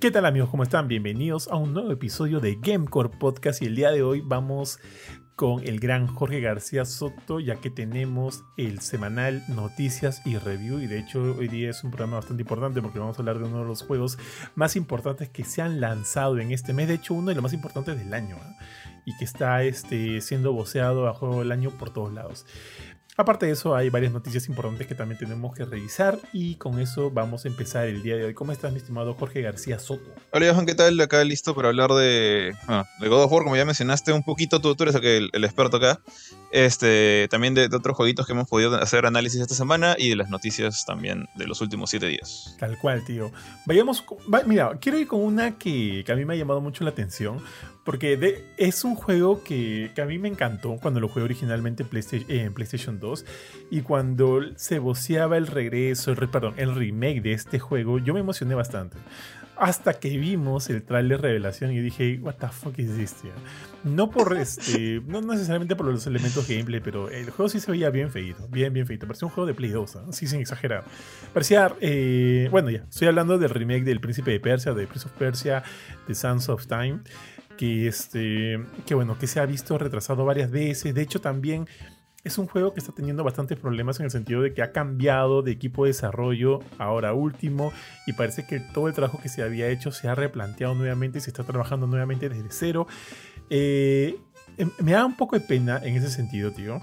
¿Qué 0.00 0.10
tal 0.10 0.24
amigos? 0.24 0.48
¿Cómo 0.48 0.62
están? 0.62 0.88
Bienvenidos 0.88 1.46
a 1.48 1.56
un 1.56 1.74
nuevo 1.74 1.92
episodio 1.92 2.40
de 2.40 2.56
Gamecore 2.58 3.10
Podcast 3.10 3.60
y 3.60 3.66
el 3.66 3.76
día 3.76 3.90
de 3.90 4.02
hoy 4.02 4.22
vamos 4.24 4.78
con 5.36 5.62
el 5.62 5.78
gran 5.78 6.06
Jorge 6.06 6.40
García 6.40 6.86
Soto 6.86 7.38
ya 7.38 7.56
que 7.56 7.68
tenemos 7.68 8.42
el 8.56 8.80
semanal 8.80 9.44
Noticias 9.48 10.22
y 10.24 10.38
Review 10.38 10.78
y 10.80 10.86
de 10.86 11.00
hecho 11.00 11.36
hoy 11.38 11.48
día 11.48 11.68
es 11.68 11.84
un 11.84 11.90
programa 11.90 12.16
bastante 12.16 12.44
importante 12.44 12.80
porque 12.80 12.98
vamos 12.98 13.18
a 13.18 13.20
hablar 13.20 13.40
de 13.40 13.44
uno 13.44 13.58
de 13.58 13.66
los 13.66 13.82
juegos 13.82 14.16
más 14.54 14.74
importantes 14.74 15.28
que 15.28 15.44
se 15.44 15.60
han 15.60 15.82
lanzado 15.82 16.38
en 16.38 16.50
este 16.50 16.72
mes, 16.72 16.88
de 16.88 16.94
hecho 16.94 17.12
uno 17.12 17.28
de 17.28 17.34
los 17.34 17.42
más 17.42 17.52
importantes 17.52 17.98
del 17.98 18.14
año 18.14 18.36
¿eh? 18.36 18.56
y 19.04 19.14
que 19.18 19.24
está 19.24 19.62
este, 19.64 20.22
siendo 20.22 20.54
voceado 20.54 21.08
a 21.08 21.12
juego 21.12 21.40
del 21.40 21.52
año 21.52 21.70
por 21.72 21.90
todos 21.90 22.12
lados. 22.12 22.46
Aparte 23.20 23.44
de 23.44 23.52
eso, 23.52 23.76
hay 23.76 23.90
varias 23.90 24.14
noticias 24.14 24.48
importantes 24.48 24.86
que 24.86 24.94
también 24.94 25.18
tenemos 25.18 25.54
que 25.54 25.66
revisar 25.66 26.18
y 26.32 26.54
con 26.54 26.80
eso 26.80 27.10
vamos 27.10 27.44
a 27.44 27.48
empezar 27.48 27.86
el 27.86 28.02
día 28.02 28.16
de 28.16 28.24
hoy. 28.24 28.32
¿Cómo 28.32 28.50
estás, 28.50 28.72
mi 28.72 28.78
estimado 28.78 29.12
Jorge 29.12 29.42
García 29.42 29.78
Soto? 29.78 30.10
Hola, 30.30 30.50
Johan, 30.50 30.64
¿qué 30.64 30.74
tal? 30.74 30.98
Acá 30.98 31.22
listo 31.22 31.54
para 31.54 31.68
hablar 31.68 31.90
de, 31.90 32.54
de 32.98 33.08
God 33.08 33.24
of 33.24 33.30
War, 33.30 33.42
como 33.42 33.56
ya 33.56 33.66
mencionaste 33.66 34.14
un 34.14 34.22
poquito, 34.22 34.62
tú, 34.62 34.74
tú 34.74 34.84
eres 34.84 34.94
el, 34.94 35.28
el 35.34 35.44
experto 35.44 35.76
acá. 35.76 36.00
Este, 36.50 37.28
también 37.30 37.52
de, 37.52 37.66
otros 37.66 37.94
jueguitos 37.94 38.24
que 38.24 38.32
hemos 38.32 38.48
podido 38.48 38.74
hacer 38.76 39.04
análisis 39.04 39.38
esta 39.38 39.54
semana 39.54 39.96
y 39.98 40.08
de 40.08 40.16
las 40.16 40.30
noticias 40.30 40.86
también 40.86 41.26
de 41.34 41.46
los 41.46 41.60
últimos 41.60 41.90
siete 41.90 42.06
días. 42.06 42.56
Tal 42.58 42.78
cual, 42.78 43.04
tío. 43.04 43.30
Vayamos, 43.66 44.02
mira, 44.46 44.78
quiero 44.80 44.98
ir 44.98 45.06
con 45.06 45.20
una 45.20 45.58
que, 45.58 46.04
que 46.06 46.10
a 46.12 46.16
mí 46.16 46.24
me 46.24 46.32
ha 46.32 46.36
llamado 46.38 46.62
mucho 46.62 46.84
la 46.84 46.90
atención 46.90 47.42
porque 47.84 48.44
es 48.56 48.84
un 48.84 48.94
juego 48.94 49.42
que, 49.42 49.90
a 50.00 50.04
mí 50.04 50.18
me 50.18 50.28
encantó 50.28 50.76
cuando 50.80 51.00
lo 51.00 51.08
jugué 51.08 51.24
originalmente 51.24 51.82
en 51.82 52.52
PlayStation, 52.54 53.00
2. 53.00 53.09
Y 53.70 53.82
cuando 53.82 54.40
se 54.56 54.78
voceaba 54.78 55.36
el 55.36 55.46
regreso, 55.46 56.12
el, 56.12 56.28
perdón, 56.28 56.54
el 56.56 56.74
remake 56.74 57.22
de 57.22 57.32
este 57.32 57.58
juego, 57.58 57.98
yo 57.98 58.14
me 58.14 58.20
emocioné 58.20 58.54
bastante. 58.54 58.96
Hasta 59.56 59.92
que 59.92 60.16
vimos 60.16 60.70
el 60.70 60.82
trailer 60.82 61.20
revelación 61.20 61.70
y 61.72 61.80
dije, 61.80 62.18
what 62.22 62.36
the 62.36 62.48
fuck 62.48 62.78
is 62.78 62.96
this, 62.96 63.16
No 63.84 64.10
por 64.10 64.34
este, 64.38 65.02
no 65.06 65.20
necesariamente 65.20 65.76
por 65.76 65.86
los 65.86 66.06
elementos 66.06 66.48
gameplay, 66.48 66.80
pero 66.80 67.10
el 67.10 67.28
juego 67.30 67.48
sí 67.50 67.60
se 67.60 67.70
veía 67.70 67.90
bien 67.90 68.10
feito, 68.10 68.48
bien, 68.48 68.72
bien 68.72 68.86
feito. 68.86 69.06
Parecía 69.06 69.26
un 69.26 69.32
juego 69.34 69.46
de 69.46 69.54
Play 69.54 69.70
2, 69.70 69.96
así 70.08 70.26
sin 70.26 70.40
exagerar. 70.40 70.84
Parecía, 71.34 71.74
eh, 71.80 72.48
bueno, 72.50 72.70
ya, 72.70 72.84
estoy 72.88 73.08
hablando 73.08 73.38
del 73.38 73.50
remake 73.50 73.84
del 73.84 74.00
Príncipe 74.00 74.30
de 74.30 74.40
Persia, 74.40 74.72
de 74.72 74.86
Prince 74.86 75.06
of 75.06 75.12
Persia, 75.12 75.62
de 76.08 76.14
Sands 76.14 76.48
of 76.48 76.66
Time 76.66 77.00
que, 77.60 77.88
este, 77.88 78.58
que 78.86 78.94
bueno, 78.94 79.18
que 79.18 79.26
se 79.26 79.38
ha 79.38 79.44
visto 79.44 79.76
retrasado 79.76 80.24
varias 80.24 80.50
veces. 80.50 80.94
De 80.94 81.02
hecho, 81.02 81.20
también 81.20 81.68
es 82.22 82.38
un 82.38 82.46
juego 82.46 82.74
que 82.74 82.80
está 82.80 82.92
teniendo 82.92 83.24
bastantes 83.24 83.58
problemas 83.58 83.98
en 83.98 84.04
el 84.04 84.10
sentido 84.10 84.42
de 84.42 84.52
que 84.52 84.62
ha 84.62 84.72
cambiado 84.72 85.42
de 85.42 85.52
equipo 85.52 85.84
de 85.84 85.90
desarrollo 85.90 86.60
ahora 86.78 87.14
último 87.14 87.72
y 88.06 88.12
parece 88.12 88.46
que 88.46 88.60
todo 88.60 88.88
el 88.88 88.94
trabajo 88.94 89.20
que 89.22 89.28
se 89.28 89.42
había 89.42 89.68
hecho 89.68 89.90
se 89.90 90.08
ha 90.08 90.14
replanteado 90.14 90.74
nuevamente 90.74 91.18
y 91.18 91.20
se 91.20 91.30
está 91.30 91.44
trabajando 91.44 91.86
nuevamente 91.86 92.28
desde 92.28 92.48
cero. 92.50 92.86
Eh, 93.48 94.16
em, 94.58 94.70
me 94.82 94.92
da 94.92 95.06
un 95.06 95.16
poco 95.16 95.38
de 95.38 95.44
pena 95.46 95.80
en 95.82 95.96
ese 95.96 96.10
sentido, 96.10 96.52
tío, 96.52 96.82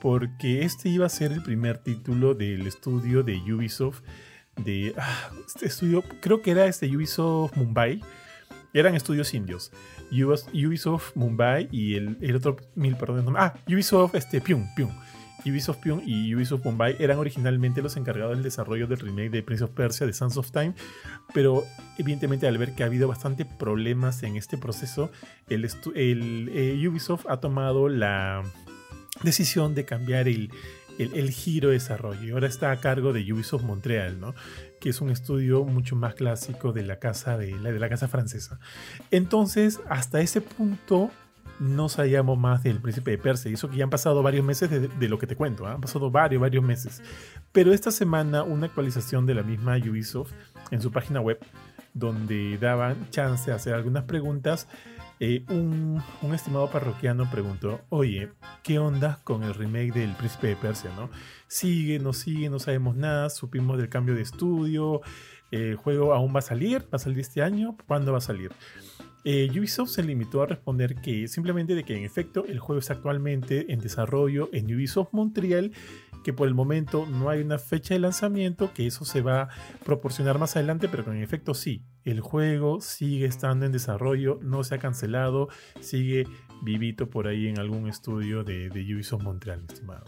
porque 0.00 0.62
este 0.64 0.88
iba 0.88 1.06
a 1.06 1.10
ser 1.10 1.32
el 1.32 1.42
primer 1.42 1.78
título 1.78 2.34
del 2.34 2.66
estudio 2.66 3.22
de 3.22 3.36
Ubisoft, 3.52 4.00
de 4.56 4.94
ah, 4.96 5.30
este 5.46 5.66
estudio, 5.66 6.02
creo 6.20 6.40
que 6.40 6.52
era 6.52 6.66
este 6.66 6.94
Ubisoft 6.94 7.56
Mumbai, 7.56 8.00
eran 8.72 8.94
estudios 8.94 9.34
indios. 9.34 9.72
Ubisoft 10.10 11.14
Mumbai 11.14 11.68
y 11.70 11.94
el, 11.94 12.36
otro 12.36 12.56
mil, 12.74 12.96
perdón, 12.96 13.34
ah, 13.36 13.54
Ubisoft 13.68 14.14
este, 14.14 14.40
Pyong, 14.40 14.66
Pyong. 14.74 14.92
Ubisoft 15.46 15.78
Pyong 15.78 16.02
y 16.06 16.34
Ubisoft 16.34 16.64
Mumbai 16.64 16.96
eran 16.98 17.18
originalmente 17.18 17.80
los 17.80 17.96
encargados 17.96 18.34
del 18.34 18.42
desarrollo 18.42 18.86
del 18.86 18.98
remake 18.98 19.30
de 19.30 19.42
Prince 19.42 19.64
of 19.64 19.70
Persia 19.70 20.06
de 20.06 20.12
Sands 20.12 20.36
of 20.36 20.50
Time, 20.50 20.74
pero 21.32 21.64
evidentemente 21.98 22.46
al 22.46 22.58
ver 22.58 22.74
que 22.74 22.82
ha 22.82 22.86
habido 22.86 23.08
bastante 23.08 23.44
problemas 23.44 24.22
en 24.22 24.36
este 24.36 24.58
proceso, 24.58 25.10
el, 25.48 25.64
el 25.94 26.50
eh, 26.52 26.88
Ubisoft 26.88 27.26
ha 27.28 27.38
tomado 27.38 27.88
la 27.88 28.42
decisión 29.22 29.74
de 29.74 29.84
cambiar 29.84 30.28
el, 30.28 30.50
el, 30.98 31.30
giro 31.30 31.68
de 31.68 31.74
desarrollo. 31.74 32.22
Y 32.22 32.30
ahora 32.30 32.46
está 32.46 32.72
a 32.72 32.80
cargo 32.80 33.12
de 33.12 33.32
Ubisoft 33.32 33.62
Montreal, 33.62 34.20
¿no? 34.20 34.34
que 34.80 34.90
es 34.90 35.00
un 35.00 35.10
estudio 35.10 35.64
mucho 35.64 35.96
más 35.96 36.14
clásico 36.14 36.72
de 36.72 36.82
la 36.82 36.98
casa, 36.98 37.36
de 37.36 37.58
la, 37.58 37.70
de 37.72 37.78
la 37.78 37.88
casa 37.88 38.08
francesa. 38.08 38.58
Entonces, 39.10 39.80
hasta 39.88 40.20
ese 40.20 40.40
punto 40.40 41.10
no 41.60 41.90
sabíamos 41.90 42.38
más 42.38 42.62
del 42.62 42.80
príncipe 42.80 43.12
de 43.12 43.18
Persia. 43.18 43.50
Y 43.50 43.54
eso 43.54 43.70
que 43.70 43.76
ya 43.76 43.84
han 43.84 43.90
pasado 43.90 44.22
varios 44.22 44.44
meses 44.44 44.70
de, 44.70 45.08
lo 45.08 45.18
que 45.18 45.26
te 45.26 45.36
cuento. 45.36 45.66
¿ah? 45.66 45.74
Han 45.74 45.80
pasado 45.80 46.10
varios, 46.10 46.40
varios 46.40 46.64
meses. 46.64 47.02
Pero 47.52 47.72
esta 47.72 47.90
semana 47.90 48.42
una 48.42 48.66
actualización 48.66 49.26
de 49.26 49.34
la 49.34 49.42
misma 49.42 49.76
Ubisoft 49.76 50.32
en 50.70 50.80
su 50.80 50.90
página 50.90 51.20
web 51.20 51.38
donde 51.92 52.56
daban 52.58 53.10
chance 53.10 53.50
de 53.50 53.56
hacer 53.56 53.74
algunas 53.74 54.04
preguntas 54.04 54.68
eh, 55.20 55.44
un, 55.50 56.02
estimado 56.34 56.70
parroquiano 56.70 57.30
preguntó, 57.30 57.82
oye, 57.90 58.30
¿qué 58.62 58.78
onda 58.78 59.20
con 59.22 59.42
el 59.42 59.52
remake 59.52 59.92
del 59.92 60.14
Príncipe 60.14 60.48
de 60.48 60.56
Persia? 60.56 60.90
¿no? 60.96 61.10
Sigue, 61.46 61.98
no 61.98 62.14
sigue, 62.14 62.48
no 62.48 62.58
sabemos 62.58 62.96
nada, 62.96 63.28
supimos 63.28 63.76
del 63.76 63.90
cambio 63.90 64.14
de 64.14 64.22
estudio, 64.22 65.02
el 65.50 65.76
juego 65.76 66.14
aún 66.14 66.34
va 66.34 66.38
a 66.38 66.42
salir, 66.42 66.82
va 66.84 66.96
a 66.96 66.98
salir 66.98 67.18
este 67.18 67.42
año, 67.42 67.76
¿cuándo 67.86 68.12
va 68.12 68.18
a 68.18 68.22
salir? 68.22 68.50
Eh, 69.24 69.50
Ubisoft 69.50 69.90
se 69.90 70.02
limitó 70.02 70.42
a 70.42 70.46
responder 70.46 70.94
que 70.96 71.28
simplemente 71.28 71.74
de 71.74 71.84
que 71.84 71.94
en 71.94 72.04
efecto 72.04 72.46
el 72.46 72.58
juego 72.58 72.78
está 72.78 72.94
actualmente 72.94 73.70
en 73.72 73.78
desarrollo 73.78 74.48
en 74.52 74.74
Ubisoft 74.74 75.12
Montreal 75.12 75.72
que 76.22 76.32
por 76.32 76.48
el 76.48 76.54
momento 76.54 77.06
no 77.06 77.30
hay 77.30 77.40
una 77.40 77.58
fecha 77.58 77.94
de 77.94 78.00
lanzamiento, 78.00 78.72
que 78.72 78.86
eso 78.86 79.04
se 79.04 79.22
va 79.22 79.42
a 79.42 79.48
proporcionar 79.84 80.38
más 80.38 80.56
adelante, 80.56 80.88
pero 80.88 81.04
que 81.04 81.10
en 81.10 81.22
efecto 81.22 81.54
sí, 81.54 81.82
el 82.04 82.20
juego 82.20 82.80
sigue 82.80 83.26
estando 83.26 83.66
en 83.66 83.72
desarrollo, 83.72 84.38
no 84.42 84.64
se 84.64 84.74
ha 84.74 84.78
cancelado, 84.78 85.48
sigue 85.80 86.26
vivito 86.62 87.08
por 87.08 87.26
ahí 87.26 87.48
en 87.48 87.58
algún 87.58 87.88
estudio 87.88 88.44
de, 88.44 88.68
Ubisoft 88.68 89.22
Montreal, 89.22 89.64
estimado. 89.68 90.04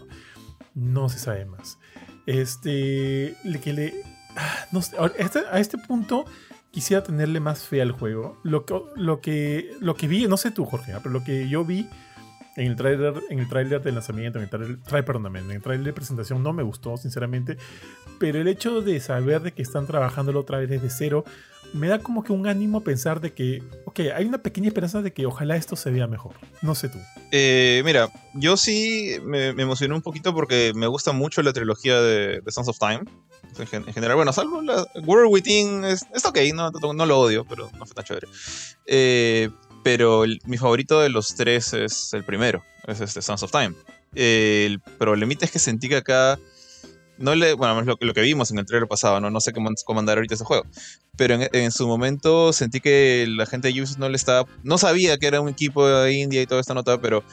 No 0.75 1.09
se 1.09 1.19
sabe 1.19 1.45
más. 1.45 1.79
Este, 2.25 3.35
que 3.61 3.73
le, 3.73 3.93
ah, 4.35 5.11
este, 5.17 5.39
a 5.51 5.59
este 5.59 5.77
punto 5.77 6.25
quisiera 6.71 7.03
tenerle 7.03 7.39
más 7.39 7.63
fe 7.63 7.81
al 7.81 7.91
juego. 7.91 8.39
Lo, 8.43 8.65
lo, 8.95 9.21
que, 9.21 9.71
lo 9.79 9.95
que 9.95 10.07
vi, 10.07 10.27
no 10.27 10.37
sé 10.37 10.51
tú, 10.51 10.65
Jorge, 10.65 10.93
pero 10.97 11.11
lo 11.11 11.23
que 11.23 11.47
yo 11.47 11.63
vi 11.63 11.87
en 12.55 12.67
el 12.67 12.75
trailer, 12.75 13.13
en 13.29 13.39
el 13.39 13.49
tráiler 13.49 13.81
de 13.81 13.91
lanzamiento, 13.91 14.39
en 14.39 14.43
el 14.43 14.49
trailer, 14.49 15.05
perdón, 15.05 15.35
en 15.35 15.51
el 15.51 15.61
trailer 15.61 15.85
de 15.85 15.93
presentación 15.93 16.43
no 16.43 16.53
me 16.53 16.63
gustó, 16.63 16.97
sinceramente. 16.97 17.57
Pero 18.19 18.39
el 18.39 18.47
hecho 18.47 18.81
de 18.81 18.99
saber 18.99 19.41
de 19.41 19.51
que 19.53 19.61
están 19.61 19.87
trabajando 19.87 20.37
otra 20.39 20.59
vez 20.59 20.69
desde 20.69 20.89
cero, 20.89 21.25
me 21.73 21.87
da 21.87 21.99
como 21.99 22.23
que 22.23 22.31
un 22.31 22.47
ánimo 22.47 22.79
a 22.79 22.81
pensar 22.81 23.19
de 23.19 23.33
que, 23.33 23.63
ok, 23.85 24.01
hay 24.15 24.25
una 24.25 24.37
pequeña 24.37 24.67
esperanza 24.67 25.01
de 25.01 25.11
que 25.11 25.25
ojalá 25.25 25.55
esto 25.55 25.75
se 25.75 25.89
vea 25.89 26.05
mejor. 26.05 26.35
No 26.61 26.75
sé 26.75 26.89
tú. 26.89 26.99
Eh, 27.31 27.81
mira, 27.83 28.09
yo 28.35 28.55
sí 28.57 29.17
me, 29.23 29.49
emocioné 29.49 29.95
un 29.95 30.03
poquito 30.03 30.33
porque 30.33 30.71
me 30.75 30.85
gusta 30.85 31.11
mucho 31.11 31.41
la 31.41 31.51
trilogía 31.51 31.99
de, 31.99 32.41
de 32.41 32.51
Sons 32.51 32.67
of 32.67 32.77
Time. 32.77 33.01
En, 33.57 33.93
general, 33.93 34.15
bueno, 34.15 34.33
salvo 34.33 34.61
la 34.61 34.85
World 35.05 35.31
Within, 35.31 35.83
es, 35.83 36.05
es 36.13 36.25
ok, 36.25 36.39
no, 36.53 36.71
no, 36.71 37.05
lo 37.05 37.19
odio, 37.19 37.45
pero 37.45 37.69
no 37.77 37.85
fue 37.85 37.93
tan 37.93 38.05
chévere. 38.05 38.27
Eh, 38.85 39.49
pero 39.83 40.23
mi 40.45 40.57
favorito 40.57 40.99
de 41.01 41.09
los 41.09 41.35
tres 41.35 41.73
es 41.73 42.13
el 42.13 42.23
primero, 42.23 42.63
es 42.87 43.01
este 43.01 43.21
Sons 43.21 43.43
of 43.43 43.51
Time. 43.51 43.75
el 44.15 44.79
problemita 44.97 45.45
es 45.45 45.51
que 45.51 45.59
sentí 45.59 45.89
que 45.89 45.97
acá 45.97 46.39
no 47.17 47.35
le, 47.35 47.53
bueno, 47.53 47.81
lo, 47.81 47.97
lo 47.99 48.13
que 48.13 48.21
vimos 48.21 48.51
en 48.51 48.59
el 48.59 48.65
trailer 48.65 48.87
pasado, 48.87 49.19
no, 49.19 49.39
sé 49.39 49.53
cómo, 49.53 49.69
cómo 49.85 50.01
ahorita 50.01 50.33
ese 50.33 50.43
juego, 50.43 50.65
pero 51.15 51.37
en, 51.39 51.71
su 51.71 51.87
momento 51.87 52.53
sentí 52.53 52.79
que 52.79 53.25
la 53.29 53.45
gente 53.45 53.67
de 53.67 53.79
Ubisoft 53.79 53.99
no 53.99 54.09
le 54.09 54.15
estaba, 54.15 54.47
no 54.63 54.77
sabía 54.77 55.17
que 55.17 55.27
era 55.27 55.41
un 55.41 55.49
equipo 55.49 55.87
de 55.87 56.13
India 56.13 56.41
y 56.41 56.47
toda 56.47 56.61
esta 56.61 56.73
nota, 56.73 56.99
pero 56.99 57.23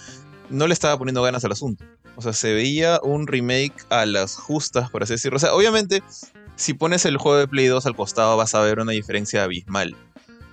no 0.50 0.66
le 0.66 0.74
estaba 0.74 0.98
poniendo 0.98 1.22
ganas 1.22 1.44
al 1.44 1.52
asunto. 1.52 1.84
O 2.16 2.22
sea, 2.22 2.32
se 2.32 2.52
veía 2.52 3.00
un 3.02 3.26
remake 3.26 3.86
a 3.88 4.04
las 4.04 4.36
justas, 4.36 4.90
por 4.90 5.02
así 5.02 5.14
decirlo. 5.14 5.36
O 5.36 5.40
sea, 5.40 5.54
obviamente, 5.54 6.02
si 6.56 6.74
pones 6.74 7.06
el 7.06 7.16
juego 7.16 7.38
de 7.38 7.48
Play 7.48 7.66
2 7.66 7.86
al 7.86 7.96
costado 7.96 8.36
vas 8.36 8.54
a 8.54 8.60
ver 8.60 8.80
una 8.80 8.92
diferencia 8.92 9.44
abismal 9.44 9.96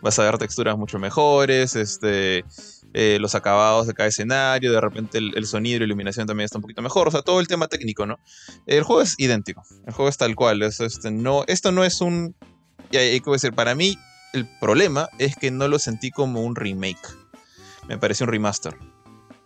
vas 0.08 0.20
a 0.20 0.24
ver 0.24 0.38
texturas 0.38 0.78
mucho 0.78 1.00
mejores, 1.00 1.76
este, 1.76 2.46
eh, 2.94 3.18
los 3.20 3.36
acabados 3.36 3.88
de 3.88 3.94
cada 3.94 4.10
escenario, 4.10 4.72
de 4.72 4.82
repente 4.82 5.18
el, 5.18 5.46
sonido 5.46 5.76
y 5.76 5.80
la 5.80 5.86
iluminación 5.86 6.28
también 6.28 6.46
está 6.46 6.58
un 6.58 6.62
poquito 6.62 6.82
mejor, 6.82 7.08
o 7.08 7.12
sea, 7.12 7.22
todo 7.22 7.40
el 7.40 7.48
tema 7.48 7.68
técnico, 7.68 8.06
¿no? 8.06 8.20
El 8.66 8.84
juego 8.84 9.02
es 9.02 9.16
idéntico, 9.18 9.64
el 9.86 9.94
juego 9.94 10.10
es 10.10 10.18
tal 10.18 10.36
cual, 10.36 10.62
este, 10.64 10.86
esto 10.86 11.72
no 11.72 11.84
es 11.84 12.02
un, 12.02 12.36
y 12.90 12.98
hay 12.98 13.20
que 13.20 13.32
decir, 13.32 13.54
para 13.54 13.76
mí 13.76 13.98
el 14.34 14.48
problema 14.60 15.10
es 15.20 15.36
que 15.36 15.52
no 15.52 15.68
lo 15.68 15.80
sentí 15.80 16.12
como 16.12 16.42
un 16.42 16.56
remake, 16.56 17.08
me 17.88 17.98
pareció 17.98 18.26
un 18.26 18.32
remaster. 18.32 18.76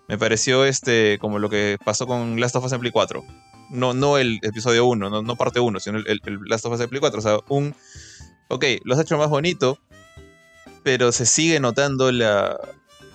Me 0.07 0.17
pareció 0.17 0.65
este 0.65 1.17
como 1.21 1.39
lo 1.39 1.49
que 1.49 1.77
pasó 1.85 2.05
con 2.05 2.37
Last 2.37 2.57
of 2.57 2.65
Us 2.65 2.73
en 2.73 2.81
Play 2.81 2.91
4. 2.91 3.23
No, 3.69 3.93
no 3.93 4.17
el 4.17 4.39
episodio 4.41 4.85
1, 4.85 5.09
no, 5.09 5.21
no 5.21 5.35
parte 5.37 5.61
1, 5.61 5.79
sino 5.79 5.99
el, 5.99 6.21
Last 6.47 6.65
of 6.65 6.73
Us 6.73 6.81
en 6.81 6.89
Play 6.89 6.99
4. 6.99 7.17
O 7.17 7.21
sea, 7.21 7.37
un... 7.47 7.73
Ok, 8.49 8.65
lo 8.83 8.93
has 8.93 8.99
hecho 8.99 9.17
más 9.17 9.29
bonito, 9.29 9.79
pero 10.83 11.12
se 11.12 11.25
sigue 11.25 11.60
notando 11.60 12.12
la 12.12 12.60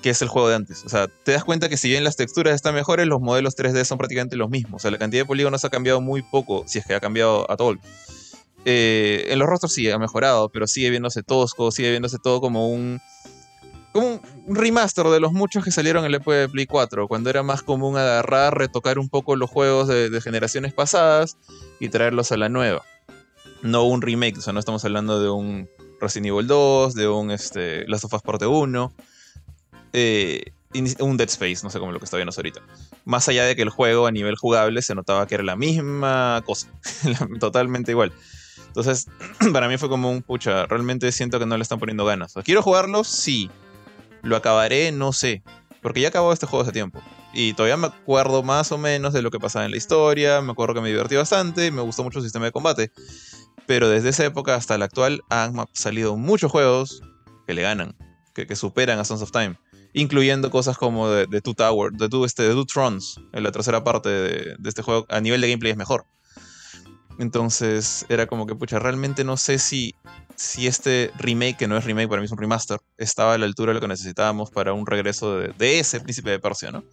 que 0.02 0.10
es 0.10 0.22
el 0.22 0.28
juego 0.28 0.48
de 0.48 0.54
antes. 0.54 0.84
O 0.84 0.88
sea, 0.88 1.08
te 1.08 1.32
das 1.32 1.44
cuenta 1.44 1.68
que 1.68 1.76
si 1.76 1.88
bien 1.88 2.04
las 2.04 2.16
texturas 2.16 2.54
están 2.54 2.74
mejores, 2.74 3.06
los 3.06 3.20
modelos 3.20 3.56
3D 3.56 3.84
son 3.84 3.98
prácticamente 3.98 4.36
los 4.36 4.48
mismos. 4.48 4.74
O 4.74 4.82
sea, 4.82 4.90
la 4.90 4.98
cantidad 4.98 5.22
de 5.22 5.26
polígonos 5.26 5.64
ha 5.64 5.70
cambiado 5.70 6.00
muy 6.00 6.22
poco, 6.22 6.64
si 6.66 6.78
es 6.78 6.86
que 6.86 6.94
ha 6.94 7.00
cambiado 7.00 7.50
a 7.50 7.56
todo. 7.56 7.74
Eh, 8.64 9.26
en 9.28 9.38
los 9.38 9.48
rostros 9.48 9.72
sí 9.72 9.90
ha 9.90 9.98
mejorado, 9.98 10.48
pero 10.48 10.66
sigue 10.66 10.90
viéndose 10.90 11.22
tosco, 11.22 11.70
sigue 11.70 11.90
viéndose 11.90 12.18
todo 12.18 12.40
como 12.40 12.68
un 12.68 13.00
como 13.92 14.20
un 14.46 14.54
remaster 14.54 15.06
de 15.06 15.20
los 15.20 15.32
muchos 15.32 15.64
que 15.64 15.70
salieron 15.70 16.04
en 16.04 16.12
el 16.12 16.16
EP 16.16 16.26
de 16.26 16.48
Play 16.48 16.66
4, 16.66 17.08
cuando 17.08 17.30
era 17.30 17.42
más 17.42 17.62
común 17.62 17.96
agarrar, 17.96 18.58
retocar 18.58 18.98
un 18.98 19.08
poco 19.08 19.36
los 19.36 19.48
juegos 19.48 19.88
de, 19.88 20.20
generaciones 20.20 20.74
pasadas 20.74 21.38
y 21.80 21.88
traerlos 21.88 22.30
a 22.30 22.36
la 22.36 22.48
nueva. 22.48 22.82
No 23.62 23.84
un 23.84 24.02
remake, 24.02 24.38
o 24.38 24.40
sea, 24.42 24.52
no 24.52 24.60
estamos 24.60 24.84
hablando 24.84 25.20
de 25.20 25.30
un 25.30 25.68
Resident 26.00 26.26
Evil 26.26 26.46
2, 26.46 26.94
de 26.94 27.08
un 27.08 27.30
este, 27.30 27.86
Last 27.88 28.04
of 28.04 28.14
Us 28.14 28.22
Parte 28.22 28.46
1, 28.46 28.92
eh, 29.92 30.52
un 31.00 31.16
Dead 31.16 31.28
Space, 31.28 31.60
no 31.62 31.70
sé 31.70 31.78
cómo 31.78 31.92
lo 31.92 31.98
que 31.98 32.04
está 32.04 32.16
viendo 32.16 32.34
ahorita. 32.36 32.60
Más 33.04 33.28
allá 33.28 33.44
de 33.44 33.56
que 33.56 33.62
el 33.62 33.70
juego 33.70 34.06
a 34.06 34.10
nivel 34.10 34.36
jugable 34.36 34.82
se 34.82 34.94
notaba 34.94 35.26
que 35.26 35.36
era 35.36 35.44
la 35.44 35.56
misma 35.56 36.42
cosa, 36.44 36.68
totalmente 37.40 37.92
igual. 37.92 38.12
Entonces, 38.66 39.06
para 39.52 39.68
mí 39.68 39.78
fue 39.78 39.88
como 39.88 40.10
un 40.10 40.22
pucha, 40.22 40.66
realmente 40.66 41.10
siento 41.12 41.38
que 41.38 41.46
no 41.46 41.56
le 41.56 41.62
están 41.62 41.78
poniendo 41.78 42.04
ganas. 42.04 42.34
¿Quiero 42.44 42.62
jugarlo? 42.62 43.04
Sí. 43.04 43.50
¿Lo 44.22 44.36
acabaré? 44.36 44.92
No 44.92 45.12
sé. 45.12 45.42
Porque 45.80 46.00
ya 46.00 46.08
acabó 46.08 46.32
este 46.32 46.46
juego 46.46 46.62
hace 46.62 46.72
tiempo. 46.72 47.00
Y 47.32 47.54
todavía 47.54 47.76
me 47.76 47.86
acuerdo 47.86 48.42
más 48.42 48.72
o 48.72 48.78
menos 48.78 49.12
de 49.12 49.22
lo 49.22 49.30
que 49.30 49.38
pasaba 49.38 49.64
en 49.64 49.70
la 49.70 49.76
historia. 49.76 50.40
Me 50.40 50.52
acuerdo 50.52 50.74
que 50.74 50.80
me 50.80 50.88
divertí 50.88 51.16
bastante. 51.16 51.70
Me 51.70 51.80
gustó 51.82 52.02
mucho 52.02 52.18
el 52.18 52.24
sistema 52.24 52.46
de 52.46 52.52
combate. 52.52 52.90
Pero 53.66 53.88
desde 53.88 54.10
esa 54.10 54.24
época 54.24 54.54
hasta 54.54 54.78
la 54.78 54.84
actual 54.84 55.22
han 55.30 55.54
salido 55.72 56.16
muchos 56.16 56.50
juegos 56.50 57.02
que 57.46 57.54
le 57.54 57.62
ganan. 57.62 57.96
Que, 58.34 58.54
superan 58.54 58.98
a 58.98 59.04
Sons 59.04 59.22
of 59.22 59.32
Time. 59.32 59.58
Incluyendo 59.92 60.50
cosas 60.50 60.76
como 60.76 61.08
de, 61.08 61.40
Two 61.40 61.54
Tower, 61.54 61.92
de 61.92 62.08
Two, 62.08 62.24
este, 62.24 62.48
Two 62.50 62.66
Thrones. 62.66 63.18
En 63.32 63.42
la 63.42 63.52
tercera 63.52 63.82
parte 63.82 64.08
de, 64.08 64.56
de 64.58 64.68
este 64.68 64.82
juego. 64.82 65.06
A 65.08 65.20
nivel 65.20 65.40
de 65.40 65.48
gameplay 65.48 65.72
es 65.72 65.78
mejor. 65.78 66.06
Entonces 67.18 68.04
era 68.10 68.26
como 68.26 68.46
que, 68.46 68.54
pucha, 68.54 68.78
realmente 68.78 69.24
no 69.24 69.38
sé 69.38 69.58
si 69.58 69.94
si 70.36 70.66
este 70.66 71.10
remake, 71.18 71.56
que 71.56 71.66
no 71.66 71.76
es 71.76 71.84
remake, 71.84 72.08
para 72.08 72.20
mí 72.20 72.26
es 72.26 72.32
un 72.32 72.38
remaster, 72.38 72.78
estaba 72.98 73.34
a 73.34 73.38
la 73.38 73.46
altura 73.46 73.70
de 73.70 73.74
lo 73.74 73.80
que 73.80 73.88
necesitábamos 73.88 74.50
para 74.50 74.72
un 74.74 74.86
regreso 74.86 75.38
de, 75.38 75.78
ese 75.78 76.00
príncipe 76.00 76.30
de 76.30 76.38
Persia, 76.38 76.70
¿no? 76.70 76.84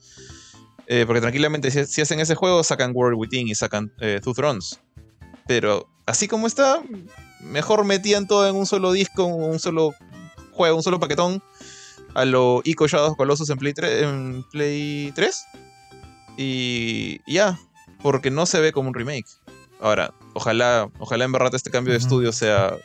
Eh, 0.88 1.04
porque 1.06 1.22
tranquilamente, 1.22 1.70
si, 1.72 2.02
hacen 2.02 2.20
ese 2.20 2.36
juego, 2.36 2.64
sacan 2.64 2.92
World 2.94 3.18
Within 3.18 3.48
y 3.48 3.56
sacan 3.56 3.94
eh, 4.00 4.20
Two 4.24 4.34
Thrones. 4.34 4.80
Pero 5.48 5.88
así 6.06 6.28
como 6.28 6.48
está, 6.48 6.82
mejor 7.42 7.86
metían 7.86 8.28
todo 8.28 8.48
en 8.48 8.56
un 8.56 8.66
solo 8.66 8.92
disco, 8.92 9.26
un 9.26 9.60
solo 9.60 9.94
juego, 10.52 10.78
un 10.78 10.84
solo 10.84 11.00
paquetón. 11.00 11.44
A 12.14 12.26
lo 12.26 12.62
Ico 12.64 12.88
Shadows 12.88 13.18
Colossus 13.18 13.50
en 13.50 13.58
Play 13.58 13.74
3. 13.74 14.04
En 14.04 14.46
Play 14.52 15.12
3 15.16 15.46
y 16.38 17.20
ya, 17.32 17.60
porque 18.02 18.32
no 18.32 18.46
se 18.46 18.60
ve 18.60 18.72
como 18.72 18.90
un 18.90 18.94
remake. 18.94 19.28
Ahora, 19.80 20.14
ojalá, 20.34 20.90
ojalá 21.00 21.26
en 21.26 21.32
verdad 21.32 21.54
este 21.54 21.70
cambio 21.70 21.94
de 21.94 22.00
estudio 22.00 22.32
sea 22.32 22.78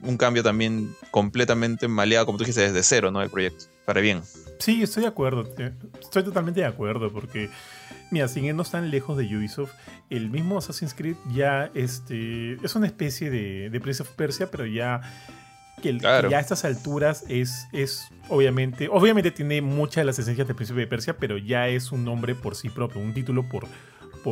un 0.00 0.16
cambio 0.16 0.42
también 0.42 0.94
completamente 1.10 1.88
maleado, 1.88 2.26
como 2.26 2.38
tú 2.38 2.44
dijiste, 2.44 2.60
desde 2.60 2.82
cero, 2.82 3.10
¿no? 3.10 3.22
El 3.22 3.30
proyecto, 3.30 3.66
para 3.86 4.00
bien. 4.00 4.22
Sí, 4.58 4.82
estoy 4.82 5.04
de 5.04 5.08
acuerdo, 5.08 5.44
estoy 6.00 6.24
totalmente 6.24 6.60
de 6.60 6.66
acuerdo, 6.66 7.12
porque, 7.12 7.48
mira, 8.10 8.26
sin 8.28 8.44
irnos 8.44 8.70
tan 8.72 8.90
lejos 8.90 9.16
de 9.16 9.24
Ubisoft, 9.24 9.72
el 10.10 10.28
mismo 10.28 10.58
Assassin's 10.58 10.92
Creed 10.92 11.16
ya 11.32 11.70
este, 11.72 12.54
es 12.54 12.74
una 12.74 12.86
especie 12.86 13.30
de, 13.30 13.70
de 13.70 13.80
Prince 13.80 14.02
of 14.02 14.10
Persia, 14.10 14.50
pero 14.50 14.66
ya 14.66 15.00
que, 15.82 15.98
ya 15.98 16.08
a 16.08 16.40
estas 16.40 16.64
alturas 16.64 17.24
es, 17.28 17.68
es 17.72 18.08
obviamente, 18.28 18.88
obviamente 18.90 19.30
tiene 19.30 19.62
muchas 19.62 20.02
de 20.02 20.04
las 20.06 20.18
esencias 20.18 20.48
de 20.48 20.54
Príncipe 20.54 20.80
de 20.80 20.86
Persia, 20.86 21.16
pero 21.18 21.38
ya 21.38 21.68
es 21.68 21.92
un 21.92 22.04
nombre 22.04 22.34
por 22.34 22.56
sí 22.56 22.70
propio, 22.70 23.00
un 23.00 23.14
título 23.14 23.48
por, 23.48 23.66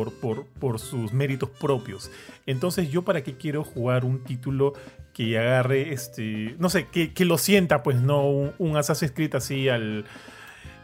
por, 0.03 0.45
por, 0.45 0.79
sus 0.79 1.13
méritos 1.13 1.49
propios. 1.49 2.11
Entonces, 2.45 2.91
yo 2.91 3.03
para 3.03 3.23
qué 3.23 3.37
quiero 3.37 3.63
jugar 3.63 4.03
un 4.03 4.23
título 4.23 4.73
que 5.13 5.39
agarre, 5.39 5.93
este, 5.93 6.55
no 6.59 6.69
sé, 6.69 6.87
que, 6.87 7.13
que 7.13 7.23
lo 7.23 7.37
sienta, 7.37 7.81
pues 7.81 8.01
no, 8.01 8.27
un, 8.29 8.51
un 8.57 8.75
Assassin's 8.75 9.13
Creed 9.13 9.35
así 9.35 9.69
al... 9.69 10.05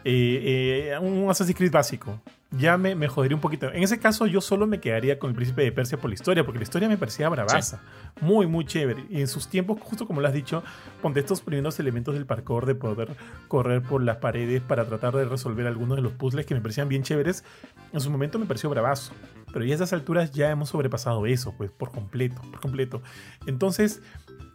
Eh, 0.05 0.91
eh, 0.93 0.99
un 0.99 1.29
Assassin's 1.29 1.57
Creed 1.57 1.71
básico. 1.71 2.21
Ya 2.53 2.77
me, 2.77 2.95
me, 2.95 3.07
jodería 3.07 3.35
un 3.35 3.41
poquito. 3.41 3.71
En 3.71 3.81
ese 3.81 3.97
caso, 3.97 4.27
yo 4.27 4.41
solo 4.41 4.67
me 4.67 4.81
quedaría 4.81 5.17
con 5.17 5.29
el 5.29 5.35
príncipe 5.35 5.63
de 5.63 5.71
Persia 5.71 5.97
por 5.97 6.09
la 6.09 6.15
historia, 6.15 6.43
porque 6.43 6.59
la 6.59 6.63
historia 6.63 6.89
me 6.89 6.97
parecía 6.97 7.29
bravaza. 7.29 7.81
Muy, 8.19 8.45
muy 8.45 8.65
chévere. 8.65 9.05
Y 9.09 9.21
en 9.21 9.29
sus 9.29 9.47
tiempos, 9.47 9.79
justo 9.81 10.05
como 10.05 10.19
lo 10.19 10.27
has 10.27 10.33
dicho, 10.33 10.61
con 11.01 11.17
estos 11.17 11.39
primeros 11.39 11.79
elementos 11.79 12.13
del 12.13 12.25
parkour 12.25 12.65
de 12.65 12.75
poder 12.75 13.15
correr 13.47 13.81
por 13.81 14.03
las 14.03 14.17
paredes 14.17 14.61
para 14.61 14.85
tratar 14.85 15.15
de 15.15 15.23
resolver 15.23 15.65
algunos 15.65 15.95
de 15.95 16.01
los 16.01 16.11
puzzles 16.11 16.45
que 16.45 16.53
me 16.53 16.59
parecían 16.59 16.89
bien 16.89 17.03
chéveres, 17.03 17.45
en 17.93 18.01
su 18.01 18.11
momento 18.11 18.37
me 18.37 18.45
pareció 18.45 18.69
bravazo. 18.69 19.13
Pero 19.53 19.63
ya 19.63 19.71
a 19.71 19.75
estas 19.75 19.93
alturas 19.93 20.31
ya 20.31 20.51
hemos 20.51 20.69
sobrepasado 20.69 21.25
eso, 21.25 21.53
pues 21.57 21.71
por 21.71 21.91
completo, 21.91 22.41
por 22.51 22.59
completo. 22.59 23.01
Entonces, 23.45 24.01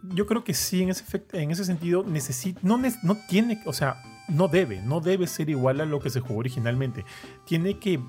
yo 0.03 0.27
creo 0.27 0.43
que 0.43 0.53
sí, 0.53 0.83
en 0.83 0.89
ese, 0.89 1.25
en 1.33 1.49
ese 1.49 1.65
sentido, 1.65 2.03
necesita, 2.03 2.59
no, 2.61 2.77
no 2.77 3.17
tiene, 3.27 3.61
o 3.65 3.73
sea, 3.73 3.97
no 4.27 4.47
debe, 4.47 4.81
no 4.81 4.99
debe 4.99 5.27
ser 5.27 5.49
igual 5.49 5.81
a 5.81 5.85
lo 5.85 5.99
que 5.99 6.09
se 6.09 6.19
jugó 6.19 6.39
originalmente. 6.39 7.05
Tiene 7.45 7.79
que, 7.79 7.99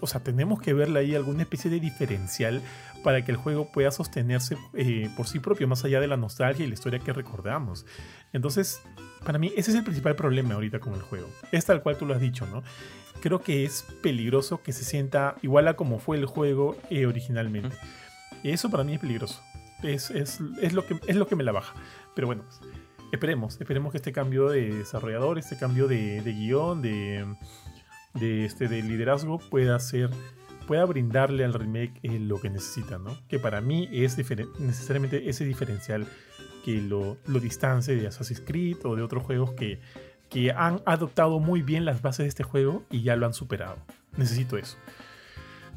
o 0.00 0.06
sea, 0.06 0.22
tenemos 0.22 0.60
que 0.60 0.72
verle 0.72 1.00
ahí 1.00 1.14
alguna 1.14 1.42
especie 1.42 1.70
de 1.70 1.80
diferencial 1.80 2.62
para 3.04 3.24
que 3.24 3.30
el 3.30 3.36
juego 3.36 3.70
pueda 3.70 3.90
sostenerse 3.90 4.56
eh, 4.74 5.10
por 5.16 5.26
sí 5.26 5.38
propio, 5.38 5.68
más 5.68 5.84
allá 5.84 6.00
de 6.00 6.08
la 6.08 6.16
nostalgia 6.16 6.64
y 6.64 6.68
la 6.68 6.74
historia 6.74 6.98
que 6.98 7.12
recordamos. 7.12 7.86
Entonces, 8.32 8.82
para 9.24 9.38
mí, 9.38 9.52
ese 9.56 9.70
es 9.70 9.76
el 9.76 9.84
principal 9.84 10.16
problema 10.16 10.54
ahorita 10.54 10.80
con 10.80 10.94
el 10.94 11.02
juego. 11.02 11.28
Es 11.52 11.64
tal 11.64 11.82
cual 11.82 11.96
tú 11.96 12.06
lo 12.06 12.14
has 12.14 12.20
dicho, 12.20 12.46
¿no? 12.46 12.62
Creo 13.20 13.40
que 13.40 13.64
es 13.64 13.84
peligroso 14.02 14.62
que 14.62 14.72
se 14.72 14.84
sienta 14.84 15.36
igual 15.42 15.68
a 15.68 15.74
como 15.74 15.98
fue 15.98 16.16
el 16.16 16.26
juego 16.26 16.76
eh, 16.90 17.06
originalmente. 17.06 17.76
Eso 18.42 18.70
para 18.70 18.84
mí 18.84 18.94
es 18.94 19.00
peligroso. 19.00 19.42
Es, 19.82 20.40
lo 20.72 20.84
que, 20.86 20.98
es 21.06 21.16
lo 21.16 21.26
que 21.26 21.36
me 21.36 21.44
la 21.44 21.52
baja. 21.52 21.74
Pero 22.14 22.26
bueno, 22.26 22.42
pues, 22.44 22.60
esperemos, 23.12 23.60
esperemos 23.60 23.92
que 23.92 23.98
este 23.98 24.12
cambio 24.12 24.48
de 24.48 24.72
desarrollador, 24.72 25.38
este 25.38 25.56
cambio 25.56 25.88
de, 25.88 26.20
guion, 26.24 26.82
de, 26.82 27.26
de, 28.14 28.44
este, 28.44 28.68
de 28.68 28.82
liderazgo 28.82 29.38
pueda 29.38 29.78
ser 29.80 30.10
pueda 30.66 30.84
brindarle 30.84 31.46
al 31.46 31.54
remake 31.54 31.98
eh, 32.02 32.18
lo 32.20 32.38
que 32.42 32.50
necesita, 32.50 32.98
¿no? 32.98 33.16
Que 33.26 33.38
para 33.38 33.62
mí 33.62 33.88
es 33.90 34.18
necesariamente 34.58 35.30
ese 35.30 35.46
diferencial 35.46 36.06
que 36.62 36.82
lo, 36.82 37.16
lo 37.26 37.40
distancie 37.40 37.96
de 37.96 38.06
Assassin's 38.06 38.42
Creed 38.44 38.76
o 38.84 38.94
de 38.94 39.02
otros 39.02 39.22
juegos 39.22 39.52
que, 39.52 39.80
que 40.28 40.52
han 40.52 40.82
adoptado 40.84 41.40
muy 41.40 41.62
bien 41.62 41.86
las 41.86 42.02
bases 42.02 42.24
de 42.24 42.28
este 42.28 42.42
juego 42.42 42.84
y 42.90 43.02
ya 43.02 43.16
lo 43.16 43.24
han 43.24 43.32
superado. 43.32 43.78
Necesito 44.18 44.58
eso. 44.58 44.76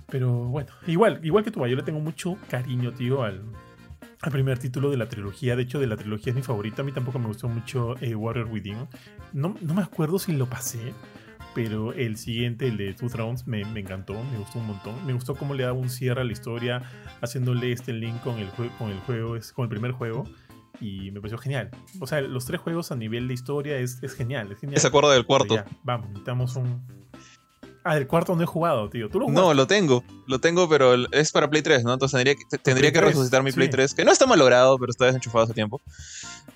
Pero 0.08 0.30
bueno, 0.30 0.72
igual, 0.88 1.22
igual 1.24 1.46
que 1.46 1.52
tú, 1.52 1.66
yo 1.66 1.76
le 1.78 1.84
tengo 1.84 2.02
mucho 2.02 2.38
cariño, 2.50 2.92
tío, 2.92 3.24
al, 3.24 3.44
el 4.24 4.32
primer 4.32 4.60
título 4.60 4.92
de 4.92 4.98
la 4.98 5.10
trilogía. 5.10 5.56
De 5.56 5.64
hecho, 5.64 5.80
de 5.80 5.88
la 5.88 5.98
trilogía 5.98 6.32
es 6.32 6.36
mi 6.36 6.44
favorita. 6.44 6.82
A 6.82 6.86
mí 6.86 6.92
tampoco 6.92 7.20
me 7.20 7.28
gustó 7.28 7.48
mucho 7.48 7.96
eh, 8.02 8.16
Warrior 8.16 8.48
Within. 8.48 8.88
No, 9.34 9.56
no, 9.62 9.74
me 9.74 9.82
acuerdo 9.82 10.20
si 10.20 10.32
lo 10.34 10.48
pasé, 10.48 10.94
pero 11.56 11.94
el 11.94 12.18
siguiente, 12.18 12.68
el 12.68 12.78
de 12.78 12.94
Two 12.94 13.10
Thrones, 13.10 13.48
me, 13.48 13.66
me, 13.66 13.80
encantó. 13.80 14.14
Me 14.32 14.38
gustó 14.38 14.60
un 14.60 14.68
montón. 14.68 15.06
Me 15.06 15.14
gustó 15.14 15.36
cómo 15.36 15.54
le 15.54 15.64
daba 15.64 15.78
un 15.78 15.90
cierre 15.90 16.22
a 16.22 16.24
la 16.24 16.32
historia, 16.32 16.84
haciéndole 17.22 17.72
este 17.72 17.94
link 17.94 18.22
con 18.22 18.38
el, 18.38 18.50
con 18.78 18.90
el 18.90 19.00
juego, 19.00 19.38
con 19.56 19.64
el 19.64 19.70
primer 19.70 19.92
juego. 19.92 20.26
Y 20.80 21.12
me 21.12 21.20
pareció 21.20 21.38
genial. 21.38 21.70
O 22.00 22.08
sea, 22.08 22.22
los 22.22 22.46
tres 22.46 22.60
juegos 22.60 22.92
a 22.92 22.96
nivel 22.96 23.28
de 23.28 23.34
historia 23.34 23.78
es, 23.78 24.02
es 24.02 24.14
genial. 24.14 24.52
Es 24.52 24.60
genial. 24.60 24.80
Se 24.80 24.88
acuerda 24.88 25.14
del 25.14 25.26
cuarto. 25.26 25.64
vamos, 25.84 26.10
necesitamos 26.10 26.56
un, 26.56 26.82
Ah, 27.84 27.98
el 27.98 28.08
cuarto 28.08 28.36
no 28.36 28.44
he 28.44 28.46
jugado, 28.46 28.90
tío. 28.90 29.10
¿Tú 29.10 29.20
lo 29.20 29.30
no, 29.30 29.54
lo 29.54 29.66
tengo. 29.66 30.04
Lo 30.28 30.40
tengo, 30.40 30.70
pero 30.70 30.94
es 31.12 31.32
para 31.32 31.50
Play 31.50 31.64
3, 31.64 31.84
¿no? 31.84 31.94
Entonces 31.94 32.16
tendría 32.16 32.36
que, 32.36 32.58
tendría 32.60 32.92
que 32.92 33.02
resucitar 33.02 33.42
mi 33.42 33.52
Play 33.52 33.70
3, 33.70 33.96
que 33.96 34.06
no 34.06 34.12
está 34.12 34.28
mal 34.28 34.38
logrado, 34.38 34.78
pero 34.78 34.92
está 34.92 35.06
desenchufado 35.06 35.46
hace 35.46 35.54
tiempo. 35.54 35.82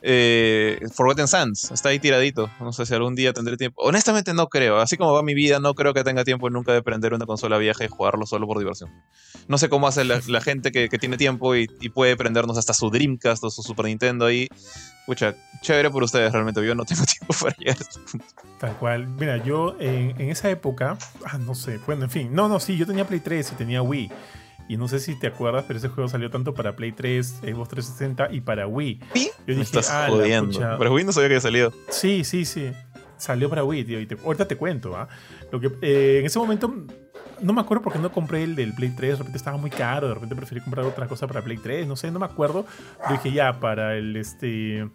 Eh, 0.03 0.79
Forgotten 0.93 1.27
Sands, 1.27 1.71
está 1.71 1.89
ahí 1.89 1.99
tiradito. 1.99 2.49
No 2.59 2.71
sé 2.73 2.85
si 2.85 2.93
algún 2.93 3.15
día 3.15 3.33
tendré 3.33 3.57
tiempo. 3.57 3.81
Honestamente 3.81 4.35
no 4.35 4.47
creo. 4.49 4.77
Así 4.77 4.97
como 4.97 5.13
va 5.13 5.23
mi 5.23 5.33
vida, 5.33 5.59
no 5.59 5.73
creo 5.73 5.95
que 5.95 6.03
tenga 6.03 6.23
tiempo 6.23 6.49
nunca 6.51 6.73
de 6.73 6.83
prender 6.83 7.15
una 7.15 7.25
consola 7.25 7.57
vieja 7.57 7.83
y 7.83 7.87
jugarlo 7.87 8.27
solo 8.27 8.45
por 8.45 8.59
diversión. 8.59 8.91
No 9.47 9.57
sé 9.57 9.67
cómo 9.67 9.87
hace 9.87 10.03
la, 10.03 10.41
gente 10.41 10.71
que, 10.71 10.87
tiene 10.99 11.17
tiempo 11.17 11.55
y, 11.55 11.67
y, 11.81 11.89
puede 11.89 12.15
prendernos 12.15 12.57
hasta 12.57 12.73
su 12.73 12.91
Dreamcast 12.91 13.43
o 13.43 13.49
su 13.49 13.63
Super 13.63 13.85
Nintendo 13.85 14.25
ahí 14.25 14.47
Pucha, 15.05 15.35
chévere 15.61 15.89
por 15.89 16.03
ustedes, 16.03 16.31
realmente. 16.31 16.65
Yo 16.65 16.75
no 16.75 16.85
tengo 16.85 17.03
tiempo 17.19 17.33
para 17.39 17.55
llegar 17.55 17.77
a 17.77 17.81
este 17.81 17.99
punto. 17.99 18.25
Tal 18.59 18.75
cual. 18.77 19.07
Mira, 19.07 19.37
yo 19.37 19.75
en, 19.79 20.19
esa 20.19 20.49
época, 20.49 20.97
ah, 21.25 21.37
no 21.37 21.55
sé, 21.55 21.79
bueno, 21.85 22.05
en 22.05 22.09
fin. 22.09 22.33
No, 22.33 22.47
no, 22.47 22.59
sí, 22.59 22.77
yo 22.77 22.85
tenía 22.85 23.05
Play 23.05 23.19
3 23.19 23.51
y 23.51 23.55
tenía 23.55 23.81
Wii. 23.81 24.11
Y 24.67 24.77
no 24.77 24.87
sé 24.87 24.99
si 24.99 25.17
te 25.19 25.27
acuerdas, 25.27 25.65
pero 25.67 25.77
ese 25.77 25.89
juego 25.89 26.09
salió 26.09 26.31
tanto 26.31 26.55
para 26.55 26.75
Play 26.75 26.91
3, 26.91 27.41
Xbox 27.43 27.69
360 27.69 28.29
y 28.31 28.41
para 28.41 28.65
Wii. 28.65 28.99
¿Sí? 29.13 29.29
Yo 29.39 29.45
dije, 29.45 29.57
Me 29.57 29.63
estás 29.63 29.91
ah, 29.91 30.07
jodiendo. 30.09 30.59
Para 30.59 30.91
Wii 30.91 31.05
no 31.05 31.11
sabía 31.11 31.29
que 31.29 31.33
había 31.35 31.41
salido. 31.41 31.71
Sí, 31.89 32.23
sí, 32.23 32.45
sí. 32.45 32.71
Salió 33.17 33.47
para 33.49 33.63
Wii, 33.63 33.83
tío. 33.83 33.99
Y 34.01 34.07
ahorita 34.23 34.47
te 34.47 34.57
cuento, 34.57 34.95
¿ah? 34.95 35.07
Lo 35.51 35.59
que 35.59 35.67
eh, 35.81 36.19
en 36.19 36.25
ese 36.25 36.39
momento 36.39 36.73
no 37.41 37.53
me 37.53 37.61
acuerdo 37.61 37.83
por 37.83 37.93
qué 37.93 37.99
no 37.99 38.11
compré 38.11 38.43
el 38.43 38.55
del 38.55 38.73
Play 38.73 38.89
3. 38.91 39.11
De 39.11 39.15
repente 39.17 39.37
estaba 39.37 39.57
muy 39.57 39.69
caro. 39.69 40.07
De 40.07 40.13
repente 40.13 40.35
preferí 40.35 40.61
comprar 40.61 40.85
otra 40.85 41.07
cosa 41.07 41.27
para 41.27 41.41
Play 41.41 41.57
3. 41.57 41.87
No 41.87 41.95
sé, 41.95 42.11
no 42.11 42.19
me 42.19 42.25
acuerdo. 42.25 42.65
Yo 43.07 43.13
dije 43.13 43.31
ya, 43.31 43.59
para 43.59 43.95
el 43.95 44.15
este. 44.15 44.87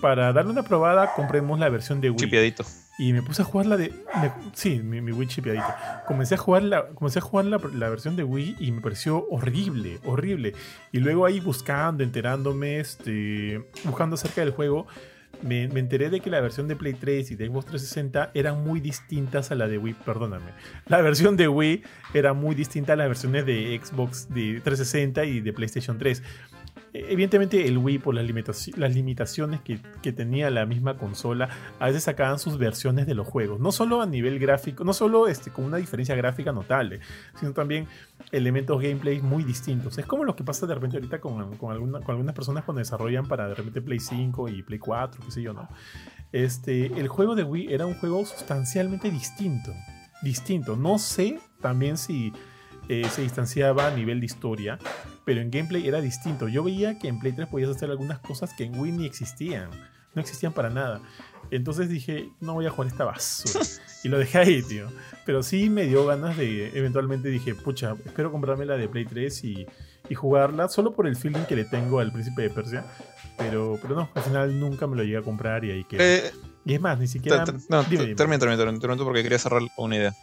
Para 0.00 0.32
darle 0.32 0.50
una 0.50 0.64
probada, 0.64 1.12
compremos 1.14 1.58
la 1.60 1.68
versión 1.68 2.00
de 2.00 2.10
Wii. 2.10 2.18
Chipiadito. 2.18 2.64
Y 2.98 3.12
me 3.12 3.22
puse 3.22 3.42
a 3.42 3.44
jugar 3.44 3.66
la 3.66 3.76
de. 3.76 3.90
me- 4.20 4.32
sí, 4.52 4.80
mi, 4.82 5.00
mi 5.00 5.12
Wii 5.12 5.28
chipeadito. 5.28 5.64
Comencé 6.06 6.34
a 6.34 6.38
jugar, 6.38 6.62
la, 6.64 6.88
comencé 6.88 7.20
a 7.20 7.22
jugar 7.22 7.46
la, 7.46 7.60
la 7.74 7.88
versión 7.88 8.16
de 8.16 8.24
Wii 8.24 8.56
y 8.58 8.72
me 8.72 8.80
pareció 8.80 9.26
horrible, 9.30 9.98
horrible. 10.04 10.54
Y 10.90 10.98
luego 10.98 11.24
ahí 11.24 11.40
buscando, 11.40 12.02
enterándome, 12.02 12.80
este, 12.80 13.64
buscando 13.84 14.14
acerca 14.14 14.40
del 14.42 14.50
juego, 14.50 14.86
me, 15.42 15.64
enteré 15.64 16.10
de 16.10 16.20
que 16.20 16.30
la 16.30 16.40
versión 16.40 16.68
de 16.68 16.76
Play 16.76 16.94
3 16.94 17.30
y 17.30 17.36
de 17.36 17.46
Xbox 17.46 17.66
360 17.66 18.30
eran 18.34 18.62
muy 18.62 18.80
distintas 18.80 19.50
a 19.50 19.54
la 19.54 19.68
de 19.68 19.78
Wii. 19.78 19.94
Perdóname. 20.04 20.52
La 20.86 21.00
versión 21.00 21.36
de 21.36 21.48
Wii 21.48 21.82
era 22.14 22.32
muy 22.32 22.54
distinta 22.54 22.94
a 22.94 22.96
las 22.96 23.08
versiones 23.08 23.46
de 23.46 23.80
Xbox 23.82 24.28
de 24.28 24.60
360 24.62 25.24
y 25.24 25.40
de 25.40 25.52
PlayStation 25.52 25.98
3. 25.98 26.22
Evidentemente 26.94 27.66
el 27.66 27.78
Wii 27.78 27.98
por 27.98 28.14
las, 28.14 28.26
limitaci- 28.26 28.76
las 28.76 28.94
limitaciones 28.94 29.60
que, 29.62 29.78
tenía 30.12 30.50
la 30.50 30.66
misma 30.66 30.98
consola, 30.98 31.48
a 31.78 31.86
veces 31.86 32.04
sacaban 32.04 32.38
sus 32.38 32.58
versiones 32.58 33.06
de 33.06 33.14
los 33.14 33.26
juegos. 33.26 33.60
No 33.60 33.72
solo 33.72 34.02
a 34.02 34.06
nivel 34.06 34.38
gráfico, 34.38 34.84
no 34.84 34.92
solo 34.92 35.26
este, 35.26 35.50
con 35.50 35.64
una 35.64 35.78
diferencia 35.78 36.14
gráfica 36.14 36.52
notable, 36.52 37.00
sino 37.40 37.52
también 37.52 37.86
elementos 38.30 38.80
gameplay 38.80 39.22
muy 39.22 39.42
distintos. 39.42 39.96
Es 39.96 40.04
como 40.04 40.24
lo 40.24 40.36
que 40.36 40.44
pasa 40.44 40.66
de 40.66 40.74
repente 40.74 40.98
ahorita 40.98 41.20
con 41.20 41.40
algunas 41.70 42.34
personas 42.34 42.64
cuando 42.64 42.80
desarrollan 42.80 43.26
para 43.26 43.48
de 43.48 43.54
repente 43.54 43.80
Play 43.80 43.98
5 43.98 44.48
y 44.50 44.62
Play 44.62 44.78
4, 44.78 45.22
qué 45.24 45.30
sé 45.30 45.42
yo, 45.42 45.54
¿no? 45.54 45.68
Este, 46.32 46.86
el 46.86 47.08
juego 47.08 47.34
de 47.34 47.44
Wii 47.44 47.72
era 47.72 47.86
un 47.86 47.94
juego 47.94 48.24
sustancialmente 48.24 49.10
distinto. 49.10 49.72
Distinto. 50.22 50.76
No 50.76 50.98
sé 50.98 51.40
también 51.60 51.96
si 51.96 52.32
eh, 52.88 53.08
se 53.10 53.22
distanciaba 53.22 53.86
a 53.86 53.90
nivel 53.90 54.20
de 54.20 54.26
historia, 54.26 54.78
pero 55.24 55.40
en 55.40 55.50
gameplay 55.50 55.86
era 55.86 56.00
distinto. 56.00 56.48
Yo 56.48 56.62
veía 56.62 56.98
que 56.98 57.08
en 57.08 57.18
Play 57.18 57.32
3 57.32 57.48
podías 57.48 57.70
hacer 57.70 57.90
algunas 57.90 58.18
cosas 58.18 58.52
que 58.54 58.64
en 58.64 58.78
Wii 58.78 58.92
ni 58.92 59.06
existían. 59.06 59.70
No 60.14 60.20
existían 60.20 60.52
para 60.52 60.68
nada. 60.68 61.00
Entonces 61.50 61.88
dije, 61.88 62.30
no 62.40 62.54
voy 62.54 62.66
a 62.66 62.70
jugar 62.70 62.88
esta 62.88 63.04
basura. 63.04 63.64
Y 64.04 64.08
lo 64.08 64.18
dejé 64.18 64.38
ahí, 64.38 64.62
tío. 64.64 64.88
Pero 65.24 65.44
sí 65.44 65.70
me 65.70 65.86
dio 65.86 66.04
ganas 66.04 66.36
de, 66.36 66.76
eventualmente 66.76 67.28
dije, 67.28 67.54
pucha, 67.54 67.94
espero 68.04 68.32
comprarme 68.32 68.66
la 68.66 68.76
de 68.76 68.88
Play 68.88 69.04
3 69.04 69.44
y, 69.44 69.66
y 70.08 70.14
jugarla, 70.16 70.68
solo 70.68 70.92
por 70.92 71.06
el 71.06 71.14
feeling 71.14 71.44
que 71.44 71.54
le 71.54 71.64
tengo 71.64 72.00
al 72.00 72.10
Príncipe 72.10 72.42
de 72.42 72.50
Persia. 72.50 72.84
Pero, 73.38 73.78
pero 73.80 73.94
no, 73.94 74.10
al 74.12 74.22
final 74.22 74.58
nunca 74.58 74.88
me 74.88 74.96
lo 74.96 75.04
llegué 75.04 75.18
a 75.18 75.22
comprar 75.22 75.64
y 75.64 75.70
ahí 75.70 75.84
quedó. 75.84 76.02
Eh, 76.02 76.32
y 76.64 76.74
es 76.74 76.80
más, 76.80 76.98
ni 76.98 77.06
siquiera... 77.06 77.44
no, 77.68 77.84
termina, 77.84 78.16
termina, 78.16 78.56
termina, 78.56 79.04
porque 79.04 79.22
quería 79.22 79.38
cerrar 79.38 79.62
una 79.76 79.96
idea. 79.96 80.14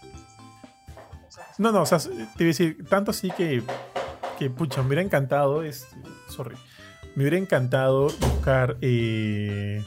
No, 1.59 1.73
no, 1.73 1.81
o 1.81 1.85
sea, 1.85 1.99
te 1.99 2.09
iba 2.09 2.25
a 2.39 2.43
decir, 2.45 2.85
tanto 2.89 3.11
así 3.11 3.29
que, 3.31 3.61
que 4.39 4.49
pucha, 4.49 4.81
me 4.81 4.87
hubiera 4.87 5.01
encantado, 5.01 5.61
es, 5.61 5.87
sorry, 6.29 6.55
me 7.15 7.23
hubiera 7.23 7.37
encantado 7.37 8.05
buscar 8.05 8.77
eh, 8.79 9.83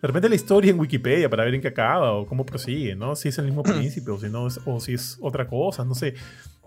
de 0.00 0.06
repente 0.06 0.28
la 0.28 0.36
historia 0.36 0.70
en 0.70 0.78
Wikipedia 0.78 1.28
para 1.28 1.44
ver 1.44 1.56
en 1.56 1.60
qué 1.60 1.68
acaba 1.68 2.12
o 2.12 2.24
cómo 2.24 2.46
prosigue, 2.46 2.94
¿no? 2.94 3.16
Si 3.16 3.30
es 3.30 3.38
el 3.38 3.46
mismo 3.46 3.64
príncipe 3.64 4.12
o 4.12 4.20
si, 4.20 4.28
no 4.28 4.46
es, 4.46 4.60
o 4.64 4.78
si 4.78 4.94
es 4.94 5.18
otra 5.20 5.48
cosa, 5.48 5.84
no 5.84 5.96
sé. 5.96 6.14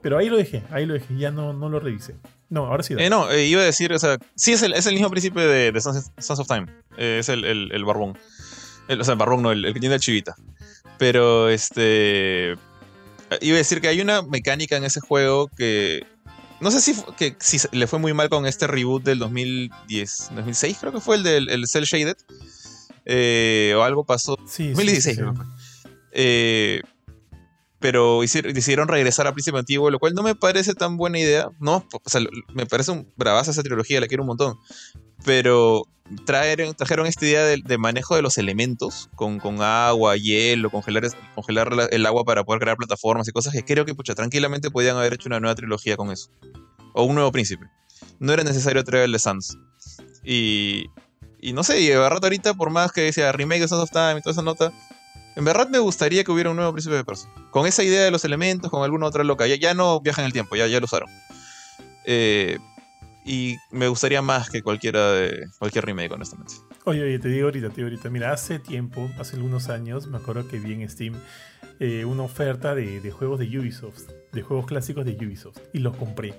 Pero 0.01 0.17
ahí 0.17 0.27
lo 0.27 0.35
dejé, 0.35 0.63
ahí 0.69 0.85
lo 0.85 0.95
dejé, 0.95 1.15
ya 1.15 1.31
no, 1.31 1.53
no 1.53 1.69
lo 1.69 1.79
revisé. 1.79 2.15
No, 2.49 2.65
ahora 2.65 2.83
sí. 2.83 2.93
Eh, 2.97 3.09
no, 3.09 3.31
eh, 3.31 3.45
iba 3.45 3.61
a 3.61 3.65
decir, 3.65 3.93
o 3.93 3.99
sea, 3.99 4.17
sí 4.35 4.51
es 4.51 4.63
el, 4.63 4.73
es 4.73 4.85
el 4.85 4.95
mismo 4.95 5.09
príncipe 5.09 5.39
de, 5.39 5.71
de 5.71 5.79
Sons, 5.79 6.11
Sons 6.17 6.39
of 6.41 6.47
Time. 6.47 6.65
Eh, 6.97 7.19
es 7.19 7.29
el, 7.29 7.45
el, 7.45 7.71
el 7.71 7.85
barbón. 7.85 8.17
O 8.89 9.03
sea, 9.05 9.13
el 9.13 9.17
barbón 9.17 9.43
no, 9.43 9.51
el, 9.53 9.63
el 9.63 9.73
que 9.73 9.79
tiene 9.79 9.95
el 9.95 10.01
chivita. 10.01 10.35
Pero, 10.97 11.47
este... 11.47 12.57
Iba 13.39 13.55
a 13.55 13.59
decir 13.59 13.79
que 13.79 13.87
hay 13.87 14.01
una 14.01 14.21
mecánica 14.21 14.75
en 14.77 14.83
ese 14.83 14.99
juego 14.99 15.49
que... 15.55 16.05
No 16.59 16.69
sé 16.69 16.81
si, 16.81 16.95
que, 17.17 17.35
si 17.39 17.57
le 17.71 17.87
fue 17.87 17.97
muy 17.97 18.13
mal 18.13 18.29
con 18.29 18.45
este 18.45 18.67
reboot 18.67 19.03
del 19.03 19.17
2010, 19.17 20.29
2006 20.35 20.77
creo 20.79 20.93
que 20.93 20.99
fue 20.99 21.15
el 21.15 21.23
del 21.23 21.49
el 21.49 21.67
Cell 21.67 21.85
Shaded. 21.85 22.17
Eh, 23.05 23.73
o 23.75 23.81
algo 23.81 24.05
pasó. 24.05 24.37
Sí, 24.45 24.65
sí, 24.65 24.69
2016 24.69 25.17
sí, 25.17 25.23
sí. 25.23 25.89
Eh, 26.11 26.81
pero 27.79 28.23
hicieron, 28.23 28.53
decidieron 28.53 28.87
regresar 28.87 29.25
a 29.25 29.33
Príncipe 29.33 29.57
Antiguo, 29.57 29.89
lo 29.89 29.97
cual 29.97 30.13
no 30.13 30.21
me 30.21 30.35
parece 30.35 30.75
tan 30.75 30.97
buena 30.97 31.17
idea. 31.17 31.49
No, 31.59 31.87
o 31.91 32.09
sea, 32.09 32.21
me 32.53 32.67
parece 32.67 32.91
un 32.91 33.11
bravaza 33.17 33.49
esa 33.49 33.63
trilogía, 33.63 33.99
la 33.99 34.07
quiero 34.07 34.21
un 34.21 34.27
montón. 34.27 34.57
Pero 35.25 35.87
traer, 36.25 36.73
trajeron 36.75 37.07
esta 37.07 37.25
idea 37.25 37.43
de, 37.43 37.77
manejo 37.77 38.15
de 38.15 38.21
los 38.21 38.37
elementos, 38.37 39.09
con, 39.15 39.39
con 39.39 39.61
agua, 39.61 40.17
hielo, 40.17 40.69
congelar, 40.69 41.07
congelar 41.35 41.73
la- 41.73 41.85
el 41.85 42.05
agua 42.05 42.23
para 42.23 42.43
poder 42.43 42.61
crear 42.61 42.77
plataformas 42.77 43.27
y 43.27 43.31
cosas 43.31 43.53
que 43.53 43.63
creo 43.63 43.85
que, 43.85 43.93
tranquilamente 43.93 44.71
podían 44.71 44.97
haber 44.97 45.13
hecho 45.13 45.29
una 45.29 45.39
nueva 45.39 45.55
trilogía 45.55 45.97
con 45.97 46.11
eso. 46.11 46.29
O 46.93 47.03
un 47.03 47.15
nuevo 47.15 47.31
príncipe. 47.31 47.65
No 48.19 48.33
era 48.33 48.43
necesario 48.43 48.83
traer 48.83 49.05
el 49.05 49.11
de 49.11 49.19
Sans. 49.19 49.57
Y, 50.23 50.85
y 51.39 51.53
no 51.53 51.63
sé, 51.63 51.81
y 51.81 51.87
de 51.87 51.95
ahorita, 51.95 52.53
por 52.53 52.69
más 52.69 52.91
que 52.91 53.01
decía 53.01 53.31
remake 53.31 53.61
de 53.61 53.67
Sons 53.67 53.83
of 53.83 53.91
Time 53.91 54.19
y 54.19 54.21
toda 54.21 54.33
esa 54.33 54.41
nota, 54.41 54.71
en 55.35 55.45
verdad 55.45 55.69
me 55.69 55.79
gustaría 55.79 56.23
que 56.23 56.31
hubiera 56.31 56.49
un 56.49 56.57
nuevo 56.57 56.73
príncipe 56.73 56.95
de 56.95 57.05
Persia. 57.05 57.29
Con 57.51 57.65
esa 57.65 57.83
idea 57.83 58.03
de 58.03 58.11
los 58.11 58.25
elementos, 58.25 58.69
con 58.69 58.83
alguna 58.83 59.07
otra 59.07 59.23
loca. 59.23 59.47
Ya, 59.47 59.55
ya 59.55 59.73
no 59.73 60.01
viaja 60.01 60.21
en 60.21 60.25
el 60.27 60.33
tiempo, 60.33 60.55
ya, 60.55 60.67
ya 60.67 60.79
lo 60.79 60.85
usaron. 60.85 61.09
Eh, 62.05 62.57
y 63.25 63.57
me 63.71 63.87
gustaría 63.87 64.21
más 64.21 64.49
que 64.49 64.61
cualquiera 64.61 65.11
de 65.11 65.45
cualquier 65.59 65.85
remake, 65.85 66.11
honestamente. 66.11 66.53
Oye, 66.85 67.03
oye, 67.03 67.19
te 67.19 67.29
digo 67.29 67.45
ahorita, 67.45 67.69
te 67.69 67.75
digo 67.75 67.87
ahorita. 67.87 68.09
Mira, 68.09 68.31
hace 68.31 68.59
tiempo, 68.59 69.09
hace 69.19 69.35
algunos 69.35 69.69
años, 69.69 70.07
me 70.07 70.17
acuerdo 70.17 70.47
que 70.47 70.59
vi 70.59 70.73
en 70.73 70.89
Steam 70.89 71.13
eh, 71.79 72.05
una 72.05 72.23
oferta 72.23 72.73
de, 72.75 72.99
de 73.01 73.11
juegos 73.11 73.39
de 73.39 73.59
Ubisoft, 73.59 74.09
de 74.31 74.41
juegos 74.41 74.65
clásicos 74.65 75.05
de 75.05 75.13
Ubisoft, 75.13 75.57
y 75.73 75.79
los 75.79 75.95
compré. 75.95 76.33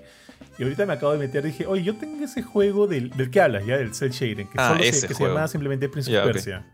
Y 0.59 0.63
ahorita 0.63 0.85
me 0.85 0.93
acabo 0.93 1.13
de 1.13 1.19
meter, 1.19 1.43
dije, 1.43 1.65
oye, 1.65 1.83
yo 1.83 1.95
tengo 1.95 2.23
ese 2.23 2.43
juego 2.43 2.87
del, 2.87 3.09
del 3.11 3.29
que 3.31 3.41
hablas, 3.41 3.65
ya, 3.65 3.77
del 3.77 3.93
Cell 3.95 4.11
Shading, 4.11 4.49
que 4.49 4.57
Ah, 4.59 4.69
solo 4.69 4.83
se, 4.83 4.89
ese 4.89 5.07
que 5.07 5.13
se 5.13 5.23
llamaba 5.23 5.47
simplemente 5.47 5.89
Prince 5.89 6.15
of 6.15 6.25
ok. 6.25 6.31
Persia. 6.33 6.65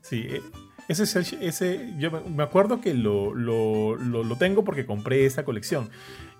Sí, 0.00 0.26
eh, 0.28 0.42
ese, 0.88 1.02
ese 1.42 1.92
yo 1.98 2.10
me- 2.10 2.20
me 2.30 2.42
acuerdo 2.42 2.80
que 2.80 2.94
lo, 2.94 3.34
lo, 3.34 3.96
lo, 3.96 4.22
lo 4.24 4.36
tengo 4.36 4.64
porque 4.64 4.86
compré 4.86 5.26
esa 5.26 5.44
colección. 5.44 5.90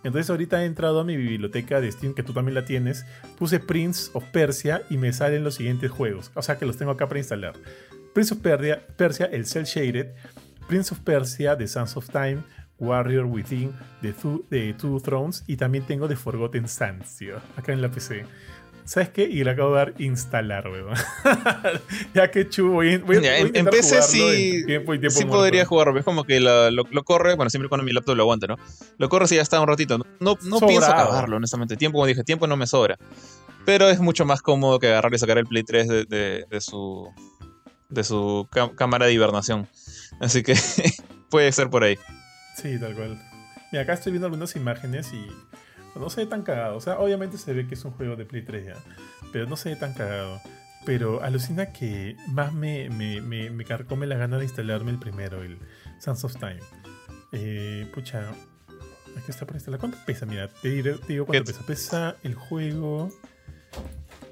Entonces 0.04 0.30
ahorita 0.30 0.62
he 0.62 0.66
entrado 0.66 1.00
a 1.00 1.04
mi 1.04 1.16
biblioteca 1.16 1.80
de 1.80 1.90
Steam, 1.90 2.14
que 2.14 2.22
tú 2.22 2.32
también 2.32 2.54
la 2.54 2.64
tienes, 2.64 3.04
puse 3.36 3.58
Prince 3.58 4.10
of 4.14 4.24
Persia 4.24 4.82
y 4.88 4.96
me 4.96 5.12
salen 5.12 5.44
los 5.44 5.56
siguientes 5.56 5.90
juegos. 5.90 6.30
O 6.34 6.42
sea 6.42 6.56
que 6.56 6.66
los 6.66 6.76
tengo 6.76 6.92
acá 6.92 7.06
para 7.08 7.18
instalar. 7.18 7.54
Prince 8.14 8.34
of 8.34 8.40
Persia, 8.40 8.86
Persia 8.96 9.26
el 9.26 9.46
Cell 9.46 9.64
Shaded, 9.64 10.08
Prince 10.68 10.92
of 10.92 11.00
Persia, 11.00 11.56
The 11.56 11.66
Sons 11.66 11.96
of 11.96 12.08
Time, 12.10 12.42
Warrior 12.78 13.26
Within, 13.26 13.74
The 14.00 14.12
Two, 14.74 15.00
Thrones 15.00 15.42
y 15.46 15.56
también 15.56 15.84
tengo 15.86 16.08
The 16.08 16.16
Forgotten 16.16 16.68
Sands, 16.68 17.18
acá 17.56 17.72
en 17.72 17.82
la 17.82 17.90
PC. 17.90 18.24
¿Sabes 18.88 19.10
qué? 19.10 19.24
Y 19.24 19.44
le 19.44 19.50
acabo 19.50 19.70
de 19.72 19.76
dar 19.76 19.94
instalar, 19.98 20.66
weón. 20.68 20.94
ya 22.14 22.30
que 22.30 22.48
chu, 22.48 22.70
voy, 22.72 22.94
a- 22.94 22.98
voy 23.00 23.16
a- 23.16 23.20
Ya, 23.20 23.30
voy 23.42 23.52
a 23.54 23.58
en- 23.58 23.66
PC 23.66 23.82
jugarlo 24.00 24.02
sí- 24.08 24.50
en 24.60 24.66
tiempo 24.66 24.94
y 24.94 24.98
tiempo 24.98 25.18
Sí 25.18 25.24
muerto. 25.26 25.38
podría 25.42 25.64
jugar, 25.66 25.96
es 25.98 26.04
como 26.04 26.24
que 26.24 26.40
lo, 26.40 26.70
lo 26.70 27.04
corre, 27.04 27.34
bueno, 27.34 27.50
siempre 27.50 27.68
cuando 27.68 27.84
mi 27.84 27.92
laptop 27.92 28.16
lo 28.16 28.22
aguanta, 28.22 28.46
¿no? 28.46 28.56
Lo 28.96 29.08
corre 29.10 29.26
si 29.28 29.36
ya 29.36 29.42
está 29.42 29.60
un 29.60 29.68
ratito. 29.68 29.98
No, 29.98 30.04
no, 30.20 30.36
no 30.42 30.66
pienso 30.66 30.90
acabarlo, 30.90 31.36
honestamente. 31.36 31.76
Tiempo, 31.76 31.96
como 31.98 32.06
dije, 32.06 32.24
tiempo 32.24 32.46
no 32.46 32.56
me 32.56 32.66
sobra. 32.66 32.96
Pero 33.66 33.90
es 33.90 34.00
mucho 34.00 34.24
más 34.24 34.40
cómodo 34.40 34.78
que 34.78 34.86
agarrar 34.88 35.12
y 35.12 35.18
sacar 35.18 35.36
el 35.36 35.44
Play 35.46 35.64
3 35.64 35.86
de, 35.88 36.04
de- 36.06 36.44
de 36.48 36.60
su, 36.62 37.08
de 37.90 38.04
su 38.04 38.48
cá- 38.50 38.74
cámara 38.74 39.04
de 39.04 39.12
hibernación. 39.12 39.68
Así 40.20 40.42
que 40.42 40.54
puede 41.30 41.52
ser 41.52 41.68
por 41.68 41.84
ahí. 41.84 41.98
Sí, 42.56 42.78
tal 42.80 42.94
cual. 42.94 43.20
Mira, 43.70 43.82
acá 43.82 43.92
estoy 43.92 44.12
viendo 44.12 44.26
algunas 44.28 44.56
imágenes 44.56 45.12
y 45.12 45.26
no 45.98 46.10
se 46.10 46.22
ve 46.22 46.26
tan 46.26 46.42
cagado. 46.42 46.76
O 46.76 46.80
sea, 46.80 46.98
obviamente 46.98 47.38
se 47.38 47.52
ve 47.52 47.66
que 47.66 47.74
es 47.74 47.84
un 47.84 47.92
juego 47.92 48.16
de 48.16 48.24
Play 48.24 48.42
3 48.44 48.66
ya, 48.66 48.74
pero 49.32 49.46
no 49.46 49.56
se 49.56 49.70
ve 49.70 49.76
tan 49.76 49.92
cagado. 49.94 50.40
Pero 50.84 51.22
alucina 51.22 51.72
que 51.72 52.16
más 52.28 52.52
me, 52.54 52.88
me, 52.90 53.20
me, 53.20 53.50
me 53.50 53.64
carcome 53.64 54.06
la 54.06 54.16
gana 54.16 54.38
de 54.38 54.44
instalarme 54.44 54.90
el 54.90 54.98
primero, 54.98 55.42
el 55.42 55.58
Sons 56.00 56.24
of 56.24 56.34
Time. 56.36 56.60
Eh, 57.32 57.90
pucha, 57.92 58.30
aquí 59.16 59.26
está 59.28 59.44
por 59.44 59.56
instalar. 59.56 59.80
¿Cuánto 59.80 59.98
pesa? 60.06 60.24
Mira, 60.24 60.48
te, 60.48 60.68
diré- 60.70 60.98
te 60.98 61.12
digo 61.14 61.26
cuánto 61.26 61.44
pesa. 61.52 61.66
Pesa 61.66 62.16
el 62.22 62.34
juego. 62.34 63.10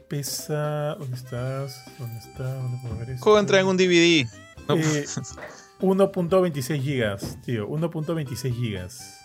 Pesa. 0.08 0.94
¿Dónde 0.98 1.16
estás? 1.16 1.84
¿Dónde 1.98 2.18
está? 2.20 2.54
¿Dónde 2.54 2.78
puedo 2.82 2.96
ver 2.98 3.10
esto? 3.10 3.22
juego 3.24 3.38
entra 3.40 3.60
en 3.60 3.66
un 3.66 3.76
DVD. 3.76 4.26
No, 4.68 4.76
Eh, 4.76 5.04
1.26 5.80 6.80
gigas, 6.82 7.38
tío. 7.44 7.68
1.26 7.68 8.54
gigas. 8.54 9.20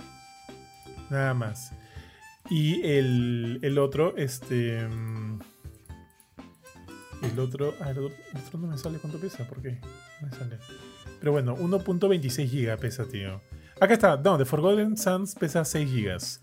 Nada 1.10 1.34
más. 1.34 1.72
Y 2.52 2.82
el, 2.86 3.60
el 3.62 3.78
otro, 3.80 4.16
este. 4.18 4.86
mm, 4.88 5.40
El 7.24 7.40
otro. 7.40 7.74
Ah, 7.80 7.92
el 7.92 8.00
otro, 8.00 8.16
el 8.34 8.42
otro 8.42 8.60
no 8.60 8.68
me 8.68 8.78
sale 8.78 8.98
cuánto 9.00 9.20
pesa. 9.20 9.48
¿Por 9.48 9.62
qué? 9.62 9.80
No 10.22 10.28
me 10.28 10.36
sale. 10.36 10.58
Pero 11.20 11.32
bueno, 11.32 11.56
1.26 11.56 12.50
gigas 12.50 12.80
pesa, 12.80 13.06
tío. 13.06 13.42
Acá 13.80 13.94
está. 13.94 14.18
No, 14.18 14.38
The 14.38 14.46
Forgotten 14.46 14.98
Sands 14.98 15.36
pesa 15.36 15.64
6 15.64 15.90
gigas. 15.90 16.42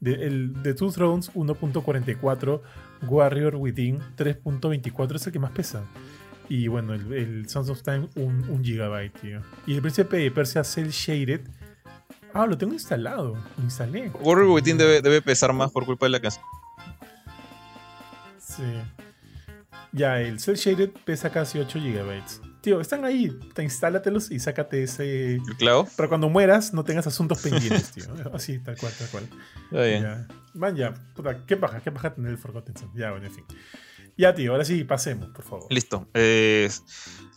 De, 0.00 0.14
el 0.26 0.62
de 0.62 0.72
Two 0.72 0.90
Thrones 0.92 1.30
1.44. 1.34 2.62
Warrior 3.06 3.56
Within 3.56 3.98
3.24 4.16 5.16
es 5.16 5.26
el 5.26 5.32
que 5.32 5.38
más 5.38 5.52
pesa. 5.52 5.84
Y 6.48 6.68
bueno, 6.68 6.94
el, 6.94 7.48
Sons 7.48 7.70
of 7.70 7.82
Time, 7.82 8.08
un, 8.16 8.48
un 8.48 8.64
gigabyte, 8.64 9.20
tío. 9.20 9.40
Y 9.66 9.74
el 9.74 9.82
príncipe 9.82 10.16
de 10.16 10.30
Persia 10.30 10.64
Cell 10.64 10.88
Shaded. 10.88 11.42
Ah, 12.32 12.46
lo 12.46 12.56
tengo 12.56 12.72
instalado. 12.72 13.36
Lo 13.56 13.64
instalé. 13.64 14.10
Warrior 14.20 14.50
Within 14.50 14.78
debe, 14.78 15.02
debe 15.02 15.22
pesar 15.22 15.52
más 15.52 15.70
por 15.70 15.84
culpa 15.84 16.06
de 16.06 16.10
la 16.10 16.20
canción. 16.20 16.44
Sí. 18.38 18.62
Ya, 19.92 20.20
el 20.20 20.38
Cell 20.38 20.54
Shaded 20.54 20.90
pesa 21.04 21.30
casi 21.30 21.58
8 21.58 21.80
gigabytes. 21.80 22.40
tío, 22.60 22.80
están 22.80 23.04
ahí, 23.04 23.36
te 23.54 23.62
instálatelos 23.62 24.30
y 24.30 24.38
sácate 24.38 24.84
ese. 24.84 25.34
¿El 25.36 25.56
clavo? 25.58 25.88
Para 25.96 26.08
cuando 26.08 26.28
mueras 26.28 26.72
no 26.72 26.84
tengas 26.84 27.06
asuntos 27.06 27.40
pendientes, 27.42 27.90
tío. 27.92 28.04
Así, 28.34 28.58
tal 28.60 28.76
cual, 28.76 28.92
tal 28.96 29.08
cual. 29.08 29.28
Está 29.64 29.82
bien. 29.82 30.02
Ya. 30.02 30.28
Man, 30.54 30.76
ya, 30.76 30.94
puta, 31.14 31.44
qué 31.44 31.56
paja, 31.56 31.80
qué 31.80 31.90
paja 31.90 32.14
tener 32.14 32.30
el 32.30 32.38
Forgotten 32.38 32.76
Son. 32.76 32.90
Ya, 32.94 33.10
bueno, 33.10 33.26
en 33.26 33.32
fin. 33.32 33.44
Ya, 34.16 34.34
tío, 34.34 34.52
ahora 34.52 34.64
sí, 34.64 34.84
pasemos, 34.84 35.28
por 35.30 35.44
favor. 35.44 35.66
Listo. 35.70 36.06
Eh, 36.14 36.68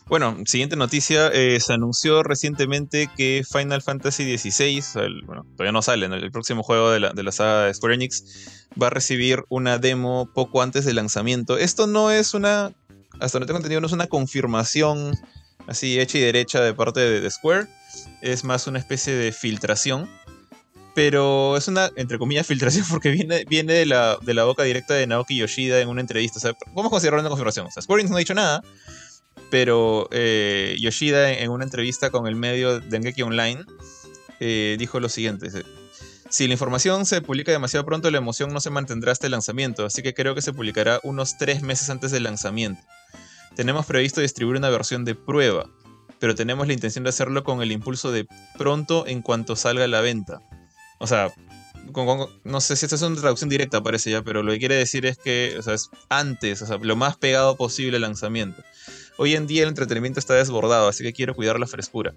bueno, 0.06 0.36
siguiente 0.46 0.76
noticia. 0.76 1.28
eh, 1.32 1.58
se 1.60 1.72
anunció 1.72 2.22
recientemente 2.22 3.08
que 3.16 3.42
Final 3.50 3.82
Fantasy 3.82 4.36
XVI, 4.38 4.82
el- 5.00 5.22
bueno, 5.24 5.44
todavía 5.56 5.72
no 5.72 5.82
sale, 5.82 6.08
¿no? 6.08 6.14
el 6.16 6.30
próximo 6.30 6.62
juego 6.62 6.90
de 6.90 7.00
la, 7.00 7.12
de 7.12 7.32
saga 7.32 7.64
de 7.66 7.74
Square 7.74 7.94
Enix, 7.94 8.66
va 8.80 8.88
a 8.88 8.90
recibir 8.90 9.44
una 9.48 9.78
demo 9.78 10.28
poco 10.34 10.62
antes 10.62 10.84
del 10.84 10.96
lanzamiento. 10.96 11.56
Esto 11.56 11.86
no 11.86 12.10
es 12.10 12.34
una, 12.34 12.72
hasta 13.20 13.38
donde 13.38 13.46
tengo 13.46 13.58
entendido, 13.58 13.80
no 13.80 13.86
es 13.86 13.92
una 13.92 14.06
confirmación 14.06 15.18
así 15.66 15.98
hecha 15.98 16.18
y 16.18 16.20
derecha 16.20 16.60
de 16.60 16.74
parte 16.74 17.00
de, 17.00 17.20
de 17.20 17.30
Square. 17.30 17.66
Es 18.20 18.44
más 18.44 18.66
una 18.66 18.78
especie 18.78 19.14
de 19.14 19.32
filtración. 19.32 20.08
Pero 20.94 21.56
es 21.56 21.66
una, 21.66 21.90
entre 21.96 22.18
comillas, 22.18 22.46
filtración 22.46 22.84
porque 22.90 23.10
viene, 23.10 23.44
viene 23.48 23.72
de, 23.72 23.86
la, 23.86 24.16
de 24.22 24.32
la 24.34 24.44
boca 24.44 24.62
directa 24.62 24.94
de 24.94 25.06
Naoki 25.08 25.36
Yoshida 25.36 25.80
en 25.80 25.88
una 25.88 26.00
entrevista. 26.00 26.38
O 26.38 26.40
sea, 26.40 26.52
vamos 26.68 26.86
a 26.86 26.90
considerarlo 26.90 27.20
una 27.22 27.30
confirmación. 27.30 27.66
O 27.66 27.70
sea, 27.70 27.82
Square 27.82 28.02
Enix 28.02 28.10
no 28.10 28.16
ha 28.16 28.20
dicho 28.20 28.34
nada, 28.34 28.62
pero 29.50 30.08
eh, 30.10 30.76
Yoshida 30.80 31.32
en, 31.32 31.50
una 31.50 31.64
entrevista 31.64 32.10
con 32.10 32.26
el 32.26 32.36
medio 32.36 32.80
Dengeki 32.80 33.22
Online 33.22 33.64
eh, 34.40 34.76
dijo 34.78 35.00
lo 35.00 35.08
siguiente. 35.08 35.48
Si 36.28 36.46
la 36.48 36.54
información 36.54 37.06
se 37.06 37.20
publica 37.20 37.52
demasiado 37.52 37.86
pronto, 37.86 38.10
la 38.10 38.18
emoción 38.18 38.52
no 38.52 38.60
se 38.60 38.70
mantendrá 38.70 39.12
hasta 39.12 39.26
el 39.26 39.32
lanzamiento, 39.32 39.84
así 39.86 40.02
que 40.02 40.14
creo 40.14 40.34
que 40.34 40.42
se 40.42 40.52
publicará 40.52 40.98
unos 41.04 41.38
tres 41.38 41.62
meses 41.62 41.90
antes 41.90 42.10
del 42.10 42.24
lanzamiento. 42.24 42.82
Tenemos 43.54 43.86
previsto 43.86 44.20
distribuir 44.20 44.58
una 44.58 44.70
versión 44.70 45.04
de 45.04 45.14
prueba, 45.14 45.70
pero 46.18 46.34
tenemos 46.34 46.66
la 46.66 46.72
intención 46.72 47.04
de 47.04 47.10
hacerlo 47.10 47.44
con 47.44 47.62
el 47.62 47.70
impulso 47.70 48.10
de 48.10 48.26
pronto 48.58 49.06
en 49.06 49.22
cuanto 49.22 49.54
salga 49.54 49.84
a 49.84 49.88
la 49.88 50.00
venta. 50.00 50.40
O 50.98 51.06
sea, 51.06 51.32
no 52.44 52.60
sé 52.60 52.76
si 52.76 52.86
esta 52.86 52.96
es 52.96 53.02
una 53.02 53.20
traducción 53.20 53.50
directa, 53.50 53.82
parece 53.82 54.10
ya, 54.10 54.22
pero 54.22 54.42
lo 54.42 54.52
que 54.52 54.58
quiere 54.58 54.74
decir 54.74 55.06
es 55.06 55.18
que 55.18 55.54
o 55.58 55.62
sea, 55.62 55.74
es 55.74 55.90
antes, 56.08 56.62
o 56.62 56.66
sea, 56.66 56.78
lo 56.78 56.96
más 56.96 57.16
pegado 57.16 57.56
posible 57.56 57.96
al 57.96 58.02
lanzamiento. 58.02 58.62
Hoy 59.16 59.34
en 59.36 59.46
día 59.46 59.62
el 59.62 59.68
entretenimiento 59.68 60.18
está 60.18 60.34
desbordado, 60.34 60.88
así 60.88 61.04
que 61.04 61.12
quiero 61.12 61.34
cuidar 61.34 61.60
la 61.60 61.66
frescura. 61.66 62.14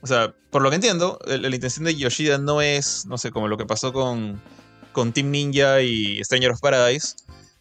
O 0.00 0.06
sea, 0.06 0.34
por 0.50 0.62
lo 0.62 0.70
que 0.70 0.76
entiendo, 0.76 1.18
la 1.26 1.54
intención 1.54 1.84
de 1.84 1.94
Yoshida 1.94 2.38
no 2.38 2.62
es, 2.62 3.04
no 3.06 3.18
sé, 3.18 3.30
como 3.30 3.48
lo 3.48 3.58
que 3.58 3.66
pasó 3.66 3.92
con, 3.92 4.40
con 4.92 5.12
Team 5.12 5.30
Ninja 5.30 5.82
y 5.82 6.24
Stranger 6.24 6.52
of 6.52 6.60
Paradise, 6.60 7.16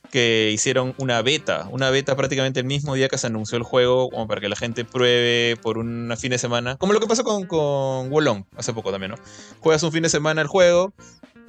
que 0.09 0.51
hicieron 0.53 0.95
una 0.97 1.21
beta, 1.21 1.67
una 1.69 1.89
beta 1.89 2.15
prácticamente 2.15 2.59
el 2.59 2.65
mismo 2.65 2.95
día 2.95 3.09
que 3.09 3.17
se 3.17 3.27
anunció 3.27 3.57
el 3.57 3.63
juego, 3.63 4.09
como 4.09 4.27
para 4.27 4.41
que 4.41 4.49
la 4.49 4.55
gente 4.55 4.85
pruebe 4.85 5.57
por 5.61 5.77
un 5.77 6.13
fin 6.17 6.31
de 6.31 6.37
semana, 6.37 6.77
como 6.77 6.93
lo 6.93 6.99
que 6.99 7.07
pasó 7.07 7.23
con, 7.23 7.45
con 7.45 8.09
Wolong 8.09 8.45
hace 8.55 8.73
poco 8.73 8.91
también, 8.91 9.11
¿no? 9.11 9.17
Juegas 9.59 9.83
un 9.83 9.91
fin 9.91 10.03
de 10.03 10.09
semana 10.09 10.41
el 10.41 10.47
juego, 10.47 10.93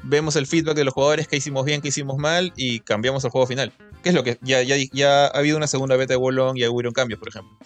vemos 0.02 0.36
el 0.36 0.46
feedback 0.46 0.76
de 0.76 0.84
los 0.84 0.94
jugadores, 0.94 1.28
qué 1.28 1.36
hicimos 1.36 1.64
bien, 1.64 1.80
qué 1.80 1.88
hicimos 1.88 2.16
mal, 2.18 2.52
y 2.56 2.80
cambiamos 2.80 3.24
el 3.24 3.30
juego 3.30 3.46
final. 3.46 3.72
Que 4.02 4.10
es 4.10 4.14
lo 4.14 4.22
que 4.22 4.38
ya, 4.42 4.62
ya, 4.62 4.76
ya 4.92 5.26
ha 5.26 5.38
habido 5.38 5.56
una 5.56 5.66
segunda 5.66 5.96
beta 5.96 6.12
de 6.12 6.18
Wolong 6.18 6.56
y 6.56 6.66
hubieron 6.66 6.92
cambios, 6.92 7.18
por 7.18 7.28
ejemplo. 7.28 7.56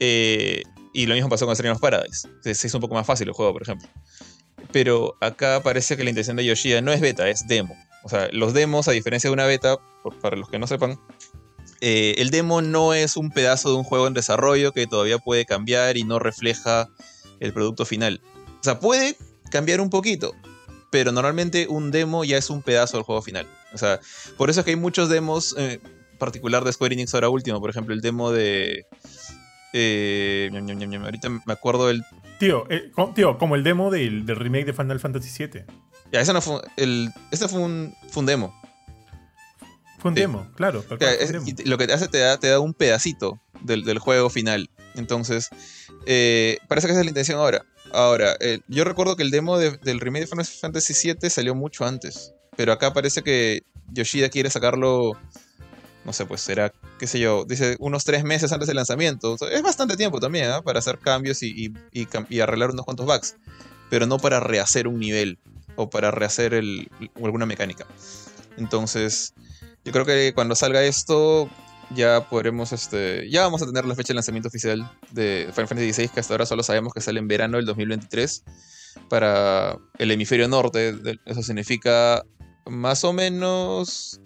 Eh, 0.00 0.62
y 0.92 1.06
lo 1.06 1.14
mismo 1.14 1.28
pasó 1.28 1.46
con 1.46 1.54
Stranger 1.54 1.76
of 1.76 1.80
Paradise. 1.80 2.28
Se, 2.42 2.54
se 2.54 2.66
hizo 2.68 2.78
un 2.78 2.82
poco 2.82 2.94
más 2.94 3.06
fácil 3.06 3.28
el 3.28 3.34
juego, 3.34 3.52
por 3.52 3.62
ejemplo. 3.62 3.88
Pero 4.72 5.16
acá 5.20 5.60
parece 5.62 5.96
que 5.96 6.04
la 6.04 6.10
intención 6.10 6.36
de 6.36 6.44
Yoshida 6.44 6.80
no 6.80 6.92
es 6.92 7.00
beta, 7.00 7.28
es 7.28 7.46
demo. 7.46 7.76
O 8.02 8.08
sea, 8.08 8.28
los 8.32 8.54
demos, 8.54 8.88
a 8.88 8.92
diferencia 8.92 9.28
de 9.28 9.34
una 9.34 9.46
beta, 9.46 9.78
para 10.22 10.36
los 10.36 10.48
que 10.48 10.58
no 10.58 10.66
sepan, 10.66 10.98
eh, 11.80 12.14
el 12.18 12.30
demo 12.30 12.62
no 12.62 12.94
es 12.94 13.16
un 13.16 13.30
pedazo 13.30 13.70
de 13.70 13.76
un 13.76 13.84
juego 13.84 14.06
en 14.06 14.14
desarrollo 14.14 14.72
que 14.72 14.86
todavía 14.86 15.18
puede 15.18 15.44
cambiar 15.44 15.96
y 15.96 16.04
no 16.04 16.18
refleja 16.18 16.88
el 17.40 17.52
producto 17.52 17.84
final. 17.84 18.20
O 18.60 18.64
sea, 18.64 18.80
puede 18.80 19.16
cambiar 19.50 19.80
un 19.80 19.90
poquito, 19.90 20.34
pero 20.96 21.12
normalmente 21.12 21.66
un 21.68 21.90
demo 21.90 22.24
ya 22.24 22.38
es 22.38 22.48
un 22.48 22.62
pedazo 22.62 22.96
del 22.96 23.04
juego 23.04 23.20
final. 23.20 23.46
O 23.74 23.76
sea, 23.76 24.00
por 24.38 24.48
eso 24.48 24.60
es 24.60 24.64
que 24.64 24.70
hay 24.70 24.76
muchos 24.76 25.10
demos, 25.10 25.54
eh, 25.58 25.78
particular 26.18 26.64
de 26.64 26.72
Square 26.72 26.94
Enix 26.94 27.12
ahora 27.12 27.28
último, 27.28 27.60
por 27.60 27.68
ejemplo, 27.68 27.92
el 27.94 28.00
demo 28.00 28.32
de... 28.32 28.86
eh, 29.74 30.48
ahorita 31.04 31.28
me 31.28 31.52
acuerdo 31.52 31.88
del... 31.88 32.02
Tío, 32.38 32.64
eh, 32.70 32.90
tío, 33.14 33.36
como 33.36 33.56
el 33.56 33.62
demo 33.62 33.90
del, 33.90 34.24
del 34.24 34.36
remake 34.36 34.64
de 34.64 34.72
Final 34.72 34.98
Fantasy 34.98 35.46
VII. 35.46 35.64
Ya, 36.12 36.22
ese 36.22 36.32
no 36.32 36.40
fue... 36.40 36.62
El, 36.78 37.10
este 37.30 37.46
fue 37.46 37.60
un, 37.60 37.94
fue 38.08 38.20
un 38.22 38.26
demo. 38.26 38.58
Fue 39.98 40.08
un 40.08 40.14
demo, 40.14 40.48
claro. 40.54 40.82
O 40.90 40.96
sea, 40.96 41.12
es- 41.12 41.30
demo. 41.30 41.44
lo 41.66 41.76
que 41.76 41.86
te 41.86 41.92
hace 41.92 42.08
te 42.08 42.20
da, 42.20 42.38
te 42.38 42.48
da 42.48 42.58
un 42.58 42.72
pedacito 42.72 43.38
del, 43.60 43.84
del 43.84 43.98
juego 43.98 44.30
final. 44.30 44.70
Entonces, 44.94 45.50
eh, 46.06 46.56
parece 46.68 46.86
que 46.86 46.92
esa 46.92 47.00
es 47.00 47.04
la 47.06 47.10
intención 47.10 47.38
ahora. 47.38 47.66
Ahora, 47.92 48.36
eh, 48.40 48.60
yo 48.68 48.84
recuerdo 48.84 49.16
que 49.16 49.22
el 49.22 49.30
demo 49.30 49.58
de- 49.58 49.76
del 49.78 50.00
remake 50.00 50.22
de 50.24 50.26
Final 50.28 50.44
Fantasy 50.46 50.94
VII 50.94 51.30
salió 51.30 51.54
mucho 51.54 51.84
antes. 51.84 52.32
Pero 52.56 52.72
acá 52.72 52.92
parece 52.92 53.22
que 53.22 53.62
Yoshida 53.92 54.28
quiere 54.28 54.50
sacarlo. 54.50 55.12
No 56.04 56.12
sé, 56.12 56.24
pues 56.24 56.40
será, 56.40 56.72
qué 57.00 57.06
sé 57.08 57.18
yo, 57.18 57.44
dice 57.44 57.76
unos 57.80 58.04
tres 58.04 58.22
meses 58.22 58.52
antes 58.52 58.68
del 58.68 58.76
lanzamiento. 58.76 59.36
Es 59.50 59.62
bastante 59.62 59.96
tiempo 59.96 60.20
también, 60.20 60.50
¿ah? 60.50 60.62
Para 60.62 60.78
hacer 60.78 60.98
cambios 60.98 61.42
y, 61.42 61.72
y- 61.92 62.40
arreglar 62.40 62.70
unos 62.70 62.84
cuantos 62.84 63.06
bugs. 63.06 63.36
Pero 63.90 64.06
no 64.06 64.18
para 64.18 64.40
rehacer 64.40 64.86
un 64.88 64.98
nivel 65.00 65.38
o 65.74 65.90
para 65.90 66.10
rehacer 66.10 66.54
alguna 67.22 67.46
mecánica. 67.46 67.86
Entonces, 68.56 69.34
yo 69.84 69.92
creo 69.92 70.04
que 70.04 70.32
cuando 70.34 70.54
salga 70.54 70.82
esto, 70.84 71.48
ya 71.94 72.28
podremos, 72.28 72.72
este, 72.72 73.28
ya 73.30 73.42
vamos 73.42 73.62
a 73.62 73.66
tener 73.66 73.84
la 73.84 73.94
fecha 73.94 74.08
de 74.08 74.14
lanzamiento 74.14 74.48
oficial 74.48 74.90
de 75.12 75.48
Final 75.52 75.68
Fantasy 75.68 75.92
XVI, 75.92 76.08
que 76.08 76.20
hasta 76.20 76.34
ahora 76.34 76.46
solo 76.46 76.62
sabemos 76.62 76.92
que 76.92 77.00
sale 77.00 77.18
en 77.20 77.28
verano 77.28 77.56
del 77.56 77.66
2023 77.66 78.44
para 79.08 79.78
el 79.98 80.10
hemisferio 80.10 80.48
norte. 80.48 80.94
Eso 81.24 81.42
significa 81.42 82.22
más 82.66 83.04
o 83.04 83.12
menos 83.12 84.20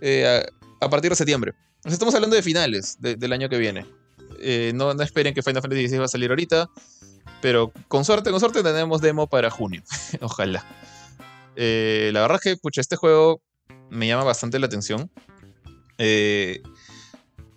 eh, 0.00 0.46
a, 0.80 0.88
partir 0.88 1.10
de 1.10 1.16
septiembre. 1.16 1.54
Nos 1.84 1.92
estamos 1.92 2.14
hablando 2.14 2.36
de 2.36 2.42
finales 2.42 2.96
de- 3.00 3.16
del 3.16 3.32
año 3.32 3.48
que 3.48 3.58
viene. 3.58 3.86
Eh, 4.40 4.72
no, 4.74 4.94
no 4.94 5.02
esperen 5.02 5.34
que 5.34 5.42
Final 5.42 5.62
Fantasy 5.62 5.88
XVI 5.88 5.98
va 5.98 6.04
a 6.06 6.08
salir 6.08 6.30
ahorita, 6.30 6.70
pero 7.42 7.72
con 7.88 8.04
suerte, 8.04 8.30
con 8.30 8.40
suerte 8.40 8.62
tenemos 8.62 9.00
demo 9.00 9.26
para 9.26 9.50
junio. 9.50 9.82
Ojalá. 10.20 10.64
Eh, 11.56 12.10
la 12.14 12.20
verdad 12.22 12.36
es 12.42 12.52
que, 12.52 12.56
pucha, 12.56 12.80
este 12.80 12.96
juego 12.96 13.42
me 13.90 14.06
llama 14.06 14.24
bastante 14.24 14.58
la 14.58 14.66
atención. 14.66 15.10
Eh, 15.98 16.62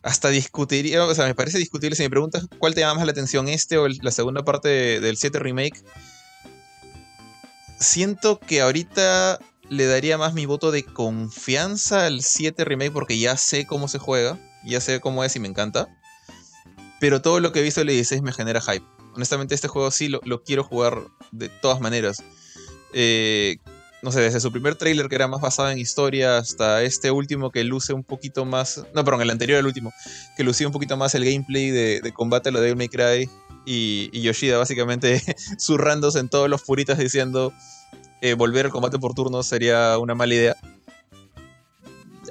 hasta 0.04 0.30
discutiría, 0.30 1.04
o 1.06 1.14
sea, 1.14 1.26
me 1.26 1.36
parece 1.36 1.58
discutible 1.60 1.96
si 1.96 2.04
me 2.04 2.10
preguntas 2.10 2.48
cuál 2.58 2.74
te 2.74 2.82
llama 2.82 2.96
más 2.96 3.06
la 3.06 3.12
atención, 3.12 3.48
este 3.48 3.78
o 3.78 3.88
la 3.88 4.12
segunda 4.12 4.44
parte 4.44 4.68
de- 4.70 5.00
del 5.00 5.18
7 5.18 5.40
Remake. 5.40 5.84
Siento 7.80 8.40
que 8.40 8.62
ahorita 8.62 9.40
le 9.70 9.86
daría 9.86 10.18
más 10.18 10.34
mi 10.34 10.46
voto 10.46 10.72
de 10.72 10.84
confianza 10.84 12.06
al 12.06 12.22
7 12.22 12.66
Remake 12.66 12.92
porque 12.92 13.18
ya 13.18 13.38
sé 13.38 13.66
cómo 13.66 13.88
se 13.88 13.98
juega, 14.00 14.38
ya 14.66 14.82
sé 14.82 15.00
cómo 15.00 15.24
es 15.24 15.36
y 15.36 15.40
me 15.40 15.48
encanta. 15.48 15.88
Pero 17.00 17.22
todo 17.22 17.40
lo 17.40 17.52
que 17.52 17.60
he 17.60 17.64
visto 17.64 17.80
del 17.82 17.88
16 17.90 18.22
me 18.22 18.34
genera 18.34 18.62
hype. 18.62 18.86
Honestamente, 19.16 19.56
este 19.56 19.68
juego 19.68 19.90
sí 19.92 20.08
lo, 20.08 20.22
lo 20.24 20.44
quiero 20.44 20.64
jugar 20.64 21.02
de 21.32 21.50
todas 21.50 21.80
maneras. 21.80 22.24
Eh, 22.94 23.58
no 24.02 24.12
sé, 24.12 24.22
desde 24.22 24.40
su 24.40 24.52
primer 24.52 24.76
tráiler 24.76 25.08
que 25.08 25.16
era 25.16 25.28
más 25.28 25.42
basado 25.42 25.70
en 25.70 25.78
historia 25.78 26.38
hasta 26.38 26.82
este 26.84 27.12
último 27.12 27.52
que 27.52 27.64
luce 27.64 27.94
un 27.94 28.04
poquito 28.04 28.46
más... 28.46 28.84
No, 28.96 29.04
perdón, 29.06 29.22
el 29.22 29.30
anterior 29.30 29.60
al 29.60 29.68
último, 29.68 29.94
que 30.36 30.44
lucía 30.44 30.68
un 30.68 30.74
poquito 30.74 30.98
más 30.98 31.14
el 31.14 31.24
gameplay 31.24 31.70
de, 31.70 32.12
combate 32.14 32.52
lo 32.52 32.60
de 32.60 32.66
Devil 32.66 32.78
May 32.78 32.90
Cry 32.90 33.30
y, 33.66 34.22
Yoshida 34.22 34.58
básicamente 34.58 35.22
zurrándose 35.60 36.20
en 36.20 36.30
todos 36.30 36.50
los 36.50 36.64
puritas 36.64 36.98
diciendo 36.98 37.54
eh, 38.22 38.34
volver 38.34 38.66
al 38.66 38.72
combate 38.72 38.98
por 38.98 39.14
turno 39.14 39.44
sería 39.44 39.98
una 40.00 40.16
mala 40.16 40.34
idea. 40.34 40.56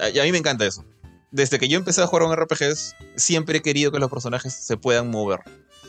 A, 0.01 0.23
mí 0.23 0.31
me 0.31 0.37
encanta 0.37 0.65
eso. 0.65 0.83
Desde 1.31 1.57
que 1.57 1.69
yo 1.69 1.77
empecé 1.77 2.01
a 2.01 2.07
jugar 2.07 2.23
un 2.23 2.35
RPGs, 2.35 2.95
siempre 3.15 3.59
he 3.59 3.61
querido 3.61 3.91
que 3.91 3.99
los 3.99 4.09
personajes 4.09 4.53
se 4.53 4.75
puedan 4.75 5.09
mover. 5.09 5.39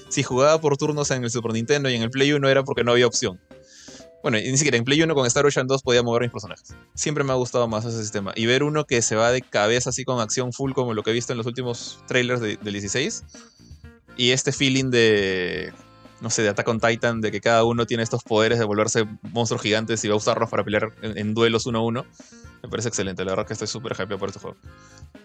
Si 0.08 0.22
jugaba 0.22 0.60
por 0.60 0.76
turnos 0.76 1.10
en 1.10 1.24
el 1.24 1.30
Super 1.30 1.52
Nintendo 1.52 1.88
y 1.88 1.94
en 1.94 2.02
el 2.02 2.10
Play 2.10 2.32
1 2.32 2.48
era 2.48 2.62
porque 2.62 2.84
no 2.84 2.92
había 2.92 3.06
opción. 3.06 3.40
Bueno, 4.22 4.38
ni 4.38 4.56
siquiera 4.56 4.76
en 4.76 4.84
Play 4.84 5.02
1 5.02 5.14
con 5.14 5.26
Star 5.26 5.44
Ocean 5.46 5.66
2 5.66 5.82
podía 5.82 6.02
mover 6.02 6.22
mis 6.22 6.30
personajes. 6.30 6.74
Siempre 6.94 7.24
me 7.24 7.32
ha 7.32 7.36
gustado 7.36 7.66
más 7.66 7.84
ese 7.84 8.00
sistema. 8.00 8.32
Y 8.36 8.46
ver 8.46 8.62
uno 8.62 8.84
que 8.84 9.02
se 9.02 9.16
va 9.16 9.32
de 9.32 9.42
cabeza 9.42 9.90
así 9.90 10.04
con 10.04 10.20
acción 10.20 10.52
full 10.52 10.72
como 10.72 10.94
lo 10.94 11.02
que 11.02 11.10
he 11.10 11.14
visto 11.14 11.32
en 11.32 11.38
los 11.38 11.46
últimos 11.46 11.98
trailers 12.06 12.40
de- 12.40 12.56
del 12.56 12.72
16. 12.74 13.24
Y 14.16 14.30
este 14.30 14.52
feeling 14.52 14.90
de, 14.90 15.72
no 16.22 16.30
sé, 16.30 16.42
de 16.42 16.48
Attack 16.48 16.68
on 16.68 16.80
Titan, 16.80 17.20
de 17.20 17.30
que 17.30 17.40
cada 17.40 17.64
uno 17.64 17.84
tiene 17.84 18.02
estos 18.02 18.22
poderes 18.22 18.58
de 18.58 18.64
volverse 18.64 19.04
monstruos 19.32 19.60
gigantes 19.60 20.02
y 20.04 20.08
va 20.08 20.14
a 20.14 20.16
usarlos 20.16 20.48
para 20.48 20.64
pelear 20.64 20.92
en, 21.02 21.18
en 21.18 21.34
duelos 21.34 21.66
uno 21.66 21.80
a 21.80 21.82
uno. 21.82 22.06
Me 22.62 22.68
parece 22.68 22.88
excelente. 22.88 23.24
La 23.24 23.32
verdad 23.32 23.44
que 23.46 23.54
estoy 23.54 23.66
súper 23.66 24.00
happy 24.00 24.16
por 24.16 24.28
este 24.28 24.38
juego. 24.40 24.56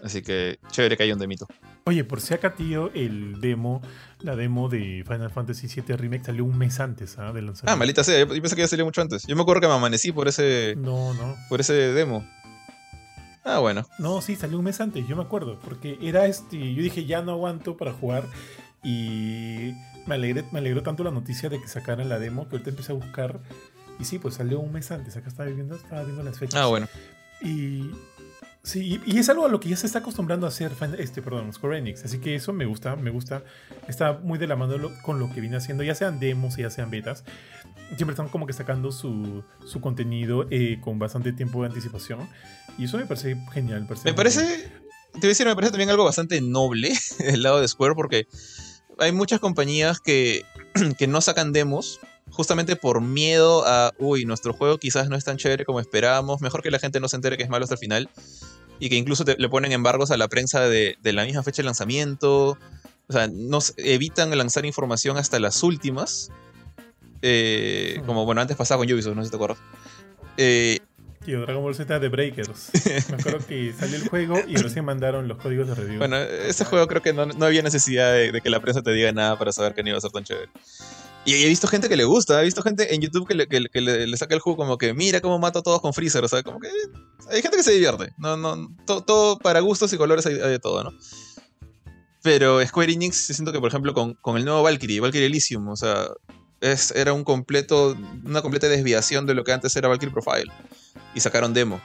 Así 0.03 0.23
que 0.23 0.60
chévere 0.71 0.97
que 0.97 1.03
haya 1.03 1.13
un 1.13 1.19
demito. 1.19 1.47
Oye, 1.86 2.03
por 2.03 2.19
si 2.19 2.33
acá, 2.33 2.55
tío, 2.55 2.89
el 2.95 3.39
demo, 3.39 3.81
la 4.21 4.36
demo 4.36 4.69
de 4.69 5.03
Final 5.07 5.29
Fantasy 5.29 5.67
VII 5.67 5.95
Remake 5.95 6.25
salió 6.25 6.43
un 6.45 6.57
mes 6.57 6.79
antes 6.79 7.17
¿ah? 7.19 7.31
del 7.31 7.45
lanzamiento. 7.45 7.71
Ah, 7.71 7.75
maldita 7.75 8.03
sea, 8.03 8.17
yo 8.19 8.33
yo 8.33 8.41
pensé 8.41 8.55
que 8.55 8.63
ya 8.63 8.67
salió 8.67 8.86
mucho 8.86 9.01
antes. 9.01 9.23
Yo 9.27 9.36
me 9.36 9.43
acuerdo 9.43 9.62
que 9.62 9.67
me 9.67 9.73
amanecí 9.73 10.12
por 10.12 10.27
ese, 10.27 10.73
No, 10.77 11.13
no. 11.13 11.36
por 11.47 11.62
ese 11.62 11.73
demo. 11.73 12.27
Ah, 13.45 13.60
bueno. 13.60 13.86
No, 13.99 14.19
sí, 14.21 14.36
salió 14.36 14.57
un 14.57 14.65
mes 14.65 14.81
antes, 14.81 15.07
yo 15.07 15.15
me 15.15 15.21
acuerdo. 15.21 15.60
Porque 15.63 15.97
era 16.01 16.25
este. 16.25 16.73
Yo 16.73 16.81
dije, 16.81 17.05
ya 17.05 17.21
no 17.21 17.31
aguanto 17.33 17.77
para 17.77 17.93
jugar. 17.93 18.25
Y 18.83 19.73
me 20.08 20.15
alegré, 20.15 20.43
me 20.52 20.60
alegró 20.60 20.84
tanto 20.84 21.04
la 21.04 21.12
noticia 21.12 21.50
de 21.50 21.62
que 21.62 21.67
sacaran 21.67 22.10
la 22.10 22.20
demo 22.20 22.48
que 22.48 22.56
ahorita 22.56 22.70
empecé 22.70 22.91
a 22.91 22.96
buscar. 22.96 23.39
Y 24.00 24.06
sí, 24.06 24.20
pues 24.20 24.36
salió 24.36 24.60
un 24.60 24.72
mes 24.72 24.91
antes. 24.91 25.15
Acá 25.17 25.28
estaba 25.28 25.50
viendo, 25.50 25.76
estaba 25.76 26.04
viendo 26.04 26.24
las 26.24 26.38
fechas. 26.38 26.60
Ah, 26.60 26.67
bueno. 26.67 26.88
Y 27.41 27.91
sí, 28.63 29.02
y 29.06 29.17
es 29.17 29.30
algo 29.30 29.46
a 29.46 29.50
lo 29.50 29.60
que 29.60 29.70
ya 29.70 29.76
se 29.76 29.88
está 29.88 30.00
acostumbrando 30.00 30.46
a 30.46 30.50
hacer 30.50 30.72
este, 30.98 31.22
perdón, 31.22 31.52
Square 31.54 31.80
Enix. 31.80 32.06
Así 32.06 32.20
que 32.20 32.36
eso 32.36 32.54
me 32.54 32.65
gusta, 32.65 32.96
me 32.96 33.10
gusta. 33.10 33.43
Está 33.88 34.13
muy 34.13 34.39
de 34.39 34.48
la 34.48 34.56
mano 34.56 34.76
con 35.04 35.20
lo 35.20 35.32
que 35.34 35.41
viene 35.41 35.58
haciendo, 35.58 35.84
ya 35.84 35.96
sean 35.96 36.20
demos, 36.20 36.58
ya 36.58 36.70
sean 36.70 36.89
betas. 36.89 37.24
Siempre 37.96 38.12
están 38.12 38.30
como 38.30 38.46
que 38.46 38.54
sacando 38.54 38.91
su, 38.91 39.43
su 39.65 39.82
contenido 39.82 40.46
eh, 40.52 40.80
con 40.82 41.00
bastante 41.00 41.32
tiempo 41.34 41.62
de 41.62 41.70
anticipación. 41.70 42.28
Y 42.78 42.86
eso 42.86 42.98
me 42.98 43.06
parece 43.06 43.36
genial. 43.54 43.82
Me 43.82 43.88
parece, 43.88 44.10
me 44.10 44.13
parece 44.13 44.72
te 45.13 45.22
voy 45.22 45.28
a 45.28 45.30
decir, 45.30 45.48
me 45.48 45.56
parece 45.56 45.72
también 45.72 45.89
algo 45.89 46.04
bastante 46.04 46.39
noble 46.41 46.93
del 47.20 47.41
lado 47.41 47.60
de 47.60 47.67
Square 47.67 47.96
porque 47.96 48.28
hay 48.99 49.12
muchas 49.12 49.39
compañías 49.39 49.99
que, 49.99 50.45
que 50.97 51.07
no 51.07 51.21
sacan 51.21 51.53
demos 51.53 51.99
justamente 52.29 52.75
por 52.75 53.01
miedo 53.01 53.65
a, 53.65 53.93
uy, 53.97 54.25
nuestro 54.25 54.53
juego 54.53 54.77
quizás 54.77 55.10
no 55.10 55.15
es 55.15 55.23
tan 55.23 55.38
chévere 55.38 55.65
como 55.65 55.79
esperábamos, 55.79 56.41
mejor 56.41 56.62
que 56.62 56.71
la 56.71 56.79
gente 56.79 56.99
no 56.99 57.07
se 57.07 57.15
entere 57.15 57.38
que 57.38 57.43
es 57.43 57.49
malo 57.49 57.63
hasta 57.63 57.75
el 57.75 57.79
final, 57.79 58.10
y 58.79 58.89
que 58.89 58.95
incluso 58.95 59.23
le 59.25 59.49
ponen 59.49 59.71
embargos 59.71 60.12
a 60.12 60.17
la 60.17 60.27
prensa 60.27 60.62
de, 60.62 60.97
la 61.03 61.25
misma 61.25 61.43
fecha 61.43 61.62
de 61.62 61.65
lanzamiento, 61.65 62.57
o 63.07 63.13
sea, 63.13 63.27
nos 63.27 63.73
evitan 63.77 64.38
lanzar 64.38 64.65
información 64.65 65.17
hasta 65.17 65.39
las 65.39 65.63
últimas, 65.63 66.31
eh, 67.21 68.01
como 68.05 68.25
bueno, 68.25 68.41
antes 68.41 68.57
pasaba 68.57 68.79
con 68.79 68.91
Ubisoft, 68.91 69.15
no 69.15 69.21
sé 69.21 69.27
si 69.27 69.31
te 69.31 69.38
acuerdas. 69.38 69.57
Eh, 70.38 70.79
Tío, 71.28 71.42
Dragon 71.42 71.62
Ball 71.62 71.76
Z 71.76 72.00
de 72.00 72.08
Breakers. 72.08 72.70
Me 73.10 73.16
acuerdo 73.18 73.46
que 73.46 73.74
salió 73.78 73.98
el 73.98 74.08
juego 74.08 74.40
y 74.48 74.56
recién 74.56 74.86
mandaron 74.86 75.28
los 75.28 75.38
códigos 75.38 75.68
de 75.68 75.76
review. 75.76 75.98
Bueno, 75.98 76.16
ese 76.16 76.63
juego 76.63 76.88
creo 76.88 77.02
que 77.02 77.12
no, 77.12 77.28
había 77.46 77.62
necesidad 77.62 78.13
de, 78.13 78.32
de, 78.32 78.40
que 78.40 78.50
la 78.50 78.62
prensa 78.62 78.82
te 78.82 78.92
diga 78.94 79.12
nada 79.12 79.38
para 79.38 79.52
saber 79.52 79.74
que 79.74 79.84
no 79.84 79.90
iba 79.90 79.98
a 79.98 80.02
ser 80.02 80.12
tan 80.12 80.24
chévere. 80.24 80.50
Y 81.26 81.34
he 81.44 81.50
visto 81.50 81.68
gente 81.68 81.90
que 81.90 81.98
le 81.98 82.06
gusta, 82.06 82.40
he 82.42 82.46
visto 82.46 82.62
gente 82.62 82.96
en 82.96 83.02
YouTube 83.02 83.28
que 83.28 83.36
le, 83.36 83.46
que, 83.46 83.82
le, 83.82 84.16
saca 84.16 84.36
el 84.36 84.40
juego 84.40 84.56
como 84.56 84.78
que 84.78 84.94
mira 84.94 85.20
cómo 85.20 85.38
mato 85.38 85.60
a 85.60 85.63
todos 85.63 85.82
con 85.82 85.94
Freezer, 85.94 86.24
o 86.24 86.30
sea, 86.30 86.44
como 86.44 86.62
que 86.62 86.70
hay 87.30 87.42
gente 87.42 87.58
que 87.58 87.63
se 87.63 87.74
divierte. 87.74 88.13
No, 88.18 88.38
no, 88.38 88.74
todo, 88.86 89.38
para 89.38 89.60
gustos 89.60 89.92
y 89.92 89.98
colores 89.98 90.26
hay, 90.28 90.36
de 90.36 90.60
todo, 90.60 90.86
¿no? 90.86 90.94
Pero 92.24 92.66
Square 92.66 92.94
Enix, 92.94 93.18
siento 93.18 93.52
que 93.52 93.60
por 93.60 93.68
ejemplo 93.68 93.94
con, 93.94 94.13
con 94.13 94.38
el 94.38 94.46
nuevo 94.46 94.63
Valkyrie, 94.63 95.02
Valkyrie 95.02 95.28
Elysium, 95.28 95.68
o 95.68 95.76
sea, 95.76 96.08
es, 96.62 96.92
era 96.92 97.12
un 97.12 97.26
completo, 97.26 97.98
una 98.24 98.42
completa 98.42 98.70
desviación 98.70 99.26
de 99.26 99.34
lo 99.34 99.44
que 99.44 99.52
antes 99.52 99.76
era 99.76 99.90
Valkyrie 99.90 100.13
Profile. 100.13 100.52
Y 101.13 101.20
sacaron 101.20 101.54
demo. 101.54 101.82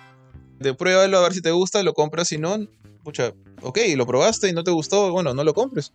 De 0.58 0.74
pruébalo 0.74 1.18
a 1.18 1.22
ver 1.22 1.34
si 1.34 1.42
te 1.42 1.50
gusta, 1.50 1.82
lo 1.82 1.94
compras, 1.94 2.28
si 2.28 2.38
no, 2.38 2.56
pucha, 3.02 3.32
ok, 3.62 3.78
lo 3.96 4.06
probaste 4.06 4.48
y 4.48 4.52
no 4.52 4.64
te 4.64 4.70
gustó, 4.70 5.10
bueno, 5.10 5.34
no 5.34 5.44
lo 5.44 5.54
compres. 5.54 5.92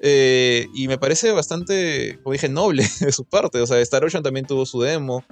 Eh, 0.00 0.68
y 0.74 0.86
me 0.86 0.98
parece 0.98 1.32
bastante, 1.32 2.18
como 2.22 2.32
dije, 2.32 2.48
noble 2.48 2.88
de 3.00 3.12
su 3.12 3.24
parte. 3.24 3.60
O 3.60 3.66
sea, 3.66 3.78
Star 3.80 4.04
Ocean 4.04 4.22
también 4.22 4.46
tuvo 4.46 4.66
su 4.66 4.80
demo. 4.80 5.24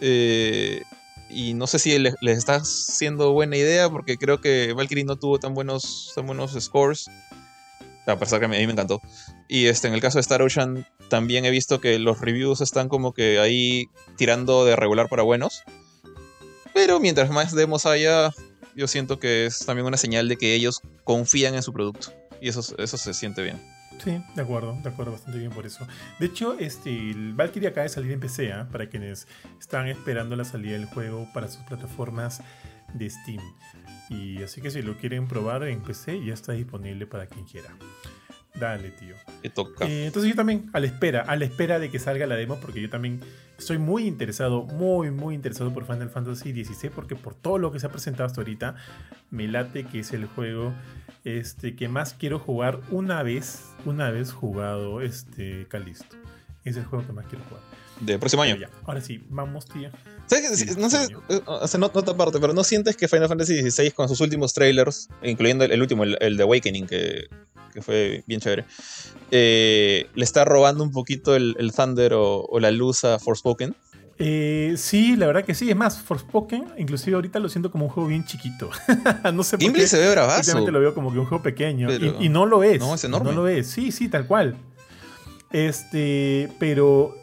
Eh, 0.00 0.82
y 1.30 1.54
no 1.54 1.66
sé 1.66 1.78
si 1.78 1.98
les, 1.98 2.14
está 2.22 2.56
haciendo 2.56 3.32
buena 3.32 3.56
idea, 3.56 3.90
porque 3.90 4.16
creo 4.16 4.40
que 4.40 4.72
Valkyrie 4.72 5.04
no 5.04 5.16
tuvo 5.16 5.38
tan 5.38 5.54
buenos, 5.54 6.12
tan 6.14 6.26
buenos 6.26 6.52
scores. 6.58 7.10
A 8.06 8.18
pesar 8.18 8.40
que 8.40 8.46
a 8.46 8.48
mí, 8.48 8.56
me 8.66 8.72
encantó. 8.72 9.02
Y 9.48 9.66
este, 9.66 9.88
en 9.88 9.94
el 9.94 10.00
caso 10.00 10.16
de 10.16 10.22
Star 10.22 10.40
Ocean, 10.40 10.86
también 11.10 11.44
he 11.44 11.50
visto 11.50 11.80
que 11.80 11.98
los 11.98 12.20
reviews 12.20 12.62
están 12.62 12.88
como 12.88 13.12
que 13.12 13.38
ahí 13.38 13.86
tirando 14.16 14.64
de 14.64 14.76
regular 14.76 15.08
para 15.10 15.22
buenos. 15.22 15.62
Pero 16.78 17.00
mientras 17.00 17.28
más 17.28 17.52
demos 17.52 17.86
haya, 17.86 18.32
yo 18.76 18.86
siento 18.86 19.18
que 19.18 19.46
es 19.46 19.66
también 19.66 19.84
una 19.84 19.96
señal 19.96 20.28
de 20.28 20.36
que 20.36 20.54
ellos 20.54 20.80
confían 21.02 21.56
en 21.56 21.62
su 21.64 21.72
producto. 21.72 22.12
Y 22.40 22.48
eso, 22.48 22.60
eso 22.78 22.96
se 22.96 23.14
siente 23.14 23.42
bien. 23.42 23.60
Sí, 24.04 24.22
de 24.36 24.42
acuerdo, 24.42 24.78
de 24.80 24.88
acuerdo, 24.88 25.10
bastante 25.10 25.40
bien 25.40 25.50
por 25.50 25.66
eso. 25.66 25.84
De 26.20 26.26
hecho, 26.26 26.56
este, 26.56 26.90
el 26.90 27.34
Valkyrie 27.34 27.70
acaba 27.70 27.82
de 27.82 27.88
salir 27.88 28.12
en 28.12 28.20
PC, 28.20 28.52
¿ah? 28.52 28.68
para 28.70 28.88
quienes 28.88 29.26
están 29.58 29.88
esperando 29.88 30.36
la 30.36 30.44
salida 30.44 30.74
del 30.74 30.84
juego 30.84 31.28
para 31.34 31.48
sus 31.48 31.64
plataformas 31.64 32.42
de 32.94 33.10
Steam. 33.10 33.42
Y 34.08 34.40
así 34.44 34.60
que 34.60 34.70
si 34.70 34.80
lo 34.80 34.96
quieren 34.98 35.26
probar 35.26 35.64
en 35.64 35.82
PC, 35.82 36.24
ya 36.24 36.32
está 36.32 36.52
disponible 36.52 37.08
para 37.08 37.26
quien 37.26 37.44
quiera. 37.44 37.76
Dale, 38.54 38.90
tío. 38.90 39.14
toca. 39.54 39.86
Eh, 39.86 40.06
entonces 40.06 40.30
yo 40.30 40.36
también, 40.36 40.68
a 40.72 40.80
la 40.80 40.86
espera, 40.86 41.22
a 41.22 41.36
la 41.36 41.44
espera 41.44 41.78
de 41.78 41.90
que 41.90 41.98
salga 41.98 42.26
la 42.26 42.34
demo, 42.34 42.58
porque 42.60 42.80
yo 42.80 42.90
también 42.90 43.20
estoy 43.58 43.78
muy 43.78 44.06
interesado, 44.06 44.62
muy, 44.64 45.10
muy 45.10 45.34
interesado 45.34 45.72
por 45.72 45.86
Final 45.86 46.10
Fantasy 46.10 46.52
XVI, 46.64 46.90
porque 46.90 47.14
por 47.14 47.34
todo 47.34 47.58
lo 47.58 47.72
que 47.72 47.80
se 47.80 47.86
ha 47.86 47.90
presentado 47.90 48.26
hasta 48.26 48.40
ahorita, 48.40 48.76
me 49.30 49.48
late 49.48 49.84
que 49.84 50.00
es 50.00 50.12
el 50.12 50.26
juego 50.26 50.72
este, 51.24 51.76
que 51.76 51.88
más 51.88 52.14
quiero 52.14 52.38
jugar 52.38 52.80
una 52.90 53.22
vez, 53.22 53.64
una 53.84 54.10
vez 54.10 54.32
jugado 54.32 55.02
este 55.02 55.66
Calisto. 55.68 56.16
Es 56.64 56.76
el 56.76 56.84
juego 56.84 57.06
que 57.06 57.12
más 57.12 57.26
quiero 57.26 57.44
jugar. 57.44 57.62
De 58.00 58.18
próximo 58.18 58.42
año. 58.42 58.56
Ahora 58.84 59.00
sí, 59.00 59.24
vamos, 59.28 59.66
tío. 59.66 59.90
no 60.78 60.90
sé, 60.90 61.08
eh, 61.28 61.40
o 61.46 61.66
sea, 61.66 61.80
no, 61.80 61.86
otra 61.86 62.16
parte, 62.16 62.38
pero 62.38 62.52
¿no 62.52 62.62
sientes 62.62 62.96
que 62.96 63.08
Final 63.08 63.28
Fantasy 63.28 63.70
XVI 63.70 63.90
con 63.90 64.08
sus 64.08 64.20
últimos 64.20 64.54
trailers, 64.54 65.08
incluyendo 65.22 65.64
el, 65.64 65.80
último, 65.80 66.04
el, 66.04 66.36
de 66.36 66.42
Awakening, 66.42 66.86
que, 66.86 67.28
que, 67.72 67.82
fue 67.82 68.24
bien 68.26 68.40
chévere, 68.40 68.64
eh, 69.30 70.06
le 70.14 70.24
está 70.24 70.44
robando 70.44 70.82
un 70.82 70.90
poquito 70.90 71.36
el, 71.36 71.72
Thunder 71.74 72.14
o, 72.14 72.42
o, 72.42 72.60
la 72.60 72.70
luz 72.70 73.04
a 73.04 73.18
Forspoken? 73.18 73.74
Eh, 74.20 74.74
sí, 74.76 75.16
la 75.16 75.26
verdad 75.26 75.44
que 75.44 75.54
sí. 75.54 75.70
Es 75.70 75.76
más, 75.76 76.00
Forspoken, 76.00 76.66
inclusive 76.76 77.14
ahorita 77.14 77.38
lo 77.38 77.48
siento 77.48 77.70
como 77.70 77.84
un 77.84 77.90
juego 77.90 78.08
bien 78.08 78.24
chiquito. 78.24 78.68
no 79.32 79.44
sé 79.44 79.58
por 79.58 79.72
qué. 79.72 79.86
se 79.86 79.98
ve 79.98 80.10
bravazo. 80.10 80.42
Simplemente 80.42 80.72
lo 80.72 80.80
veo 80.80 80.94
como 80.94 81.12
que 81.12 81.18
un 81.20 81.26
juego 81.26 81.42
pequeño. 81.42 81.88
y, 81.92 82.28
no 82.28 82.44
lo 82.44 82.64
es. 82.64 82.80
No, 82.80 82.94
es 82.94 83.04
enorme. 83.04 83.30
No 83.30 83.42
lo 83.42 83.48
es. 83.48 83.68
Sí, 83.68 83.92
sí, 83.92 84.08
tal 84.08 84.26
cual. 84.26 84.56
Este, 85.50 86.50
pero 86.58 87.14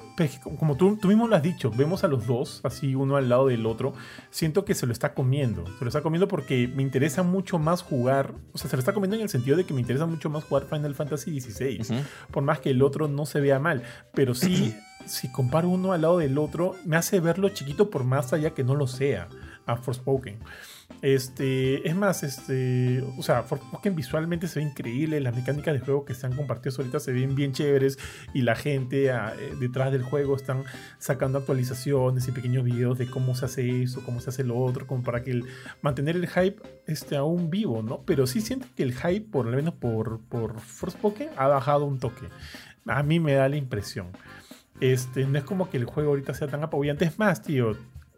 como 0.57 0.77
tú, 0.77 0.97
tú 0.97 1.07
mismo 1.07 1.27
lo 1.27 1.35
has 1.35 1.43
dicho, 1.43 1.71
vemos 1.71 2.03
a 2.03 2.07
los 2.07 2.25
dos, 2.25 2.61
así 2.63 2.95
uno 2.95 3.17
al 3.17 3.29
lado 3.29 3.47
del 3.47 3.65
otro. 3.65 3.93
Siento 4.29 4.65
que 4.65 4.73
se 4.73 4.85
lo 4.85 4.93
está 4.93 5.13
comiendo. 5.13 5.65
Se 5.77 5.83
lo 5.83 5.87
está 5.87 6.01
comiendo 6.01 6.27
porque 6.27 6.67
me 6.67 6.83
interesa 6.83 7.23
mucho 7.23 7.59
más 7.59 7.81
jugar. 7.81 8.33
O 8.53 8.57
sea, 8.57 8.69
se 8.69 8.75
lo 8.75 8.79
está 8.79 8.93
comiendo 8.93 9.15
en 9.15 9.23
el 9.23 9.29
sentido 9.29 9.57
de 9.57 9.65
que 9.65 9.73
me 9.73 9.81
interesa 9.81 10.05
mucho 10.05 10.29
más 10.29 10.43
jugar 10.43 10.65
Final 10.65 10.95
Fantasy 10.95 11.39
XVI. 11.39 11.81
Por 12.31 12.43
más 12.43 12.59
que 12.59 12.69
el 12.71 12.81
otro 12.81 13.07
no 13.07 13.25
se 13.25 13.41
vea 13.41 13.59
mal. 13.59 13.83
Pero 14.13 14.33
sí 14.33 14.75
si 15.05 15.31
comparo 15.31 15.69
uno 15.69 15.93
al 15.93 16.01
lado 16.01 16.17
del 16.17 16.37
otro, 16.37 16.75
me 16.85 16.97
hace 16.97 17.19
verlo 17.19 17.49
chiquito 17.49 17.89
por 17.89 18.03
más 18.03 18.33
allá 18.33 18.51
que 18.51 18.63
no 18.63 18.75
lo 18.75 18.87
sea 18.87 19.27
a 19.65 19.77
Forspoken. 19.77 20.39
Este, 21.01 21.87
es 21.87 21.95
más, 21.95 22.23
este, 22.23 23.03
o 23.17 23.21
sea, 23.21 23.43
Forspoken 23.43 23.95
visualmente 23.95 24.47
se 24.47 24.59
ve 24.59 24.65
increíble, 24.65 25.19
las 25.19 25.35
mecánicas 25.35 25.73
de 25.73 25.79
juego 25.79 26.05
que 26.05 26.15
se 26.15 26.25
han 26.25 26.35
compartido 26.35 26.75
ahorita 26.77 26.99
se 26.99 27.11
ven 27.11 27.35
bien 27.35 27.51
chéveres 27.51 27.99
y 28.33 28.41
la 28.41 28.55
gente 28.55 29.11
ah, 29.11 29.33
eh, 29.37 29.53
detrás 29.59 29.91
del 29.91 30.03
juego 30.03 30.35
están 30.35 30.63
sacando 30.97 31.37
actualizaciones 31.37 32.27
y 32.27 32.31
pequeños 32.31 32.63
videos 32.63 32.97
de 32.97 33.07
cómo 33.07 33.35
se 33.35 33.45
hace 33.45 33.83
eso, 33.83 34.03
cómo 34.03 34.19
se 34.19 34.29
hace 34.29 34.43
lo 34.43 34.57
otro, 34.57 34.87
como 34.87 35.03
para 35.03 35.21
que 35.21 35.43
mantener 35.81 36.15
el 36.15 36.27
hype 36.27 36.61
este, 36.87 37.15
aún 37.17 37.49
vivo, 37.49 37.83
¿no? 37.83 38.01
Pero 38.01 38.25
sí 38.25 38.41
siento 38.41 38.67
que 38.75 38.83
el 38.83 38.93
hype, 38.95 39.27
por 39.29 39.45
lo 39.45 39.55
menos 39.55 39.75
por, 39.75 40.21
por 40.21 40.59
Forspoken, 40.59 41.29
ha 41.37 41.47
bajado 41.47 41.85
un 41.85 41.99
toque. 41.99 42.27
A 42.87 43.03
mí 43.03 43.19
me 43.19 43.33
da 43.33 43.49
la 43.49 43.57
impresión. 43.57 44.07
Este, 44.79 45.25
no 45.25 45.37
es 45.37 45.43
como 45.43 45.69
que 45.69 45.77
el 45.77 45.85
juego 45.85 46.09
ahorita 46.09 46.33
sea 46.33 46.47
tan 46.47 46.63
apabullante. 46.63 47.05
Es 47.05 47.17
más, 47.17 47.41
tío, 47.41 47.77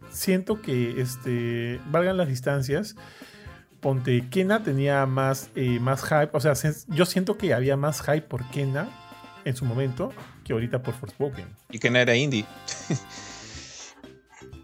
siento 0.09 0.61
que 0.61 1.01
este, 1.01 1.79
valgan 1.89 2.17
las 2.17 2.27
distancias. 2.27 2.95
Ponte, 3.79 4.27
Kena 4.29 4.63
tenía 4.63 5.05
más, 5.05 5.49
eh, 5.55 5.79
más 5.79 6.03
hype. 6.03 6.29
O 6.33 6.39
sea, 6.39 6.53
yo 6.87 7.05
siento 7.05 7.37
que 7.37 7.53
había 7.53 7.77
más 7.77 8.01
hype 8.01 8.21
por 8.21 8.49
Kena 8.49 8.89
en 9.45 9.55
su 9.55 9.65
momento 9.65 10.11
que 10.43 10.53
ahorita 10.53 10.81
por 10.81 10.93
Forspoken. 10.93 11.45
Y 11.71 11.79
Kena 11.79 12.01
era 12.01 12.15
indie. 12.15 12.45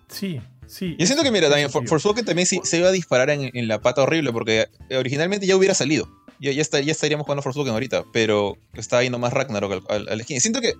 sí, 0.08 0.42
sí. 0.66 0.96
Yo 0.98 1.06
siento 1.06 1.24
que, 1.24 1.32
mira, 1.32 1.50
también 1.50 1.70
Forspoken 1.70 2.26
también 2.26 2.48
se, 2.48 2.78
iba 2.78 2.90
a 2.90 2.92
disparar 2.92 3.30
en, 3.30 3.68
la 3.68 3.82
pata 3.82 4.02
horrible 4.04 4.32
porque 4.32 4.68
originalmente 4.98 5.46
ya 5.46 5.56
hubiera 5.56 5.74
salido. 5.74 6.10
Ya, 6.40 6.52
ya, 6.52 6.64
ya 6.80 6.92
estaríamos 6.92 7.26
jugando 7.26 7.44
Forspoken 7.44 7.74
ahorita, 7.74 8.04
pero 8.12 8.58
está 8.74 9.04
yendo 9.04 9.20
más 9.20 9.32
Ragnarok 9.32 9.86
al, 9.90 10.10
al, 10.10 10.24
Siento 10.26 10.60
que 10.60 10.74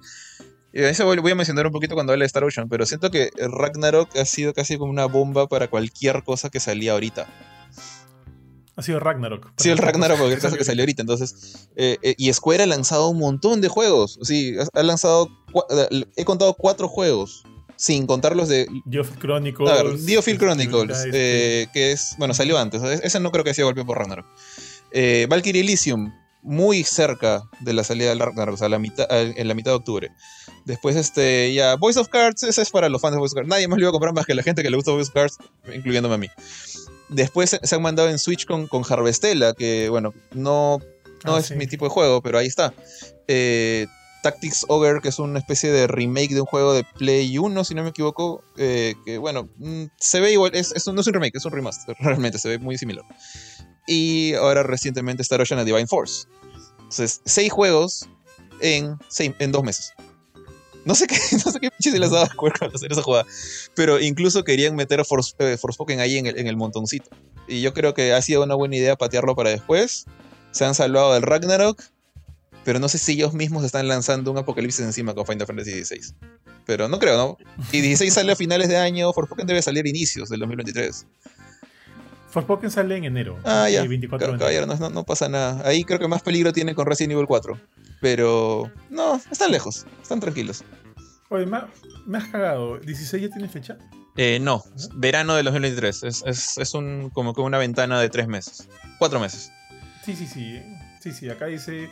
eso 0.74 1.06
voy 1.06 1.32
a 1.32 1.36
mencionar 1.36 1.68
un 1.68 1.72
poquito 1.72 1.94
cuando 1.94 2.14
hable 2.14 2.24
de 2.24 2.28
Star 2.28 2.44
Ocean, 2.44 2.68
pero 2.68 2.86
siento 2.86 3.12
que 3.12 3.30
Ragnarok 3.38 4.16
ha 4.18 4.26
sido 4.26 4.54
casi 4.54 4.78
como 4.78 4.92
una 4.92 5.06
bomba 5.06 5.48
para 5.48 5.70
cualquier 5.70 6.24
cosa 6.24 6.50
que 6.50 6.60
salía 6.60 6.94
ahorita. 6.94 7.28
Ha 8.76 8.82
sido 8.82 9.00
Ragnarok. 9.00 9.52
Ha 9.56 9.62
sido 9.62 9.74
el 9.74 9.80
Ragnarok 9.80 10.18
cualquier 10.18 10.42
cosa 10.42 10.58
que 10.58 10.64
salió 10.64 10.82
ahorita. 10.82 11.02
Entonces, 11.04 11.70
eh, 11.76 11.98
eh, 12.02 12.16
y 12.18 12.32
Square 12.34 12.64
ha 12.64 12.68
lanzado 12.68 13.10
un 13.10 13.20
montón 13.20 13.62
de 13.62 13.68
juegos. 13.68 14.20
Sí, 14.24 14.56
ha 14.74 14.84
lanzado. 14.84 15.30
Eh, 15.70 16.06
he 16.16 16.26
contado 16.26 16.54
cuatro 16.56 16.88
juegos. 16.88 17.44
Sin 17.76 18.06
contar 18.08 18.36
los 18.36 18.50
de. 18.50 18.68
Diofield 18.86 19.20
Chronicles. 19.20 20.06
Diofield 20.06 20.40
Chronicles. 20.40 21.06
que 21.12 21.92
es. 21.92 22.16
Bueno, 22.18 22.34
salió 22.34 22.58
antes. 22.58 22.82
Ese 22.82 23.20
no 23.20 23.32
creo 23.32 23.44
que 23.44 23.50
haya 23.50 23.56
sido 23.56 23.68
golpe 23.68 23.84
por 23.84 23.98
Ragnarok. 23.98 24.26
Valkyrie 25.28 25.62
Elysium 25.62 26.12
muy 26.44 26.84
cerca 26.84 27.44
de 27.62 27.74
la 27.74 27.84
salida 27.84 28.10
del 28.10 28.20
Ragnarok, 28.20 28.56
o 28.56 28.58
sea, 28.58 28.70
la 28.70 28.80
mitad, 28.80 29.08
en 29.10 29.48
la 29.48 29.54
mitad 29.54 29.72
de 29.72 29.76
octubre. 29.78 30.12
Después, 30.66 30.96
este, 30.96 31.54
ya, 31.54 31.76
Voice 31.76 32.00
of 32.00 32.08
Cards, 32.10 32.44
ese 32.44 32.62
es 32.62 32.70
para 32.70 32.90
los 32.90 33.02
fans 33.02 33.14
de 33.14 33.20
Voice 33.20 33.34
of 33.34 33.36
Cards. 33.38 33.50
Nadie 33.50 33.68
más 33.68 33.78
lo 33.80 33.84
iba 33.84 33.90
a 33.90 33.92
comprar 33.92 34.14
más 34.14 34.26
que 34.26 34.34
la 34.36 34.44
gente 34.44 34.62
que 34.64 34.70
le 34.70 34.76
gusta 34.76 34.92
Voice 34.92 35.10
of 35.10 35.14
Cards, 35.14 35.38
incluyéndome 35.74 36.16
a 36.16 36.18
mí. 36.18 36.28
Después 37.10 37.60
se 37.62 37.76
han 37.76 37.82
mandado 37.82 38.10
en 38.10 38.18
Switch 38.20 38.46
con, 38.46 38.68
con 38.68 38.84
Harvestella, 38.88 39.54
que, 39.54 39.90
bueno, 39.90 40.14
no 40.34 40.80
No 41.26 41.36
Ah, 41.36 41.40
es 41.40 41.48
sí. 41.48 41.56
mi 41.56 41.68
tipo 41.68 41.86
de 41.86 41.90
juego, 41.90 42.22
pero 42.22 42.38
ahí 42.38 42.48
está. 42.48 42.74
Eh, 43.28 43.88
Tactics 44.24 44.66
Ogre, 44.70 45.02
que 45.02 45.10
es 45.10 45.20
una 45.20 45.38
especie 45.38 45.70
de 45.70 45.86
remake 45.86 46.34
de 46.34 46.40
un 46.42 46.48
juego 46.48 46.74
de 46.74 46.86
Play 46.98 47.38
1, 47.38 47.64
si 47.66 47.76
no 47.76 47.84
me 47.84 47.90
equivoco. 47.90 48.42
eh, 48.58 48.96
que 49.06 49.18
bueno, 49.18 49.50
mm, 49.58 49.84
se 50.00 50.22
ve 50.22 50.32
igual. 50.32 50.52
Es, 50.56 50.74
no 50.88 51.02
es 51.02 51.08
un 51.08 51.14
remake, 51.14 51.36
es 51.38 51.46
un 51.46 51.52
remaster. 51.52 51.96
Realmente 52.00 52.40
se 52.40 52.48
ve 52.50 52.58
muy 52.58 52.78
similar. 52.78 53.04
Y 53.88 54.34
ahora 54.36 54.64
recientemente 54.64 55.22
Star 55.24 55.42
Ocean 55.42 55.60
and 55.60 55.68
Divine 55.68 55.88
Force. 55.88 56.28
Entonces, 56.80 57.22
seis 57.26 57.52
juegos 57.52 58.08
en, 58.62 58.98
seis- 59.10 59.34
en 59.40 59.52
dos 59.52 59.64
meses. 59.64 59.92
No 60.86 60.96
sé 60.96 61.08
qué, 61.08 61.16
no 61.46 61.52
sé 61.52 61.60
qué 61.60 61.70
pinche 61.72 61.92
se 61.92 62.00
les 62.00 62.12
daba 62.12 62.28
con 62.36 62.52
hacer 62.74 62.92
esa 62.92 63.02
jugada. 63.02 63.26
Pero 63.76 64.00
incluso 64.00 64.44
querían 64.44 64.76
meter 64.76 65.00
a 65.00 65.04
Force, 65.06 65.34
eh, 65.40 65.58
Forspoken 65.58 66.00
ahí 66.00 66.18
en 66.18 66.28
el, 66.28 66.38
en 66.38 66.48
el 66.48 66.58
montoncito. 66.58 67.10
Y 67.48 67.62
yo 67.62 67.74
creo 67.74 67.94
que 67.94 68.14
ha 68.14 68.22
sido 68.22 68.44
una 68.44 68.56
buena 68.56 68.76
idea 68.76 68.96
patearlo 68.96 69.36
para 69.36 69.50
después. 69.50 70.06
Se 70.52 70.66
han 70.66 70.76
salvado 70.76 71.14
del 71.14 71.24
Ragnarok. 71.24 71.82
Pero 72.66 72.80
no 72.80 72.88
sé 72.88 72.98
si 72.98 73.14
ellos 73.14 73.34
mismos 73.34 73.66
están 73.66 73.90
lanzando 73.90 74.32
un 74.32 74.38
apocalipsis 74.38 74.86
encima 74.86 75.14
con 75.14 75.26
Final 75.26 75.46
Fantasy 75.48 75.84
XVI. 75.84 76.16
Pero 76.66 76.88
no 76.88 76.98
creo, 76.98 77.18
¿no? 77.18 77.38
Y 77.74 77.82
16 77.82 78.14
sale 78.14 78.32
a 78.32 78.36
finales 78.38 78.70
de 78.70 78.78
año. 78.78 79.12
Forspoken 79.12 79.46
debe 79.46 79.62
salir 79.62 79.86
a 79.86 79.90
inicios 79.90 80.30
del 80.30 80.40
2023. 80.40 81.06
Forspoken 82.34 82.72
sale 82.72 82.98
en 82.98 83.06
enero. 83.06 83.38
Ah, 83.46 83.70
ya. 83.70 83.82
el 83.84 83.88
24 83.88 84.18
de 84.18 84.32
Ca- 84.40 84.50
enero. 84.50 84.66
Caballero, 84.66 84.90
no, 84.90 84.90
no- 84.90 85.04
pasa 85.06 85.30
nada. 85.30 85.62
Ahí 85.68 85.84
creo 85.84 86.00
que 86.00 86.08
más 86.08 86.24
peligro 86.24 86.52
tiene 86.52 86.74
con 86.74 86.86
Resident 86.88 87.14
Evil 87.14 87.28
4. 87.28 87.60
Pero 88.02 88.72
no, 88.90 89.22
están 89.32 89.52
lejos. 89.52 89.86
Están 90.02 90.20
tranquilos. 90.20 90.64
Oye, 91.30 91.46
me 91.46 92.18
has 92.18 92.28
cagado. 92.30 92.80
¿16 92.82 93.20
ya 93.22 93.30
tiene 93.30 93.48
fecha? 93.48 93.78
Eh, 94.18 94.40
no, 94.42 94.64
verano 94.96 95.36
del 95.36 95.46
2023. 95.46 96.04
Es, 96.04 96.24
es, 96.26 96.58
es 96.58 96.74
un, 96.74 97.10
como 97.12 97.34
que 97.34 97.42
una 97.42 97.58
ventana 97.60 98.00
de 98.00 98.10
tres 98.10 98.28
meses. 98.28 98.68
Cuatro 99.00 99.20
meses. 99.20 99.52
Sí, 100.04 100.16
sí, 100.16 100.26
sí. 100.28 100.60
Sí, 101.02 101.12
sí. 101.12 101.30
Acá 101.30 101.46
dice 101.46 101.90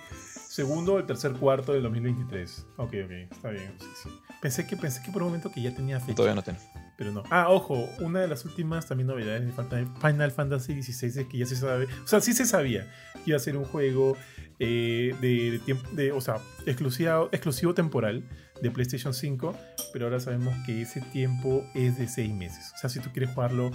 segundo 0.50 0.96
o 0.96 1.00
el 1.00 1.06
tercer 1.06 1.34
cuarto 1.34 1.72
del 1.74 1.84
2023. 1.84 2.66
Ok, 2.78 2.94
ok. 3.06 3.12
Está 3.32 3.50
bien. 3.50 3.74
Sí, 3.80 3.88
sí. 4.04 4.10
Pensé 4.42 4.66
que, 4.68 4.76
pensé 4.76 5.02
que 5.04 5.12
por 5.12 5.22
un 5.22 5.30
momento 5.30 5.52
que 5.52 5.62
ya 5.62 5.74
tenía 5.74 6.00
fecha. 6.00 6.16
Todavía 6.16 6.36
no 6.36 6.42
tengo. 6.44 6.60
Pero 6.98 7.12
no. 7.12 7.24
Ah, 7.30 7.50
ojo, 7.50 7.90
una 8.00 8.20
de 8.20 8.28
las 8.28 8.46
últimas 8.46 8.88
también 8.88 9.08
novedades 9.08 9.44
de 9.46 9.86
Final 10.00 10.32
Fantasy 10.32 10.82
XVI 10.82 11.22
es 11.22 11.28
que 11.28 11.38
ya 11.38 11.46
se 11.46 11.56
sabe, 11.56 11.88
o 12.04 12.08
sea, 12.08 12.22
sí 12.22 12.34
se 12.34 12.46
sabía 12.46 12.92
que 13.14 13.32
iba 13.32 13.38
a 13.38 13.40
ser 13.40 13.58
un 13.58 13.66
juego 13.66 14.16
eh, 14.60 15.16
de, 15.20 15.60
tiempo, 15.66 15.90
de, 15.92 16.12
o 16.12 16.22
sea, 16.22 16.36
exclusivo, 16.66 17.30
exclusivo 17.32 17.74
temporal 17.74 18.24
de 18.62 18.70
PlayStation 18.70 19.14
5, 19.14 19.56
pero 19.92 20.06
ahora 20.06 20.20
sabemos 20.20 20.54
que 20.66 20.84
ese 20.84 21.02
tiempo 21.02 21.64
es 21.74 21.98
de 21.98 22.08
6 22.08 22.34
meses. 22.34 22.72
O 22.76 22.78
sea, 22.78 22.90
si 22.90 23.00
tú 23.00 23.10
quieres 23.12 23.34
jugarlo 23.34 23.72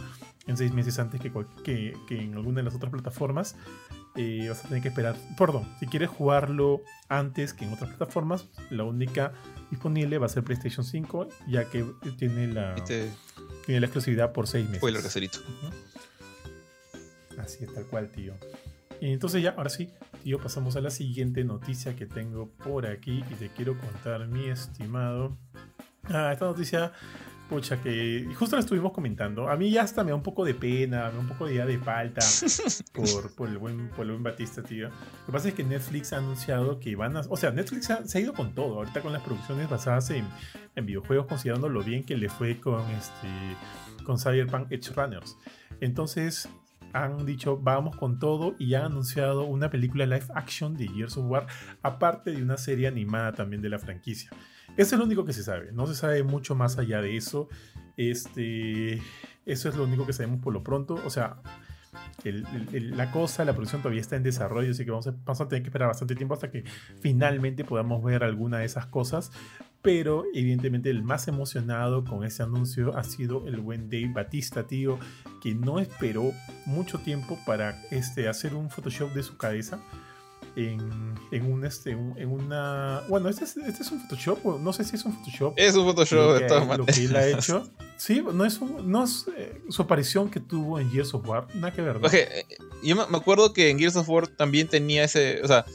en 0.46 0.56
6 0.56 0.72
meses 0.72 0.98
antes 1.00 1.20
que, 1.20 1.32
que, 1.64 1.92
que 2.06 2.20
en 2.20 2.34
alguna 2.34 2.58
de 2.58 2.62
las 2.62 2.74
otras 2.76 2.92
plataformas, 2.92 3.56
eh, 4.16 4.46
vas 4.48 4.64
a 4.64 4.68
tener 4.68 4.82
que 4.82 4.88
esperar. 4.88 5.16
Perdón, 5.36 5.68
si 5.78 5.86
quieres 5.86 6.08
jugarlo 6.08 6.82
antes 7.08 7.52
que 7.52 7.64
en 7.64 7.72
otras 7.72 7.90
plataformas, 7.90 8.48
la 8.70 8.84
única 8.84 9.32
disponible 9.70 10.18
va 10.18 10.26
a 10.26 10.28
ser 10.28 10.44
PlayStation 10.44 10.84
5, 10.84 11.28
ya 11.48 11.68
que 11.68 11.84
tiene 12.18 12.46
la, 12.48 12.74
Viste, 12.74 13.10
tiene 13.64 13.80
la 13.80 13.86
exclusividad 13.86 14.32
por 14.32 14.46
6 14.46 14.64
meses. 14.64 14.78
spoiler 14.78 15.02
caserito. 15.02 15.38
Ujú. 15.40 17.40
Así 17.40 17.64
es, 17.64 17.74
tal 17.74 17.84
cual, 17.86 18.10
tío. 18.10 18.34
Y 19.00 19.12
entonces 19.12 19.42
ya, 19.42 19.50
ahora 19.50 19.68
sí, 19.68 19.90
tío, 20.22 20.38
pasamos 20.40 20.76
a 20.76 20.80
la 20.80 20.90
siguiente 20.90 21.44
noticia 21.44 21.94
que 21.96 22.06
tengo 22.06 22.48
por 22.48 22.86
aquí 22.86 23.22
y 23.30 23.34
te 23.34 23.50
quiero 23.50 23.78
contar, 23.78 24.26
mi 24.26 24.48
estimado. 24.48 25.36
Ah, 26.04 26.30
esta 26.32 26.46
noticia, 26.46 26.92
pucha, 27.48 27.80
que 27.80 28.28
justo 28.36 28.56
la 28.56 28.60
estuvimos 28.60 28.92
comentando. 28.92 29.48
A 29.48 29.56
mí 29.56 29.70
ya 29.70 29.82
hasta 29.82 30.02
me 30.04 30.10
da 30.10 30.16
un 30.16 30.22
poco 30.22 30.44
de 30.44 30.54
pena, 30.54 31.06
me 31.08 31.14
da 31.14 31.18
un 31.20 31.28
poco 31.28 31.46
de, 31.46 31.54
ya 31.56 31.66
de 31.66 31.78
falta 31.78 32.20
por, 32.92 33.34
por 33.34 33.48
el 33.48 33.58
buen, 33.58 33.88
por 33.90 34.04
el 34.06 34.12
buen 34.12 34.22
Batista, 34.22 34.62
tío. 34.62 34.88
Lo 34.88 35.26
que 35.26 35.32
pasa 35.32 35.48
es 35.48 35.54
que 35.54 35.64
Netflix 35.64 36.12
ha 36.12 36.18
anunciado 36.18 36.78
que 36.80 36.96
van 36.96 37.16
a... 37.16 37.20
O 37.28 37.36
sea, 37.36 37.50
Netflix 37.50 37.90
ha- 37.90 38.04
se 38.06 38.18
ha 38.18 38.20
ido 38.20 38.32
con 38.32 38.54
todo, 38.54 38.76
ahorita 38.76 39.00
con 39.00 39.12
las 39.12 39.22
producciones 39.22 39.68
basadas 39.70 40.10
en, 40.10 40.24
en 40.74 40.86
videojuegos, 40.86 41.26
considerando 41.26 41.68
lo 41.68 41.82
bien 41.82 42.04
que 42.04 42.16
le 42.16 42.28
fue 42.28 42.58
con, 42.60 42.82
este, 42.90 43.28
con 44.04 44.18
Cyberpunk 44.18 44.70
Edge 44.72 44.92
Runners. 44.94 45.36
Entonces 45.80 46.48
han 46.92 47.26
dicho 47.26 47.58
vamos 47.58 47.94
con 47.96 48.18
todo 48.18 48.54
y 48.58 48.72
han 48.74 48.84
anunciado 48.86 49.44
una 49.44 49.68
película 49.68 50.06
live 50.06 50.24
action 50.34 50.76
de 50.76 50.88
Gears 50.88 51.16
of 51.18 51.26
War, 51.30 51.46
aparte 51.82 52.30
de 52.30 52.42
una 52.42 52.56
serie 52.56 52.86
animada 52.88 53.32
también 53.32 53.60
de 53.60 53.68
la 53.68 53.78
franquicia. 53.78 54.30
Es 54.76 54.92
lo 54.92 55.04
único 55.04 55.24
que 55.24 55.32
se 55.32 55.42
sabe, 55.42 55.72
no 55.72 55.86
se 55.86 55.94
sabe 55.94 56.22
mucho 56.22 56.54
más 56.54 56.78
allá 56.78 57.00
de 57.00 57.16
eso. 57.16 57.48
Este, 57.96 59.00
eso 59.46 59.68
es 59.68 59.76
lo 59.76 59.84
único 59.84 60.06
que 60.06 60.12
sabemos 60.12 60.40
por 60.40 60.52
lo 60.52 60.62
pronto. 60.62 61.00
O 61.04 61.10
sea, 61.10 61.36
el- 62.24 62.46
el- 62.54 62.68
el- 62.74 62.96
la 62.96 63.10
cosa, 63.10 63.44
la 63.44 63.52
producción 63.54 63.80
todavía 63.80 64.00
está 64.02 64.16
en 64.16 64.22
desarrollo, 64.22 64.70
así 64.70 64.84
que 64.84 64.90
vamos 64.90 65.06
a, 65.06 65.12
vamos 65.24 65.40
a 65.40 65.48
tener 65.48 65.62
que 65.62 65.68
esperar 65.68 65.88
bastante 65.88 66.14
tiempo 66.14 66.34
hasta 66.34 66.50
que 66.50 66.64
finalmente 67.00 67.64
podamos 67.64 68.02
ver 68.04 68.22
alguna 68.22 68.58
de 68.58 68.66
esas 68.66 68.86
cosas. 68.86 69.30
Pero 69.82 70.24
evidentemente 70.34 70.90
el 70.90 71.02
más 71.04 71.28
emocionado 71.28 72.04
con 72.04 72.24
ese 72.24 72.42
anuncio 72.42 72.96
ha 72.98 73.04
sido 73.04 73.46
el 73.46 73.60
buen 73.60 73.88
Dave 73.88 74.10
Batista, 74.12 74.66
tío, 74.66 74.98
que 75.40 75.54
no 75.54 75.78
esperó 75.78 76.32
mucho 76.66 76.98
tiempo 76.98 77.38
para 77.46 77.80
este, 77.92 78.28
hacer 78.28 78.54
un 78.54 78.68
Photoshop 78.68 79.12
de 79.14 79.22
su 79.22 79.36
cabeza. 79.36 79.78
En, 80.56 81.14
en, 81.32 81.52
un, 81.52 81.64
este, 81.66 81.90
en 81.90 82.28
una... 82.30 83.02
Bueno, 83.08 83.28
este 83.28 83.44
es, 83.44 83.56
este 83.58 83.82
es 83.82 83.90
un 83.90 84.00
Photoshop, 84.00 84.58
no 84.60 84.72
sé 84.72 84.84
si 84.84 84.96
es 84.96 85.04
un 85.04 85.12
Photoshop 85.12 85.52
Es 85.56 85.74
un 85.74 85.84
Photoshop 85.84 86.40
de 86.40 86.46
todas 86.46 86.78
lo 86.78 86.86
que 86.86 86.92
él 86.92 87.10
ha 87.14 87.20
maneras. 87.20 87.44
hecho. 87.48 87.68
Sí, 87.98 88.24
no 88.32 88.44
es, 88.44 88.58
un- 88.60 88.90
no 88.90 89.04
es 89.04 89.26
eh, 89.36 89.60
su 89.68 89.82
aparición 89.82 90.30
que 90.30 90.40
tuvo 90.40 90.80
en 90.80 90.90
Gears 90.90 91.12
of 91.14 91.28
War, 91.28 91.46
nada 91.54 91.72
que 91.74 91.82
ver. 91.82 92.00
¿no? 92.00 92.08
Eh, 92.10 92.46
yo 92.82 92.96
me 92.96 93.16
acuerdo 93.18 93.52
que 93.52 93.68
en 93.70 93.78
Gears 93.78 93.96
of 93.96 94.08
War 94.08 94.28
también 94.28 94.66
tenía 94.68 95.04
ese. 95.04 95.40
O 95.42 95.46
sea, 95.48 95.66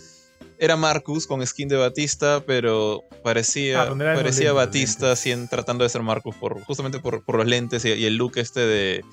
era 0.57 0.75
Marcus 0.77 1.25
con 1.27 1.45
skin 1.45 1.67
de 1.67 1.77
Batista, 1.77 2.43
pero 2.45 3.03
parecía, 3.23 3.83
Ah, 3.83 3.95
parecía 3.95 4.53
lentes, 4.53 4.53
Batista 4.53 5.15
sien- 5.15 5.47
tratando 5.47 5.83
de 5.83 5.89
ser 5.89 6.01
Marcus 6.03 6.35
por, 6.35 6.59
justamente 6.63 6.99
por, 6.99 7.23
por 7.23 7.35
los 7.37 7.47
lentes 7.47 7.83
y, 7.85 7.89
y 7.93 8.05
el 8.05 8.15
look 8.15 8.33
este 8.37 8.59
de, 8.59 9.03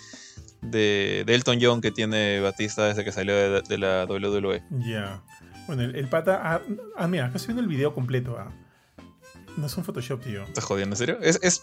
de, 0.60 1.24
de 1.26 1.34
Elton 1.34 1.58
John 1.60 1.80
que 1.80 1.90
tiene 1.90 2.40
Batista 2.40 2.86
desde 2.86 3.04
que 3.04 3.12
salió 3.12 3.34
de, 3.34 3.62
de 3.62 3.78
la. 3.78 4.04
WWE. 4.06 4.62
Ya. 4.80 5.22
Bueno, 5.68 5.82
el, 5.82 5.94
el 5.94 6.08
pata. 6.08 6.40
Ah, 6.42 6.60
ah, 6.96 7.06
mira, 7.06 7.26
acá 7.26 7.36
estoy 7.36 7.54
viendo 7.54 7.62
el 7.62 7.68
video 7.68 7.94
completo. 7.94 8.36
ah. 8.38 8.50
No 9.56 9.66
es 9.66 9.76
un 9.76 9.84
Photoshop, 9.84 10.22
tío. 10.22 10.42
¿Estás 10.44 10.64
jodiendo, 10.64 10.94
en 10.94 10.98
serio? 10.98 11.18
¿Es, 11.20 11.38
es, 11.42 11.62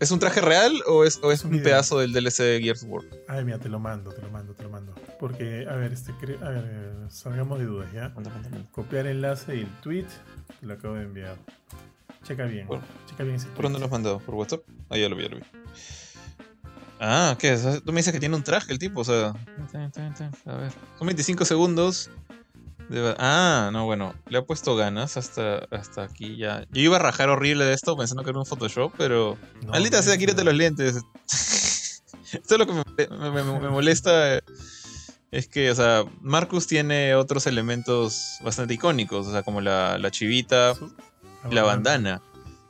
es 0.00 0.10
un 0.10 0.18
traje 0.18 0.40
real 0.40 0.72
o 0.86 1.04
es, 1.04 1.18
o 1.22 1.32
es 1.32 1.40
Es 1.40 1.44
un 1.44 1.54
un 1.54 1.62
pedazo 1.62 1.98
del 1.98 2.12
DLC 2.12 2.38
de 2.38 2.60
Gears 2.62 2.84
War? 2.88 3.02
Ay, 3.28 3.44
mira, 3.44 3.58
te 3.58 3.68
lo 3.68 3.78
mando, 3.78 4.12
te 4.12 4.22
lo 4.22 4.30
mando, 4.30 4.54
te 4.54 4.62
lo 4.62 4.70
mando. 4.70 4.94
Porque, 5.18 5.66
a 5.68 5.74
ver, 5.74 5.92
este, 5.92 6.12
a 6.42 6.48
ver, 6.48 6.94
salgamos 7.08 7.58
de 7.58 7.66
dudas, 7.66 7.92
¿ya? 7.92 8.10
Manda, 8.10 8.30
manda, 8.30 8.48
manda. 8.48 8.70
Copiar 8.70 9.06
enlace 9.06 9.56
y 9.56 9.60
el 9.60 9.70
tweet. 9.80 10.06
Te 10.60 10.66
lo 10.66 10.74
acabo 10.74 10.94
de 10.94 11.02
enviar. 11.02 11.36
Checa 12.22 12.44
bien. 12.44 12.66
Bueno. 12.68 12.84
Checa 13.08 13.24
bien 13.24 13.36
ese 13.36 13.48
¿Por 13.48 13.64
dónde 13.64 13.80
lo 13.80 13.86
has 13.86 13.90
mandado? 13.90 14.20
¿Por 14.20 14.36
WhatsApp? 14.36 14.62
Ah, 14.88 14.96
ya 14.96 15.08
lo 15.08 15.16
vi, 15.16 15.24
ya 15.24 15.30
lo 15.30 15.36
vi. 15.36 15.42
Ah, 17.00 17.36
¿qué? 17.38 17.56
Tú 17.84 17.92
me 17.92 17.98
dices 17.98 18.12
que 18.12 18.20
tiene 18.20 18.36
un 18.36 18.44
traje 18.44 18.72
el 18.72 18.78
tipo, 18.78 19.00
o 19.00 19.04
sea. 19.04 19.34
A 20.46 20.56
ver. 20.56 20.72
Son 20.98 21.06
25 21.06 21.44
segundos. 21.44 22.10
De- 22.88 23.14
Ah, 23.18 23.70
no, 23.72 23.84
bueno. 23.84 24.14
Le 24.28 24.38
ha 24.38 24.42
puesto 24.42 24.76
ganas 24.76 25.16
hasta, 25.16 25.58
hasta 25.70 26.02
aquí 26.04 26.36
ya. 26.36 26.66
Yo 26.70 26.82
iba 26.82 26.96
a 26.96 27.00
rajar 27.00 27.28
horrible 27.28 27.64
de 27.64 27.72
esto 27.74 27.96
pensando 27.96 28.22
que 28.24 28.30
era 28.30 28.38
un 28.38 28.46
Photoshop, 28.46 28.92
pero. 28.98 29.36
No, 29.62 29.70
Maldita 29.72 29.98
no 29.98 30.02
sea, 30.02 30.16
los 30.44 30.54
lentes. 30.54 30.96
Esto 32.32 32.54
es 32.54 32.58
lo 32.58 32.66
que 32.66 32.72
me, 32.72 32.84
me- 33.30 33.30
me- 33.44 33.60
me 33.60 33.68
molesta. 33.68 34.40
Es 35.30 35.48
que, 35.48 35.70
o 35.70 35.74
sea, 35.74 36.04
Marcus 36.20 36.66
tiene 36.66 37.14
otros 37.14 37.46
elementos 37.46 38.36
bastante 38.42 38.74
icónicos, 38.74 39.26
o 39.26 39.32
sea, 39.32 39.42
como 39.42 39.60
la, 39.60 39.96
la 39.98 40.10
chivita, 40.10 40.74
la 41.50 41.62
bandana. 41.62 42.20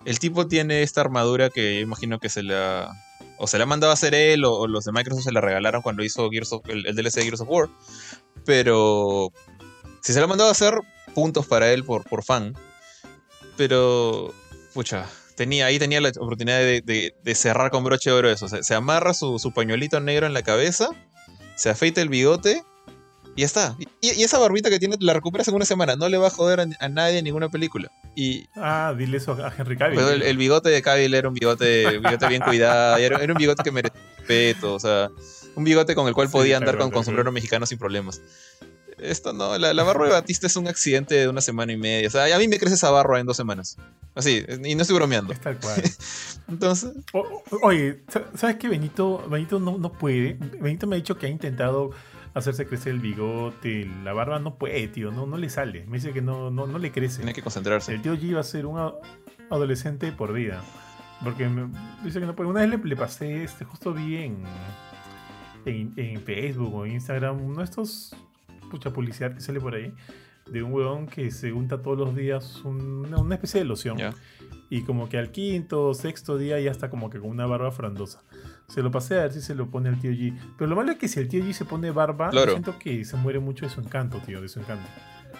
El 0.05 0.19
tipo 0.19 0.47
tiene 0.49 0.83
esta 0.83 1.01
armadura 1.01 1.49
que 1.51 1.77
yo 1.77 1.81
imagino 1.81 2.19
que 2.19 2.29
se 2.29 2.43
la. 2.43 2.93
O 3.39 3.47
se 3.49 3.59
la 3.59 3.67
mandaba 3.67 3.93
a 3.93 3.95
hacer 3.95 4.15
él, 4.15 4.45
o, 4.45 4.53
o 4.55 4.67
los 4.69 4.85
de 4.85 4.93
Microsoft 4.93 5.25
se 5.25 5.33
la 5.33 5.41
regalaron 5.41 5.83
cuando 5.83 6.05
hizo 6.05 6.29
Gears 6.31 6.53
of- 6.53 6.69
el, 6.69 6.87
el 6.87 6.95
DLC 6.97 7.15
de 7.17 7.23
Gears 7.25 7.41
of 7.41 7.49
War. 7.51 7.69
Pero. 8.45 9.33
Si 10.03 10.13
se 10.13 10.21
la 10.21 10.27
mandaba 10.27 10.49
a 10.51 10.53
hacer, 10.53 10.75
puntos 11.15 11.47
para 11.47 11.73
él 11.73 11.85
por, 11.85 12.05
por 12.05 12.23
fan. 12.25 12.55
Pero. 13.57 14.33
Pucha. 14.75 15.07
Tenía, 15.37 15.67
ahí 15.67 15.79
tenía 15.79 16.01
la 16.01 16.11
oportunidad 16.11 16.59
de, 16.59 16.83
de- 16.83 17.15
de 17.23 17.35
cerrar 17.35 17.71
con 17.71 17.85
broche 17.85 18.11
de 18.11 18.17
oro 18.17 18.31
eso. 18.31 18.49
Se, 18.49 18.63
se 18.63 18.75
amarra 18.75 19.15
su, 19.15 19.39
su 19.39 19.53
pañuelito 19.53 19.99
negro 20.01 20.27
en 20.27 20.35
la 20.35 20.43
cabeza, 20.43 20.91
se 21.57 21.71
afeita 21.71 22.03
el 22.03 22.11
bigote 22.11 22.63
y 23.35 23.41
ya 23.41 23.47
está. 23.47 23.77
Y, 23.79 23.89
y 24.03 24.23
esa 24.23 24.39
barbita 24.39 24.69
que 24.69 24.79
tiene 24.79 24.97
la 25.01 25.15
recuperas 25.15 25.49
en 25.49 25.55
una 25.55 25.65
semana. 25.65 25.97
No 25.97 26.09
le 26.11 26.19
va 26.19 26.27
a 26.27 26.31
joder 26.31 26.61
a, 26.61 26.67
a 26.81 26.89
nadie 26.91 27.19
en 27.19 27.25
ninguna 27.25 27.49
película. 27.49 27.91
Y, 28.15 28.45
Ah, 28.57 28.95
dile 28.97 29.17
eso 29.17 29.33
a 29.33 29.53
Henry 29.57 29.77
Cavill. 29.79 29.99
el, 30.01 30.23
el 30.23 30.37
bigote 30.37 30.69
de 30.69 30.83
Cavill 30.83 31.15
era 31.15 31.29
un 31.29 31.35
bigote, 31.35 31.99
bigote 31.99 32.27
bien 32.29 32.43
cuidado, 32.43 32.99
era, 32.99 33.19
era 33.19 33.33
un 33.33 33.39
bigote 33.39 33.63
que 33.63 33.73
merecía 33.73 33.99
respeto, 34.19 34.75
o 34.75 34.81
sea, 34.81 35.09
un 35.57 35.65
bigote 35.65 35.95
con 35.95 36.07
el 36.09 36.15
cual 36.15 36.29
podía 36.29 36.59
andar 36.59 36.77
con, 36.77 36.91
con 36.91 37.05
sombrero 37.07 37.33
mexicano 37.33 37.65
sin 37.65 37.79
problemas. 37.79 38.21
Esto 39.03 39.33
no, 39.33 39.57
la, 39.59 39.73
la 39.75 39.83
barba 39.83 40.07
de 40.07 40.13
Batista 40.13 40.47
es 40.47 40.57
un 40.57 40.69
accidente 40.69 41.15
de 41.15 41.29
una 41.29 41.41
semana 41.41 41.73
y 41.73 41.77
media, 41.77 42.09
o 42.09 42.11
sea, 42.11 42.35
a 42.35 42.39
mí 42.39 42.49
me 42.49 42.59
crece 42.59 42.75
esa 42.77 42.91
barba 42.91 43.19
en 43.21 43.27
dos 43.27 43.37
semanas. 43.37 43.77
Así, 44.15 44.45
y 44.65 44.75
no 44.75 44.83
estoy 44.83 44.97
bromeando. 44.97 45.33
Es 45.33 45.41
tal 45.41 45.59
cual. 45.59 45.83
Entonces, 46.49 46.93
O- 47.13 47.43
oye, 47.63 48.03
sa- 48.09 48.25
¿sabes 48.37 48.57
qué? 48.57 48.69
Benito, 48.69 49.27
Benito 49.29 49.59
no, 49.59 49.79
no 49.79 49.93
puede. 49.93 50.35
Benito 50.61 50.87
me 50.87 50.97
ha 50.97 50.99
dicho 50.99 51.17
que 51.19 51.27
ha 51.27 51.31
intentado 51.31 51.91
hacerse 52.35 52.67
crecer 52.67 52.93
el 52.95 53.01
bigote, 53.01 53.89
la 54.05 54.13
barba, 54.13 54.39
no 54.39 54.57
puede, 54.57 54.89
tío, 54.89 55.11
no, 55.11 55.27
no 55.27 55.37
le 55.39 55.49
sale. 55.51 55.85
Me 55.87 55.99
dice 55.99 56.13
que 56.13 56.23
no, 56.23 56.51
no, 56.51 56.67
no 56.67 56.79
le 56.79 56.91
crece. 56.93 57.19
Tiene 57.19 57.35
que 57.35 57.43
concentrarse. 57.43 57.95
El 57.95 58.03
tío 58.03 58.15
G 58.15 58.35
va 58.35 58.41
a 58.41 58.45
ser 58.45 58.67
un 58.67 58.79
adolescente 59.51 60.13
por 60.13 60.33
vida. 60.33 60.63
Porque 61.25 61.49
me 61.49 61.69
dice 62.05 62.21
que 62.21 62.27
no 62.27 62.35
puede. 62.35 62.51
Una 62.51 62.61
vez 62.63 62.71
le, 62.71 62.79
le 62.79 62.97
pasé, 62.97 63.45
este, 63.45 63.65
justo 63.65 63.93
vi 63.95 64.17
en, 64.17 64.39
en, 65.65 65.93
en 65.97 66.21
Facebook 66.23 66.75
o 66.75 66.87
Instagram, 66.87 67.41
uno 67.41 67.59
de 67.59 67.65
estos, 67.65 68.15
pucha 68.73 68.91
publicidad 68.93 69.35
que 69.35 69.41
sale 69.41 69.61
por 69.61 69.75
ahí, 69.75 69.95
de 70.51 70.63
un 70.63 70.73
huevón 70.73 71.07
que 71.07 71.31
se 71.31 71.53
unta 71.53 71.81
todos 71.83 71.97
los 71.99 72.17
días 72.17 72.63
un- 72.65 73.07
una, 73.07 73.19
una 73.19 73.35
especie 73.37 73.61
de 73.61 73.67
loción. 73.67 73.97
Ya. 73.99 74.13
Y 74.71 74.83
como 74.83 75.09
que 75.09 75.19
al 75.19 75.31
quinto 75.31 75.89
o 75.89 75.95
sexto 75.95 76.39
día 76.39 76.59
ya 76.59 76.71
está 76.71 76.89
como 76.91 77.11
que 77.11 77.21
con 77.21 77.29
una 77.31 77.45
barba 77.47 77.71
frondosa. 77.71 78.23
Se 78.69 78.83
lo 78.83 78.91
pasé 78.91 79.19
a 79.19 79.23
ver 79.25 79.33
si 79.33 79.41
se 79.43 79.55
lo 79.55 79.71
pone 79.71 79.91
al 79.91 80.01
tío 80.01 80.11
G. 80.13 80.35
Pero 80.57 80.71
lo 80.71 80.77
malo 80.77 80.93
es 80.93 80.99
que 80.99 81.09
si 81.09 81.21
el 81.21 81.29
tío 81.29 81.45
G 81.45 81.53
se 81.53 81.65
pone 81.67 81.91
barba, 81.91 82.31
Claro. 82.31 82.53
siento 82.53 82.79
que 82.79 83.05
se 83.05 83.17
muere 83.19 83.39
mucho 83.39 83.67
de 83.67 83.71
su 83.71 83.81
encanto, 83.83 84.19
tío, 84.25 84.41
de 84.41 84.49
su 84.49 84.61
encanto. 84.61 84.89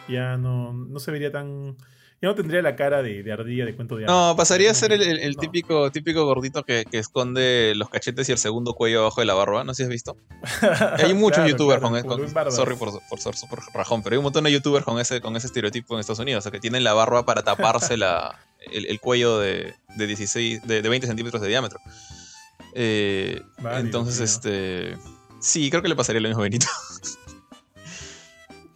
Ya 0.09 0.37
no, 0.37 0.73
no 0.75 0.99
se 1.01 1.11
vería 1.11 1.33
tan... 1.33 1.77
Ya 2.23 2.29
no 2.29 2.35
tendría 2.37 2.63
la 2.63 2.77
cara 2.77 3.03
de, 3.03 3.25
de 3.25 3.33
ardilla 3.33 3.65
de 3.65 3.75
cuento 3.75 3.97
de 3.97 4.05
hadas. 4.05 4.15
No, 4.15 4.37
pasaría 4.37 4.71
a 4.71 4.75
ser 4.75 4.93
el, 4.93 5.03
el- 5.03 5.19
el 5.19 5.33
no. 5.33 5.41
típico, 5.41 5.91
típico 5.91 6.25
gordito 6.25 6.63
que, 6.63 6.85
que 6.89 6.99
esconde 6.99 7.73
los 7.75 7.89
cachetes 7.91 8.29
y 8.29 8.33
el 8.33 8.39
segundo 8.39 8.75
cuello 8.75 9.01
abajo 9.01 9.21
de 9.21 9.27
la 9.27 9.35
barba. 9.35 9.65
No 9.65 9.75
sé 9.75 9.79
si 9.79 9.83
has 9.85 9.89
visto. 9.89 10.17
Hay 11.03 11.15
muchos 11.15 11.39
Claro, 11.39 11.51
youtubers 11.51 11.81
claro, 11.81 11.95
con, 12.07 12.19
como 12.19 12.33
con- 12.33 12.53
sorry 12.53 12.77
por, 12.77 12.91
por 13.09 13.19
súper 13.21 13.59
rajón, 13.75 14.03
pero 14.05 14.15
hay 14.15 14.19
un 14.19 14.23
montón 14.25 14.45
de 14.45 14.53
youtubers 14.53 14.85
con 14.85 15.01
ese, 15.01 15.21
con 15.21 15.35
ese 15.37 15.49
estereotipo 15.49 15.95
en 15.95 16.01
Estados 16.01 16.21
Unidos, 16.21 16.41
o 16.41 16.43
sea, 16.43 16.53
que 16.53 16.61
tienen 16.61 16.85
la 16.85 16.93
barba 16.95 17.25
para 17.27 17.43
taparse 17.43 17.97
la, 17.97 18.39
el, 18.71 18.87
el 18.87 19.01
cuello 19.01 19.41
de, 19.41 19.75
de 19.97 20.07
16, 20.07 20.63
de, 20.65 20.81
de 20.81 20.89
20 20.89 21.09
centímetros 21.09 21.43
de 21.43 21.49
diámetro. 21.49 21.81
Eh, 22.75 23.43
Vale, 23.59 23.81
entonces, 23.81 24.21
este, 24.21 24.97
sí, 25.41 25.71
creo 25.71 25.83
que 25.83 25.89
le 25.89 25.97
pasaría 25.97 26.21
lo 26.21 26.29
mismo 26.29 26.41
a 26.43 26.45
Benito. 26.45 26.67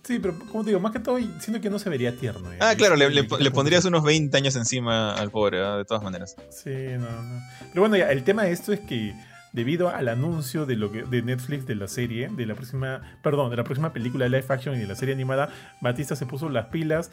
Sí, 0.07 0.21
pero 0.21 0.39
como 0.39 0.63
te 0.63 0.71
digo, 0.71 0.79
más 0.79 0.93
que 0.93 1.01
todo 1.01 1.19
siento 1.41 1.61
que 1.61 1.69
no 1.69 1.81
se 1.81 1.91
vería 1.91 2.17
tierno. 2.17 2.53
ya. 2.53 2.71
Ah, 2.71 2.77
claro, 2.77 2.95
le, 2.95 3.51
pondrías 3.51 3.85
unos 3.87 4.05
20 4.05 4.37
años 4.37 4.55
encima 4.55 5.13
al 5.13 5.33
pobre, 5.33 5.61
¿ah? 5.61 5.77
de 5.77 5.85
todas 5.85 6.03
maneras. 6.03 6.37
Sí, 6.51 6.71
no, 6.71 7.11
no. 7.23 7.41
Pero 7.71 7.81
bueno, 7.81 7.97
ya, 7.97 8.13
el 8.13 8.23
tema 8.23 8.45
de 8.45 8.53
esto 8.53 8.73
es 8.73 8.79
que 8.79 9.15
debido 9.53 9.89
al 9.89 10.09
anuncio 10.09 10.65
de 10.65 10.77
lo 10.77 10.93
que 10.93 11.03
de 11.03 11.23
Netflix 11.23 11.67
de 11.67 11.75
la 11.75 11.89
serie, 11.89 12.29
de 12.29 12.47
la 12.47 12.55
próxima, 12.55 13.01
perdón, 13.23 13.51
de 13.51 13.57
la 13.57 13.65
próxima 13.65 13.93
película 13.93 14.27
de 14.27 14.31
live 14.31 14.45
action 14.49 14.77
y 14.77 14.79
de 14.79 14.87
la 14.87 14.95
serie 14.95 15.15
animada, 15.15 15.49
Batista 15.81 16.15
se 16.15 16.27
puso 16.27 16.51
las 16.51 16.67
pilas. 16.67 17.11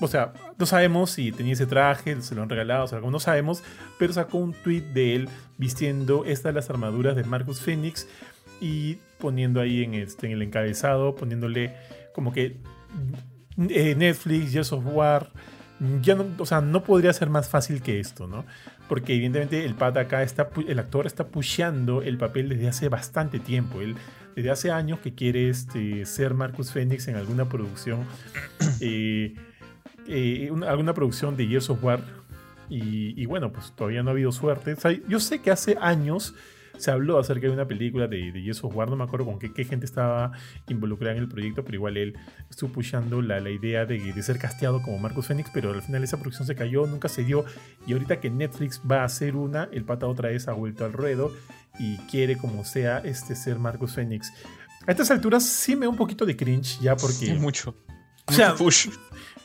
O 0.00 0.06
sea, 0.06 0.34
no 0.56 0.66
sabemos 0.66 1.10
si 1.10 1.32
tenía 1.32 1.54
ese 1.54 1.66
traje, 1.66 2.20
se 2.22 2.34
lo 2.36 2.42
han 2.42 2.48
regalado, 2.48 2.84
o 2.84 2.86
sea, 2.86 3.00
no 3.00 3.18
sabemos, 3.18 3.64
pero 3.98 4.12
sacó 4.12 4.38
un 4.38 4.52
tweet 4.52 4.82
de 4.92 5.16
él 5.16 5.28
vistiendo 5.56 6.24
estas 6.26 6.54
las 6.54 6.70
armaduras 6.70 7.16
de 7.16 7.24
Marcus 7.24 7.60
Phoenix 7.60 8.06
y 8.60 8.98
poniendo 9.18 9.60
ahí 9.60 9.82
en, 9.84 9.94
este, 9.94 10.26
en 10.26 10.32
el 10.32 10.42
encabezado, 10.42 11.14
poniéndole 11.14 11.74
como 12.14 12.32
que 12.32 12.56
eh, 13.68 13.94
Netflix, 13.96 14.52
Years 14.52 14.72
of 14.72 14.84
War, 14.86 15.30
ya 16.02 16.14
no, 16.16 16.26
o 16.38 16.46
sea, 16.46 16.60
no 16.60 16.82
podría 16.82 17.12
ser 17.12 17.30
más 17.30 17.48
fácil 17.48 17.82
que 17.82 18.00
esto, 18.00 18.26
¿no? 18.26 18.44
Porque 18.88 19.14
evidentemente 19.14 19.64
el 19.64 19.74
pata 19.74 20.00
acá 20.00 20.22
está, 20.22 20.48
el 20.66 20.78
actor 20.78 21.06
está 21.06 21.26
pusheando 21.28 22.02
el 22.02 22.18
papel 22.18 22.48
desde 22.48 22.68
hace 22.68 22.88
bastante 22.88 23.38
tiempo. 23.38 23.80
Él 23.80 23.94
desde 24.34 24.50
hace 24.50 24.70
años 24.70 25.00
que 25.00 25.14
quiere 25.14 25.48
este, 25.50 26.04
ser 26.06 26.34
Marcus 26.34 26.72
Phoenix 26.72 27.06
en 27.08 27.16
alguna 27.16 27.48
producción, 27.48 28.04
eh, 28.80 29.34
eh, 30.08 30.48
una- 30.50 30.70
alguna 30.70 30.94
producción 30.94 31.36
de 31.36 31.46
Years 31.46 31.70
of. 31.70 31.80
Y, 32.70 33.24
bueno, 33.26 33.50
pues 33.50 33.72
todavía 33.74 34.02
no 34.02 34.10
ha 34.10 34.12
habido 34.12 34.30
suerte. 34.30 34.74
Yo 35.08 35.20
sé 35.20 35.40
que 35.40 35.50
hace 35.50 35.78
años 35.80 36.34
se 36.78 36.90
habló 36.90 37.18
acerca 37.18 37.46
de 37.46 37.52
una 37.52 37.66
película 37.68 38.06
de, 38.06 38.32
de 38.32 38.42
Years 38.42 38.64
of 38.64 38.74
War, 38.74 38.88
no 38.88 38.96
me 38.96 39.04
acuerdo 39.04 39.26
con 39.26 39.38
qué, 39.38 39.52
qué 39.52 39.64
gente 39.64 39.84
estaba 39.86 40.32
involucrada 40.68 41.14
en 41.16 41.22
el 41.22 41.28
proyecto, 41.28 41.64
pero 41.64 41.74
igual 41.76 41.96
él 41.96 42.16
estuvo 42.50 42.72
pushando 42.72 43.20
la, 43.20 43.40
la 43.40 43.50
idea 43.50 43.84
de, 43.84 44.12
de 44.12 44.22
ser 44.22 44.38
casteado 44.38 44.80
como 44.82 44.98
Marcus 44.98 45.26
Phoenix, 45.26 45.50
pero 45.52 45.72
al 45.72 45.82
final 45.82 46.02
esa 46.04 46.16
producción 46.18 46.46
se 46.46 46.54
cayó, 46.54 46.86
nunca 46.86 47.08
se 47.08 47.24
dio. 47.24 47.44
Y 47.86 47.92
ahorita 47.92 48.20
que 48.20 48.30
Netflix 48.30 48.80
va 48.90 49.02
a 49.02 49.04
hacer 49.04 49.36
una, 49.36 49.68
el 49.72 49.84
pata 49.84 50.06
otra 50.06 50.28
vez 50.30 50.48
ha 50.48 50.52
vuelto 50.52 50.84
al 50.84 50.92
ruedo 50.92 51.32
y 51.78 51.96
quiere 52.10 52.36
como 52.36 52.64
sea 52.64 52.98
este 52.98 53.34
ser 53.36 53.58
Marcus 53.58 53.92
Phoenix. 53.94 54.32
A 54.86 54.90
estas 54.92 55.10
alturas 55.10 55.44
sí 55.44 55.76
me 55.76 55.86
da 55.86 55.90
un 55.90 55.96
poquito 55.96 56.24
de 56.24 56.36
cringe 56.36 56.78
ya 56.80 56.96
porque... 56.96 57.34
Mucho. 57.34 57.76
O 58.26 58.32
sea, 58.32 58.54
push. 58.54 58.88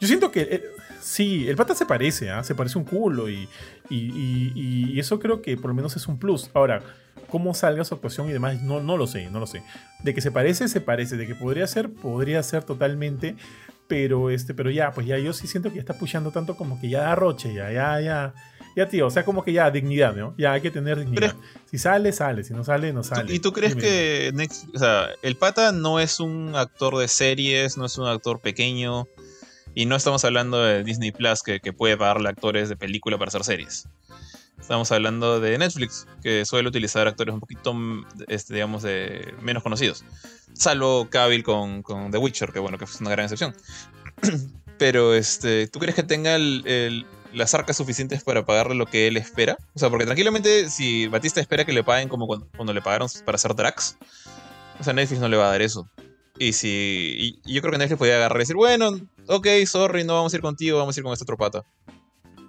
yo 0.01 0.07
siento 0.07 0.29
que 0.29 0.41
eh, 0.41 0.63
sí, 0.99 1.47
el 1.47 1.55
pata 1.55 1.73
se 1.73 1.85
parece, 1.85 2.29
¿ah? 2.31 2.43
se 2.43 2.53
parece 2.53 2.77
un 2.77 2.83
culo 2.83 3.29
y, 3.29 3.47
y, 3.89 3.95
y- 3.97 4.91
y 4.93 4.99
eso 4.99 5.19
creo 5.19 5.41
que 5.41 5.55
por 5.55 5.69
lo 5.69 5.73
menos 5.73 5.95
es 5.95 6.05
un 6.07 6.19
plus. 6.19 6.49
Ahora, 6.53 6.81
cómo 7.33 7.55
salga 7.55 7.83
su 7.83 7.95
actuación 7.95 8.29
y 8.29 8.31
demás, 8.31 8.61
no, 8.61 8.79
no 8.79 8.95
lo 8.95 9.07
sé, 9.07 9.27
no 9.31 9.39
lo 9.39 9.47
sé. 9.47 9.63
De 10.03 10.13
que 10.13 10.21
se 10.21 10.29
parece, 10.29 10.67
se 10.67 10.81
parece. 10.81 11.17
De 11.17 11.25
que 11.25 11.33
podría 11.33 11.65
ser, 11.65 11.91
podría 11.91 12.43
ser 12.43 12.63
totalmente. 12.63 13.35
Pero 13.87 14.29
este, 14.29 14.53
pero 14.53 14.69
ya, 14.69 14.91
pues 14.91 15.07
ya 15.07 15.17
yo 15.17 15.33
sí 15.33 15.47
siento 15.47 15.69
que 15.69 15.75
ya 15.77 15.81
está 15.81 15.95
pushando 15.95 16.29
tanto 16.29 16.55
como 16.55 16.79
que 16.79 16.89
ya 16.89 17.01
da 17.01 17.15
roche, 17.15 17.51
ya, 17.51 17.71
ya, 17.71 17.99
ya. 18.01 18.33
Ya, 18.75 18.87
tío, 18.87 19.07
o 19.07 19.09
sea, 19.09 19.25
como 19.25 19.43
que 19.43 19.51
ya, 19.51 19.71
dignidad, 19.71 20.15
¿no? 20.15 20.35
Ya 20.37 20.51
hay 20.53 20.61
que 20.61 20.69
tener 20.69 20.99
dignidad. 20.99 21.33
Si 21.71 21.79
sale, 21.79 22.11
sale. 22.11 22.43
Si 22.43 22.53
no 22.53 22.63
sale, 22.63 22.93
no 22.93 23.01
¿Tú- 23.01 23.07
sale. 23.07 23.33
¿Y 23.33 23.39
tú 23.39 23.51
crees 23.51 23.75
Dime. 23.75 23.81
que 23.81 24.31
Next, 24.35 24.65
o 24.75 24.77
sea, 24.77 25.07
el 25.23 25.35
pata 25.35 25.71
no 25.71 25.99
es 25.99 26.19
un 26.19 26.55
actor 26.55 26.97
de 26.99 27.07
series, 27.07 27.77
no 27.77 27.85
es 27.87 27.97
un 27.97 28.05
actor 28.07 28.41
pequeño, 28.41 29.07
y 29.73 29.87
no 29.87 29.95
estamos 29.95 30.23
hablando 30.23 30.61
de 30.63 30.83
Disney 30.83 31.11
Plus 31.11 31.41
que, 31.41 31.59
que 31.59 31.73
puede 31.73 31.97
pagarle 31.97 32.29
actores 32.29 32.69
de 32.69 32.75
película 32.75 33.17
para 33.17 33.29
hacer 33.29 33.43
series? 33.43 33.87
Estamos 34.63 34.89
hablando 34.93 35.41
de 35.41 35.57
Netflix, 35.57 36.07
que 36.21 36.45
suele 36.45 36.69
utilizar 36.69 37.05
actores 37.05 37.33
un 37.33 37.41
poquito, 37.41 37.75
este, 38.29 38.53
digamos, 38.53 38.81
de 38.81 39.35
menos 39.41 39.61
conocidos. 39.61 40.05
Salvo 40.53 41.09
Cavill 41.09 41.43
con, 41.43 41.83
con 41.83 42.11
The 42.11 42.17
Witcher, 42.17 42.53
que 42.53 42.59
bueno, 42.59 42.77
que 42.77 42.85
es 42.85 43.01
una 43.01 43.09
gran 43.09 43.25
excepción. 43.25 43.53
Pero, 44.79 45.15
este, 45.15 45.67
¿tú 45.67 45.79
crees 45.79 45.95
que 45.95 46.03
tenga 46.03 46.37
las 46.37 47.53
arcas 47.53 47.75
suficientes 47.75 48.23
para 48.23 48.45
pagarle 48.45 48.75
lo 48.75 48.85
que 48.85 49.07
él 49.07 49.17
espera? 49.17 49.57
O 49.73 49.79
sea, 49.79 49.89
porque 49.89 50.05
tranquilamente, 50.05 50.69
si 50.69 51.07
Batista 51.07 51.41
espera 51.41 51.65
que 51.65 51.73
le 51.73 51.83
paguen 51.83 52.07
como 52.07 52.25
cuando, 52.25 52.47
cuando 52.55 52.71
le 52.71 52.81
pagaron 52.81 53.09
para 53.25 53.35
hacer 53.35 53.53
Drax, 53.55 53.97
o 54.79 54.83
sea, 54.85 54.93
Netflix 54.93 55.19
no 55.19 55.27
le 55.27 55.35
va 55.35 55.47
a 55.47 55.51
dar 55.51 55.61
eso. 55.61 55.89
Y 56.39 56.53
si. 56.53 57.41
Y 57.43 57.53
yo 57.53 57.59
creo 57.59 57.73
que 57.73 57.79
Netflix 57.79 57.99
podía 57.99 58.15
agarrar 58.15 58.37
y 58.37 58.43
decir, 58.43 58.55
bueno, 58.55 58.91
ok, 59.27 59.45
sorry, 59.67 60.05
no 60.05 60.13
vamos 60.13 60.31
a 60.31 60.37
ir 60.37 60.41
contigo, 60.41 60.77
vamos 60.77 60.95
a 60.95 60.99
ir 61.01 61.03
con 61.03 61.11
este 61.11 61.23
otro 61.23 61.35
pata. 61.35 61.65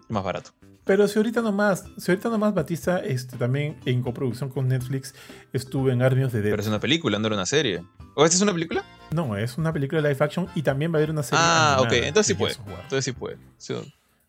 Más 0.08 0.22
barato. 0.22 0.52
Pero 0.84 1.08
si 1.08 1.18
ahorita 1.18 1.40
nomás, 1.40 1.84
si 1.96 2.10
ahorita 2.10 2.28
nomás 2.28 2.52
Batista 2.52 2.98
este, 2.98 3.36
también 3.36 3.76
en 3.86 4.02
coproducción 4.02 4.50
con 4.50 4.68
Netflix 4.68 5.14
estuvo 5.52 5.90
en 5.90 6.02
Army 6.02 6.24
of 6.24 6.32
the 6.32 6.42
Dead. 6.42 6.50
Pero 6.50 6.62
es 6.62 6.68
una 6.68 6.80
película, 6.80 7.18
no 7.18 7.26
era 7.26 7.36
una 7.36 7.46
serie. 7.46 7.82
¿O 8.14 8.24
esta 8.24 8.36
es 8.36 8.42
una 8.42 8.52
película? 8.52 8.84
No, 9.10 9.36
es 9.36 9.56
una 9.56 9.72
película 9.72 10.02
de 10.02 10.10
live 10.10 10.22
action 10.22 10.46
y 10.54 10.62
también 10.62 10.92
va 10.92 10.96
a 10.96 10.98
haber 10.98 11.10
una 11.10 11.22
serie. 11.22 11.42
Ah, 11.42 11.78
ok, 11.80 11.92
entonces 11.92 12.26
sí 12.26 12.32
de 12.34 12.38
puede. 12.38 12.54
Entonces 12.54 13.04
sí 13.04 13.12
puede. 13.12 13.38
Sí. 13.56 13.74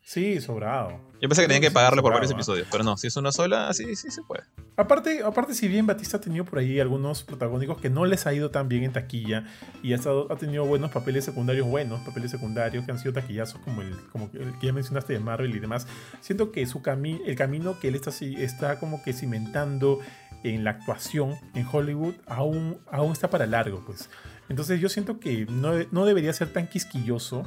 Sí, 0.06 0.40
sobrado. 0.40 1.00
Yo 1.20 1.28
pensé 1.28 1.42
que 1.42 1.48
tenían 1.48 1.62
que 1.62 1.72
pagarle 1.72 2.00
por 2.00 2.12
varios 2.12 2.30
¿ah? 2.30 2.34
episodios, 2.34 2.68
pero 2.70 2.84
no, 2.84 2.96
si 2.96 3.08
es 3.08 3.16
una 3.16 3.32
sola, 3.32 3.72
sí, 3.72 3.96
sí 3.96 4.12
se 4.12 4.22
puede. 4.22 4.44
Aparte, 4.76 5.20
aparte, 5.24 5.52
si 5.52 5.66
bien 5.66 5.84
Batista 5.84 6.18
ha 6.18 6.20
tenido 6.20 6.44
por 6.44 6.60
ahí 6.60 6.78
algunos 6.78 7.24
protagónicos 7.24 7.80
que 7.80 7.90
no 7.90 8.04
les 8.06 8.24
ha 8.24 8.32
ido 8.32 8.52
tan 8.52 8.68
bien 8.68 8.84
en 8.84 8.92
taquilla 8.92 9.46
y 9.82 9.94
ha, 9.94 9.96
estado- 9.96 10.30
ha 10.30 10.36
tenido 10.36 10.64
buenos 10.64 10.92
papeles 10.92 11.24
secundarios, 11.24 11.66
buenos 11.66 12.02
papeles 12.02 12.30
secundarios 12.30 12.84
que 12.84 12.92
han 12.92 13.00
sido 13.00 13.14
taquillazos 13.14 13.60
como 13.62 13.82
el, 13.82 13.96
como 14.12 14.30
que- 14.30 14.38
el 14.38 14.56
que 14.60 14.68
ya 14.68 14.72
mencionaste 14.72 15.12
de 15.12 15.18
Marvel 15.18 15.56
y 15.56 15.58
demás, 15.58 15.88
siento 16.20 16.52
que 16.52 16.64
su 16.66 16.82
cami 16.82 17.20
el 17.26 17.34
camino 17.34 17.80
que 17.80 17.88
él 17.88 17.96
está, 17.96 18.12
está 18.38 18.78
como 18.78 19.02
que 19.02 19.12
cimentando 19.12 19.98
en 20.44 20.62
la 20.62 20.70
actuación 20.70 21.34
en 21.54 21.66
Hollywood 21.66 22.14
aún, 22.26 22.78
aún 22.92 23.10
está 23.10 23.28
para 23.28 23.46
largo, 23.48 23.82
pues. 23.84 24.08
Entonces 24.48 24.78
yo 24.80 24.88
siento 24.88 25.18
que 25.18 25.46
no, 25.46 25.72
no 25.90 26.06
debería 26.06 26.32
ser 26.32 26.52
tan 26.52 26.68
quisquilloso 26.68 27.42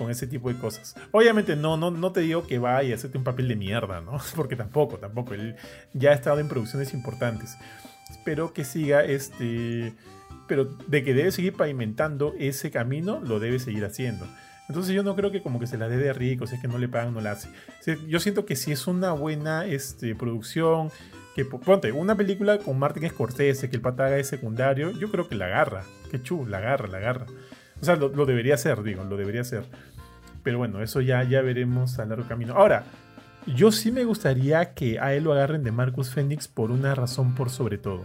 con 0.00 0.10
ese 0.10 0.26
tipo 0.26 0.48
de 0.52 0.58
cosas. 0.58 0.96
Obviamente 1.12 1.54
no, 1.56 1.76
no, 1.76 1.90
no 1.90 2.10
te 2.10 2.20
digo 2.22 2.46
que 2.46 2.58
vaya 2.58 2.94
a 2.94 2.96
hacerte 2.96 3.18
un 3.18 3.24
papel 3.24 3.46
de 3.48 3.56
mierda, 3.56 4.00
¿no? 4.00 4.18
Porque 4.34 4.56
tampoco, 4.56 4.96
tampoco. 4.96 5.34
Él 5.34 5.54
ya 5.92 6.10
ha 6.10 6.14
estado 6.14 6.40
en 6.40 6.48
producciones 6.48 6.94
importantes. 6.94 7.56
Espero 8.10 8.52
que 8.54 8.64
siga 8.64 9.04
este... 9.04 9.92
Pero 10.48 10.64
de 10.64 11.04
que 11.04 11.14
debe 11.14 11.30
seguir 11.30 11.52
pavimentando 11.52 12.34
ese 12.38 12.70
camino, 12.70 13.20
lo 13.20 13.38
debe 13.38 13.58
seguir 13.60 13.84
haciendo. 13.84 14.26
Entonces 14.68 14.94
yo 14.94 15.02
no 15.02 15.14
creo 15.14 15.30
que 15.30 15.42
como 15.42 15.60
que 15.60 15.66
se 15.66 15.76
la 15.78 15.88
dé 15.88 15.96
de 15.96 16.12
rico, 16.12 16.46
si 16.46 16.54
es 16.56 16.60
que 16.60 16.68
no 16.68 16.78
le 16.78 16.88
pagan, 16.88 17.12
no 17.14 17.20
la 17.20 17.32
hace. 17.32 17.48
Yo 18.08 18.18
siento 18.20 18.46
que 18.46 18.56
si 18.56 18.72
es 18.72 18.86
una 18.86 19.12
buena 19.12 19.66
este, 19.66 20.14
producción, 20.16 20.90
que 21.36 21.44
po- 21.44 21.60
ponte, 21.60 21.92
una 21.92 22.16
película 22.16 22.58
con 22.58 22.78
Martin 22.78 23.08
Scorsese, 23.08 23.68
que 23.70 23.76
el 23.76 23.82
pata 23.82 24.06
haga 24.06 24.16
de 24.16 24.24
secundario, 24.24 24.90
yo 24.92 25.10
creo 25.10 25.28
que 25.28 25.34
la 25.36 25.46
agarra. 25.46 25.84
Qué 26.10 26.20
chu, 26.22 26.46
la 26.46 26.58
agarra, 26.58 26.88
la 26.88 26.98
agarra. 26.98 27.26
O 27.80 27.84
sea, 27.84 27.96
lo 27.96 28.26
debería 28.26 28.54
hacer, 28.54 28.82
digo, 28.82 29.04
lo 29.04 29.16
debería 29.16 29.40
hacer. 29.40 29.64
Pero 30.42 30.58
bueno, 30.58 30.82
eso 30.82 31.00
ya, 31.00 31.22
ya 31.24 31.42
veremos 31.42 31.98
a 31.98 32.06
largo 32.06 32.26
camino. 32.26 32.54
Ahora, 32.54 32.84
yo 33.46 33.72
sí 33.72 33.90
me 33.92 34.04
gustaría 34.04 34.74
que 34.74 34.98
a 34.98 35.14
él 35.14 35.24
lo 35.24 35.32
agarren 35.32 35.64
de 35.64 35.72
Marcus 35.72 36.10
Phoenix 36.10 36.48
por 36.48 36.70
una 36.70 36.94
razón 36.94 37.34
por 37.34 37.50
sobre 37.50 37.78
todo. 37.78 38.02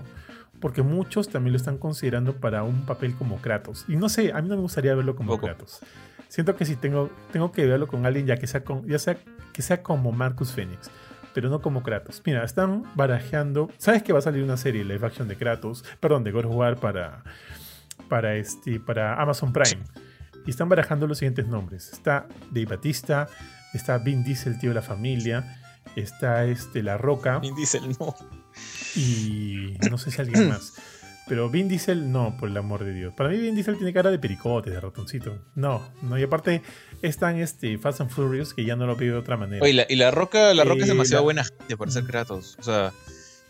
Porque 0.60 0.82
muchos 0.82 1.30
también 1.30 1.54
lo 1.54 1.58
están 1.58 1.78
considerando 1.78 2.38
para 2.38 2.64
un 2.64 2.86
papel 2.86 3.16
como 3.16 3.38
Kratos. 3.42 3.86
Y 3.88 3.98
no 3.98 4.10
sé, 4.10 4.32
a 4.34 4.42
mí 4.42 4.50
no 4.50 4.56
me 4.56 4.62
gustaría 4.62 4.96
verlo 4.96 5.16
como 5.16 5.34
Poco. 5.34 5.48
Kratos. 5.48 5.82
Siento 6.30 6.56
que 6.56 6.66
si 6.66 6.76
tengo, 6.76 7.10
tengo 7.32 7.52
que 7.52 7.66
verlo 7.66 7.88
con 7.88 8.06
alguien 8.06 8.26
ya 8.26 8.38
que 8.38 8.48
sea, 8.48 8.64
con, 8.64 8.88
ya 8.88 9.00
sea 9.00 9.18
que 9.54 9.62
sea 9.62 9.84
como 9.84 10.12
Marcus 10.12 10.52
Phoenix, 10.52 10.90
pero 11.34 11.50
no 11.50 11.62
como 11.62 11.84
Kratos. 11.84 12.22
Mira, 12.26 12.44
están 12.44 12.84
barajeando. 12.96 13.70
¿Sabes 13.78 14.04
que 14.04 14.12
va 14.12 14.20
a 14.20 14.22
salir 14.22 14.44
una 14.44 14.58
serie 14.58 14.84
live 14.84 15.06
action 15.06 15.28
de 15.28 15.36
Kratos? 15.38 15.84
Perdón, 16.00 16.24
de 16.24 16.32
God 16.32 16.46
of 16.46 16.56
War 16.56 16.78
para, 16.78 17.24
para, 18.10 18.36
este, 18.36 18.80
para 18.80 19.22
Amazon 19.22 19.54
Prime. 19.54 19.82
Y 20.46 20.52
están 20.52 20.70
barajando 20.70 21.08
los 21.08 21.18
siguientes 21.20 21.48
nombres. 21.48 21.89
Está 21.91 22.28
Dave 22.52 22.66
Batista, 22.66 23.28
está 23.74 23.98
Vin 23.98 24.24
Diesel, 24.24 24.60
tío 24.60 24.70
de 24.72 24.76
la 24.76 24.82
familia, 24.82 25.60
está 25.96 26.46
este, 26.46 26.84
La 26.84 26.98
Roca. 26.98 27.39
Vin 27.39 27.56
Diesel, 27.56 27.96
no. 28.00 28.16
Y 28.96 29.78
no 29.89 29.98
sé 29.98 30.12
si 30.12 30.22
alguien 30.22 30.50
más. 30.50 30.74
Pero 31.28 31.50
Vin 31.50 31.68
Diesel, 31.68 32.12
no, 32.12 32.38
por 32.38 32.50
el 32.50 32.58
amor 32.58 32.84
de 32.84 32.93
Dios. 32.93 33.12
Para 33.16 33.30
mí 33.30 33.38
Vin 33.38 33.56
Diesel 33.56 33.78
tiene 33.78 33.91
cara 33.91 34.12
de 34.12 34.20
pericote, 34.20 34.70
de 34.70 34.80
ratoncito. 34.80 35.39
No, 35.56 35.82
no. 36.04 36.20
Y 36.20 36.24
aparte 36.24 36.62
es 37.02 37.18
tan 37.18 37.38
este, 37.39 37.80
Fast 37.80 38.02
and 38.02 38.12
Furious 38.12 38.54
que 38.54 38.64
ya 38.64 38.76
no 38.76 38.86
lo 38.86 38.96
pido 38.96 39.14
de 39.14 39.20
otra 39.22 39.36
manera. 39.36 39.64
Oye, 39.64 39.74
la- 39.74 39.86
y 39.89 39.96
la 39.96 40.12
roca, 40.12 40.54
la 40.54 40.64
roca 40.64 40.82
es 40.84 40.89
Eh, 40.89 40.91
demasiado 40.93 41.22
la- 41.22 41.26
buena 41.26 41.43
gente 41.43 41.76
para 41.78 41.89
ser 41.89 42.04
Kratos. 42.04 42.56
O 42.60 42.64
sea, 42.64 42.93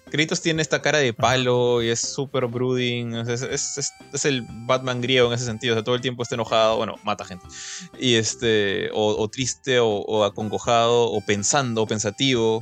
Kratos 0.10 0.42
tiene 0.42 0.62
esta 0.62 0.82
cara 0.82 1.00
de 1.00 1.14
palo 1.14 1.82
y 1.84 1.90
es 1.90 2.00
súper 2.00 2.46
brooding. 2.48 3.16
Es, 3.16 3.42
es- 3.42 3.78
es- 3.78 3.94
es 4.14 4.26
el 4.26 4.46
Batman 4.66 5.02
griego 5.02 5.28
en 5.28 5.34
ese 5.34 5.46
sentido. 5.46 5.74
O 5.74 5.76
sea, 5.78 5.84
todo 5.84 5.96
el 5.96 6.02
tiempo 6.02 6.24
está 6.24 6.36
enojado. 6.36 6.78
Bueno, 6.78 6.96
mata 7.04 7.26
gente. 7.26 7.46
Y 8.00 8.16
este, 8.16 8.90
o, 8.94 9.16
o 9.22 9.28
triste, 9.30 9.80
o, 9.80 9.88
o 9.88 10.24
acongojado, 10.24 11.06
o 11.12 11.22
pensando, 11.22 11.82
o 11.84 11.88
pensativo. 11.88 12.58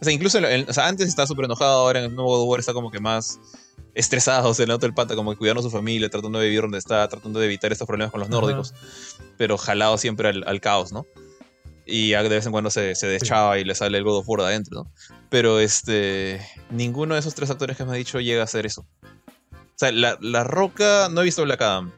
O 0.00 0.04
sea, 0.04 0.12
incluso 0.12 0.38
o 0.38 0.72
sea, 0.72 0.88
antes 0.88 1.08
estaba 1.08 1.26
súper 1.26 1.44
enojado, 1.44 1.80
ahora 1.80 1.98
en 1.98 2.06
el 2.06 2.14
nuevo 2.14 2.30
God 2.30 2.42
of 2.44 2.48
War 2.48 2.60
está 2.60 2.72
como 2.72 2.90
que 2.90 3.00
más 3.00 3.38
estresado, 3.94 4.54
se 4.54 4.62
le 4.66 4.68
nota 4.72 4.86
el 4.86 4.94
pata 4.94 5.14
como 5.14 5.32
que 5.32 5.36
cuidando 5.36 5.60
a 5.60 5.62
su 5.62 5.70
familia, 5.70 6.08
tratando 6.08 6.38
de 6.38 6.46
vivir 6.46 6.62
donde 6.62 6.78
está, 6.78 7.06
tratando 7.08 7.38
de 7.38 7.44
evitar 7.46 7.70
estos 7.70 7.86
problemas 7.86 8.10
con 8.10 8.20
los 8.20 8.30
nórdicos, 8.30 8.72
pero 9.36 9.58
jalado 9.58 9.98
siempre 9.98 10.30
al, 10.30 10.42
al 10.46 10.60
caos, 10.62 10.90
¿no? 10.92 11.04
Y 11.90 12.10
de 12.10 12.28
vez 12.28 12.46
en 12.46 12.52
cuando 12.52 12.70
se, 12.70 12.94
se 12.94 13.06
deschaba 13.08 13.58
y 13.58 13.64
le 13.64 13.74
sale 13.74 13.98
el 13.98 14.04
God 14.04 14.18
of 14.18 14.28
War 14.28 14.40
de 14.40 14.46
adentro, 14.46 14.84
¿no? 14.84 14.92
Pero 15.28 15.58
este, 15.58 16.40
ninguno 16.70 17.14
de 17.14 17.20
esos 17.20 17.34
tres 17.34 17.50
actores 17.50 17.76
que 17.76 17.84
me 17.84 17.92
ha 17.92 17.96
dicho 17.96 18.20
llega 18.20 18.42
a 18.42 18.44
hacer 18.44 18.64
eso. 18.64 18.86
O 19.52 19.76
sea, 19.76 19.90
la, 19.90 20.16
la 20.20 20.44
Roca, 20.44 21.08
no 21.10 21.22
he 21.22 21.24
visto 21.24 21.42
Black 21.42 21.62
Adam. 21.62 21.92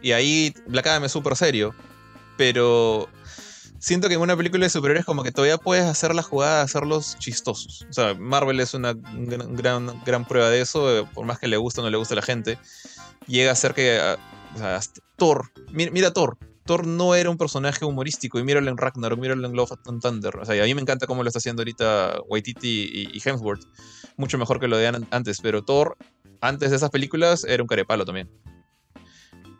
Y 0.00 0.12
ahí 0.12 0.54
Black 0.66 0.86
Adam 0.86 1.04
es 1.04 1.12
súper 1.12 1.36
serio, 1.36 1.74
pero 2.36 3.08
siento 3.82 4.08
que 4.08 4.14
en 4.14 4.20
una 4.20 4.36
película 4.36 4.64
de 4.64 4.70
superhéroes 4.70 5.04
como 5.04 5.24
que 5.24 5.32
todavía 5.32 5.58
puedes 5.58 5.84
hacer 5.84 6.14
la 6.14 6.22
jugada 6.22 6.62
hacerlos 6.62 7.16
chistosos. 7.18 7.84
O 7.90 7.92
sea, 7.92 8.14
Marvel 8.14 8.60
es 8.60 8.74
una 8.74 8.94
gran, 8.94 10.02
gran, 10.04 10.24
prueba 10.24 10.48
de 10.48 10.60
eso, 10.60 10.98
eh, 10.98 11.04
por 11.12 11.26
más 11.26 11.38
que 11.38 11.48
le 11.48 11.56
guste 11.56 11.80
o 11.80 11.84
no 11.84 11.90
le 11.90 11.96
guste 11.96 12.14
a 12.14 12.16
la 12.16 12.22
gente. 12.22 12.58
Llega 13.26 13.52
a 13.52 13.56
ser 13.56 13.74
que, 13.74 13.98
o 14.54 14.58
sea, 14.58 14.80
Thor, 15.16 15.50
mira, 15.72 15.90
mira 15.90 16.12
Thor, 16.12 16.38
Thor 16.64 16.86
no 16.86 17.14
era 17.14 17.28
un 17.28 17.36
personaje 17.38 17.84
humorístico 17.84 18.38
y 18.38 18.44
míralo 18.44 18.70
en 18.70 18.76
Ragnarok, 18.76 19.18
míralo 19.18 19.46
en 19.46 19.54
Love 19.54 19.72
and 19.86 20.00
Thunder. 20.00 20.36
O 20.38 20.44
sea, 20.44 20.62
a 20.62 20.66
mí 20.66 20.74
me 20.74 20.80
encanta 20.80 21.06
cómo 21.06 21.22
lo 21.22 21.28
está 21.28 21.38
haciendo 21.38 21.62
ahorita 21.62 22.20
Waititi 22.28 23.10
y, 23.12 23.22
Hemsworth. 23.28 23.64
Mucho 24.16 24.38
mejor 24.38 24.60
que 24.60 24.68
lo 24.68 24.76
de 24.76 24.86
an- 24.88 25.06
antes, 25.10 25.40
pero 25.40 25.62
Thor, 25.62 25.96
antes 26.40 26.70
de 26.70 26.76
esas 26.76 26.90
películas, 26.90 27.44
era 27.44 27.62
un 27.62 27.66
carepalo 27.66 28.04
también. 28.04 28.30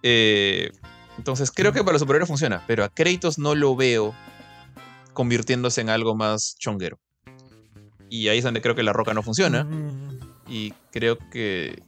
Eh, 0.02 0.70
entonces, 1.18 1.50
creo 1.50 1.72
que 1.72 1.80
para 1.80 1.92
los 1.92 2.00
superhéroes 2.00 2.28
funciona, 2.28 2.62
pero 2.66 2.84
a 2.84 2.88
Kratos 2.88 3.38
no 3.38 3.54
lo 3.54 3.76
veo 3.76 4.14
convirtiéndose 5.12 5.80
en 5.80 5.90
algo 5.90 6.14
más 6.14 6.56
chonguero. 6.58 6.98
Y 8.08 8.28
ahí 8.28 8.38
es 8.38 8.44
donde 8.44 8.60
creo 8.60 8.74
que 8.74 8.82
la 8.82 8.92
roca 8.92 9.14
no 9.14 9.22
funciona. 9.22 9.64
Mm, 9.64 10.18
Y 10.48 10.72
creo 10.90 11.18
que. 11.30 11.82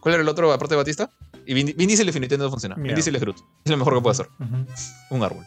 ¿Cuál 0.00 0.14
era 0.14 0.22
el 0.22 0.28
otro 0.28 0.52
aparte 0.52 0.74
de 0.74 0.78
Batista? 0.78 1.10
Y 1.50 1.54
Vin, 1.54 1.74
Vin 1.76 1.88
Diesel 1.88 2.06
definitivamente 2.06 2.44
no 2.46 2.50
funciona. 2.50 2.76
Vin 2.76 2.84
Mira. 2.84 2.94
Diesel 2.94 3.16
es 3.16 3.20
Groot. 3.20 3.36
Es 3.64 3.70
lo 3.72 3.76
mejor 3.76 3.94
que 3.94 4.00
puede 4.02 4.12
hacer. 4.12 4.28
Un 5.10 5.22
árbol. 5.24 5.44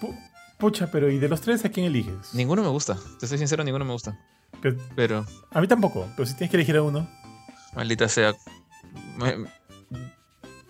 Pu- 0.00 0.16
Pucha, 0.58 0.90
pero 0.92 1.10
¿y 1.10 1.18
de 1.18 1.28
los 1.28 1.40
tres 1.40 1.64
a 1.64 1.70
quién 1.70 1.86
eliges? 1.86 2.32
Ninguno 2.34 2.62
me 2.62 2.68
gusta. 2.68 2.96
Te 3.18 3.26
soy 3.26 3.36
sincero, 3.38 3.64
ninguno 3.64 3.84
me 3.84 3.92
gusta. 3.92 4.16
Pero- 4.62 4.76
Pero, 4.94 5.26
a 5.50 5.60
mí 5.60 5.66
tampoco, 5.66 6.06
pero 6.16 6.24
si 6.24 6.34
tienes 6.34 6.50
que 6.52 6.56
elegir 6.56 6.76
a 6.76 6.82
uno. 6.82 7.08
maldita 7.74 8.08
sea. 8.08 8.32
me- 9.18 9.46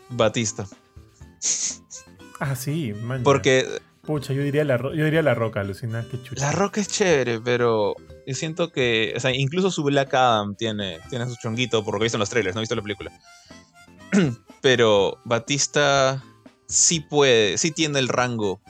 Batista. 0.08 0.66
Ah, 2.40 2.54
sí, 2.56 2.92
man. 2.94 3.22
Porque 3.22 3.66
Pucha, 4.02 4.32
yo 4.32 4.42
diría 4.42 4.64
la, 4.64 4.76
ro- 4.76 4.94
yo 4.94 5.04
diría 5.04 5.20
la 5.22 5.34
roca, 5.34 5.60
alucina, 5.60 6.06
qué 6.10 6.22
chucha. 6.22 6.40
La 6.46 6.52
Roca 6.52 6.80
es 6.80 6.86
chévere, 6.88 7.40
pero 7.40 7.96
yo 8.26 8.34
siento 8.34 8.70
que. 8.70 9.12
O 9.16 9.20
sea, 9.20 9.32
incluso 9.34 9.70
su 9.72 9.82
Black 9.82 10.14
Adam 10.14 10.54
tiene, 10.54 11.00
tiene 11.10 11.26
su 11.28 11.34
chonguito, 11.36 11.84
por 11.84 11.94
lo 11.94 11.98
que 11.98 12.04
he 12.04 12.06
visto 12.06 12.16
en 12.16 12.20
los 12.20 12.30
trailers, 12.30 12.54
no 12.54 12.60
he 12.60 12.62
visto 12.62 12.76
la 12.76 12.82
película. 12.82 13.10
pero 14.60 15.18
Batista 15.24 16.22
sí 16.66 17.00
puede, 17.00 17.58
sí 17.58 17.70
tiene 17.70 17.98
el 17.98 18.08
rango 18.08 18.60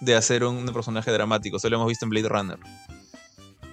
de 0.00 0.14
hacer 0.14 0.44
un 0.44 0.66
personaje 0.66 1.10
dramático. 1.10 1.56
Eso 1.56 1.68
lo 1.70 1.76
hemos 1.76 1.88
visto 1.88 2.04
en 2.04 2.10
Blade 2.10 2.28
Runner. 2.28 2.58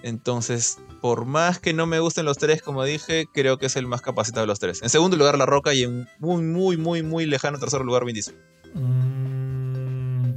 Entonces, 0.02 0.78
por 1.00 1.24
más 1.24 1.58
que 1.58 1.72
no 1.72 1.86
me 1.86 2.00
gusten 2.00 2.24
los 2.24 2.38
tres, 2.38 2.62
como 2.62 2.84
dije, 2.84 3.26
creo 3.32 3.58
que 3.58 3.66
es 3.66 3.76
el 3.76 3.86
más 3.86 4.02
capacitado 4.02 4.42
de 4.42 4.48
los 4.48 4.58
tres. 4.58 4.82
En 4.82 4.88
segundo 4.88 5.16
lugar, 5.16 5.38
La 5.38 5.46
Roca 5.46 5.74
y 5.74 5.84
en 5.84 6.08
muy, 6.18 6.42
muy, 6.42 6.76
muy, 6.76 7.02
muy 7.02 7.26
lejano 7.26 7.58
tercer 7.58 7.82
lugar, 7.82 8.04
Vin 8.04 8.14
Diesel. 8.14 8.34
Mm, 8.74 10.32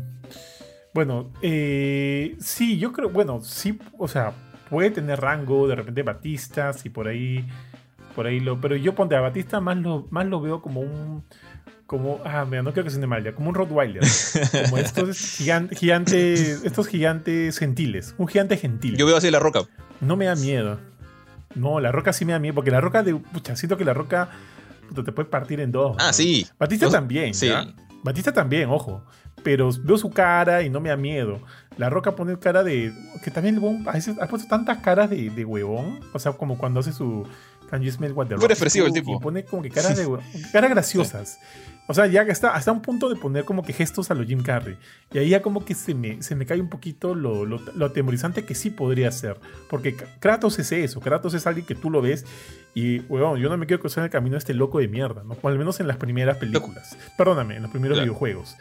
bueno, 0.94 1.32
eh, 1.42 2.36
sí, 2.40 2.78
yo 2.78 2.92
creo, 2.92 3.10
bueno, 3.10 3.42
sí, 3.42 3.80
o 3.98 4.08
sea, 4.08 4.34
puede 4.70 4.92
tener 4.92 5.20
rango, 5.20 5.68
de 5.68 5.76
repente 5.76 6.04
Batista, 6.04 6.74
si 6.74 6.90
por 6.90 7.08
ahí, 7.08 7.46
por 8.16 8.26
ahí 8.28 8.40
lo, 8.40 8.60
pero 8.62 8.76
yo 8.76 8.96
ponte 8.96 9.16
a 9.16 9.22
Batista 9.22 9.60
más 9.60 9.78
lo, 9.78 10.08
más 10.10 10.26
lo 10.26 10.42
veo 10.42 10.62
como 10.62 10.82
un, 10.82 11.24
como, 11.86 12.20
ah, 12.26 12.46
mira, 12.50 12.64
no 12.64 12.74
quiero 12.74 12.86
que 12.86 12.92
se 12.92 13.06
mal, 13.06 13.24
ya, 13.24 13.34
como 13.34 13.50
un 13.50 13.56
Rottweiler, 13.56 14.02
como 14.64 14.78
estos 14.78 15.10
gigan- 15.40 15.70
gigantes, 15.76 16.64
estos 16.64 16.88
gigantes 16.88 17.58
gentiles, 17.60 18.16
un 18.18 18.28
gigante 18.28 18.58
gentil. 18.58 18.96
Yo 18.98 19.06
veo 19.06 19.18
así 19.18 19.30
La 19.30 19.40
Roca. 19.40 19.62
No 20.02 20.16
me 20.16 20.26
da 20.26 20.36
miedo. 20.36 20.80
No, 21.56 21.80
la 21.80 21.92
roca 21.92 22.12
sí 22.12 22.26
me 22.26 22.34
da 22.34 22.40
miedo, 22.40 22.54
porque 22.56 22.70
la 22.72 22.82
roca 22.82 23.02
de, 23.02 23.16
pucha, 23.16 23.56
siento 23.56 23.78
que 23.78 23.86
la 23.86 23.94
roca 23.94 24.30
puta, 24.90 25.04
te 25.04 25.12
puede 25.14 25.30
partir 25.30 25.62
en 25.62 25.72
dos. 25.72 25.96
Ah, 26.00 26.08
¿no? 26.08 26.14
sí. 26.14 26.46
Batista 26.60 26.90
también, 26.90 27.34
sí. 27.34 27.48
¿ya? 27.48 27.68
Batista 28.04 28.34
también, 28.34 28.70
ojo. 28.70 29.02
Pero 29.42 29.70
veo 29.84 29.98
su 29.98 30.10
cara 30.10 30.64
y 30.64 30.70
no 30.70 30.80
me 30.82 30.90
da 30.90 30.98
miedo. 30.98 31.40
La 31.78 31.90
Roca 31.90 32.16
pone 32.16 32.38
cara 32.40 32.64
de. 32.64 32.92
Que 33.24 33.30
también 33.32 33.58
el 33.58 33.88
a 33.88 33.92
veces 33.92 34.16
ha 34.20 34.28
puesto 34.28 34.48
tantas 34.50 34.80
caras 34.80 35.10
de, 35.10 35.30
de 35.30 35.46
huevón. 35.46 36.00
O 36.14 36.20
sea, 36.20 36.32
como 36.34 36.58
cuando 36.58 36.80
hace 36.80 36.92
su. 36.92 37.28
Can 37.70 37.82
you 37.82 37.92
smell 37.92 38.12
what 38.14 38.28
the 38.28 38.36
Muy 38.36 38.42
rock 38.44 38.52
expresivo 38.52 38.88
el 38.88 38.94
tipo. 38.94 39.16
Y 39.16 39.20
pone 39.20 39.44
como 39.46 39.62
que 39.64 39.70
caras 39.72 40.00
caras 40.52 40.70
graciosas. 40.70 41.40
O 41.88 41.94
sea, 41.94 42.08
ya 42.08 42.24
está 42.24 42.56
hasta 42.56 42.72
un 42.72 42.82
punto 42.82 43.10
de 43.10 43.16
poner 43.16 43.46
como 43.46 43.62
que 43.64 43.72
gestos 43.72 44.10
a 44.10 44.16
lo 44.16 44.24
Jim 44.26 44.42
Carrey. 44.42 44.76
Y 45.14 45.20
ahí 45.20 45.30
ya 45.30 45.44
como 45.44 45.64
que 45.66 45.76
se 45.76 45.94
me, 45.94 46.24
se 46.24 46.34
me 46.36 46.48
cae 46.48 46.60
un 46.60 46.68
poquito 46.70 47.14
lo, 47.14 47.46
lo, 47.46 47.60
lo 47.60 47.86
atemorizante 47.86 48.44
que 48.44 48.56
sí 48.56 48.72
podría 48.72 49.12
ser. 49.12 49.40
Porque 49.70 49.96
Kratos 50.20 50.58
es 50.58 50.72
eso. 50.72 51.00
Kratos 51.00 51.36
es 51.36 51.46
alguien 51.46 51.66
que 51.68 51.76
tú 51.76 51.92
lo 51.92 52.02
ves 52.02 52.26
y, 52.74 53.02
huevón, 53.02 53.40
yo 53.40 53.50
no 53.50 53.58
me 53.58 53.68
quiero 53.68 53.82
cruzar 53.82 54.00
en 54.02 54.06
el 54.06 54.10
camino 54.12 54.34
de 54.34 54.40
este 54.40 54.56
loco 54.56 54.80
de 54.80 54.88
mierda. 54.88 55.22
¿no? 55.24 55.38
O 55.40 55.48
al 55.48 55.60
menos 55.60 55.80
en 55.80 55.88
las 55.88 55.98
primeras 55.98 56.38
películas. 56.38 56.98
Perdóname, 57.20 57.58
en 57.58 57.62
los 57.62 57.70
primeros 57.72 57.98
Claro. 57.98 58.06
videojuegos. 58.12 58.56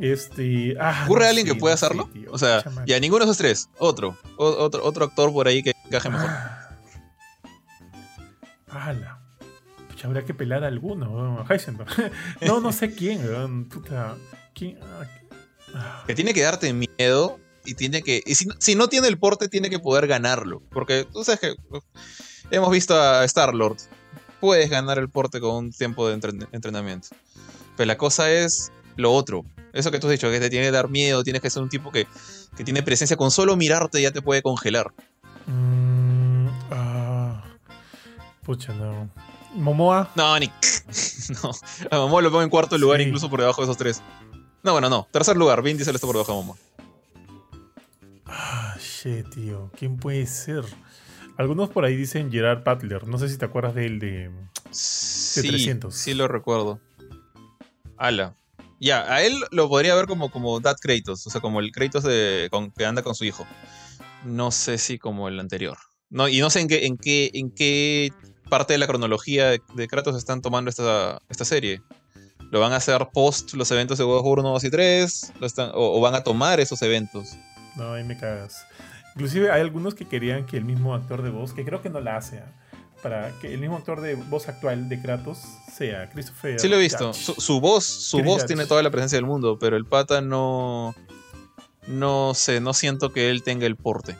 Este. 0.00 0.76
Ah, 0.80 1.02
¿Ocurre 1.06 1.22
no 1.24 1.28
alguien 1.28 1.46
sé, 1.46 1.52
que 1.54 1.58
pueda 1.60 1.74
no 1.74 1.78
sé, 1.78 1.86
hacerlo? 1.86 2.10
tío. 2.12 2.30
o 2.32 2.38
sea, 2.38 2.64
ya 2.86 2.98
ninguno 3.00 3.24
de 3.24 3.30
esos 3.30 3.38
tres. 3.38 3.68
Otro. 3.78 4.16
O- 4.36 4.46
otro, 4.46 4.84
otro 4.84 5.04
actor 5.04 5.32
por 5.32 5.46
ahí 5.48 5.62
que 5.62 5.72
encaje 5.86 6.08
mejor. 6.10 6.26
Ah. 6.30 6.63
Pucha, 9.88 10.06
habrá 10.08 10.24
que 10.24 10.34
pelar 10.34 10.64
a 10.64 10.68
alguno. 10.68 11.44
Heisenberg. 11.48 11.88
no, 12.40 12.60
no 12.60 12.72
sé 12.72 12.94
quién. 12.94 13.66
Puta. 13.68 14.16
¿Quién? 14.54 14.78
Ah, 14.82 15.04
ah. 15.74 16.04
Que 16.06 16.14
tiene 16.14 16.34
que 16.34 16.42
darte 16.42 16.72
miedo 16.72 17.38
y 17.64 17.74
tiene 17.74 18.02
que. 18.02 18.22
Y 18.26 18.34
si, 18.34 18.46
no- 18.46 18.54
si 18.58 18.74
no 18.74 18.88
tiene 18.88 19.08
el 19.08 19.18
porte, 19.18 19.48
tiene 19.48 19.70
que 19.70 19.78
poder 19.78 20.06
ganarlo. 20.06 20.62
Porque 20.70 21.06
tú 21.12 21.24
sabes 21.24 21.40
que. 21.40 21.50
uh, 21.70 21.80
Hemos 22.50 22.70
visto 22.70 22.94
a 23.00 23.24
Star-Lord. 23.24 23.76
Puedes 24.40 24.68
ganar 24.68 24.98
el 24.98 25.08
porte 25.08 25.40
con 25.40 25.54
un 25.56 25.72
tiempo 25.72 26.06
de 26.08 26.16
entren- 26.18 26.48
entrenamiento. 26.52 27.08
Pero 27.76 27.86
la 27.86 27.96
cosa 27.96 28.30
es 28.30 28.70
lo 28.96 29.12
otro. 29.12 29.44
Eso 29.72 29.90
que 29.90 29.98
tú 29.98 30.06
has 30.08 30.12
dicho, 30.12 30.30
que 30.30 30.38
te 30.38 30.50
tiene 30.50 30.66
que 30.66 30.70
dar 30.70 30.88
miedo, 30.90 31.24
tienes 31.24 31.40
que 31.42 31.50
ser 31.50 31.62
un 31.62 31.68
tipo 31.68 31.90
que, 31.90 32.06
que 32.56 32.62
tiene 32.62 32.82
presencia. 32.82 33.16
Con 33.16 33.30
solo 33.30 33.56
mirarte 33.56 34.00
ya 34.02 34.10
te 34.12 34.20
puede 34.22 34.42
congelar. 34.42 34.92
Mm. 35.46 36.03
Pucha, 38.44 38.72
no. 38.74 39.10
Momoa. 39.54 40.10
No, 40.16 40.38
ni. 40.38 40.46
no. 41.42 41.50
A 41.90 41.96
Momoa 41.98 42.22
lo 42.22 42.30
pongo 42.30 42.42
en 42.42 42.50
cuarto 42.50 42.76
lugar, 42.78 43.00
Sí. 43.00 43.06
incluso 43.06 43.30
por 43.30 43.40
debajo 43.40 43.60
de 43.62 43.66
esos 43.66 43.76
tres. 43.76 44.02
No, 44.62 44.72
bueno, 44.72 44.88
no. 44.90 45.06
Tercer 45.10 45.36
lugar. 45.36 45.62
Vin 45.62 45.76
Diesel 45.76 45.94
está 45.94 46.06
por 46.06 46.14
debajo 46.16 46.32
de 46.32 46.38
Momoa. 46.38 46.56
Ah, 48.26 48.76
shit, 48.80 49.28
tío. 49.30 49.70
¿Quién 49.78 49.96
puede 49.96 50.26
ser? 50.26 50.64
Algunos 51.36 51.68
por 51.70 51.84
ahí 51.84 51.96
dicen 51.96 52.30
Gerard 52.30 52.62
Butler. 52.64 53.06
No 53.06 53.18
sé 53.18 53.28
si 53.28 53.36
te 53.38 53.44
acuerdas 53.44 53.74
de 53.74 53.86
él 53.86 53.98
de. 53.98 54.30
Sí, 54.70 55.46
300. 55.48 55.94
sí 55.94 56.14
lo 56.14 56.28
recuerdo. 56.28 56.80
Ala. 57.96 58.36
Ya, 58.80 59.02
a 59.12 59.22
él 59.22 59.40
lo 59.50 59.68
podría 59.68 59.94
ver 59.94 60.06
como, 60.06 60.30
como 60.30 60.60
Dad 60.60 60.76
Kratos, 60.80 61.26
o 61.26 61.30
sea, 61.30 61.40
como 61.40 61.60
el 61.60 61.70
Kratos 61.70 62.02
de, 62.02 62.48
con- 62.50 62.70
que 62.72 62.84
anda 62.84 63.02
con 63.02 63.14
su 63.14 63.24
hijo. 63.24 63.46
No 64.24 64.50
sé 64.50 64.78
si 64.78 64.98
como 64.98 65.28
el 65.28 65.38
anterior. 65.38 65.78
No, 66.10 66.28
y 66.28 66.40
no 66.40 66.50
sé 66.50 66.60
en 66.60 66.68
qué, 66.68 66.86
en 66.86 66.98
qué, 66.98 67.30
en 67.34 67.50
qué 67.50 68.12
parte 68.56 68.72
de 68.74 68.78
la 68.78 68.86
cronología 68.86 69.48
de, 69.50 69.60
de 69.74 69.88
Kratos 69.88 70.16
están 70.16 70.40
tomando 70.42 70.70
esta, 70.70 71.18
esta 71.28 71.44
serie. 71.44 71.82
¿Lo 72.50 72.60
van 72.60 72.72
a 72.72 72.76
hacer 72.76 73.08
post 73.12 73.54
los 73.54 73.68
eventos 73.72 73.98
de 73.98 74.04
God 74.04 74.18
of 74.20 74.26
War 74.26 74.38
1, 74.38 74.48
2 74.50 74.64
y 74.64 74.70
3? 74.70 75.32
¿Lo 75.40 75.46
están- 75.46 75.70
o, 75.74 75.98
o 75.98 76.00
van 76.00 76.14
a 76.14 76.22
tomar 76.22 76.60
esos 76.60 76.80
eventos? 76.82 77.36
No, 77.76 77.94
ahí 77.94 78.04
me 78.04 78.16
cagas. 78.16 78.64
Inclusive 79.16 79.50
hay 79.50 79.60
algunos 79.60 79.94
que 79.94 80.06
querían 80.06 80.46
que 80.46 80.56
el 80.56 80.64
mismo 80.64 80.94
actor 80.94 81.22
de 81.22 81.30
voz, 81.30 81.52
que 81.52 81.64
creo 81.64 81.82
que 81.82 81.90
no 81.90 82.00
la 82.00 82.16
hace, 82.16 82.38
¿ah? 82.38 82.52
para 83.02 83.32
que 83.40 83.52
el 83.52 83.60
mismo 83.60 83.76
actor 83.76 84.00
de 84.00 84.14
voz 84.14 84.48
actual 84.48 84.88
de 84.88 85.00
Kratos 85.02 85.38
sea 85.76 86.08
Christopher. 86.10 86.58
Sí 86.60 86.68
lo 86.68 86.76
he 86.76 86.80
visto. 86.80 87.12
Su, 87.12 87.34
su 87.34 87.60
voz, 87.60 87.84
su 87.84 88.18
Chris 88.18 88.26
voz 88.28 88.46
tiene 88.46 88.66
toda 88.66 88.82
la 88.82 88.90
presencia 88.90 89.16
del 89.18 89.26
mundo, 89.26 89.58
pero 89.58 89.76
el 89.76 89.84
pata 89.84 90.20
no. 90.20 90.94
No 91.86 92.32
sé, 92.34 92.60
no 92.60 92.72
siento 92.72 93.12
que 93.12 93.30
él 93.30 93.42
tenga 93.42 93.66
el 93.66 93.76
porte. 93.76 94.16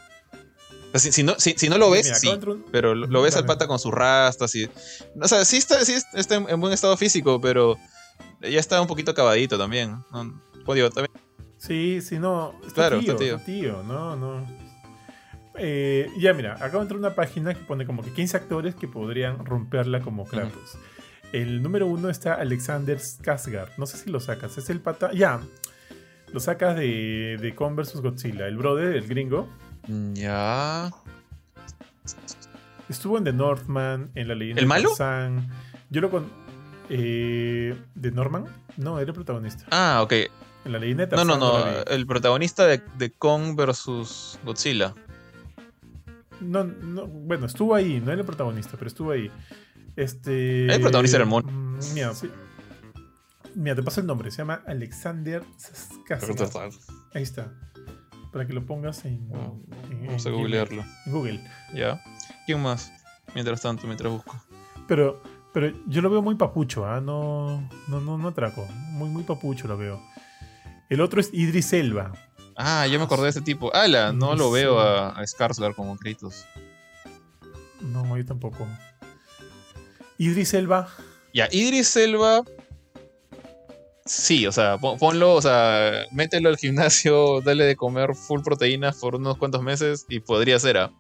Si, 0.95 1.11
si 1.13 1.23
no, 1.25 1.35
si, 1.39 1.55
si 1.57 1.69
no 1.69 1.77
lo 1.79 1.91
ves, 1.91 2.07
Mira, 2.07 2.19
sí. 2.19 2.29
un- 2.29 2.65
Pero 2.71 2.95
lo, 2.95 3.07
lo 3.07 3.23
ves 3.23 3.37
al 3.37 3.45
pata 3.47 3.67
con 3.67 3.79
sus 3.79 3.93
rastas 3.93 4.55
y. 4.55 4.69
O 5.21 5.27
sea, 5.29 5.45
sí 5.45 5.57
está, 5.57 5.85
sí 5.85 5.95
está 6.15 6.37
en, 6.37 6.49
en 6.49 6.61
buen 6.61 6.73
estado 6.73 6.97
físico, 6.97 7.41
pero 7.41 7.77
ya 8.41 8.61
está 8.61 8.81
un 8.81 8.87
poquito 8.87 9.11
acabadito 9.11 9.59
también. 9.59 9.97
No, 10.13 10.41
pues 10.65 10.77
digo, 10.77 10.91
también. 10.91 11.11
Sí, 11.59 12.01
sí, 12.01 12.19
no. 12.19 12.55
Está 12.63 12.75
Claro, 12.75 13.01
tío, 13.01 13.13
está 13.13 13.25
tío. 13.25 13.35
está 13.37 13.47
tío, 13.47 13.83
no, 13.83 14.15
no. 14.17 14.47
Eh, 15.57 16.09
ya, 16.19 16.33
mira, 16.35 16.55
acabo 16.55 16.79
de 16.79 16.83
entrar 16.83 16.99
una 16.99 17.15
página 17.15 17.55
que 17.55 17.61
pone 17.61 17.87
como 17.87 18.03
que 18.03 18.11
15 18.13 18.37
actores 18.37 18.75
que 18.75 18.89
podrían 18.89 19.45
romperla 19.45 20.01
como 20.01 20.25
Kratos. 20.27 20.77
El 21.33 21.63
número 21.63 21.87
uno 21.87 22.11
está 22.11 22.35
Alexander 22.35 22.99
Skarsgård. 22.99 23.71
No 23.79 23.87
sé 23.87 23.97
si 23.99 24.11
lo 24.11 24.21
sacas. 24.21 24.57
Es 24.59 24.71
el 24.71 24.81
pata. 24.81 25.11
Ya. 25.13 25.41
Lo 26.33 26.41
sacas 26.41 26.77
de, 26.77 27.39
de 27.41 27.55
Kong 27.55 27.75
vs 27.77 27.95
Godzilla. 28.01 28.47
El 28.47 28.57
brother, 28.57 28.95
el 28.97 29.07
gringo. 29.09 29.49
Ya. 30.15 30.91
Estuvo 32.89 33.19
en 33.19 33.25
The 33.25 33.33
Northman, 33.33 34.11
en 34.15 34.29
La 34.29 34.35
Leyenda 34.35 34.61
¿El 34.61 34.65
de 34.65 34.69
malo? 34.69 34.91
Yo 35.91 36.01
lo 36.01 36.11
con. 36.11 36.27
Eh, 36.91 37.77
¿De 37.95 38.11
Norman? 38.11 38.45
No, 38.77 38.99
era 38.99 39.09
el 39.09 39.15
protagonista. 39.15 39.65
Ah, 39.71 40.01
ok. 40.03 40.13
En 40.65 40.73
La 40.73 40.79
Leyenda 40.79 41.07
de 41.07 41.17
No, 41.17 41.25
no, 41.25 41.37
no. 41.39 41.67
El 41.87 42.07
protagonista 42.07 42.67
de, 42.67 42.83
de 42.99 43.11
Kong 43.11 43.57
versus 43.57 44.39
Godzilla. 44.45 44.95
No, 46.41 46.65
no, 46.65 47.07
bueno, 47.07 47.47
estuvo 47.47 47.75
ahí, 47.75 48.01
no 48.01 48.11
era 48.13 48.21
el 48.21 48.27
protagonista, 48.27 48.73
pero 48.77 48.89
estuvo 48.89 49.11
ahí. 49.13 49.31
Este. 49.97 50.67
El 50.75 50.81
protagonista 50.81 51.17
era 51.17 51.25
el 51.25 51.31
mono. 51.31 51.51
mm, 51.51 51.79
Mira, 51.95 52.15
sí. 52.15 52.31
Mira, 53.55 53.77
te 53.77 53.83
paso 53.83 54.01
el 54.01 54.07
nombre, 54.07 54.31
se 54.31 54.39
llama 54.39 54.63
Alexander 54.67 55.43
Skarsgård. 55.59 56.77
Ahí 57.15 57.23
está. 57.23 57.53
Para 58.35 58.47
que 58.47 58.53
lo 58.53 58.67
pongas 58.67 59.05
en, 59.07 59.27
Wow. 59.29 59.65
en- 59.91 60.07
Vamos 60.09 60.27
a 60.27 60.31
googlearlo. 60.31 60.85
en 61.07 61.13
Google. 61.13 61.41
Ya. 61.73 62.03
¿Quién 62.47 62.61
más? 62.61 62.93
Mientras 63.35 63.63
tanto, 63.63 63.87
mientras 63.87 64.13
busco. 64.13 64.37
Pero, 64.89 65.23
pero 65.53 65.73
yo 65.87 66.03
lo 66.03 66.11
veo 66.11 66.21
muy 66.21 66.35
papucho, 66.35 66.85
¿ah? 66.85 67.01
No, 67.01 67.61
no, 67.89 68.01
no, 68.01 68.19
no 68.19 68.29
atraco. 68.29 68.67
Muy, 68.91 69.09
muy 69.09 69.23
papucho 69.23 69.69
lo 69.69 69.79
veo. 69.79 70.03
El 70.91 71.01
otro 71.01 71.21
es 71.21 71.31
Idris 71.33 71.73
Elba. 71.73 72.13
Ah, 72.57 72.87
ya 72.89 72.99
me 72.99 73.05
acordé 73.05 73.23
de 73.25 73.31
ese 73.31 73.41
tipo. 73.41 73.75
Ala, 73.75 74.13
no 74.13 74.31
No 74.31 74.35
lo 74.37 74.49
sé. 74.49 74.55
veo 74.63 74.79
a, 74.81 75.11
a 75.11 75.23
Skarsgård 75.23 75.75
como 75.77 75.97
Kratos. 75.97 76.45
No, 77.81 78.17
yo 78.17 78.25
tampoco. 78.27 78.67
Idris 80.19 80.55
Elba. 80.55 80.89
Ya, 81.33 81.49
Idris 81.51 81.97
Elba. 81.97 82.43
Sí, 84.07 84.47
o 84.47 84.53
sea, 84.53 84.77
pon- 84.79 84.99
ponlo, 84.99 85.35
o 85.35 85.41
sea, 85.43 86.05
mételo 86.13 86.49
al 86.51 86.57
gimnasio, 86.59 87.41
dale 87.45 87.65
de 87.65 87.77
comer 87.77 88.15
full 88.15 88.43
proteínas 88.43 88.97
por 88.99 89.17
unos 89.17 89.37
cuantos 89.39 89.63
meses 89.63 90.05
y 90.09 90.21
podría 90.21 90.59
ser, 90.59 90.77
¿ah? 90.79 90.91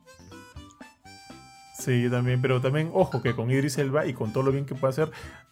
Sí, 1.78 2.02
yo 2.05 2.11
también, 2.11 2.40
pero 2.40 2.61
también, 2.62 2.90
ojo, 2.94 3.20
que 3.20 3.34
con 3.34 3.50
Idris 3.50 3.76
Elba 3.78 4.07
y 4.07 4.14
con 4.14 4.32
todo 4.32 4.44
lo 4.44 4.52
bien 4.52 4.64
que 4.64 4.74
puede 4.74 4.92
hacer, 4.92 5.11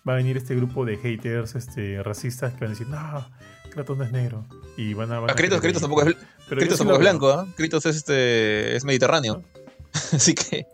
va 0.09 0.14
a 0.14 0.16
venir 0.16 0.36
este 0.36 0.55
grupo 0.55 0.84
de 0.86 0.96
haters 0.96 1.55
este, 1.57 2.03
racistas 2.03 2.55
que 2.55 2.61
van 2.61 2.68
a 2.68 2.70
decir, 2.70 2.86
no, 2.88 3.28
Kratos 3.70 3.98
no 3.98 4.05
es 4.05 4.12
negro. 4.12 4.46
Y 4.76 4.94
van 4.94 5.12
a. 5.12 5.18
van 5.20 5.30
Ah, 5.30 5.32
a 5.32 5.36
Kratos, 5.36 5.61
Kratos 5.61 5.82
ir". 5.82 5.88
tampoco 5.88 6.09
es, 6.09 6.16
Kratos 6.48 6.78
tampoco 6.78 6.94
es 6.98 7.00
blanco, 7.00 7.30
¿ah? 7.32 7.46
Kratos 7.57 7.84
es, 7.86 7.96
este, 7.96 8.76
es 8.76 8.84
mediterráneo. 8.84 9.42
Así 10.12 10.34
que, 10.34 10.66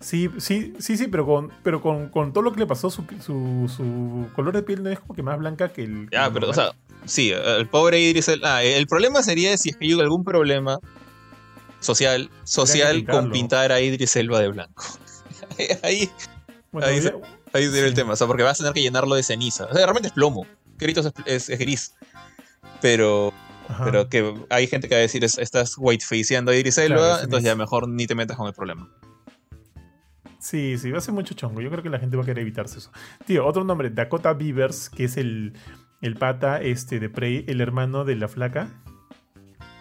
Sí, 0.00 0.28
sí, 0.38 0.74
sí, 0.78 0.96
sí, 0.96 1.06
pero 1.08 1.24
con, 1.26 1.52
pero 1.62 1.80
con, 1.80 2.08
con 2.08 2.32
todo 2.32 2.42
lo 2.42 2.52
que 2.52 2.60
le 2.60 2.66
pasó, 2.66 2.90
su, 2.90 3.04
su, 3.24 3.70
su 3.74 4.28
color 4.34 4.54
de 4.54 4.62
piel 4.62 4.82
no 4.82 4.90
es 4.90 4.98
como 4.98 5.14
que 5.14 5.22
más 5.22 5.38
blanca 5.38 5.72
que 5.72 5.84
el. 5.84 6.08
el 6.10 6.32
pero, 6.32 6.50
o 6.50 6.54
sea, 6.54 6.72
sí, 7.04 7.30
el 7.30 7.68
pobre 7.68 8.00
Idris 8.00 8.28
Elba. 8.28 8.56
Ah, 8.56 8.62
el 8.64 8.86
problema 8.86 9.22
sería 9.22 9.56
si 9.56 9.70
es 9.70 9.76
que 9.76 9.84
hay 9.84 9.92
algún 9.92 10.24
problema 10.24 10.78
social, 11.80 12.30
social 12.44 13.04
con 13.06 13.30
pintar 13.30 13.70
a 13.72 13.80
Idris 13.80 14.16
Elba 14.16 14.40
de 14.40 14.48
blanco. 14.48 14.84
Ahí, 15.82 16.10
Bueno, 16.72 16.88
ahí 16.88 16.96
Ahí 17.52 17.64
sería 17.66 17.84
el 17.84 17.90
Sí. 17.90 17.94
tema, 17.94 18.12
o 18.14 18.16
sea, 18.16 18.26
porque 18.26 18.42
vas 18.42 18.58
a 18.60 18.64
tener 18.64 18.72
que 18.74 18.82
llenarlo 18.82 19.14
de 19.14 19.22
ceniza. 19.22 19.64
O 19.66 19.72
sea, 19.74 19.84
realmente 19.86 20.08
es 20.08 20.14
plomo. 20.14 20.46
Es, 20.78 21.12
es- 21.26 21.48
es 21.48 21.58
gris. 21.58 21.94
Pero, 22.82 23.32
ajá. 23.68 23.84
pero 23.84 24.08
que 24.08 24.34
hay 24.50 24.66
gente 24.66 24.88
que 24.88 24.94
va 24.94 24.98
a 24.98 25.02
decir, 25.02 25.24
es- 25.24 25.38
estás 25.38 25.74
whitefaceando 25.78 26.50
a 26.52 26.56
Idris 26.56 26.78
Elba, 26.78 26.96
Claro, 26.98 27.16
es 27.16 27.24
entonces 27.24 27.44
ya 27.44 27.54
mejor 27.56 27.88
ni 27.88 28.06
te 28.06 28.14
metas 28.14 28.36
con 28.36 28.46
el 28.46 28.52
problema. 28.54 28.88
Sí, 30.38 30.78
sí, 30.78 30.90
va 30.92 30.98
a 30.98 31.00
ser 31.00 31.12
mucho 31.14 31.34
chongo. 31.34 31.60
Yo 31.60 31.70
creo 31.70 31.82
que 31.82 31.90
la 31.90 31.98
gente 31.98 32.16
va 32.16 32.22
a 32.22 32.26
querer 32.26 32.42
evitarse 32.42 32.78
eso. 32.78 32.92
Tío, 33.26 33.44
otro 33.44 33.64
nombre, 33.64 33.90
Dakota 33.90 34.32
Beavers, 34.32 34.88
que 34.90 35.04
es 35.04 35.16
el, 35.16 35.54
el 36.02 36.14
pata 36.14 36.60
este, 36.60 37.00
de 37.00 37.08
Prey, 37.10 37.44
el 37.48 37.60
hermano 37.60 38.04
de 38.04 38.14
la 38.16 38.28
flaca. 38.28 38.68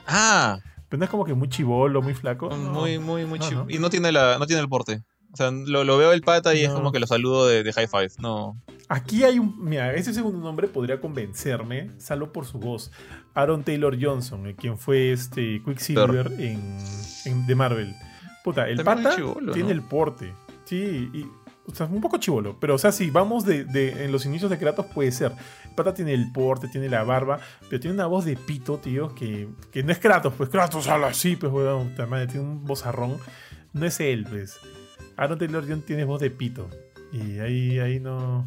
Ah, 0.07 0.59
Pero 0.89 0.99
no 0.99 1.03
es 1.05 1.11
como 1.11 1.25
que 1.25 1.33
muy 1.35 1.49
chivolo, 1.49 2.01
muy 2.01 2.13
flaco. 2.15 2.49
No. 2.49 2.57
muy, 2.57 2.97
muy, 2.97 3.25
muy 3.25 3.37
No. 3.39 3.65
Y 3.69 3.77
no 3.77 3.89
tiene, 3.91 4.11
la, 4.11 4.39
no 4.39 4.47
tiene 4.47 4.61
el 4.61 4.67
porte. 4.69 5.03
O 5.33 5.37
sea, 5.37 5.51
lo, 5.51 5.83
lo 5.83 5.97
veo 5.97 6.13
el 6.13 6.21
pata 6.21 6.55
y 6.55 6.63
es 6.63 6.71
como 6.71 6.91
que 6.91 6.99
lo 6.99 7.07
saludo 7.07 7.45
de, 7.47 7.61
de 7.61 7.73
high 7.73 7.87
five. 7.87 8.11
No. 8.19 8.59
Aquí 8.87 9.23
hay 9.23 9.39
un. 9.39 9.55
Mira, 9.63 9.93
ese 9.95 10.13
segundo 10.13 10.39
nombre 10.39 10.67
podría 10.67 11.01
convencerme, 11.01 11.91
salvo 11.97 12.31
por 12.31 12.45
su 12.45 12.59
voz. 12.59 12.91
Aaron 13.33 13.63
Taylor 13.63 13.97
Johnson, 13.99 14.45
eh, 14.47 14.55
quien 14.55 14.77
fue 14.77 15.11
este 15.11 15.61
Quicksilver 15.65 16.27
en, 16.39 16.77
en 17.25 17.47
de 17.47 17.55
Marvel. 17.55 17.95
Puta, 18.43 18.69
el 18.69 18.83
También 18.83 19.03
pata 19.09 19.15
tiene 19.53 19.69
¿no? 19.69 19.71
el 19.71 19.81
porte. 19.81 20.33
Sí, 20.65 21.09
y. 21.13 21.25
O 21.67 21.73
sea, 21.73 21.87
un 21.87 21.99
poco 21.99 22.17
chivolo. 22.19 22.59
Pero, 22.59 22.75
o 22.75 22.77
sea, 22.77 22.91
si 22.91 23.09
vamos 23.09 23.43
de, 23.43 23.63
de- 23.65 24.05
en 24.05 24.11
los 24.11 24.23
inicios 24.27 24.51
de 24.51 24.59
Kratos, 24.59 24.85
puede 24.93 25.11
ser. 25.11 25.31
El 25.67 25.71
pata 25.73 25.95
tiene 25.95 26.13
el 26.13 26.31
porte, 26.31 26.67
tiene 26.67 26.87
la 26.89 27.03
barba, 27.03 27.39
pero 27.67 27.79
tiene 27.79 27.95
una 27.95 28.05
voz 28.05 28.23
de 28.25 28.35
pito, 28.37 28.77
tío, 28.77 29.15
que, 29.15 29.47
que 29.71 29.81
no 29.81 29.91
es 29.91 29.97
Kratos, 29.97 30.31
pues 30.37 30.49
Kratos 30.51 30.87
habla 30.87 31.07
así, 31.07 31.35
pues, 31.35 31.51
weón. 31.51 31.89
puta 31.89 32.05
madre, 32.05 32.27
tiene 32.27 32.45
un 32.45 32.63
vozarrón. 32.65 33.17
No 33.73 33.83
es 33.87 33.99
él, 33.99 34.27
pues. 34.29 34.59
Aaron 35.17 35.39
Taylor 35.39 35.63
Johnson 35.63 35.81
tiene 35.87 36.03
voz 36.05 36.21
de 36.21 36.29
pito. 36.29 36.69
Y 37.11 37.39
ahí, 37.39 37.79
ahí 37.79 37.99
no. 37.99 38.45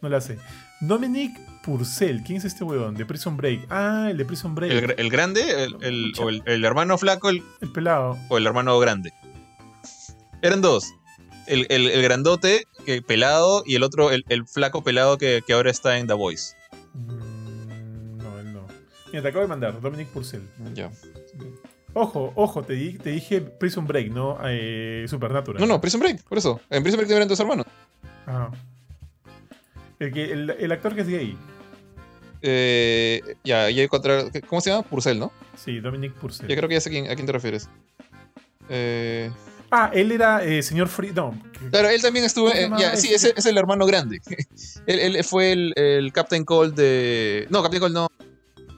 No 0.00 0.08
la 0.08 0.20
sé. 0.20 0.38
Dominic 0.80 1.36
Purcell. 1.62 2.22
¿Quién 2.22 2.38
es 2.38 2.44
este 2.44 2.62
weón? 2.64 2.94
De 2.94 3.04
Prison 3.04 3.36
Break. 3.36 3.66
Ah, 3.70 4.08
el 4.10 4.16
de 4.16 4.24
Prison 4.24 4.54
Break. 4.54 4.70
El, 4.70 4.78
El, 4.78 4.84
gr- 4.86 4.94
el 4.98 5.10
grande, 5.10 5.64
el, 5.64 5.76
el- 5.80 6.12
o 6.20 6.28
el, 6.28 6.42
el 6.46 6.64
hermano 6.64 6.96
flaco 6.98 7.30
el- 7.30 7.42
pelado. 7.74 8.16
o 8.28 8.38
el 8.38 8.46
hermano 8.46 8.78
grande. 8.78 9.12
Eran 10.42 10.60
dos. 10.60 10.92
El, 11.46 11.66
el- 11.70 11.88
el 11.90 12.02
grandote, 12.02 12.66
que, 12.86 13.02
pelado, 13.02 13.62
y 13.66 13.74
el 13.74 13.82
otro, 13.82 14.10
el, 14.12 14.24
el 14.28 14.46
flaco 14.46 14.82
pelado 14.84 15.18
que, 15.18 15.42
que 15.46 15.52
ahora 15.54 15.70
está 15.70 15.98
en 15.98 16.06
The 16.06 16.12
Voice. 16.14 16.54
Mm, 16.94 18.18
no, 18.18 18.38
él 18.38 18.52
no. 18.52 18.66
Mira, 19.08 19.22
te 19.22 19.28
acabo 19.28 19.42
de 19.42 19.48
mandar. 19.48 19.80
Dominic 19.80 20.08
Purcell. 20.08 20.42
Ya. 20.74 20.90
Ojo, 21.94 22.32
ojo, 22.36 22.62
te, 22.62 22.74
di- 22.74 22.98
te 22.98 23.10
dije 23.10 23.40
Prison 23.40 23.86
Break, 23.86 24.12
no 24.12 24.38
eh, 24.44 25.06
Supernatural. 25.08 25.60
No, 25.60 25.66
no, 25.66 25.80
Prison 25.80 26.00
Break, 26.00 26.22
por 26.22 26.38
eso. 26.38 26.60
En 26.70 26.82
Prison 26.82 26.98
Break 26.98 27.10
eran 27.10 27.26
dos 27.28 27.40
hermanos. 27.40 27.66
Ah. 28.26 28.50
El, 29.98 30.12
que, 30.12 30.32
el, 30.32 30.50
el 30.50 30.72
actor 30.72 30.94
que 30.94 31.00
es 31.02 31.08
gay. 31.08 31.36
Eh, 32.42 33.20
ya, 33.44 33.68
ya 33.70 33.82
encontré. 33.82 34.30
¿Cómo 34.46 34.60
se 34.60 34.70
llama? 34.70 34.82
Purcell, 34.82 35.18
¿no? 35.18 35.32
Sí, 35.56 35.80
Dominic 35.80 36.12
Purcell. 36.14 36.48
Ya 36.48 36.56
creo 36.56 36.68
que 36.68 36.74
ya 36.76 36.80
sé 36.80 36.88
a 36.88 36.92
quién, 36.92 37.10
a 37.10 37.14
quién 37.14 37.26
te 37.26 37.32
refieres. 37.32 37.68
Eh, 38.68 39.30
Ah, 39.70 39.90
él 39.92 40.10
era 40.12 40.42
eh, 40.42 40.62
señor 40.62 40.88
Free. 40.88 41.10
No. 41.12 41.38
que- 41.52 41.68
claro, 41.68 41.90
él 41.90 42.00
también 42.00 42.24
estuvo. 42.24 42.50
¿Cómo 42.50 42.78
se 42.78 42.86
eh, 42.86 42.96
sí, 42.96 43.08
ese? 43.12 43.28
ese 43.30 43.38
es 43.40 43.44
el 43.46 43.58
hermano 43.58 43.84
grande. 43.84 44.18
él, 44.86 45.16
él 45.16 45.24
fue 45.24 45.52
el, 45.52 45.74
el 45.76 46.10
Captain 46.12 46.44
Cold 46.44 46.74
de. 46.74 47.46
No, 47.50 47.60
Captain 47.62 47.80
Cold 47.80 47.94
no. 47.94 48.08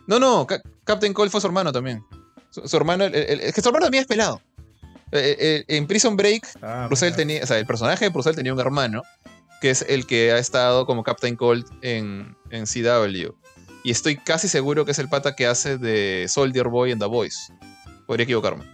No, 0.08 0.18
no, 0.18 0.46
Ca- 0.48 0.60
Captain 0.82 1.12
Cold 1.12 1.30
fue 1.30 1.40
su 1.40 1.46
hermano 1.46 1.70
también. 1.70 2.02
Su, 2.50 2.66
su 2.66 2.76
hermano, 2.76 3.04
el- 3.04 3.14
el- 3.14 3.40
es 3.40 3.54
que 3.54 3.60
su 3.60 3.68
hermano 3.68 3.86
también 3.86 4.02
es 4.02 4.08
pelado. 4.08 4.40
Eh, 5.12 5.36
eh, 5.38 5.64
en 5.68 5.86
Prison 5.86 6.16
Break, 6.16 6.48
Ah, 6.60 6.86
Purcell 6.88 7.14
tenía, 7.14 7.44
o 7.44 7.46
sea, 7.46 7.58
el 7.58 7.66
personaje 7.66 8.06
de 8.06 8.10
Purcell 8.10 8.34
tenía 8.34 8.52
un 8.52 8.58
hermano, 8.60 9.02
que 9.60 9.70
es 9.70 9.84
el 9.88 10.06
que 10.06 10.32
ha 10.32 10.38
estado 10.38 10.86
como 10.86 11.02
Captain 11.02 11.36
Cold 11.36 11.66
en, 11.82 12.36
en 12.50 12.64
CW. 12.64 13.32
Y 13.82 13.90
estoy 13.90 14.16
casi 14.16 14.48
seguro 14.48 14.84
que 14.84 14.92
es 14.92 14.98
el 14.98 15.08
pata 15.08 15.34
que 15.34 15.46
hace 15.46 15.78
de 15.78 16.26
Soldier 16.28 16.68
Boy 16.68 16.92
en 16.92 16.98
The 16.98 17.06
Voice. 17.06 17.52
Podría 18.06 18.24
equivocarme. 18.24 18.64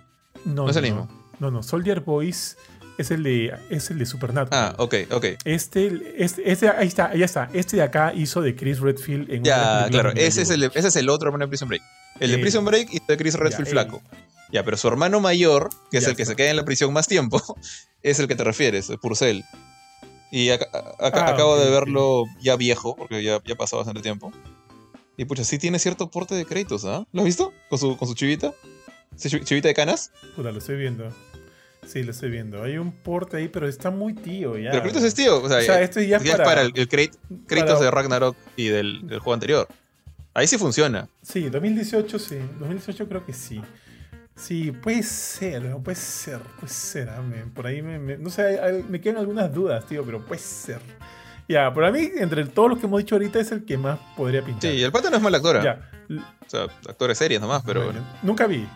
No, 0.45 0.65
no 0.65 0.71
es 0.71 0.77
el 0.77 0.83
no, 0.83 0.89
mismo. 0.89 1.09
No, 1.39 1.51
no. 1.51 1.63
Soldier 1.63 2.01
Boys 2.01 2.57
es 2.99 3.11
el 3.11 3.23
de, 3.23 3.53
es 3.71 3.91
el 3.91 3.99
de 3.99 4.07
Supernatural. 4.07 4.49
Ah, 4.53 4.75
ok, 4.79 4.95
ok. 5.11 5.25
Este, 5.45 6.15
este, 6.17 6.51
este, 6.51 6.69
ahí 6.71 6.89
está, 6.89 7.11
ahí 7.11 7.23
está. 7.23 7.51
Este 7.53 7.77
de 7.77 7.83
acá 7.83 8.13
hizo 8.15 8.41
de 8.41 8.57
Chris 8.57 8.81
Redfield 8.81 9.31
en 9.31 9.45
Ya, 9.45 9.87
claro, 9.91 10.13
ese 10.15 10.43
es, 10.43 10.51
el, 10.51 10.65
ese 10.65 10.89
es 10.89 10.97
el 10.97 11.09
otro 11.09 11.29
hermano 11.29 11.45
de 11.45 11.49
Prison 11.49 11.69
Break. 11.69 11.83
El 12.21 12.31
de 12.31 12.35
Él. 12.37 12.41
Prison 12.41 12.65
Break 12.65 12.89
y 12.93 13.01
de 13.07 13.17
Chris 13.17 13.35
Redfield 13.35 13.67
él. 13.69 13.73
flaco. 13.73 14.03
Ya, 14.51 14.65
pero 14.65 14.77
su 14.77 14.89
hermano 14.89 15.21
mayor, 15.21 15.69
que 15.91 15.99
es 15.99 16.05
Ya 16.05 16.11
el 16.11 16.17
que 16.17 16.23
está. 16.23 16.33
se 16.33 16.37
queda 16.37 16.51
en 16.51 16.57
la 16.57 16.65
prisión 16.65 16.93
más 16.93 17.07
tiempo, 17.07 17.43
es 18.03 18.19
el 18.19 18.29
que 18.29 18.35
te 18.37 18.45
refieres, 18.45 18.91
Purcell. 19.03 19.43
Y 20.31 20.49
ac- 20.49 20.69
ac- 20.71 20.95
Ah, 21.15 21.29
acabo 21.31 21.55
ok, 21.55 21.61
de 21.61 21.71
verlo 21.71 22.25
ya 22.41 22.57
viejo, 22.57 22.97
porque 22.97 23.23
ya, 23.23 23.41
ya 23.45 23.55
pasó 23.55 23.77
bastante 23.77 24.03
tiempo. 24.03 24.33
Y 25.17 25.25
pucha, 25.25 25.45
sí 25.45 25.59
tiene 25.59 25.79
cierto 25.79 26.11
porte 26.11 26.35
de 26.35 26.45
créditos, 26.45 26.85
¿ah? 26.85 27.07
¿Lo 27.13 27.21
has 27.23 27.27
visto? 27.27 27.53
Con 27.71 27.79
su, 27.79 27.97
con 27.97 28.07
su 28.09 28.15
chivita. 28.15 28.53
¿Su 29.17 29.29
chi- 29.31 29.41
chivita 29.45 29.69
de 29.69 29.75
canas? 29.75 30.11
Puta, 30.35 30.53
lo 30.53 30.59
estoy 30.59 30.77
viendo. 30.77 31.11
Sí, 31.87 32.03
lo 32.03 32.11
estoy 32.11 32.31
viendo. 32.31 32.63
Hay 32.65 32.79
un 32.79 32.91
porte 32.93 33.37
ahí, 33.37 33.49
pero 33.49 33.69
está 33.69 33.91
muy 33.91 34.13
tío 34.13 34.59
ya. 34.59 34.73
Pero 34.73 34.83
Kratos 34.83 35.05
es 35.05 35.15
tío. 35.15 35.41
O 35.43 35.49
sea, 35.49 35.59
O 35.59 35.63
sea, 35.63 35.81
esto 35.81 36.01
ya 36.01 36.17
es 36.17 36.23
ya 36.25 36.31
es 36.33 36.37
para- 36.37 36.45
para 36.45 36.63
el, 36.63 36.73
el 36.75 36.89
Krat- 36.89 37.17
Kratos 37.47 37.75
para- 37.75 37.85
de 37.85 37.91
Ragnarok 37.93 38.37
y 38.57 38.67
del, 38.69 39.07
del 39.07 39.21
juego 39.21 39.35
anterior. 39.35 39.69
Ahí 40.35 40.47
sí 40.49 40.59
funciona. 40.59 41.09
Sí, 41.23 41.49
2018 41.49 42.19
sí. 42.19 42.37
2018 42.59 43.09
creo 43.09 43.25
que 43.25 43.33
sí. 43.33 43.63
Sí, 44.37 44.71
puede 44.71 45.03
ser, 45.03 45.63
¿no? 45.65 45.83
puede 45.83 45.97
ser, 45.97 46.39
puede 46.61 46.69
ser. 46.73 47.09
ah, 47.09 47.23
me- 47.23 47.47
por 47.47 47.67
ahí 47.67 47.81
me, 47.83 47.99
me- 47.99 48.19
no 48.19 48.29
sé, 48.31 48.61
hay- 48.61 48.83
me 48.83 49.01
quedan 49.01 49.17
algunas 49.19 49.53
dudas, 49.53 49.85
tío, 49.87 50.05
pero 50.05 50.25
puede 50.25 50.41
ser. 50.41 50.81
Ya, 51.49 51.73
para 51.73 51.91
mí, 51.91 52.11
entre 52.17 52.45
todos 52.45 52.69
los 52.71 52.79
que 52.79 52.87
hemos 52.87 52.99
dicho 52.99 53.15
ahorita, 53.15 53.39
es 53.41 53.51
el 53.53 53.65
que 53.65 53.79
más 53.79 53.99
podría 54.17 54.43
pintar. 54.45 54.71
Sí, 54.71 54.83
el 54.83 54.93
pata 54.93 55.11
no 55.11 55.17
es 55.17 55.23
mal 55.23 55.35
actor. 55.35 55.57
¿eh? 55.57 55.61
Ya. 55.65 55.91
O 56.45 56.51
sea, 56.51 56.65
actor 56.65 57.09
de 57.09 57.15
series 57.15 57.41
nomás, 57.41 57.63
pero 57.65 57.85
bueno, 57.85 58.01
Nunca 58.23 58.47
vi. 58.47 58.67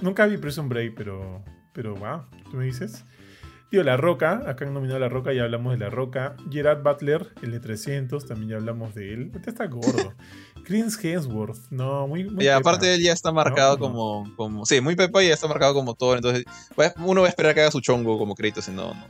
Nunca 0.00 0.26
vi 0.26 0.36
Prison 0.36 0.68
Break, 0.68 0.94
pero. 0.96 1.44
Pero, 1.74 1.94
wow, 1.94 2.22
¿tú 2.50 2.56
me 2.56 2.64
dices? 2.64 3.04
Tío, 3.70 3.84
La 3.84 3.96
Roca, 3.98 4.42
acá 4.48 4.64
han 4.64 4.72
nominado 4.72 4.96
a 4.96 5.00
La 5.00 5.08
Roca, 5.10 5.32
ya 5.34 5.44
hablamos 5.44 5.74
de 5.74 5.78
La 5.78 5.90
Roca. 5.90 6.34
Gerard 6.50 6.82
Butler, 6.82 7.28
el 7.42 7.50
de 7.52 7.60
300, 7.60 8.26
también 8.26 8.48
ya 8.50 8.56
hablamos 8.56 8.94
de 8.94 9.12
él. 9.12 9.30
Este 9.34 9.50
está 9.50 9.66
gordo. 9.66 10.14
Chris 10.68 11.02
Hemsworth, 11.02 11.70
no, 11.70 12.06
muy. 12.06 12.24
muy 12.24 12.44
Y 12.44 12.46
pepa. 12.46 12.56
aparte 12.58 12.94
él 12.94 13.02
ya 13.02 13.12
está 13.14 13.32
marcado 13.32 13.78
No, 13.78 13.88
no. 13.88 13.92
como, 13.94 14.36
como. 14.36 14.66
Sí, 14.66 14.80
muy 14.82 14.94
Pepa 14.96 15.24
y 15.24 15.28
ya 15.28 15.34
está 15.34 15.48
marcado 15.48 15.72
como 15.74 15.94
Thor. 15.94 16.18
Entonces, 16.18 16.44
uno 16.98 17.22
va 17.22 17.26
a 17.26 17.30
esperar 17.30 17.54
que 17.54 17.62
haga 17.62 17.70
su 17.70 17.80
chongo 17.80 18.18
como 18.18 18.34
Kratos 18.34 18.68
y 18.68 18.72
no, 18.72 18.92
no. 18.92 19.06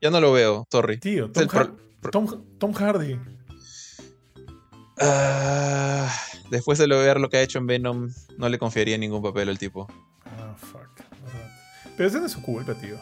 Ya 0.00 0.10
no 0.10 0.20
lo 0.20 0.32
veo, 0.32 0.66
sorry. 0.72 0.98
Tío, 0.98 1.30
Tom, 1.30 1.46
Har- 1.52 1.72
Tom, 2.10 2.42
Tom 2.58 2.72
Hardy. 2.74 3.16
Ah, 4.98 6.10
después 6.50 6.78
de 6.78 6.86
ver 6.86 7.20
lo 7.20 7.28
que 7.30 7.38
ha 7.38 7.42
hecho 7.42 7.58
en 7.58 7.66
Venom, 7.66 8.10
no 8.36 8.48
le 8.48 8.58
confiaría 8.58 8.98
ningún 8.98 9.22
papel 9.22 9.48
al 9.48 9.58
tipo. 9.58 9.86
Ah, 10.26 10.54
fuck. 10.56 10.88
Pero 11.96 12.08
eso 12.08 12.18
no 12.18 12.26
es 12.26 12.32
su 12.32 12.42
culpa, 12.42 12.74
tío. 12.74 12.96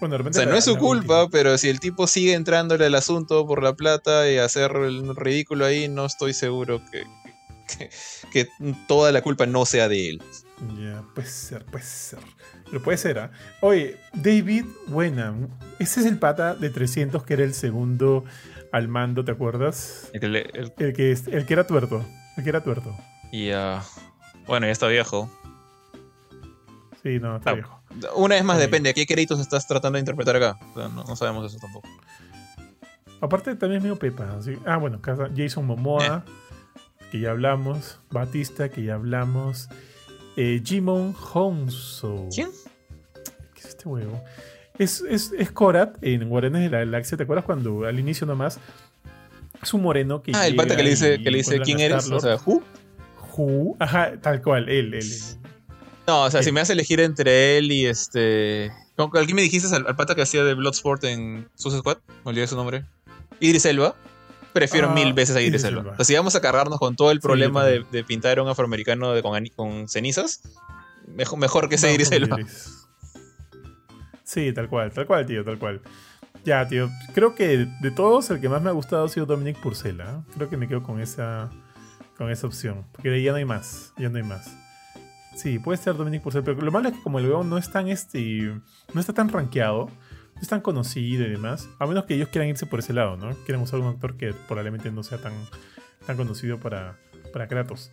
Bueno, 0.00 0.16
O 0.16 0.32
sea, 0.32 0.44
la- 0.44 0.52
no 0.52 0.56
es 0.58 0.64
su 0.64 0.76
culpa, 0.76 1.22
última. 1.24 1.30
pero 1.30 1.56
si 1.58 1.68
el 1.68 1.80
tipo 1.80 2.06
sigue 2.06 2.34
entrándole 2.34 2.84
al 2.86 2.94
asunto 2.94 3.46
por 3.46 3.62
la 3.62 3.74
plata 3.74 4.30
y 4.30 4.38
hacer 4.38 4.72
el 4.76 5.14
ridículo 5.16 5.64
ahí, 5.64 5.88
no 5.88 6.04
estoy 6.04 6.32
seguro 6.34 6.80
que, 6.90 7.04
que, 7.78 7.90
que 8.30 8.48
toda 8.86 9.12
la 9.12 9.22
culpa 9.22 9.46
no 9.46 9.64
sea 9.64 9.88
de 9.88 10.10
él. 10.10 10.22
Ya, 10.78 11.02
puede 11.14 11.28
ser, 11.28 11.64
puede 11.64 11.84
ser. 11.84 12.18
Pero 12.70 12.82
puede 12.82 12.98
ser, 12.98 13.18
¿ah? 13.18 13.30
Oye, 13.60 13.96
David 14.14 14.64
Wenham. 14.88 15.48
Ese 15.78 16.00
es 16.00 16.06
el 16.06 16.18
pata 16.18 16.54
de 16.54 16.70
300 16.70 17.22
que 17.24 17.34
era 17.34 17.44
el 17.44 17.54
segundo 17.54 18.24
al 18.72 18.88
mando, 18.88 19.24
¿te 19.24 19.32
acuerdas? 19.32 20.10
El 20.12 20.20
que 20.20 20.28
le- 20.28 20.50
el- 20.54 20.72
El 20.78 20.92
que, 20.92 21.12
el 21.12 21.46
que 21.46 21.52
era 21.52 21.66
tuerto. 21.66 22.04
El 22.36 22.42
que 22.44 22.50
era 22.50 22.62
tuerto. 22.62 22.94
y 23.32 23.50
ah, 23.50 23.82
bueno, 24.46 24.66
ya 24.66 24.72
está 24.72 24.86
viejo. 24.88 25.30
Sí, 27.02 27.18
no, 27.20 27.36
está 27.36 27.50
Ah, 27.50 27.54
viejo. 27.54 27.80
Una 28.16 28.34
vez 28.34 28.44
más, 28.44 28.58
depende. 28.58 28.90
¿A 28.90 28.92
qué 28.94 29.06
créditos 29.06 29.40
estás 29.40 29.66
tratando 29.66 29.96
de 29.96 30.00
interpretar 30.00 30.36
acá? 30.36 30.58
O 30.72 30.74
sea, 30.78 30.88
no, 30.88 31.04
no 31.04 31.16
sabemos 31.16 31.50
eso 31.50 31.58
tampoco. 31.60 31.88
Aparte 33.20 33.54
también 33.56 33.78
es 33.78 33.82
medio 33.82 33.98
pepa. 33.98 34.40
¿sí? 34.42 34.56
Ah, 34.66 34.76
bueno, 34.76 35.00
Jason 35.36 35.66
Momoa, 35.66 36.24
que 37.10 37.20
ya 37.20 37.30
hablamos. 37.30 38.00
Batista, 38.10 38.68
que 38.68 38.82
ya 38.82 38.94
hablamos. 38.94 39.68
Eh, 40.36 40.60
Jimon 40.64 41.14
Honso. 41.32 42.28
¿Quién? 42.34 42.50
¿Qué 43.54 43.60
es 43.60 43.66
este 43.66 43.88
huevo? 43.88 44.22
Es, 44.78 45.00
es, 45.02 45.32
es 45.38 45.50
Korat 45.52 45.96
en 46.02 46.28
Guardianes 46.28 46.62
de 46.62 46.70
la 46.70 46.78
Galaxia. 46.78 47.16
¿Te 47.16 47.22
acuerdas 47.22 47.44
cuando 47.44 47.86
al 47.86 47.98
inicio 47.98 48.26
nomás 48.26 48.58
es 49.62 49.72
un 49.72 49.82
moreno 49.82 50.20
que. 50.20 50.32
Ah, 50.34 50.46
el 50.46 50.56
pata 50.56 50.76
que 50.76 50.82
le 50.82 50.90
dice, 50.90 51.22
que 51.22 51.30
le 51.30 51.38
dice 51.38 51.60
quién 51.60 51.80
eres. 51.80 52.10
O 52.10 52.20
sea, 52.20 52.36
¿who? 52.44 52.62
Who? 53.36 53.76
Ajá, 53.78 54.20
tal 54.20 54.42
cual, 54.42 54.68
él, 54.68 54.94
él. 54.94 55.02
él. 55.02 55.10
No, 56.06 56.24
o 56.24 56.30
sea, 56.30 56.42
si 56.42 56.52
me 56.52 56.60
hace 56.60 56.72
elegir 56.74 57.00
entre 57.00 57.56
él 57.58 57.72
y 57.72 57.86
este. 57.86 58.70
¿Con 58.96 59.10
quién 59.10 59.34
me 59.34 59.42
dijiste 59.42 59.74
al, 59.74 59.86
al 59.86 59.96
pata 59.96 60.14
que 60.14 60.22
hacía 60.22 60.44
de 60.44 60.54
Bloodsport 60.54 61.02
en 61.04 61.48
Suicide 61.54 61.80
Squad? 61.80 61.98
Me 62.24 62.30
olvidé 62.30 62.46
su 62.46 62.56
nombre. 62.56 62.84
Idris 63.40 63.64
Elba. 63.64 63.94
Prefiero 64.52 64.90
Ah, 64.90 64.94
mil 64.94 65.12
veces 65.14 65.34
a 65.34 65.40
Idris, 65.42 65.64
Elba. 65.64 65.80
Elba. 65.80 65.92
O 65.94 65.96
sea, 65.96 66.04
si 66.04 66.14
vamos 66.14 66.36
a 66.36 66.40
cargarnos 66.40 66.78
con 66.78 66.94
todo 66.94 67.10
el 67.10 67.16
Sí, 67.18 67.22
problema 67.22 67.64
de, 67.64 67.82
pintar 68.04 68.38
a 68.38 68.42
un 68.42 68.48
afroamericano 68.48 69.12
de- 69.12 69.22
con, 69.52 69.88
cenizas, 69.88 70.42
mejor, 71.08 71.38
mejor 71.40 71.68
que 71.68 71.76
sea 71.78 71.90
Idris 71.90 72.12
Elba. 72.12 72.38
Sí, 74.22 74.52
tal 74.52 74.68
cual, 74.68 74.92
tal 74.92 75.06
cual, 75.06 75.26
tío, 75.26 75.44
tal 75.44 75.58
cual. 75.58 75.80
Ya, 76.44 76.68
tío, 76.68 76.90
creo 77.14 77.34
que 77.34 77.66
de 77.80 77.90
todos 77.90 78.30
el 78.30 78.40
que 78.40 78.48
más 78.48 78.62
me 78.62 78.68
ha 78.68 78.72
gustado 78.72 79.04
ha 79.06 79.08
sido 79.08 79.26
Dominic 79.26 79.60
Purcell. 79.60 80.00
Creo 80.36 80.48
que 80.50 80.56
me 80.56 80.68
quedo 80.68 80.82
con 80.82 81.00
esa 81.00 81.50
con 82.16 82.30
esa 82.30 82.46
opción, 82.46 82.84
porque 82.92 83.20
ya 83.22 83.32
no 83.32 83.38
hay 83.38 83.44
más, 83.44 83.92
ya 83.98 84.08
no 84.08 84.18
hay 84.18 84.22
más. 84.22 84.46
Sí, 85.36 85.58
puede 85.58 85.78
ser 85.78 85.96
Dominic 85.96 86.22
Purcell, 86.22 86.42
pero 86.44 86.60
lo 86.60 86.70
malo 86.72 86.88
es 86.88 86.94
que 86.94 87.02
como 87.02 87.18
el 87.18 87.26
huevón 87.26 87.50
no 87.50 87.58
es 87.58 87.70
tan 87.70 87.88
este 87.88 88.52
no 88.92 89.00
está 89.00 89.12
tan 89.12 89.28
rankeado, 89.28 89.86
no 90.34 90.40
es 90.40 90.48
tan 90.48 90.60
conocido 90.60 91.24
y 91.26 91.30
demás, 91.30 91.68
a 91.78 91.86
menos 91.86 92.04
que 92.04 92.14
ellos 92.14 92.28
quieran 92.28 92.48
irse 92.48 92.66
por 92.66 92.78
ese 92.78 92.92
lado, 92.92 93.16
¿no? 93.16 93.30
Quieren 93.44 93.60
usar 93.62 93.80
un 93.80 93.88
actor 93.88 94.16
que 94.16 94.32
probablemente 94.48 94.90
no 94.90 95.02
sea 95.02 95.18
tan 95.18 95.32
tan 96.06 96.16
conocido 96.16 96.58
para 96.60 96.98
para 97.32 97.48
Kratos. 97.48 97.90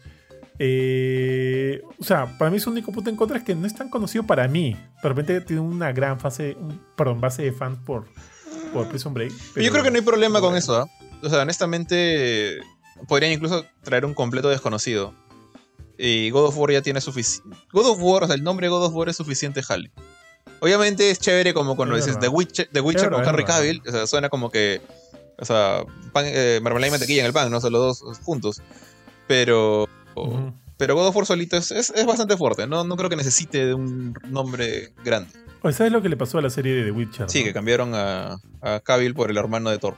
Eh, 0.60 1.82
o 2.00 2.04
sea, 2.04 2.38
para 2.38 2.52
mí 2.52 2.60
su 2.60 2.70
único 2.70 2.92
punto 2.92 3.10
en 3.10 3.16
contra 3.16 3.38
es 3.38 3.44
que 3.44 3.56
no 3.56 3.66
es 3.66 3.74
tan 3.74 3.90
conocido 3.90 4.26
para 4.28 4.48
mí. 4.48 4.78
De 5.02 5.10
repente 5.10 5.42
tiene 5.42 5.62
una 5.62 5.92
gran 5.92 6.20
fase, 6.20 6.56
un, 6.60 6.80
perdón, 6.96 7.20
base 7.20 7.42
de 7.42 7.52
fans 7.52 7.80
por, 7.84 8.06
por 8.72 8.88
Prison 8.88 9.14
Break. 9.14 9.32
pero- 9.56 9.66
Yo 9.66 9.72
creo 9.72 9.84
que 9.84 9.90
no 9.92 9.98
hay 9.98 10.04
problema 10.04 10.40
con 10.40 10.56
eso, 10.56 10.76
¿ah? 10.78 10.86
O 11.24 11.30
sea, 11.30 11.42
honestamente, 11.42 12.60
podrían 13.08 13.32
incluso 13.32 13.66
traer 13.82 14.06
un 14.06 14.14
completo 14.14 14.50
desconocido. 14.50 15.16
Y 16.04 16.32
God 16.32 16.48
of 16.48 16.58
War 16.58 16.72
ya 16.72 16.82
tiene 16.82 17.00
suficiente. 17.00 17.56
God 17.72 17.86
of 17.86 18.00
War, 18.02 18.24
o 18.24 18.28
sea, 18.28 18.36
el 18.36 18.44
nombre 18.44 18.68
God 18.70 18.86
of 18.86 18.94
War 18.96 19.08
es 19.10 19.18
suficiente 19.18 19.62
jale. 19.62 19.92
Obviamente 20.60 21.12
es 21.12 21.20
chévere 21.20 21.54
como 21.54 21.76
cuando 21.76 21.96
Es 21.96 22.06
dices. 22.06 22.20
The 22.20 22.28
Witcher, 22.28 22.70
The 22.72 22.82
Witcher 22.82 23.12
con 23.12 23.24
Henry. 23.24 23.46
Cavill. 23.46 23.84
O 23.88 23.92
sea, 23.92 24.08
suena 24.08 24.30
como 24.30 24.50
que. 24.50 24.82
O 25.38 25.46
sea, 25.46 25.84
pan, 26.12 26.26
eh, 26.28 26.60
marmelada 26.64 26.88
y 26.88 26.92
mantequilla 26.92 27.20
en 27.22 27.28
el 27.28 27.34
pan, 27.34 27.52
¿no? 27.52 27.58
O 27.58 27.62
sea, 27.62 27.70
los 27.70 28.00
dos 28.00 28.18
juntos. 28.24 28.64
Pero. 29.28 29.88
Pero 30.78 30.96
God 30.96 31.08
of 31.08 31.16
War 31.16 31.26
solito 31.28 31.56
es, 31.56 31.70
es, 31.70 31.92
es 31.92 32.06
bastante 32.08 32.36
fuerte. 32.36 32.66
No, 32.66 32.84
no 32.84 32.98
creo 32.98 33.08
que 33.08 33.16
necesite 33.16 33.68
de 33.68 33.76
un 33.76 34.16
nombre 34.28 34.94
grande. 35.06 35.30
Oye, 35.62 35.76
¿Sabes 35.76 35.94
lo 35.94 36.02
que 36.02 36.10
le 36.10 36.18
pasó 36.18 36.40
a 36.40 36.42
la 36.42 36.50
serie 36.50 36.74
de 36.74 36.86
The 36.86 36.92
Witcher? 36.92 37.30
Sí, 37.30 37.40
no? 37.40 37.46
que 37.46 37.54
cambiaron 37.54 37.94
a, 37.94 38.40
a 38.62 38.80
Cavill 38.80 39.14
por 39.14 39.30
el 39.30 39.38
hermano 39.38 39.70
de 39.70 39.78
Thor. 39.78 39.96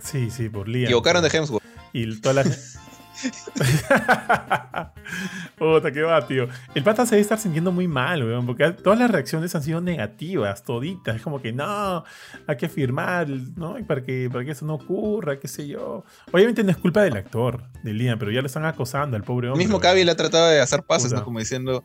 Sí, 0.00 0.30
sí, 0.30 0.50
por 0.50 0.68
Liam. 0.68 0.84
Equivocaron 0.84 1.22
de 1.22 1.30
Hemsworth. 1.30 1.64
Y 1.94 2.20
toda 2.20 2.44
la. 2.44 2.44
Puta, 5.58 5.92
qué 5.92 6.02
va, 6.02 6.26
tío. 6.26 6.48
El 6.74 6.82
pata 6.82 7.04
se 7.06 7.12
debe 7.12 7.22
estar 7.22 7.38
sintiendo 7.38 7.72
muy 7.72 7.88
mal, 7.88 8.22
weón, 8.24 8.46
porque 8.46 8.70
todas 8.72 8.98
las 8.98 9.10
reacciones 9.10 9.54
han 9.54 9.62
sido 9.62 9.80
negativas, 9.80 10.62
toditas. 10.64 11.16
Es 11.16 11.22
como 11.22 11.40
que 11.40 11.52
no, 11.52 12.04
hay 12.46 12.56
que 12.56 12.68
firmar, 12.68 13.28
¿no? 13.56 13.76
Para 13.86 14.02
que, 14.02 14.28
para 14.32 14.44
que 14.44 14.52
eso 14.52 14.64
no 14.66 14.74
ocurra, 14.74 15.38
qué 15.38 15.48
sé 15.48 15.66
yo. 15.66 16.04
Obviamente 16.32 16.64
no 16.64 16.70
es 16.70 16.76
culpa 16.76 17.02
del 17.02 17.16
actor, 17.16 17.62
de 17.82 17.92
Liam, 17.92 18.18
pero 18.18 18.30
ya 18.30 18.40
lo 18.40 18.46
están 18.46 18.64
acosando 18.64 19.16
al 19.16 19.22
pobre 19.22 19.48
hombre. 19.48 19.58
mismo 19.64 19.76
weón. 19.76 19.82
Cavill 19.82 20.08
ha 20.08 20.16
tratado 20.16 20.48
de 20.48 20.60
hacer 20.60 20.82
pases. 20.82 21.12
¿no? 21.12 21.24
Como 21.24 21.38
diciendo, 21.38 21.84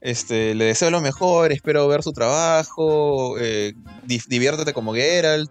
este, 0.00 0.54
le 0.54 0.64
deseo 0.66 0.90
lo 0.90 1.00
mejor, 1.00 1.52
espero 1.52 1.86
ver 1.88 2.02
su 2.02 2.12
trabajo, 2.12 3.36
eh, 3.38 3.74
di- 4.04 4.22
diviértete 4.28 4.72
como 4.72 4.94
Geralt. 4.94 5.50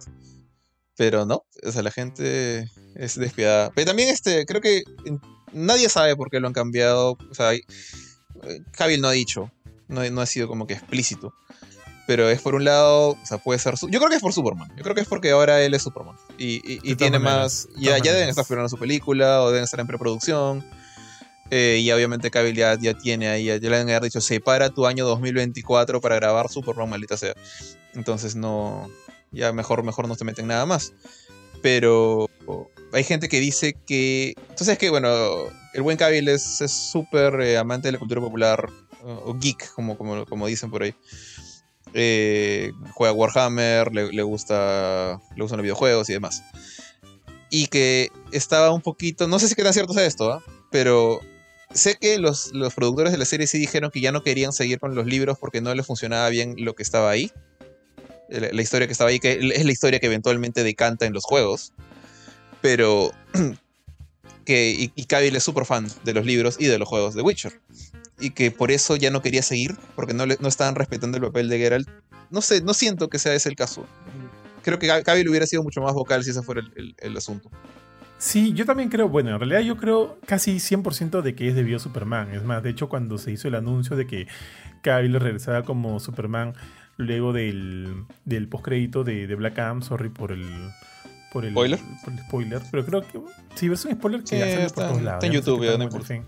Pero 0.95 1.25
no, 1.25 1.43
o 1.63 1.71
sea, 1.71 1.81
la 1.81 1.91
gente 1.91 2.69
es 2.95 3.17
despiadada. 3.17 3.71
Pero 3.73 3.87
también, 3.87 4.09
este, 4.09 4.45
creo 4.45 4.61
que 4.61 4.83
nadie 5.51 5.89
sabe 5.89 6.15
por 6.15 6.29
qué 6.29 6.39
lo 6.39 6.47
han 6.47 6.53
cambiado. 6.53 7.17
O 7.31 7.33
sea, 7.35 7.49
hay- 7.49 7.61
eh, 8.43 8.97
no 8.99 9.07
ha 9.07 9.11
dicho, 9.13 9.51
no, 9.87 10.07
no 10.09 10.21
ha 10.21 10.25
sido 10.25 10.47
como 10.47 10.67
que 10.67 10.73
explícito. 10.73 11.33
Pero 12.05 12.29
es 12.29 12.41
por 12.41 12.53
un 12.53 12.65
lado, 12.65 13.11
o 13.11 13.25
sea, 13.25 13.37
puede 13.37 13.59
ser. 13.59 13.77
su- 13.77 13.89
Yo 13.89 13.99
creo 13.99 14.09
que 14.09 14.17
es 14.17 14.21
por 14.21 14.33
Superman. 14.33 14.69
Yo 14.75 14.83
creo 14.83 14.93
que 14.93 15.01
es 15.01 15.07
porque 15.07 15.31
ahora 15.31 15.61
él 15.61 15.73
es 15.73 15.81
Superman. 15.83 16.15
Y, 16.37 16.55
y- 16.55 16.79
y 16.83 16.95
tiene 16.95 17.17
maneras, 17.17 17.67
más. 17.69 17.81
Ya, 17.81 17.97
ya 17.97 18.13
deben 18.13 18.29
estar 18.29 18.45
filmando 18.45 18.69
su 18.69 18.77
película 18.77 19.41
o 19.41 19.47
deben 19.49 19.63
estar 19.63 19.79
en 19.79 19.87
preproducción. 19.87 20.65
Eh, 21.49 21.79
y 21.81 21.91
obviamente 21.91 22.29
Cavill 22.31 22.55
ya, 22.55 22.77
ya 22.79 22.93
tiene 22.93 23.27
ahí, 23.29 23.45
ya 23.45 23.57
le 23.57 23.77
han 23.77 24.01
dicho, 24.01 24.19
separa 24.21 24.69
tu 24.69 24.85
año 24.85 25.05
2024 25.05 26.01
para 26.01 26.15
grabar 26.15 26.49
Superman, 26.49 26.89
maldita 26.89 27.15
sea. 27.15 27.33
Entonces 27.93 28.35
no, 28.35 28.89
ya 29.33 29.51
mejor, 29.53 29.83
mejor 29.83 30.07
no 30.07 30.15
te 30.15 30.25
meten 30.25 30.47
nada 30.47 30.65
más. 30.65 30.93
Pero 31.61 32.29
hay 32.91 33.03
gente 33.03 33.29
que 33.29 33.39
dice 33.39 33.73
que, 33.85 34.33
entonces 34.49 34.77
que 34.77 34.89
bueno, 34.89 35.09
el 35.73 35.81
buen 35.81 35.97
Cavill 35.97 36.27
es 36.29 36.43
súper 36.43 37.41
eh, 37.41 37.57
amante 37.57 37.87
de 37.87 37.93
la 37.93 37.99
cultura 37.99 38.21
popular, 38.21 38.69
o 39.03 39.33
geek, 39.33 39.73
como, 39.73 39.97
como, 39.97 40.25
como 40.25 40.47
dicen 40.47 40.71
por 40.71 40.83
ahí. 40.83 40.95
Eh, 41.93 42.71
juega 42.93 43.13
Warhammer, 43.13 43.93
le, 43.93 44.11
le 44.11 44.23
gusta, 44.23 45.19
le 45.35 45.41
gustan 45.41 45.57
los 45.57 45.63
videojuegos 45.63 46.09
y 46.09 46.13
demás. 46.13 46.43
Y 47.49 47.67
que 47.67 48.09
estaba 48.31 48.71
un 48.71 48.81
poquito, 48.81 49.27
no 49.27 49.39
sé 49.39 49.47
si 49.47 49.55
qué 49.55 49.63
tan 49.63 49.73
cierto 49.73 49.93
es 49.93 50.07
esto, 50.07 50.31
¿ah? 50.31 50.43
pero 50.71 51.19
sé 51.71 51.97
que 51.99 52.17
los, 52.17 52.51
los 52.53 52.73
productores 52.73 53.11
de 53.11 53.17
la 53.17 53.25
serie 53.25 53.47
sí 53.47 53.59
dijeron 53.59 53.91
que 53.91 54.01
ya 54.01 54.11
no 54.11 54.23
querían 54.23 54.53
seguir 54.53 54.79
con 54.79 54.95
los 54.95 55.05
libros 55.05 55.37
porque 55.37 55.61
no 55.61 55.73
les 55.73 55.85
funcionaba 55.85 56.29
bien 56.29 56.55
lo 56.57 56.73
que 56.75 56.83
estaba 56.83 57.09
ahí. 57.09 57.31
La, 58.33 58.61
historia 58.61 58.87
que 58.87 58.93
estaba 58.93 59.09
ahí, 59.09 59.19
que 59.19 59.33
es 59.53 59.65
la 59.65 59.71
historia 59.71 59.99
que 59.99 60.07
eventualmente 60.07 60.63
decanta 60.63 61.05
en 61.05 61.13
los 61.13 61.23
juegos. 61.23 61.73
Pero 62.61 63.11
que 64.45 64.71
y, 64.71 64.91
y 64.95 65.05
es 65.13 65.43
súper 65.43 65.65
fan 65.65 65.87
de 66.03 66.13
los 66.13 66.25
libros 66.25 66.57
y 66.59 66.65
de 66.65 66.77
los 66.77 66.87
juegos 66.87 67.13
de 67.13 67.21
Witcher. 67.21 67.59
y 68.19 68.31
que 68.31 68.51
por 68.51 68.71
eso 68.71 68.95
ya 68.95 69.11
no 69.11 69.21
quería 69.21 69.41
seguir, 69.41 69.75
porque 69.95 70.13
no, 70.13 70.25
le, 70.25 70.37
no 70.39 70.47
estaban 70.47 70.75
respetando 70.75 71.17
el 71.17 71.23
papel 71.23 71.49
de 71.49 71.57
Geralt. 71.59 71.89
No 72.29 72.41
sé, 72.41 72.61
no 72.61 72.73
siento 72.73 73.09
que 73.09 73.19
sea 73.19 73.33
ese 73.33 73.49
el 73.49 73.55
caso. 73.55 73.85
Creo 74.63 74.79
que 74.79 74.87
Cavill 75.03 75.29
hubiera 75.29 75.45
sido 75.45 75.61
mucho 75.61 75.81
más 75.81 75.93
vocal 75.93 76.23
si 76.23 76.31
ese 76.31 76.41
fuera 76.41 76.61
el, 76.75 76.95
el, 76.97 77.17
asunto. 77.17 77.49
Sí, 78.17 78.53
yo 78.53 78.65
también 78.65 78.89
creo, 78.89 79.09
bueno, 79.09 79.31
en 79.31 79.39
realidad 79.39 79.59
yo 79.59 79.75
creo 79.75 80.17
casi 80.25 80.55
100% 80.55 81.21
de 81.21 81.35
que 81.35 81.49
es 81.49 81.55
debido 81.55 81.77
a 81.77 81.79
Superman. 81.79 82.33
Es 82.33 82.43
más, 82.43 82.63
de 82.63 82.69
hecho, 82.69 82.87
cuando 82.87 83.17
se 83.17 83.31
hizo 83.31 83.49
el 83.49 83.55
anuncio 83.55 83.97
de 83.97 84.07
que 84.07 84.27
Cavill 84.81 85.19
regresaba 85.19 85.63
como 85.63 85.99
Superman 85.99 86.53
luego 86.97 87.33
del, 87.33 88.05
del 88.25 88.47
postcrédito 88.47 89.03
de, 89.03 89.27
de 89.27 89.35
Black 89.35 89.59
Adam, 89.59 89.81
sorry 89.81 90.09
por 90.09 90.31
el, 90.31 90.45
por 91.31 91.45
el 91.45 91.51
spoiler. 91.51 91.79
Por 92.03 92.13
el 92.13 92.19
spoiler, 92.19 92.61
pero 92.71 92.85
creo 92.85 93.01
que 93.01 93.19
sí, 93.55 93.71
es 93.71 93.85
un 93.85 93.93
spoiler 93.93 94.23
que 94.23 94.39
ya 94.39 94.67
por 94.67 94.71
todos 94.71 95.01
lados. 95.01 95.23
Está 95.23 95.27
en 95.27 95.33
YouTube, 95.33 95.65
ya 95.65 95.77
no 95.77 95.85
importa. 95.85 96.23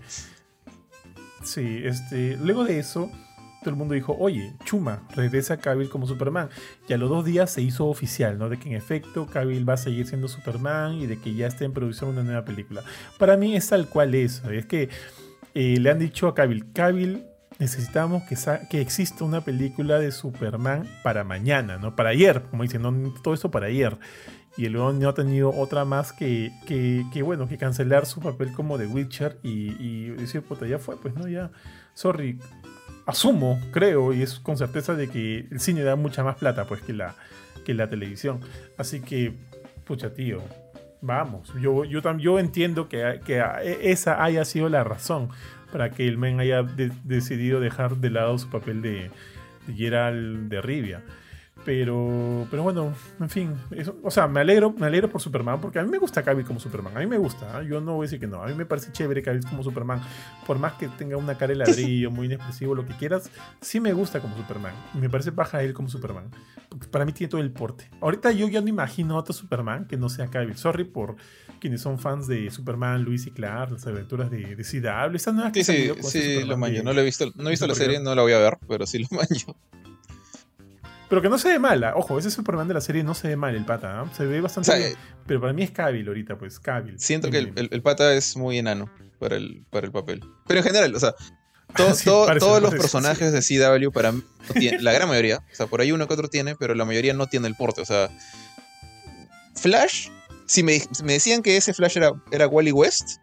Sí, 1.44 1.82
este, 1.84 2.38
luego 2.38 2.64
de 2.64 2.80
eso, 2.80 3.12
todo 3.60 3.70
el 3.70 3.76
mundo 3.76 3.94
dijo, 3.94 4.16
oye, 4.20 4.54
Chuma, 4.64 5.04
regresa 5.16 5.58
Cavill 5.58 5.90
como 5.90 6.08
Superman. 6.08 6.50
Y 6.90 6.94
a 6.94 6.98
los 6.98 7.10
dos 7.10 7.24
días 7.24 7.52
se 7.52 7.62
hizo 7.62 7.86
oficial, 7.86 8.40
¿no? 8.40 8.50
De 8.50 8.58
que 8.58 8.70
en 8.70 8.76
efecto 8.76 9.28
Cavill 9.28 9.68
va 9.68 9.74
a 9.74 9.78
seguir 9.78 10.08
siendo 10.08 10.28
Superman 10.28 10.94
y 10.94 11.06
de 11.06 11.20
que 11.20 11.36
ya 11.36 11.46
está 11.46 11.66
en 11.66 11.74
producción 11.74 12.10
una 12.10 12.24
nueva 12.24 12.44
película. 12.46 12.84
Para 13.20 13.38
mí 13.38 13.56
es 13.56 13.68
tal 13.68 13.88
cual 13.88 14.16
eso. 14.16 14.50
Es 14.50 14.66
que 14.66 14.90
eh, 15.54 15.78
le 15.80 15.92
han 15.92 16.00
dicho 16.00 16.28
a 16.28 16.34
Cavill, 16.34 16.72
Cavill, 16.74 17.26
necesitamos 17.60 18.24
que, 18.24 18.36
que 18.70 18.82
exista 18.82 19.24
una 19.24 19.42
película 19.42 20.00
de 20.00 20.12
Superman 20.12 20.88
para 21.04 21.24
mañana, 21.24 21.78
¿no? 21.78 21.96
Para 21.96 22.10
ayer, 22.10 22.44
como 22.50 22.64
dicen, 22.64 22.82
no, 22.82 23.14
todo 23.22 23.34
eso 23.34 23.52
para 23.52 23.68
ayer. 23.68 23.98
Y 24.58 24.66
el 24.66 24.74
no 24.74 25.10
ha 25.10 25.14
tenido 25.14 25.50
otra 25.50 25.84
más 25.84 26.14
que, 26.14 26.52
que, 26.66 27.22
bueno, 27.22 27.48
que 27.48 27.58
cancelar 27.58 28.06
su 28.06 28.22
papel 28.22 28.54
como 28.54 28.78
de 28.78 28.88
Witcher 28.88 29.38
y, 29.44 30.10
decir, 30.12 30.42
puta, 30.44 30.66
ya 30.66 30.80
fue, 30.80 30.96
pues 30.98 31.14
no, 31.14 31.28
ya, 31.28 31.52
sorry, 31.94 32.40
asumo, 33.06 33.60
creo, 33.72 34.14
y 34.14 34.22
es 34.22 34.40
con 34.40 34.58
certeza 34.58 34.96
de 34.96 35.10
que 35.10 35.48
el 35.52 35.60
cine 35.60 35.84
da 35.84 35.98
mucha 35.98 36.24
más 36.24 36.38
plata, 36.38 36.66
pues, 36.68 36.82
que 36.82 36.94
la, 36.94 37.16
que 37.66 37.74
la 37.74 37.90
televisión. 37.90 38.40
Así 38.78 39.02
que, 39.02 39.34
pucha, 39.84 40.14
tío, 40.14 40.42
vamos, 41.02 41.54
yo, 41.60 41.84
yo, 41.84 42.00
yo 42.18 42.40
entiendo 42.40 42.88
que, 42.88 43.20
que 43.26 43.44
esa 43.82 44.24
haya 44.24 44.46
sido 44.46 44.70
la 44.70 44.86
razón 44.86 45.30
para 45.72 45.92
que 45.92 46.08
el 46.08 46.18
men 46.18 46.40
haya 46.40 46.64
decidido 47.04 47.60
dejar 47.60 47.98
de 47.98 48.10
lado 48.10 48.38
su 48.38 48.50
papel 48.50 48.82
de, 48.82 49.12
de 49.68 49.74
Gerald 49.74 50.50
de 50.50 50.62
Rivia. 50.62 51.04
Pero, 51.66 52.48
pero 52.52 52.62
bueno, 52.62 52.94
en 53.20 53.30
fin, 53.30 53.56
o 54.04 54.12
sea, 54.12 54.28
me 54.28 54.40
alegro, 54.40 54.72
me 54.72 54.86
alegro 54.86 55.10
por 55.10 55.20
Superman, 55.20 55.60
porque 55.60 55.80
a 55.80 55.84
mí 55.84 55.90
me 55.90 55.98
gusta 55.98 56.22
Cavill 56.22 56.46
como 56.46 56.60
Superman, 56.60 56.96
a 56.96 57.00
mí 57.00 57.08
me 57.08 57.18
gusta, 57.18 57.60
¿eh? 57.60 57.68
yo 57.68 57.82
no 57.82 57.96
voy 57.96 58.04
a 58.04 58.06
decir 58.06 58.20
que 58.20 58.28
no, 58.28 58.44
a 58.44 58.48
mí 58.48 58.54
me 58.54 58.68
parece 58.68 58.92
chévere 58.92 59.24
Cavill 59.24 59.44
como 59.46 59.64
Superman, 59.64 60.00
por 60.46 60.60
más 60.60 60.74
que 60.74 60.88
tenga 60.90 61.18
una 61.18 61.40
cara 61.40 61.54
de 61.54 61.56
ladrillo, 61.56 62.12
muy 62.12 62.28
inexpresivo, 62.28 62.76
lo 62.76 62.86
que 62.86 62.94
quieras, 62.94 63.32
sí 63.62 63.80
me 63.80 63.94
gusta 63.94 64.20
como 64.20 64.38
Superman, 64.38 64.76
me 64.94 65.10
parece 65.10 65.32
baja 65.32 65.64
él 65.64 65.74
como 65.74 65.90
Superman, 65.90 66.30
porque 66.70 66.88
para 66.88 67.04
mí 67.04 67.14
tiene 67.14 67.32
todo 67.32 67.42
el 67.42 67.50
porte. 67.50 67.90
Ahorita 68.00 68.32
yo 68.32 68.48
ya 68.48 68.62
no 68.62 68.68
imagino 68.68 69.18
otro 69.18 69.34
Superman 69.34 69.86
que 69.88 69.98
no 69.98 70.08
sea 70.08 70.28
Cavill, 70.28 70.58
sorry 70.58 70.84
por 70.84 71.16
quienes 71.60 71.82
son 71.82 71.98
fans 71.98 72.28
de 72.28 72.52
Superman, 72.52 73.02
Luis 73.02 73.26
y 73.26 73.32
Clark, 73.32 73.72
las 73.72 73.88
aventuras 73.88 74.30
de, 74.30 74.56
de 74.56 74.64
CW, 74.64 75.34
nuevas 75.34 75.54
sí, 75.54 75.64
sí, 75.64 75.92
sí, 76.04 76.44
lo 76.44 76.58
manjo, 76.58 76.84
no 76.84 76.94
lo 76.94 77.02
he 77.02 77.04
visto, 77.04 77.32
no 77.36 77.48
he 77.48 77.50
visto 77.50 77.66
la 77.66 77.74
serie, 77.74 78.00
no 78.00 78.14
la 78.14 78.22
voy 78.22 78.34
a 78.34 78.38
ver, 78.38 78.60
pero 78.68 78.86
sí 78.86 79.00
lo 79.00 79.08
manjo. 79.18 79.58
Pero 81.10 81.22
que 81.22 81.30
no 81.30 81.38
se 81.38 81.50
ve 81.50 81.60
mala. 81.60 81.96
Ojo, 81.96 82.18
ese 82.18 82.32
Superman 82.32 82.68
de 82.68 82.74
la 82.74 82.82
serie 82.82 83.04
no 83.04 83.14
se 83.14 83.28
ve 83.28 83.36
mal 83.36 83.56
el 83.56 83.66
pata. 83.66 83.94
¿no? 83.94 84.14
Se 84.14 84.26
ve 84.26 84.42
bastante 84.42 84.76
bien. 84.76 84.94
Pero 85.28 85.42
para 85.42 85.54
mí 85.54 85.64
es 85.64 85.72
Cavill 85.72 86.08
ahorita, 86.08 86.38
pues. 86.38 86.60
Cavill. 86.60 87.00
Siento 87.00 87.30
que 87.30 87.38
el, 87.38 87.82
pata 87.82 88.14
es 88.14 88.36
muy 88.36 88.58
enano 88.58 88.90
para 89.20 89.36
el, 89.36 89.66
para 89.70 89.86
el 89.86 89.92
papel. 89.92 90.24
Pero 90.48 90.60
en 90.60 90.66
general, 90.66 90.96
o 90.96 91.00
sea, 91.00 91.14
todos 91.76 92.62
los 92.62 92.72
personajes 92.72 93.32
de 93.32 93.42
CW, 93.42 93.92
para 93.92 94.12
mí, 94.12 94.24
la 94.80 94.94
gran 94.94 95.08
mayoría, 95.08 95.44
o 95.52 95.56
sea, 95.56 95.68
por 95.68 95.82
ahí 95.82 95.92
uno 95.92 96.08
que 96.08 96.14
otro 96.14 96.30
tiene, 96.30 96.56
pero 96.56 96.76
la 96.76 96.86
mayoría 96.86 97.14
no 97.14 97.28
tiene 97.28 97.48
el 97.48 97.56
porte. 97.56 97.82
O 97.82 97.86
sea, 97.86 98.10
Flash, 99.56 100.10
si 100.46 100.64
me, 100.64 100.82
me 101.04 101.14
decían 101.14 101.42
que 101.42 101.58
ese 101.58 101.74
Flash 101.74 101.98
era, 101.98 102.12
era 102.32 102.48
Wally 102.48 102.72
West, 102.72 103.18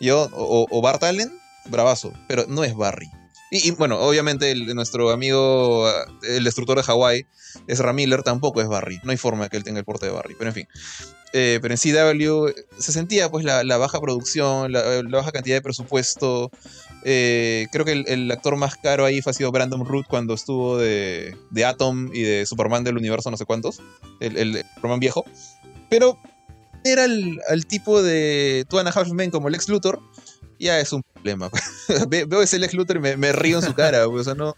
yo, 0.00 0.28
o, 0.32 0.66
o 0.70 0.82
Bart 0.82 1.02
Allen, 1.02 1.32
bravazo, 1.66 2.12
pero 2.28 2.44
no 2.48 2.64
es 2.64 2.74
Barry. 2.74 3.10
Y, 3.56 3.70
bueno, 3.72 4.00
obviamente 4.00 4.54
nuestro 4.74 5.10
amigo, 5.10 5.88
el 6.22 6.42
destructor 6.42 6.76
de 6.76 6.82
Hawái, 6.82 7.26
es 7.68 7.78
Ramiller, 7.78 8.22
tampoco 8.22 8.60
es 8.60 8.66
Barry. 8.66 8.98
No 9.04 9.12
hay 9.12 9.16
forma 9.16 9.44
de 9.44 9.50
que 9.50 9.56
él 9.56 9.64
tenga 9.64 9.78
el 9.78 9.84
porte 9.84 10.06
de 10.06 10.12
Barry. 10.12 10.34
Pero 10.36 10.50
en 10.50 10.54
fin. 10.54 10.68
Eh, 11.32 11.58
pero 11.62 11.74
en 11.74 11.78
CW 11.78 12.52
se 12.78 12.92
sentía 12.92 13.30
pues 13.30 13.44
la, 13.44 13.62
baja 13.76 14.00
producción, 14.00 14.72
la, 14.72 15.02
baja 15.08 15.30
cantidad 15.30 15.56
de 15.56 15.62
presupuesto. 15.62 16.50
Eh, 17.04 17.66
creo 17.70 17.84
que 17.84 17.92
el, 17.92 18.30
actor 18.30 18.56
más 18.56 18.76
caro 18.76 19.04
ahí 19.04 19.22
fue 19.22 19.34
sido 19.34 19.52
Brandon 19.52 19.84
Root 19.84 20.06
cuando 20.08 20.34
estuvo 20.34 20.78
de, 20.78 21.36
Atom 21.64 22.10
y 22.12 22.22
de 22.22 22.46
Superman 22.46 22.82
del 22.82 22.96
universo 22.96 23.30
no 23.30 23.36
sé 23.36 23.44
cuántos. 23.44 23.80
El, 24.20 24.36
el 24.36 24.64
Superman 24.74 24.98
viejo. 24.98 25.24
Pero 25.90 26.18
era 26.84 27.06
el, 27.06 27.66
tipo 27.66 28.02
de 28.02 28.66
Two 28.68 28.78
and 28.78 28.88
a 28.88 29.30
como 29.30 29.48
Lex 29.48 29.68
Luthor 29.68 30.00
ya 30.64 30.80
es 30.80 30.92
un 30.92 31.02
problema. 31.02 31.50
Veo 32.08 32.42
ese 32.42 32.58
Lex 32.58 32.74
Luthor 32.74 32.96
y 32.96 33.16
me, 33.16 33.32
río 33.32 33.58
en 33.58 33.62
su 33.62 33.74
cara. 33.74 34.08
o 34.08 34.24
sea, 34.24 34.34
no. 34.34 34.56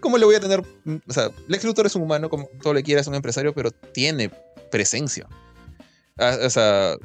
¿Cómo 0.00 0.18
le 0.18 0.24
voy 0.24 0.34
a 0.34 0.40
tener.? 0.40 0.60
O 1.06 1.12
sea, 1.12 1.30
Lex 1.46 1.64
Luthor 1.64 1.86
es 1.86 1.94
un 1.94 2.02
humano, 2.02 2.28
como 2.30 2.48
todo 2.62 2.74
le 2.74 2.82
quiera, 2.82 3.00
es 3.00 3.06
un 3.06 3.14
empresario, 3.14 3.54
pero 3.54 3.70
tiene 3.70 4.30
presencia. 4.70 5.28
Ah, 6.18 6.36
o 6.42 6.50
sea. 6.50 6.96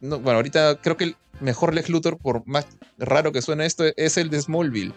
bueno, 0.00 0.32
ahorita 0.32 0.80
creo 0.82 0.96
que 0.96 1.04
el 1.04 1.16
mejor 1.40 1.74
Lex 1.74 1.88
Luthor, 1.88 2.18
por 2.18 2.46
más 2.46 2.66
raro 2.98 3.32
que 3.32 3.40
suene 3.40 3.66
esto, 3.66 3.84
es 3.96 4.16
el 4.16 4.30
de 4.30 4.42
Smallville. 4.42 4.92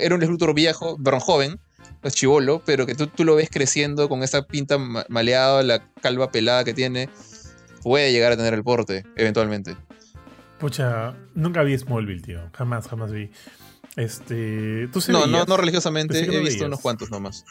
era 0.00 0.14
un 0.14 0.20
Lex 0.20 0.30
Luthor 0.30 0.54
viejo, 0.54 0.98
pero 1.04 1.20
joven, 1.20 1.60
es 2.02 2.14
chivolo, 2.14 2.62
pero 2.64 2.86
que 2.86 2.94
tú, 2.94 3.06
tú, 3.08 3.24
lo 3.24 3.34
ves 3.34 3.50
creciendo 3.50 4.08
con 4.08 4.22
esa 4.22 4.42
pinta 4.42 4.78
maleada, 4.78 5.62
la 5.62 5.86
calva 6.00 6.30
pelada 6.30 6.64
que 6.64 6.72
tiene. 6.72 7.10
Puede 7.82 8.12
llegar 8.12 8.32
a 8.32 8.36
tener 8.38 8.54
el 8.54 8.64
porte, 8.64 9.04
eventualmente. 9.14 9.76
Pucha, 10.64 11.12
nunca 11.34 11.62
vi 11.62 11.76
Smallville, 11.76 12.22
tío. 12.22 12.40
Jamás, 12.54 12.88
jamás 12.88 13.12
vi. 13.12 13.30
Este. 13.96 14.88
¿tú 14.90 14.98
no, 15.08 15.26
no, 15.26 15.44
no 15.44 15.56
religiosamente. 15.58 16.18
He 16.18 16.40
visto 16.40 16.64
unos 16.64 16.80
cuantos 16.80 17.10
nomás. 17.10 17.44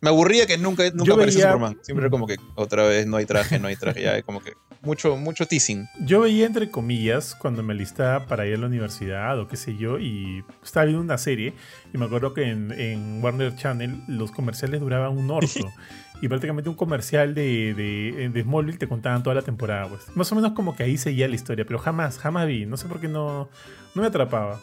Me 0.00 0.10
aburría 0.10 0.46
que 0.46 0.56
nunca, 0.56 0.88
nunca 0.94 1.14
apareció 1.14 1.40
Superman. 1.40 1.80
Siempre 1.82 2.08
como 2.10 2.28
que 2.28 2.36
otra 2.54 2.84
vez 2.84 3.08
no 3.08 3.16
hay 3.16 3.26
traje, 3.26 3.58
no 3.58 3.66
hay 3.66 3.74
traje. 3.74 4.02
Ya 4.02 4.22
como 4.22 4.40
que 4.40 4.52
mucho, 4.82 5.16
mucho 5.16 5.46
teasing. 5.46 5.88
Yo 6.02 6.20
veía 6.20 6.46
entre 6.46 6.70
comillas 6.70 7.34
cuando 7.34 7.64
me 7.64 7.74
listaba 7.74 8.26
para 8.26 8.46
ir 8.46 8.54
a 8.54 8.58
la 8.58 8.66
universidad 8.66 9.36
o 9.40 9.48
qué 9.48 9.56
sé 9.56 9.76
yo 9.76 9.98
y 9.98 10.44
estaba 10.62 10.86
viendo 10.86 11.02
una 11.02 11.18
serie 11.18 11.54
y 11.92 11.98
me 11.98 12.04
acuerdo 12.04 12.34
que 12.34 12.50
en, 12.50 12.70
en 12.70 13.20
Warner 13.20 13.56
Channel 13.56 14.04
los 14.06 14.30
comerciales 14.30 14.80
duraban 14.80 15.18
un 15.18 15.28
orto. 15.28 15.72
y 16.20 16.28
prácticamente 16.28 16.70
un 16.70 16.76
comercial 16.76 17.34
de, 17.34 17.74
de, 17.74 18.28
de, 18.28 18.42
Smallville 18.42 18.78
te 18.78 18.88
contaban 18.88 19.22
toda 19.22 19.34
la 19.34 19.42
temporada, 19.42 19.88
pues. 19.88 20.04
Más 20.14 20.30
o 20.32 20.34
menos 20.34 20.52
como 20.52 20.76
que 20.76 20.82
ahí 20.84 20.96
seguía 20.96 21.28
la 21.28 21.34
historia, 21.34 21.64
pero 21.66 21.78
jamás, 21.78 22.18
jamás 22.18 22.46
vi. 22.46 22.66
No 22.66 22.76
sé 22.76 22.86
por 22.86 23.00
qué 23.00 23.08
no, 23.08 23.48
no 23.94 24.02
me 24.02 24.08
atrapaba. 24.08 24.60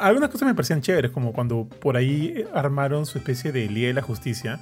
Algunas 0.00 0.30
cosas 0.30 0.46
me 0.46 0.54
parecían 0.54 0.82
chéveres, 0.82 1.10
como 1.10 1.32
cuando 1.32 1.68
por 1.68 1.96
ahí 1.96 2.44
armaron 2.52 3.06
su 3.06 3.18
especie 3.18 3.52
de 3.52 3.68
Liga 3.68 3.88
de 3.88 3.94
la 3.94 4.02
Justicia 4.02 4.60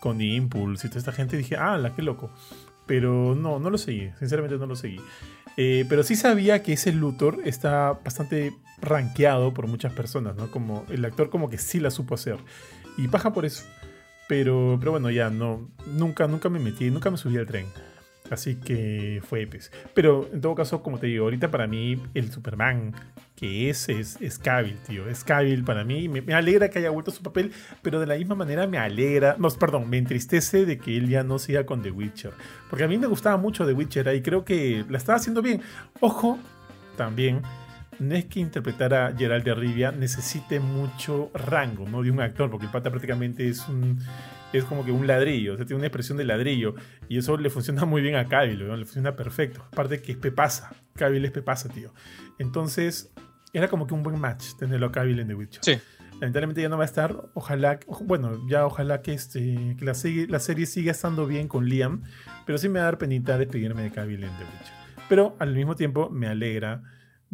con 0.00 0.20
Impulse 0.20 0.86
y 0.86 0.90
toda 0.90 0.98
esta 1.00 1.12
gente. 1.12 1.36
Dije, 1.36 1.56
ah, 1.56 1.78
la 1.78 1.94
qué 1.94 2.02
loco. 2.02 2.30
Pero 2.86 3.34
no, 3.34 3.58
no 3.58 3.70
lo 3.70 3.78
seguí. 3.78 4.10
Sinceramente 4.18 4.58
no 4.58 4.66
lo 4.66 4.76
seguí. 4.76 5.00
Eh, 5.56 5.86
pero 5.88 6.02
sí 6.02 6.16
sabía 6.16 6.62
que 6.62 6.74
ese 6.74 6.92
Luthor 6.92 7.40
está 7.44 7.92
bastante 8.04 8.52
rankeado 8.80 9.54
por 9.54 9.66
muchas 9.66 9.92
personas, 9.92 10.36
¿no? 10.36 10.50
Como 10.50 10.84
el 10.90 11.04
actor 11.04 11.30
como 11.30 11.48
que 11.48 11.58
sí 11.58 11.80
la 11.80 11.90
supo 11.90 12.14
hacer. 12.14 12.36
Y 12.96 13.08
paja 13.08 13.32
por 13.32 13.44
eso. 13.44 13.64
Pero, 14.28 14.76
pero 14.78 14.92
bueno, 14.92 15.10
ya 15.10 15.30
no. 15.30 15.68
Nunca, 15.86 16.26
nunca 16.26 16.48
me 16.48 16.58
metí, 16.58 16.90
nunca 16.90 17.10
me 17.10 17.16
subí 17.16 17.36
al 17.36 17.46
tren. 17.46 17.66
Así 18.30 18.56
que 18.56 19.22
fue 19.28 19.46
pues. 19.46 19.70
Pero 19.92 20.28
en 20.32 20.40
todo 20.40 20.54
caso, 20.54 20.82
como 20.82 20.98
te 20.98 21.06
digo, 21.06 21.24
ahorita 21.24 21.50
para 21.50 21.66
mí 21.66 22.02
el 22.14 22.32
Superman 22.32 22.94
que 23.36 23.68
es, 23.68 23.88
es, 23.88 24.18
es 24.20 24.38
Cavill, 24.38 24.78
tío. 24.86 25.08
Es 25.08 25.24
Cavill 25.24 25.64
para 25.64 25.84
mí. 25.84 26.08
Me, 26.08 26.34
alegra 26.34 26.70
que 26.70 26.78
haya 26.78 26.90
vuelto 26.90 27.10
su 27.10 27.22
papel, 27.22 27.52
pero 27.82 28.00
de 28.00 28.06
la 28.06 28.16
misma 28.16 28.34
manera 28.34 28.66
me 28.66 28.78
alegra, 28.78 29.36
no, 29.38 29.48
perdón, 29.50 29.90
me 29.90 29.98
entristece 29.98 30.64
de 30.64 30.78
que 30.78 30.96
él 30.96 31.08
ya 31.08 31.22
no 31.22 31.38
siga 31.38 31.66
con 31.66 31.82
The 31.82 31.90
Witcher. 31.90 32.32
Porque 32.70 32.84
a 32.84 32.88
mí 32.88 32.96
me 32.96 33.06
gustaba 33.06 33.36
mucho 33.36 33.66
The 33.66 33.72
Witcher 33.72 34.14
y 34.14 34.22
creo 34.22 34.44
que 34.44 34.84
la 34.88 34.98
estaba 34.98 35.16
haciendo 35.16 35.42
bien. 35.42 35.60
Ojo, 36.00 36.38
también 36.96 37.42
no 38.04 38.14
es 38.14 38.26
que 38.26 38.40
interpretar 38.40 38.94
a 38.94 39.14
Gerald 39.16 39.44
de 39.44 39.54
Rivia 39.54 39.90
necesite 39.90 40.60
mucho 40.60 41.30
rango, 41.34 41.88
¿no? 41.88 42.02
De 42.02 42.10
un 42.10 42.20
actor, 42.20 42.50
porque 42.50 42.66
el 42.66 42.72
pata 42.72 42.90
prácticamente 42.90 43.48
es 43.48 43.66
un. 43.68 43.98
Es 44.52 44.64
como 44.64 44.84
que 44.84 44.92
un 44.92 45.06
ladrillo, 45.08 45.54
o 45.54 45.56
sea, 45.56 45.66
tiene 45.66 45.78
una 45.78 45.88
expresión 45.88 46.16
de 46.16 46.24
ladrillo. 46.24 46.76
Y 47.08 47.18
eso 47.18 47.36
le 47.36 47.50
funciona 47.50 47.84
muy 47.84 48.02
bien 48.02 48.14
a 48.14 48.26
Cavill, 48.26 48.68
¿no? 48.68 48.76
Le 48.76 48.84
funciona 48.84 49.16
perfecto. 49.16 49.64
Aparte 49.72 50.00
que 50.00 50.12
es 50.12 50.18
pepasa. 50.18 50.70
Cavill 50.94 51.24
es 51.24 51.32
pepasa, 51.32 51.68
tío. 51.68 51.92
Entonces, 52.38 53.12
era 53.52 53.66
como 53.66 53.86
que 53.86 53.94
un 53.94 54.04
buen 54.04 54.20
match 54.20 54.54
tenerlo 54.58 54.86
a 54.86 54.92
Cavill 54.92 55.18
en 55.18 55.26
The 55.26 55.34
Witcher. 55.34 55.64
Sí. 55.64 55.78
Lamentablemente 56.20 56.62
ya 56.62 56.68
no 56.68 56.76
va 56.76 56.84
a 56.84 56.86
estar. 56.86 57.16
Ojalá, 57.34 57.80
bueno, 58.02 58.46
ya 58.48 58.64
ojalá 58.64 59.02
que, 59.02 59.12
este, 59.12 59.74
que 59.76 59.84
la, 59.84 59.94
serie, 59.94 60.28
la 60.28 60.38
serie 60.38 60.66
siga 60.66 60.92
estando 60.92 61.26
bien 61.26 61.48
con 61.48 61.68
Liam. 61.68 62.02
Pero 62.46 62.58
sí 62.58 62.68
me 62.68 62.78
va 62.78 62.84
a 62.84 62.90
dar 62.90 62.98
penita 62.98 63.36
despedirme 63.36 63.82
de 63.82 63.90
Cavill 63.90 64.22
en 64.22 64.30
The 64.30 64.44
Witcher. 64.44 64.74
Pero 65.08 65.36
al 65.40 65.52
mismo 65.52 65.74
tiempo 65.74 66.10
me 66.10 66.28
alegra 66.28 66.82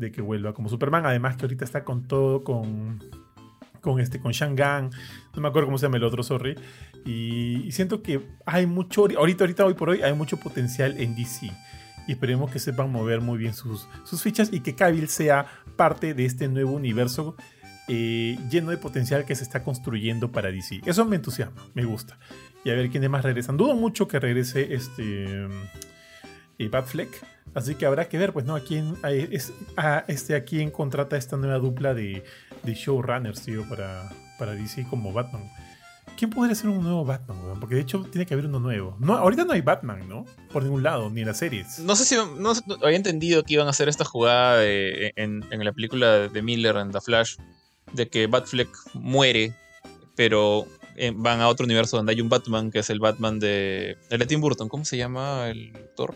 de 0.01 0.11
que 0.11 0.22
vuelva 0.22 0.53
como 0.53 0.68
Superman. 0.68 1.07
Además 1.07 1.36
que 1.36 1.44
ahorita 1.44 1.64
está 1.64 1.84
con 1.84 2.09
todo, 2.09 2.42
con, 2.42 2.98
con 3.80 4.01
este, 4.01 4.20
con 4.20 4.32
Shangan, 4.32 4.90
no 5.34 5.42
me 5.42 5.48
acuerdo 5.48 5.66
cómo 5.68 5.78
se 5.78 5.86
llama 5.86 5.98
el 5.98 6.05
otro, 6.05 6.22
sorry. 6.22 6.57
Y, 7.05 7.70
siento 7.72 8.03
que 8.03 8.20
hay 8.46 8.66
mucho, 8.66 9.03
ahorita, 9.03 9.44
ahorita, 9.44 9.64
hoy 9.64 9.74
por 9.74 9.90
hoy, 9.90 10.03
hay 10.03 10.14
mucho 10.14 10.38
potencial 10.38 10.96
en 10.98 11.14
DC. 11.14 11.51
Y 12.09 12.12
esperemos 12.12 12.51
que 12.51 12.59
sepan 12.59 12.90
mover 12.90 13.20
muy 13.20 13.38
bien 13.38 13.55
sus, 13.55 13.88
sus 14.05 14.22
fichas 14.22 14.53
y 14.53 14.61
que 14.61 14.74
Cavill 14.74 15.09
sea 15.09 15.46
parte 15.76 16.14
de 16.14 16.24
este 16.24 16.48
nuevo 16.48 16.72
universo 16.72 17.36
eh, 17.88 18.38
lleno 18.51 18.70
de 18.70 18.78
potencial 18.78 19.24
que 19.24 19.34
se 19.34 19.42
está 19.42 19.62
construyendo 19.62 20.30
para 20.30 20.51
DC. 20.51 20.80
Eso 20.86 21.05
me 21.05 21.16
entusiasma, 21.16 21.62
me 21.74 21.84
gusta. 21.84 22.18
Y 22.64 22.70
a 22.70 22.74
ver 22.74 22.90
quiénes 22.90 23.11
más 23.11 23.24
regresan. 23.24 23.57
Dudo 23.57 23.74
mucho 23.74 24.07
que 24.07 24.20
regrese 24.20 24.74
este 24.74 25.48
eh, 26.59 26.68
Batfleck. 26.68 27.11
Así 27.55 27.74
que 27.74 27.86
habrá 27.86 28.09
que 28.09 28.18
ver, 28.18 28.32
pues, 28.32 28.45
¿no? 28.47 28.55
A 28.55 28.61
quién, 28.61 28.97
a, 29.03 29.11
es, 29.11 29.53
a 29.76 30.05
este, 30.07 30.36
a 30.36 30.45
quién 30.45 30.70
contrata 30.70 31.16
esta 31.16 31.36
nueva 31.36 31.59
dupla 31.59 31.95
de, 31.95 32.24
de 32.62 32.74
showrunners, 32.74 33.43
tío, 33.43 33.68
para, 33.68 34.09
para 34.38 34.53
DC 34.53 34.86
como 34.88 35.12
Batman. 35.12 35.43
¿Quién 36.16 36.30
podría 36.30 36.55
ser 36.55 36.68
un 36.68 36.82
nuevo 36.82 37.05
Batman, 37.05 37.38
weón? 37.43 37.61
Porque 37.61 37.76
de 37.76 37.80
hecho 37.80 38.05
tiene 38.11 38.26
que 38.26 38.34
haber 38.34 38.47
uno 38.47 38.61
nuevo. 38.61 38.97
No, 39.01 39.16
ahorita 39.16 39.45
no 39.45 39.53
hay 39.53 39.62
Batman, 39.62 40.09
¿no? 40.09 40.26
Por 40.53 40.62
ningún 40.62 40.82
lado, 40.82 41.09
ni 41.11 41.22
en 41.22 41.26
las 41.26 41.38
series. 41.38 41.78
No 41.78 41.97
sé 41.97 42.05
si 42.05 42.14
no, 42.14 42.53
había 42.84 42.97
entendido 42.97 43.43
que 43.43 43.55
iban 43.55 43.66
a 43.66 43.70
hacer 43.70 43.88
esta 43.88 44.05
jugada 44.05 44.62
en, 44.64 45.45
en 45.51 45.64
la 45.64 45.72
película 45.72 46.28
de 46.28 46.43
Miller 46.43 46.76
en 46.76 46.91
The 46.91 47.01
Flash, 47.01 47.36
de 47.93 48.09
que 48.09 48.26
Batfleck 48.26 48.68
muere, 48.95 49.55
pero 50.14 50.66
eh, 50.97 51.12
van 51.14 51.41
a 51.41 51.49
otro 51.49 51.64
universo 51.64 51.97
donde 51.97 52.12
hay 52.12 52.20
un 52.20 52.28
Batman, 52.28 52.70
que 52.70 52.80
es 52.80 52.91
el 52.91 53.01
Batman 53.01 53.41
de, 53.41 53.97
el 54.11 54.18
de 54.18 54.26
Tim 54.26 54.43
Burton. 54.43 54.68
¿Cómo 54.68 54.84
se 54.84 54.99
llama 54.99 55.49
el 55.49 55.74
actor? 55.74 56.14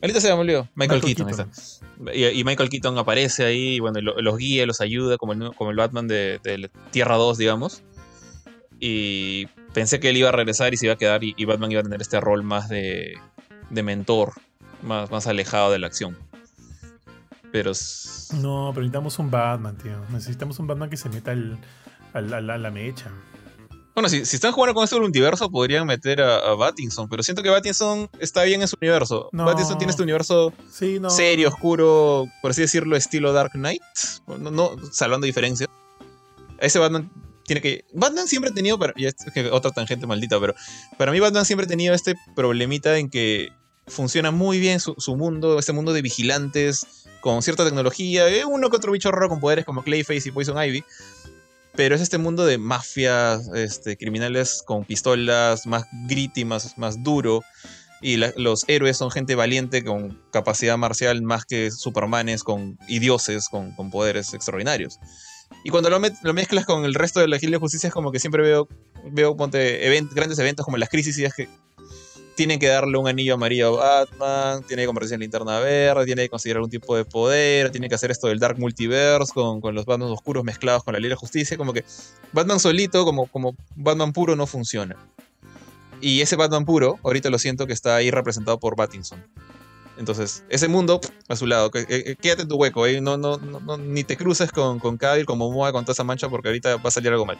Ahorita 0.00 0.20
se 0.20 0.28
me 0.28 0.34
olvidó. 0.34 0.68
Michael, 0.74 1.00
Michael 1.02 1.16
Keaton. 1.16 1.26
ahí 1.28 1.34
Keaton. 1.34 1.50
está. 1.50 2.14
Y, 2.14 2.40
y 2.40 2.44
Michael 2.44 2.68
Keaton 2.70 2.98
aparece 2.98 3.44
ahí, 3.44 3.74
y 3.76 3.80
bueno, 3.80 4.00
lo- 4.00 4.20
los 4.20 4.36
guía, 4.36 4.64
los 4.66 4.80
ayuda, 4.80 5.16
como 5.18 5.32
el, 5.32 5.52
como 5.56 5.70
el 5.70 5.76
Batman 5.76 6.06
de, 6.06 6.40
de 6.44 6.70
Tierra 6.92 7.16
2, 7.16 7.36
digamos. 7.38 7.82
Y 8.80 9.46
pensé 9.74 9.98
que 9.98 10.10
él 10.10 10.16
iba 10.16 10.28
a 10.28 10.32
regresar 10.32 10.72
y 10.72 10.76
se 10.76 10.86
iba 10.86 10.94
a 10.94 10.98
quedar, 10.98 11.24
y, 11.24 11.34
y 11.36 11.44
Batman 11.44 11.72
iba 11.72 11.80
a 11.80 11.84
tener 11.84 12.00
este 12.00 12.20
rol 12.20 12.44
más 12.44 12.68
de, 12.68 13.18
de 13.70 13.82
mentor, 13.82 14.34
más, 14.82 15.10
más 15.10 15.26
alejado 15.26 15.72
de 15.72 15.80
la 15.80 15.88
acción. 15.88 16.16
Pero. 17.50 17.72
No, 18.34 18.70
pero 18.74 18.82
necesitamos 18.82 19.18
un 19.18 19.30
Batman, 19.30 19.76
tío. 19.78 19.98
Necesitamos 20.10 20.58
un 20.60 20.66
Batman 20.68 20.90
que 20.90 20.96
se 20.96 21.08
meta 21.08 21.32
al, 21.32 21.58
al- 22.12 22.32
al- 22.34 22.50
a 22.50 22.58
la 22.58 22.70
mecha. 22.70 23.10
Bueno, 23.94 24.08
si, 24.08 24.24
si 24.24 24.36
están 24.36 24.52
jugando 24.52 24.74
con 24.74 24.84
este 24.84 24.98
multiverso, 25.00 25.50
podrían 25.50 25.84
meter 25.86 26.20
a, 26.20 26.36
a 26.38 26.54
Battinson, 26.54 27.08
pero 27.08 27.22
siento 27.24 27.42
que 27.42 27.48
Battinson 27.50 28.08
está 28.20 28.44
bien 28.44 28.62
en 28.62 28.68
su 28.68 28.76
universo. 28.80 29.28
No. 29.32 29.44
Battinson 29.44 29.76
tiene 29.78 29.90
este 29.90 30.04
universo 30.04 30.52
Sí, 30.70 31.00
no. 31.00 31.10
serio, 31.10 31.48
oscuro, 31.48 32.26
por 32.40 32.52
así 32.52 32.60
decirlo, 32.60 32.94
estilo 32.96 33.32
Dark 33.32 33.50
Knight. 33.52 33.82
No, 34.38 34.50
no 34.52 34.76
salvando 34.92 35.24
diferencias. 35.26 35.68
Ese 36.58 36.78
Batman 36.78 37.10
tiene 37.44 37.60
que. 37.60 37.84
Batman 37.92 38.28
siempre 38.28 38.50
ha 38.50 38.54
tenido. 38.54 38.78
pero- 38.78 38.92
Y 38.96 39.06
es 39.06 39.14
que 39.34 39.50
otra 39.50 39.70
tangente 39.72 40.06
maldita, 40.06 40.38
pero. 40.38 40.54
Para 40.96 41.10
mí, 41.10 41.18
Batman 41.18 41.44
siempre 41.44 41.64
ha 41.64 41.68
tenido 41.68 41.92
este 41.94 42.14
problemita 42.36 42.98
en 42.98 43.10
que 43.10 43.48
funciona 43.88 44.30
muy 44.30 44.60
bien 44.60 44.78
su, 44.80 44.94
su 44.98 45.16
mundo, 45.16 45.58
este 45.58 45.72
mundo 45.72 45.92
de 45.92 46.02
vigilantes, 46.02 46.86
con 47.20 47.42
cierta 47.42 47.64
tecnología. 47.64 48.28
eh, 48.28 48.44
uno 48.44 48.70
que 48.70 48.76
otro 48.76 48.92
bicho 48.92 49.10
raro 49.10 49.28
con 49.28 49.40
poderes 49.40 49.64
como 49.64 49.82
Clayface 49.82 50.28
y 50.28 50.32
Poison 50.32 50.62
Ivy. 50.62 50.84
Pero 51.78 51.94
es 51.94 52.00
este 52.00 52.18
mundo 52.18 52.44
de 52.44 52.58
mafias, 52.58 53.50
este, 53.54 53.96
criminales 53.96 54.64
con 54.66 54.84
pistolas, 54.84 55.64
más 55.64 55.84
gritty, 56.08 56.44
más, 56.44 56.76
más 56.76 57.04
duro. 57.04 57.44
Y 58.02 58.16
los 58.16 58.64
héroes 58.66 58.96
son 58.96 59.12
gente 59.12 59.36
valiente 59.36 59.84
con 59.84 60.20
capacidad 60.32 60.76
marcial 60.76 61.22
más 61.22 61.44
que 61.44 61.70
supermanes 61.70 62.42
con, 62.42 62.80
y 62.88 62.98
dioses 62.98 63.48
con, 63.48 63.76
poderes 63.92 64.34
extraordinarios. 64.34 64.98
Y 65.62 65.70
cuando 65.70 65.88
lo, 65.88 66.00
mezclas 66.00 66.66
con 66.66 66.84
el 66.84 66.94
resto 66.94 67.20
de 67.20 67.28
la 67.28 67.38
Guildia 67.38 67.58
de 67.58 67.60
Justicia 67.60 67.86
es 67.86 67.94
como 67.94 68.10
que 68.10 68.18
siempre 68.18 68.42
veo, 68.42 68.66
veo 69.12 69.36
grandes 69.36 70.38
eventos 70.40 70.64
como 70.64 70.78
las 70.78 70.88
crisis 70.88 71.32
que 71.36 71.48
tienen 72.38 72.60
que 72.60 72.68
darle 72.68 72.96
un 72.96 73.08
anillo 73.08 73.34
amarillo 73.34 73.82
a 73.82 74.04
Batman, 74.04 74.62
tiene 74.62 74.84
que 74.84 74.86
convertirse 74.86 75.16
en 75.16 75.22
linterna 75.22 75.58
verde, 75.58 76.06
tiene 76.06 76.22
que 76.22 76.28
conseguir 76.28 76.54
algún 76.54 76.70
tipo 76.70 76.94
de 76.94 77.04
poder, 77.04 77.72
tiene 77.72 77.88
que 77.88 77.96
hacer 77.96 78.12
esto 78.12 78.28
del 78.28 78.38
Dark 78.38 78.56
Multiverse 78.60 79.32
con, 79.32 79.60
con 79.60 79.74
los 79.74 79.84
Batman 79.84 80.08
oscuros 80.10 80.44
mezclados 80.44 80.84
con 80.84 80.94
la 80.94 81.00
Liga 81.00 81.14
de 81.14 81.16
Justicia, 81.16 81.56
como 81.56 81.72
que 81.72 81.84
Batman 82.32 82.60
solito, 82.60 83.04
como, 83.04 83.26
como 83.26 83.56
Batman 83.74 84.12
puro, 84.12 84.36
no 84.36 84.46
funciona. 84.46 84.94
Y 86.00 86.20
ese 86.20 86.36
Batman 86.36 86.64
puro, 86.64 87.00
ahorita 87.02 87.28
lo 87.28 87.40
siento 87.40 87.66
que 87.66 87.72
está 87.72 87.96
ahí 87.96 88.12
representado 88.12 88.60
por 88.60 88.76
Battinson. 88.76 89.20
Entonces, 89.98 90.44
ese 90.48 90.68
mundo, 90.68 91.00
a 91.26 91.34
su 91.34 91.48
lado, 91.48 91.72
quédate 91.72 92.42
en 92.42 92.48
tu 92.48 92.54
hueco, 92.54 92.86
¿eh? 92.86 93.00
no, 93.00 93.16
no, 93.16 93.38
no, 93.38 93.78
ni 93.78 94.04
te 94.04 94.16
cruces 94.16 94.52
con, 94.52 94.78
con 94.78 94.96
Cavill, 94.96 95.26
con 95.26 95.38
Momoa, 95.38 95.72
con 95.72 95.84
toda 95.84 95.94
esa 95.94 96.04
mancha, 96.04 96.28
porque 96.28 96.50
ahorita 96.50 96.76
va 96.76 96.88
a 96.88 96.92
salir 96.92 97.10
algo 97.10 97.26
mal. 97.26 97.36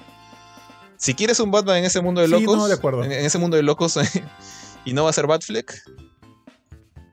Si 0.96 1.14
quieres 1.14 1.38
un 1.38 1.53
Batman 1.53 1.76
en 1.76 1.84
ese 1.84 2.01
mundo 2.01 2.20
de 2.20 2.26
Sí, 2.26 2.32
locos, 2.32 2.57
no, 2.57 2.66
de 2.66 2.74
acuerdo. 2.74 3.05
En, 3.05 3.12
en 3.12 3.24
ese 3.24 3.38
mundo 3.38 3.57
de 3.57 3.62
locos, 3.62 3.96
y 4.89 4.93
no 4.93 5.05
va 5.05 5.11
a 5.11 5.12
ser 5.12 5.26
Batfleck, 5.26 5.74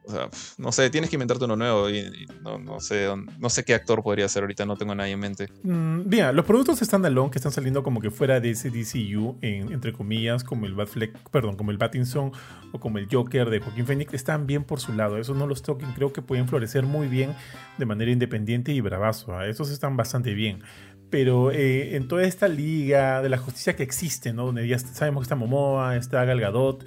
o 0.07 0.11
sea, 0.11 0.29
no 0.59 0.71
sé, 0.71 0.91
tienes 0.91 1.09
que 1.09 1.15
inventarte 1.15 1.45
uno 1.45 1.55
nuevo 1.55 1.89
y, 1.89 2.27
no, 2.43 2.59
no 2.59 2.79
sé, 2.79 3.07
no 3.39 3.49
sé 3.49 3.63
qué 3.65 3.73
actor 3.73 4.03
podría 4.03 4.29
ser 4.29 4.43
ahorita, 4.43 4.63
no 4.63 4.77
tengo 4.77 4.91
a 4.91 4.95
nadie 4.95 5.13
en 5.13 5.19
mente. 5.19 5.49
Mm, 5.63 6.01
los 6.33 6.45
productos 6.45 6.77
standalone 6.79 7.31
que 7.31 7.39
están 7.39 7.51
saliendo 7.51 7.81
como 7.81 7.99
que 7.99 8.11
fuera 8.11 8.39
de 8.39 8.51
ese 8.51 8.69
DCU, 8.69 9.39
en- 9.41 9.71
entre 9.73 9.93
comillas, 9.93 10.43
como 10.43 10.67
el 10.67 10.75
Batfleck, 10.75 11.17
perdón, 11.31 11.55
como 11.57 11.71
el 11.71 11.77
Battinson 11.79 12.31
o 12.71 12.79
como 12.79 12.99
el 12.99 13.07
Joker 13.11 13.49
de 13.49 13.59
Joaquín 13.59 13.87
Phoenix, 13.87 14.13
están 14.13 14.45
bien 14.45 14.63
por 14.63 14.79
su 14.79 14.93
lado. 14.93 15.17
Esos 15.17 15.35
no 15.35 15.47
los 15.47 15.63
toquen, 15.63 15.91
creo 15.93 16.13
que 16.13 16.21
pueden 16.21 16.47
florecer 16.47 16.83
muy 16.83 17.07
bien 17.07 17.33
de 17.79 17.85
manera 17.87 18.11
independiente 18.11 18.73
y 18.73 18.81
bravazo. 18.81 19.35
¿ah? 19.35 19.47
Esos 19.47 19.71
están 19.71 19.97
bastante 19.97 20.35
bien. 20.35 20.61
Pero 21.09 21.51
eh, 21.51 21.95
en 21.95 22.07
toda 22.07 22.23
esta 22.25 22.47
liga 22.47 23.21
de 23.23 23.29
la 23.29 23.37
justicia 23.37 23.75
que 23.75 23.83
existe, 23.83 24.33
¿no? 24.33 24.45
Donde 24.47 24.67
ya 24.67 24.77
sabemos 24.77 25.21
que 25.21 25.25
está 25.25 25.35
Momoa, 25.35 25.95
está 25.95 26.25
Gal 26.25 26.39
Gadot, 26.41 26.83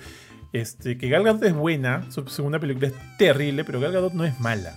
este, 0.53 0.99
que 0.99 1.09
Gal 1.09 1.25
Gadot 1.25 1.43
es 1.45 1.55
buena, 1.55 2.11
su 2.11 2.27
segunda 2.29 2.59
película 2.59 2.89
es 2.89 2.95
terrible, 3.19 3.65
pero 3.65 3.81
Gal 3.81 3.93
Gadot 3.93 4.13
no 4.15 4.25
es 4.25 4.39
mala. 4.41 4.75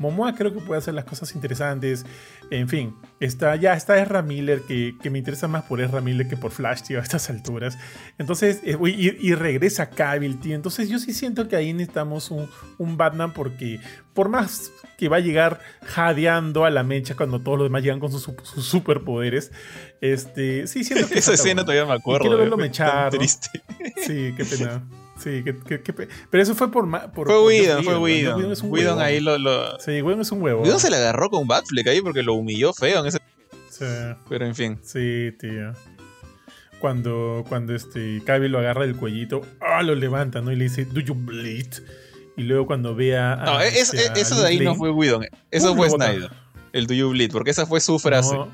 Momoa 0.00 0.34
creo 0.34 0.52
que 0.52 0.60
puede 0.60 0.78
hacer 0.78 0.94
las 0.94 1.04
cosas 1.04 1.32
interesantes. 1.34 2.04
En 2.50 2.68
fin, 2.68 2.96
está, 3.20 3.54
ya 3.54 3.74
está 3.74 4.02
Ezra 4.02 4.22
Miller, 4.22 4.62
que, 4.66 4.96
que 5.00 5.10
me 5.10 5.18
interesa 5.18 5.46
más 5.46 5.62
por 5.64 5.80
Ezra 5.80 6.00
Miller 6.00 6.26
que 6.26 6.36
por 6.36 6.50
Flash, 6.50 6.80
tío, 6.82 6.98
a 6.98 7.02
estas 7.02 7.30
alturas. 7.30 7.78
Entonces, 8.18 8.60
eh, 8.64 8.76
y, 8.86 9.28
y 9.28 9.34
regresa 9.34 9.90
Cavill, 9.90 10.40
tío. 10.40 10.56
Entonces, 10.56 10.88
yo 10.88 10.98
sí 10.98 11.12
siento 11.12 11.46
que 11.46 11.54
ahí 11.54 11.72
necesitamos 11.72 12.30
un, 12.32 12.48
un 12.78 12.96
Batman, 12.96 13.32
porque 13.32 13.78
por 14.14 14.28
más 14.30 14.72
que 14.98 15.08
va 15.08 15.18
a 15.18 15.20
llegar 15.20 15.60
jadeando 15.84 16.64
a 16.64 16.70
la 16.70 16.82
mecha 16.82 17.14
cuando 17.14 17.40
todos 17.40 17.58
los 17.58 17.66
demás 17.66 17.82
llegan 17.82 18.00
con 18.00 18.10
sus, 18.10 18.22
su- 18.22 18.34
sus 18.42 18.64
superpoderes, 18.66 19.52
este, 20.00 20.66
sí 20.66 20.82
siento 20.82 21.08
que. 21.08 21.18
Esa 21.18 21.34
escena 21.34 21.62
todavía 21.62 21.84
me 21.86 21.92
acuerdo. 21.94 22.22
quiero 22.22 22.38
verlo 22.38 22.56
eh, 22.56 22.62
mechar, 22.62 22.88
tan 22.92 23.04
¿no? 23.04 23.10
triste. 23.18 23.48
Sí, 24.06 24.32
qué 24.36 24.44
pena. 24.44 24.82
Sí, 25.22 25.42
qué 25.44 25.52
pe- 25.92 26.08
Pero 26.30 26.42
eso 26.42 26.54
fue 26.54 26.70
por. 26.72 26.88
por 27.12 27.26
Fue 27.26 27.66
Joss 27.68 27.84
fue 27.84 27.98
Whedon 27.98 28.62
huevón. 28.70 29.00
ahí 29.00 29.20
lo... 29.20 29.36
lo... 29.38 29.78
Sí, 29.80 30.00
Whedon 30.02 30.20
es 30.22 30.32
un 30.32 30.42
huevo. 30.42 30.62
Whedon 30.62 30.80
se 30.80 30.90
le 30.90 30.96
agarró 30.96 31.28
con 31.30 31.46
Batfleck 31.46 31.86
ahí 31.88 32.00
porque 32.00 32.22
lo 32.22 32.34
humilló 32.34 32.72
feo 32.72 33.00
en 33.00 33.06
ese... 33.06 33.18
Sí. 33.70 33.84
Pero 34.28 34.46
en 34.46 34.54
fin. 34.54 34.78
Sí, 34.82 35.30
tío. 35.38 35.72
Cuando, 36.80 37.44
cuando 37.48 37.74
este 37.74 38.22
Cavill 38.24 38.52
lo 38.52 38.58
agarra 38.58 38.86
del 38.86 38.96
cuellito, 38.96 39.42
ah, 39.60 39.82
lo 39.82 39.94
levanta, 39.94 40.40
¿no? 40.40 40.50
Y 40.52 40.56
le 40.56 40.64
dice, 40.64 40.86
¿Do 40.86 41.00
you 41.00 41.14
bleed? 41.14 41.66
Y 42.36 42.42
luego 42.44 42.66
cuando 42.66 42.94
vea. 42.94 43.34
a, 43.34 43.44
No, 43.44 43.60
es- 43.60 43.92
este, 43.92 44.08
a 44.08 44.12
eso 44.14 44.40
de 44.40 44.46
ahí 44.48 44.58
no 44.60 44.74
fue 44.74 44.90
Whedon. 44.90 45.26
Eso 45.50 45.76
fue. 45.76 45.90
Snyder. 45.90 46.30
El 46.72 46.86
Do 46.86 46.94
You 46.94 47.10
Bleed. 47.10 47.32
Porque 47.32 47.50
esa 47.50 47.66
fue 47.66 47.80
su 47.80 47.98
frase. 47.98 48.34
No. 48.34 48.48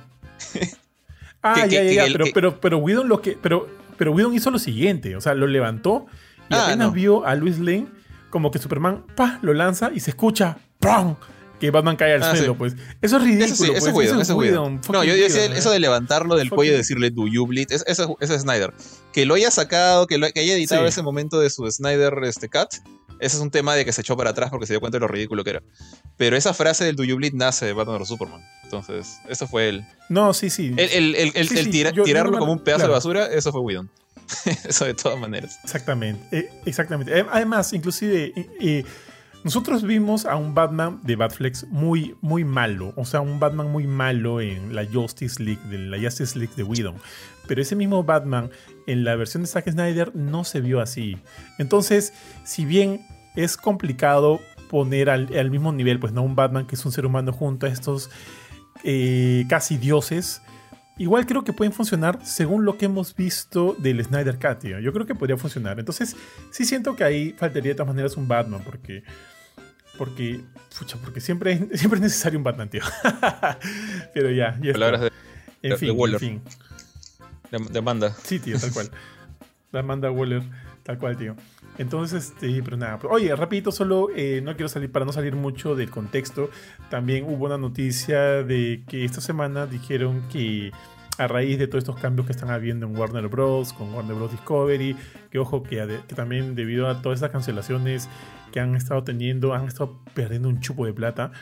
ah, 1.42 1.54
Que- 1.54 1.60
ya, 1.60 1.68
que- 1.68 1.74
ya, 1.76 1.82
que 1.82 1.94
ya. 1.94 2.04
el- 2.06 2.12
pero, 2.12 2.24
que- 2.24 2.30
pero, 2.32 2.60
pero 2.60 2.78
Whedon 2.78 3.08
lo 3.08 3.20
que. 3.20 3.36
Pero, 3.40 3.68
pero 3.96 4.12
Whedon 4.12 4.34
hizo 4.34 4.50
lo 4.50 4.58
siguiente. 4.58 5.14
O 5.16 5.20
sea, 5.20 5.34
lo 5.34 5.46
levantó 5.46 6.06
y 6.50 6.54
Ah, 6.54 6.64
apenas 6.66 6.88
no. 6.88 6.92
vio 6.92 7.24
a 7.26 7.34
Luis 7.34 7.58
Lane, 7.58 7.86
como 8.30 8.50
que 8.50 8.58
Superman, 8.58 9.04
pa, 9.14 9.38
lo 9.42 9.54
lanza 9.54 9.90
y 9.94 10.00
se 10.00 10.10
escucha, 10.10 10.58
¡pum! 10.78 11.16
Que 11.60 11.70
Batman 11.70 11.96
cae 11.96 12.12
al 12.14 12.22
Ah, 12.22 12.36
suelo, 12.36 12.52
sí. 12.52 12.58
pues. 12.58 12.76
Eso 13.00 13.16
es 13.16 13.22
ridículo. 13.22 13.46
Eso 13.46 13.64
sí, 13.86 13.90
pues. 13.92 14.10
eso 14.10 14.20
es. 14.42 14.88
No, 14.90 15.04
yo 15.04 15.14
decía 15.14 15.46
eso 15.46 15.70
de 15.70 15.80
levantarlo 15.80 16.36
del 16.36 16.48
Fucking- 16.50 16.54
cuello 16.54 16.72
y 16.74 16.76
decirle 16.76 17.10
Do 17.10 17.26
You 17.28 17.46
Bleed. 17.46 17.72
es- 17.72 17.82
Eso, 17.86 18.16
es 18.20 18.28
Snyder. 18.30 18.74
Que 19.14 19.24
lo 19.24 19.34
haya 19.34 19.50
sacado, 19.50 20.06
que, 20.06 20.18
lo, 20.18 20.28
que 20.30 20.40
haya 20.40 20.52
editado 20.54 20.82
Sí. 20.82 20.88
ese 20.88 21.02
momento 21.02 21.40
de 21.40 21.48
su 21.48 21.66
Snyder 21.70 22.12
este, 22.24 22.50
cut. 22.50 22.68
Ese 23.20 23.36
es 23.38 23.42
un 23.42 23.50
tema 23.50 23.74
de 23.74 23.86
que 23.86 23.92
se 23.94 24.02
echó 24.02 24.14
para 24.18 24.30
atrás 24.30 24.50
porque 24.50 24.66
se 24.66 24.74
dio 24.74 24.80
cuenta 24.80 24.96
de 24.96 25.00
lo 25.00 25.08
ridículo 25.08 25.42
que 25.44 25.48
era. 25.50 25.62
Pero 26.18 26.36
esa 26.36 26.52
frase 26.52 26.84
del 26.84 26.94
Do 26.96 27.04
You 27.04 27.16
Bleed 27.16 27.32
nace 27.32 27.64
de 27.64 27.72
Batman 27.72 28.00
vs 28.00 28.08
Superman. 28.08 28.42
Entonces, 28.64 29.16
eso 29.30 29.46
fue 29.48 29.70
el. 29.70 29.86
No, 30.10 30.34
sí, 30.34 30.50
sí. 30.50 30.74
El, 30.76 30.90
el- 30.90 31.14
el- 31.14 31.32
el- 31.34 31.70
tira- 31.70 31.88
yo- 31.90 31.96
yo 31.98 32.04
tirarlo 32.04 32.32
no 32.32 32.36
me- 32.36 32.40
como 32.40 32.52
un 32.52 32.58
pedazo 32.58 32.80
claro. 32.80 32.92
de 32.92 32.96
basura, 32.98 33.26
eso 33.32 33.50
fue 33.50 33.62
Whedon. 33.62 33.90
eso 34.68 34.84
de 34.84 34.94
todas 34.94 35.18
maneras. 35.18 35.58
Exactamente, 35.62 36.38
eh, 36.38 36.50
exactamente. 36.64 37.24
Además, 37.30 37.72
inclusive, 37.72 38.32
eh, 38.36 38.50
eh, 38.60 38.84
nosotros 39.44 39.82
vimos 39.82 40.26
a 40.26 40.36
un 40.36 40.54
Batman 40.54 41.00
de 41.02 41.16
Batflex 41.16 41.66
muy, 41.68 42.16
muy 42.20 42.44
malo. 42.44 42.92
O 42.96 43.04
sea, 43.04 43.20
un 43.20 43.38
Batman 43.38 43.70
muy 43.70 43.86
malo 43.86 44.40
en 44.40 44.74
la 44.74 44.84
Justice 44.84 45.42
League, 45.42 45.60
de 45.68 45.78
la 45.78 45.98
Justice 45.98 46.38
League 46.38 46.54
de 46.56 46.62
Whedon. 46.62 46.96
Pero 47.46 47.62
ese 47.62 47.76
mismo 47.76 48.02
Batman 48.02 48.50
en 48.86 49.04
la 49.04 49.14
versión 49.14 49.44
de 49.44 49.48
Zack 49.48 49.70
Snyder 49.70 50.14
no 50.16 50.42
se 50.42 50.60
vio 50.60 50.80
así. 50.80 51.16
Entonces, 51.58 52.12
si 52.44 52.64
bien 52.64 53.06
es 53.36 53.56
complicado 53.56 54.40
poner 54.68 55.10
al, 55.10 55.50
mismo 55.50 55.72
nivel, 55.72 56.00
pues 56.00 56.12
no 56.12 56.22
un 56.22 56.34
Batman 56.34 56.66
que 56.66 56.74
es 56.74 56.84
un 56.84 56.90
ser 56.90 57.06
humano 57.06 57.32
junto 57.32 57.66
a 57.66 57.68
estos 57.68 58.10
casi 59.48 59.76
dioses. 59.76 60.42
Igual 60.98 61.26
creo 61.26 61.44
que 61.44 61.52
pueden 61.52 61.72
funcionar 61.72 62.24
según 62.24 62.64
lo 62.64 62.78
que 62.78 62.86
hemos 62.86 63.14
visto 63.14 63.76
del 63.78 64.02
Snyder 64.02 64.38
Cut, 64.38 64.60
tío. 64.60 64.78
Yo 64.80 64.92
creo 64.94 65.04
que 65.04 65.14
podría 65.14 65.36
funcionar. 65.36 65.78
Entonces, 65.78 66.16
sí 66.50 66.64
siento 66.64 66.96
que 66.96 67.04
ahí 67.04 67.34
faltaría 67.36 67.72
de 67.72 67.74
todas 67.74 67.88
maneras 67.88 68.16
un 68.16 68.26
Batman, 68.26 68.62
porque. 68.64 69.04
Porque. 69.98 70.40
Pucha, 70.78 70.96
porque 70.98 71.20
siempre 71.20 71.52
es, 71.52 71.58
siempre 71.80 71.98
es 71.98 72.02
necesario 72.02 72.38
un 72.38 72.44
Batman, 72.44 72.70
tío. 72.70 72.82
Pero 74.14 74.30
ya, 74.30 74.58
ya 74.62 74.72
Palabras 74.72 75.02
de, 75.02 75.10
en 75.62 75.78
fin, 75.78 75.90
en 75.90 76.18
fin. 76.18 76.42
Demanda. 77.70 78.14
Sí, 78.22 78.38
tío, 78.38 78.58
tal 78.58 78.72
cual. 78.72 78.90
Demanda 79.72 80.10
Waller, 80.10 80.42
tal 80.82 80.98
cual, 80.98 81.18
tío. 81.18 81.36
Entonces, 81.78 82.32
este, 82.32 82.62
pero 82.62 82.76
nada. 82.76 82.98
Oye, 83.10 83.34
rapidito, 83.34 83.70
solo 83.72 84.08
eh, 84.14 84.40
no 84.42 84.54
quiero 84.54 84.68
salir 84.68 84.90
para 84.90 85.04
no 85.04 85.12
salir 85.12 85.36
mucho 85.36 85.74
del 85.74 85.90
contexto. 85.90 86.50
También 86.90 87.24
hubo 87.24 87.46
una 87.46 87.58
noticia 87.58 88.42
de 88.42 88.82
que 88.88 89.04
esta 89.04 89.20
semana 89.20 89.66
dijeron 89.66 90.22
que 90.30 90.72
a 91.18 91.26
raíz 91.26 91.58
de 91.58 91.66
todos 91.66 91.82
estos 91.82 91.98
cambios 91.98 92.26
que 92.26 92.32
están 92.32 92.50
habiendo 92.50 92.86
en 92.86 92.96
Warner 92.96 93.28
Bros. 93.28 93.72
con 93.72 93.92
Warner 93.94 94.14
Bros. 94.14 94.30
Discovery, 94.30 94.96
que 95.30 95.38
ojo 95.38 95.62
que, 95.62 96.00
que 96.06 96.14
también 96.14 96.54
debido 96.54 96.88
a 96.88 97.02
todas 97.02 97.18
estas 97.18 97.30
cancelaciones 97.30 98.08
que 98.52 98.60
han 98.60 98.74
estado 98.74 99.02
teniendo, 99.04 99.54
han 99.54 99.66
estado 99.66 100.00
perdiendo 100.14 100.48
un 100.48 100.60
chupo 100.60 100.86
de 100.86 100.92
plata. 100.92 101.32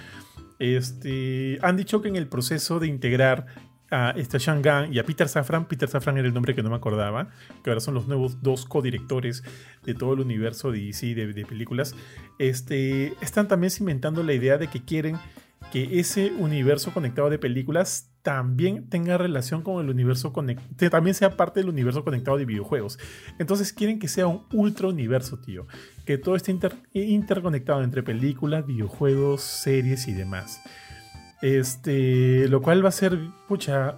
Este, 0.59 1.59
han 1.63 1.77
dicho 1.77 2.01
que 2.01 2.09
en 2.09 2.17
el 2.17 2.29
proceso 2.29 2.79
de 2.79 2.87
integrar 2.87 3.47
a 3.95 4.11
este 4.17 4.39
Shangan 4.39 4.93
y 4.93 4.99
a 4.99 5.05
Peter 5.05 5.29
Safran. 5.29 5.67
Peter 5.67 5.89
Safran 5.89 6.19
era 6.19 6.27
el 6.27 6.35
nombre 6.35 6.55
que 6.55 6.63
no 6.63 6.71
me 6.71 6.77
acordaba, 6.77 7.29
que 7.63 7.71
ahora 7.71 7.81
son 7.81 7.95
los 7.95 8.09
nuevos 8.09 8.43
dos 8.43 8.67
codirectores 8.67 9.45
de 9.85 9.95
todo 9.95 10.15
el 10.15 10.21
universo 10.21 10.73
de 10.73 10.81
DC 10.81 11.15
de, 11.15 11.47
películas. 11.47 11.95
Este, 12.39 13.15
están 13.21 13.47
también 13.47 13.71
cimentando 13.71 14.25
la 14.25 14.33
idea 14.33 14.59
de 14.59 14.67
que 14.67 14.85
quieren 14.85 15.17
que 15.73 16.01
ese 16.01 16.33
universo 16.33 16.93
conectado 16.93 17.31
de 17.31 17.39
películas 17.39 18.11
también 18.23 18.89
tenga 18.89 19.17
relación 19.17 19.63
con 19.63 19.85
el 19.85 19.91
universo 19.91 20.33
conectado, 20.33 20.91
también 20.91 21.15
sea 21.15 21.37
parte 21.37 21.61
del 21.61 21.69
universo 21.69 22.03
conectado 22.05 22.37
de 22.37 22.47
videojuegos. 22.47 22.99
Entonces 23.39 23.73
quieren 23.73 23.99
que 23.99 24.09
sea 24.09 24.27
un 24.27 24.45
ultra 24.53 24.89
universo, 24.89 25.39
tío. 25.39 25.67
Que 26.05 26.19
todo 26.19 26.35
esté 26.35 26.57
interconectado 26.93 27.83
entre 27.83 28.03
películas, 28.03 28.67
videojuegos, 28.67 29.43
series 29.43 30.09
y 30.09 30.15
demás. 30.15 30.61
Este, 31.45 32.49
lo 32.49 32.63
cual 32.63 32.83
va 32.83 32.89
a 32.89 32.93
ser, 32.93 33.19
pucha, 33.47 33.97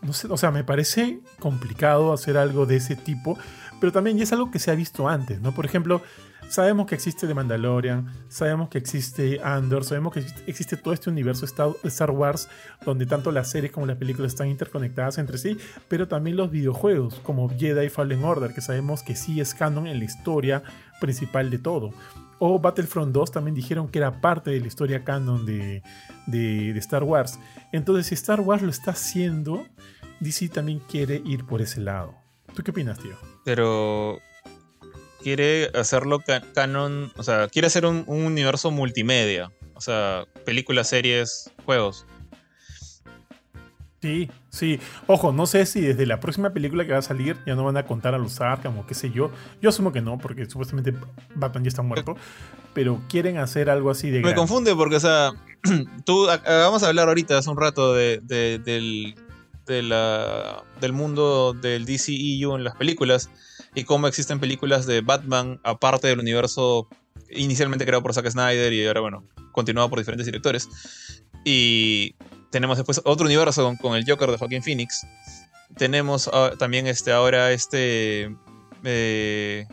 no 0.00 0.14
sé, 0.14 0.26
o 0.28 0.38
sea, 0.38 0.50
me 0.50 0.64
parece 0.64 1.20
complicado 1.38 2.14
hacer 2.14 2.38
algo 2.38 2.64
de 2.64 2.76
ese 2.76 2.96
tipo, 2.96 3.38
pero 3.78 3.92
también 3.92 4.18
es 4.22 4.32
algo 4.32 4.50
que 4.50 4.58
se 4.58 4.70
ha 4.70 4.74
visto 4.74 5.06
antes, 5.06 5.38
¿no? 5.42 5.52
Por 5.52 5.66
ejemplo, 5.66 6.00
sabemos 6.48 6.86
que 6.86 6.94
existe 6.94 7.26
The 7.26 7.34
Mandalorian, 7.34 8.10
sabemos 8.28 8.70
que 8.70 8.78
existe 8.78 9.38
Andor, 9.44 9.84
sabemos 9.84 10.14
que 10.14 10.24
existe 10.46 10.78
todo 10.78 10.94
este 10.94 11.10
universo 11.10 11.44
Star 11.44 12.10
Wars, 12.10 12.48
donde 12.86 13.04
tanto 13.04 13.32
las 13.32 13.50
series 13.50 13.70
como 13.70 13.84
las 13.84 13.98
películas 13.98 14.32
están 14.32 14.48
interconectadas 14.48 15.18
entre 15.18 15.36
sí, 15.36 15.58
pero 15.88 16.08
también 16.08 16.38
los 16.38 16.50
videojuegos, 16.50 17.16
como 17.16 17.50
Jedi 17.50 17.90
Fallen 17.90 18.24
Order, 18.24 18.54
que 18.54 18.62
sabemos 18.62 19.02
que 19.02 19.14
sí 19.14 19.42
es 19.42 19.52
canon 19.52 19.86
en 19.86 19.98
la 19.98 20.06
historia 20.06 20.62
principal 21.02 21.50
de 21.50 21.58
todo. 21.58 21.92
O 22.38 22.58
Battlefront 22.58 23.12
2 23.12 23.32
también 23.32 23.54
dijeron 23.54 23.88
que 23.88 23.98
era 23.98 24.20
parte 24.20 24.50
de 24.50 24.60
la 24.60 24.66
historia 24.66 25.04
canon 25.04 25.44
de, 25.46 25.82
Star 26.76 27.02
Wars. 27.02 27.38
Entonces, 27.72 28.06
si 28.06 28.14
Star 28.14 28.40
Wars 28.40 28.62
lo 28.62 28.70
está 28.70 28.92
haciendo, 28.92 29.66
DC 30.20 30.48
también 30.48 30.80
quiere 30.80 31.22
ir 31.24 31.44
por 31.44 31.60
ese 31.60 31.80
lado. 31.80 32.14
¿Tú 32.54 32.62
qué 32.62 32.70
opinas, 32.70 32.98
tío? 32.98 33.16
Pero 33.44 34.18
quiere 35.22 35.70
hacerlo 35.74 36.20
canon, 36.54 37.12
o 37.16 37.22
sea, 37.22 37.48
quiere 37.48 37.66
hacer 37.66 37.84
un 37.86 38.04
universo 38.06 38.70
multimedia. 38.70 39.50
O 39.78 39.80
sea, 39.80 40.26
películas, 40.44 40.88
series, 40.88 41.52
juegos. 41.64 42.04
Sí, 44.00 44.30
sí. 44.48 44.78
Ojo, 45.08 45.32
no 45.32 45.46
sé 45.46 45.66
si 45.66 45.80
desde 45.80 46.06
la 46.06 46.20
próxima 46.20 46.50
película 46.50 46.86
que 46.86 46.92
va 46.92 46.98
a 46.98 47.02
salir 47.02 47.36
ya 47.46 47.56
no 47.56 47.64
van 47.64 47.76
a 47.76 47.84
contar 47.84 48.14
a 48.14 48.18
los 48.18 48.40
Arkham 48.40 48.78
o 48.78 48.86
qué 48.86 48.94
sé 48.94 49.10
yo. 49.10 49.30
Yo 49.60 49.70
asumo 49.70 49.92
que 49.92 50.00
no, 50.00 50.18
porque 50.18 50.46
supuestamente 50.46 50.94
Batman 51.34 51.64
ya 51.64 51.68
está 51.68 51.82
muerto. 51.82 52.16
Pero 52.74 53.00
quieren 53.08 53.38
hacer 53.38 53.70
algo 53.70 53.90
así 53.90 54.10
de. 54.10 54.20
Me 54.20 54.34
confunde 54.34 54.74
porque, 54.76 54.96
o 54.96 55.00
sea, 55.00 55.32
tú 56.04 56.26
vamos 56.46 56.82
a 56.82 56.88
hablar 56.88 57.08
ahorita 57.08 57.38
hace 57.38 57.50
un 57.50 57.56
rato 57.56 57.92
de, 57.92 58.20
del, 58.20 59.16
del 59.66 60.92
mundo 60.92 61.54
del 61.54 61.84
DCEU 61.84 62.54
en 62.54 62.62
las 62.62 62.76
películas 62.76 63.30
y 63.74 63.84
cómo 63.84 64.06
existen 64.06 64.38
películas 64.38 64.86
de 64.86 65.00
Batman 65.00 65.60
aparte 65.64 66.06
del 66.06 66.20
universo 66.20 66.88
inicialmente 67.30 67.84
creado 67.84 68.02
por 68.02 68.14
Zack 68.14 68.30
Snyder 68.30 68.72
y 68.72 68.86
ahora, 68.86 69.00
bueno, 69.00 69.24
continuado 69.52 69.90
por 69.90 69.98
diferentes 69.98 70.26
directores. 70.26 70.68
Y 71.44 72.14
tenemos 72.50 72.76
después 72.76 73.00
otro 73.04 73.26
universo 73.26 73.74
con, 73.80 73.94
el 73.94 74.04
Joker 74.08 74.30
de 74.30 74.38
Joaquín 74.38 74.62
Phoenix. 74.62 75.06
Tenemos 75.76 76.28
ah, 76.32 76.52
también 76.58 76.86
este, 76.86 77.12
ahora 77.12 77.52
este 77.52 78.34
eh, 78.84 79.66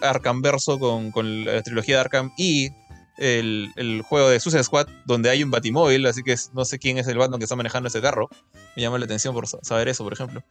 Arkhamverso 0.00 0.78
con, 0.78 1.10
con, 1.10 1.44
la 1.44 1.62
trilogía 1.62 1.96
de 1.96 2.00
Arkham 2.00 2.32
y 2.36 2.70
el, 3.18 4.02
juego 4.08 4.28
de 4.28 4.40
Suicide 4.40 4.64
Squad 4.64 4.88
donde 5.04 5.30
hay 5.30 5.42
un 5.42 5.50
Batimóvil, 5.50 6.06
así 6.06 6.22
que 6.22 6.34
no 6.52 6.64
sé 6.64 6.78
quién 6.78 6.98
es 6.98 7.06
el 7.06 7.18
Batman 7.18 7.38
que 7.38 7.44
está 7.44 7.56
manejando 7.56 7.88
ese 7.88 8.00
carro. 8.00 8.28
Me 8.76 8.82
llama 8.82 8.98
la 8.98 9.04
atención 9.04 9.34
por 9.34 9.46
saber 9.46 9.88
eso, 9.88 10.02
por 10.02 10.12
ejemplo. 10.12 10.42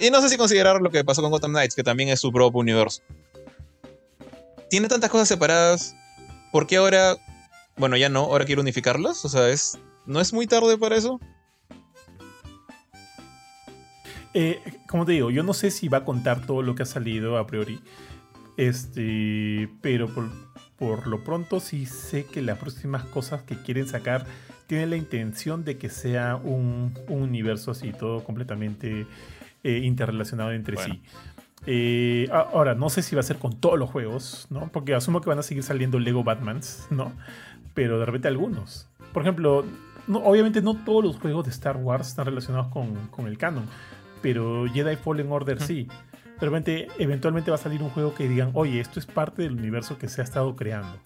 Y 0.00 0.10
no 0.10 0.20
sé 0.20 0.28
si 0.28 0.36
considerar 0.36 0.80
lo 0.80 0.90
que 0.90 1.04
pasó 1.04 1.22
con 1.22 1.30
Gotham 1.30 1.52
Knights, 1.52 1.74
que 1.74 1.82
también 1.82 2.08
es 2.08 2.20
su 2.20 2.32
propio 2.32 2.60
universo. 2.60 3.02
Tiene 4.70 4.88
tantas 4.88 5.10
cosas 5.10 5.28
separadas. 5.28 5.94
¿Por 6.52 6.66
qué 6.66 6.76
ahora 6.76 7.16
bueno, 7.78 7.96
ya 7.96 8.08
no, 8.08 8.20
ahora 8.20 8.44
quiero 8.44 8.60
unificarlas. 8.60 9.24
O 9.24 9.28
sea, 9.28 9.48
es 9.48 9.78
¿no 10.08 10.20
es 10.20 10.32
muy 10.32 10.46
tarde 10.46 10.76
para 10.76 10.96
eso? 10.96 11.20
Eh, 14.34 14.60
como 14.88 15.04
te 15.06 15.12
digo, 15.12 15.30
yo 15.30 15.42
no 15.42 15.54
sé 15.54 15.70
si 15.70 15.88
va 15.88 15.98
a 15.98 16.04
contar 16.04 16.44
todo 16.46 16.62
lo 16.62 16.74
que 16.74 16.82
ha 16.82 16.86
salido 16.86 17.38
a 17.38 17.46
priori. 17.46 17.80
Este, 18.56 19.68
pero 19.80 20.08
por, 20.78 21.06
lo 21.06 21.22
pronto 21.22 21.60
sí 21.60 21.86
sé 21.86 22.24
que 22.24 22.42
las 22.42 22.58
próximas 22.58 23.04
cosas 23.04 23.42
que 23.42 23.56
quieren 23.62 23.86
sacar 23.86 24.26
tienen 24.66 24.90
la 24.90 24.96
intención 24.96 25.64
de 25.64 25.78
que 25.78 25.88
sea 25.90 26.36
un, 26.36 26.92
universo 27.08 27.70
así, 27.70 27.92
todo 27.92 28.24
completamente 28.24 29.06
eh, 29.62 29.80
interrelacionado 29.84 30.52
entre 30.52 30.76
sí. 30.78 31.02
Eh, 31.66 32.28
ahora, 32.32 32.74
no 32.74 32.88
sé 32.88 33.02
si 33.02 33.14
va 33.14 33.20
a 33.20 33.24
ser 33.24 33.38
con 33.38 33.58
todos 33.60 33.78
los 33.78 33.90
juegos, 33.90 34.46
¿no? 34.50 34.70
Porque 34.72 34.94
asumo 34.94 35.20
que 35.20 35.28
van 35.28 35.38
a 35.38 35.42
seguir 35.42 35.62
saliendo 35.62 35.98
Lego 35.98 36.24
Batmans, 36.24 36.86
¿no? 36.90 37.12
pero 37.78 38.00
de 38.00 38.06
repente 38.06 38.26
algunos. 38.26 38.88
Por 39.12 39.22
ejemplo, 39.22 39.64
obviamente 40.08 40.62
no 40.62 40.74
todos 40.74 41.04
los 41.04 41.16
juegos 41.16 41.44
de 41.44 41.50
Star 41.50 41.76
Wars 41.76 42.08
están 42.08 42.26
relacionados 42.26 42.68
con, 42.68 43.26
el 43.26 43.38
canon, 43.38 43.64
pero 44.22 44.66
Jedi 44.66 44.96
Fallen 44.96 45.30
Order 45.30 45.60
sí. 45.60 45.88
De 46.40 46.46
repente, 46.46 46.88
eventualmente 46.98 47.50
va 47.50 47.56
a 47.56 47.58
salir 47.58 47.82
un 47.82 47.90
juego 47.90 48.14
que 48.14 48.28
digan, 48.28 48.50
oye, 48.54 48.78
esto 48.78 49.00
es 49.00 49.06
parte 49.06 49.42
del 49.42 49.52
universo 49.52 49.98
que 49.98 50.08
se 50.08 50.20
ha 50.20 50.24
estado 50.24 50.54
creando. 50.54 50.98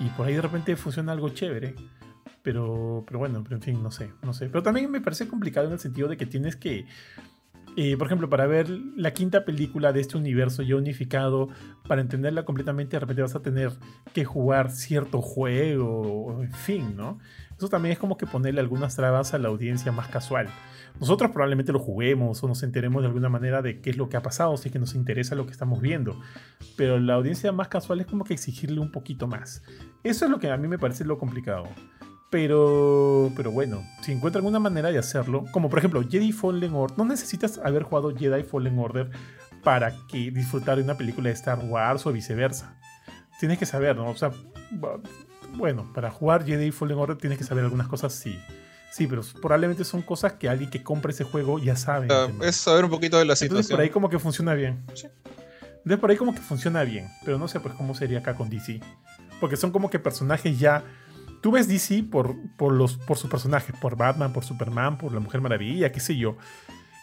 Y 0.00 0.08
por 0.10 0.26
ahí 0.26 0.34
de 0.34 0.40
repente 0.40 0.74
funciona 0.76 1.12
algo 1.12 1.28
chévere. 1.28 1.74
Pero, 2.42 3.04
pero 3.06 3.18
bueno, 3.18 3.42
pero 3.42 3.56
en 3.56 3.62
fin, 3.62 3.82
no 3.82 3.90
sé, 3.90 4.10
no 4.22 4.32
sé. 4.32 4.46
Pero 4.48 4.62
también 4.62 4.90
me 4.90 5.00
parece 5.00 5.28
complicado 5.28 5.66
en 5.66 5.74
el 5.74 5.78
sentido 5.78 6.08
de 6.08 6.16
que 6.16 6.26
tienes 6.26 6.56
que 6.56 6.86
eh, 7.76 7.96
por 7.96 8.06
ejemplo, 8.06 8.28
para 8.28 8.46
ver 8.46 8.68
la 8.68 9.12
quinta 9.12 9.44
película 9.44 9.92
de 9.92 10.00
este 10.00 10.16
universo 10.16 10.62
ya 10.62 10.76
unificado, 10.76 11.48
para 11.88 12.00
entenderla 12.00 12.44
completamente, 12.44 12.96
de 12.96 13.00
repente 13.00 13.22
vas 13.22 13.34
a 13.34 13.42
tener 13.42 13.72
que 14.12 14.24
jugar 14.24 14.70
cierto 14.70 15.20
juego, 15.20 16.40
en 16.42 16.52
fin, 16.52 16.96
¿no? 16.96 17.18
Eso 17.64 17.70
también 17.70 17.94
es 17.94 17.98
como 17.98 18.18
que 18.18 18.26
ponerle 18.26 18.60
algunas 18.60 18.94
trabas 18.94 19.32
a 19.32 19.38
la 19.38 19.48
audiencia 19.48 19.90
más 19.90 20.08
casual. 20.08 20.48
Nosotros 21.00 21.30
probablemente 21.30 21.72
lo 21.72 21.78
juguemos 21.78 22.44
o 22.44 22.46
nos 22.46 22.62
enteremos 22.62 23.00
de 23.02 23.06
alguna 23.06 23.30
manera 23.30 23.62
de 23.62 23.80
qué 23.80 23.88
es 23.88 23.96
lo 23.96 24.10
que 24.10 24.18
ha 24.18 24.22
pasado, 24.22 24.54
si 24.58 24.68
es 24.68 24.72
que 24.74 24.78
nos 24.78 24.94
interesa 24.94 25.34
lo 25.34 25.46
que 25.46 25.52
estamos 25.52 25.80
viendo. 25.80 26.20
Pero 26.76 27.00
la 27.00 27.14
audiencia 27.14 27.52
más 27.52 27.68
casual 27.68 28.02
es 28.02 28.06
como 28.06 28.24
que 28.24 28.34
exigirle 28.34 28.80
un 28.80 28.92
poquito 28.92 29.26
más. 29.28 29.62
Eso 30.02 30.26
es 30.26 30.30
lo 30.30 30.38
que 30.38 30.50
a 30.50 30.58
mí 30.58 30.68
me 30.68 30.78
parece 30.78 31.06
lo 31.06 31.16
complicado. 31.16 31.64
Pero, 32.30 33.32
pero 33.34 33.50
bueno, 33.50 33.82
si 34.02 34.12
encuentran 34.12 34.42
alguna 34.42 34.60
manera 34.60 34.90
de 34.90 34.98
hacerlo, 34.98 35.46
como 35.50 35.70
por 35.70 35.78
ejemplo 35.78 36.02
Jedi 36.06 36.32
Fallen 36.32 36.74
Order, 36.74 36.98
no 36.98 37.06
necesitas 37.06 37.56
haber 37.64 37.84
jugado 37.84 38.14
Jedi 38.14 38.42
Fallen 38.42 38.78
Order 38.78 39.08
para 39.62 39.90
que 40.06 40.30
disfrutar 40.30 40.76
de 40.76 40.82
una 40.82 40.98
película 40.98 41.30
de 41.30 41.34
Star 41.34 41.60
Wars 41.60 42.04
o 42.04 42.12
viceversa. 42.12 42.78
Tienes 43.40 43.58
que 43.58 43.64
saber, 43.64 43.96
¿no? 43.96 44.10
O 44.10 44.16
sea, 44.16 44.32
bueno, 45.56 45.90
para 45.94 46.10
jugar 46.10 46.44
Jedi 46.44 46.70
Fallen 46.70 46.98
Order 46.98 47.16
tienes 47.16 47.38
que 47.38 47.44
saber 47.44 47.64
algunas 47.64 47.88
cosas, 47.88 48.12
sí. 48.12 48.38
Sí, 48.92 49.08
pero 49.08 49.22
probablemente 49.42 49.84
son 49.84 50.02
cosas 50.02 50.34
que 50.34 50.48
alguien 50.48 50.70
que 50.70 50.84
compre 50.84 51.10
ese 51.10 51.24
juego 51.24 51.58
ya 51.58 51.74
sabe. 51.74 52.06
es 52.42 52.56
saber 52.56 52.84
un 52.84 52.90
poquito 52.90 53.18
de 53.18 53.24
la 53.24 53.34
situación. 53.34 53.58
Entonces 53.58 53.70
por 53.72 53.80
ahí 53.80 53.90
como 53.90 54.08
que 54.08 54.20
funciona 54.20 54.54
bien. 54.54 54.84
Sí. 54.94 55.08
Entonces 55.78 55.98
por 55.98 56.10
ahí 56.10 56.16
como 56.16 56.32
que 56.32 56.40
funciona 56.40 56.84
bien. 56.84 57.08
Pero 57.24 57.36
no 57.36 57.48
sé 57.48 57.58
pues 57.58 57.74
cómo 57.74 57.96
sería 57.96 58.20
acá 58.20 58.36
con 58.36 58.48
DC. 58.48 58.80
Porque 59.40 59.56
son 59.56 59.72
como 59.72 59.90
que 59.90 59.98
personajes 59.98 60.56
ya 60.60 60.84
tú 61.44 61.50
ves 61.50 61.68
DC 61.68 62.04
por, 62.04 62.36
por, 62.56 62.72
los, 62.72 62.96
por 62.96 63.18
sus 63.18 63.28
personajes, 63.28 63.76
por 63.78 63.96
Batman, 63.96 64.32
por 64.32 64.44
Superman, 64.44 64.96
por 64.96 65.12
la 65.12 65.20
Mujer 65.20 65.42
Maravilla, 65.42 65.92
qué 65.92 66.00
sé 66.00 66.16
yo. 66.16 66.38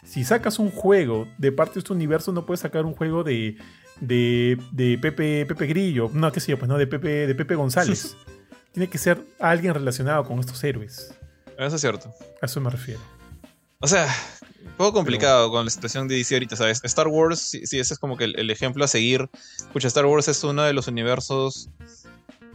Si 0.02 0.24
sacas 0.24 0.58
un 0.58 0.70
juego 0.70 1.28
de 1.38 1.52
parte 1.52 1.74
de 1.74 1.78
este 1.80 1.92
universo, 1.92 2.32
no 2.32 2.44
puedes 2.44 2.58
sacar 2.58 2.84
un 2.84 2.94
juego 2.94 3.22
de, 3.22 3.56
de, 4.00 4.58
de 4.72 4.98
Pepe, 4.98 5.46
Pepe 5.46 5.66
Grillo, 5.68 6.10
no, 6.12 6.32
qué 6.32 6.40
sé 6.40 6.50
yo, 6.50 6.58
pues 6.58 6.68
no, 6.68 6.76
de 6.76 6.88
Pepe, 6.88 7.28
de 7.28 7.34
Pepe 7.36 7.54
González. 7.54 8.16
Tiene 8.72 8.88
que 8.88 8.98
ser 8.98 9.22
alguien 9.38 9.74
relacionado 9.74 10.24
con 10.24 10.38
estos 10.38 10.62
héroes. 10.64 11.14
Eso 11.58 11.76
es 11.76 11.80
cierto. 11.80 12.14
A 12.40 12.46
eso 12.46 12.60
me 12.60 12.70
refiero. 12.70 13.00
O 13.80 13.86
sea, 13.86 14.08
un 14.64 14.72
poco 14.72 14.94
complicado 14.94 15.50
con 15.50 15.64
la 15.64 15.70
situación 15.70 16.08
de 16.08 16.16
DC 16.16 16.34
ahorita, 16.34 16.56
¿sabes? 16.56 16.80
Star 16.84 17.08
Wars, 17.08 17.40
sí, 17.40 17.66
sí 17.66 17.78
ese 17.78 17.94
es 17.94 17.98
como 17.98 18.16
que 18.16 18.24
el, 18.24 18.38
el, 18.38 18.50
ejemplo 18.50 18.84
a 18.84 18.88
seguir. 18.88 19.28
Escucha, 19.58 19.88
Star 19.88 20.06
Wars 20.06 20.28
es 20.28 20.42
uno 20.44 20.62
de 20.62 20.72
los 20.72 20.88
universos 20.88 21.68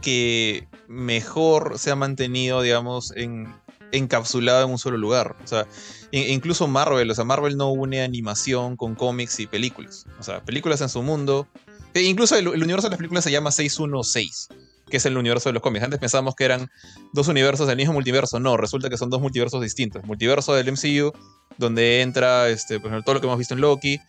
que 0.00 0.66
mejor 0.88 1.78
se 1.78 1.90
ha 1.90 1.96
mantenido, 1.96 2.62
digamos, 2.62 3.12
en, 3.14 3.54
encapsulado 3.92 4.64
en 4.64 4.70
un 4.70 4.78
solo 4.78 4.96
lugar. 4.96 5.36
O 5.44 5.46
sea, 5.46 5.66
incluso 6.10 6.66
Marvel, 6.66 7.10
o 7.10 7.14
sea, 7.14 7.24
Marvel 7.24 7.56
no 7.56 7.70
une 7.70 8.02
animación 8.02 8.76
con 8.76 8.94
cómics 8.94 9.38
y 9.40 9.46
películas. 9.46 10.06
O 10.18 10.22
sea, 10.22 10.42
películas 10.42 10.80
en 10.80 10.88
su 10.88 11.02
mundo. 11.02 11.46
E 11.94 12.02
incluso 12.02 12.36
el, 12.36 12.46
el 12.48 12.62
universo 12.62 12.88
de 12.88 12.90
las 12.90 12.98
películas 12.98 13.24
se 13.24 13.30
llama 13.30 13.50
616 13.50 14.48
que 14.88 14.98
es 14.98 15.06
el 15.06 15.16
universo 15.16 15.48
de 15.48 15.54
los 15.54 15.62
cómics. 15.62 15.84
Antes 15.84 16.00
pensábamos 16.00 16.34
que 16.34 16.44
eran 16.44 16.70
dos 17.12 17.28
universos 17.28 17.66
del 17.66 17.76
mismo 17.76 17.92
multiverso. 17.92 18.40
No, 18.40 18.56
resulta 18.56 18.88
que 18.88 18.96
son 18.96 19.10
dos 19.10 19.20
multiversos 19.20 19.60
distintos. 19.62 20.04
Multiverso 20.04 20.54
del 20.54 20.72
MCU, 20.72 21.12
donde 21.58 22.02
entra 22.02 22.48
este, 22.48 22.80
pues, 22.80 23.04
todo 23.04 23.14
lo 23.14 23.20
que 23.20 23.26
hemos 23.26 23.38
visto 23.38 23.54
en 23.54 23.60
Loki. 23.60 24.00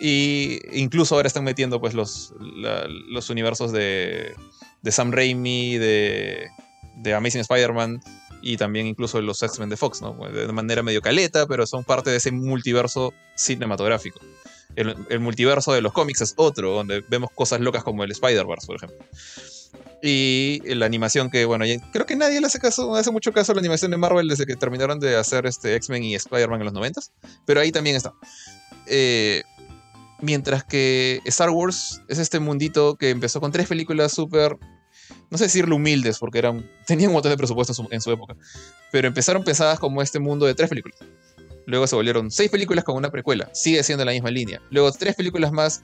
Y 0.00 0.58
incluso 0.72 1.14
ahora 1.14 1.28
están 1.28 1.44
metiendo 1.44 1.80
pues, 1.80 1.94
los, 1.94 2.34
los 3.08 3.30
universos 3.30 3.72
de, 3.72 4.34
de 4.82 4.92
Sam 4.92 5.12
Raimi, 5.12 5.78
de, 5.78 6.48
de 6.96 7.14
Amazing 7.14 7.42
Spider-Man 7.42 8.00
y 8.46 8.58
también 8.58 8.86
incluso 8.86 9.20
los 9.22 9.42
X-Men 9.42 9.70
de 9.70 9.76
Fox. 9.78 10.00
De 10.32 10.52
manera 10.52 10.82
medio 10.82 11.00
caleta, 11.00 11.46
pero 11.46 11.66
son 11.66 11.82
parte 11.82 12.10
de 12.10 12.18
ese 12.18 12.30
multiverso 12.30 13.14
cinematográfico. 13.36 14.20
El, 14.76 14.94
el 15.08 15.20
multiverso 15.20 15.72
de 15.72 15.80
los 15.80 15.94
cómics 15.94 16.20
es 16.20 16.34
otro, 16.36 16.74
donde 16.74 17.02
vemos 17.08 17.30
cosas 17.34 17.60
locas 17.60 17.82
como 17.82 18.04
el 18.04 18.10
Spider-Verse, 18.10 18.66
por 18.66 18.76
ejemplo. 18.76 18.98
Y 20.06 20.60
la 20.66 20.84
animación 20.84 21.30
que, 21.30 21.46
bueno, 21.46 21.64
creo 21.90 22.04
que 22.04 22.14
nadie 22.14 22.38
le 22.38 22.46
hace 22.46 22.58
caso, 22.58 22.94
hace 22.94 23.10
mucho 23.10 23.32
caso 23.32 23.52
a 23.52 23.54
la 23.54 23.60
animación 23.60 23.90
de 23.90 23.96
Marvel 23.96 24.28
desde 24.28 24.44
que 24.44 24.54
terminaron 24.54 25.00
de 25.00 25.16
hacer 25.16 25.46
este 25.46 25.74
X-Men 25.76 26.04
y 26.04 26.14
Spider-Man 26.14 26.60
en 26.60 26.64
los 26.66 26.74
90 26.74 27.00
pero 27.46 27.62
ahí 27.62 27.72
también 27.72 27.96
está. 27.96 28.12
Eh, 28.86 29.42
mientras 30.20 30.62
que 30.62 31.22
Star 31.24 31.48
Wars 31.48 32.02
es 32.06 32.18
este 32.18 32.38
mundito 32.38 32.96
que 32.96 33.08
empezó 33.08 33.40
con 33.40 33.50
tres 33.50 33.66
películas 33.66 34.12
súper, 34.12 34.58
no 35.30 35.38
sé 35.38 35.44
decirlo 35.44 35.76
humildes, 35.76 36.18
porque 36.18 36.36
eran, 36.36 36.70
tenían 36.86 37.08
un 37.08 37.14
montón 37.14 37.30
de 37.30 37.38
presupuesto 37.38 37.72
en 37.72 37.74
su, 37.74 37.88
en 37.90 38.00
su 38.02 38.12
época, 38.12 38.36
pero 38.92 39.08
empezaron 39.08 39.42
pensadas 39.42 39.78
como 39.78 40.02
este 40.02 40.18
mundo 40.18 40.44
de 40.44 40.54
tres 40.54 40.68
películas. 40.68 40.98
Luego 41.64 41.86
se 41.86 41.96
volvieron 41.96 42.30
seis 42.30 42.50
películas 42.50 42.84
con 42.84 42.94
una 42.96 43.10
precuela, 43.10 43.48
sigue 43.54 43.82
siendo 43.82 44.04
la 44.04 44.12
misma 44.12 44.30
línea. 44.30 44.60
Luego 44.68 44.92
tres 44.92 45.14
películas 45.14 45.50
más 45.50 45.82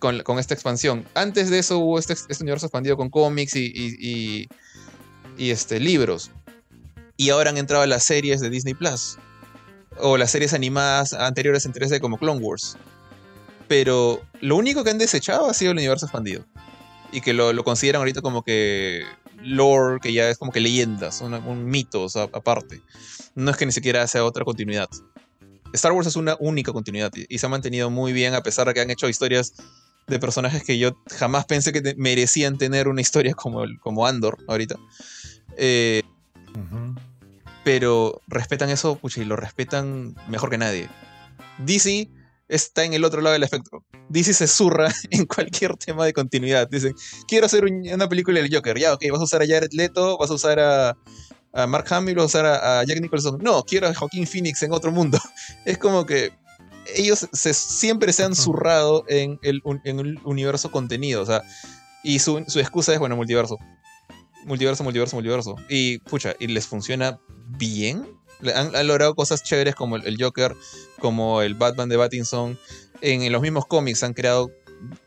con, 0.00 0.38
esta 0.38 0.54
expansión. 0.54 1.06
Antes 1.14 1.50
de 1.50 1.60
eso 1.60 1.78
hubo 1.78 1.98
este, 1.98 2.14
este 2.14 2.42
universo 2.42 2.66
expandido 2.66 2.96
con 2.96 3.10
cómics 3.10 3.54
y, 3.54 4.48
y, 5.38 5.50
este, 5.50 5.78
libros. 5.78 6.32
Y 7.16 7.30
ahora 7.30 7.50
han 7.50 7.58
entrado 7.58 7.86
las 7.86 8.02
series 8.02 8.40
de 8.40 8.50
Disney 8.50 8.74
Plus. 8.74 9.18
O 9.98 10.16
las 10.16 10.30
series 10.30 10.54
animadas 10.54 11.12
anteriores 11.12 11.66
en 11.66 11.72
3D 11.72 12.00
como 12.00 12.18
Clone 12.18 12.40
Wars. 12.40 12.76
Pero 13.68 14.20
lo 14.40 14.56
único 14.56 14.82
que 14.82 14.90
han 14.90 14.98
desechado 14.98 15.48
ha 15.48 15.54
sido 15.54 15.72
el 15.72 15.78
universo 15.78 16.06
expandido. 16.06 16.44
Y 17.12 17.20
que 17.20 17.32
lo, 17.32 17.62
consideran 17.62 18.00
ahorita 18.00 18.22
como 18.22 18.42
que 18.42 19.04
lore, 19.42 20.00
que 20.00 20.12
ya 20.12 20.28
es 20.28 20.38
como 20.38 20.52
que 20.52 20.60
leyendas, 20.60 21.20
un 21.20 21.66
mito 21.66 22.06
aparte. 22.32 22.80
No 23.34 23.50
es 23.50 23.56
que 23.56 23.66
ni 23.66 23.72
siquiera 23.72 24.06
sea 24.06 24.24
otra 24.24 24.44
continuidad. 24.44 24.88
Star 25.72 25.92
Wars 25.92 26.08
es 26.08 26.16
una 26.16 26.36
única 26.40 26.72
continuidad 26.72 27.12
y 27.28 27.38
se 27.38 27.46
ha 27.46 27.48
mantenido 27.48 27.90
muy 27.90 28.12
bien 28.12 28.34
a 28.34 28.42
pesar 28.42 28.66
de 28.66 28.74
que 28.74 28.80
han 28.80 28.90
hecho 28.90 29.08
historias 29.08 29.54
de 30.06 30.18
personajes 30.18 30.64
que 30.64 30.78
yo 30.78 30.96
jamás 31.08 31.46
pensé 31.46 31.72
que 31.72 31.80
te 31.80 31.94
merecían 31.94 32.58
tener 32.58 32.88
una 32.88 33.00
historia 33.00 33.34
como, 33.34 33.62
el, 33.62 33.78
como 33.80 34.06
Andor 34.06 34.38
ahorita. 34.48 34.76
Eh, 35.56 36.02
uh 36.54 36.58
-huh. 36.58 37.00
Pero 37.64 38.20
respetan 38.26 38.70
eso, 38.70 38.96
pucha, 38.96 39.20
y 39.20 39.24
lo 39.24 39.36
respetan 39.36 40.16
mejor 40.28 40.50
que 40.50 40.58
nadie. 40.58 40.88
DC 41.58 42.08
está 42.48 42.84
en 42.84 42.94
el 42.94 43.04
otro 43.04 43.20
lado 43.20 43.34
del 43.34 43.42
espectro. 43.42 43.84
DC 44.08 44.34
se 44.34 44.48
zurra 44.48 44.92
en 45.10 45.26
cualquier 45.26 45.76
tema 45.76 46.04
de 46.04 46.12
continuidad. 46.12 46.68
Dicen, 46.68 46.94
quiero 47.28 47.46
hacer 47.46 47.64
un, 47.64 47.88
una 47.92 48.08
película 48.08 48.40
del 48.40 48.54
Joker. 48.54 48.78
Ya, 48.78 48.92
ok, 48.92 49.04
vas 49.10 49.20
a 49.20 49.24
usar 49.24 49.42
a 49.42 49.46
Jared 49.46 49.72
Leto, 49.72 50.18
vas 50.18 50.30
a 50.30 50.34
usar 50.34 50.58
a, 50.58 50.96
a 51.52 51.66
Mark 51.66 51.86
Hamill, 51.90 52.16
vas 52.16 52.24
a 52.24 52.26
usar 52.26 52.46
a, 52.46 52.80
a 52.80 52.84
Jack 52.84 53.00
Nicholson. 53.00 53.38
No, 53.40 53.62
quiero 53.62 53.86
a 53.88 53.94
Joaquín 53.94 54.26
Phoenix 54.26 54.62
en 54.62 54.72
otro 54.72 54.90
mundo. 54.90 55.18
Es 55.64 55.78
como 55.78 56.06
que 56.06 56.32
ellos 56.96 57.28
se, 57.32 57.54
siempre 57.54 58.12
se 58.12 58.24
han 58.24 58.34
zurrado 58.34 59.04
en 59.08 59.38
el, 59.42 59.62
en 59.84 60.00
el 60.00 60.18
universo 60.24 60.70
contenido, 60.70 61.22
o 61.22 61.26
sea, 61.26 61.42
y 62.02 62.18
su, 62.18 62.44
su, 62.48 62.60
excusa 62.60 62.92
es, 62.92 62.98
bueno, 62.98 63.16
multiverso. 63.16 63.58
Multiverso, 64.44 64.82
multiverso, 64.84 65.16
multiverso. 65.16 65.56
Y, 65.68 65.98
pucha, 65.98 66.34
y 66.38 66.46
les 66.46 66.66
funciona 66.66 67.20
bien. 67.58 68.06
Han, 68.54 68.74
han 68.74 68.86
logrado 68.86 69.14
cosas 69.14 69.42
chéveres 69.42 69.74
como 69.74 69.96
el, 69.96 70.06
el, 70.06 70.16
Joker, 70.18 70.56
como 70.98 71.42
el 71.42 71.54
Batman 71.54 71.90
de 71.90 71.96
Battinson. 71.96 72.58
En, 73.02 73.22
en, 73.22 73.32
los 73.32 73.42
mismos 73.42 73.66
cómics 73.66 74.02
han 74.02 74.14
creado 74.14 74.50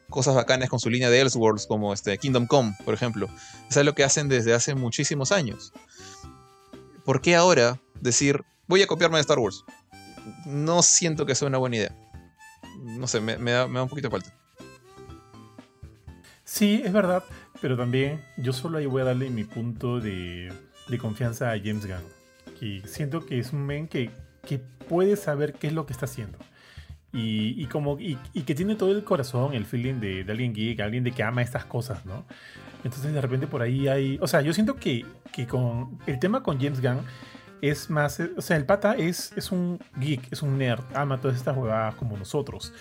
cosas 0.09 0.35
bacanas 0.35 0.69
con 0.69 0.79
su 0.79 0.91
línea 0.91 1.09
de 1.09 1.21
Elseworlds, 1.21 1.65
como 1.65 1.93
este 1.93 2.15
Kingdom 2.19 2.45
Come, 2.45 2.75
por 2.85 2.93
ejemplo. 2.93 3.27
Eso 3.69 3.79
es 3.79 3.85
lo 3.85 3.95
que 3.95 4.03
hacen 4.03 4.29
desde 4.29 4.53
hace 4.53 4.75
muchísimos 4.75 5.31
años. 5.31 5.73
¿Por 7.03 7.21
qué 7.21 7.35
ahora 7.35 7.81
decir, 7.99 8.43
voy 8.67 8.83
a 8.83 8.87
copiarme 8.87 9.17
de 9.17 9.21
Star 9.21 9.39
Wars? 9.39 9.65
No 10.45 10.81
siento 10.81 11.25
que 11.25 11.35
sea 11.35 11.47
una 11.47 11.57
buena 11.57 11.77
idea. 11.77 11.95
No 12.83 13.07
sé, 13.07 13.21
me, 13.21 13.37
me, 13.37 13.51
da, 13.51 13.67
me 13.67 13.75
da, 13.75 13.83
un 13.83 13.89
poquito 13.89 14.09
de 14.09 14.11
falta. 14.11 14.33
Sí, 16.43 16.81
es 16.83 16.93
verdad, 16.93 17.23
pero 17.61 17.77
también 17.77 18.21
yo 18.37 18.53
solo 18.53 18.77
ahí 18.77 18.85
voy 18.85 19.01
a 19.01 19.05
darle 19.05 19.29
mi 19.29 19.43
punto 19.43 19.99
de, 19.99 20.51
de 20.87 20.97
confianza 20.97 21.51
a 21.51 21.57
James 21.57 21.85
Gunn. 21.85 22.03
Que 22.59 22.81
siento 22.85 23.25
que 23.25 23.39
es 23.39 23.53
un 23.53 23.65
men 23.65 23.87
que, 23.87 24.11
que 24.45 24.59
puede 24.59 25.15
saber 25.15 25.53
qué 25.53 25.67
es 25.67 25.73
lo 25.73 25.85
que 25.85 25.93
está 25.93 26.05
haciendo. 26.05 26.37
Y, 27.13 27.61
y 27.61 27.67
como, 27.67 27.97
y, 27.99 28.17
que 28.43 28.55
tiene 28.55 28.75
todo 28.75 28.91
el 28.91 29.03
corazón, 29.03 29.53
el 29.53 29.65
feeling 29.65 29.99
de, 29.99 30.23
de, 30.23 30.31
alguien 30.31 30.53
geek, 30.53 30.79
alguien 30.79 31.03
de 31.03 31.11
que 31.11 31.21
ama 31.21 31.43
estas 31.43 31.63
cosas, 31.65 32.05
¿no? 32.05 32.25
Entonces 32.83 33.13
de 33.13 33.21
repente 33.21 33.47
por 33.47 33.61
ahí 33.61 33.87
hay... 33.87 34.17
O 34.19 34.27
sea, 34.27 34.41
yo 34.41 34.51
siento 34.53 34.75
que, 34.75 35.05
que 35.31 35.45
con 35.47 35.99
el 36.07 36.19
tema 36.19 36.43
con 36.43 36.59
James 36.59 36.81
Gunn 36.81 37.01
es 37.69 37.89
más, 37.89 38.19
o 38.19 38.41
sea, 38.41 38.57
el 38.57 38.65
pata 38.65 38.93
es, 38.93 39.31
es 39.37 39.49
un 39.49 39.79
geek, 39.95 40.33
es 40.33 40.41
un 40.41 40.57
nerd, 40.57 40.83
ama 40.93 41.21
todas 41.21 41.37
estas 41.37 41.55
jugadas 41.55 41.95
como 41.95 42.17
nosotros. 42.17 42.73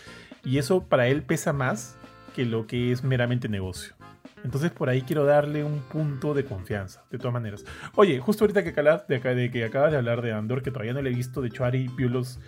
Y 0.45 0.59
eso 0.59 0.83
para 0.83 1.07
él 1.07 1.23
pesa 1.23 1.53
más 1.53 1.95
que 2.35 2.45
lo 2.45 2.67
que 2.67 2.91
es 2.91 3.05
meramente 3.05 3.49
negocio. 3.49 3.95
Entonces 4.43 4.73
por 4.73 4.89
ahí 4.89 5.03
quiero 5.03 5.25
darle 5.25 5.63
un 5.63 5.83
punto 5.83 6.35
de 6.35 6.45
confianza, 6.45 7.05
de 7.13 7.19
todas 7.19 7.33
maneras. 7.33 7.65
Oye, 7.95 8.19
justo 8.19 8.43
ahorita 8.43 8.65
que 8.65 8.73
de, 8.73 9.51
que 9.53 9.65
acabas 9.65 9.93
de 9.93 9.99
hablar 9.99 10.21
de 10.21 10.33
Andor, 10.33 10.65
que 10.65 10.73
todavía 10.73 10.95
no 10.95 11.01
le 11.01 11.11
he 11.11 11.15
visto, 11.15 11.43
de 11.43 11.49
hecho 11.49 11.65
Ari 11.65 11.87
vio 11.87 12.09
los 12.09 12.41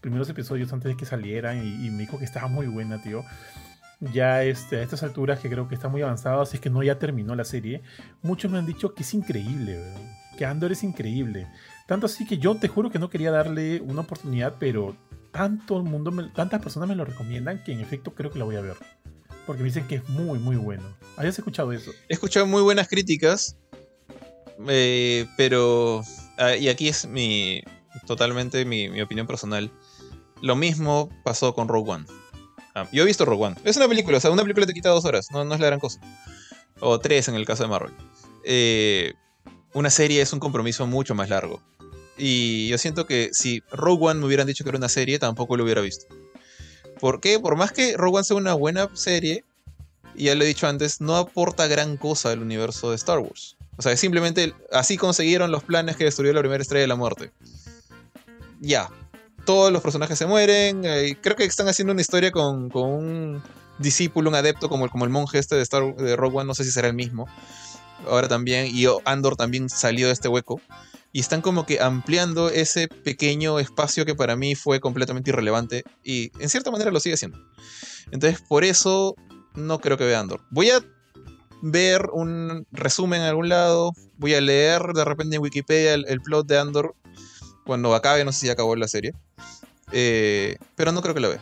primeros 0.00 0.30
episodios 0.30 0.72
antes 0.72 0.90
de 0.90 0.96
que 0.96 1.04
salieran 1.04 1.66
y, 1.66 1.90
me 1.90 1.98
dijo 1.98 2.18
que 2.18 2.24
estaba 2.24 2.48
muy 2.48 2.66
buena, 2.66 3.02
tío. 3.02 3.22
Ya 4.00 4.42
este, 4.42 4.78
a 4.78 4.82
estas 4.82 5.02
alturas, 5.02 5.38
que 5.38 5.50
creo 5.50 5.68
que 5.68 5.74
está 5.74 5.88
muy 5.88 6.00
avanzado, 6.00 6.40
así 6.40 6.56
que 6.58 6.70
no 6.70 6.82
ya 6.82 6.98
terminó 6.98 7.34
la 7.34 7.44
serie, 7.44 7.82
muchos 8.22 8.50
me 8.50 8.56
han 8.56 8.64
dicho 8.64 8.94
que 8.94 9.02
es 9.02 9.12
increíble, 9.12 9.78
que 10.38 10.46
Andor 10.46 10.72
es 10.72 10.82
increíble. 10.82 11.46
Tanto 11.86 12.06
así 12.06 12.26
que 12.26 12.38
yo 12.38 12.54
te 12.56 12.68
juro 12.68 12.90
que 12.90 12.98
no 12.98 13.10
quería 13.10 13.30
darle 13.30 13.80
una 13.80 14.02
oportunidad, 14.02 14.56
pero 14.58 14.96
tanto 15.32 15.82
mundo, 15.82 16.10
me, 16.10 16.28
tantas 16.28 16.62
personas 16.62 16.88
me 16.88 16.94
lo 16.94 17.04
recomiendan 17.04 17.62
que 17.62 17.72
en 17.72 17.80
efecto 17.80 18.14
creo 18.14 18.30
que 18.30 18.38
la 18.38 18.44
voy 18.44 18.56
a 18.56 18.60
ver. 18.60 18.76
Porque 19.46 19.62
me 19.62 19.66
dicen 19.66 19.86
que 19.86 19.96
es 19.96 20.08
muy, 20.08 20.38
muy 20.38 20.56
bueno. 20.56 20.84
¿Habías 21.16 21.38
escuchado 21.38 21.72
eso? 21.72 21.90
He 22.08 22.14
escuchado 22.14 22.46
muy 22.46 22.62
buenas 22.62 22.88
críticas, 22.88 23.56
eh, 24.68 25.26
pero... 25.36 26.02
Ah, 26.38 26.56
y 26.56 26.68
aquí 26.68 26.88
es 26.88 27.06
mi... 27.06 27.62
Totalmente 28.06 28.64
mi, 28.64 28.88
mi, 28.88 29.00
opinión 29.02 29.26
personal. 29.26 29.70
Lo 30.40 30.56
mismo 30.56 31.10
pasó 31.22 31.54
con 31.54 31.68
Rogue 31.68 31.92
One. 31.92 32.06
Ah, 32.74 32.88
yo 32.92 33.02
he 33.02 33.06
visto 33.06 33.24
Rogue 33.24 33.44
One. 33.44 33.56
Es 33.64 33.76
una 33.76 33.88
película, 33.88 34.16
o 34.18 34.20
sea, 34.20 34.30
una 34.30 34.42
película 34.42 34.66
te 34.66 34.72
quita 34.72 34.88
dos 34.88 35.04
horas, 35.04 35.30
no, 35.30 35.44
no 35.44 35.54
es 35.54 35.60
la 35.60 35.66
gran 35.66 35.80
cosa. 35.80 36.00
O 36.80 36.98
tres 36.98 37.28
en 37.28 37.34
el 37.34 37.44
caso 37.44 37.62
de 37.62 37.68
Marvel. 37.68 37.92
Eh, 38.44 39.14
una 39.74 39.90
serie 39.90 40.22
es 40.22 40.32
un 40.32 40.40
compromiso 40.40 40.86
mucho 40.86 41.14
más 41.14 41.28
largo. 41.28 41.60
Y 42.16 42.68
yo 42.68 42.78
siento 42.78 43.06
que 43.06 43.30
si 43.32 43.62
Rogue 43.70 44.06
One 44.06 44.20
me 44.20 44.26
hubieran 44.26 44.46
dicho 44.46 44.64
que 44.64 44.70
era 44.70 44.78
una 44.78 44.88
serie, 44.88 45.18
tampoco 45.18 45.56
lo 45.56 45.64
hubiera 45.64 45.80
visto. 45.80 46.06
¿Por 47.00 47.20
qué? 47.20 47.40
Por 47.40 47.56
más 47.56 47.72
que 47.72 47.96
Rogue 47.96 48.16
One 48.16 48.24
sea 48.24 48.36
una 48.36 48.54
buena 48.54 48.88
serie, 48.94 49.44
y 50.14 50.24
ya 50.24 50.34
lo 50.34 50.44
he 50.44 50.46
dicho 50.46 50.68
antes, 50.68 51.00
no 51.00 51.16
aporta 51.16 51.66
gran 51.66 51.96
cosa 51.96 52.30
al 52.30 52.40
universo 52.40 52.90
de 52.90 52.96
Star 52.96 53.18
Wars. 53.18 53.56
O 53.76 53.82
sea, 53.82 53.96
simplemente 53.96 54.54
así 54.70 54.96
consiguieron 54.96 55.50
los 55.50 55.64
planes 55.64 55.96
que 55.96 56.04
destruyó 56.04 56.32
la 56.32 56.40
primera 56.40 56.62
estrella 56.62 56.82
de 56.82 56.88
la 56.88 56.96
muerte. 56.96 57.32
Ya. 58.60 58.88
Todos 59.44 59.72
los 59.72 59.82
personajes 59.82 60.16
se 60.16 60.26
mueren. 60.26 60.82
Eh, 60.84 61.18
creo 61.20 61.36
que 61.36 61.44
están 61.44 61.68
haciendo 61.68 61.92
una 61.92 62.00
historia 62.00 62.30
con, 62.30 62.70
con, 62.70 62.88
un 62.88 63.42
discípulo, 63.78 64.30
un 64.30 64.36
adepto, 64.36 64.68
como 64.68 64.84
el, 64.84 64.90
como 64.90 65.04
el 65.04 65.10
monje 65.10 65.38
este 65.38 65.56
de, 65.56 65.62
Star, 65.62 65.96
de 65.96 66.14
Rogue 66.14 66.38
One. 66.38 66.46
No 66.46 66.54
sé 66.54 66.62
si 66.62 66.70
será 66.70 66.86
el 66.86 66.94
mismo. 66.94 67.26
Ahora 68.08 68.28
también. 68.28 68.68
Y 68.70 68.86
Andor 69.04 69.36
también 69.36 69.68
salió 69.68 70.06
de 70.06 70.12
este 70.12 70.28
hueco 70.28 70.60
y 71.14 71.20
están 71.20 71.42
como 71.42 71.64
que 71.64 71.80
ampliando 71.80 72.50
ese 72.50 72.88
pequeño 72.88 73.60
espacio 73.60 74.04
que 74.04 74.16
para 74.16 74.34
mí 74.34 74.56
fue 74.56 74.80
completamente 74.80 75.30
irrelevante 75.30 75.84
y 76.02 76.32
en 76.40 76.48
cierta 76.48 76.72
manera 76.72 76.90
lo 76.90 76.98
sigue 76.98 77.16
siendo. 77.16 77.38
Entonces, 78.10 78.42
por 78.42 78.64
eso 78.64 79.14
no 79.54 79.78
creo 79.78 79.96
que 79.96 80.02
vea 80.02 80.18
Andor. 80.18 80.40
Voy 80.50 80.70
a 80.70 80.80
ver 81.62 82.08
un 82.12 82.66
resumen 82.72 83.20
en 83.20 83.28
algún 83.28 83.48
lado, 83.48 83.92
voy 84.18 84.34
a 84.34 84.40
leer 84.40 84.82
de 84.92 85.04
repente 85.04 85.36
en 85.36 85.42
Wikipedia 85.42 85.94
el, 85.94 86.20
plot 86.20 86.48
de 86.48 86.58
Andor 86.58 86.96
cuando 87.64 87.94
acabe, 87.94 88.24
no 88.24 88.32
sé 88.32 88.40
si 88.40 88.50
acabó 88.50 88.74
la 88.74 88.88
serie. 88.88 89.14
Eh, 89.92 90.56
pero 90.74 90.90
no 90.90 91.00
creo 91.00 91.14
que 91.14 91.20
lo 91.20 91.28
vea. 91.28 91.40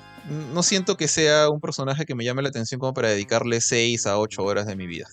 No 0.53 0.63
siento 0.63 0.99
que 0.99 1.09
sea 1.09 1.49
un 1.49 1.63
personaje 1.63 2.05
que 2.05 2.15
me 2.15 2.25
llame 2.25 2.43
la 2.43 2.51
atención 2.51 2.79
como 2.79 2.93
para 2.93 3.09
dedicarle 3.09 3.63
6 3.63 4.05
a 4.05 4.19
8 4.19 4.45
horas 4.45 4.67
de 4.67 4.77
mi 4.77 4.87
vida. 4.87 5.09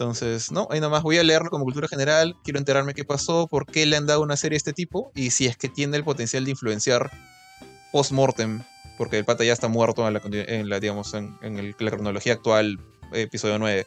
Entonces, 0.00 0.50
no, 0.50 0.66
ahí 0.70 0.80
nomás 0.80 1.02
voy 1.02 1.18
a 1.18 1.22
leerlo 1.22 1.50
como 1.50 1.64
cultura 1.64 1.86
general, 1.86 2.34
quiero 2.42 2.58
enterarme 2.58 2.94
qué 2.94 3.04
pasó, 3.04 3.46
por 3.46 3.66
qué 3.66 3.84
le 3.84 3.98
han 3.98 4.06
dado 4.06 4.22
una 4.22 4.34
serie 4.34 4.56
a 4.56 4.56
este 4.56 4.72
tipo 4.72 5.12
y 5.14 5.28
si 5.28 5.44
es 5.44 5.58
que 5.58 5.68
tiene 5.68 5.98
el 5.98 6.04
potencial 6.04 6.42
de 6.42 6.52
influenciar 6.52 7.10
post-mortem, 7.92 8.62
porque 8.96 9.18
el 9.18 9.26
pata 9.26 9.44
ya 9.44 9.52
está 9.52 9.68
muerto 9.68 10.08
en 10.08 10.70
la, 10.70 10.80
digamos, 10.80 11.12
en, 11.12 11.74
la 11.78 11.90
cronología 11.90 12.32
actual, 12.32 12.80
episodio 13.12 13.58
9, 13.58 13.86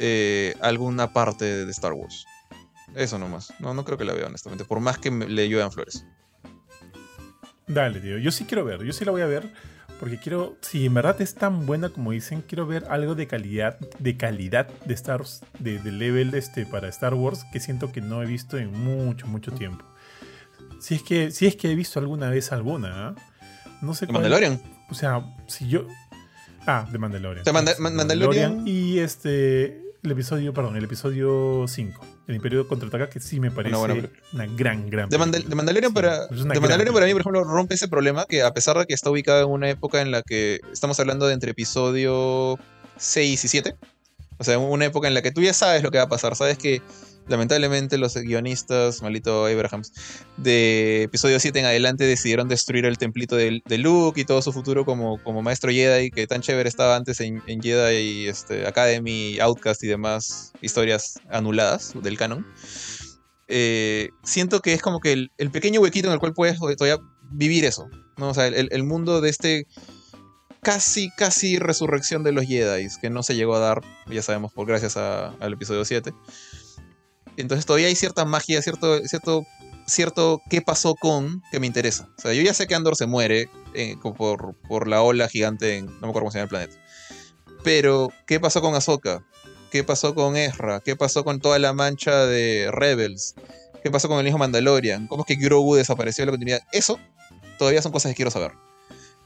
eh, 0.00 0.56
alguna 0.60 1.12
parte 1.12 1.64
de 1.64 1.70
Star 1.70 1.92
Wars. 1.92 2.26
Eso 2.96 3.16
nomás. 3.16 3.52
No, 3.60 3.74
no 3.74 3.84
creo 3.84 3.98
que 3.98 4.04
la 4.04 4.12
vea, 4.12 4.26
honestamente, 4.26 4.64
por 4.64 4.80
más 4.80 4.98
que 4.98 5.12
le 5.12 5.48
lluevan 5.48 5.70
flores. 5.70 6.04
Dale, 7.68 8.00
tío. 8.00 8.18
Yo 8.18 8.32
sí 8.32 8.44
quiero 8.44 8.64
ver, 8.64 8.82
yo 8.82 8.92
sí 8.92 9.04
la 9.04 9.12
voy 9.12 9.22
a 9.22 9.26
ver. 9.26 9.52
Porque 9.98 10.18
quiero, 10.18 10.56
si 10.60 10.86
en 10.86 10.94
verdad 10.94 11.20
es 11.22 11.34
tan 11.34 11.64
buena 11.64 11.88
como 11.88 12.10
dicen, 12.10 12.42
quiero 12.46 12.66
ver 12.66 12.84
algo 12.90 13.14
de 13.14 13.26
calidad, 13.26 13.78
de 13.98 14.16
calidad 14.16 14.68
de 14.84 14.94
Star 14.94 15.22
de, 15.58 15.78
de 15.78 15.92
level 15.92 16.34
este, 16.34 16.66
para 16.66 16.88
Star 16.88 17.14
Wars 17.14 17.44
que 17.52 17.60
siento 17.60 17.92
que 17.92 18.02
no 18.02 18.22
he 18.22 18.26
visto 18.26 18.58
en 18.58 18.72
mucho, 18.72 19.26
mucho 19.26 19.52
tiempo. 19.52 19.84
Si 20.80 20.94
es 20.94 21.02
que, 21.02 21.30
si 21.30 21.46
es 21.46 21.56
que 21.56 21.70
he 21.70 21.74
visto 21.74 21.98
alguna 21.98 22.28
vez 22.28 22.52
alguna, 22.52 23.08
¿ah? 23.08 23.14
No 23.80 23.94
sé. 23.94 24.06
¿De 24.06 24.12
Mandalorian? 24.12 24.60
O 24.90 24.94
sea, 24.94 25.24
si 25.46 25.68
yo. 25.68 25.86
Ah, 26.66 26.86
de 26.90 26.98
Mandalorian. 26.98 27.44
¿De 27.44 27.52
Mandalorian? 27.52 28.66
Y 28.66 28.98
este. 28.98 29.82
El 30.02 30.12
episodio, 30.12 30.52
perdón, 30.52 30.76
el 30.76 30.84
episodio 30.84 31.64
5. 31.66 32.15
El 32.26 32.34
Imperio 32.36 32.66
contraataca, 32.66 33.08
que 33.08 33.20
sí 33.20 33.38
me 33.38 33.52
parece 33.52 33.76
una, 33.76 34.46
gran, 34.46 34.90
gran. 34.90 35.08
De, 35.08 35.16
de 35.16 35.54
Mandalorian, 35.54 35.94
para, 35.94 36.26
de 36.26 36.60
Mandalorian 36.60 36.92
para 36.92 37.06
mí, 37.06 37.12
por 37.12 37.20
ejemplo, 37.20 37.44
rompe 37.44 37.74
ese 37.74 37.86
problema 37.86 38.26
que, 38.28 38.42
a 38.42 38.52
pesar 38.52 38.76
de 38.76 38.86
que 38.86 38.94
está 38.94 39.10
ubicada 39.10 39.42
en 39.42 39.48
una 39.48 39.70
época 39.70 40.00
en 40.00 40.10
la 40.10 40.22
que 40.22 40.60
estamos 40.72 40.98
hablando 40.98 41.28
de 41.28 41.34
entre 41.34 41.52
episodio 41.52 42.58
6 42.96 43.44
y 43.44 43.48
7, 43.48 43.76
o 44.38 44.44
sea, 44.44 44.58
una 44.58 44.84
época 44.86 45.06
en 45.06 45.14
la 45.14 45.22
que 45.22 45.30
tú 45.30 45.40
ya 45.40 45.52
sabes 45.52 45.82
lo 45.84 45.90
que 45.90 45.98
va 45.98 46.04
a 46.04 46.08
pasar, 46.08 46.34
sabes 46.34 46.58
que 46.58 46.82
lamentablemente 47.28 47.98
los 47.98 48.14
guionistas, 48.14 49.02
malito 49.02 49.46
Abrahams, 49.46 49.92
de 50.36 51.04
episodio 51.04 51.40
7 51.40 51.58
en 51.58 51.66
adelante 51.66 52.04
decidieron 52.04 52.48
destruir 52.48 52.84
el 52.86 52.98
templito 52.98 53.36
de, 53.36 53.62
Luke 53.78 54.20
y 54.20 54.24
todo 54.24 54.42
su 54.42 54.52
futuro 54.52 54.84
como, 54.84 55.22
como 55.22 55.42
maestro 55.42 55.70
Jedi, 55.70 56.10
que 56.10 56.26
tan 56.26 56.40
chévere 56.40 56.68
estaba 56.68 56.96
antes 56.96 57.20
en, 57.20 57.42
Jedi 57.46 58.28
este, 58.28 58.66
Academy, 58.66 59.38
Outcast 59.40 59.82
y 59.84 59.88
demás 59.88 60.52
historias 60.60 61.20
anuladas 61.30 61.92
del 62.02 62.16
canon. 62.16 62.46
Eh, 63.48 64.10
siento 64.24 64.60
que 64.60 64.72
es 64.72 64.82
como 64.82 65.00
que 65.00 65.12
el, 65.12 65.50
pequeño 65.50 65.80
huequito 65.80 66.08
en 66.08 66.14
el 66.14 66.18
cual 66.18 66.34
puedes 66.34 66.58
todavía 66.58 66.98
vivir 67.30 67.64
eso. 67.64 67.88
¿no? 68.16 68.30
O 68.30 68.34
sea, 68.34 68.46
el, 68.46 68.82
mundo 68.84 69.20
de 69.20 69.30
este 69.30 69.66
casi, 70.62 71.10
casi 71.16 71.58
resurrección 71.58 72.24
de 72.24 72.32
los 72.32 72.44
Jedi, 72.44 72.88
que 73.00 73.10
no 73.10 73.22
se 73.22 73.36
llegó 73.36 73.54
a 73.54 73.60
dar, 73.60 73.82
ya 74.08 74.22
sabemos, 74.22 74.52
por 74.52 74.66
gracias 74.66 74.96
al 74.96 75.52
episodio 75.52 75.84
7. 75.84 76.12
Entonces 77.36 77.66
todavía 77.66 77.88
hay 77.88 77.94
cierta 77.94 78.24
magia, 78.24 78.62
cierto, 78.62 79.00
cierto, 79.06 79.46
cierto 79.86 80.42
qué 80.48 80.62
pasó 80.62 80.94
con 80.94 81.42
que 81.50 81.60
me 81.60 81.66
interesa. 81.66 82.08
O 82.18 82.20
sea, 82.20 82.32
yo 82.32 82.42
ya 82.42 82.54
sé 82.54 82.66
que 82.66 82.74
Andor 82.74 82.96
se 82.96 83.06
muere 83.06 83.48
eh, 83.74 83.96
por, 84.02 84.56
por, 84.68 84.88
la 84.88 85.02
ola 85.02 85.28
gigante 85.28 85.76
en, 85.76 85.86
no 85.86 85.92
me 85.92 86.08
acuerdo 86.08 86.20
cómo 86.20 86.30
se 86.30 86.38
llama 86.38 86.44
el 86.44 86.48
planeta. 86.48 86.76
Pero, 87.62 88.10
¿qué 88.26 88.40
pasó 88.40 88.60
con 88.60 88.74
Ahsoka? 88.74 89.24
¿Qué 89.70 89.84
pasó 89.84 90.14
con 90.14 90.36
Ezra? 90.36 90.80
¿Qué 90.80 90.96
pasó 90.96 91.24
con 91.24 91.40
toda 91.40 91.58
la 91.58 91.72
mancha 91.72 92.26
de 92.26 92.70
Rebels? 92.72 93.34
¿Qué 93.82 93.90
pasó 93.90 94.08
con 94.08 94.18
el 94.18 94.26
hijo 94.26 94.38
Mandalorian? 94.38 95.06
¿Cómo 95.06 95.22
es 95.22 95.26
que 95.26 95.34
Grogu 95.34 95.74
desapareció 95.74 96.22
de 96.22 96.26
la 96.26 96.32
continuidad? 96.32 96.60
Eso 96.72 96.98
todavía 97.58 97.82
son 97.82 97.92
cosas 97.92 98.10
que 98.10 98.16
quiero 98.16 98.30
saber. 98.30 98.52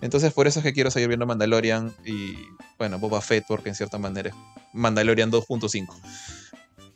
Entonces 0.00 0.32
por 0.32 0.46
eso 0.46 0.60
es 0.60 0.64
que 0.64 0.72
quiero 0.72 0.90
seguir 0.90 1.08
viendo 1.08 1.26
Mandalorian 1.26 1.94
y, 2.04 2.34
bueno, 2.78 2.98
Boba 2.98 3.20
Fett, 3.20 3.44
porque 3.46 3.68
en 3.68 3.74
cierta 3.74 3.98
manera 3.98 4.30
es 4.30 4.34
Mandalorian 4.72 5.30
2.5. 5.30 5.94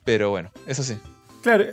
Pero 0.04 0.30
bueno, 0.30 0.50
eso 0.66 0.82
sí. 0.82 0.98
Claro, 1.42 1.64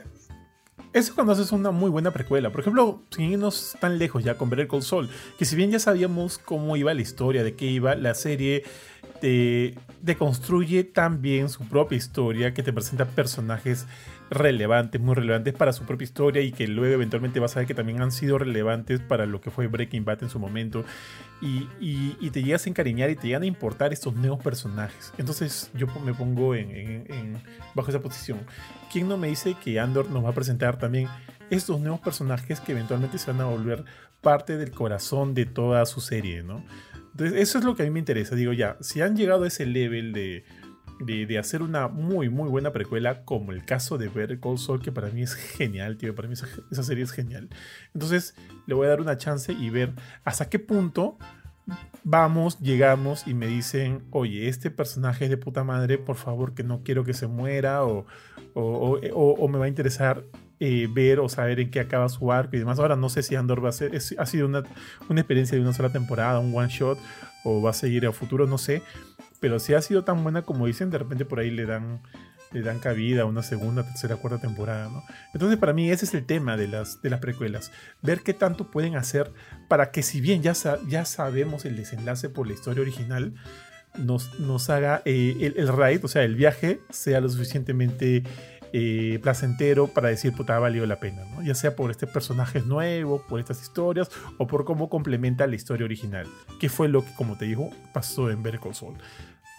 eso 0.94 1.16
cuando 1.16 1.34
haces 1.34 1.52
una 1.52 1.72
muy 1.72 1.90
buena 1.90 2.12
precuela. 2.12 2.52
Por 2.52 2.62
ejemplo, 2.62 3.04
sin 3.12 3.32
irnos 3.32 3.78
tan 3.80 3.98
lejos 3.98 4.24
ya 4.24 4.38
con 4.38 4.50
Better 4.50 4.68
Call 4.68 4.84
Saul, 4.84 5.10
que 5.38 5.46
si 5.46 5.56
bien 5.56 5.72
ya 5.72 5.80
sabíamos 5.80 6.38
cómo 6.38 6.76
iba 6.76 6.94
la 6.94 7.02
historia, 7.02 7.44
de 7.44 7.56
qué 7.56 7.66
iba 7.66 7.96
la 7.96 8.14
serie, 8.14 8.64
te, 9.22 9.76
te 10.04 10.16
construye 10.18 10.84
también 10.84 11.50
su 11.50 11.64
propia 11.66 11.98
historia, 11.98 12.54
que 12.54 12.64
te 12.64 12.74
presenta 12.74 13.06
personajes 13.06 13.86
relevantes, 14.32 15.00
muy 15.02 15.14
relevantes 15.14 15.54
para 15.54 15.74
su 15.74 15.84
propia 15.84 16.06
historia 16.06 16.42
y 16.42 16.54
que 16.54 16.66
luego 16.66 16.96
eventualmente 16.96 17.42
vas 17.42 17.56
a 17.56 17.60
ver 17.60 17.68
que 17.68 17.74
también 17.74 18.02
han 18.02 18.14
sido 18.14 18.38
relevantes 18.38 19.02
para 19.02 19.26
lo 19.26 19.42
que 19.42 19.52
fue 19.52 19.68
Breaking 19.68 20.06
Bad 20.06 20.24
en 20.24 20.30
su 20.30 20.40
momento. 20.40 20.86
Y, 21.42 22.30
te 22.32 22.42
llegas 22.42 22.66
a 22.66 22.70
encariñar 22.70 23.10
y 23.10 23.16
te 23.18 23.28
llegan 23.28 23.44
a 23.44 23.46
importar 23.46 23.92
estos 23.92 24.16
nuevos 24.16 24.42
personajes. 24.42 25.14
Entonces 25.18 25.70
yo 25.74 25.86
me 26.06 26.14
pongo 26.14 26.56
en, 26.56 27.44
bajo 27.76 27.90
esa 27.90 28.00
posición. 28.00 28.40
¿Quién 28.90 29.10
no 29.10 29.18
me 29.18 29.28
dice 29.28 29.56
que 29.62 29.80
Andor 29.82 30.10
nos 30.10 30.24
va 30.24 30.30
a 30.30 30.34
presentar 30.34 30.80
también 30.80 31.10
estos 31.50 31.82
nuevos 31.82 32.00
personajes 32.00 32.62
que 32.62 32.72
eventualmente 32.72 33.18
se 33.18 33.32
van 33.32 33.42
a 33.42 33.46
volver 33.46 33.84
parte 34.22 34.56
del 34.58 34.72
corazón 34.72 35.34
de 35.34 35.46
toda 35.46 35.86
su 35.86 36.00
serie, 36.00 36.42
¿no? 36.42 36.64
Entonces 37.12 37.42
eso 37.42 37.58
es 37.58 37.66
lo 37.66 37.76
que 37.76 37.84
a 37.84 37.86
mí 37.86 37.92
me 37.92 38.00
interesa. 38.00 38.36
Digo, 38.36 38.54
ya, 38.54 38.78
si 38.80 39.02
han 39.02 39.18
llegado 39.18 39.44
a 39.44 39.48
ese 39.48 39.66
level 39.66 40.14
de 40.14 40.46
de, 41.06 41.38
hacer 41.38 41.62
una 41.62 41.88
muy, 41.88 42.30
muy 42.30 42.50
buena 42.50 42.72
precuela, 42.72 43.24
como 43.24 43.52
el 43.52 43.66
caso 43.66 43.98
de 43.98 44.08
Better 44.08 44.40
Call 44.40 44.58
Saul, 44.58 44.82
que 44.82 44.92
para 44.92 45.10
mí 45.10 45.22
es 45.22 45.34
genial, 45.34 45.98
tío. 45.98 46.16
Para 46.16 46.28
mí 46.28 46.34
esa, 46.34 46.84
serie 46.84 47.04
es 47.04 47.12
genial. 47.12 47.50
Entonces, 47.94 48.36
le 48.68 48.74
voy 48.74 48.88
a 48.88 48.90
dar 48.90 49.02
una 49.02 49.18
chance 49.18 49.54
y 49.54 49.70
ver 49.70 49.94
hasta 50.24 50.50
qué 50.50 50.60
punto 50.60 51.18
vamos, 52.04 52.60
llegamos 52.60 53.28
y 53.28 53.34
me 53.34 53.48
dicen, 53.48 54.04
oye, 54.12 54.48
este 54.48 54.72
personaje 54.72 55.26
es 55.26 55.30
de 55.30 55.38
puta 55.38 55.64
madre, 55.64 55.98
por 55.98 56.16
favor, 56.16 56.54
que 56.54 56.64
no 56.64 56.82
quiero 56.84 57.04
que 57.04 57.14
se 57.14 57.28
muera, 57.28 57.86
o, 57.86 58.06
o, 58.54 59.48
me 59.48 59.58
va 59.58 59.66
a 59.66 59.68
interesar 59.68 60.26
eh, 60.60 60.88
ver 60.92 61.20
o 61.20 61.30
saber 61.30 61.60
en 61.60 61.72
qué 61.72 61.80
acaba 61.80 62.10
su 62.10 62.32
arco 62.32 62.56
y 62.56 62.60
demás. 62.60 62.80
Ahora 62.80 62.96
no 62.96 63.10
sé 63.10 63.24
si 63.24 63.36
Andor 63.36 63.64
va 63.64 63.70
a 63.70 63.74
ser, 63.74 63.96
ha 63.96 64.26
sido 64.26 64.48
una, 64.48 64.64
una 65.10 65.22
experiencia 65.22 65.56
de 65.56 65.64
una 65.64 65.74
sola 65.74 65.92
temporada, 65.92 66.40
un 66.40 66.56
one 66.56 66.70
shot, 66.70 66.98
o 67.44 67.62
va 67.62 67.72
a 67.72 67.74
seguir 67.74 68.06
a 68.06 68.12
futuro, 68.12 68.48
no 68.48 68.58
sé. 68.58 68.82
Pero 69.42 69.60
si 69.60 69.74
ha 69.74 69.82
sido 69.82 70.06
tan 70.06 70.24
buena 70.24 70.44
como 70.44 70.68
dicen, 70.68 70.90
de 70.90 71.00
repente 71.00 71.26
por 71.26 71.40
ahí 71.40 71.52
le 71.52 71.66
dan, 71.66 72.02
le 72.52 72.62
dan 72.62 72.80
cabida 72.80 73.24
a 73.24 73.26
una 73.26 73.44
segunda, 73.44 73.84
tercera, 73.84 74.16
cuarta 74.16 74.40
temporada, 74.40 74.88
¿no? 74.88 75.04
Entonces 75.34 75.58
para 75.58 75.74
mí 75.74 75.92
ese 75.92 76.06
es 76.06 76.14
el 76.14 76.26
tema 76.26 76.56
de 76.56 76.70
las, 76.70 77.02
de 77.02 77.10
las 77.10 77.20
precuelas. 77.20 77.72
Ver 78.02 78.22
qué 78.22 78.34
tanto 78.34 78.72
pueden 78.72 78.96
hacer 78.96 79.34
para 79.68 79.92
que 79.92 80.04
si 80.04 80.22
bien 80.22 80.44
ya, 80.44 80.54
sabemos 80.54 81.66
el 81.66 81.76
desenlace 81.76 82.30
por 82.30 82.48
la 82.48 82.54
historia 82.54 82.84
original, 82.84 83.34
nos, 83.98 84.40
nos 84.40 84.70
haga 84.70 85.02
eh, 85.04 85.36
el, 85.42 85.56
el 85.58 85.68
ride, 85.68 86.00
o 86.04 86.08
sea, 86.08 86.24
el 86.24 86.36
viaje, 86.36 86.80
sea 86.92 87.20
lo 87.20 87.28
suficientemente 87.28 88.24
eh, 88.74 89.20
placentero 89.22 89.88
para 89.88 90.08
decir, 90.08 90.34
puta, 90.34 90.56
ha 90.56 90.60
valido 90.60 90.86
la 90.86 90.98
pena, 90.98 91.26
¿no? 91.26 91.44
Ya 91.44 91.56
sea 91.56 91.76
por 91.76 91.92
este 91.92 92.08
personaje 92.08 92.62
nuevo, 92.62 93.22
por 93.28 93.42
estas 93.42 93.62
historias, 93.62 94.10
o 94.38 94.48
por 94.48 94.64
cómo 94.64 94.90
complementa 94.90 95.46
la 95.46 95.56
historia 95.56 95.84
original, 95.84 96.26
que 96.58 96.70
fue 96.70 96.88
lo 96.88 97.04
que, 97.04 97.14
como 97.16 97.38
te 97.38 97.46
digo, 97.46 97.70
pasó 97.94 98.32
en 98.32 98.44
Better 98.44 98.62
Call 98.62 98.74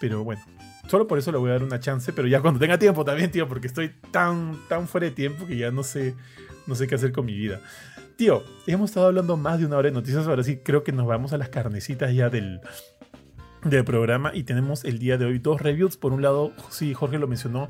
pero 0.03 0.21
bueno, 0.21 0.41
solo 0.89 1.07
por 1.07 1.17
eso 1.17 1.31
le 1.31 1.37
voy 1.37 1.49
a 1.49 1.53
dar 1.53 1.63
una 1.63 1.79
chance, 1.79 2.11
pero 2.11 2.27
ya 2.27 2.41
cuando 2.41 2.59
tenga 2.59 2.77
tiempo 2.77 3.05
también, 3.05 3.31
tío, 3.31 3.47
porque 3.47 3.67
estoy 3.67 3.93
tan, 4.11 4.59
tan 4.67 4.85
fuera 4.89 5.05
de 5.05 5.11
tiempo 5.11 5.47
que 5.47 5.55
ya 5.55 5.71
no 5.71 5.81
sé, 5.81 6.13
no 6.67 6.75
sé 6.75 6.87
qué 6.87 6.95
hacer 6.95 7.13
con 7.13 7.25
mi 7.25 7.33
vida. 7.33 7.61
Tío, 8.17 8.43
hemos 8.67 8.89
estado 8.89 9.05
hablando 9.07 9.37
más 9.37 9.59
de 9.59 9.65
una 9.65 9.77
hora 9.77 9.87
de 9.87 9.93
noticias, 9.93 10.27
ahora 10.27 10.43
sí 10.43 10.57
creo 10.57 10.83
que 10.83 10.91
nos 10.91 11.07
vamos 11.07 11.31
a 11.31 11.37
las 11.37 11.47
carnecitas 11.47 12.13
ya 12.13 12.29
del, 12.29 12.59
del 13.63 13.85
programa 13.85 14.31
y 14.33 14.43
tenemos 14.43 14.83
el 14.83 14.99
día 14.99 15.17
de 15.17 15.23
hoy 15.23 15.39
dos 15.39 15.61
reviews. 15.61 15.95
Por 15.95 16.11
un 16.11 16.21
lado, 16.21 16.51
sí, 16.69 16.93
Jorge 16.93 17.17
lo 17.17 17.29
mencionó, 17.29 17.69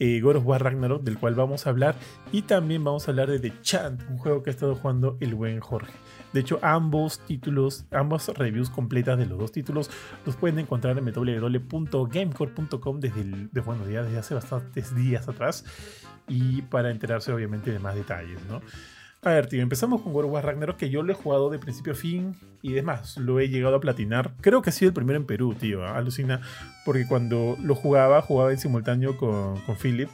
eh, 0.00 0.20
War 0.20 0.64
Ragnarok, 0.64 1.04
del 1.04 1.16
cual 1.16 1.36
vamos 1.36 1.68
a 1.68 1.70
hablar, 1.70 1.94
y 2.32 2.42
también 2.42 2.82
vamos 2.82 3.06
a 3.06 3.12
hablar 3.12 3.30
de 3.30 3.38
The 3.38 3.52
Chant, 3.62 4.02
un 4.10 4.18
juego 4.18 4.42
que 4.42 4.50
ha 4.50 4.52
estado 4.52 4.74
jugando 4.74 5.16
el 5.20 5.36
buen 5.36 5.60
Jorge. 5.60 5.92
De 6.32 6.40
hecho, 6.40 6.58
ambos 6.62 7.20
títulos, 7.26 7.86
ambas 7.90 8.28
reviews 8.28 8.70
completas 8.70 9.18
de 9.18 9.26
los 9.26 9.38
dos 9.38 9.52
títulos 9.52 9.90
los 10.26 10.36
pueden 10.36 10.58
encontrar 10.58 10.98
en 10.98 11.04
www.gamecore.com 11.04 13.00
desde, 13.00 13.24
bueno, 13.62 13.84
desde 13.84 14.18
hace 14.18 14.34
bastantes 14.34 14.94
días 14.94 15.28
atrás 15.28 15.64
y 16.26 16.62
para 16.62 16.90
enterarse 16.90 17.32
obviamente 17.32 17.70
de 17.70 17.78
más 17.78 17.94
detalles, 17.94 18.40
¿no? 18.48 18.60
A 19.22 19.30
ver, 19.30 19.48
tío, 19.48 19.62
empezamos 19.62 20.00
con 20.02 20.14
World 20.14 20.30
War 20.30 20.44
Ragnarok, 20.44 20.76
que 20.76 20.90
yo 20.90 21.02
lo 21.02 21.12
he 21.12 21.14
jugado 21.16 21.50
de 21.50 21.58
principio 21.58 21.92
a 21.92 21.96
fin 21.96 22.36
y 22.62 22.72
demás. 22.72 23.16
Lo 23.16 23.40
he 23.40 23.48
llegado 23.48 23.74
a 23.74 23.80
platinar. 23.80 24.34
Creo 24.40 24.62
que 24.62 24.70
ha 24.70 24.72
sido 24.72 24.90
el 24.90 24.94
primero 24.94 25.18
en 25.18 25.26
Perú, 25.26 25.56
tío. 25.58 25.84
¿ah? 25.84 25.96
Alucina, 25.96 26.40
porque 26.84 27.04
cuando 27.04 27.56
lo 27.60 27.74
jugaba, 27.74 28.22
jugaba 28.22 28.52
en 28.52 28.58
simultáneo 28.58 29.16
con, 29.16 29.60
con 29.62 29.76
Philip 29.76 30.08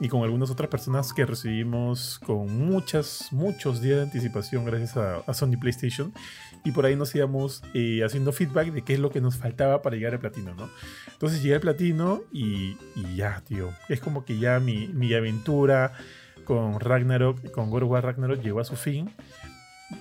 y 0.00 0.08
con 0.08 0.22
algunas 0.22 0.50
otras 0.50 0.70
personas 0.70 1.12
que 1.12 1.26
recibimos 1.26 2.18
con 2.24 2.56
muchas, 2.56 3.28
muchos 3.32 3.82
días 3.82 3.98
de 3.98 4.02
anticipación 4.04 4.64
gracias 4.64 4.96
a, 4.96 5.34
Sony 5.34 5.58
PlayStation. 5.60 6.12
Y 6.64 6.72
por 6.72 6.86
ahí 6.86 6.96
nos 6.96 7.14
íbamos 7.14 7.62
eh, 7.74 8.02
haciendo 8.02 8.32
feedback 8.32 8.72
de 8.72 8.82
qué 8.82 8.94
es 8.94 8.98
lo 8.98 9.10
que 9.10 9.20
nos 9.20 9.36
faltaba 9.36 9.82
para 9.82 9.96
llegar 9.96 10.14
al 10.14 10.20
platino, 10.20 10.54
¿no? 10.54 10.70
Entonces 11.12 11.42
llegué 11.42 11.56
al 11.56 11.60
platino 11.60 12.22
y, 12.32 12.76
ya, 13.14 13.42
tío. 13.46 13.70
Es 13.90 14.00
como 14.00 14.24
que 14.24 14.38
ya 14.38 14.58
mi, 14.58 14.88
mi 14.88 15.12
aventura 15.12 15.92
con 16.44 16.80
Ragnarok, 16.80 17.50
con 17.50 17.70
God 17.70 18.00
Ragnarok 18.00 18.42
llegó 18.42 18.60
a 18.60 18.64
su 18.64 18.76
fin. 18.76 19.10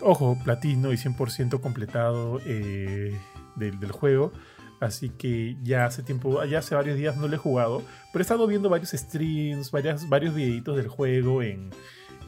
Ojo, 0.02 0.38
platino 0.46 0.94
y 0.94 0.96
100% 0.96 1.60
completado 1.60 2.40
eh, 2.46 3.20
del 3.58 3.92
juego. 3.92 4.32
Así 4.80 5.10
que 5.10 5.58
ya 5.62 5.86
hace 5.86 6.04
tiempo, 6.04 6.44
ya 6.46 6.60
hace 6.60 6.74
varios 6.74 6.98
días 6.98 7.18
no 7.18 7.28
lo 7.28 7.36
he 7.36 7.38
jugado, 7.38 7.84
pero 8.14 8.22
he 8.22 8.24
estado 8.24 8.48
viendo 8.48 8.70
varios 8.70 8.92
streams, 8.92 9.72
varias, 9.72 10.08
varios 10.08 10.34
videitos 10.34 10.78
del 10.78 10.88
juego 10.88 11.44
en, 11.44 11.70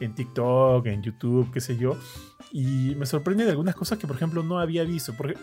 en 0.00 0.14
TikTok, 0.14 0.86
en 0.86 1.02
YouTube, 1.02 1.50
qué 1.52 1.60
sé 1.60 1.76
yo. 1.76 1.96
Y 2.52 2.94
me 2.96 3.06
sorprende 3.06 3.44
de 3.44 3.50
algunas 3.50 3.74
cosas 3.74 3.98
que, 3.98 4.06
por 4.06 4.16
ejemplo, 4.16 4.42
no 4.42 4.58
había 4.58 4.84
visto. 4.84 5.14
Porque, 5.16 5.38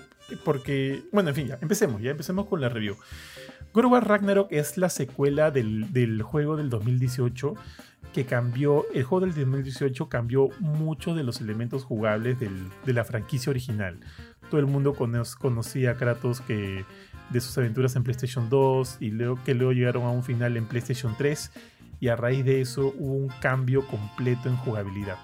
porque 0.46 1.04
bueno, 1.12 1.30
en 1.30 1.36
fin, 1.36 1.48
ya, 1.48 1.58
empecemos, 1.62 2.02
ya 2.02 2.12
empecemos 2.12 2.46
con 2.46 2.62
la 2.62 2.70
review. 2.70 2.96
God 3.74 4.04
Ragnarok 4.04 4.52
es 4.52 4.78
la 4.78 4.90
secuela 4.90 5.52
del, 5.52 5.92
del, 5.94 6.22
juego 6.22 6.58
del 6.58 6.70
2018 6.70 7.56
que 8.14 8.26
cambió, 8.26 8.86
el 8.94 9.04
juego 9.04 9.26
del 9.26 9.36
2018 9.36 10.10
cambió 10.10 10.50
muchos 10.60 11.16
de 11.16 11.24
los 11.24 11.42
elementos 11.42 11.84
jugables 11.84 12.40
del, 12.40 12.70
de 12.86 12.94
la 12.94 13.04
franquicia 13.04 13.52
original 13.52 14.00
todo 14.50 14.60
el 14.60 14.68
mundo 14.68 14.94
conocía 14.94 15.92
a 15.92 15.96
Kratos 15.96 16.42
que, 16.42 16.86
de 17.30 17.42
sus 17.42 17.58
aventuras 17.58 17.96
en 17.96 18.04
PlayStation 18.04 18.50
2 18.50 18.98
y 19.00 19.12
luego, 19.12 19.40
que 19.44 19.54
luego 19.54 19.72
llegaron 19.72 20.04
a 20.04 20.10
un 20.10 20.24
final 20.24 20.58
en 20.58 20.66
PlayStation 20.66 21.16
3 21.18 21.52
y 22.00 22.08
a 22.08 22.16
raíz 22.16 22.46
de 22.46 22.62
eso 22.62 22.94
hubo 22.98 23.14
un 23.14 23.30
cambio 23.42 23.86
completo 23.88 24.50
en 24.50 24.58
jugabilidad. 24.58 25.18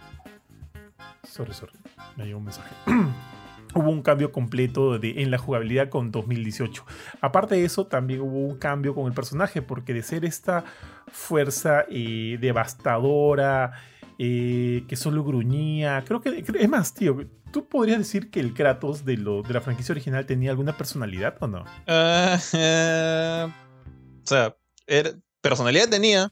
Sorry, 1.24 1.54
sorry, 1.54 1.74
me 2.16 2.26
llegó 2.26 2.40
un 2.40 2.46
mensaje. 2.46 2.76
hubo 3.76 3.90
un 3.90 4.02
cambio 4.02 4.32
completo 4.32 4.98
de, 4.98 5.22
en 5.22 5.32
la 5.32 5.38
jugabilidad 5.38 5.90
con 5.90 6.12
2018. 6.12 6.86
Aparte 7.22 7.56
de 7.56 7.66
eso, 7.66 7.88
también 7.88 8.22
hubo 8.22 8.40
un 8.40 8.58
cambio 8.58 8.96
con 8.96 9.06
el 9.08 9.14
personaje, 9.14 9.62
porque 9.62 9.94
de 9.94 10.02
ser 10.02 10.26
esta 10.26 10.64
fuerza 11.08 11.86
eh, 11.90 12.38
devastadora, 12.40 13.74
eh, 14.18 14.84
que 14.88 14.96
solo 14.96 15.24
gruñía, 15.24 16.04
creo 16.06 16.22
que, 16.22 16.44
es 16.60 16.70
más, 16.70 16.94
tío, 16.94 17.18
¿Tú 17.56 17.70
podrías 17.70 18.00
decir 18.00 18.30
que 18.30 18.42
el 18.42 18.54
Kratos 18.54 19.06
de, 19.06 19.16
lo, 19.16 19.42
de 19.42 19.54
la 19.54 19.62
franquicia 19.62 19.94
original 19.94 20.26
tenía 20.26 20.52
alguna 20.52 20.76
personalidad 20.76 21.38
o 21.40 21.48
no? 21.48 21.64
Ah, 21.88 22.38
eh, 22.52 23.48
o 24.22 24.28
sea, 24.28 24.58
personalidad 25.40 25.88
tenía, 25.88 26.30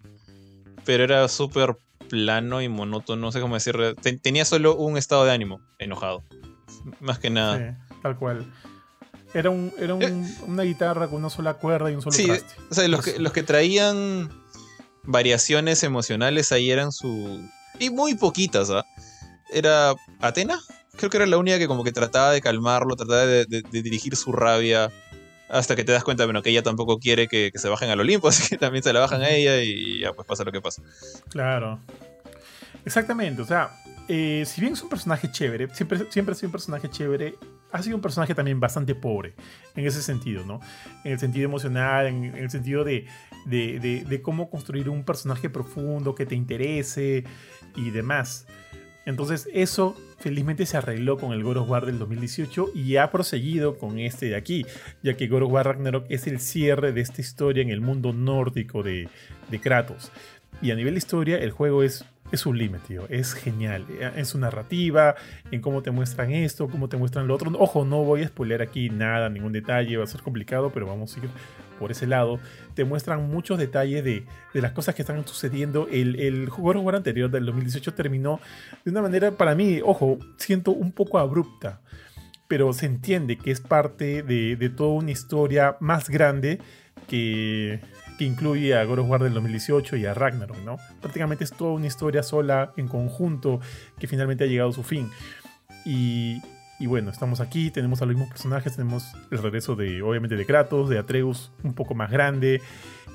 pero 0.83 1.05
era 1.05 1.25
súper 1.29 1.77
plano 2.09 2.61
y 2.61 2.67
monótono, 2.67 3.21
no 3.21 3.31
sé 3.31 3.39
cómo 3.39 3.55
decir. 3.55 3.95
tenía 4.21 4.43
solo 4.43 4.75
un 4.75 4.97
estado 4.97 5.23
de 5.23 5.31
ánimo, 5.31 5.61
enojado. 5.79 6.25
Más 6.99 7.19
que 7.19 7.29
nada. 7.29 7.79
Sí, 7.87 7.97
tal 8.01 8.17
cual. 8.17 8.45
Era, 9.33 9.49
un, 9.49 9.71
era 9.79 9.95
eh. 9.95 10.25
una 10.45 10.63
guitarra 10.63 11.07
con 11.07 11.19
una 11.19 11.29
sola 11.29 11.53
cuerda 11.53 11.89
y 11.89 11.95
un 11.95 12.01
solo 12.01 12.15
sí, 12.15 12.29
O 12.69 12.73
sea, 12.73 12.87
los 12.89 13.01
que, 13.01 13.17
los 13.17 13.31
que 13.31 13.43
traían 13.43 14.29
variaciones 15.03 15.83
emocionales 15.83 16.51
ahí 16.51 16.69
eran 16.69 16.91
su... 16.91 17.49
Y 17.79 17.89
muy 17.89 18.15
poquitas, 18.15 18.69
¿ah? 18.69 18.85
Era 19.51 19.93
Atena, 20.19 20.59
creo 20.95 21.09
que 21.09 21.17
era 21.17 21.25
la 21.25 21.37
única 21.37 21.57
que 21.57 21.67
como 21.67 21.83
que 21.83 21.91
trataba 21.91 22.31
de 22.31 22.41
calmarlo, 22.41 22.95
trataba 22.95 23.25
de, 23.25 23.45
dirigir 23.71 24.15
su 24.15 24.31
rabia 24.31 24.91
hasta 25.49 25.75
que 25.75 25.83
te 25.83 25.91
das 25.91 26.03
cuenta, 26.03 26.25
bueno, 26.25 26.41
que 26.41 26.49
ella 26.49 26.63
tampoco 26.63 26.97
quiere 26.97 27.27
que, 27.27 27.51
se 27.53 27.69
bajen 27.69 27.89
al 27.89 27.99
Olimpo, 27.99 28.27
así 28.29 28.49
que 28.49 28.57
también 28.57 28.83
se 28.83 28.93
la 28.93 28.99
bajan 28.99 29.21
a 29.21 29.29
ella 29.29 29.61
y 29.61 29.99
ya 29.99 30.13
pues 30.13 30.27
pasa 30.27 30.43
lo 30.43 30.51
que 30.51 30.61
pasa. 30.61 30.81
Claro. 31.29 31.79
Exactamente, 32.85 33.41
o 33.41 33.45
sea, 33.45 33.71
eh, 34.09 34.43
si 34.45 34.59
bien 34.59 34.73
es 34.73 34.81
un 34.81 34.89
personaje 34.89 35.31
chévere, 35.31 35.73
siempre, 35.73 36.11
siempre 36.11 36.33
ha 36.33 36.35
sido 36.35 36.47
un 36.47 36.51
personaje 36.51 36.89
chévere, 36.89 37.35
ha 37.71 37.81
sido 37.81 37.95
un 37.95 38.01
personaje 38.01 38.35
también 38.35 38.59
bastante 38.59 38.93
pobre 38.93 39.33
en 39.75 39.87
ese 39.87 40.01
sentido, 40.01 40.43
¿no? 40.45 40.59
En 41.03 41.13
el 41.13 41.19
sentido 41.19 41.45
emocional, 41.45 42.07
en, 42.07 42.25
el 42.35 42.49
sentido 42.49 42.83
de, 42.83 43.07
de, 43.45 44.21
cómo 44.21 44.49
construir 44.49 44.89
un 44.89 45.05
personaje 45.05 45.49
profundo 45.49 46.13
que 46.13 46.25
te 46.25 46.35
interese 46.35 47.23
y 47.75 47.91
demás. 47.91 48.47
Entonces 49.05 49.49
eso 49.53 49.97
felizmente 50.17 50.65
se 50.65 50.77
arregló 50.77 51.17
con 51.17 51.33
el 51.33 51.43
God 51.43 51.57
of 51.57 51.69
War 51.69 51.85
del 51.85 51.99
2018 51.99 52.71
y 52.73 52.95
ha 52.95 53.11
proseguido 53.11 53.77
con 53.77 53.99
este 53.99 54.27
de 54.27 54.35
aquí, 54.35 54.65
ya 55.01 55.15
que 55.15 55.27
God 55.27 55.43
War 55.43 55.65
Ragnarok 55.65 56.05
es 56.09 56.27
el 56.27 56.39
cierre 56.39 56.93
de 56.93 57.01
esta 57.01 57.19
historia 57.19 57.61
en 57.61 57.69
el 57.69 57.81
mundo 57.81 58.13
nórdico 58.13 58.81
de, 58.81 59.09
de 59.49 59.59
Kratos. 59.59 60.11
Y 60.61 60.71
a 60.71 60.75
nivel 60.75 60.93
de 60.93 60.99
historia, 60.99 61.37
el 61.37 61.51
juego 61.51 61.83
es 61.83 62.05
es 62.33 62.39
sublime, 62.39 62.79
tío. 62.87 63.05
Es 63.09 63.33
genial. 63.33 63.85
Eh, 63.91 64.11
en 64.15 64.25
su 64.25 64.39
narrativa, 64.39 65.15
en 65.51 65.61
cómo 65.61 65.83
te 65.83 65.91
muestran 65.91 66.31
esto, 66.31 66.67
cómo 66.67 66.89
te 66.89 66.97
muestran 66.97 67.27
lo 67.27 67.35
otro. 67.35 67.51
Ojo, 67.59 67.85
no 67.85 68.03
voy 68.03 68.23
a 68.23 68.27
spoiler 68.27 68.63
aquí 68.63 68.89
nada, 68.89 69.29
ningún 69.29 69.53
detalle, 69.53 69.97
va 69.97 70.03
a 70.03 70.07
ser 70.07 70.21
complicado, 70.21 70.71
pero 70.73 70.87
vamos 70.87 71.15
a 71.15 71.19
ir 71.19 71.29
por 71.79 71.91
ese 71.91 72.07
lado. 72.07 72.39
Te 72.73 72.85
muestran 72.85 73.29
muchos 73.29 73.57
detalles 73.57 74.03
de, 74.03 74.25
las 74.53 74.71
cosas 74.71 74.95
que 74.95 75.01
están 75.01 75.25
sucediendo. 75.27 75.87
El, 75.91 76.19
el 76.19 76.49
juego 76.49 76.89
anterior 76.89 77.29
del 77.29 77.45
2018 77.45 77.93
terminó 77.93 78.39
de 78.85 78.91
una 78.91 79.01
manera, 79.01 79.31
para 79.31 79.55
mí, 79.55 79.79
ojo, 79.83 80.17
siento 80.37 80.71
un 80.71 80.91
poco 80.91 81.19
abrupta. 81.19 81.81
Pero 82.47 82.73
se 82.73 82.85
entiende 82.85 83.37
que 83.37 83.51
es 83.51 83.61
parte 83.61 84.21
de, 84.21 84.55
de 84.55 84.69
toda 84.69 84.93
una 84.93 85.11
historia 85.11 85.77
más 85.79 86.09
grande 86.09 86.59
que, 87.07 87.79
que 88.17 88.25
incluye 88.25 88.75
a 88.75 88.83
God 88.83 88.99
War 88.99 89.23
del 89.23 89.33
2018 89.33 89.95
y 89.97 90.05
a 90.05 90.13
Ragnarok, 90.13 90.57
¿no? 90.63 90.77
Prácticamente 91.01 91.43
es 91.43 91.51
toda 91.51 91.71
una 91.71 91.87
historia 91.87 92.23
sola, 92.23 92.73
en 92.77 92.87
conjunto, 92.87 93.59
que 93.99 94.07
finalmente 94.07 94.43
ha 94.43 94.47
llegado 94.47 94.69
a 94.69 94.73
su 94.73 94.83
fin. 94.83 95.09
Y, 95.85 96.41
y 96.83 96.85
bueno, 96.85 97.11
estamos 97.11 97.39
aquí, 97.39 97.71
tenemos 97.71 98.01
a 98.01 98.05
los 98.05 98.13
mismos 98.13 98.27
personajes, 98.27 98.75
tenemos 98.75 99.05
el 99.31 99.37
regreso 99.37 99.77
de, 99.77 100.01
obviamente, 100.01 100.35
de 100.35 100.45
Kratos, 100.45 100.89
de 100.89 100.99
Atreus, 100.99 101.49
un 101.63 101.73
poco 101.73 101.95
más 101.95 102.11
grande, 102.11 102.61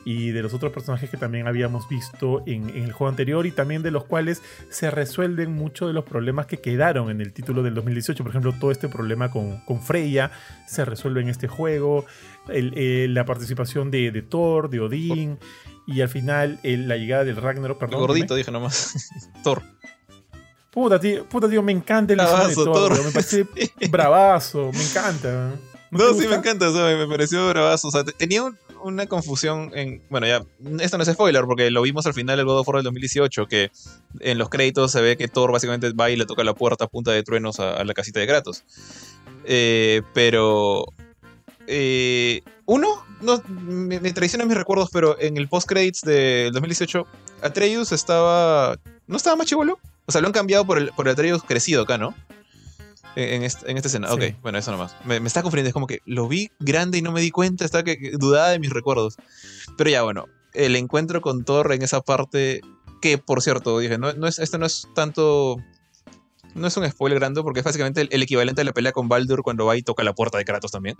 y 0.06 0.30
de 0.30 0.40
los 0.40 0.54
otros 0.54 0.72
personajes 0.72 1.10
que 1.10 1.18
también 1.18 1.46
habíamos 1.46 1.86
visto 1.86 2.42
en, 2.46 2.70
el 2.70 2.92
juego 2.92 3.10
anterior 3.10 3.44
y 3.44 3.50
también 3.50 3.82
de 3.82 3.90
los 3.90 4.04
cuales 4.04 4.42
se 4.70 4.90
resuelven 4.90 5.52
muchos 5.52 5.86
de 5.86 5.92
los 5.92 6.04
problemas 6.04 6.46
que 6.46 6.62
quedaron 6.62 7.10
en 7.10 7.20
el 7.20 7.34
título 7.34 7.62
del 7.62 7.74
2018. 7.74 8.24
Por 8.24 8.30
ejemplo, 8.30 8.54
todo 8.58 8.70
este 8.70 8.88
problema 8.88 9.30
con, 9.30 9.58
con 9.66 9.82
Freya 9.82 10.30
se 10.66 10.86
resuelve 10.86 11.20
en 11.20 11.28
este 11.28 11.46
juego, 11.46 12.06
la 12.48 13.26
participación 13.26 13.90
de, 13.90 14.10
de, 14.12 14.22
Thor, 14.22 14.70
de 14.70 14.80
Odín 14.80 15.38
y 15.86 16.00
al 16.00 16.08
final 16.08 16.58
la 16.62 16.96
llegada 16.96 17.24
del 17.24 17.36
Ragnarok. 17.36 17.78
Perdón, 17.78 18.00
gordito, 18.00 18.34
dije 18.34 18.50
nomás. 18.50 19.10
Thor. 19.44 19.62
Puta 20.78 21.00
tío, 21.00 21.28
puta, 21.28 21.50
tío, 21.50 21.60
me 21.60 21.72
encanta 21.72 22.12
el 22.12 22.20
de 22.20 22.54
Thor, 22.54 23.04
me 23.04 23.10
parece 23.10 23.44
bravazo, 23.90 24.70
me 24.72 24.84
encanta. 24.84 25.58
¿No, 25.90 26.14
sí, 26.14 26.28
me 26.28 26.36
encanta, 26.36 26.70
me, 26.70 27.08
pareció 27.08 27.48
bravazo. 27.48 27.88
O 27.88 27.90
sea, 27.90 28.04
tenía 28.04 28.44
una 28.84 29.06
confusión 29.08 29.72
en. 29.74 30.00
Bueno, 30.08 30.28
ya, 30.28 30.44
esto 30.78 30.96
no 30.96 31.02
es 31.02 31.10
spoiler, 31.10 31.46
porque 31.46 31.72
lo 31.72 31.82
vimos 31.82 32.06
al 32.06 32.14
final 32.14 32.36
del 32.36 32.46
God 32.46 32.60
of 32.60 32.68
War 32.68 32.76
del 32.76 32.84
2018, 32.84 33.46
que 33.46 33.72
en 34.20 34.38
los 34.38 34.50
créditos 34.50 34.92
se 34.92 35.00
ve 35.00 35.16
que 35.16 35.26
Thor 35.26 35.50
básicamente 35.50 35.90
va 35.94 36.10
y 36.10 36.16
le 36.16 36.26
toca 36.26 36.44
la 36.44 36.54
puerta 36.54 36.84
a 36.84 36.88
punta 36.88 37.10
de 37.10 37.24
truenos 37.24 37.58
a, 37.58 37.82
la 37.82 37.92
casita 37.92 38.20
de 38.20 38.28
Kratos. 38.28 38.62
Eh, 39.46 40.02
pero. 40.14 40.84
Eh, 41.66 42.42
uno, 42.66 43.04
no, 43.20 43.42
me, 43.48 43.98
me 43.98 44.12
traicionan 44.12 44.46
mis 44.46 44.56
recuerdos, 44.56 44.90
pero 44.92 45.20
en 45.20 45.38
el 45.38 45.48
post-credits 45.48 46.02
del 46.02 46.52
2018, 46.52 47.04
Atreus 47.42 47.90
estaba. 47.90 48.78
¿No 49.08 49.16
estaba 49.16 49.34
más 49.34 49.46
chivolo? 49.48 49.80
O 50.08 50.12
sea, 50.12 50.22
lo 50.22 50.26
han 50.26 50.32
cambiado 50.32 50.64
por 50.64 50.78
el, 50.78 50.90
por 50.92 51.06
el 51.06 51.42
crecido 51.42 51.82
acá, 51.82 51.98
¿no? 51.98 52.14
En, 53.14 53.42
esta 53.42 53.68
escena. 53.68 54.10
Ok, 54.10 54.22
bueno, 54.40 54.56
eso 54.56 54.70
nomás. 54.70 54.96
Me, 55.04 55.20
me 55.20 55.26
está 55.26 55.42
confundiendo. 55.42 55.68
Es 55.68 55.74
como 55.74 55.86
que 55.86 56.00
lo 56.06 56.28
vi 56.28 56.50
grande 56.60 56.96
y 56.96 57.02
no 57.02 57.12
me 57.12 57.20
di 57.20 57.30
cuenta. 57.30 57.66
Estaba 57.66 57.84
que, 57.84 58.12
dudaba 58.14 58.48
de 58.48 58.58
mis 58.58 58.70
recuerdos. 58.70 59.16
Pero 59.76 59.90
ya, 59.90 60.02
bueno. 60.02 60.24
El 60.54 60.76
encuentro 60.76 61.20
con 61.20 61.44
Thor 61.44 61.72
en 61.74 61.82
esa 61.82 62.00
parte. 62.00 62.62
Que 63.02 63.18
por 63.18 63.42
cierto, 63.42 63.78
dije, 63.80 63.98
no, 63.98 64.14
no 64.14 64.26
es, 64.26 64.38
esto 64.38 64.56
no 64.56 64.64
es 64.64 64.88
tanto. 64.94 65.58
No 66.54 66.68
es 66.68 66.76
un 66.78 66.88
spoiler 66.88 67.18
grande 67.18 67.42
porque 67.42 67.60
es 67.60 67.64
básicamente 67.64 68.08
el, 68.10 68.22
equivalente 68.22 68.62
a 68.62 68.64
la 68.64 68.72
pelea 68.72 68.92
con 68.92 69.08
Baldur 69.08 69.42
cuando 69.42 69.66
va 69.66 69.76
y 69.76 69.82
toca 69.82 70.04
la 70.04 70.14
puerta 70.14 70.38
de 70.38 70.46
Kratos 70.46 70.70
también. 70.70 70.96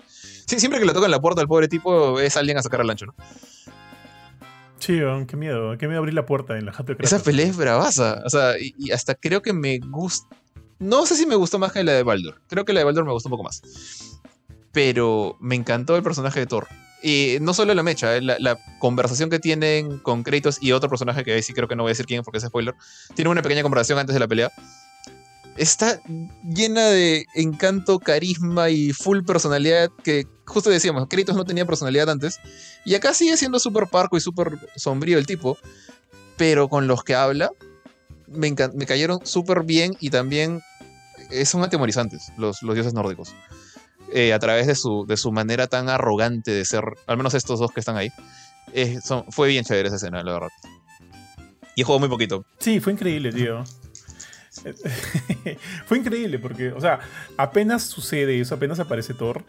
Sí, 0.46 0.60
siempre 0.60 0.80
que 0.80 0.86
le 0.86 0.92
tocan 0.92 1.10
la 1.10 1.20
puerta 1.20 1.40
al 1.40 1.48
pobre 1.48 1.66
tipo 1.66 2.20
es 2.20 2.36
alguien 2.36 2.58
a 2.58 2.62
sacar 2.62 2.82
al 2.82 2.90
ancho, 2.90 3.06
¿no? 3.06 3.14
Sí, 4.78 5.00
qué 5.26 5.36
miedo, 5.36 5.76
qué 5.76 5.86
miedo 5.86 5.98
abrir 5.98 6.14
la 6.14 6.26
puerta 6.26 6.56
en 6.56 6.66
la 6.66 6.72
jato 6.72 6.94
de. 6.94 7.04
Esa 7.04 7.18
pelea 7.20 7.46
es 7.46 7.56
bravaza. 7.56 8.22
O 8.24 8.30
sea, 8.30 8.54
y 8.58 8.90
hasta 8.90 9.14
creo 9.14 9.42
que 9.42 9.52
me 9.52 9.78
gusta 9.78 10.28
no 10.78 11.06
sé 11.06 11.16
si 11.16 11.26
me 11.26 11.34
gustó 11.34 11.58
más 11.58 11.72
que 11.72 11.82
la 11.82 11.92
de 11.92 12.02
Baldur. 12.02 12.40
Creo 12.48 12.64
que 12.64 12.72
la 12.72 12.80
de 12.80 12.84
Baldur 12.84 13.04
me 13.04 13.12
gustó 13.12 13.28
un 13.28 13.32
poco 13.32 13.42
más. 13.42 13.62
Pero 14.72 15.36
me 15.40 15.56
encantó 15.56 15.96
el 15.96 16.02
personaje 16.02 16.40
de 16.40 16.46
Thor. 16.46 16.68
Y 17.02 17.38
no 17.40 17.54
solo 17.54 17.74
la 17.74 17.82
mecha, 17.82 18.16
eh, 18.16 18.20
la, 18.20 18.58
conversación 18.78 19.30
que 19.30 19.38
tienen 19.38 19.98
con 19.98 20.22
Kratos 20.22 20.58
y 20.60 20.72
otro 20.72 20.88
personaje 20.88 21.24
que 21.24 21.32
ahí 21.32 21.42
sí 21.42 21.52
creo 21.52 21.68
que 21.68 21.76
no 21.76 21.82
voy 21.84 21.90
a 21.90 21.92
decir 21.92 22.06
quién 22.06 22.22
porque 22.22 22.38
es 22.38 22.44
spoiler. 22.44 22.74
Tiene 23.14 23.30
una 23.30 23.42
pequeña 23.42 23.62
conversación 23.62 23.98
antes 23.98 24.14
de 24.14 24.20
la 24.20 24.28
pelea. 24.28 24.52
Está 25.56 26.00
llena 26.44 26.86
de 26.86 27.26
encanto, 27.34 27.98
carisma 27.98 28.70
y 28.70 28.92
full 28.92 29.24
personalidad 29.24 29.90
que 30.04 30.26
justo 30.48 30.70
decíamos, 30.70 31.06
Kratos 31.08 31.36
no 31.36 31.44
tenía 31.44 31.64
personalidad 31.64 32.10
antes. 32.10 32.40
Y 32.84 32.94
acá 32.94 33.14
sigue 33.14 33.36
siendo 33.36 33.58
súper 33.58 33.86
parco 33.86 34.16
y 34.16 34.20
súper 34.20 34.58
sombrío 34.76 35.18
el 35.18 35.26
tipo 35.26 35.56
pero 36.38 36.68
con 36.68 36.86
los 36.86 37.04
que 37.04 37.14
habla 37.14 37.50
me, 38.28 38.54
me 38.74 38.86
cayeron 38.86 39.18
súper 39.26 39.64
bien 39.64 39.94
y 40.00 40.08
también 40.08 40.62
eh, 41.30 41.44
son 41.44 41.62
atemorizantes 41.62 42.32
los, 42.38 42.62
los 42.62 42.74
dioses 42.74 42.94
nórdicos. 42.94 43.34
Eh, 44.14 44.32
a 44.32 44.38
través 44.38 44.66
de 44.66 44.74
su, 44.74 45.04
de 45.06 45.18
su 45.18 45.32
manera 45.32 45.66
tan 45.66 45.90
arrogante 45.90 46.50
de 46.50 46.64
ser, 46.64 46.84
al 47.06 47.18
menos 47.18 47.34
estos 47.34 47.58
dos 47.60 47.72
que 47.72 47.80
están 47.80 47.96
ahí. 47.96 48.10
son, 49.04 49.24
fue 49.30 49.48
bien 49.48 49.64
chévere 49.64 49.88
esa 49.88 49.96
escena, 49.96 50.22
la 50.22 50.32
verdad. 50.32 50.48
Y 51.74 51.82
jugó 51.82 51.98
muy 51.98 52.08
poquito. 52.08 52.44
Sí, 52.58 52.80
fue 52.80 52.94
increíble, 52.94 53.32
tío. 53.32 53.64
fue 55.86 55.98
increíble 55.98 56.38
porque, 56.38 56.72
o 56.72 56.80
sea, 56.80 57.00
apenas 57.36 57.84
sucede 57.84 58.40
eso, 58.40 58.54
apenas 58.54 58.80
aparece 58.80 59.14
Thor. 59.14 59.44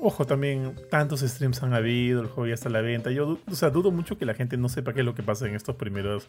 Ojo, 0.00 0.26
también 0.26 0.74
tantos 0.90 1.20
streams 1.20 1.62
han 1.62 1.74
habido, 1.74 2.22
el 2.22 2.28
juego 2.28 2.46
ya 2.46 2.54
está 2.54 2.68
a 2.68 2.72
la 2.72 2.80
venta. 2.80 3.10
Yo, 3.10 3.38
o 3.50 3.54
sea, 3.54 3.70
dudo 3.70 3.90
mucho 3.90 4.18
que 4.18 4.24
la 4.24 4.34
gente 4.34 4.56
no 4.56 4.68
sepa 4.68 4.92
qué 4.92 5.00
es 5.00 5.06
lo 5.06 5.14
que 5.14 5.22
pasa 5.22 5.46
en 5.46 5.54
estos 5.54 5.76
primeros 5.76 6.26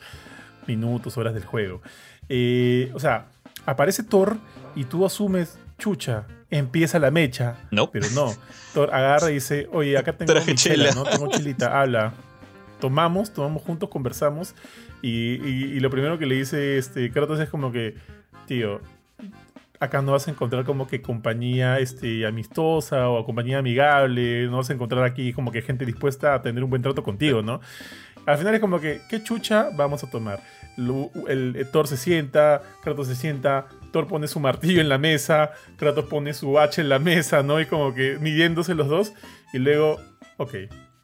minutos, 0.68 1.18
horas 1.18 1.34
del 1.34 1.46
juego. 1.46 1.82
Eh, 2.28 2.92
o 2.94 3.00
sea, 3.00 3.28
aparece 3.66 4.04
Thor 4.04 4.38
y 4.76 4.84
tú 4.86 5.06
asumes, 5.06 5.58
chucha, 5.78 6.26
empieza 6.50 7.00
la 7.00 7.12
mecha. 7.12 7.58
No. 7.72 7.92
Pero 7.92 8.08
no. 8.14 8.34
Thor 8.74 8.94
agarra 8.94 9.32
y 9.32 9.36
dice, 9.36 9.68
oye, 9.72 9.98
acá 9.98 10.14
tengo 10.14 10.34
mi 10.46 10.56
chela, 10.56 10.92
¿no? 10.92 11.04
Tengo 11.04 11.30
chilita, 11.30 11.80
habla. 11.80 12.14
Tomamos, 12.80 13.34
tomamos 13.34 13.64
juntos, 13.64 13.90
conversamos. 13.90 14.56
Y, 15.02 15.80
lo 15.80 15.90
primero 15.90 16.20
que 16.20 16.26
le 16.26 16.36
dice 16.36 16.78
este, 16.78 17.12
Kratos 17.12 17.40
es 17.40 17.50
como 17.50 17.72
que, 17.72 17.96
tío, 18.48 18.82
acá 19.80 20.02
no 20.02 20.12
vas 20.12 20.28
a 20.28 20.32
encontrar 20.32 20.66
como 20.66 20.88
que 20.88 21.02
compañía 21.02 21.80
este, 21.80 22.26
amistosa 22.26 23.10
o 23.10 23.26
compañía 23.26 23.60
amigable, 23.60 24.48
no 24.48 24.58
vas 24.58 24.70
a 24.70 24.74
encontrar 24.74 25.04
aquí 25.06 25.32
como 25.32 25.52
que 25.52 25.62
gente 25.62 25.86
dispuesta 25.86 26.34
a 26.34 26.42
tener 26.42 26.64
un 26.64 26.70
buen 26.70 26.82
trato 26.82 27.04
contigo, 27.04 27.42
¿no? 27.42 27.62
Al 28.26 28.38
final 28.38 28.54
es 28.54 28.60
como 28.60 28.80
que, 28.80 29.02
¿qué 29.10 29.24
chucha 29.24 29.70
vamos 29.76 30.04
a 30.04 30.10
tomar? 30.10 30.42
El, 31.28 31.68
Thor 31.72 31.88
se 31.88 31.98
sienta, 31.98 32.62
Kratos 32.84 33.08
se 33.08 33.16
sienta, 33.16 33.68
Thor 33.92 34.08
pone 34.08 34.28
su 34.28 34.40
martillo 34.40 34.82
en 34.82 34.90
la 34.90 34.98
mesa, 34.98 35.52
Kratos 35.78 36.06
pone 36.06 36.34
su 36.34 36.60
hacha 36.60 36.82
en 36.82 36.90
la 36.90 37.00
mesa, 37.00 37.42
¿no? 37.42 37.60
Y 37.60 37.66
como 37.66 37.94
que 37.94 38.18
midiéndose 38.20 38.76
los 38.76 38.88
dos, 38.88 39.14
y 39.52 39.58
luego, 39.58 40.00
ok, 40.38 40.54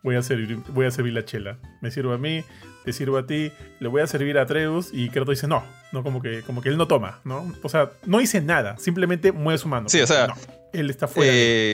voy 0.04 0.16
a 0.16 0.22
servir, 0.22 0.58
voy 0.70 0.86
a 0.86 0.92
servir 0.92 1.14
la 1.14 1.26
chela. 1.26 1.58
Me 1.82 1.90
sirvo 1.90 2.14
a 2.14 2.18
mí, 2.18 2.44
te 2.86 2.94
sirvo 2.94 3.18
a 3.18 3.26
ti, 3.26 3.52
le 3.80 3.88
voy 3.90 4.02
a 4.02 4.08
servir 4.08 4.38
a 4.38 4.44
Atreus 4.44 4.90
y 4.94 5.10
Kratos 5.10 5.36
dice 5.36 5.48
no, 5.48 5.64
no 5.92 6.04
como 6.04 6.22
que, 6.22 6.44
como 6.44 6.62
que 6.62 6.70
él 6.70 6.78
no 6.78 6.88
toma, 6.88 7.20
¿no? 7.24 7.52
O 7.64 7.70
sea, 7.70 7.92
no 8.06 8.20
dice 8.20 8.42
nada, 8.42 8.78
simplemente 8.78 9.32
mueve 9.32 9.58
su 9.58 9.68
mano. 9.68 9.90
Sí, 9.90 10.00
o 10.00 10.08
sea, 10.08 10.34
él 10.72 10.90
está 10.90 11.08
fuera. 11.08 11.32
Eh, 11.34 11.74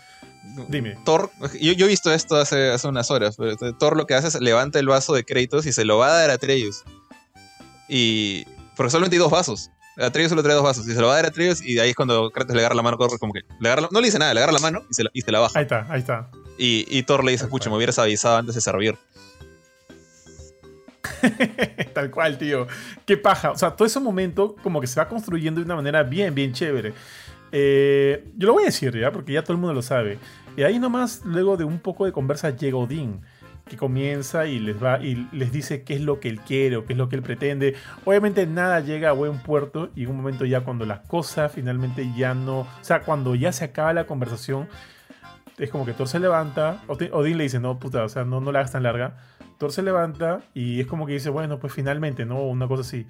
Dime. 0.67 0.97
Thor, 1.05 1.29
yo, 1.59 1.71
he 1.71 1.87
visto 1.87 2.11
esto 2.11 2.35
hace, 2.35 2.71
hace 2.71 2.87
unas 2.87 3.11
horas, 3.11 3.35
pero 3.37 3.55
Thor 3.77 3.95
lo 3.95 4.05
que 4.05 4.15
hace 4.15 4.27
es 4.27 4.41
levanta 4.41 4.79
el 4.79 4.87
vaso 4.87 5.13
de 5.13 5.23
Kratos 5.23 5.65
y 5.65 5.73
se 5.73 5.85
lo 5.85 5.97
va 5.97 6.07
a 6.07 6.19
dar 6.21 6.29
a 6.31 6.33
Atreus. 6.33 6.83
Y. 7.87 8.45
Porque 8.75 8.89
solamente 8.89 9.15
hay 9.15 9.19
dos 9.19 9.31
vasos. 9.31 9.69
Atreus 9.97 10.29
solo 10.29 10.41
trae 10.41 10.55
dos 10.55 10.63
vasos 10.63 10.87
y 10.87 10.93
se 10.93 10.99
lo 10.99 11.07
va 11.07 11.13
a 11.13 11.15
dar 11.17 11.25
a 11.25 11.27
Atreus 11.27 11.61
y 11.61 11.77
ahí 11.79 11.89
es 11.89 11.95
cuando 11.95 12.31
Kratos 12.31 12.55
le 12.55 12.61
agarra 12.61 12.75
la 12.75 12.81
mano, 12.81 12.97
como 12.97 13.33
que 13.33 13.41
le 13.59 13.69
agarra, 13.69 13.87
no 13.91 13.99
le 13.99 14.07
dice 14.07 14.17
nada, 14.17 14.33
le 14.33 14.39
agarra 14.39 14.53
la 14.53 14.59
mano 14.59 14.81
y 14.89 14.93
se 14.93 15.03
la, 15.03 15.11
y 15.13 15.21
se 15.21 15.31
la 15.31 15.39
baja. 15.39 15.59
Ahí 15.59 15.63
está, 15.63 15.85
ahí 15.89 15.99
está. 15.99 16.31
Y, 16.57 16.85
y 16.89 17.03
Thor 17.03 17.23
le 17.23 17.31
dice, 17.31 17.45
escucha, 17.45 17.69
me 17.69 17.75
hubieras 17.75 17.99
avisado 17.99 18.37
antes 18.37 18.55
de 18.55 18.61
servir. 18.61 18.97
Tal 21.93 22.11
cual, 22.11 22.37
tío. 22.37 22.67
Qué 23.05 23.17
paja. 23.17 23.51
O 23.51 23.57
sea, 23.57 23.71
todo 23.71 23.85
ese 23.85 23.99
momento 23.99 24.55
como 24.61 24.81
que 24.81 24.87
se 24.87 24.99
va 24.99 25.07
construyendo 25.07 25.59
de 25.59 25.65
una 25.65 25.75
manera 25.75 26.03
bien, 26.03 26.33
bien 26.33 26.53
chévere. 26.53 26.93
Eh, 27.51 28.31
yo 28.37 28.47
lo 28.47 28.53
voy 28.53 28.63
a 28.63 28.67
decir 28.67 28.97
ya, 28.97 29.11
porque 29.11 29.33
ya 29.33 29.43
todo 29.43 29.53
el 29.53 29.59
mundo 29.59 29.73
lo 29.73 29.81
sabe. 29.81 30.19
Y 30.57 30.63
ahí 30.63 30.79
nomás, 30.79 31.21
luego 31.25 31.57
de 31.57 31.63
un 31.63 31.79
poco 31.79 32.05
de 32.05 32.11
conversa, 32.11 32.49
llega 32.55 32.77
Odín, 32.77 33.21
que 33.69 33.77
comienza 33.77 34.47
y 34.47 34.59
les 34.59 34.81
va 34.81 34.99
y 34.99 35.27
les 35.31 35.51
dice 35.51 35.83
qué 35.83 35.95
es 35.95 36.01
lo 36.01 36.19
que 36.19 36.29
él 36.29 36.39
quiere 36.41 36.75
o 36.75 36.85
qué 36.85 36.93
es 36.93 36.97
lo 36.99 37.09
que 37.09 37.15
él 37.15 37.21
pretende. 37.21 37.75
Obviamente 38.05 38.45
nada 38.45 38.81
llega 38.81 39.09
a 39.09 39.13
buen 39.13 39.39
puerto 39.39 39.89
y 39.95 40.03
en 40.03 40.09
un 40.09 40.17
momento 40.17 40.45
ya 40.45 40.61
cuando 40.61 40.85
las 40.85 40.99
cosas 41.01 41.51
finalmente 41.53 42.11
ya 42.15 42.33
no, 42.33 42.61
o 42.61 42.67
sea, 42.81 43.01
cuando 43.01 43.35
ya 43.35 43.51
se 43.53 43.63
acaba 43.63 43.93
la 43.93 44.05
conversación, 44.05 44.67
es 45.57 45.69
como 45.69 45.85
que 45.85 45.93
Thor 45.93 46.07
se 46.07 46.19
levanta, 46.19 46.81
Odín 46.87 47.37
le 47.37 47.43
dice, 47.43 47.59
no, 47.59 47.79
puta, 47.79 48.03
o 48.03 48.09
sea, 48.09 48.25
no, 48.25 48.41
no 48.41 48.51
la 48.51 48.59
hagas 48.59 48.71
tan 48.71 48.83
larga. 48.83 49.17
Thor 49.61 49.71
se 49.71 49.83
levanta 49.83 50.41
y 50.55 50.79
es 50.79 50.87
como 50.87 51.05
que 51.05 51.13
dice, 51.13 51.29
bueno, 51.29 51.59
pues 51.59 51.71
finalmente, 51.71 52.25
¿no? 52.25 52.41
Una 52.41 52.67
cosa 52.67 52.81
así. 52.81 53.05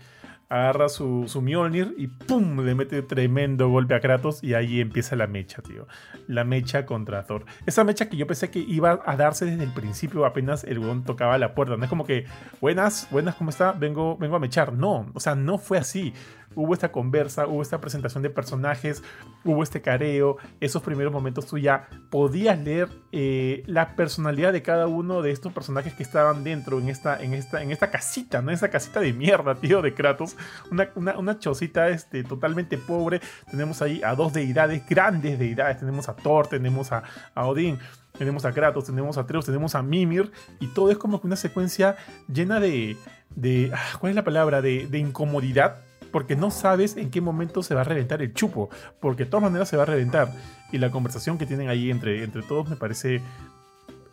Agarra 0.50 0.90
su, 0.90 1.24
su 1.30 1.42
Mjolnir 1.42 1.96
y 1.98 2.08
¡pum! 2.08 2.66
Le 2.66 2.76
mete 2.76 3.02
tremendo 3.04 3.70
golpe 3.70 3.96
a 3.96 4.02
Kratos 4.02 4.44
y 4.44 4.54
ahí 4.54 4.82
empieza 4.82 5.16
la 5.16 5.28
mecha, 5.28 5.62
tío. 5.62 5.88
La 6.28 6.44
mecha 6.44 6.86
contra 6.86 7.26
Thor. 7.26 7.46
Esa 7.66 7.86
mecha 7.86 8.10
que 8.10 8.18
yo 8.18 8.28
pensé 8.28 8.52
que 8.52 8.60
iba 8.60 9.00
a 9.06 9.16
darse 9.16 9.46
desde 9.46 9.64
el 9.64 9.72
principio 9.72 10.26
apenas 10.26 10.66
el 10.66 10.80
weón 10.80 11.06
tocaba 11.06 11.38
la 11.38 11.56
puerta. 11.56 11.78
No 11.78 11.86
es 11.86 11.90
como 11.90 12.04
que, 12.04 12.26
buenas, 12.60 13.08
buenas, 13.12 13.36
¿cómo 13.36 13.50
está? 13.50 13.72
Vengo, 13.72 14.18
vengo 14.18 14.36
a 14.36 14.40
mechar. 14.40 14.74
No, 14.74 15.10
o 15.14 15.22
sea, 15.22 15.36
no 15.36 15.58
fue 15.58 15.78
así 15.78 16.14
hubo 16.56 16.74
esta 16.74 16.92
conversa, 16.92 17.48
hubo 17.48 17.62
esta 17.62 17.80
presentación 17.82 18.24
de 18.24 18.30
personajes, 18.30 19.04
hubo 19.44 19.64
este 19.64 19.82
careo, 19.82 20.38
esos 20.60 20.82
primeros 20.82 21.14
momentos 21.14 21.46
tú 21.48 21.58
ya 21.58 21.88
podías 22.10 22.60
leer 22.60 22.90
eh, 23.12 23.64
la 23.66 23.96
personalidad 23.96 24.54
de 24.54 24.62
cada 24.62 24.88
uno 24.88 25.22
de 25.22 25.32
estos 25.32 25.54
personajes 25.54 25.94
que 25.94 26.04
estaban 26.04 26.44
dentro 26.44 26.80
en 26.80 26.90
esta, 26.90 27.22
en 27.22 27.34
esta, 27.34 27.62
en 27.62 27.72
esta 27.72 27.92
casita, 27.92 28.42
¿no? 28.42 28.52
Esa 28.52 28.70
casita 28.70 29.00
de 29.00 29.14
mierda, 29.14 29.56
tío, 29.56 29.82
de 29.82 29.94
Kratos. 29.94 30.36
Una, 30.72 30.90
una, 31.18 31.40
chocita 31.40 31.90
este, 31.90 32.24
totalmente 32.24 32.78
pobre. 32.78 33.22
Tenemos 33.50 33.82
ahí 33.82 34.02
a 34.04 34.16
dos 34.16 34.34
deidades, 34.34 34.84
grandes 34.88 35.40
deidades. 35.40 35.80
Tenemos 35.80 36.10
a 36.10 36.16
Thor, 36.16 36.48
tenemos 36.48 36.92
a, 36.92 37.04
a 37.34 37.46
Odín 37.46 37.80
tenemos 38.18 38.46
a 38.46 38.52
Kratos, 38.52 38.86
tenemos 38.86 39.18
a 39.18 39.22
Atreus, 39.22 39.46
tenemos 39.46 39.74
a 39.74 39.82
Mimir, 39.82 40.32
y 40.60 40.68
todo 40.68 40.92
es 40.92 40.98
como 40.98 41.20
que 41.20 41.26
una 41.26 41.36
secuencia 41.36 41.96
llena 42.32 42.60
de. 42.60 42.96
de 43.36 43.72
ah, 43.74 43.98
¿Cuál 44.00 44.12
es 44.12 44.16
la 44.16 44.24
palabra? 44.24 44.62
De, 44.62 44.86
de 44.86 45.00
incomodidad, 45.00 45.82
porque 46.12 46.36
no 46.36 46.52
sabes 46.52 46.98
en 46.98 47.10
qué 47.10 47.22
momento 47.22 47.64
se 47.64 47.76
va 47.76 47.82
a 47.82 47.86
reventar 47.86 48.22
el 48.22 48.34
chupo, 48.34 48.70
porque 49.00 49.26
de 49.26 49.30
todas 49.30 49.44
maneras 49.44 49.70
se 49.70 49.78
va 49.78 49.84
a 49.84 49.88
reventar. 49.88 50.32
Y 50.72 50.78
la 50.78 50.92
conversación 50.92 51.38
que 51.38 51.46
tienen 51.46 51.70
ahí 51.70 51.92
entre, 51.92 52.24
entre 52.24 52.42
todos 52.44 52.70
me 52.70 52.76
parece 52.76 53.22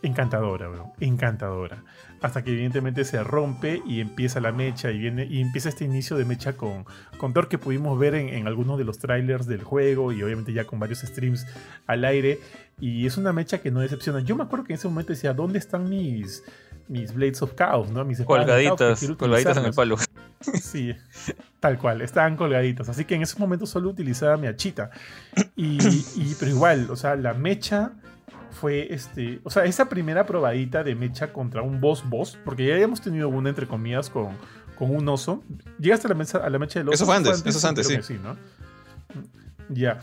encantadora, 0.02 0.68
bro, 0.68 0.92
encantadora. 1.00 1.82
Hasta 2.20 2.42
que 2.42 2.52
evidentemente 2.52 3.04
se 3.04 3.22
rompe 3.22 3.82
y 3.86 4.00
empieza 4.00 4.40
la 4.40 4.52
mecha 4.52 4.90
y 4.90 4.98
viene 4.98 5.24
y 5.24 5.40
empieza 5.40 5.68
este 5.68 5.84
inicio 5.84 6.16
de 6.16 6.24
mecha 6.24 6.56
con, 6.56 6.84
con 7.16 7.32
Thor 7.32 7.48
que 7.48 7.58
pudimos 7.58 7.98
ver 7.98 8.14
en, 8.14 8.46
algunos 8.46 8.78
de 8.78 8.84
los 8.84 8.98
trailers 8.98 9.46
del 9.46 9.62
juego 9.62 10.12
y 10.12 10.22
obviamente 10.22 10.52
ya 10.52 10.64
con 10.64 10.78
varios 10.78 11.00
streams 11.00 11.46
al 11.86 12.04
aire. 12.04 12.40
Y 12.80 13.06
es 13.06 13.16
una 13.16 13.32
mecha 13.32 13.58
que 13.60 13.70
no 13.70 13.80
decepciona. 13.80 14.20
Yo 14.20 14.36
me 14.36 14.44
acuerdo 14.44 14.64
que 14.66 14.72
en 14.72 14.78
ese 14.78 14.88
momento 14.88 15.12
decía, 15.12 15.34
¿dónde 15.34 15.58
están 15.58 15.88
mis, 15.88 16.44
mis 16.88 17.14
Blades 17.14 17.42
of 17.42 17.54
Chaos? 17.54 17.90
¿no? 17.90 18.04
Mis 18.04 18.20
colgaditas, 18.22 19.06
colgaditas 19.18 19.56
en 19.56 19.64
el 19.66 19.72
palo. 19.72 19.96
Sí, 20.40 20.94
tal 21.58 21.78
cual, 21.78 22.00
estaban 22.00 22.36
colgaditas. 22.36 22.88
Así 22.88 23.04
que 23.04 23.16
en 23.16 23.22
ese 23.22 23.36
momento 23.40 23.66
solo 23.66 23.90
utilizaba 23.90 24.36
mi 24.36 24.46
achita. 24.46 24.90
Y, 25.56 25.78
pero 26.38 26.52
igual, 26.52 26.88
o 26.90 26.94
sea, 26.94 27.16
la 27.16 27.34
mecha 27.34 27.90
fue 28.52 28.92
este. 28.94 29.40
O 29.42 29.50
sea, 29.50 29.64
esa 29.64 29.88
primera 29.88 30.26
probadita 30.26 30.84
de 30.84 30.94
mecha 30.94 31.32
contra 31.32 31.62
un 31.62 31.80
boss 31.80 32.08
boss, 32.08 32.38
porque 32.44 32.66
ya 32.66 32.74
habíamos 32.74 33.00
tenido 33.00 33.28
una 33.28 33.48
entre 33.48 33.66
comillas 33.66 34.10
con, 34.10 34.28
con 34.76 34.94
un 34.94 35.08
oso. 35.08 35.42
Llegaste 35.80 36.06
a 36.06 36.10
la, 36.10 36.14
mesa, 36.14 36.38
a 36.38 36.48
la 36.48 36.58
mecha 36.60 36.78
del 36.78 36.88
oso. 36.88 36.94
Eso 36.94 37.06
fue 37.06 37.16
antes, 37.16 37.44
eso 37.44 37.58
es 37.58 37.64
antes, 37.64 37.86
sí. 37.86 38.16
Ya. 39.70 40.00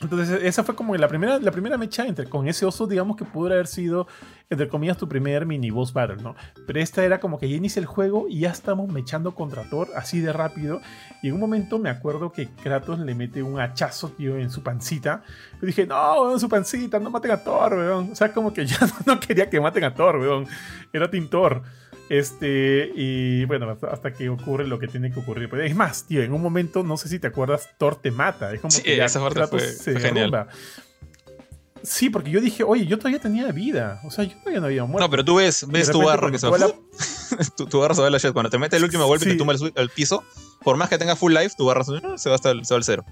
Entonces, 0.00 0.42
esa 0.42 0.64
fue 0.64 0.74
como 0.74 0.96
la 0.96 1.08
primera, 1.08 1.38
la 1.38 1.50
primera 1.50 1.76
mecha 1.76 2.06
entre, 2.06 2.26
con 2.26 2.48
ese 2.48 2.64
oso, 2.64 2.86
digamos 2.86 3.18
que 3.18 3.26
pudo 3.26 3.52
haber 3.52 3.66
sido, 3.66 4.06
entre 4.50 4.68
comillas, 4.68 4.98
tu 4.98 5.08
primer 5.08 5.46
mini 5.46 5.70
boss 5.70 5.92
battle, 5.92 6.16
¿no? 6.16 6.34
Pero 6.66 6.80
esta 6.80 7.04
era 7.04 7.20
como 7.20 7.38
que 7.38 7.48
ya 7.48 7.54
inicia 7.54 7.78
el 7.78 7.86
juego 7.86 8.26
y 8.28 8.40
ya 8.40 8.50
estamos 8.50 8.92
mechando 8.92 9.32
contra 9.32 9.62
Thor 9.70 9.88
así 9.94 10.20
de 10.20 10.32
rápido. 10.32 10.80
Y 11.22 11.28
en 11.28 11.34
un 11.34 11.40
momento 11.40 11.78
me 11.78 11.88
acuerdo 11.88 12.32
que 12.32 12.48
Kratos 12.48 12.98
le 12.98 13.14
mete 13.14 13.44
un 13.44 13.60
hachazo, 13.60 14.08
tío, 14.10 14.36
en 14.36 14.50
su 14.50 14.64
pancita. 14.64 15.22
Yo 15.60 15.66
dije, 15.66 15.86
no, 15.86 16.32
en 16.32 16.40
su 16.40 16.48
pancita, 16.48 16.98
no 16.98 17.10
maten 17.10 17.30
a 17.30 17.44
Thor, 17.44 17.74
weón. 17.74 18.10
O 18.10 18.16
sea, 18.16 18.32
como 18.32 18.52
que 18.52 18.66
ya 18.66 18.78
no, 19.06 19.20
quería 19.20 19.48
que 19.48 19.60
maten 19.60 19.84
a 19.84 19.94
Thor, 19.94 20.16
weón. 20.16 20.46
Era 20.92 21.08
Team 21.08 21.28
Thor. 21.28 21.62
Este, 22.08 22.90
y 22.96 23.44
bueno, 23.44 23.78
hasta, 23.88 24.12
que 24.12 24.28
ocurre 24.28 24.66
lo 24.66 24.80
que 24.80 24.88
tiene 24.88 25.12
que 25.12 25.20
ocurrir. 25.20 25.48
Es 25.60 25.76
más, 25.76 26.08
tío, 26.08 26.24
en 26.24 26.32
un 26.32 26.42
momento, 26.42 26.82
no 26.82 26.96
sé 26.96 27.08
si 27.08 27.20
te 27.20 27.28
acuerdas, 27.28 27.70
Thor 27.78 27.94
te 27.94 28.10
mata. 28.10 28.52
Es 28.52 28.60
como 28.60 28.72
sí, 28.72 28.82
que 28.82 29.00
esa 29.00 29.20
parte 29.20 29.46
fue, 29.46 30.00
genial. 30.00 30.48
Sí, 31.82 32.10
porque 32.10 32.30
yo 32.30 32.40
dije, 32.40 32.62
oye, 32.62 32.86
yo 32.86 32.98
todavía 32.98 33.20
tenía 33.20 33.50
vida. 33.52 34.00
O 34.04 34.10
sea, 34.10 34.24
yo 34.24 34.36
todavía 34.38 34.60
no 34.60 34.66
había 34.66 34.84
muerto. 34.84 35.06
No, 35.06 35.10
pero 35.10 35.24
tú 35.24 35.36
ves, 35.36 35.66
ves 35.68 35.90
tu 35.90 36.02
barra 36.02 36.30
que 36.30 36.38
se 36.38 36.48
va. 36.48 36.58
La... 36.58 36.68
tu, 37.56 37.80
barra 37.80 37.94
se 37.94 38.02
va 38.02 38.08
a 38.08 38.10
la 38.10 38.18
shit. 38.18 38.32
Cuando 38.32 38.50
te 38.50 38.58
mete 38.58 38.76
el 38.76 38.84
último 38.84 39.06
golpe 39.06 39.26
y 39.26 39.32
te 39.32 39.36
tumba 39.36 39.54
al, 39.76 39.88
piso, 39.90 40.22
por 40.62 40.76
más 40.76 40.88
que 40.88 40.98
tenga 40.98 41.16
full 41.16 41.32
life, 41.32 41.54
tu 41.56 41.66
barra 41.66 41.84
se 41.84 42.28
va 42.28 42.34
hasta 42.34 42.50
el, 42.50 42.64
se 42.64 42.74
va 42.74 42.78
al 42.78 42.84
cero. 42.84 43.04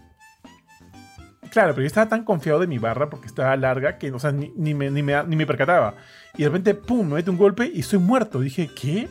Claro, 1.50 1.72
pero 1.72 1.82
yo 1.82 1.86
estaba 1.86 2.08
tan 2.08 2.24
confiado 2.24 2.60
de 2.60 2.66
mi 2.66 2.78
barra 2.78 3.08
porque 3.08 3.26
estaba 3.26 3.56
larga 3.56 3.98
que, 3.98 4.12
o 4.12 4.18
sea, 4.18 4.32
ni, 4.32 4.52
ni, 4.56 4.74
me, 4.74 4.90
ni, 4.90 5.02
me, 5.02 5.22
ni 5.24 5.36
me 5.36 5.46
percataba. 5.46 5.94
Y 6.36 6.42
de 6.42 6.48
repente, 6.48 6.74
pum, 6.74 7.08
me 7.08 7.14
mete 7.16 7.30
un 7.30 7.38
golpe 7.38 7.70
y 7.72 7.80
estoy 7.80 7.98
muerto. 7.98 8.40
Dije, 8.40 8.70
¿qué? 8.74 9.08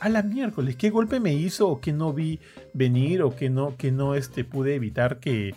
A 0.00 0.08
la 0.08 0.22
miércoles, 0.22 0.76
¿qué 0.76 0.90
golpe 0.90 1.20
me 1.20 1.32
hizo 1.32 1.68
o 1.68 1.80
que 1.80 1.92
no 1.92 2.12
vi 2.12 2.40
venir 2.72 3.22
o 3.22 3.34
que 3.34 3.50
no, 3.50 3.76
que 3.76 3.92
no 3.92 4.14
este, 4.14 4.44
pude 4.44 4.74
evitar 4.74 5.20
que... 5.20 5.54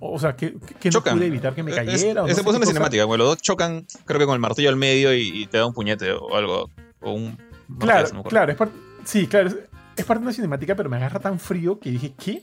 O 0.00 0.18
sea, 0.18 0.36
que, 0.36 0.56
que 0.80 0.90
no 0.90 1.02
pude 1.02 1.26
evitar 1.26 1.54
que 1.54 1.62
me 1.62 1.74
cayera. 1.74 2.24
Ese 2.26 2.42
puso 2.42 2.58
una 2.58 2.66
cinemática, 2.66 3.04
bueno, 3.04 3.24
los 3.24 3.34
dos 3.34 3.42
chocan, 3.42 3.86
creo 4.04 4.18
que 4.18 4.26
con 4.26 4.34
el 4.34 4.40
martillo 4.40 4.68
al 4.68 4.76
medio 4.76 5.14
y, 5.14 5.46
te 5.46 5.58
da 5.58 5.66
un 5.66 5.72
puñete 5.72 6.12
o 6.12 6.36
algo. 6.36 6.70
O 7.00 7.12
un... 7.12 7.38
Claro, 7.78 8.22
claro, 8.24 8.52
es 8.52 8.58
sí, 9.04 9.26
claro. 9.26 9.50
es 9.96 10.04
parte 10.04 10.20
de 10.20 10.26
una 10.26 10.32
cinemática, 10.32 10.74
pero 10.74 10.88
me 10.88 10.96
agarra 10.96 11.20
tan 11.20 11.38
frío 11.38 11.78
que 11.78 11.90
dije, 11.90 12.14
¿qué? 12.18 12.42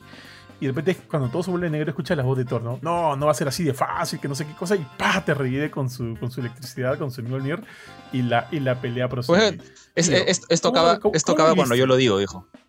Y 0.59 0.67
de 0.67 0.71
repente, 0.71 0.95
cuando 1.09 1.29
todo 1.29 1.43
se 1.43 1.51
vuelve 1.51 1.69
negro, 1.69 1.89
escucha 1.89 2.15
la 2.15 2.23
voz 2.23 2.37
de 2.37 2.45
Thor, 2.45 2.63
¿no? 2.63 2.79
No, 2.81 3.15
no 3.17 3.25
va 3.25 3.31
a 3.33 3.35
ser 3.35 3.47
así 3.47 3.63
de 3.63 3.73
fácil, 3.73 4.19
que 4.19 4.27
no 4.27 4.35
sé 4.35 4.45
qué 4.47 4.53
cosa. 4.53 4.75
Y 4.75 4.87
¡pa! 4.97 5.23
Te 5.23 5.33
revive 5.33 5.69
con 5.69 5.89
su, 5.89 6.15
con 6.17 6.31
su 6.31 6.39
electricidad, 6.39 6.97
con 6.97 7.11
su 7.11 7.21
Mjolnir. 7.23 7.61
Y 8.13 8.21
la, 8.21 8.47
y 8.51 8.61
la 8.61 8.79
pelea 8.79 9.09
prosigue. 9.09 9.59
Pues, 9.93 10.09
es, 10.09 10.43
esto 10.47 10.69
acaba, 10.69 10.99
esto 11.13 11.33
acaba 11.33 11.55
cuando 11.55 11.75
yo 11.75 11.85
lo 11.85 11.97
digo. 11.97 12.19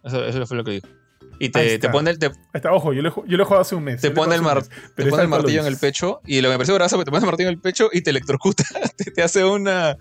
Eso, 0.03 0.25
eso 0.25 0.47
fue 0.47 0.57
lo 0.57 0.65
que 0.65 0.73
dijo. 0.73 0.89
Y 1.39 1.51
te, 1.51 1.79
te 1.79 1.89
pone 1.89 2.11
el. 2.11 2.19
Te, 2.19 2.31
está, 2.53 2.73
ojo, 2.73 2.93
yo 2.93 3.03
lo, 3.03 3.27
yo 3.27 3.37
lo 3.37 3.43
he 3.43 3.47
jugado 3.47 3.63
hace 3.63 3.75
un 3.75 3.85
mes. 3.85 4.01
Te 4.01 4.11
pone 4.11 4.35
el, 4.35 4.43
mar, 4.43 4.63
te 4.95 5.07
pone 5.07 5.23
el 5.23 5.29
martillo 5.29 5.61
en 5.61 5.67
el 5.67 5.77
pecho. 5.77 6.21
Y 6.27 6.41
lo 6.41 6.49
que 6.49 6.53
me 6.53 6.59
pareció 6.59 6.75
brazo, 6.75 6.99
te 6.99 7.11
pone 7.11 7.19
el 7.19 7.27
martillo 7.27 7.49
en 7.49 7.55
el 7.55 7.61
pecho 7.61 7.91
y 7.93 8.01
te 8.01 8.11
electrocuta. 8.11 8.65
te, 8.97 9.11
te, 9.11 9.23
hace 9.23 9.45
una. 9.45 9.97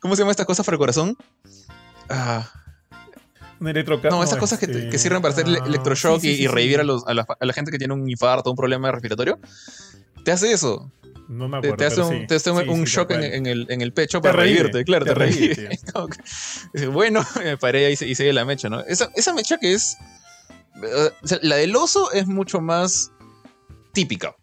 ¿Cómo 0.00 0.16
se 0.16 0.22
llama 0.22 0.32
esta 0.32 0.44
cosa 0.44 0.64
para 0.64 0.74
el 0.74 0.78
corazón? 0.78 1.16
Ah. 2.08 2.50
Un 3.60 3.68
electrocardio. 3.68 4.16
No, 4.16 4.24
esas 4.24 4.38
cosas 4.38 4.58
que, 4.58 4.66
que, 4.66 4.98
sirven 4.98 5.20
para 5.20 5.34
hacer 5.34 5.46
ah, 5.46 5.64
electroshock 5.66 6.24
y, 6.24 6.46
revivir 6.46 6.80
a, 6.80 6.84
los, 6.84 7.06
a, 7.06 7.12
la, 7.12 7.26
a, 7.38 7.44
la, 7.44 7.52
gente 7.52 7.70
que 7.70 7.78
tiene 7.78 7.92
un 7.92 8.08
infarto, 8.08 8.50
un 8.50 8.56
problema 8.56 8.90
respiratorio. 8.90 9.38
Te 10.24 10.32
hace 10.32 10.50
eso. 10.52 10.90
No 11.30 11.48
me 11.48 11.58
acuerdo. 11.58 11.76
Te, 11.76 11.84
hace 11.84 12.00
un, 12.00 12.26
te 12.26 12.34
hace 12.34 12.50
un, 12.50 12.84
shock 12.84 13.12
en, 13.12 13.22
en, 13.22 13.46
el, 13.46 13.66
en 13.70 13.82
el 13.82 13.92
pecho 13.92 14.20
para 14.20 14.34
revivirte, 14.34 14.82
claro, 14.84 15.04
te, 15.04 15.14
revive. 15.14 15.78
bueno, 16.92 17.24
me 17.44 17.56
paré 17.56 17.86
ahí 17.86 17.92
y 17.92 18.14
sigue 18.16 18.32
la 18.32 18.44
mecha, 18.44 18.68
¿no? 18.68 18.80
Esa, 18.80 19.10
esa 19.14 19.32
mecha 19.32 19.56
que 19.58 19.72
es 19.72 19.96
la 21.42 21.56
del 21.56 21.76
oso 21.76 22.12
es 22.12 22.26
mucho 22.26 22.60
más 22.60 23.12
típica. 23.92 24.34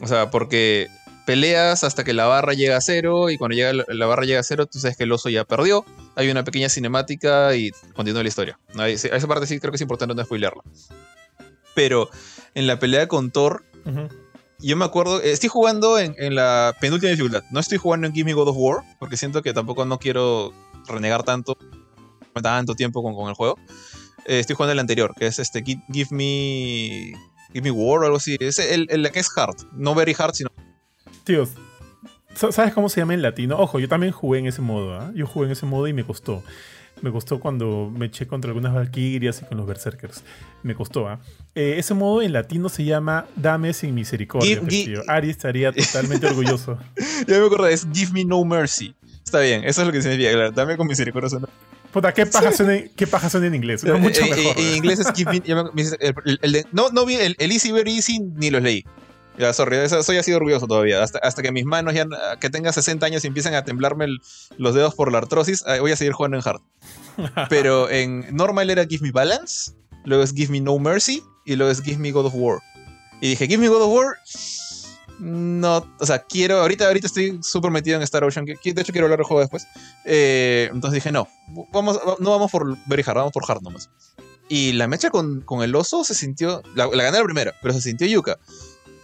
O 0.00 0.06
sea, 0.06 0.30
porque 0.30 0.88
peleas 1.26 1.84
hasta 1.84 2.04
que 2.04 2.12
la 2.12 2.26
barra 2.26 2.54
llega 2.54 2.76
a 2.76 2.80
cero 2.80 3.30
y 3.30 3.36
cuando 3.36 3.56
llega 3.56 3.72
la 3.86 4.06
barra 4.06 4.24
llega 4.24 4.40
a 4.40 4.44
cero, 4.44 4.66
tú 4.66 4.78
sabes 4.78 4.96
que 4.96 5.04
el 5.04 5.12
oso 5.12 5.28
ya 5.28 5.44
perdió. 5.44 5.84
Hay 6.14 6.30
una 6.30 6.44
pequeña 6.44 6.68
cinemática 6.68 7.54
y 7.56 7.72
continúa 7.94 8.22
la 8.22 8.28
historia. 8.28 8.58
A 8.78 8.88
esa 8.88 9.26
parte 9.26 9.46
sí 9.46 9.58
creo 9.58 9.72
que 9.72 9.76
es 9.76 9.82
importante 9.82 10.14
no 10.14 10.24
spoilerla. 10.24 10.62
Pero 11.74 12.08
en 12.54 12.66
la 12.66 12.78
pelea 12.78 13.06
con 13.08 13.30
Thor, 13.30 13.64
yo 14.60 14.76
me 14.76 14.84
acuerdo, 14.84 15.20
estoy 15.20 15.50
jugando 15.50 15.98
en, 15.98 16.34
la 16.34 16.74
penúltima 16.80 17.10
dificultad. 17.10 17.42
No 17.50 17.60
estoy 17.60 17.76
jugando 17.76 18.06
en 18.06 18.14
Give 18.14 18.24
Me 18.24 18.32
God 18.32 18.48
of 18.48 18.56
War, 18.58 18.82
porque 18.98 19.16
siento 19.16 19.42
que 19.42 19.52
tampoco 19.52 19.84
no 19.84 19.98
quiero 19.98 20.54
renegar 20.86 21.24
tanto, 21.24 21.58
tanto 22.40 22.74
tiempo 22.74 23.02
con, 23.02 23.14
con 23.14 23.28
el 23.28 23.34
juego. 23.34 23.58
Eh, 24.26 24.40
estoy 24.40 24.56
jugando 24.56 24.72
el 24.72 24.78
anterior, 24.80 25.14
que 25.16 25.26
es 25.26 25.38
este 25.38 25.62
Give, 25.62 26.08
Me. 26.10 27.12
Give 27.52 27.62
Me 27.62 27.70
War 27.70 28.00
o 28.00 28.04
algo 28.06 28.16
así. 28.16 28.36
Es 28.40 28.58
el, 28.58 28.88
el, 28.90 29.10
que 29.12 29.20
es 29.20 29.30
hard. 29.36 29.56
No 29.72 29.94
very 29.94 30.14
hard, 30.18 30.34
sino. 30.34 30.50
Tío, 31.24 31.48
¿sabes 32.34 32.74
cómo 32.74 32.88
se 32.88 33.00
llama 33.00 33.14
en 33.14 33.22
latino? 33.22 33.56
Ojo, 33.58 33.78
yo 33.78 33.88
también 33.88 34.12
jugué 34.12 34.40
en 34.40 34.46
ese 34.46 34.62
modo. 34.62 35.00
¿eh? 35.00 35.12
Yo 35.14 35.26
jugué 35.26 35.46
en 35.46 35.52
ese 35.52 35.66
modo 35.66 35.86
y 35.86 35.92
me 35.92 36.04
costó. 36.04 36.42
Me 37.02 37.12
costó 37.12 37.40
cuando 37.40 37.92
me 37.94 38.06
eché 38.06 38.26
contra 38.26 38.48
algunas 38.48 38.74
Valkyrias 38.74 39.42
y 39.42 39.44
con 39.44 39.58
los 39.58 39.66
Berserkers. 39.66 40.24
Me 40.62 40.74
costó, 40.74 41.08
¿ah? 41.08 41.20
¿eh? 41.54 41.74
ese 41.76 41.92
modo 41.94 42.22
en 42.22 42.32
latino 42.32 42.68
se 42.68 42.84
llama 42.84 43.26
Dame 43.36 43.74
sin 43.74 43.94
misericordia. 43.94 44.62
Give, 44.66 45.02
Ari 45.06 45.30
estaría 45.30 45.72
totalmente 45.72 46.26
orgulloso. 46.26 46.78
Ya 47.26 47.38
me 47.38 47.46
acuerdo, 47.46 47.66
es 47.66 47.86
Give 47.92 48.12
Me 48.12 48.24
No 48.24 48.44
Mercy. 48.44 48.94
Está 49.24 49.40
bien, 49.40 49.64
eso 49.64 49.80
es 49.80 49.86
lo 49.86 49.92
que 49.92 50.02
significa, 50.02 50.32
claro. 50.32 50.52
Dame 50.52 50.76
con 50.76 50.86
misericordia. 50.86 51.28
Puta, 51.96 52.12
¿qué 52.12 52.26
paja, 52.26 52.52
son 52.52 52.70
en, 52.70 52.90
¿qué 52.94 53.08
en 53.36 53.54
inglés? 53.54 53.82
Eh, 53.82 53.92
mucho 53.94 54.20
eh, 54.20 54.28
mejor. 54.28 54.58
En 54.58 54.76
inglés 54.76 54.98
es 54.98 55.10
keep 55.12 55.28
el, 55.30 56.38
el, 56.42 56.66
no, 56.70 56.90
no 56.90 57.06
vi 57.06 57.14
el, 57.14 57.34
Easy 57.38 57.72
Very 57.72 57.96
Easy 57.96 58.18
ni 58.20 58.50
los 58.50 58.62
leí. 58.62 58.84
Ya, 59.38 59.54
sorry, 59.54 59.78
soy 59.88 60.18
así 60.18 60.30
orgulloso 60.30 60.66
todavía. 60.66 61.02
Hasta, 61.02 61.20
hasta 61.20 61.40
que 61.40 61.52
mis 61.52 61.64
manos 61.64 61.94
ya, 61.94 62.04
que 62.38 62.50
tenga 62.50 62.70
60 62.70 63.06
años 63.06 63.24
y 63.24 63.28
empiecen 63.28 63.54
a 63.54 63.64
temblarme 63.64 64.08
los 64.58 64.74
dedos 64.74 64.94
por 64.94 65.10
la 65.10 65.16
artrosis, 65.16 65.64
voy 65.80 65.90
a 65.90 65.96
seguir 65.96 66.12
jugando 66.12 66.36
en 66.36 66.42
hard. 66.44 66.60
Pero 67.48 67.88
en 67.88 68.26
normal 68.36 68.68
era 68.68 68.84
Give 68.84 69.02
Me 69.02 69.10
Balance, 69.10 69.72
luego 70.04 70.22
es 70.22 70.34
Give 70.34 70.52
Me 70.52 70.60
No 70.60 70.78
Mercy 70.78 71.22
y 71.46 71.56
luego 71.56 71.72
es 71.72 71.80
Give 71.80 71.96
Me 71.96 72.10
God 72.10 72.26
of 72.26 72.34
War. 72.34 72.58
Y 73.22 73.30
dije, 73.30 73.46
Give 73.46 73.56
Me 73.56 73.68
God 73.68 73.80
of 73.80 73.88
War 73.88 74.16
no, 75.18 75.86
o 75.98 76.06
sea, 76.06 76.18
quiero, 76.24 76.58
ahorita, 76.58 76.86
ahorita 76.86 77.06
estoy 77.06 77.38
súper 77.42 77.70
metido 77.70 77.96
en 77.96 78.02
Star 78.02 78.24
Ocean, 78.24 78.44
de 78.44 78.54
hecho 78.62 78.92
quiero 78.92 79.06
hablar 79.06 79.18
del 79.18 79.26
juego 79.26 79.40
después. 79.40 79.66
Eh, 80.04 80.68
entonces 80.72 81.02
dije, 81.02 81.12
no, 81.12 81.28
vamos, 81.72 81.98
no 82.18 82.30
vamos 82.30 82.50
por 82.50 82.76
Very 82.86 83.02
Hard, 83.06 83.16
vamos 83.16 83.32
por 83.32 83.44
Hard 83.48 83.62
nomás. 83.62 83.90
Y 84.48 84.72
la 84.72 84.86
mecha 84.86 85.10
con, 85.10 85.40
con 85.40 85.62
el 85.62 85.74
oso 85.74 86.04
se 86.04 86.14
sintió, 86.14 86.62
la, 86.74 86.86
gané 86.88 87.18
la 87.18 87.24
primera, 87.24 87.54
pero 87.62 87.74
se 87.74 87.80
sintió 87.80 88.06
yuca. 88.06 88.38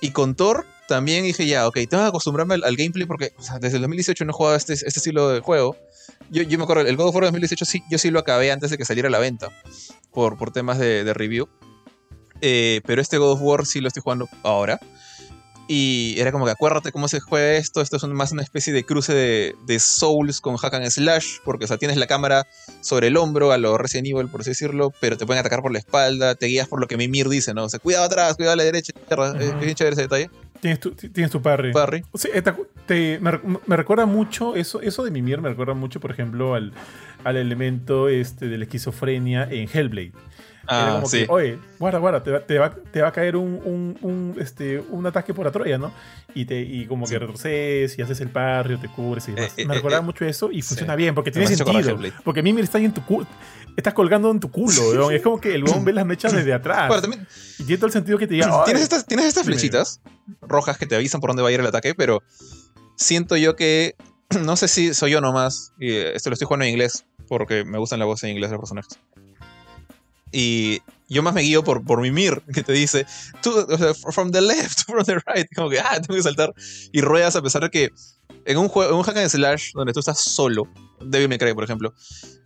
Y 0.00 0.10
con 0.10 0.34
Thor 0.34 0.66
también 0.86 1.24
dije, 1.24 1.46
ya, 1.46 1.66
ok, 1.66 1.74
tengo 1.88 2.02
que 2.02 2.08
acostumbrarme 2.08 2.54
al, 2.54 2.76
gameplay 2.76 3.06
porque 3.06 3.32
desde 3.60 3.76
el 3.76 3.82
2018 3.82 4.24
no 4.24 4.30
he 4.30 4.34
jugado 4.34 4.56
este, 4.56 4.74
este 4.74 4.88
estilo 4.88 5.30
de 5.30 5.40
juego. 5.40 5.76
Yo, 6.30 6.42
yo, 6.42 6.58
me 6.58 6.64
acuerdo, 6.64 6.82
el 6.82 6.96
God 6.96 7.08
of 7.08 7.14
War 7.14 7.24
2018 7.24 7.64
sí, 7.64 7.82
yo 7.90 7.98
sí 7.98 8.10
lo 8.10 8.18
acabé 8.18 8.52
antes 8.52 8.70
de 8.70 8.78
que 8.78 8.84
saliera 8.84 9.08
a 9.08 9.10
la 9.10 9.18
venta, 9.18 9.48
por, 10.12 10.36
por 10.36 10.52
temas 10.52 10.78
de, 10.78 11.04
de 11.04 11.14
review. 11.14 11.48
Eh, 12.40 12.80
pero 12.84 13.00
este 13.00 13.18
God 13.18 13.32
of 13.32 13.40
War 13.42 13.64
sí 13.64 13.80
lo 13.80 13.88
estoy 13.88 14.02
jugando 14.02 14.28
ahora. 14.42 14.80
Y 15.74 16.16
era 16.18 16.32
como 16.32 16.44
que 16.44 16.50
acuérdate 16.50 16.92
cómo 16.92 17.08
se 17.08 17.18
juega 17.18 17.52
esto. 17.52 17.80
Esto 17.80 17.96
es 17.96 18.04
más 18.04 18.30
una 18.30 18.42
especie 18.42 18.74
de 18.74 18.84
cruce 18.84 19.14
de, 19.14 19.78
Souls 19.80 20.42
con 20.42 20.58
Hack 20.58 20.74
and 20.74 20.90
Slash. 20.90 21.38
Porque, 21.42 21.64
o 21.64 21.66
sea, 21.66 21.78
tienes 21.78 21.96
la 21.96 22.06
cámara 22.06 22.46
sobre 22.82 23.06
el 23.06 23.16
hombro, 23.16 23.52
a 23.52 23.56
lo 23.56 23.78
Resident 23.78 24.08
Evil, 24.08 24.28
por 24.28 24.42
así 24.42 24.50
decirlo. 24.50 24.92
Pero 25.00 25.16
te 25.16 25.24
pueden 25.24 25.40
atacar 25.40 25.62
por 25.62 25.72
la 25.72 25.78
espalda. 25.78 26.34
Te 26.34 26.44
guías 26.44 26.68
por 26.68 26.78
lo 26.78 26.86
que 26.88 26.98
Mimir 26.98 27.30
dice, 27.30 27.54
¿no? 27.54 27.64
O 27.64 27.68
sea, 27.70 27.80
cuidado 27.80 28.04
atrás, 28.04 28.36
cuidado 28.36 28.52
a 28.52 28.56
la 28.56 28.64
derecha. 28.64 28.92
Es 29.40 29.60
bien 29.60 29.74
chévere 29.74 29.94
ese 29.94 30.02
detalle. 30.02 30.28
Tienes 30.60 30.78
tu, 30.78 30.90
tienes 30.90 31.30
tu 31.30 31.40
parry. 31.40 31.72
parry. 31.72 32.04
Sí, 32.12 32.28
te, 32.86 33.18
me, 33.18 33.30
recuerda 33.74 34.04
mucho, 34.04 34.54
eso, 34.54 34.82
eso 34.82 35.04
de 35.04 35.10
Mimir 35.10 35.40
me 35.40 35.48
recuerda 35.48 35.72
mucho, 35.72 36.00
por 36.00 36.10
ejemplo, 36.10 36.54
al, 36.54 36.74
al 37.24 37.38
elemento 37.38 38.10
este, 38.10 38.46
de 38.46 38.58
la 38.58 38.64
esquizofrenia 38.64 39.48
en 39.50 39.70
Hellblade. 39.72 40.12
Ah, 40.72 40.92
como 40.96 41.08
sí. 41.08 41.26
oye, 41.28 41.58
guarda, 41.78 41.98
guarda, 41.98 42.22
te 42.22 42.30
va, 42.30 42.40
te 42.40 42.58
va, 42.58 42.74
te 42.74 43.02
va 43.02 43.08
a 43.08 43.12
caer 43.12 43.36
un, 43.36 43.60
un, 43.64 43.98
un, 44.00 44.36
este, 44.40 44.80
un 44.90 45.06
ataque 45.06 45.34
por 45.34 45.44
la 45.44 45.52
Troya, 45.52 45.78
¿no? 45.78 45.92
Y, 46.34 46.44
te, 46.44 46.60
y 46.60 46.86
como 46.86 47.06
que 47.06 47.18
retrocedes 47.18 47.98
y 47.98 48.02
haces 48.02 48.20
el 48.20 48.30
parrio, 48.30 48.78
te 48.78 48.88
cubres 48.88 49.28
y 49.28 49.32
demás. 49.32 49.52
Eh, 49.56 49.66
Me 49.66 49.74
eh, 49.74 49.76
recuerda 49.76 49.98
eh, 49.98 50.02
mucho 50.02 50.24
eso 50.24 50.50
y 50.50 50.62
funciona 50.62 50.96
bien, 50.96 51.14
porque 51.14 51.30
tiene 51.30 51.46
sentido. 51.46 51.98
Porque 52.24 52.42
Mimir 52.42 52.64
está 52.64 52.78
ahí 52.78 52.84
en 52.84 52.94
tu 52.94 53.04
culo. 53.04 53.26
Estás 53.76 53.94
colgando 53.94 54.30
en 54.30 54.40
tu 54.40 54.50
culo, 54.50 55.10
Es 55.10 55.22
como 55.22 55.40
que 55.40 55.54
el 55.54 55.64
weón 55.64 55.84
ve 55.84 55.92
las 55.92 56.06
mechas 56.06 56.32
desde 56.32 56.52
atrás. 56.52 56.92
y 57.58 57.64
tiene 57.64 57.76
todo 57.76 57.86
el 57.86 57.92
sentido 57.92 58.18
que 58.18 58.26
te 58.26 58.34
diga. 58.34 58.62
Tienes 58.64 58.82
estas, 58.82 59.06
tienes 59.06 59.26
estas 59.26 59.44
flechitas 59.44 60.00
rojas 60.40 60.78
que 60.78 60.86
te 60.86 60.94
avisan 60.94 61.20
por 61.20 61.30
dónde 61.30 61.42
va 61.42 61.48
a 61.48 61.52
ir 61.52 61.60
el 61.60 61.66
ataque, 61.66 61.94
pero 61.94 62.22
siento 62.96 63.36
yo 63.36 63.56
que. 63.56 63.94
No 64.42 64.56
sé 64.56 64.66
si 64.66 64.94
soy 64.94 65.10
yo 65.10 65.20
nomás. 65.20 65.74
Y 65.78 65.94
esto 65.94 66.30
lo 66.30 66.34
estoy 66.34 66.46
jugando 66.46 66.64
en 66.64 66.70
inglés, 66.70 67.04
porque 67.28 67.64
me 67.64 67.76
gustan 67.76 67.98
la 67.98 68.06
voz 68.06 68.22
en 68.24 68.30
inglés 68.30 68.48
de 68.48 68.54
los 68.54 68.60
personajes. 68.62 68.98
Y 70.32 70.80
yo 71.08 71.22
más 71.22 71.34
me 71.34 71.42
guío 71.42 71.62
por, 71.62 71.84
por 71.84 72.00
Mimir, 72.00 72.42
que 72.52 72.62
te 72.62 72.72
dice, 72.72 73.06
tú, 73.42 73.52
from 74.12 74.32
the 74.32 74.40
left, 74.40 74.80
from 74.86 75.04
the 75.04 75.16
right, 75.26 75.46
como 75.54 75.68
que, 75.68 75.78
ah, 75.78 76.00
tengo 76.00 76.14
que 76.14 76.22
saltar. 76.22 76.54
Y 76.90 77.02
ruedas 77.02 77.36
a 77.36 77.42
pesar 77.42 77.62
de 77.62 77.70
que 77.70 77.90
en 78.46 78.58
un 78.58 78.68
juego, 78.68 78.90
en 78.90 78.96
un 78.96 79.02
hack 79.02 79.18
and 79.18 79.28
slash 79.28 79.72
donde 79.74 79.92
tú 79.92 80.00
estás 80.00 80.20
solo, 80.20 80.66
Devil 81.00 81.28
May 81.28 81.38
Cry, 81.38 81.54
por 81.54 81.64
ejemplo, 81.64 81.92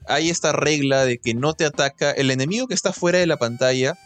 hay 0.08 0.30
esta 0.30 0.52
regla 0.52 1.04
de 1.04 1.18
que 1.18 1.34
no 1.34 1.54
te 1.54 1.64
ataca, 1.64 2.10
el 2.10 2.30
enemigo 2.30 2.66
que 2.66 2.74
está 2.74 2.92
fuera 2.92 3.18
de 3.18 3.26
la 3.26 3.36
pantalla 3.36 3.96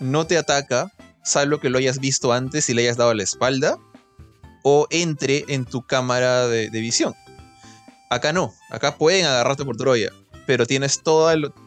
no 0.00 0.26
te 0.26 0.38
ataca, 0.38 0.92
salvo 1.24 1.58
que 1.58 1.68
lo 1.68 1.78
hayas 1.78 1.98
visto 1.98 2.32
antes 2.32 2.70
y 2.70 2.74
le 2.74 2.82
hayas 2.82 2.96
dado 2.96 3.12
la 3.14 3.24
espalda, 3.24 3.78
o 4.62 4.86
entre 4.90 5.44
en 5.48 5.64
tu 5.64 5.82
cámara 5.82 6.46
de, 6.46 6.70
de 6.70 6.80
visión. 6.80 7.14
Acá 8.10 8.32
no, 8.32 8.54
acá 8.70 8.96
pueden 8.96 9.26
agarrarte 9.26 9.64
por 9.64 9.76
Troya 9.76 10.12
pero 10.48 10.64
tienes, 10.64 11.02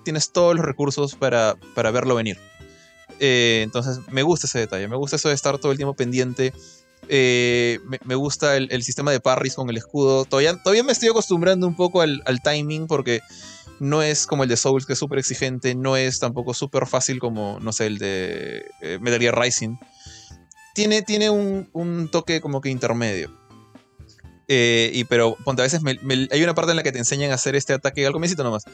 tienes 0.03 0.31
todos 0.31 0.55
los 0.55 0.65
recursos 0.65 1.13
para, 1.13 1.55
para 1.75 1.91
verlo 1.91 2.15
venir. 2.15 2.39
Eh, 3.19 3.61
entonces 3.63 3.99
me 4.09 4.23
gusta 4.23 4.47
ese 4.47 4.57
detalle, 4.57 4.87
me 4.87 4.95
gusta 4.95 5.17
eso 5.17 5.29
de 5.29 5.35
estar 5.35 5.59
todo 5.59 5.71
el 5.71 5.77
tiempo 5.77 5.93
pendiente. 5.93 6.51
Eh, 7.07 7.77
me, 8.03 8.15
gusta 8.15 8.57
el, 8.57 8.81
sistema 8.81 9.11
de 9.11 9.19
parries 9.19 9.53
con 9.53 9.69
el 9.69 9.77
escudo. 9.77 10.25
Todavía, 10.25 10.57
todavía 10.63 10.81
me 10.83 10.93
estoy 10.93 11.09
acostumbrando 11.09 11.67
un 11.67 11.75
poco 11.75 12.01
al, 12.01 12.23
timing 12.43 12.87
porque 12.87 13.21
no 13.79 14.01
es 14.01 14.25
como 14.25 14.41
el 14.41 14.49
de 14.49 14.57
Souls, 14.57 14.87
que 14.87 14.93
es 14.93 14.99
súper 14.99 15.19
exigente, 15.19 15.75
no 15.75 15.95
es 15.95 16.17
tampoco 16.17 16.55
súper 16.55 16.87
fácil 16.87 17.19
como, 17.19 17.59
no 17.59 17.73
sé, 17.73 17.85
el 17.85 17.99
de 17.99 18.65
eh, 18.81 18.97
Metal 18.99 19.19
Gear 19.19 19.39
Rising. 19.39 19.75
Tiene, 20.73 21.03
tiene 21.03 21.29
un, 21.29 22.09
toque 22.11 22.41
como 22.41 22.61
que 22.61 22.69
intermedio. 22.69 23.31
Eh, 24.53 24.91
y 24.93 25.05
pero 25.05 25.37
ponte, 25.45 25.61
a 25.61 25.63
veces 25.63 25.79
hay 26.29 26.43
una 26.43 26.53
parte 26.53 26.71
en 26.71 26.75
la 26.75 26.83
que 26.83 26.91
te 26.91 26.99
enseñan 26.99 27.31
a 27.31 27.35
hacer 27.35 27.55
este 27.55 27.71
ataque, 27.71 28.05
algo 28.05 28.19
necesito 28.19 28.43
nomás. 28.43 28.65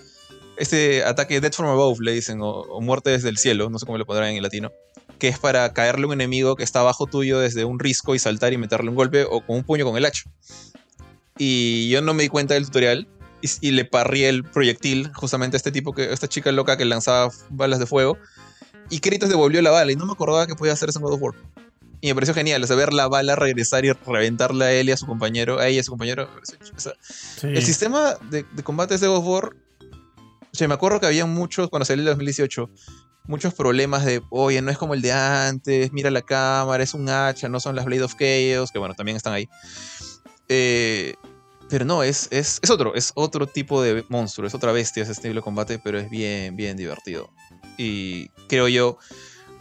Este 0.58 1.04
ataque 1.04 1.40
Death 1.40 1.54
from 1.54 1.70
Above, 1.70 2.00
le 2.02 2.14
dicen, 2.14 2.40
o, 2.42 2.82
muerte 2.82 3.12
desde 3.12 3.30
el 3.30 3.38
cielo, 3.38 3.70
no 3.70 3.78
sé 3.78 3.86
cómo 3.86 4.00
lo 4.00 4.06
pondrán 4.08 4.32
en 4.32 4.42
latino. 4.42 4.72
Que 5.20 5.28
es 5.28 5.38
para 5.38 5.72
caerle 5.74 6.06
a 6.06 6.08
un 6.08 6.14
enemigo 6.14 6.56
que 6.56 6.64
está 6.64 6.80
abajo 6.80 7.06
tuyo 7.06 7.38
desde 7.38 7.64
un 7.64 7.78
risco 7.78 8.16
y 8.16 8.20
saltar 8.20 8.54
y 8.54 8.58
meterle 8.58 8.90
un 8.90 8.96
golpe 8.96 9.26
o 9.26 9.42
con 9.42 9.58
un 9.58 9.64
puño 9.64 9.86
con 9.86 9.96
el 9.98 10.06
hacha. 10.06 10.24
Y 11.38 11.90
yo 11.90 12.02
no 12.02 12.16
me 12.16 12.24
di 12.24 12.30
cuenta 12.30 12.56
del 12.56 12.66
tutorial 12.66 13.08
y, 13.62 13.70
le 13.70 13.86
parrí 13.86 14.24
el 14.24 14.46
proyectil 14.46 15.14
justamente 15.14 15.58
a 15.58 15.60
este 15.60 15.72
tipo, 15.72 15.94
que, 15.94 16.12
esta 16.12 16.28
chica 16.28 16.52
loca 16.52 16.76
que 16.78 16.86
lanzaba 16.86 17.32
balas 17.52 17.78
de 17.78 17.86
fuego. 17.86 18.18
Y 18.90 19.00
Kratos 19.00 19.30
devolvió 19.30 19.62
la 19.62 19.70
bala 19.70 19.92
y 19.92 19.96
no 19.96 20.08
me 20.08 20.14
acordaba 20.14 20.48
que 20.48 20.56
podía 20.56 20.74
hacer 20.74 20.90
eso 20.90 20.98
en 20.98 21.04
God 21.04 21.14
of 21.14 21.22
War. 21.22 21.36
Y 22.08 22.12
me 22.12 22.16
pareció 22.16 22.34
genial, 22.34 22.64
o 22.64 22.68
sea, 22.68 22.76
ver 22.76 22.94
la 22.94 23.08
bala 23.08 23.36
regresar 23.36 23.84
y 23.84 23.92
reventarle 23.92 24.66
a 24.66 24.72
él 24.72 24.90
y 24.90 24.92
a 24.94 24.98
su 24.98 25.06
compañero, 25.06 25.60
a 25.60 25.68
ella 25.68 25.78
y 25.78 25.80
a 25.80 25.84
su 25.84 25.92
compañero. 25.92 26.30
El 27.44 27.64
sistema 27.64 28.16
de, 28.30 28.46
de 28.52 28.64
combates 28.64 29.02
de 29.02 29.08
God 29.08 29.18
of 29.18 29.26
War 29.28 29.56
sea, 30.58 30.68
me 30.68 30.74
acuerdo 30.74 31.00
que 31.00 31.06
había 31.06 31.26
muchos, 31.26 31.70
cuando 31.70 31.86
salió 31.86 32.02
el 32.02 32.08
2018, 32.08 32.70
muchos 33.26 33.54
problemas 33.54 34.04
de, 34.06 34.22
oye, 34.30 34.62
no 34.62 34.72
es 34.72 34.78
como 34.78 34.94
el 34.94 35.02
de 35.02 35.12
antes, 35.12 35.92
mira 35.94 36.10
la 36.12 36.22
cámara, 36.22 36.84
es 36.84 36.94
un 36.94 37.08
hacha, 37.10 37.48
no 37.48 37.60
son 37.60 37.76
las 37.76 37.86
Blade 37.86 38.04
of 38.04 38.16
Chaos, 38.16 38.72
que 38.72 38.80
bueno, 38.80 38.96
también 38.96 39.16
están 39.16 39.34
ahí. 39.34 39.48
Eh, 40.50 41.16
pero 41.70 41.86
no, 41.86 42.04
es, 42.04 42.28
es, 42.32 42.60
es, 42.62 42.70
otro, 42.70 42.96
es 42.96 43.12
otro 43.16 43.46
tipo 43.48 43.82
de 43.82 44.06
monstruo, 44.10 44.48
es 44.48 44.56
otra 44.56 44.72
bestia 44.72 45.04
ese 45.04 45.12
estilo 45.12 45.36
de 45.36 45.42
combate, 45.42 45.80
pero 45.80 46.00
es 46.00 46.10
bien, 46.10 46.56
bien 46.56 46.78
divertido. 46.78 47.30
Y 47.78 48.30
creo 48.48 48.68
yo, 48.68 48.98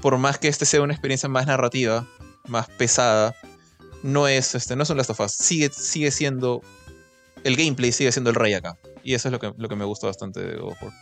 por 0.00 0.16
más 0.18 0.38
que 0.38 0.48
este 0.48 0.64
sea 0.64 0.82
una 0.82 0.92
experiencia 0.92 1.28
más 1.28 1.46
narrativa, 1.46 2.08
más 2.48 2.68
pesada, 2.68 3.34
no 4.02 4.28
es, 4.28 4.54
este, 4.54 4.76
no 4.76 4.82
es 4.82 4.90
un 4.90 4.96
Last 4.96 5.12
sigue, 5.28 5.70
sigue 5.70 6.10
siendo, 6.10 6.62
el 7.44 7.56
gameplay 7.56 7.92
sigue 7.92 8.12
siendo 8.12 8.30
el 8.30 8.36
rey 8.36 8.54
acá. 8.54 8.76
Y 9.02 9.14
eso 9.14 9.28
es 9.28 9.32
lo 9.32 9.38
que, 9.38 9.52
lo 9.56 9.68
que 9.68 9.76
me 9.76 9.84
gusta 9.84 10.06
bastante 10.06 10.40
de 10.40 10.56
God 10.56 10.72
of. 10.82 10.94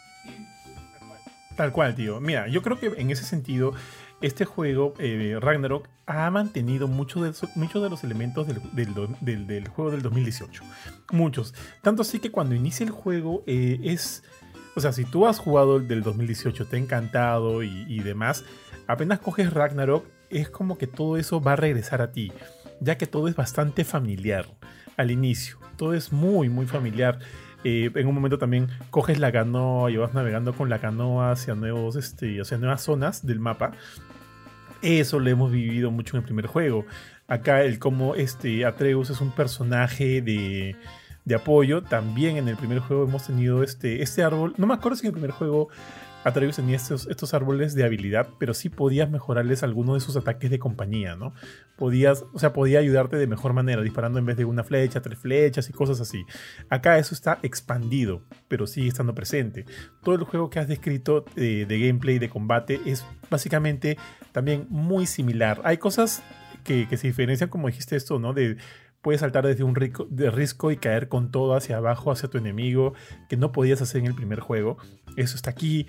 Tal 1.57 1.73
cual, 1.73 1.95
tío. 1.95 2.21
Mira, 2.21 2.49
yo 2.49 2.63
creo 2.63 2.79
que 2.79 2.93
en 2.97 3.11
ese 3.11 3.25
sentido, 3.25 3.73
este 4.21 4.45
juego, 4.45 4.95
eh, 4.99 5.39
Ragnarok, 5.41 5.89
ha 6.07 6.31
mantenido 6.31 6.89
muchos 6.89 7.23
de, 7.23 7.81
de 7.81 7.91
los 7.91 8.05
elementos 8.05 8.47
del, 8.47 8.61
del, 9.21 9.47
del, 9.47 9.69
juego 9.69 9.91
del 9.91 10.03
2018. 10.03 10.63
Muchos. 11.13 11.55
Tanto 11.83 12.03
así 12.03 12.19
que 12.19 12.31
cuando 12.31 12.55
inicia 12.55 12.85
el 12.85 12.91
juego 12.91 13.43
eh, 13.47 13.81
es... 13.85 14.23
O 14.77 14.81
sea, 14.81 14.93
si 14.93 15.05
tú 15.05 15.27
has 15.27 15.39
jugado 15.39 15.77
el 15.77 15.87
del 15.87 16.03
2018, 16.03 16.67
te 16.67 16.77
ha 16.77 16.79
encantado 16.81 17.63
y, 17.63 17.87
y 17.89 18.01
demás, 18.01 18.45
apenas 18.89 19.21
coges 19.21 19.53
Ragnarok, 19.53 20.05
es 20.35 20.51
como 20.51 20.79
que 20.79 20.87
todo 20.87 21.17
eso 21.17 21.41
va 21.41 21.53
a 21.53 21.57
regresar 21.57 22.03
a 22.03 22.13
ti, 22.13 22.33
ya 22.81 22.99
que 22.99 23.07
todo 23.07 23.29
es 23.29 23.37
bastante 23.37 23.85
familiar 23.85 24.47
al 24.97 25.11
inicio. 25.11 25.59
Todo 25.77 25.95
es 25.95 26.13
muy, 26.13 26.49
muy 26.49 26.67
familiar. 26.67 27.19
Eh, 27.65 27.91
en 27.95 28.07
un 28.07 28.15
momento 28.15 28.39
también 28.39 28.69
coges 28.91 29.19
la 29.19 29.33
canoa 29.33 29.91
y 29.91 29.97
vas 29.97 30.13
navegando 30.13 30.53
con 30.53 30.69
la 30.69 30.81
canoa 30.81 31.33
hacia, 31.33 31.55
nuevos, 31.55 31.97
este, 31.97 32.41
hacia 32.41 32.59
nuevas 32.59 32.83
zonas 32.83 33.25
del 33.27 33.41
mapa. 33.41 33.73
Eso 34.83 35.19
lo 35.19 35.31
hemos 35.31 35.51
vivido 35.51 35.91
mucho 35.91 36.17
en 36.17 36.23
el 36.23 36.25
primer 36.25 36.47
juego. 36.47 36.85
Acá 37.27 37.63
el 37.63 37.79
cómo 37.79 38.15
este, 38.17 38.67
Atreus 38.67 39.09
es 39.09 39.21
un 39.21 39.31
personaje 39.31 40.21
de, 40.21 40.77
de 41.25 41.35
apoyo. 41.35 41.83
También 41.83 42.37
en 42.37 42.49
el 42.49 42.57
primer 42.57 42.81
juego 42.81 43.05
hemos 43.05 43.27
tenido 43.27 43.63
este, 43.63 44.03
este 44.03 44.23
árbol. 44.23 44.55
No 44.59 44.67
me 44.67 44.75
acuerdo 44.75 44.97
si 44.97 45.07
en 45.07 45.09
el 45.09 45.13
primer 45.15 45.31
juego 45.31 45.69
Atreus 46.25 46.59
estos, 46.59 47.07
estos 47.07 47.35
árboles 47.35 47.75
de 47.75 47.85
habilidad, 47.85 48.29
pero 48.39 48.55
sí 48.55 48.71
podías 48.71 49.11
mejorarles 49.11 49.63
algunos 49.63 49.97
de 49.97 50.01
sus 50.01 50.17
ataques 50.17 50.51
de 50.51 50.59
compañía, 50.59 51.17
¿no? 51.17 51.35
Podías, 51.77 52.25
o 52.33 52.39
sea, 52.39 52.53
podía 52.53 52.79
ayudarte 52.79 53.17
de 53.17 53.27
mejor 53.27 53.53
manera, 53.53 53.83
disparando 53.83 54.19
en 54.19 54.27
vez 54.27 54.37
de 54.37 54.45
una 54.45 54.65
flecha, 54.65 55.03
tres 55.03 55.19
flechas 55.19 55.69
y 55.69 55.73
cosas 55.73 56.01
así. 56.01 56.25
Acá 56.71 56.99
eso 56.99 57.15
está 57.15 57.39
expandido, 57.43 58.23
pero 58.49 58.67
sigue 58.67 58.89
estando 58.89 59.15
presente. 59.15 59.67
Todo 60.03 60.15
el 60.15 60.25
juego 60.25 60.51
que 60.51 60.59
has 60.59 60.69
descrito 60.69 61.25
de, 61.37 61.67
de 61.67 61.79
gameplay, 61.79 62.19
de 62.19 62.31
combate, 62.31 62.81
es 62.87 63.05
básicamente 63.31 63.99
también 64.33 64.67
muy 64.71 65.07
similar. 65.07 65.61
Hay 65.65 65.77
cosas 65.77 66.23
que, 66.65 66.89
que, 66.89 66.97
se 66.97 67.07
diferencian, 67.09 67.51
como 67.51 67.69
dijiste 67.69 67.97
esto, 67.97 68.19
¿no? 68.19 68.33
De 68.33 68.57
puedes 69.05 69.21
saltar 69.21 69.47
desde 69.47 69.65
un 69.65 69.75
rico, 69.75 70.07
de 70.09 70.31
risco 70.31 70.71
y 70.73 70.79
caer 70.79 71.09
con 71.09 71.31
todo 71.31 71.55
hacia 71.55 71.77
abajo, 71.77 72.11
hacia 72.11 72.31
tu 72.31 72.39
enemigo, 72.39 72.95
que 73.29 73.37
no 73.37 73.53
podías 73.53 73.83
hacer 73.83 74.01
en 74.01 74.07
el 74.07 74.15
primer 74.15 74.41
juego. 74.41 74.79
Eso 75.17 75.37
está 75.37 75.51
aquí. 75.51 75.87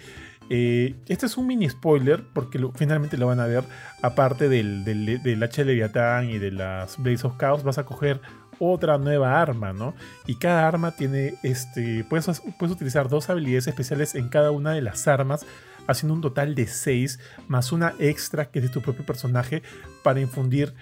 Eh, 0.49 0.95
este 1.07 1.25
es 1.25 1.37
un 1.37 1.47
mini 1.47 1.69
spoiler, 1.69 2.25
porque 2.33 2.59
finalmente 2.75 3.17
lo 3.17 3.27
van 3.27 3.39
a 3.39 3.47
ver. 3.47 3.63
Aparte 4.03 4.49
del, 4.49 4.83
del, 4.83 5.23
del 5.23 5.41
H 5.41 5.61
y 5.61 6.37
de 6.37 6.51
las 6.51 7.01
Blaze 7.01 7.25
of 7.25 7.37
Chaos, 7.37 7.63
vas 7.63 7.77
a 7.77 7.85
coger 7.85 8.19
otra 8.59 8.97
nueva 8.97 9.41
arma, 9.41 9.71
¿no? 9.71 9.95
Y 10.27 10.35
cada 10.35 10.67
arma 10.67 10.91
tiene, 10.91 11.35
este, 11.41 12.03
puedes, 12.09 12.41
puedes 12.59 12.75
utilizar 12.75 13.07
dos 13.07 13.29
habilidades 13.29 13.67
especiales 13.67 14.13
en 14.13 14.27
cada 14.27 14.51
una 14.51 14.73
de 14.73 14.81
las 14.81 15.07
armas, 15.07 15.45
haciendo 15.87 16.15
un 16.15 16.21
total 16.21 16.53
de 16.53 16.67
6, 16.67 17.17
más 17.47 17.71
una 17.71 17.93
extra 17.97 18.51
que 18.51 18.59
es 18.59 18.65
de 18.65 18.71
tu 18.71 18.81
propio 18.81 19.05
personaje 19.05 19.63
para 20.03 20.19
infundir 20.19 20.73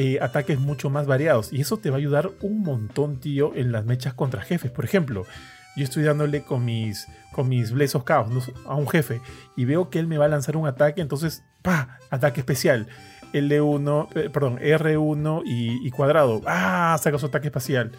eh, 0.00 0.20
ataques 0.22 0.60
mucho 0.60 0.90
más 0.90 1.08
variados. 1.08 1.52
Y 1.52 1.60
eso 1.60 1.76
te 1.76 1.90
va 1.90 1.96
a 1.96 1.98
ayudar 1.98 2.30
un 2.40 2.62
montón, 2.62 3.18
tío, 3.18 3.52
en 3.56 3.72
las 3.72 3.84
mechas 3.84 4.14
contra 4.14 4.42
jefes. 4.42 4.70
Por 4.70 4.84
ejemplo, 4.84 5.26
yo 5.74 5.82
estoy 5.82 6.04
dándole 6.04 6.42
con 6.42 6.64
mis, 6.64 7.08
con 7.32 7.48
mis 7.48 7.72
¿no? 7.72 8.42
a 8.66 8.74
un 8.76 8.88
jefe 8.88 9.20
y 9.56 9.64
veo 9.64 9.90
que 9.90 9.98
él 9.98 10.06
me 10.06 10.16
va 10.16 10.26
a 10.26 10.28
lanzar 10.28 10.56
un 10.56 10.68
ataque, 10.68 11.00
entonces, 11.00 11.42
¡pa! 11.62 11.98
Ataque 12.10 12.38
especial. 12.38 12.86
L1, 13.32 14.08
eh, 14.14 14.30
perdón, 14.30 14.60
R1 14.60 15.42
y, 15.44 15.84
y, 15.84 15.90
cuadrado. 15.90 16.42
¡Ah! 16.46 16.96
Saca 17.02 17.18
su 17.18 17.26
ataque 17.26 17.48
espacial. 17.48 17.90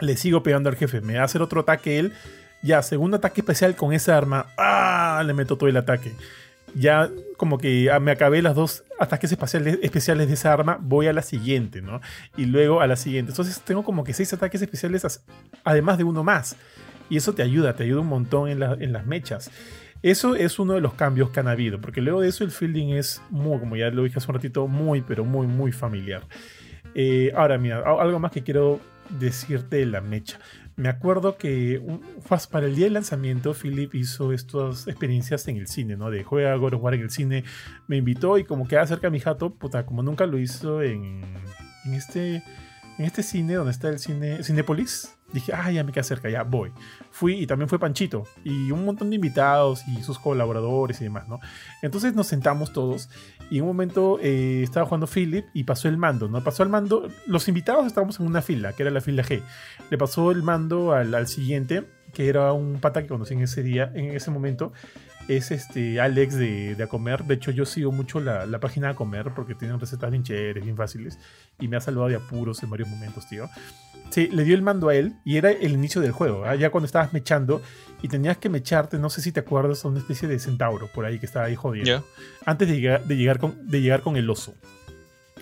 Le 0.00 0.16
sigo 0.16 0.42
pegando 0.42 0.68
al 0.68 0.74
jefe. 0.74 1.00
Me 1.00 1.14
va 1.14 1.20
a 1.20 1.26
hacer 1.26 1.42
otro 1.42 1.60
ataque 1.60 2.00
él. 2.00 2.12
Ya, 2.60 2.82
segundo 2.82 3.18
ataque 3.18 3.42
especial 3.42 3.76
con 3.76 3.92
esa 3.92 4.16
arma. 4.16 4.46
¡Ah! 4.58 5.22
Le 5.24 5.32
meto 5.32 5.56
todo 5.56 5.68
el 5.68 5.76
ataque 5.76 6.12
ya 6.74 7.10
como 7.36 7.58
que 7.58 7.90
me 8.00 8.12
acabé 8.12 8.42
las 8.42 8.54
dos 8.54 8.84
ataques 8.98 9.30
especiales, 9.32 9.78
especiales 9.82 10.28
de 10.28 10.34
esa 10.34 10.52
arma, 10.52 10.78
voy 10.80 11.06
a 11.06 11.12
la 11.12 11.22
siguiente, 11.22 11.82
¿no? 11.82 12.00
Y 12.36 12.46
luego 12.46 12.80
a 12.80 12.86
la 12.86 12.96
siguiente. 12.96 13.32
Entonces 13.32 13.60
tengo 13.60 13.84
como 13.84 14.04
que 14.04 14.12
seis 14.12 14.32
ataques 14.32 14.62
especiales 14.62 15.24
además 15.64 15.98
de 15.98 16.04
uno 16.04 16.24
más. 16.24 16.56
Y 17.10 17.16
eso 17.16 17.34
te 17.34 17.42
ayuda, 17.42 17.74
te 17.74 17.84
ayuda 17.84 18.00
un 18.00 18.08
montón 18.08 18.48
en, 18.48 18.60
la, 18.60 18.74
en 18.74 18.92
las 18.92 19.06
mechas. 19.06 19.50
Eso 20.02 20.34
es 20.36 20.58
uno 20.58 20.74
de 20.74 20.80
los 20.80 20.94
cambios 20.94 21.30
que 21.30 21.40
han 21.40 21.48
habido, 21.48 21.80
porque 21.80 22.02
luego 22.02 22.20
de 22.20 22.28
eso 22.28 22.44
el 22.44 22.50
fielding 22.50 22.90
es 22.90 23.22
muy, 23.30 23.58
como 23.58 23.76
ya 23.76 23.88
lo 23.88 24.02
dije 24.04 24.18
hace 24.18 24.30
un 24.30 24.34
ratito, 24.34 24.66
muy, 24.68 25.00
pero 25.00 25.24
muy, 25.24 25.46
muy 25.46 25.72
familiar. 25.72 26.26
Eh, 26.94 27.32
ahora, 27.34 27.56
mira, 27.56 27.78
algo 27.78 28.18
más 28.18 28.30
que 28.30 28.42
quiero 28.42 28.80
decirte 29.08 29.78
de 29.78 29.86
la 29.86 30.00
mecha. 30.00 30.38
Me 30.76 30.88
acuerdo 30.88 31.36
que 31.36 31.80
para 32.50 32.66
el 32.66 32.74
día 32.74 32.86
del 32.86 32.94
lanzamiento, 32.94 33.54
Philip 33.54 33.94
hizo 33.94 34.32
estas 34.32 34.88
experiencias 34.88 35.46
en 35.46 35.56
el 35.56 35.68
cine, 35.68 35.96
¿no? 35.96 36.10
De 36.10 36.24
juega 36.24 36.54
God 36.56 36.94
en 36.94 37.00
el 37.00 37.10
cine. 37.10 37.44
Me 37.86 37.96
invitó 37.96 38.38
y 38.38 38.44
como 38.44 38.66
queda 38.66 38.86
cerca 38.86 39.06
de 39.06 39.12
mi 39.12 39.20
jato, 39.20 39.54
puta, 39.54 39.86
como 39.86 40.02
nunca 40.02 40.26
lo 40.26 40.38
hizo 40.38 40.82
en, 40.82 41.22
en 41.84 41.94
este 41.94 42.42
en 42.98 43.04
este 43.04 43.22
cine 43.22 43.54
donde 43.54 43.72
está 43.72 43.88
el 43.88 43.98
cine 43.98 44.42
Cinepolis. 44.42 45.16
Dije, 45.32 45.52
ah, 45.52 45.70
ya 45.72 45.82
me 45.82 45.90
queda 45.90 46.04
cerca, 46.04 46.30
ya 46.30 46.44
voy. 46.44 46.70
Fui 47.10 47.34
y 47.40 47.46
también 47.46 47.68
fue 47.68 47.80
Panchito 47.80 48.24
y 48.44 48.70
un 48.70 48.84
montón 48.84 49.10
de 49.10 49.16
invitados 49.16 49.82
y 49.88 50.00
sus 50.02 50.18
colaboradores 50.18 51.00
y 51.00 51.04
demás, 51.04 51.26
¿no? 51.26 51.40
Entonces 51.82 52.14
nos 52.14 52.28
sentamos 52.28 52.72
todos 52.72 53.08
y 53.50 53.58
en 53.58 53.64
un 53.64 53.68
momento 53.68 54.18
eh, 54.22 54.62
estaba 54.62 54.86
jugando 54.86 55.06
Philip 55.06 55.46
y 55.52 55.64
pasó 55.64 55.88
el 55.88 55.96
mando, 55.96 56.28
¿no? 56.28 56.42
Pasó 56.42 56.62
el 56.62 56.68
mando, 56.68 57.08
los 57.26 57.48
invitados 57.48 57.86
estábamos 57.86 58.18
en 58.20 58.26
una 58.26 58.42
fila, 58.42 58.72
que 58.72 58.82
era 58.82 58.90
la 58.90 59.00
fila 59.00 59.22
G. 59.22 59.42
Le 59.90 59.98
pasó 59.98 60.30
el 60.30 60.42
mando 60.42 60.92
al, 60.92 61.14
al 61.14 61.26
siguiente, 61.26 61.84
que 62.12 62.28
era 62.28 62.52
un 62.52 62.80
pata 62.80 63.02
que 63.02 63.08
conocí 63.08 63.34
en 63.34 63.42
ese 63.42 63.62
día, 63.62 63.92
en 63.94 64.06
ese 64.06 64.30
momento, 64.30 64.72
es 65.28 65.50
este 65.50 66.00
Alex 66.00 66.34
de, 66.34 66.74
de 66.74 66.82
A 66.82 66.86
Comer. 66.86 67.24
De 67.24 67.34
hecho, 67.34 67.50
yo 67.50 67.64
sigo 67.64 67.92
mucho 67.92 68.20
la, 68.20 68.46
la, 68.46 68.60
página 68.60 68.90
A 68.90 68.94
Comer 68.94 69.32
porque 69.34 69.54
tienen 69.54 69.80
recetas 69.80 70.10
bien 70.10 70.22
chéveres, 70.22 70.64
bien 70.64 70.76
fáciles. 70.76 71.18
Y 71.60 71.68
me 71.68 71.76
ha 71.76 71.80
salvado 71.80 72.08
de 72.08 72.16
apuros 72.16 72.62
en 72.62 72.70
varios 72.70 72.88
momentos, 72.88 73.28
tío. 73.28 73.48
Sí, 74.10 74.28
le 74.28 74.44
dio 74.44 74.54
el 74.54 74.62
mando 74.62 74.90
a 74.90 74.94
él 74.94 75.14
y 75.24 75.38
era 75.38 75.50
el 75.50 75.72
inicio 75.72 76.00
del 76.00 76.12
juego. 76.12 76.48
¿eh? 76.48 76.58
Ya 76.58 76.70
cuando 76.70 76.86
estabas 76.86 77.12
mechando 77.12 77.62
y 78.02 78.08
tenías 78.08 78.38
que 78.38 78.48
mecharte, 78.48 78.98
no 78.98 79.10
sé 79.10 79.20
si 79.20 79.32
te 79.32 79.40
acuerdas, 79.40 79.84
a 79.84 79.88
una 79.88 79.98
especie 79.98 80.28
de 80.28 80.38
centauro 80.38 80.88
por 80.94 81.04
ahí 81.04 81.18
que 81.18 81.26
estaba 81.26 81.46
ahí 81.46 81.56
jodiendo. 81.56 81.90
Yeah. 81.90 82.04
Antes 82.44 82.68
de 82.68 82.80
llegar, 82.80 83.04
de, 83.04 83.16
llegar 83.16 83.38
con, 83.38 83.68
de 83.68 83.80
llegar 83.80 84.02
con 84.02 84.16
el 84.16 84.28
oso. 84.30 84.54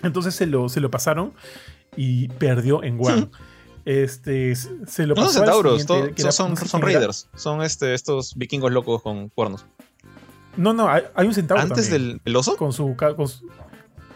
Entonces 0.01 0.33
se 0.35 0.47
lo, 0.47 0.69
se 0.69 0.79
lo 0.79 0.89
pasaron 0.89 1.33
y 1.95 2.29
perdió 2.29 2.83
en 2.83 2.97
One. 2.99 3.29
Este, 3.85 4.55
se 4.55 5.05
lo 5.05 5.15
no 5.15 5.23
son 5.23 5.33
centauros, 5.33 5.85
todo, 5.85 6.09
son, 6.15 6.55
son, 6.55 6.57
son 6.57 6.81
raiders. 6.81 7.27
Son 7.35 7.61
este, 7.61 7.93
estos 7.93 8.35
vikingos 8.35 8.71
locos 8.71 9.01
con 9.01 9.29
cuernos. 9.29 9.65
No, 10.55 10.73
no, 10.73 10.87
hay, 10.87 11.03
hay 11.15 11.27
un 11.27 11.33
centauro. 11.33 11.63
¿Antes 11.63 11.89
también, 11.89 12.21
del 12.23 12.35
oso? 12.35 12.55
Con 12.55 12.71
su, 12.71 12.95
con 12.95 13.27
su, 13.27 13.49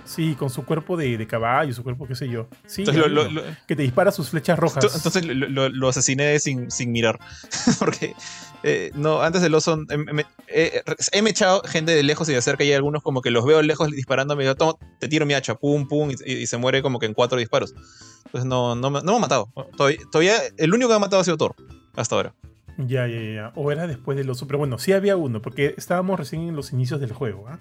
Sí, 0.08 0.36
con 0.36 0.50
su 0.50 0.64
cuerpo 0.64 0.96
de, 0.96 1.18
de, 1.18 1.28
caballo, 1.28 1.74
su 1.74 1.84
cuerpo, 1.84 2.08
qué 2.08 2.16
sé 2.16 2.30
yo. 2.30 2.48
Sí, 2.66 2.82
entonces, 2.82 3.12
lo, 3.12 3.30
lo, 3.30 3.42
que 3.68 3.76
te 3.76 3.82
dispara 3.84 4.12
sus 4.12 4.30
flechas 4.30 4.58
rojas. 4.58 4.96
Entonces 4.96 5.26
lo, 5.26 5.68
lo 5.70 5.88
asesiné 5.90 6.40
sin, 6.40 6.72
sin 6.72 6.92
mirar. 6.94 7.20
Porque 7.80 8.16
eh, 8.64 8.92
no, 8.96 9.22
antes 9.22 9.42
del 9.42 9.54
oso 9.54 9.78
eh, 9.90 9.98
me, 9.98 10.26
eh, 10.48 10.82
he 11.12 11.22
mechado 11.22 11.62
gente 11.64 11.94
de 11.94 12.04
lejos 12.04 12.30
y 12.30 12.34
de 12.34 12.42
cerca 12.42 12.64
y 12.64 12.70
hay 12.70 12.76
algunos 12.76 13.04
como 13.04 13.22
que 13.22 13.32
los 13.32 13.46
veo 13.46 13.62
lejos 13.62 13.92
disparando, 13.92 14.36
me 14.36 14.44
digo, 14.44 14.80
te 15.00 15.08
tiro 15.08 15.26
mi 15.26 15.34
hacha, 15.34 15.56
pum, 15.56 15.88
pum, 15.88 16.12
y, 16.12 16.32
y, 16.32 16.48
se 16.48 16.58
muere 16.58 16.82
como 16.82 17.00
que 17.00 17.06
en 17.06 17.14
cuatro 17.14 17.38
disparos. 17.38 17.76
Entonces 18.26 18.46
no, 18.46 18.76
no, 18.76 18.90
no 18.90 19.02
me 19.02 19.16
ha 19.16 19.20
matado. 19.20 19.50
Todavía, 19.76 20.00
todavía, 20.12 20.36
el 20.58 20.74
único 20.74 20.88
que 20.88 20.94
me 20.94 20.96
ha 20.96 21.00
matado 21.00 21.22
ha 21.22 21.26
sido 21.26 21.38
Thor, 21.38 21.56
hasta 21.96 22.16
ahora. 22.16 22.34
Ya, 22.78 23.08
ya, 23.08 23.20
ya. 23.20 23.52
O 23.56 23.72
era 23.72 23.88
después 23.88 24.18
del 24.18 24.30
oso, 24.30 24.46
pero 24.48 24.60
bueno, 24.60 24.78
sí 24.78 24.94
había 24.94 25.18
uno, 25.18 25.42
porque 25.42 25.74
estábamos 25.78 26.20
recién 26.20 26.44
en 26.44 26.56
los 26.56 26.72
inicios 26.72 27.00
del 27.00 27.12
juego. 27.12 27.50
¿eh? 27.50 27.58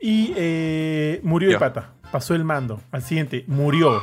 Y 0.00 0.32
eh, 0.36 1.20
murió 1.22 1.50
el 1.50 1.58
pata. 1.58 1.92
Pasó 2.10 2.34
el 2.34 2.44
mando. 2.44 2.80
Al 2.90 3.02
siguiente, 3.02 3.44
murió. 3.46 4.02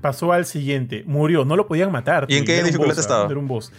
Pasó 0.00 0.32
al 0.32 0.44
siguiente, 0.44 1.02
murió. 1.06 1.44
No 1.44 1.56
lo 1.56 1.66
podían 1.66 1.90
matar. 1.90 2.26
¿Y 2.28 2.36
en 2.36 2.44
qué 2.44 2.62
dificultad 2.62 2.98
estaba? 2.98 3.26
Era 3.26 3.38
un 3.38 3.48
boss. 3.48 3.72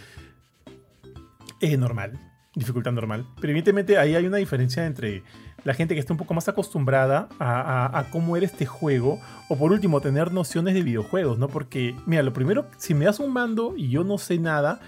Eh, 1.60 1.76
normal. 1.76 2.18
Dificultad 2.54 2.92
normal. 2.92 3.26
Pero 3.40 3.52
evidentemente 3.52 3.96
ahí 3.96 4.14
hay 4.14 4.26
una 4.26 4.38
diferencia 4.38 4.86
entre 4.86 5.22
la 5.62 5.74
gente 5.74 5.94
que 5.94 6.00
está 6.00 6.12
un 6.12 6.18
poco 6.18 6.34
más 6.34 6.48
acostumbrada 6.48 7.28
a, 7.38 7.60
a, 7.60 7.98
a, 7.98 8.10
cómo 8.10 8.36
era 8.36 8.46
este 8.46 8.66
juego, 8.66 9.20
o 9.48 9.56
por 9.56 9.72
último, 9.72 10.00
tener 10.00 10.32
nociones 10.32 10.74
de 10.74 10.82
videojuegos, 10.82 11.38
¿no? 11.38 11.48
Porque, 11.48 11.94
mira, 12.06 12.22
lo 12.22 12.32
primero, 12.32 12.66
si 12.76 12.94
me 12.94 13.04
das 13.04 13.18
un 13.18 13.32
mando 13.32 13.74
y 13.76 13.88
yo 13.88 14.04
no 14.04 14.16
sé 14.18 14.38
nada, 14.38 14.80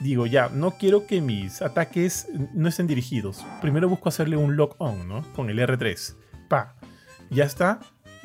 digo, 0.00 0.26
ya, 0.26 0.48
no 0.48 0.72
quiero 0.72 1.06
que 1.06 1.20
mis 1.20 1.62
ataques 1.62 2.28
no 2.54 2.68
estén 2.68 2.86
dirigidos. 2.86 3.44
Primero 3.60 3.88
busco 3.88 4.08
hacerle 4.08 4.36
un 4.36 4.56
lock 4.56 4.76
on, 4.78 5.08
¿no? 5.08 5.22
Con 5.34 5.50
el 5.50 5.58
R3. 5.58 6.14
Pa. 6.48 6.76
Ya 7.30 7.44
está. 7.44 7.80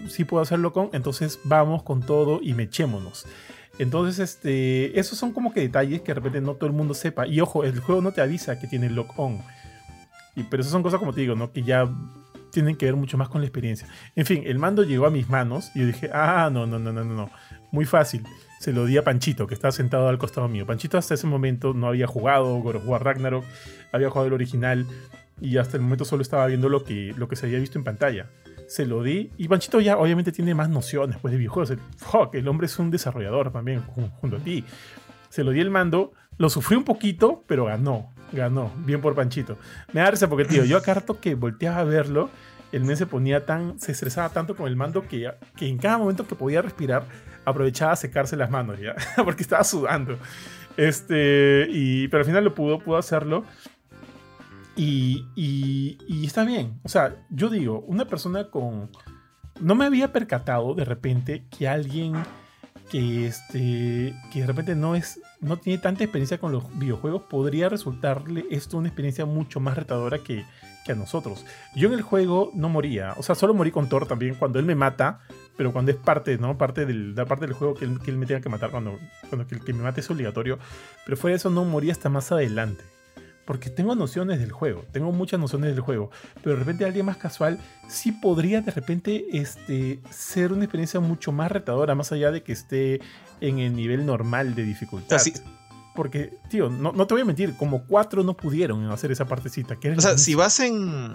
Sí 0.07 0.23
puedo 0.23 0.43
hacerlo 0.43 0.73
con. 0.73 0.89
Entonces 0.93 1.39
vamos 1.43 1.83
con 1.83 2.01
todo 2.01 2.39
y 2.41 2.53
mechémonos. 2.53 3.25
Entonces, 3.79 4.19
este, 4.19 4.99
esos 4.99 5.17
son 5.17 5.31
como 5.31 5.51
que 5.51 5.61
detalles 5.61 6.01
que 6.01 6.07
de 6.07 6.15
repente 6.15 6.41
no 6.41 6.55
todo 6.55 6.67
el 6.67 6.75
mundo 6.75 6.93
sepa. 6.93 7.25
Y 7.27 7.41
ojo, 7.41 7.63
el 7.63 7.79
juego 7.79 8.01
no 8.01 8.11
te 8.11 8.21
avisa 8.21 8.59
que 8.59 8.67
tiene 8.67 8.89
lock 8.89 9.17
on. 9.17 9.41
Y, 10.35 10.43
pero 10.43 10.61
esas 10.61 10.71
son 10.71 10.83
cosas, 10.83 10.99
como 10.99 11.13
te 11.13 11.21
digo, 11.21 11.35
¿no? 11.35 11.51
Que 11.51 11.63
ya 11.63 11.89
tienen 12.51 12.75
que 12.75 12.85
ver 12.85 12.95
mucho 12.95 13.17
más 13.17 13.29
con 13.29 13.41
la 13.41 13.47
experiencia. 13.47 13.87
En 14.15 14.25
fin, 14.25 14.43
el 14.45 14.59
mando 14.59 14.83
llegó 14.83 15.07
a 15.07 15.09
mis 15.09 15.27
manos 15.27 15.71
y 15.73 15.79
yo 15.79 15.87
dije, 15.87 16.09
ah, 16.13 16.49
no, 16.51 16.67
no, 16.67 16.77
no, 16.77 16.93
no, 16.93 17.03
no, 17.03 17.13
no. 17.15 17.31
Muy 17.71 17.85
fácil. 17.85 18.23
Se 18.63 18.71
lo 18.71 18.85
di 18.85 18.95
a 18.95 19.03
Panchito, 19.03 19.45
que 19.45 19.55
estaba 19.55 19.73
sentado 19.73 20.07
al 20.07 20.17
costado 20.17 20.47
mío. 20.47 20.65
Panchito 20.65 20.97
hasta 20.97 21.15
ese 21.15 21.27
momento 21.27 21.73
no 21.73 21.87
había 21.87 22.07
jugado 22.07 22.59
God 22.59 23.01
Ragnarok, 23.01 23.43
había 23.91 24.09
jugado 24.09 24.27
el 24.27 24.33
original 24.33 24.87
y 25.41 25.57
hasta 25.57 25.75
el 25.75 25.83
momento 25.83 26.05
solo 26.05 26.21
estaba 26.21 26.47
viendo 26.47 26.69
lo 26.69 26.85
que, 26.85 27.13
lo 27.17 27.27
que 27.27 27.35
se 27.35 27.45
había 27.45 27.59
visto 27.59 27.77
en 27.77 27.83
pantalla. 27.83 28.29
Se 28.69 28.85
lo 28.85 29.03
di 29.03 29.31
y 29.37 29.49
Panchito 29.49 29.81
ya 29.81 29.97
obviamente 29.97 30.31
tiene 30.31 30.55
más 30.55 30.69
nociones 30.69 31.17
pues, 31.21 31.33
de 31.33 31.39
videojuegos. 31.39 31.71
El, 31.71 31.79
fuck, 31.97 32.35
el 32.35 32.47
hombre 32.47 32.67
es 32.67 32.79
un 32.79 32.89
desarrollador 32.89 33.51
también 33.51 33.81
junto 33.81 34.37
a 34.37 34.39
ti. 34.39 34.63
Se 35.27 35.43
lo 35.43 35.51
di 35.51 35.59
el 35.59 35.69
mando, 35.69 36.13
lo 36.37 36.49
sufrí 36.49 36.77
un 36.77 36.85
poquito, 36.85 37.43
pero 37.45 37.65
ganó 37.65 38.13
ganó. 38.31 38.71
Bien 38.77 39.01
por 39.01 39.13
Panchito. 39.13 39.57
Me 39.91 39.99
da 39.99 40.13
porque, 40.29 40.45
tío, 40.45 40.63
yo 40.63 40.77
a 40.77 40.81
Carto 40.81 41.19
que 41.19 41.35
volteaba 41.35 41.79
a 41.79 41.83
verlo, 41.83 42.29
el 42.71 42.85
men 42.85 42.95
se 42.95 43.05
ponía 43.05 43.45
tan, 43.45 43.77
se 43.79 43.91
estresaba 43.91 44.29
tanto 44.29 44.55
con 44.55 44.67
el 44.67 44.77
mando 44.77 45.05
que, 45.05 45.31
que 45.57 45.67
en 45.67 45.77
cada 45.77 45.97
momento 45.97 46.25
que 46.25 46.35
podía 46.35 46.61
respirar, 46.61 47.03
aprovechaba 47.45 47.93
a 47.93 47.95
secarse 47.95 48.35
las 48.35 48.49
manos 48.49 48.79
ya, 48.79 48.95
porque 49.23 49.43
estaba 49.43 49.63
sudando. 49.63 50.17
Este, 50.77 51.67
y, 51.69 52.07
pero 52.07 52.21
al 52.21 52.25
final 52.25 52.43
lo 52.43 52.55
pudo, 52.55 52.79
pudo 52.79 52.97
hacerlo. 52.97 53.43
Y, 54.75 55.27
y, 55.35 55.97
y 56.07 56.25
está 56.25 56.43
bien. 56.43 56.79
O 56.83 56.89
sea, 56.89 57.15
yo 57.29 57.49
digo, 57.49 57.81
una 57.87 58.05
persona 58.05 58.49
con... 58.49 58.89
No 59.61 59.75
me 59.75 59.85
había 59.85 60.11
percatado 60.11 60.73
de 60.73 60.83
repente 60.83 61.45
que 61.55 61.67
alguien 61.67 62.15
que, 62.89 63.27
este, 63.27 64.13
que 64.31 64.41
de 64.41 64.47
repente 64.47 64.75
no, 64.75 64.95
es, 64.95 65.19
no 65.39 65.57
tiene 65.57 65.81
tanta 65.81 66.03
experiencia 66.03 66.37
con 66.37 66.51
los 66.51 66.77
videojuegos, 66.77 67.23
podría 67.23 67.69
resultarle 67.69 68.45
esto 68.51 68.77
una 68.77 68.87
experiencia 68.87 69.25
mucho 69.25 69.59
más 69.59 69.75
retadora 69.75 70.19
que, 70.19 70.45
que 70.85 70.91
a 70.91 70.95
nosotros. 70.95 71.45
Yo 71.75 71.87
en 71.87 71.95
el 71.95 72.01
juego 72.01 72.51
no 72.53 72.69
moría, 72.69 73.13
o 73.17 73.23
sea, 73.23 73.35
solo 73.35 73.53
morí 73.53 73.71
con 73.71 73.89
Thor 73.89 74.07
también 74.07 74.35
cuando 74.35 74.59
él 74.59 74.65
me 74.65 74.75
mata, 74.75 75.21
pero 75.57 75.71
cuando 75.71 75.91
es 75.91 75.97
parte, 75.97 76.37
¿no? 76.37 76.57
Parte 76.57 76.85
del, 76.85 77.15
la 77.15 77.25
parte 77.25 77.45
del 77.45 77.53
juego 77.53 77.75
que 77.75 77.85
él, 77.85 77.99
que 77.99 78.11
él 78.11 78.17
me 78.17 78.25
tenga 78.25 78.41
que 78.41 78.49
matar, 78.49 78.71
cuando, 78.71 78.99
cuando 79.29 79.47
que, 79.47 79.59
que 79.59 79.73
me 79.73 79.83
mate 79.83 80.01
es 80.01 80.09
obligatorio, 80.09 80.59
pero 81.05 81.17
fuera 81.17 81.33
de 81.33 81.37
eso 81.37 81.49
no 81.49 81.65
moría 81.65 81.91
hasta 81.91 82.09
más 82.09 82.31
adelante 82.31 82.83
porque 83.45 83.69
tengo 83.69 83.95
nociones 83.95 84.39
del 84.39 84.51
juego, 84.51 84.85
tengo 84.91 85.11
muchas 85.11 85.39
nociones 85.39 85.71
del 85.71 85.81
juego, 85.81 86.11
pero 86.41 86.55
de 86.55 86.59
repente 86.59 86.85
alguien 86.85 87.05
más 87.05 87.17
casual 87.17 87.59
sí 87.87 88.11
podría 88.11 88.61
de 88.61 88.71
repente 88.71 89.25
este, 89.33 89.99
ser 90.09 90.53
una 90.53 90.63
experiencia 90.63 90.99
mucho 90.99 91.31
más 91.31 91.51
retadora, 91.51 91.95
más 91.95 92.11
allá 92.11 92.31
de 92.31 92.43
que 92.43 92.53
esté 92.53 93.01
en 93.41 93.59
el 93.59 93.75
nivel 93.75 94.05
normal 94.05 94.55
de 94.55 94.63
dificultad. 94.63 95.21
Porque, 95.95 96.33
tío, 96.49 96.69
no, 96.69 96.91
te 97.05 97.13
voy 97.13 97.21
a 97.21 97.25
mentir, 97.25 97.55
como 97.55 97.83
cuatro 97.83 98.23
no 98.23 98.35
pudieron 98.35 98.89
hacer 98.89 99.11
esa 99.11 99.25
partecita. 99.25 99.77
o 99.95 100.01
sea, 100.01 100.17
si 100.17 100.33
vas 100.33 100.59
en... 100.59 101.13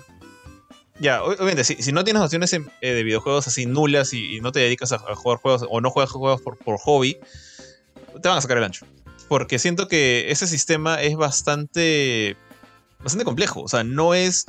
Ya, 1.01 1.23
obviamente, 1.23 1.62
si, 1.65 1.93
no 1.93 2.03
tienes 2.03 2.20
nociones 2.20 2.53
eh, 2.53 2.61
de 2.81 3.03
videojuegos 3.05 3.47
así 3.47 3.66
nulas 3.66 4.12
y, 4.12 4.41
no 4.41 4.51
te 4.51 4.61
dedicas 4.61 4.93
a, 4.93 4.99
jugar 4.99 5.39
juegos 5.39 5.65
o 5.69 5.81
no 5.81 5.91
juegas 5.91 6.11
juegos 6.11 6.41
por, 6.43 6.79
hobby, 6.79 7.19
te 8.20 8.29
van 8.29 8.39
a 8.39 8.41
sacar 8.41 8.59
el 8.59 8.65
ancho 8.65 8.85
porque 9.29 9.59
siento 9.59 9.89
que 9.89 10.31
ese 10.31 10.47
sistema 10.47 11.01
es 11.01 11.15
bastante, 11.15 12.37
bastante 13.01 13.25
complejo. 13.25 13.62
O 13.62 13.69
sea, 13.69 13.85
no 13.85 14.15
es, 14.15 14.47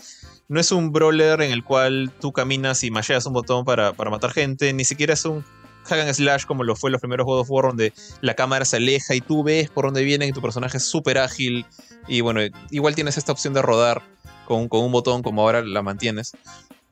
no 0.48 0.60
es 0.60 0.72
un 0.72 0.92
brawler 0.92 1.42
en 1.42 1.52
el 1.52 1.64
cual 1.64 2.12
tú 2.20 2.32
caminas 2.32 2.84
y 2.84 2.90
masheas 2.90 3.26
un 3.26 3.34
botón 3.34 3.66
para, 3.66 3.92
matar 3.92 4.32
gente, 4.32 4.74
ni 4.74 4.86
siquiera 4.86 5.14
es 5.14 5.26
un 5.26 5.44
hack 5.84 6.00
and 6.00 6.14
slash 6.14 6.46
como 6.46 6.64
lo 6.64 6.76
fue 6.76 6.90
en 6.90 6.94
los 6.94 7.02
primeros 7.02 7.26
juegos 7.26 7.44
of 7.44 7.52
War, 7.52 7.66
donde 7.66 7.94
la 8.22 8.36
cámara 8.36 8.64
se 8.64 8.78
aleja 8.78 9.16
y 9.16 9.22
tú 9.22 9.44
ves 9.44 9.70
por 9.70 9.86
dónde 9.86 10.04
viene 10.04 10.28
y 10.28 10.32
tu 10.32 10.42
personaje 10.42 10.78
es 10.78 10.86
súper 10.86 11.18
ágil. 11.18 11.66
Y 12.08 12.22
bueno, 12.22 12.40
igual 12.72 12.96
tienes 12.96 13.18
esta 13.18 13.32
opción 13.32 13.54
de 13.54 13.62
rodar 13.62 14.02
con, 14.50 14.68
un 14.72 14.92
botón 14.92 15.22
como 15.22 15.44
ahora 15.44 15.62
la 15.62 15.82
mantienes. 15.82 16.34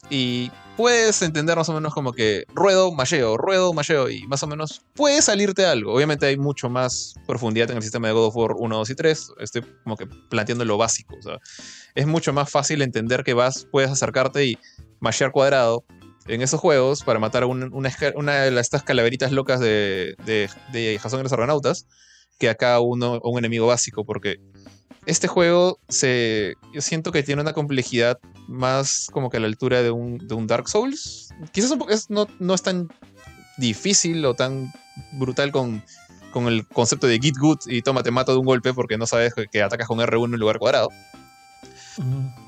Y 0.09 0.51
puedes 0.77 1.21
entender 1.21 1.57
más 1.57 1.67
o 1.67 1.73
menos 1.73 1.93
como 1.93 2.13
que 2.13 2.45
ruedo, 2.53 2.93
macheo, 2.93 3.35
ruedo, 3.35 3.73
macheo, 3.73 4.09
y 4.09 4.25
más 4.27 4.41
o 4.43 4.47
menos 4.47 4.81
puede 4.93 5.21
salirte 5.21 5.65
algo. 5.65 5.93
Obviamente 5.93 6.27
hay 6.27 6.37
mucho 6.37 6.69
más 6.69 7.15
profundidad 7.25 7.69
en 7.71 7.77
el 7.77 7.83
sistema 7.83 8.07
de 8.07 8.13
God 8.13 8.27
of 8.27 8.35
War 8.37 8.51
1, 8.57 8.77
2 8.77 8.89
y 8.91 8.95
3. 8.95 9.31
Estoy 9.39 9.63
como 9.83 9.97
que 9.97 10.05
planteando 10.05 10.63
lo 10.63 10.77
básico. 10.77 11.17
Es 11.95 12.07
mucho 12.07 12.31
más 12.31 12.49
fácil 12.49 12.81
entender 12.81 13.25
que 13.25 13.33
vas, 13.33 13.67
puedes 13.69 13.91
acercarte 13.91 14.45
y 14.45 14.57
machear 15.01 15.31
cuadrado 15.31 15.83
en 16.27 16.41
esos 16.41 16.61
juegos 16.61 17.03
para 17.03 17.19
matar 17.19 17.43
una, 17.43 18.33
de 18.41 18.59
estas 18.61 18.83
calaveritas 18.83 19.31
locas 19.31 19.59
de, 19.59 20.15
de, 20.25 20.49
de 20.71 20.99
Jason 21.01 21.19
y 21.19 21.23
los 21.23 21.33
Argonautas 21.33 21.85
que 22.37 22.49
acá 22.49 22.79
uno, 22.79 23.19
un 23.23 23.39
enemigo 23.39 23.67
básico, 23.67 24.05
porque 24.05 24.37
este 25.07 25.29
juego 25.29 25.79
se, 25.87 26.55
yo 26.73 26.81
siento 26.81 27.13
que 27.13 27.23
tiene 27.23 27.41
una 27.41 27.53
complejidad 27.53 28.19
más 28.49 29.07
como 29.11 29.29
que 29.29 29.37
a 29.37 29.39
la 29.39 29.47
altura 29.47 29.81
de 29.81 29.89
un, 29.89 30.17
de 30.27 30.35
un 30.35 30.47
Dark 30.47 30.67
Souls. 30.67 31.29
Quizás 31.53 32.09
no, 32.09 32.27
no, 32.39 32.53
es 32.53 32.61
tan 32.61 32.89
difícil 33.57 34.23
o 34.25 34.33
tan 34.33 34.71
brutal 35.13 35.53
con, 35.53 35.81
con 36.31 36.47
el 36.47 36.67
concepto 36.67 37.07
de 37.07 37.19
Git 37.19 37.37
Good 37.37 37.59
y 37.67 37.81
toma, 37.81 38.03
te 38.03 38.11
mato 38.11 38.33
de 38.33 38.39
un 38.39 38.45
golpe 38.45 38.73
porque 38.73 38.97
no 38.97 39.07
sabes 39.07 39.33
que, 39.49 39.63
atacas 39.63 39.87
con 39.87 39.99
R1 39.99 40.33
en 40.33 40.39
lugar 40.39 40.59
cuadrado. 40.59 40.89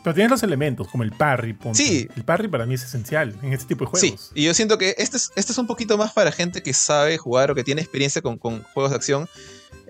Pero 0.04 0.14
tienes 0.14 0.30
los 0.30 0.44
elementos, 0.44 0.90
como 0.90 1.04
el 1.04 1.14
parry. 1.14 1.58
Sí. 1.74 2.10
El 2.14 2.26
parry 2.26 2.50
para 2.50 2.66
mí 2.66 2.74
es 2.74 2.84
esencial 2.84 3.36
en 3.42 3.54
este 3.54 3.68
tipo 3.68 3.86
de 3.86 3.92
juegos. 3.92 4.30
Sí, 4.32 4.32
y 4.36 4.44
yo 4.44 4.54
siento 4.54 4.78
que 4.78 4.96
este 4.98 5.16
es, 5.16 5.32
este 5.38 5.54
es 5.54 5.58
un 5.58 5.66
poquito 5.66 5.98
más 5.98 6.12
para 6.12 6.32
gente 6.34 6.62
que 6.62 6.74
sabe 6.74 7.18
jugar 7.18 7.52
o 7.52 7.56
que 7.56 7.64
tiene 7.64 7.82
experiencia 7.82 8.22
con, 8.22 8.38
con 8.38 8.64
juegos 8.64 8.92
de 8.92 8.98
acción. 8.98 9.30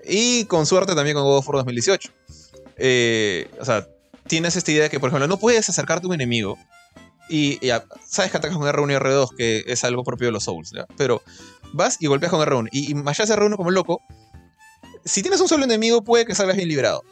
Y 0.08 0.44
con 0.44 0.66
suerte 0.66 0.94
también 0.94 1.16
con 1.16 1.24
God 1.24 1.38
of 1.38 1.48
War 1.48 1.56
2018. 1.58 2.10
Eh, 2.80 3.48
o 3.60 3.64
sea, 3.64 3.86
tienes 4.26 4.56
esta 4.56 4.72
idea 4.72 4.84
de 4.84 4.90
que, 4.90 4.98
por 4.98 5.10
ejemplo, 5.10 5.28
no 5.28 5.38
puedes 5.38 5.68
acercarte 5.68 6.06
a 6.06 6.08
un 6.08 6.14
enemigo 6.14 6.58
y 7.30 7.64
ya, 7.64 7.84
sabes 8.04 8.32
que 8.32 8.38
atacas 8.38 8.56
con 8.56 8.66
R1 8.66 8.90
y 8.90 8.94
R2, 8.96 9.36
que 9.36 9.64
es 9.66 9.84
algo 9.84 10.02
propio 10.02 10.26
de 10.26 10.32
los 10.32 10.44
Souls. 10.44 10.72
Pero 10.96 11.22
vas 11.72 11.96
y 12.00 12.08
golpeas 12.08 12.32
con 12.32 12.40
R1 12.40 12.68
y, 12.72 12.90
y 12.90 12.94
R1 12.94 13.56
como 13.56 13.70
loco. 13.70 14.02
Si 15.04 15.22
tienes 15.22 15.40
un 15.40 15.48
solo 15.48 15.64
enemigo, 15.64 16.02
puede 16.02 16.26
que 16.26 16.34
salgas 16.34 16.56
bien 16.56 16.68
liberado. 16.68 17.02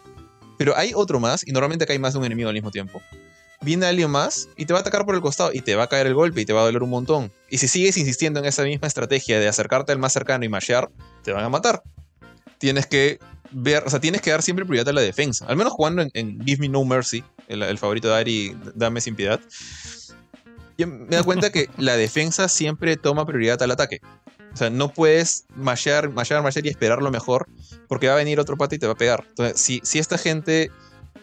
Pero 0.59 0.77
hay 0.77 0.93
otro 0.95 1.21
más, 1.21 1.47
y 1.47 1.53
normalmente 1.53 1.87
hay 1.89 2.01
más 2.01 2.15
de 2.15 2.19
un 2.19 2.25
enemigo 2.25 2.49
al 2.49 2.55
mismo 2.55 2.73
tiempo. 2.73 3.01
Viene 3.61 3.87
alguien 3.87 4.11
más 4.11 4.49
y 4.57 4.67
te 4.67 4.73
va 4.73 4.81
a 4.81 4.83
atacar 4.83 5.07
por 5.07 5.15
el 5.15 5.21
costado 5.21 5.51
y 5.53 5.61
te 5.61 5.77
va 5.77 5.85
a 5.85 5.89
caer 5.89 6.09
el 6.09 6.15
golpe 6.15 6.41
y 6.41 6.45
te 6.45 6.53
va 6.53 6.63
a 6.63 6.65
doler 6.65 6.83
un 6.83 6.91
montón. 6.91 7.33
Y 7.49 7.59
si 7.59 7.69
sigues 7.69 7.97
insistiendo 7.97 8.41
en 8.41 8.47
esa 8.47 8.65
misma 8.65 8.89
estrategia 8.89 9.39
de 9.39 9.49
acercarte 9.49 9.93
al 9.93 9.99
más 9.99 10.13
cercano 10.13 10.45
y 10.45 10.49
mashear, 10.49 10.91
te 11.23 11.33
van 11.33 11.45
a 11.45 11.49
matar. 11.49 11.83
Tienes 12.59 12.87
que 12.87 13.21
o 13.55 13.91
sea, 13.91 14.01
tienes 14.01 14.21
que 14.21 14.31
dar 14.31 14.43
siempre 14.43 14.65
prioridad 14.65 14.89
a 14.89 14.93
la 14.93 15.01
defensa. 15.01 15.47
Al 15.47 15.57
menos 15.57 15.73
jugando 15.73 16.07
en, 16.13 16.41
Give 16.45 16.61
Me 16.61 16.69
No 16.69 16.85
Mercy, 16.85 17.25
el, 17.49 17.79
favorito 17.79 18.09
de 18.09 18.15
Ari, 18.15 18.57
Dame 18.75 19.01
Sin 19.01 19.17
Piedad. 19.17 19.41
Yo 20.77 20.87
me 20.87 21.17
da 21.17 21.23
cuenta 21.23 21.51
que 21.51 21.69
la 21.77 21.97
defensa 21.97 22.49
siempre 22.49 22.97
toma 22.97 23.27
prioridad 23.27 23.63
al 23.63 23.71
ataque. 23.71 24.01
O 24.53 24.57
sea, 24.57 24.71
no 24.71 24.89
puedes 24.89 25.45
mashear, 25.55 26.11
mashear, 26.11 26.43
mashear 26.43 26.67
y 26.67 26.69
esperar 26.69 27.03
lo 27.03 27.11
mejor, 27.11 27.49
porque 27.89 28.09
va 28.09 28.15
a 28.15 28.17
venir 28.17 28.41
otro 28.41 28.57
pata 28.57 28.75
y 28.75 28.79
te 28.79 28.87
va 28.87 28.93
a 28.93 28.97
pegar. 28.97 29.25
Entonces, 29.29 29.61
si, 29.61 29.81
si 29.85 29.99
esta 29.99 30.19
gente 30.19 30.71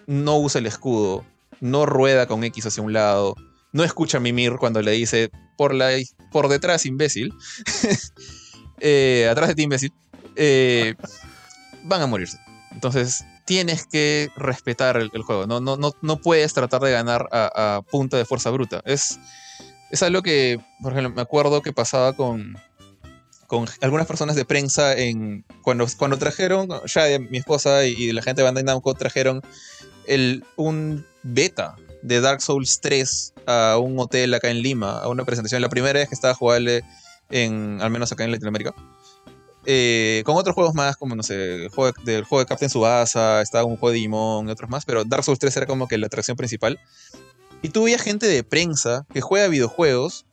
no 0.08 0.38
usa 0.38 0.60
el 0.60 0.68
escudo, 0.68 1.26
no 1.60 1.86
rueda 1.86 2.28
con 2.28 2.44
X 2.44 2.66
hacia 2.66 2.84
un 2.84 2.94
lado, 2.94 3.36
no 3.72 3.84
escucha 3.84 4.18
a 4.18 4.22
Mimir 4.22 4.54
cuando 4.58 4.82
le 4.82 4.92
dice 4.92 5.32
por, 5.58 5.74
la, 5.74 5.90
por 6.32 6.48
detrás, 6.48 6.86
imbécil, 6.86 7.34
eh, 8.80 9.28
atrás 9.30 9.50
de 9.50 9.56
ti, 9.56 9.64
imbécil, 9.64 9.94
eh, 10.36 10.96
van 11.86 12.02
a 12.02 12.08
morirse. 12.08 12.40
Entonces, 12.72 13.24
tienes 13.46 13.86
que 13.86 14.30
respetar 14.36 14.98
el, 14.98 15.10
juego. 15.10 15.48
No, 15.48 15.62
no, 15.62 15.78
no, 15.78 15.94
no, 16.02 16.18
puedes 16.18 16.54
tratar 16.54 16.82
de 16.82 16.92
ganar 16.92 17.30
a, 17.32 17.82
punta 17.90 18.18
de 18.18 18.26
fuerza 18.26 18.50
bruta. 18.50 18.82
Es, 18.86 19.18
es 19.92 20.04
algo 20.04 20.22
que, 20.22 20.60
por 20.82 20.92
ejemplo, 20.92 21.16
me 21.16 21.22
acuerdo 21.22 21.62
que 21.62 21.72
pasaba 21.72 22.14
con, 22.14 22.58
con 23.48 23.66
algunas 23.82 24.08
personas 24.08 24.36
de 24.36 24.44
prensa 24.44 24.94
en 24.94 25.46
cuando, 25.62 25.88
cuando 25.98 26.18
trajeron, 26.18 26.68
ya 26.86 27.04
mi 27.18 27.38
esposa 27.38 27.86
y, 27.86 28.12
la 28.12 28.22
gente 28.22 28.42
de 28.42 28.46
Bandai 28.46 28.64
Namco 28.64 28.94
trajeron 28.94 29.42
el, 30.06 30.44
un 30.58 31.06
beta 31.24 31.76
de 32.02 32.20
Dark 32.20 32.42
Souls 32.42 32.82
3 32.82 33.34
a 33.48 33.78
un 33.78 33.98
hotel 34.00 34.34
acá 34.34 34.50
en 34.50 34.62
Lima, 34.62 35.00
a 35.00 35.08
una 35.08 35.24
presentación. 35.24 35.62
La 35.62 35.70
primera 35.70 36.00
vez 36.00 36.10
que 36.10 36.16
estaba 36.16 36.34
jugable 36.34 36.84
en, 37.30 37.80
al 37.82 37.90
menos 37.90 38.12
acá 38.12 38.24
en 38.24 38.32
Latinoamérica. 38.32 38.74
Eh, 39.66 40.22
con 40.26 40.36
otros 40.38 40.54
juegos 40.54 40.76
más, 40.76 40.96
como 40.96 41.16
no 41.16 41.24
sé, 41.24 41.64
el 41.64 41.70
juego 41.70 41.94
de, 42.04 42.14
del 42.14 42.24
juego 42.24 42.40
de 42.42 42.46
Captain 42.46 42.70
Subasa, 42.70 43.42
estaba 43.42 43.64
un 43.66 43.78
juego 43.78 43.92
de 43.92 43.96
Digimon 43.96 44.48
y 44.48 44.52
otros 44.52 44.70
más, 44.70 44.86
pero 44.86 45.04
Dark 45.04 45.24
Souls 45.24 45.40
3 45.40 45.58
era 45.58 45.66
como 45.66 45.88
que 45.88 45.98
la 45.98 46.08
atracción 46.08 46.38
principal. 46.38 46.80
Y 47.62 47.70
tú 47.70 47.86
veías 47.86 48.02
gente 48.02 48.28
de 48.28 48.44
prensa 48.44 49.06
que 49.12 49.22
juega 49.22 49.48
videojuegos, 49.48 50.26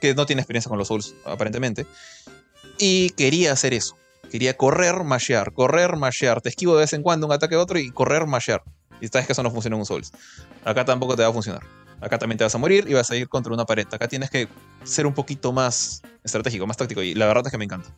que 0.00 0.14
no 0.14 0.26
tiene 0.26 0.40
experiencia 0.40 0.68
con 0.70 0.78
los 0.78 0.88
Souls, 0.88 1.14
aparentemente, 1.26 1.86
y 2.78 3.10
quería 3.10 3.52
hacer 3.52 3.74
eso. 3.74 3.96
Quería 4.30 4.56
correr, 4.56 5.04
mashear, 5.04 5.52
correr, 5.52 5.96
mashear. 5.96 6.40
Te 6.40 6.48
esquivo 6.48 6.74
de 6.74 6.80
vez 6.80 6.92
en 6.92 7.02
cuando 7.02 7.26
un 7.26 7.32
ataque 7.32 7.54
a 7.54 7.60
otro 7.60 7.78
y 7.78 7.90
correr, 7.90 8.26
mashear. 8.26 8.62
Y 9.00 9.08
sabes 9.08 9.26
que 9.26 9.32
eso 9.32 9.42
no 9.42 9.50
funciona 9.50 9.76
en 9.76 9.80
un 9.80 9.86
Souls. 9.86 10.12
Acá 10.64 10.84
tampoco 10.84 11.16
te 11.16 11.22
va 11.22 11.28
a 11.28 11.32
funcionar. 11.32 11.62
Acá 12.00 12.18
también 12.18 12.38
te 12.38 12.44
vas 12.44 12.54
a 12.54 12.58
morir 12.58 12.84
y 12.88 12.94
vas 12.94 13.10
a 13.10 13.16
ir 13.16 13.28
contra 13.28 13.52
una 13.52 13.64
pared. 13.64 13.86
Acá 13.90 14.08
tienes 14.08 14.30
que 14.30 14.48
ser 14.84 15.06
un 15.06 15.14
poquito 15.14 15.52
más 15.52 16.02
estratégico, 16.22 16.66
más 16.66 16.76
táctico. 16.76 17.02
Y 17.02 17.14
la 17.14 17.26
verdad 17.26 17.44
es 17.46 17.52
que 17.52 17.58
me 17.58 17.64
encanta. 17.64 17.90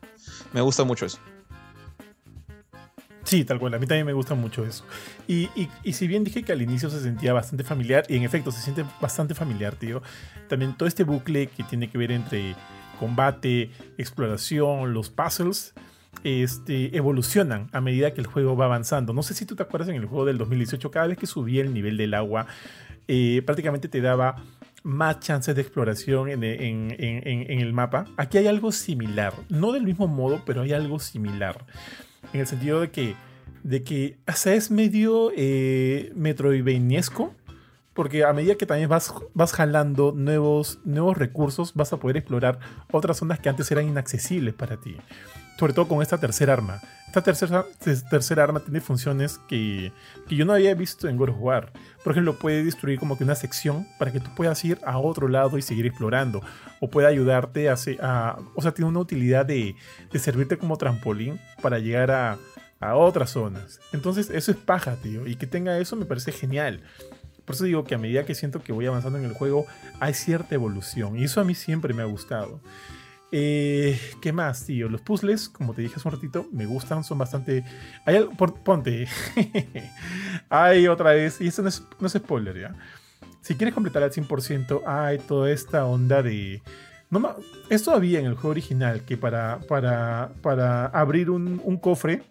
Me 0.52 0.60
gusta 0.60 0.85
mucho 0.85 1.06
eso. 1.06 1.18
Sí, 3.24 3.44
tal 3.44 3.59
cual. 3.59 3.74
A 3.74 3.78
mí 3.78 3.86
también 3.86 4.06
me 4.06 4.12
gusta 4.12 4.35
mucho 4.35 4.64
eso. 4.64 4.85
Y, 5.28 5.48
si 5.93 6.06
bien 6.09 6.24
dije 6.24 6.43
que 6.43 6.52
al 6.52 6.62
inicio 6.62 6.90
se 6.90 7.01
sentía 7.01 7.32
bastante 7.32 7.62
familiar, 7.62 8.05
y 8.09 8.16
en 8.16 8.24
efecto 8.24 8.51
se 8.51 8.60
siente 8.60 8.85
bastante 9.01 9.35
familiar, 9.35 9.77
tío, 9.77 10.02
también 10.48 10.77
todo 10.77 10.89
este 10.89 11.05
bucle 11.05 11.47
que 11.47 11.62
tiene 11.62 11.90
que 11.90 11.98
ver 11.98 12.10
entre 12.10 12.56
combate, 12.98 13.70
exploración, 13.98 14.94
los 14.94 15.10
puzzles, 15.10 15.74
este, 16.24 16.97
evolucionan 16.97 17.68
a 17.72 17.81
medida 17.81 18.12
que 18.12 18.20
el 18.20 18.27
juego 18.27 18.56
va 18.56 18.64
avanzando. 18.64 19.12
No 19.12 19.22
sé 19.22 19.35
si 19.35 19.47
tú 19.47 19.55
te 19.55 19.62
acuerdas 19.62 19.90
en 19.90 19.97
el 19.97 20.06
juego 20.06 20.24
del 20.24 20.39
2018, 20.39 20.90
cada 20.90 21.06
vez 21.06 21.16
que 21.16 21.27
subía 21.27 21.62
el 21.62 21.72
nivel 21.72 21.97
del 21.97 22.14
agua, 22.14 22.47
eh, 23.12 23.43
prácticamente 23.43 23.89
te 23.89 24.01
daba 24.01 24.37
más 24.85 25.19
chances 25.19 25.57
de 25.57 25.62
exploración 25.62 26.28
en, 26.28 26.95
el 27.01 27.73
mapa. 27.73 28.05
Aquí 28.16 28.39
hay 28.39 28.47
algo 28.47 28.70
similar, 28.70 29.35
no 29.49 29.73
del 29.73 29.82
mismo 29.82 30.07
modo, 30.07 30.43
pero 30.47 30.62
hay 30.62 30.73
algo 30.73 31.01
similar. 31.01 31.66
En 32.32 32.39
el 32.39 32.47
sentido 32.47 32.81
de 32.81 32.93
que, 32.93 33.16
de 33.65 33.82
que 33.82 34.16
es 34.27 34.70
medio 34.70 35.32
eh, 35.37 36.12
metroidvaniesco, 36.15 37.35
porque 37.95 38.23
a 38.23 38.32
medida 38.32 38.55
que 38.55 38.65
también 38.65 38.89
vas, 38.89 39.12
vas 39.35 39.53
jalando 39.53 40.12
nuevos, 40.16 40.78
nuevos 40.85 41.19
recursos, 41.19 41.74
vas 41.74 41.93
a 41.93 41.97
poder 41.97 42.19
explorar 42.19 42.61
otras 42.93 43.16
zonas 43.16 43.41
que 43.41 43.49
antes 43.49 43.69
eran 43.73 43.89
inaccesibles 43.89 44.55
para 44.55 44.77
ti 44.77 44.97
sobre 45.61 45.74
todo 45.74 45.89
con 45.89 46.01
esta 46.01 46.16
tercera 46.16 46.55
arma. 46.55 46.81
Esta 47.11 47.23
tercera, 47.23 47.66
tercera 48.09 48.45
arma 48.45 48.61
tiene 48.61 48.81
funciones 48.81 49.41
que, 49.49 49.91
yo 50.28 50.45
no 50.45 50.53
había 50.53 50.73
visto 50.74 51.09
en 51.09 51.16
God 51.16 51.31
War. 51.31 51.73
Por 52.05 52.12
ejemplo, 52.12 52.39
puede 52.39 52.62
destruir 52.62 53.01
como 53.01 53.19
que 53.19 53.24
una 53.24 53.35
sección 53.35 53.85
para 53.99 54.12
que 54.12 54.20
tú 54.20 54.32
puedas 54.37 54.65
ir 54.65 54.78
a 54.85 54.97
otro 54.97 55.27
lado 55.27 55.59
y 55.59 55.62
seguir 55.62 55.87
explorando. 55.87 56.41
O 56.78 56.89
puede 56.89 57.09
ayudarte 57.09 57.69
a... 57.69 57.74
a 58.01 58.39
o 58.55 58.62
sea, 58.62 58.70
tiene 58.70 58.91
una 58.91 59.01
utilidad 59.01 59.45
de, 59.45 59.74
servirte 60.15 60.57
como 60.57 60.77
trampolín 60.77 61.41
para 61.61 61.81
llegar 61.81 62.12
a, 62.12 62.39
a 62.78 62.95
otras 62.95 63.31
zonas. 63.31 63.81
Entonces, 63.93 64.31
eso 64.31 64.53
es 64.53 64.57
paja, 64.57 64.95
tío. 64.95 65.27
Y 65.27 65.35
que 65.35 65.49
tenga 65.49 65.78
eso 65.78 65.97
me 65.97 66.05
parece 66.05 66.31
genial. 66.31 66.81
Por 67.45 67.57
eso 67.57 67.65
digo 67.65 67.82
que 67.82 67.97
a 67.97 67.99
medida 67.99 68.24
que 68.24 68.37
siento 68.37 68.62
que 68.62 68.70
voy 68.70 68.87
avanzando 68.87 69.19
en 69.19 69.24
el 69.24 69.32
juego, 69.32 69.66
hay 69.99 70.15
cierta 70.15 70.55
evolución. 70.55 71.19
Y 71.19 71.24
eso 71.24 71.41
a 71.41 71.45
mí 71.45 71.57
siempre 71.57 71.93
me 71.93 72.03
ha 72.03 72.07
gustado. 72.07 72.61
Eh, 73.32 73.98
¿Qué 74.20 74.32
más, 74.32 74.66
tío? 74.66 74.89
Los 74.89 75.01
puzzles, 75.02 75.48
como 75.48 75.73
te 75.73 75.82
dije 75.82 75.94
hace 75.97 76.09
un 76.09 76.15
ratito, 76.15 76.47
me 76.52 76.66
gustan, 76.66 77.05
son 77.05 77.19
bastante. 77.19 77.65
Hay 78.05 78.16
algo, 78.16 78.32
ponte. 78.32 79.07
hay 80.48 80.89
otra 80.89 81.12
vez, 81.12 81.40
y 81.40 81.47
esto 81.48 81.62
no 81.62 81.69
es, 81.69 81.82
no 81.98 82.07
es 82.07 82.12
spoiler 82.12 82.61
ya. 82.61 82.74
Si 83.40 83.55
quieres 83.55 83.74
completar 83.74 84.02
al 84.02 84.12
100%, 84.12 84.82
hay 84.86 85.19
toda 85.19 85.51
esta 85.51 85.86
onda 85.86 86.23
de. 86.23 86.62
No, 87.11 87.36
es 87.69 87.82
todavía 87.82 88.20
en 88.20 88.27
el 88.27 88.35
juego 88.35 88.51
original 88.51 89.05
que 89.05 89.16
para, 89.16 89.61
para, 89.69 90.32
para 90.43 90.86
abrir 90.86 91.31
un, 91.31 91.61
un 91.65 91.77
cofre 91.77 92.23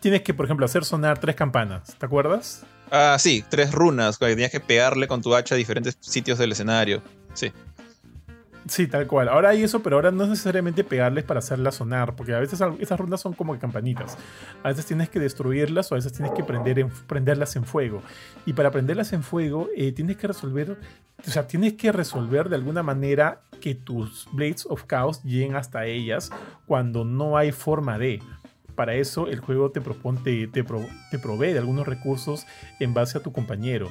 tienes 0.00 0.22
que, 0.22 0.34
por 0.34 0.44
ejemplo, 0.44 0.66
hacer 0.66 0.84
sonar 0.84 1.18
tres 1.18 1.34
campanas. 1.34 1.96
¿Te 1.98 2.06
acuerdas? 2.06 2.64
Ah, 2.90 3.16
sí, 3.18 3.44
tres 3.48 3.72
runas. 3.72 4.18
Que 4.18 4.26
tenías 4.26 4.50
que 4.50 4.60
pegarle 4.60 5.08
con 5.08 5.22
tu 5.22 5.34
hacha 5.34 5.54
a 5.54 5.58
diferentes 5.58 5.96
sitios 6.00 6.38
del 6.38 6.52
escenario. 6.52 7.02
Sí. 7.34 7.52
Sí, 8.68 8.88
tal 8.88 9.06
cual. 9.06 9.28
Ahora 9.28 9.50
hay 9.50 9.62
eso, 9.62 9.80
pero 9.80 9.96
ahora 9.96 10.10
no 10.10 10.24
es 10.24 10.30
necesariamente 10.30 10.82
pegarles 10.82 11.24
para 11.24 11.38
hacerlas 11.38 11.76
sonar, 11.76 12.16
porque 12.16 12.34
a 12.34 12.40
veces 12.40 12.60
esas 12.80 12.98
rondas 12.98 13.20
son 13.20 13.32
como 13.32 13.56
campanitas. 13.58 14.18
A 14.62 14.68
veces 14.68 14.86
tienes 14.86 15.08
que 15.08 15.20
destruirlas 15.20 15.90
o 15.90 15.94
a 15.94 15.98
veces 15.98 16.12
tienes 16.12 16.32
que 16.32 16.42
prender 16.42 16.86
prenderlas 17.06 17.54
en 17.56 17.64
fuego. 17.64 18.02
Y 18.44 18.54
para 18.54 18.70
prenderlas 18.70 19.12
en 19.12 19.22
fuego, 19.22 19.68
eh, 19.76 19.92
tienes 19.92 20.16
que 20.16 20.26
resolver, 20.26 20.78
o 21.26 21.30
sea, 21.30 21.46
tienes 21.46 21.74
que 21.74 21.92
resolver 21.92 22.48
de 22.48 22.56
alguna 22.56 22.82
manera 22.82 23.42
que 23.60 23.74
tus 23.74 24.28
Blades 24.32 24.66
of 24.68 24.84
Chaos 24.88 25.22
lleguen 25.22 25.54
hasta 25.54 25.86
ellas 25.86 26.30
cuando 26.66 27.04
no 27.04 27.36
hay 27.36 27.52
forma 27.52 27.98
de. 27.98 28.20
Para 28.74 28.94
eso 28.94 29.28
el 29.28 29.40
juego 29.40 29.70
te, 29.70 29.80
propone, 29.80 30.20
te, 30.20 30.48
te 30.48 30.64
provee 31.18 31.52
de 31.52 31.58
algunos 31.58 31.86
recursos 31.86 32.46
en 32.78 32.92
base 32.92 33.16
a 33.16 33.22
tu 33.22 33.32
compañero 33.32 33.90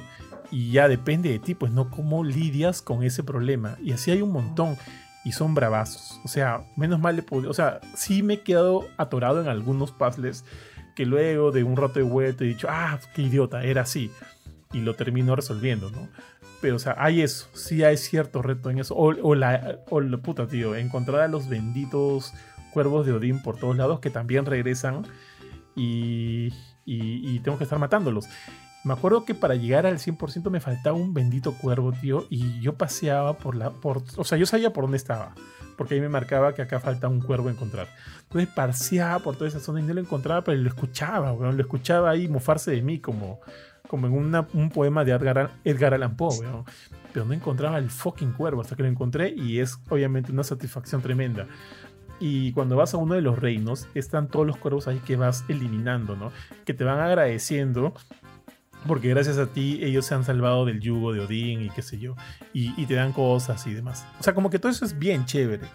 y 0.50 0.72
ya 0.72 0.88
depende 0.88 1.30
de 1.30 1.38
ti, 1.38 1.54
pues 1.54 1.72
no 1.72 1.90
cómo 1.90 2.24
lidias 2.24 2.82
con 2.82 3.02
ese 3.02 3.22
problema. 3.22 3.76
Y 3.82 3.92
así 3.92 4.10
hay 4.10 4.22
un 4.22 4.32
montón 4.32 4.76
y 5.24 5.32
son 5.32 5.54
bravazos. 5.54 6.20
O 6.24 6.28
sea, 6.28 6.64
menos 6.76 7.00
mal 7.00 7.16
le 7.16 7.22
pude, 7.22 7.48
o 7.48 7.54
sea, 7.54 7.80
sí 7.94 8.22
me 8.22 8.34
he 8.34 8.40
quedado 8.42 8.86
atorado 8.96 9.40
en 9.40 9.48
algunos 9.48 9.90
puzzles 9.90 10.44
que 10.94 11.04
luego 11.04 11.50
de 11.50 11.64
un 11.64 11.76
rato 11.76 11.98
de 11.98 12.04
vuelta 12.04 12.44
he 12.44 12.46
dicho, 12.46 12.68
ah, 12.70 12.98
qué 13.14 13.22
idiota, 13.22 13.64
era 13.64 13.82
así. 13.82 14.10
Y 14.72 14.80
lo 14.80 14.94
termino 14.94 15.36
resolviendo, 15.36 15.90
¿no? 15.90 16.08
Pero, 16.60 16.76
o 16.76 16.78
sea, 16.78 16.94
hay 16.98 17.22
eso, 17.22 17.48
sí 17.54 17.84
hay 17.84 17.96
cierto 17.96 18.40
reto 18.40 18.70
en 18.70 18.78
eso. 18.78 18.94
O, 18.96 19.34
la, 19.34 19.80
o 19.90 20.00
la 20.00 20.18
puta, 20.18 20.46
tío, 20.46 20.74
encontrar 20.74 21.20
a 21.22 21.28
los 21.28 21.48
benditos 21.48 22.32
cuervos 22.72 23.04
de 23.04 23.12
Odín 23.12 23.42
por 23.42 23.58
todos 23.58 23.76
lados 23.76 24.00
que 24.00 24.10
también 24.10 24.46
regresan 24.46 25.06
y, 25.74 26.52
y 26.84 27.40
tengo 27.40 27.58
que 27.58 27.64
estar 27.64 27.78
matándolos. 27.78 28.26
Me 28.86 28.92
acuerdo 28.92 29.24
que 29.24 29.34
para 29.34 29.56
llegar 29.56 29.84
al 29.84 29.98
100% 29.98 30.48
me 30.48 30.60
faltaba 30.60 30.96
un 30.96 31.12
bendito 31.12 31.54
cuervo, 31.54 31.90
tío, 31.90 32.24
y 32.30 32.60
yo 32.60 32.74
paseaba 32.74 33.36
por 33.36 33.56
la... 33.56 33.70
Por, 33.70 34.04
o 34.16 34.22
sea, 34.22 34.38
yo 34.38 34.46
sabía 34.46 34.72
por 34.72 34.84
dónde 34.84 34.96
estaba, 34.96 35.34
porque 35.76 35.94
ahí 35.94 36.00
me 36.00 36.08
marcaba 36.08 36.54
que 36.54 36.62
acá 36.62 36.78
falta 36.78 37.08
un 37.08 37.20
cuervo 37.20 37.50
encontrar. 37.50 37.88
Entonces 38.22 38.48
paseaba 38.54 39.18
por 39.18 39.34
toda 39.34 39.48
esa 39.48 39.58
zona 39.58 39.80
y 39.80 39.82
no 39.82 39.92
lo 39.92 40.00
encontraba, 40.00 40.44
pero 40.44 40.56
lo 40.62 40.68
escuchaba, 40.68 41.32
weón, 41.32 41.56
lo 41.56 41.62
escuchaba 41.62 42.10
ahí 42.10 42.28
mofarse 42.28 42.70
de 42.70 42.82
mí 42.82 43.00
como, 43.00 43.40
como 43.88 44.06
en 44.06 44.46
un 44.52 44.70
poema 44.70 45.04
de 45.04 45.10
Edgar, 45.10 45.50
Edgar 45.64 45.94
Allan 45.94 46.16
Poe, 46.16 46.38
weón. 46.38 46.64
Pero 47.12 47.26
no 47.26 47.32
encontraba 47.32 47.78
el 47.78 47.90
fucking 47.90 48.34
cuervo 48.34 48.60
hasta 48.60 48.76
que 48.76 48.84
lo 48.84 48.88
encontré 48.88 49.34
y 49.36 49.58
es 49.58 49.80
obviamente 49.88 50.30
una 50.30 50.44
satisfacción 50.44 51.02
tremenda. 51.02 51.48
Y 52.20 52.52
cuando 52.52 52.76
vas 52.76 52.94
a 52.94 52.98
uno 52.98 53.14
de 53.14 53.20
los 53.20 53.36
reinos, 53.36 53.88
están 53.94 54.28
todos 54.28 54.46
los 54.46 54.56
cuervos 54.58 54.86
ahí 54.86 55.00
que 55.00 55.16
vas 55.16 55.44
eliminando, 55.48 56.14
¿no? 56.14 56.30
Que 56.64 56.72
te 56.72 56.84
van 56.84 57.00
agradeciendo 57.00 57.92
porque 58.86 59.08
gracias 59.08 59.38
a 59.38 59.46
ti 59.46 59.80
ellos 59.82 60.06
se 60.06 60.14
han 60.14 60.24
salvado 60.24 60.64
del 60.64 60.80
yugo 60.80 61.12
de 61.12 61.20
Odín 61.20 61.62
y 61.62 61.70
qué 61.70 61.82
sé 61.82 61.98
yo, 61.98 62.16
y, 62.52 62.86
te 62.86 62.94
dan 62.94 63.12
cosas 63.12 63.66
y 63.66 63.74
demás. 63.74 64.06
O 64.18 64.22
sea, 64.22 64.34
como 64.34 64.50
que 64.50 64.58
todo 64.58 64.70
eso 64.70 64.84
es 64.84 64.98
bien 64.98 65.24
chévere. 65.24 65.66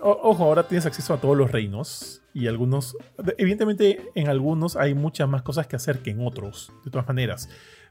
ojo, 0.00 0.44
ahora 0.44 0.66
tienes 0.66 0.86
acceso 0.86 1.14
a 1.14 1.20
todos 1.20 1.36
los 1.36 1.50
reinos 1.50 2.22
y 2.32 2.46
algunos, 2.46 2.96
evidentemente 3.38 4.10
en 4.14 4.28
algunos 4.28 4.76
hay 4.76 4.94
muchas 4.94 5.28
más 5.28 5.42
cosas 5.42 5.66
que 5.66 5.76
hacer 5.76 6.00
que 6.00 6.10
en 6.10 6.26
otros, 6.26 6.72
de 6.84 6.90
todas 6.90 7.06
maneras. 7.06 7.48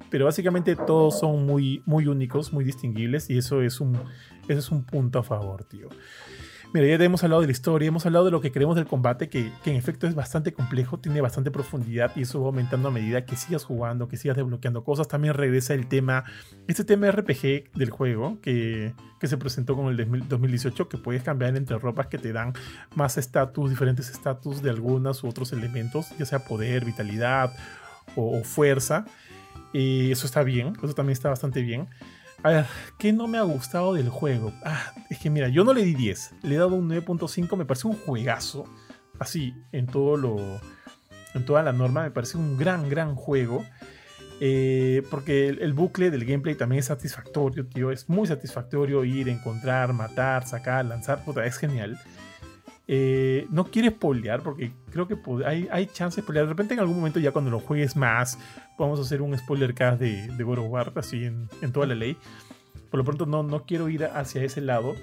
Pero 0.10 0.26
básicamente 0.26 0.76
todos 0.76 1.20
son 1.20 1.46
muy, 1.46 1.82
muy 1.86 2.08
únicos, 2.08 2.54
muy 2.54 2.64
distinguibles 2.64 3.30
y 3.30 3.38
eso 3.38 3.62
es 3.62 3.80
un, 3.80 3.96
eso 4.48 4.60
es 4.60 4.72
un 4.72 4.84
punto 4.84 5.20
a 5.20 5.24
favor, 5.24 5.64
tío. 5.64 5.90
Mira, 6.76 6.88
ya 6.88 7.06
hemos 7.06 7.24
hablado 7.24 7.40
de 7.40 7.48
la 7.48 7.54
historia, 7.54 7.88
hemos 7.88 8.06
hablado 8.06 8.26
de 8.26 8.32
lo 8.32 8.42
que 8.42 8.52
creemos 8.52 8.76
del 8.76 8.86
combate, 8.86 9.30
que, 9.30 9.50
en 9.64 9.76
efecto 9.78 10.08
es 10.08 10.14
bastante 10.14 10.52
complejo, 10.52 11.00
tiene 11.00 11.22
bastante 11.22 11.50
profundidad 11.50 12.12
y 12.18 12.24
eso 12.24 12.42
va 12.42 12.48
aumentando 12.48 12.90
a 12.90 12.92
medida 12.92 13.24
que 13.24 13.38
sigas 13.38 13.64
jugando, 13.64 14.10
que 14.10 14.18
sigas 14.18 14.36
desbloqueando 14.36 14.84
cosas. 14.84 15.08
También 15.08 15.36
regresa 15.36 15.74
el 15.74 15.88
tema, 15.88 16.26
este 16.68 16.84
tema 16.84 17.10
RPG 17.10 17.72
del 17.76 17.92
juego 17.92 18.42
que, 18.42 18.94
se 19.22 19.38
presentó 19.38 19.78
con 19.78 19.88
el 19.88 20.28
2018, 20.28 20.90
que 20.90 20.98
puedes 20.98 21.24
cambiar 21.24 21.56
entre 21.56 21.80
ropas 21.80 22.08
que 22.08 22.18
te 22.18 22.34
dan 22.34 22.52
más 22.94 23.18
estatus, 23.18 23.70
diferentes 23.70 24.10
estatus 24.10 24.62
de 24.62 24.70
algunos 24.70 25.24
u 25.24 25.30
otros 25.30 25.54
elementos, 25.54 26.10
ya 26.20 26.26
sea 26.26 26.40
poder, 26.40 26.84
vitalidad 26.84 27.54
o, 28.18 28.44
fuerza. 28.44 29.06
Y 29.72 30.12
eso 30.12 30.26
está 30.26 30.44
bien, 30.44 30.74
eso 30.84 30.94
también 30.94 31.14
está 31.14 31.30
bastante 31.30 31.62
bien. 31.62 31.88
A 32.46 32.50
ver, 32.50 32.66
¿qué 33.00 33.12
no 33.12 33.26
me 33.26 33.40
ha 33.40 33.42
gustado 33.42 33.96
del 33.96 34.10
juego? 34.10 34.54
Ah, 34.64 34.94
es 35.10 35.18
que 35.18 35.32
mira, 35.32 35.50
yo 35.50 35.64
no 35.64 35.74
le 35.74 35.82
di 35.82 35.96
10, 35.96 36.36
le 36.44 36.54
he 36.54 36.58
dado 36.60 36.76
un 36.76 36.88
9.5, 36.88 37.58
me 37.58 37.66
parece 37.66 37.88
un 37.88 37.96
juegazo. 37.96 38.66
Así, 39.18 39.56
en 39.72 39.88
todo 39.88 40.16
lo. 40.16 40.38
En 41.34 41.44
toda 41.44 41.64
la 41.64 41.72
norma, 41.72 42.04
me 42.04 42.12
parece 42.12 42.38
un 42.38 42.56
gran, 42.56 42.88
gran 42.88 43.16
juego. 43.16 43.66
Eh, 44.42 45.02
porque 45.10 45.48
el, 45.48 45.74
bucle 45.74 46.12
del 46.12 46.24
gameplay 46.24 46.54
también 46.54 46.82
es 46.82 46.86
satisfactorio, 46.86 47.66
tío. 47.66 47.90
Es 47.90 48.10
muy 48.10 48.28
satisfactorio 48.28 49.04
ir, 49.06 49.28
encontrar, 49.28 49.92
matar, 49.94 50.48
sacar, 50.48 50.86
lanzar. 50.86 51.26
Puta, 51.26 51.48
es 51.48 51.58
genial. 51.58 52.00
Eh, 52.88 53.48
no 53.50 53.66
quiero 53.66 53.90
spoilear 53.90 54.44
porque 54.44 54.72
creo 54.92 55.08
que 55.08 55.18
hay, 55.46 55.68
hay 55.72 55.88
chance 55.88 56.18
de 56.18 56.22
spoilear. 56.22 56.46
De 56.46 56.54
repente 56.54 56.74
en 56.74 56.80
algún 56.80 56.98
momento 56.98 57.20
ya 57.20 57.32
cuando 57.32 57.52
lo 57.52 57.60
juegues 57.60 57.96
más, 57.96 58.38
vamos 58.78 59.00
a 59.00 59.02
hacer 59.04 59.22
un 59.22 59.38
spoiler 59.38 59.74
cast 59.74 60.00
de, 60.00 60.28
de 60.28 60.44
of 60.44 60.70
War, 60.70 60.94
así 60.96 61.26
en, 61.26 61.48
toda 61.72 61.88
la 61.88 61.96
ley. 61.96 62.18
Por 62.90 63.00
lo 63.00 63.04
pronto 63.04 63.26
no, 63.26 63.44
no 63.44 63.66
quiero 63.66 63.90
ir 63.90 64.06
hacia 64.06 64.44
ese 64.44 64.62
lado, 64.62 64.96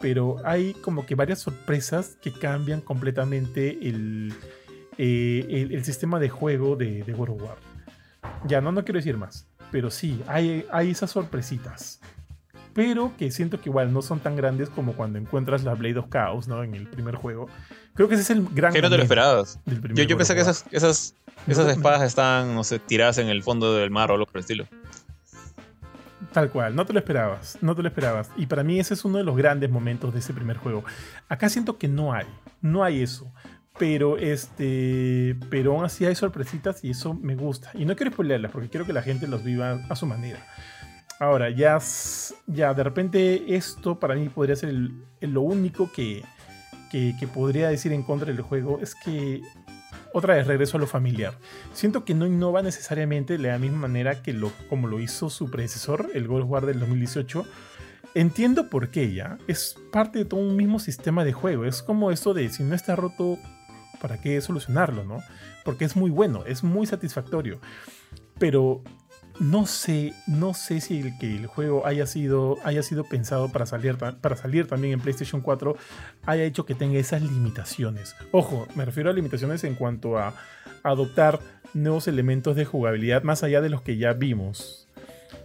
pero 0.00 0.36
hay 0.44 0.74
como 0.74 1.06
que 1.06 1.14
varias 1.14 1.38
sorpresas 1.38 2.16
que 2.22 2.32
cambian 2.32 2.80
completamente 2.80 3.88
el, 3.88 4.34
eh, 4.98 5.68
el, 5.70 5.84
sistema 5.84 6.20
de 6.20 6.28
juego 6.28 6.76
de, 6.76 7.02
de 7.02 7.14
of 7.14 7.30
War. 7.30 7.56
Ya, 8.46 8.60
no, 8.60 8.70
no 8.70 8.84
quiero 8.84 8.98
decir 8.98 9.16
más, 9.16 9.48
pero 9.72 9.90
sí, 9.90 10.22
hay, 10.26 10.66
hay 10.70 10.90
esas 10.90 11.10
sorpresitas. 11.10 12.00
Pero 12.74 13.12
que 13.18 13.30
siento 13.30 13.60
que 13.60 13.68
igual 13.68 13.92
no 13.92 14.02
son 14.02 14.20
tan 14.20 14.36
grandes 14.36 14.70
como 14.70 14.92
cuando 14.94 15.18
encuentras 15.18 15.64
la 15.64 15.74
Blade 15.74 15.98
of 15.98 16.08
Chaos, 16.10 16.48
¿no? 16.48 16.62
En 16.62 16.74
el 16.74 16.86
primer 16.86 17.16
juego. 17.16 17.48
Creo 17.94 18.08
que 18.08 18.14
ese 18.14 18.22
es 18.22 18.30
el 18.30 18.46
gran... 18.52 18.72
Que 18.72 18.82
no 18.82 18.90
te 18.90 18.96
lo 18.96 19.02
esperabas. 19.02 19.60
del 19.64 19.80
Yo, 19.94 20.04
yo 20.04 20.16
pensé 20.16 20.34
que 20.34 20.40
esas, 20.40 20.64
esas, 20.70 21.14
esas 21.46 21.66
no. 21.66 21.70
espadas 21.70 22.02
están, 22.02 22.54
no 22.54 22.64
sé, 22.64 22.78
tiradas 22.78 23.18
en 23.18 23.28
el 23.28 23.42
fondo 23.42 23.74
del 23.74 23.90
mar 23.90 24.10
o 24.10 24.14
algo 24.14 24.26
por 24.26 24.36
el 24.36 24.40
estilo. 24.40 24.66
Tal 26.32 26.50
cual, 26.50 26.76
no 26.76 26.86
te 26.86 26.92
lo 26.92 27.00
esperabas, 27.00 27.58
no 27.60 27.74
te 27.74 27.82
lo 27.82 27.88
esperabas. 27.88 28.30
Y 28.36 28.46
para 28.46 28.62
mí 28.62 28.78
ese 28.78 28.94
es 28.94 29.04
uno 29.04 29.18
de 29.18 29.24
los 29.24 29.36
grandes 29.36 29.70
momentos 29.70 30.12
de 30.12 30.20
ese 30.20 30.32
primer 30.32 30.58
juego. 30.58 30.84
Acá 31.28 31.48
siento 31.48 31.76
que 31.76 31.88
no 31.88 32.12
hay, 32.12 32.26
no 32.60 32.84
hay 32.84 33.02
eso. 33.02 33.32
Pero 33.78 34.18
este, 34.18 35.36
pero 35.48 35.72
aún 35.72 35.84
así 35.84 36.04
hay 36.04 36.14
sorpresitas 36.14 36.84
y 36.84 36.90
eso 36.90 37.14
me 37.14 37.34
gusta. 37.34 37.70
Y 37.74 37.84
no 37.84 37.96
quiero 37.96 38.12
spoilearlas 38.12 38.52
porque 38.52 38.68
quiero 38.68 38.84
que 38.84 38.92
la 38.92 39.02
gente 39.02 39.26
los 39.26 39.42
viva 39.42 39.80
a 39.88 39.96
su 39.96 40.06
manera. 40.06 40.44
Ahora, 41.20 41.50
ya, 41.50 41.78
ya 42.46 42.72
de 42.72 42.82
repente 42.82 43.54
esto 43.54 44.00
para 44.00 44.14
mí 44.14 44.30
podría 44.30 44.56
ser 44.56 44.70
el- 44.70 45.04
lo 45.20 45.42
único 45.42 45.92
que, 45.92 46.24
que, 46.90 47.14
podría 47.32 47.68
decir 47.68 47.92
en 47.92 48.02
contra 48.02 48.32
del 48.32 48.40
juego 48.40 48.78
es 48.80 48.94
que 48.94 49.42
otra 50.14 50.34
vez 50.34 50.46
regreso 50.46 50.78
a 50.78 50.80
lo 50.80 50.86
familiar. 50.86 51.34
Siento 51.74 52.06
que 52.06 52.14
no 52.14 52.26
innova 52.26 52.62
necesariamente 52.62 53.36
de 53.36 53.50
la 53.50 53.58
misma 53.58 53.80
manera 53.80 54.22
que 54.22 54.32
lo, 54.32 54.50
como 54.70 54.88
lo 54.88 54.98
hizo 54.98 55.28
su 55.28 55.50
predecesor, 55.50 56.08
el 56.14 56.28
of 56.30 56.48
War 56.48 56.64
del 56.64 56.80
2018. 56.80 57.44
Entiendo 58.14 58.70
por 58.70 58.88
qué 58.88 59.12
ya. 59.12 59.36
Es 59.46 59.76
parte 59.92 60.20
de 60.20 60.24
todo 60.24 60.40
un 60.40 60.56
mismo 60.56 60.78
sistema 60.80 61.22
de 61.22 61.34
juego. 61.34 61.66
Es 61.66 61.82
como 61.82 62.10
esto 62.10 62.32
de 62.32 62.48
si 62.48 62.62
no 62.64 62.74
está 62.74 62.96
roto, 62.96 63.38
¿para 64.00 64.22
qué 64.22 64.40
solucionarlo, 64.40 65.04
no? 65.04 65.18
Porque 65.66 65.84
es 65.84 65.96
muy 65.96 66.10
bueno, 66.10 66.44
es 66.46 66.64
muy 66.64 66.86
satisfactorio. 66.86 67.60
Pero 68.38 68.82
no 69.40 69.64
sé, 69.64 70.12
no 70.26 70.52
sé 70.52 70.82
si 70.82 71.00
el 71.00 71.18
que 71.18 71.34
el 71.34 71.46
juego 71.46 71.86
haya 71.86 72.06
sido, 72.06 72.58
haya 72.62 72.82
sido 72.82 73.04
pensado 73.04 73.50
para 73.50 73.64
salir, 73.64 73.96
para 73.96 74.36
salir 74.36 74.66
también 74.66 74.92
en 74.92 75.00
PlayStation 75.00 75.40
4 75.40 75.76
haya 76.26 76.44
hecho 76.44 76.66
que 76.66 76.74
tenga 76.74 76.98
esas 76.98 77.22
limitaciones. 77.22 78.14
Ojo, 78.32 78.68
me 78.74 78.84
refiero 78.84 79.08
a 79.08 79.14
limitaciones 79.14 79.64
en 79.64 79.76
cuanto 79.76 80.18
a 80.18 80.34
adoptar 80.82 81.40
nuevos 81.72 82.06
elementos 82.06 82.54
de 82.54 82.66
jugabilidad 82.66 83.22
más 83.22 83.42
allá 83.42 83.62
de 83.62 83.70
los 83.70 83.80
que 83.80 83.96
ya 83.96 84.12
vimos. 84.12 84.88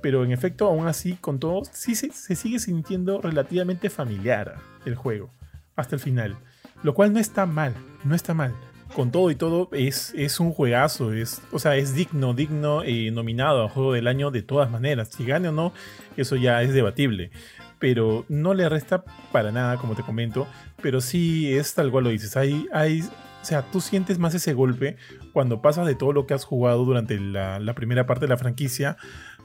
Pero 0.02 0.26
en 0.26 0.34
efecto, 0.34 0.68
aún 0.68 0.88
así, 0.88 1.14
con 1.14 1.40
todo, 1.40 1.64
sí 1.72 1.96
se, 1.96 2.12
se 2.12 2.36
sigue 2.36 2.60
sintiendo 2.60 3.22
relativamente 3.22 3.90
familiar 3.90 4.58
el 4.86 4.96
juego 4.96 5.32
hasta 5.78 5.96
el 5.96 6.02
final. 6.02 6.38
Lo 6.84 6.94
cual 6.94 7.14
no 7.14 7.20
está 7.20 7.46
mal, 7.46 7.74
no 8.04 8.14
está 8.14 8.34
mal. 8.34 8.54
Con 8.96 9.12
todo 9.12 9.30
y 9.30 9.36
todo, 9.36 9.68
es, 9.74 10.14
es 10.16 10.40
un 10.40 10.54
juegazo. 10.54 11.12
Es, 11.12 11.42
o 11.52 11.60
sea, 11.60 11.76
es 11.76 11.94
digno, 11.94 12.34
digno 12.34 12.82
eh, 12.84 13.12
nominado 13.12 13.64
a 13.64 13.70
juego 13.70 13.92
del 13.92 14.08
año 14.08 14.32
de 14.32 14.42
todas 14.42 14.72
maneras. 14.72 15.10
Si 15.10 15.26
gane 15.26 15.50
o 15.50 15.52
no, 15.52 15.74
eso 16.16 16.38
ya 16.38 16.62
es 16.62 16.74
debatible. 16.74 17.30
Pero 17.78 18.24
no 18.30 18.54
le 18.54 18.70
resta 18.70 19.04
para 19.34 19.52
nada, 19.52 19.76
como 19.78 19.96
te 19.96 20.04
comento. 20.04 20.48
Pero 20.82 21.02
sí 21.02 21.54
es 21.54 21.74
tal 21.74 21.92
cual 21.92 22.06
lo 22.06 22.10
dices. 22.10 22.38
Hay, 22.38 22.68
hay, 22.72 23.02
o 23.02 23.46
sea, 23.46 23.64
tú 23.64 23.82
sientes 23.82 24.18
más 24.18 24.34
ese 24.34 24.54
golpe 24.54 24.96
cuando 25.34 25.62
pasas 25.62 25.86
de 25.86 25.96
todo 25.96 26.14
lo 26.14 26.26
que 26.26 26.34
has 26.34 26.46
jugado 26.46 26.86
durante 26.86 27.20
la, 27.20 27.60
la 27.60 27.76
primera 27.76 28.06
parte 28.06 28.26
de 28.26 28.30
la 28.30 28.38
franquicia 28.38 28.96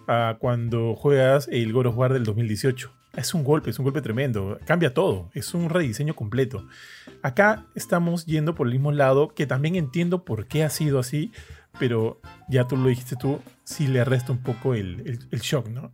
a 0.07 0.37
cuando 0.39 0.95
juegas 0.95 1.49
el 1.51 1.73
God 1.73 1.87
of 1.87 1.97
War 1.97 2.13
del 2.13 2.23
2018. 2.23 3.00
Es 3.17 3.35
un 3.35 3.43
golpe, 3.45 3.71
es 3.71 3.79
un 3.79 3.85
golpe 3.85 4.03
tremendo. 4.03 4.59
Cambia 4.65 4.95
todo. 4.95 5.31
Es 5.35 5.53
un 5.55 5.69
rediseño 5.69 6.15
completo. 6.15 6.67
Acá 7.23 7.67
estamos 7.75 8.25
yendo 8.27 8.55
por 8.55 8.67
el 8.69 8.73
mismo 8.75 8.93
lado, 8.93 9.29
que 9.35 9.47
también 9.47 9.75
entiendo 9.77 10.25
por 10.25 10.47
qué 10.47 10.63
ha 10.65 10.71
sido 10.71 10.99
así, 10.99 11.33
pero 11.79 12.21
ya 12.49 12.67
tú 12.69 12.77
lo 12.77 12.89
dijiste 12.89 13.17
tú, 13.17 13.41
sí 13.65 13.87
le 13.89 14.05
resta 14.05 14.33
un 14.33 14.43
poco 14.43 14.75
el, 14.75 15.01
el- 15.07 15.19
el 15.31 15.41
shock, 15.41 15.69
¿no? 15.69 15.93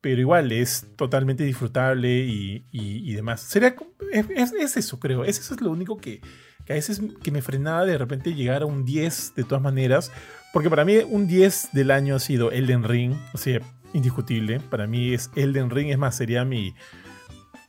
Pero 0.00 0.20
igual 0.20 0.52
es 0.52 0.86
totalmente 0.96 1.44
disfrutable 1.44 2.18
y, 2.24 2.64
y- 2.72 3.10
y 3.10 3.14
demás. 3.14 3.40
Sería, 3.42 3.74
es- 4.12 4.52
es 4.52 4.76
eso, 4.76 4.98
creo. 4.98 5.24
Es, 5.24 5.38
eso 5.38 5.54
es 5.54 5.60
lo 5.60 5.70
único 5.70 5.98
que, 5.98 6.20
que 6.64 6.72
a 6.72 6.76
veces 6.76 7.00
que 7.22 7.30
me 7.30 7.42
frenaba 7.42 7.84
de 7.84 7.98
repente 7.98 8.34
llegar 8.34 8.62
a 8.62 8.66
un 8.66 8.84
10 8.84 9.34
de 9.36 9.44
todas 9.44 9.62
maneras. 9.62 10.10
Porque 10.52 10.70
para 10.70 10.84
mí 10.86 10.96
un 11.08 11.26
10 11.26 11.70
del 11.72 11.90
año 11.90 12.14
ha 12.16 12.20
sido 12.20 12.50
Elden 12.52 12.84
Ring, 12.84 13.14
o 13.34 13.38
sea, 13.38 13.60
indiscutible. 13.92 14.60
Para 14.60 14.86
mí 14.86 15.14
es 15.14 15.30
Elden 15.34 15.70
Ring, 15.70 15.90
es 15.90 15.98
más, 15.98 16.16
sería 16.16 16.44
mi... 16.44 16.74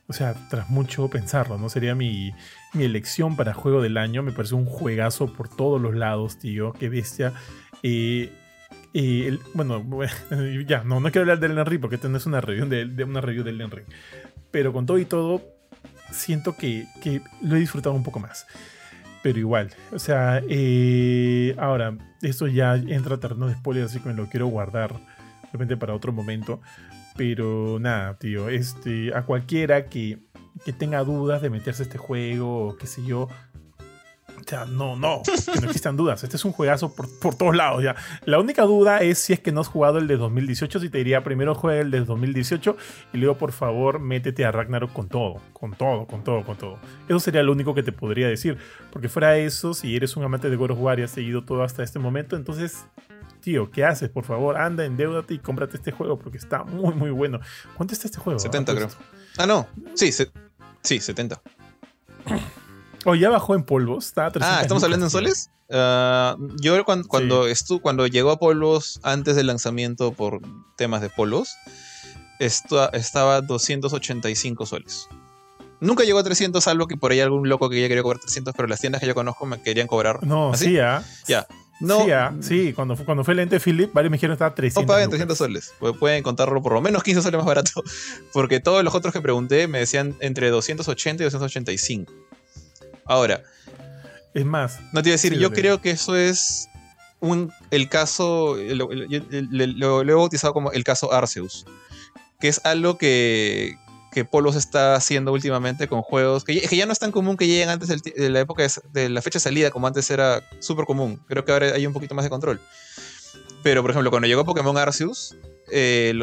O 0.06 0.12
sea, 0.12 0.34
tras 0.50 0.68
mucho 0.70 1.08
pensarlo, 1.08 1.56
¿no? 1.56 1.68
Sería 1.68 1.94
mi, 1.94 2.32
mi 2.74 2.84
elección 2.84 3.36
para 3.36 3.54
juego 3.54 3.80
del 3.80 3.96
año. 3.96 4.24
Me 4.24 4.32
parece 4.32 4.56
un 4.56 4.66
juegazo 4.66 5.32
por 5.32 5.48
todos 5.48 5.80
los 5.80 5.94
lados, 5.94 6.38
tío. 6.38 6.72
Qué 6.72 6.88
bestia. 6.88 7.32
Eh, 7.84 8.32
eh, 8.92 9.38
bueno, 9.54 9.86
ya, 10.66 10.82
no, 10.82 10.98
no 10.98 11.12
quiero 11.12 11.20
hablar 11.20 11.38
del 11.38 11.52
Elden 11.52 11.66
Ring 11.66 11.80
porque 11.80 11.94
esto 11.94 12.08
no 12.08 12.16
es 12.16 12.26
una 12.26 12.40
review 12.40 12.66
de, 12.66 12.86
de 12.86 13.04
una 13.04 13.20
review 13.20 13.44
del 13.44 13.54
Elden 13.56 13.70
Ring. 13.70 13.86
Pero 14.50 14.72
con 14.72 14.84
todo 14.84 14.98
y 14.98 15.04
todo, 15.04 15.42
siento 16.10 16.56
que, 16.56 16.86
que 17.02 17.22
lo 17.42 17.56
he 17.56 17.60
disfrutado 17.60 17.94
un 17.94 18.02
poco 18.02 18.20
más. 18.20 18.46
Pero 19.22 19.38
igual, 19.38 19.70
o 19.92 19.98
sea, 19.98 20.42
eh, 20.48 21.54
ahora, 21.58 21.96
esto 22.22 22.46
ya 22.46 22.74
entra 22.74 23.16
a 23.16 23.20
terreno 23.20 23.48
de 23.48 23.54
spoiler, 23.54 23.84
así 23.84 24.00
que 24.00 24.08
me 24.08 24.14
lo 24.14 24.26
quiero 24.28 24.46
guardar 24.46 24.94
repente 25.52 25.76
para 25.76 25.94
otro 25.94 26.12
momento. 26.12 26.60
Pero 27.16 27.78
nada, 27.80 28.16
tío, 28.18 28.48
este, 28.48 29.14
a 29.14 29.22
cualquiera 29.22 29.86
que, 29.86 30.18
que 30.64 30.72
tenga 30.72 31.02
dudas 31.04 31.42
de 31.42 31.50
meterse 31.50 31.82
a 31.82 31.86
este 31.86 31.98
juego 31.98 32.68
o 32.68 32.76
qué 32.76 32.86
sé 32.86 33.04
yo. 33.04 33.28
O 34.40 34.48
sea, 34.50 34.64
no, 34.64 34.96
no, 34.96 35.22
que 35.24 35.60
no 35.60 35.66
existan 35.66 35.96
dudas. 35.96 36.24
Este 36.24 36.36
es 36.36 36.44
un 36.44 36.52
juegazo 36.52 36.94
por, 36.94 37.08
por 37.20 37.34
todos 37.36 37.54
lados 37.54 37.82
ya. 37.82 37.94
La 38.24 38.38
única 38.38 38.62
duda 38.62 38.98
es 38.98 39.18
si 39.18 39.32
es 39.32 39.40
que 39.40 39.52
no 39.52 39.60
has 39.60 39.68
jugado 39.68 39.98
el 39.98 40.06
de 40.06 40.16
2018. 40.16 40.80
Si 40.80 40.88
te 40.88 40.98
diría 40.98 41.22
primero 41.22 41.54
juega 41.54 41.80
el 41.80 41.90
de 41.90 42.00
2018 42.00 42.76
y 43.12 43.18
luego 43.18 43.36
por 43.36 43.52
favor 43.52 44.00
métete 44.00 44.44
a 44.44 44.52
Ragnarok 44.52 44.92
con 44.92 45.08
todo, 45.08 45.40
con 45.52 45.72
todo, 45.72 46.06
con 46.06 46.24
todo, 46.24 46.44
con 46.44 46.56
todo. 46.56 46.78
Eso 47.08 47.20
sería 47.20 47.42
lo 47.42 47.52
único 47.52 47.74
que 47.74 47.82
te 47.82 47.92
podría 47.92 48.28
decir. 48.28 48.56
Porque 48.90 49.08
fuera 49.08 49.36
eso, 49.36 49.74
si 49.74 49.94
eres 49.94 50.16
un 50.16 50.24
amante 50.24 50.48
de 50.48 50.56
God 50.56 50.72
of 50.72 50.80
War 50.80 50.98
y 50.98 51.02
has 51.02 51.10
seguido 51.10 51.44
todo 51.44 51.62
hasta 51.62 51.82
este 51.82 51.98
momento, 51.98 52.36
entonces 52.36 52.86
tío, 53.40 53.70
¿qué 53.70 53.84
haces? 53.84 54.08
Por 54.10 54.24
favor, 54.24 54.56
anda, 54.56 54.84
endeudate 54.84 55.34
y 55.34 55.38
cómprate 55.38 55.76
este 55.76 55.90
juego 55.92 56.18
porque 56.18 56.38
está 56.38 56.62
muy, 56.64 56.94
muy 56.94 57.10
bueno. 57.10 57.40
¿Cuánto 57.76 57.94
está 57.94 58.06
este 58.06 58.18
juego? 58.18 58.38
70 58.38 58.72
Ah, 58.72 58.74
creo. 58.74 58.88
Ah, 59.38 59.46
no. 59.46 59.66
Sí, 59.94 60.12
se- 60.12 60.30
sí 60.82 61.00
70. 61.00 61.40
Oh, 63.06 63.14
ya 63.14 63.30
bajó 63.30 63.54
en 63.54 63.64
polvos. 63.64 64.06
Está 64.06 64.26
a 64.26 64.30
300 64.30 64.58
Ah, 64.58 64.62
¿estamos 64.62 64.84
hablando 64.84 65.06
en 65.06 65.10
soles? 65.10 65.50
Ah, 65.70 66.36
yo 66.60 66.84
cuando, 66.84 67.08
cuando, 67.08 67.48
estu- 67.48 67.80
cuando 67.80 68.06
llegó 68.06 68.30
a 68.30 68.38
Polvos 68.38 69.00
antes 69.02 69.36
del 69.36 69.46
lanzamiento 69.46 70.12
por 70.12 70.40
temas 70.76 71.00
de 71.00 71.08
Polvos, 71.10 71.54
esto, 72.40 72.92
estaba 72.92 73.40
285 73.40 74.66
soles. 74.66 75.08
Nunca 75.80 76.04
llegó 76.04 76.18
a 76.18 76.22
300, 76.24 76.62
salvo 76.64 76.86
que 76.86 76.96
por 76.96 77.12
ahí 77.12 77.20
algún 77.20 77.48
loco 77.48 77.70
que 77.70 77.80
ya 77.80 77.88
quería 77.88 78.02
cobrar 78.02 78.20
300, 78.20 78.52
pero 78.54 78.68
las 78.68 78.80
tiendas 78.80 79.00
que 79.00 79.06
yo 79.06 79.14
conozco 79.14 79.46
me 79.46 79.62
querían 79.62 79.86
cobrar. 79.86 80.22
No, 80.26 80.52
¿Así? 80.52 80.66
sí, 80.66 80.78
ah. 80.78 81.02
Ya. 81.26 81.46
No, 81.80 82.04
Sí, 82.04 82.10
ah, 82.10 82.34
sí, 82.40 82.72
cuando, 82.74 82.94
fue- 82.94 83.04
cuando 83.06 83.24
fue 83.24 83.32
el 83.34 83.40
ente 83.40 83.58
Philip, 83.58 83.92
varios 83.92 84.10
me 84.10 84.16
dijeron 84.16 84.32
que 84.34 84.36
estaba 84.36 84.50
a 84.50 84.54
300. 84.54 84.82
no 84.82 84.86
paguen 84.86 85.06
lucas. 85.06 85.18
300 85.26 85.38
soles. 85.38 85.72
Pu- 85.80 85.98
Pueden 85.98 86.18
encontrarlo 86.18 86.62
por 86.62 86.72
lo 86.74 86.80
menos 86.82 87.02
15 87.02 87.22
soles 87.22 87.38
más 87.38 87.46
barato. 87.46 87.82
Porque 88.32 88.60
todos 88.60 88.84
los 88.84 88.94
otros 88.94 89.12
que 89.14 89.20
pregunté 89.22 89.66
me 89.66 89.78
decían 89.78 90.14
entre 90.20 90.50
280 90.50 91.22
y 91.22 91.24
285. 91.24 92.12
Ahora, 93.06 93.42
Es 94.34 94.44
más, 94.44 94.78
No 94.92 95.02
te 95.02 95.08
iba 95.08 95.14
a 95.14 95.16
decir, 95.16 95.32
Sí, 95.34 95.38
yo 95.40 95.50
creo 95.52 95.80
que 95.80 95.90
eso 95.90 96.14
es 96.16 96.68
un, 97.18 97.52
el 97.70 97.88
caso, 97.88 98.56
lo- 98.56 98.88
lo 98.92 100.02
he 100.02 100.14
bautizado 100.14 100.52
como 100.52 100.70
el 100.72 100.84
caso 100.84 101.12
Arceus, 101.12 101.66
que 102.38 102.48
es 102.48 102.60
algo 102.64 102.96
que, 102.96 103.74
que 104.10 104.24
Polos 104.24 104.56
está 104.56 104.94
haciendo 104.94 105.32
últimamente 105.32 105.88
con 105.88 106.02
juegos 106.02 106.44
que, 106.44 106.54
ya- 106.54 106.86
no 106.86 106.92
es 106.92 106.98
tan 106.98 107.12
común 107.12 107.36
que 107.36 107.46
lleguen 107.46 107.68
antes 107.68 107.88
de 108.02 108.30
la 108.30 108.40
época 108.40 108.66
de, 108.92 109.08
la 109.08 109.22
fecha 109.22 109.38
de 109.38 109.42
salida, 109.42 109.70
como 109.70 109.86
antes 109.86 110.10
era 110.10 110.42
súper 110.60 110.84
común. 110.84 111.20
Creo 111.28 111.44
que 111.44 111.52
ahora 111.52 111.66
hay 111.74 111.86
un 111.86 111.92
poquito 111.92 112.14
más 112.14 112.24
de 112.24 112.30
control. 112.30 112.60
Pero, 113.62 113.82
por 113.82 113.90
ejemplo, 113.90 114.10
cuando 114.10 114.26
llegó 114.26 114.44
Pokémon 114.44 114.76
Arceus, 114.78 115.36
eh, 115.70 116.18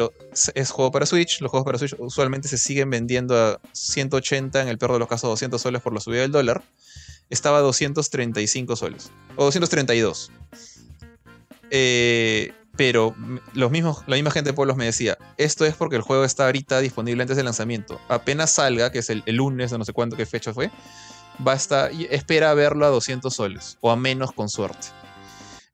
es 0.54 0.70
juego 0.70 0.90
para 0.90 1.06
Switch. 1.06 1.40
Los 1.40 1.50
juegos 1.50 1.64
para 1.64 1.78
Switch 1.78 1.94
usualmente 1.98 2.48
se 2.48 2.58
siguen 2.58 2.90
vendiendo 2.90 3.36
a 3.36 3.60
180, 3.72 4.60
en 4.62 4.68
el 4.68 4.76
peor 4.78 4.92
de 4.94 4.98
los 4.98 5.08
casos 5.08 5.30
200 5.30 5.60
soles 5.60 5.80
por 5.80 5.94
la 5.94 6.00
subida 6.00 6.22
del 6.22 6.32
dólar 6.32 6.62
estaba 7.30 7.58
a 7.58 7.60
235 7.60 8.74
soles. 8.76 9.10
O 9.36 9.44
232. 9.44 10.30
Eh, 11.70 12.52
pero 12.78 13.16
los 13.54 13.72
mismos, 13.72 14.04
la 14.06 14.14
misma 14.14 14.30
gente 14.30 14.50
de 14.50 14.54
Pueblos 14.54 14.76
me 14.76 14.84
decía, 14.84 15.18
esto 15.36 15.66
es 15.66 15.74
porque 15.74 15.96
el 15.96 16.02
juego 16.02 16.24
está 16.24 16.44
ahorita 16.44 16.78
disponible 16.78 17.22
antes 17.22 17.36
del 17.36 17.44
lanzamiento. 17.44 18.00
Apenas 18.08 18.52
salga, 18.52 18.92
que 18.92 19.00
es 19.00 19.10
el, 19.10 19.24
el 19.26 19.34
lunes 19.34 19.72
o 19.72 19.78
no 19.78 19.84
sé 19.84 19.92
cuánto, 19.92 20.16
qué 20.16 20.26
fecha 20.26 20.54
fue, 20.54 20.70
basta, 21.38 21.90
y 21.90 22.06
espera 22.08 22.54
verlo 22.54 22.86
a 22.86 22.90
200 22.90 23.34
soles, 23.34 23.78
o 23.80 23.90
a 23.90 23.96
menos 23.96 24.30
con 24.30 24.48
suerte. 24.48 24.86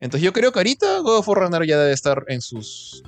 Entonces 0.01 0.25
yo 0.25 0.33
creo 0.33 0.51
que 0.51 0.61
ahorita 0.61 1.01
God 1.01 1.19
of 1.19 1.29
War 1.29 1.41
Ragnarok 1.41 1.69
ya 1.69 1.79
debe 1.79 1.93
estar 1.93 2.25
en 2.29 2.41
sus 2.41 3.03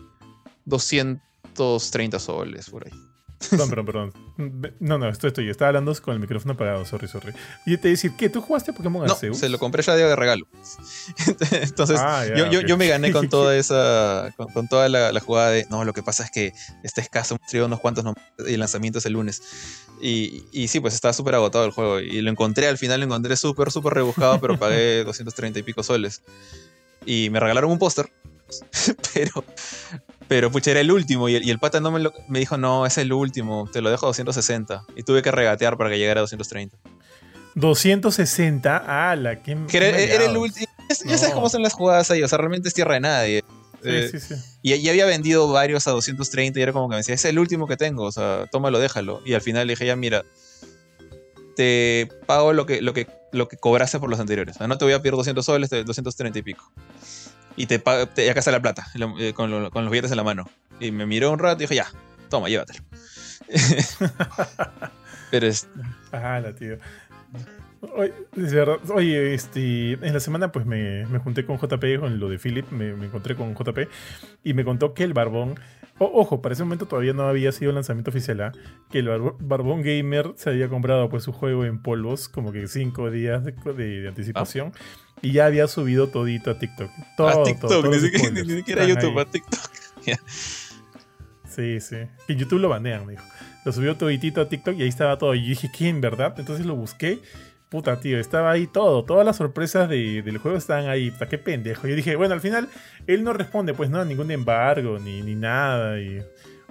230 0.66 2.18
soles 2.18 2.68
por 2.68 2.86
ahí. 2.86 3.05
Perdón, 3.50 3.68
perdón, 3.68 3.86
perdón. 3.86 4.74
No, 4.80 4.96
no, 4.98 5.08
esto 5.08 5.26
estoy. 5.28 5.50
Estaba 5.50 5.68
hablando 5.68 5.94
con 6.00 6.14
el 6.14 6.20
micrófono 6.20 6.54
apagado, 6.54 6.84
sorry, 6.86 7.06
sorry. 7.06 7.32
Y 7.66 7.76
te 7.76 7.88
decir, 7.88 8.12
¿qué? 8.16 8.28
¿Tú 8.30 8.40
jugaste 8.40 8.72
Pokémon 8.72 9.06
No, 9.06 9.12
Arceus? 9.12 9.38
se 9.38 9.48
lo 9.50 9.58
compré 9.58 9.82
ya 9.82 9.94
de 9.94 10.16
regalo. 10.16 10.46
Entonces, 11.52 12.00
Ah, 12.02 12.24
yo, 12.34 12.50
yo- 12.50 12.60
yo 12.62 12.76
me 12.76 12.86
gané 12.88 13.12
con 13.12 13.28
toda 13.28 13.54
esa. 13.58 14.32
con, 14.36 14.48
con 14.52 14.68
toda 14.68 14.88
la, 14.88 15.12
la 15.12 15.20
jugada 15.20 15.50
de. 15.50 15.66
No, 15.70 15.84
lo 15.84 15.92
que 15.92 16.02
pasa 16.02 16.24
es 16.24 16.30
que 16.30 16.52
está 16.82 17.00
escaso, 17.02 17.36
hemos 17.52 17.66
unos 17.66 17.80
cuantos 17.80 18.04
y 18.46 18.54
el 18.54 18.60
lanzamiento 18.60 18.98
es 19.00 19.06
el 19.06 19.12
lunes. 19.12 19.42
Y, 20.00 20.44
y 20.52 20.68
sí, 20.68 20.80
pues 20.80 20.94
estaba 20.94 21.12
súper 21.12 21.34
agotado 21.34 21.64
el 21.66 21.70
juego. 21.72 22.00
Y 22.00 22.20
lo 22.22 22.30
encontré, 22.30 22.68
al 22.68 22.78
final 22.78 23.00
lo 23.00 23.06
encontré 23.06 23.36
súper, 23.36 23.70
súper 23.70 23.94
rebuscado, 23.94 24.40
pero 24.40 24.58
pagué 24.58 25.04
230 25.04 25.58
y 25.58 25.62
pico 25.62 25.82
soles. 25.82 26.22
Y 27.04 27.28
me 27.30 27.38
regalaron 27.40 27.70
un 27.70 27.78
póster. 27.78 28.10
pero. 29.14 29.44
Pero 30.28 30.50
pucha, 30.50 30.72
era 30.72 30.80
el 30.80 30.90
último. 30.90 31.28
Y 31.28 31.36
el, 31.36 31.44
y 31.46 31.50
el 31.50 31.58
pata 31.58 31.78
no 31.80 31.90
me, 31.90 32.00
lo- 32.00 32.12
me 32.28 32.38
dijo, 32.40 32.56
no, 32.56 32.84
es 32.86 32.98
el 32.98 33.12
último, 33.12 33.68
te 33.72 33.80
lo 33.80 33.90
dejo 33.90 34.06
a 34.06 34.08
260. 34.08 34.84
Y 34.96 35.02
tuve 35.04 35.22
que 35.22 35.30
regatear 35.30 35.76
para 35.76 35.90
que 35.90 35.98
llegara 35.98 36.20
a 36.20 36.22
230. 36.22 36.76
260. 37.54 38.76
¡Hala! 39.10 39.42
¿qué, 39.42 39.56
Que 39.68 39.76
era, 39.78 39.88
era 39.98 40.24
el 40.26 40.36
último. 40.36 40.66
Ya 41.04 41.16
sabes 41.18 41.34
cómo 41.34 41.48
son 41.48 41.62
las 41.62 41.72
jugadas 41.72 42.10
ahí, 42.10 42.22
o 42.22 42.28
sea, 42.28 42.38
realmente 42.38 42.68
es 42.68 42.74
tierra 42.74 42.94
de 42.94 43.00
nadie. 43.00 43.44
Eh, 43.84 44.08
Sí, 44.10 44.18
sí, 44.20 44.34
sí. 44.34 44.40
Y 44.62 44.82
ya 44.82 44.90
había 44.90 45.06
vendido 45.06 45.48
varios 45.50 45.86
a 45.86 45.92
230 45.92 46.58
y 46.58 46.62
era 46.62 46.72
como 46.72 46.88
que 46.88 46.94
me 46.94 46.96
decía, 46.98 47.14
es 47.14 47.24
el 47.24 47.38
último 47.38 47.66
que 47.68 47.76
tengo, 47.76 48.04
o 48.04 48.12
sea, 48.12 48.46
tómalo, 48.50 48.78
déjalo. 48.80 49.20
Y 49.24 49.34
al 49.34 49.40
final 49.42 49.66
le 49.66 49.74
dije, 49.74 49.86
ya 49.86 49.94
mira, 49.96 50.24
te 51.56 52.08
pago 52.26 52.52
lo 52.52 52.66
que, 52.66 52.82
lo 52.82 52.92
que, 52.92 53.06
lo 53.32 53.48
que 53.48 53.56
cobraste 53.56 53.98
por 53.98 54.10
los 54.10 54.20
anteriores. 54.20 54.56
O 54.56 54.58
sea, 54.58 54.66
no 54.66 54.76
te 54.78 54.84
voy 54.84 54.94
a 54.94 54.98
pedir 55.00 55.14
200 55.14 55.44
soles, 55.44 55.70
te- 55.70 55.84
230 55.84 56.38
y 56.38 56.42
pico. 56.42 56.70
Y 57.56 57.66
te, 57.66 57.78
pago- 57.78 58.06
te- 58.06 58.28
está 58.28 58.50
la 58.50 58.60
plata, 58.60 58.86
eh, 59.18 59.32
con, 59.32 59.50
lo- 59.50 59.70
con 59.70 59.84
los 59.84 59.90
billetes 59.90 60.10
en 60.10 60.16
la 60.18 60.24
mano. 60.24 60.48
Y 60.80 60.90
me 60.90 61.06
miró 61.06 61.30
un 61.32 61.38
rato 61.38 61.56
y 61.62 61.66
dijo, 61.66 61.74
ya, 61.74 61.86
toma, 62.28 62.48
llévatelo. 62.48 62.80
Pero 65.30 65.46
es, 65.46 65.68
¡Hala, 66.12 66.54
tío! 66.54 66.78
Oye, 67.94 68.12
es 68.36 68.52
verdad. 68.52 68.78
Oye, 68.90 69.34
este, 69.34 69.92
en 69.92 70.12
la 70.12 70.20
semana 70.20 70.50
pues 70.50 70.66
me, 70.66 71.06
me 71.06 71.18
junté 71.18 71.44
con 71.44 71.58
JP 71.58 72.00
con 72.00 72.18
lo 72.18 72.28
de 72.28 72.38
Philip, 72.38 72.70
me, 72.70 72.94
me 72.94 73.06
encontré 73.06 73.36
con 73.36 73.54
JP 73.54 73.88
y 74.44 74.54
me 74.54 74.64
contó 74.64 74.94
que 74.94 75.04
el 75.04 75.12
Barbón, 75.12 75.58
o- 75.98 76.10
ojo, 76.20 76.42
para 76.42 76.52
ese 76.52 76.62
momento 76.64 76.86
todavía 76.86 77.12
no 77.12 77.22
había 77.28 77.52
sido 77.52 77.70
el 77.70 77.74
lanzamiento 77.76 78.10
oficial, 78.10 78.40
¿ah? 78.40 78.52
que 78.90 78.98
el 79.00 79.08
Barbón 79.40 79.82
Gamer 79.82 80.32
se 80.36 80.50
había 80.50 80.68
comprado 80.68 81.08
pues 81.08 81.24
su 81.24 81.32
juego 81.32 81.64
en 81.64 81.80
polvos, 81.82 82.28
como 82.28 82.52
que 82.52 82.66
cinco 82.68 83.10
días 83.10 83.44
de, 83.44 83.52
de- 83.52 84.00
de 84.02 84.08
anticipación, 84.08 84.72
y 85.22 85.32
ya 85.32 85.46
había 85.46 85.66
subido 85.68 86.08
todito 86.08 86.50
a 86.50 86.58
TikTok. 86.58 86.90
Todo, 87.16 87.28
a 87.28 87.32
todo, 87.32 87.44
TikTok, 87.44 87.86
ni, 87.86 87.98
siquiera, 88.00 88.30
ni 88.42 88.50
siquiera 88.56 88.86
YouTube, 88.86 89.18
ahí. 89.18 89.24
a 89.26 89.30
TikTok. 89.30 89.60
Sí, 91.48 91.80
sí. 91.80 91.96
En 92.28 92.38
YouTube 92.38 92.60
lo 92.60 92.68
banean, 92.68 93.06
me 93.06 93.12
dijo. 93.12 93.24
Lo 93.64 93.72
subió 93.72 93.96
toditito 93.96 94.40
a 94.40 94.48
TikTok 94.48 94.76
y 94.76 94.82
ahí 94.82 94.88
estaba 94.88 95.16
todo. 95.16 95.34
Y 95.34 95.42
yo 95.42 95.48
dije, 95.48 95.70
¿qué 95.76 95.88
en 95.88 96.00
verdad? 96.00 96.34
Entonces 96.38 96.66
lo 96.66 96.76
busqué. 96.76 97.20
Puta, 97.68 97.98
tío, 97.98 98.18
estaba 98.20 98.52
ahí 98.52 98.66
todo. 98.66 99.04
Todas 99.04 99.26
las 99.26 99.36
sorpresas 99.36 99.88
de- 99.88 100.22
del 100.22 100.38
juego 100.38 100.56
estaban 100.56 100.88
ahí. 100.88 101.10
Puta, 101.10 101.28
qué 101.28 101.36
pendejo. 101.38 101.88
Yo 101.88 101.96
dije, 101.96 102.14
bueno, 102.16 102.34
al 102.34 102.40
final 102.40 102.68
él 103.06 103.24
no 103.24 103.32
responde, 103.32 103.74
pues 103.74 103.90
no, 103.90 104.04
ningún 104.04 104.30
embargo, 104.30 104.98
ni, 104.98 105.22
ni 105.22 105.34
nada. 105.34 105.98
Y 106.00 106.22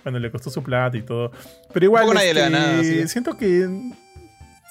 bueno, 0.03 0.19
le 0.19 0.31
costó 0.31 0.49
su 0.49 0.63
plata 0.63 0.95
y 0.97 1.01
todo. 1.01 1.31
Pero 1.73 1.85
igual, 1.85 2.05
le 2.13 2.29
este, 2.81 3.01
sí. 3.03 3.07
siento 3.09 3.37
que. 3.37 3.67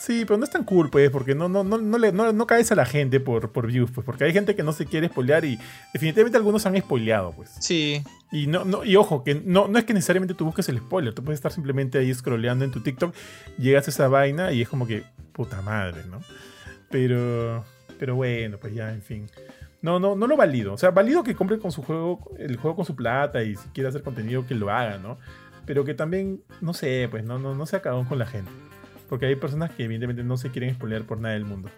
Sí, 0.05 0.26
pero 0.26 0.36
no 0.36 0.44
es 0.44 0.51
tan 0.51 0.64
cool, 0.64 0.90
pues, 0.90 1.09
porque 1.09 1.35
no, 1.35 1.48
no, 1.48 1.64
no, 1.64 1.78
no, 1.78 1.97
le, 1.97 2.12
no, 2.12 2.31
no 2.31 2.47
caes 2.47 2.70
a 2.70 2.74
la 2.74 2.85
gente 2.85 3.20
por, 3.20 3.52
por 3.52 3.68
views, 3.68 3.90
pues, 3.90 4.05
porque 4.05 4.24
hay 4.24 4.35
gente 4.35 4.55
que 4.55 4.62
no 4.62 4.74
se 4.74 4.85
quiere 4.85 5.09
spoilear 5.09 5.47
y 5.47 5.59
definitivamente 5.94 6.36
algunos 6.36 6.66
han 6.66 6.78
spoileado, 6.78 7.32
pues. 7.32 7.56
Sí, 7.59 8.02
Y, 8.31 8.47
no, 8.47 8.66
no, 8.66 8.85
y 8.85 8.97
ojo, 8.97 9.24
que 9.24 9.35
no, 9.35 9.66
no 9.66 9.78
es 9.78 9.86
que 9.86 9.94
necesariamente 9.94 10.35
tú 10.35 10.44
busques 10.44 10.68
el 10.68 10.76
spoiler, 10.76 11.14
tú 11.14 11.24
puedes 11.24 11.39
estar 11.39 11.52
simplemente 11.52 11.97
ahí 11.97 12.12
scrolleando 12.12 12.66
en 12.66 12.70
tu 12.70 12.82
TikTok, 12.82 13.14
llegas 13.56 13.86
a 13.86 13.90
esa 13.90 14.09
vaina 14.09 14.52
y 14.52 14.60
es 14.60 14.68
como 14.68 14.86
que, 14.86 15.05
puta 15.32 15.62
madre, 15.62 16.02
¿no? 16.10 16.20
Pero, 16.90 17.64
pero 17.98 18.14
bueno, 18.14 18.59
pues 18.59 18.74
ya, 18.74 18.93
en 18.93 19.01
fin. 19.01 19.31
No, 19.81 19.98
no, 19.98 20.16
no 20.16 20.26
lo 20.26 20.36
valido. 20.36 20.74
O 20.74 20.76
sea, 20.76 20.90
valido 20.90 21.22
que 21.22 21.35
compre 21.35 21.59
con 21.59 21.72
su 21.72 21.82
juego, 21.82 22.31
el 22.39 22.59
juego 22.59 22.76
con 22.76 22.85
su 22.85 22.94
plata 22.94 23.43
y 23.43 23.56
si 23.56 23.68
quiere 23.70 23.89
hacer 23.89 24.02
contenido 24.02 24.47
que 24.47 24.55
lo 24.55 24.68
haga, 24.68 24.98
¿no? 24.98 25.16
Pero 25.64 25.86
que 25.86 25.94
también, 25.94 26.43
no 26.60 26.74
sé, 26.74 27.09
pues 27.10 27.24
no, 27.24 27.39
no, 27.39 27.55
no 27.55 27.64
se 27.64 27.76
acabó 27.76 28.06
con 28.06 28.18
la 28.18 28.26
gente. 28.26 28.51
Porque 29.14 29.26
hay 29.26 29.36
personas 29.36 29.70
que 29.70 29.84
evidentemente 29.84 30.24
no 30.24 30.36
se 30.36 30.50
quieren 30.50 30.74
spoilear 30.74 31.04
por 31.04 31.20
nada 31.20 31.34
del 31.34 31.44
mundo. 31.44 31.70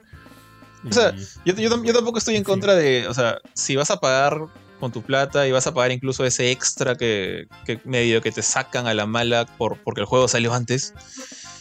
O 0.89 0.91
sea, 0.91 1.15
Yo, 1.45 1.53
yo 1.55 1.69
tam- 1.69 1.85
yo 1.85 1.93
tampoco 1.93 2.17
estoy 2.17 2.35
en 2.37 2.41
Sí. 2.41 2.45
contra 2.47 2.75
de, 2.75 3.07
o 3.09 3.13
sea, 3.13 3.37
si 3.53 3.77
vas 3.77 3.91
a 3.91 3.99
pagar 4.01 4.39
con 4.81 4.91
tu 4.91 5.03
plata 5.03 5.47
y 5.47 5.53
vas 5.53 5.67
a 5.67 5.75
pagar 5.75 5.91
incluso 5.93 6.25
ese 6.25 6.51
extra 6.51 6.95
que, 6.95 7.47
que 7.67 7.79
medio 7.85 8.23
que 8.23 8.33
te 8.33 8.41
sacan 8.41 8.87
a 8.87 8.95
la 8.95 9.05
mala 9.05 9.45
por, 9.59 9.77
porque 9.85 10.01
el 10.01 10.07
juego 10.07 10.29
salió 10.29 10.55
antes. 10.55 10.95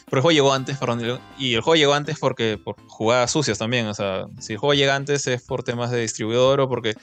Porque 0.05 0.15
el 0.19 0.21
juego 0.21 0.31
llegó 0.31 0.53
antes, 0.53 0.77
perdón, 0.77 1.19
y 1.37 1.55
el 1.55 1.59
juego 1.61 1.75
llegó 1.75 1.93
antes 1.93 2.17
porque 2.19 2.57
por 2.63 2.77
jugadas 2.87 3.31
sucias 3.31 3.57
también, 3.57 3.87
o 3.87 3.93
sea, 3.93 4.27
si 4.39 4.53
el 4.53 4.59
juego 4.59 4.75
llega 4.75 4.95
antes 4.95 5.27
es 5.27 5.41
por 5.41 5.63
temas 5.63 5.91
de 5.91 5.99
distribuidor 5.99 6.61
o 6.61 6.69
porque... 6.69 6.95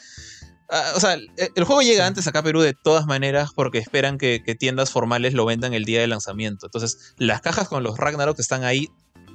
ah, 0.72 0.92
o 0.96 1.00
sea, 1.00 1.14
el, 1.14 1.30
el 1.36 1.64
juego 1.64 1.82
llega 1.82 2.06
antes 2.06 2.26
acá 2.26 2.40
a 2.40 2.42
Perú 2.42 2.60
de 2.60 2.74
todas 2.74 3.06
maneras 3.06 3.50
porque 3.54 3.78
esperan 3.78 4.18
que, 4.18 4.42
que 4.44 4.54
tiendas 4.56 4.90
formales 4.90 5.34
lo 5.34 5.44
vendan 5.44 5.74
el 5.74 5.84
día 5.84 6.00
de 6.00 6.08
lanzamiento. 6.08 6.66
Entonces, 6.66 7.14
las 7.16 7.40
cajas 7.40 7.68
con 7.68 7.84
los 7.84 7.98
Ragnarok 7.98 8.38
están 8.40 8.64
ahí 8.64 8.88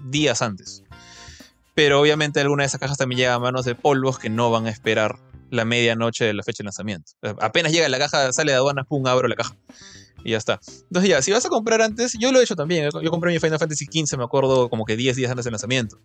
días 0.09 0.41
antes. 0.41 0.83
Pero 1.75 2.01
obviamente 2.01 2.39
alguna 2.39 2.63
de 2.63 2.67
esas 2.67 2.79
cajas 2.79 2.97
también 2.97 3.19
llega 3.19 3.35
a 3.35 3.39
manos 3.39 3.63
de 3.63 3.75
polvos 3.75 4.19
que 4.19 4.29
no 4.29 4.49
van 4.51 4.65
a 4.65 4.71
esperar 4.71 5.19
la 5.49 5.63
medianoche 5.63 6.25
de 6.25 6.33
la 6.33 6.43
fecha 6.43 6.63
de 6.63 6.65
lanzamiento. 6.65 7.11
Eh, 7.21 7.35
Apenas 7.39 7.71
llega 7.71 7.87
la 7.87 7.99
caja, 7.99 8.33
sale 8.33 8.51
de 8.51 8.57
aduanas, 8.57 8.85
pum, 8.87 9.05
abro 9.07 9.27
la 9.27 9.35
caja. 9.35 9.55
Y 10.23 10.31
ya 10.31 10.37
está. 10.37 10.59
Entonces 10.83 11.09
ya, 11.09 11.21
si 11.21 11.31
vas 11.31 11.45
a 11.45 11.49
comprar 11.49 11.81
antes, 11.81 12.13
yo 12.19 12.31
lo 12.31 12.39
he 12.39 12.43
hecho 12.43 12.55
también. 12.55 12.89
Yo 13.03 13.11
compré 13.11 13.31
mi 13.31 13.39
Final 13.39 13.59
Fantasy 13.59 13.85
XV, 13.85 14.17
me 14.17 14.23
acuerdo, 14.23 14.69
como 14.69 14.83
que 14.85 14.95
10 14.97 15.15
días 15.15 15.31
antes 15.31 15.45
del 15.45 15.51
lanzamiento. 15.53 15.97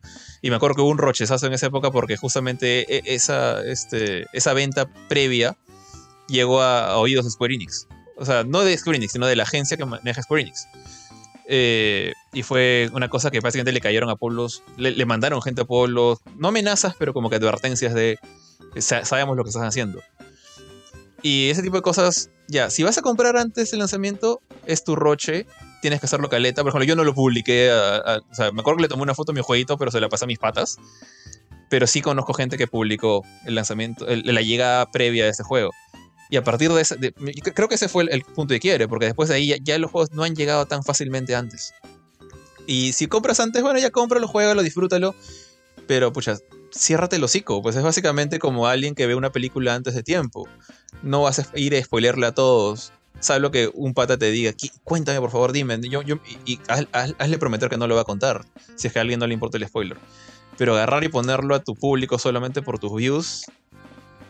Y 0.42 0.50
me 0.50 0.56
acuerdo 0.56 0.76
que 0.76 0.82
hubo 0.82 0.90
un 0.90 0.98
rochezazo 0.98 1.46
en 1.46 1.54
esa 1.54 1.66
época 1.66 1.90
porque 1.90 2.16
justamente 2.16 2.94
e- 2.96 3.14
esa, 3.14 3.62
este, 3.64 4.26
esa 4.32 4.52
venta 4.52 4.88
previa 5.08 5.56
llegó 6.28 6.62
a, 6.62 6.96
oídos 6.98 7.24
de 7.24 7.30
Square 7.32 7.54
Enix. 7.54 7.88
O 8.16 8.24
sea, 8.24 8.44
no 8.44 8.60
de 8.60 8.76
Square 8.78 8.98
Enix, 8.98 9.12
sino 9.12 9.26
de 9.26 9.34
la 9.36 9.42
agencia 9.42 9.76
que 9.76 9.84
maneja 9.86 10.22
Square 10.22 10.42
Enix. 10.42 10.66
Eh, 11.48 12.12
y 12.32 12.42
fue 12.44 12.88
una 12.92 13.08
cosa 13.08 13.30
que 13.30 13.40
básicamente 13.40 13.72
le 13.72 13.80
cayeron 13.80 14.08
a 14.08 14.16
pueblos, 14.16 14.62
le, 14.76 14.92
le 14.92 15.04
mandaron 15.06 15.42
gente 15.42 15.62
a 15.62 15.64
pueblos, 15.64 16.18
no 16.38 16.48
amenazas, 16.48 16.94
pero 16.98 17.12
como 17.12 17.28
que 17.28 17.36
advertencias 17.36 17.92
de 17.94 18.18
"Sa- 18.76 19.04
sabemos 19.04 19.36
lo 19.36 19.42
que 19.42 19.50
están 19.50 19.64
haciendo. 19.66 20.00
Y 21.22 21.50
ese 21.50 21.62
tipo 21.62 21.76
de 21.76 21.82
cosas, 21.82 22.30
ya, 22.48 22.68
si 22.70 22.82
vas 22.82 22.98
a 22.98 23.02
comprar 23.02 23.36
antes 23.36 23.70
del 23.70 23.78
lanzamiento, 23.78 24.40
es 24.66 24.82
tu 24.84 24.96
roche, 24.96 25.46
tienes 25.80 26.00
que 26.00 26.06
hacerlo 26.06 26.28
caleta. 26.28 26.62
Por 26.62 26.70
ejemplo, 26.70 26.84
yo 26.86 26.96
no 26.96 27.04
lo 27.04 27.14
publiqué, 27.14 27.70
o 27.72 28.34
sea, 28.34 28.50
me 28.52 28.60
acuerdo 28.60 28.78
que 28.78 28.82
le 28.82 28.88
tomé 28.88 29.02
una 29.02 29.14
foto 29.14 29.30
a 29.32 29.34
mi 29.34 29.40
jueguito, 29.40 29.78
pero 29.78 29.90
se 29.90 30.00
la 30.00 30.08
pasé 30.08 30.24
a 30.24 30.26
mis 30.28 30.38
patas. 30.38 30.78
Pero 31.70 31.86
sí 31.86 32.02
conozco 32.02 32.34
gente 32.34 32.58
que 32.58 32.66
publicó 32.66 33.24
el 33.46 33.54
lanzamiento, 33.54 34.06
el- 34.08 34.22
la 34.26 34.42
llegada 34.42 34.90
previa 34.90 35.24
de 35.24 35.30
ese 35.30 35.42
juego. 35.44 35.70
Y 36.28 36.36
a 36.36 36.44
partir 36.44 36.72
de 36.72 36.80
ese, 36.80 36.96
creo 37.54 37.68
que 37.68 37.76
ese 37.76 37.88
fue 37.88 38.04
el, 38.04 38.08
el 38.10 38.22
punto 38.22 38.52
de 38.54 38.60
quiebre, 38.60 38.88
porque 38.88 39.06
después 39.06 39.28
de 39.28 39.36
ahí 39.36 39.46
ya, 39.48 39.56
ya 39.62 39.78
los 39.78 39.90
juegos 39.90 40.10
no 40.12 40.22
han 40.24 40.34
llegado 40.34 40.66
tan 40.66 40.82
fácilmente 40.82 41.34
antes. 41.36 41.72
Y 42.66 42.92
si 42.92 43.06
compras 43.06 43.38
antes, 43.40 43.62
bueno, 43.62 43.78
ya 43.78 43.90
cómpralo, 43.90 44.26
juégalo, 44.28 44.62
disfrútalo. 44.62 45.14
Pero, 45.86 46.12
pucha, 46.12 46.36
ciérrate 46.74 47.16
el 47.16 47.24
hocico. 47.24 47.62
Pues 47.62 47.76
es 47.76 47.82
básicamente 47.82 48.38
como 48.38 48.66
alguien 48.66 48.94
que 48.94 49.06
ve 49.06 49.14
una 49.14 49.30
película 49.30 49.74
antes 49.74 49.94
de 49.94 50.02
tiempo. 50.02 50.48
No 51.02 51.22
vas 51.22 51.38
a 51.38 51.46
ir 51.58 51.74
a 51.74 51.82
spoilearle 51.82 52.26
a 52.26 52.32
todos. 52.32 52.92
Sabes 53.20 53.40
lo 53.42 53.50
que 53.50 53.70
un 53.74 53.94
pata 53.94 54.16
te 54.18 54.30
diga, 54.30 54.50
"Qui- 54.52 54.72
cuéntame 54.84 55.20
por 55.20 55.30
favor, 55.30 55.52
dime. 55.52 55.78
Yo, 55.88 56.02
y 56.02 56.14
y 56.44 56.56
haz- 56.68 56.88
haz- 56.92 57.14
hazle 57.18 57.38
prometer 57.38 57.68
que 57.68 57.76
no 57.76 57.86
lo 57.86 57.94
va 57.94 58.00
a 58.00 58.04
contar, 58.04 58.44
si 58.74 58.86
es 58.88 58.92
que 58.92 58.98
a 58.98 59.02
alguien 59.02 59.20
no 59.20 59.26
le 59.26 59.34
importa 59.34 59.58
el 59.58 59.66
spoiler. 59.66 59.96
Pero 60.58 60.74
agarrar 60.74 61.04
y 61.04 61.08
ponerlo 61.08 61.54
a 61.54 61.62
tu 61.62 61.74
público 61.74 62.18
solamente 62.18 62.62
por 62.62 62.78
tus 62.78 62.94
views, 62.94 63.44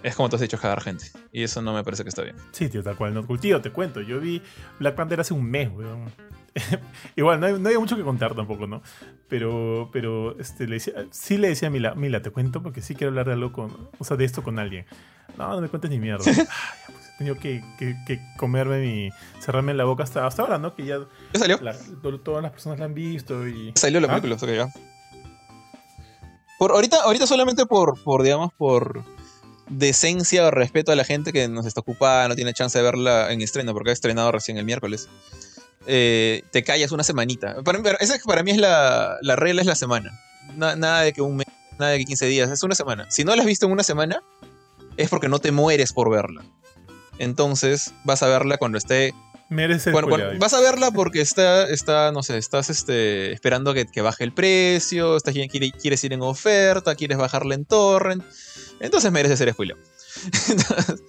es 0.03 0.15
como 0.15 0.29
te 0.29 0.37
has 0.37 0.43
hecho 0.43 0.59
cagar 0.59 0.83
gente. 0.83 1.07
Y 1.33 1.43
eso 1.43 1.63
no 1.63 1.73
me 1.73 1.83
parece 1.85 2.03
que 2.03 2.09
está 2.11 2.23
bien. 2.23 2.37
Sí, 2.53 2.69
tío, 2.69 2.83
tal 2.83 2.97
cual. 2.97 3.15
No, 3.15 3.25
tío, 3.39 3.61
te 3.63 3.71
cuento. 3.71 4.01
Yo 4.03 4.21
vi 4.21 4.43
Black 4.79 4.95
Panther 4.95 5.21
hace 5.21 5.33
un 5.33 5.45
mes, 5.45 5.71
weón. 5.73 6.13
Igual, 7.17 7.41
no, 7.41 7.47
hay- 7.47 7.59
no 7.59 7.67
había 7.69 7.79
mucho 7.79 7.97
que 7.97 8.03
contar 8.03 8.35
tampoco, 8.35 8.67
¿no? 8.67 8.83
Pero, 9.29 9.89
pero 9.93 10.39
este, 10.39 10.67
le 10.67 10.75
decía, 10.75 10.93
sí 11.11 11.39
le 11.39 11.49
decía 11.49 11.69
a 11.69 11.71
Mila, 11.71 11.95
Mila, 11.95 12.21
te 12.23 12.31
cuento 12.31 12.63
porque 12.63 12.83
sí 12.83 12.95
quiero 12.95 13.09
hablar 13.11 13.27
de 13.27 13.33
algo 13.33 13.53
con, 13.53 13.89
o 13.99 14.05
sea, 14.05 14.17
de 14.17 14.25
esto 14.25 14.43
con 14.43 14.59
alguien. 14.59 14.85
No, 15.39 15.49
no 15.55 15.61
me 15.61 15.69
cuentes 15.69 15.91
ni 15.91 15.99
mierda. 15.99 16.25
Ah, 16.31 16.35
ya, 16.35 16.95
pues, 16.95 17.09
he 17.15 17.19
tenido 17.19 17.37
que, 17.39 17.63
que- 17.79 17.97
que 18.07 18.21
comerme 18.37 18.81
mi, 18.81 19.11
cerrarme 19.41 19.75
la 19.75 19.85
boca 19.85 20.03
hasta, 20.03 20.27
hasta 20.27 20.43
ahora, 20.43 20.59
¿no? 20.59 20.75
Que 20.75 20.85
ya 20.85 20.99
¿Ya 21.33 21.39
salió? 21.41 21.59
la- 21.63 21.77
todas 22.25 22.43
las 22.43 22.51
personas 22.53 22.79
la 22.79 22.87
han 22.87 22.95
visto 22.95 23.47
y... 23.47 23.73
Salió 23.77 24.01
la 24.01 24.09
¿Ah? 24.15 24.21
película, 24.21 24.53
ya. 24.53 24.69
Por, 26.59 26.73
ahorita, 26.73 27.03
ahorita 27.03 27.27
solamente 27.27 27.67
por, 27.67 28.01
por, 28.03 28.23
digamos, 28.23 28.53
por 28.53 29.05
decencia 29.69 30.47
o 30.47 30.51
respeto 30.51 30.93
a 30.93 30.97
la 30.97 31.05
gente 31.05 31.33
que 31.33 31.49
nos 31.49 31.67
está 31.67 31.81
ocupada, 31.81 32.29
no 32.29 32.35
tiene 32.37 32.53
chance 32.53 32.77
de 32.79 32.85
verla 32.85 33.33
en 33.33 33.41
estreno, 33.43 33.73
porque 33.73 33.91
ha 33.91 33.93
estrenado 33.93 34.31
recién 34.33 34.59
el 34.59 34.65
miércoles. 34.65 35.09
Eh, 35.87 36.43
te 36.51 36.63
callas 36.63 36.93
una 36.93 37.03
semanita. 37.05 37.63
Para, 37.63 37.79
esa 38.01 38.15
es- 38.17 38.23
para 38.25 38.43
mí 38.43 38.51
es 38.53 38.59
la, 38.59 39.19
la 39.23 39.37
regla, 39.37 39.61
es 39.63 39.67
la 39.67 39.75
semana. 39.75 40.11
Na- 40.57 40.77
nada 40.77 41.01
de 41.03 41.13
que 41.13 41.23
un 41.23 41.37
mes, 41.37 41.47
nada 41.79 41.93
de 41.93 41.99
que 41.99 42.05
15 42.05 42.27
días, 42.27 42.51
es 42.51 42.63
una 42.63 42.75
semana. 42.75 43.07
Si 43.11 43.25
no 43.25 43.35
la 43.35 43.43
has 43.43 43.47
visto 43.47 43.67
en 43.67 43.73
una 43.73 43.83
semana, 43.83 44.23
es 44.97 45.09
porque 45.09 45.29
no 45.29 45.39
te 45.39 45.53
mueres 45.53 45.93
por 45.93 46.11
verla. 46.11 46.43
Entonces 47.19 47.93
vas 48.05 48.23
a 48.23 48.29
verla 48.29 48.57
cuando 48.59 48.79
esté 48.79 49.15
Merece 49.49 49.91
Bueno, 49.91 50.09
cuando- 50.09 50.39
vas 50.39 50.55
a 50.55 50.61
verla 50.61 50.91
porque 50.93 51.21
está, 51.21 51.69
está 51.69 52.11
no 52.11 52.23
sé, 52.23 52.39
estás 52.39 52.71
este, 52.71 53.33
esperando 53.33 53.75
que, 53.75 53.85
que 53.85 54.01
baje 54.01 54.25
el 54.25 54.33
precio, 54.33 55.15
estás, 55.15 55.35
quiere- 55.35 55.73
quieres 55.73 56.03
ir 56.05 56.15
en 56.15 56.23
oferta, 56.23 56.95
quieres 56.95 57.19
bajarla 57.19 57.55
en 57.55 57.67
torrent. 57.67 58.25
Entonces 58.81 59.13
merece 59.13 59.37
ser 59.37 59.53
spoiler. 59.53 59.77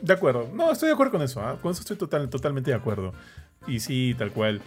De 0.00 0.12
acuerdo. 0.12 0.50
No, 0.52 0.72
estoy 0.72 0.88
de 0.88 0.94
acuerdo 0.94 1.12
con 1.12 1.22
eso. 1.22 1.40
¿ah? 1.40 1.58
Con 1.62 1.72
eso 1.72 1.80
estoy 1.80 1.96
total, 1.96 2.28
totalmente 2.28 2.70
de 2.70 2.76
acuerdo. 2.76 3.12
Y 3.66 3.80
sí, 3.80 4.14
tal 4.18 4.30
cual. 4.32 4.60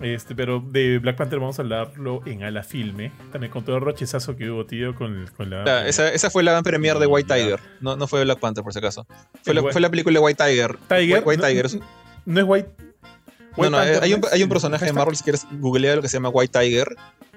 Este, 0.00 0.36
pero 0.36 0.60
de 0.64 0.98
Black 1.00 1.16
Panther 1.16 1.40
vamos 1.40 1.58
a 1.58 1.62
hablarlo 1.62 2.22
en 2.24 2.44
Ala 2.44 2.62
Filme. 2.62 3.10
También 3.32 3.50
con 3.52 3.64
todo 3.64 3.76
el 3.76 3.82
rochezazo 3.82 4.36
que 4.36 4.48
hubo, 4.48 4.64
tío, 4.64 4.94
con, 4.94 5.28
con 5.36 5.50
la. 5.50 5.88
esa, 5.88 6.12
esa 6.12 6.30
fue 6.30 6.42
la 6.44 6.62
premiere 6.62 7.00
de 7.00 7.06
White. 7.06 7.34
Tiger. 7.34 7.58
No, 7.80 7.96
no 7.96 8.06
fue 8.06 8.22
Black 8.22 8.38
Panther, 8.38 8.62
por 8.62 8.72
si 8.72 8.78
acaso. 8.78 9.06
Fue 9.42 9.54
la, 9.54 9.62
fue 9.62 9.80
la 9.80 9.90
película 9.90 10.14
de 10.20 10.24
White 10.24 10.44
Tiger. 10.44 10.76
Tiger. 10.88 11.22
White 11.24 11.42
no, 11.42 11.48
Tiger. 11.48 11.74
No, 11.74 11.86
no 12.26 12.40
es 12.40 12.46
White. 12.46 12.68
No, 12.78 12.84
White 13.56 13.70
no, 13.70 13.76
Panther, 13.76 14.02
hay 14.04 14.14
un, 14.14 14.20
hay 14.30 14.42
un 14.44 14.48
personaje 14.48 14.84
de. 14.84 14.92
Marvel, 14.92 15.16
si 15.16 15.24
quieres 15.24 15.46
googlear 15.50 15.96
lo 15.96 16.02
que 16.02 16.08
se 16.08 16.16
llama 16.16 16.28
White 16.28 16.56
Tiger. 16.60 16.94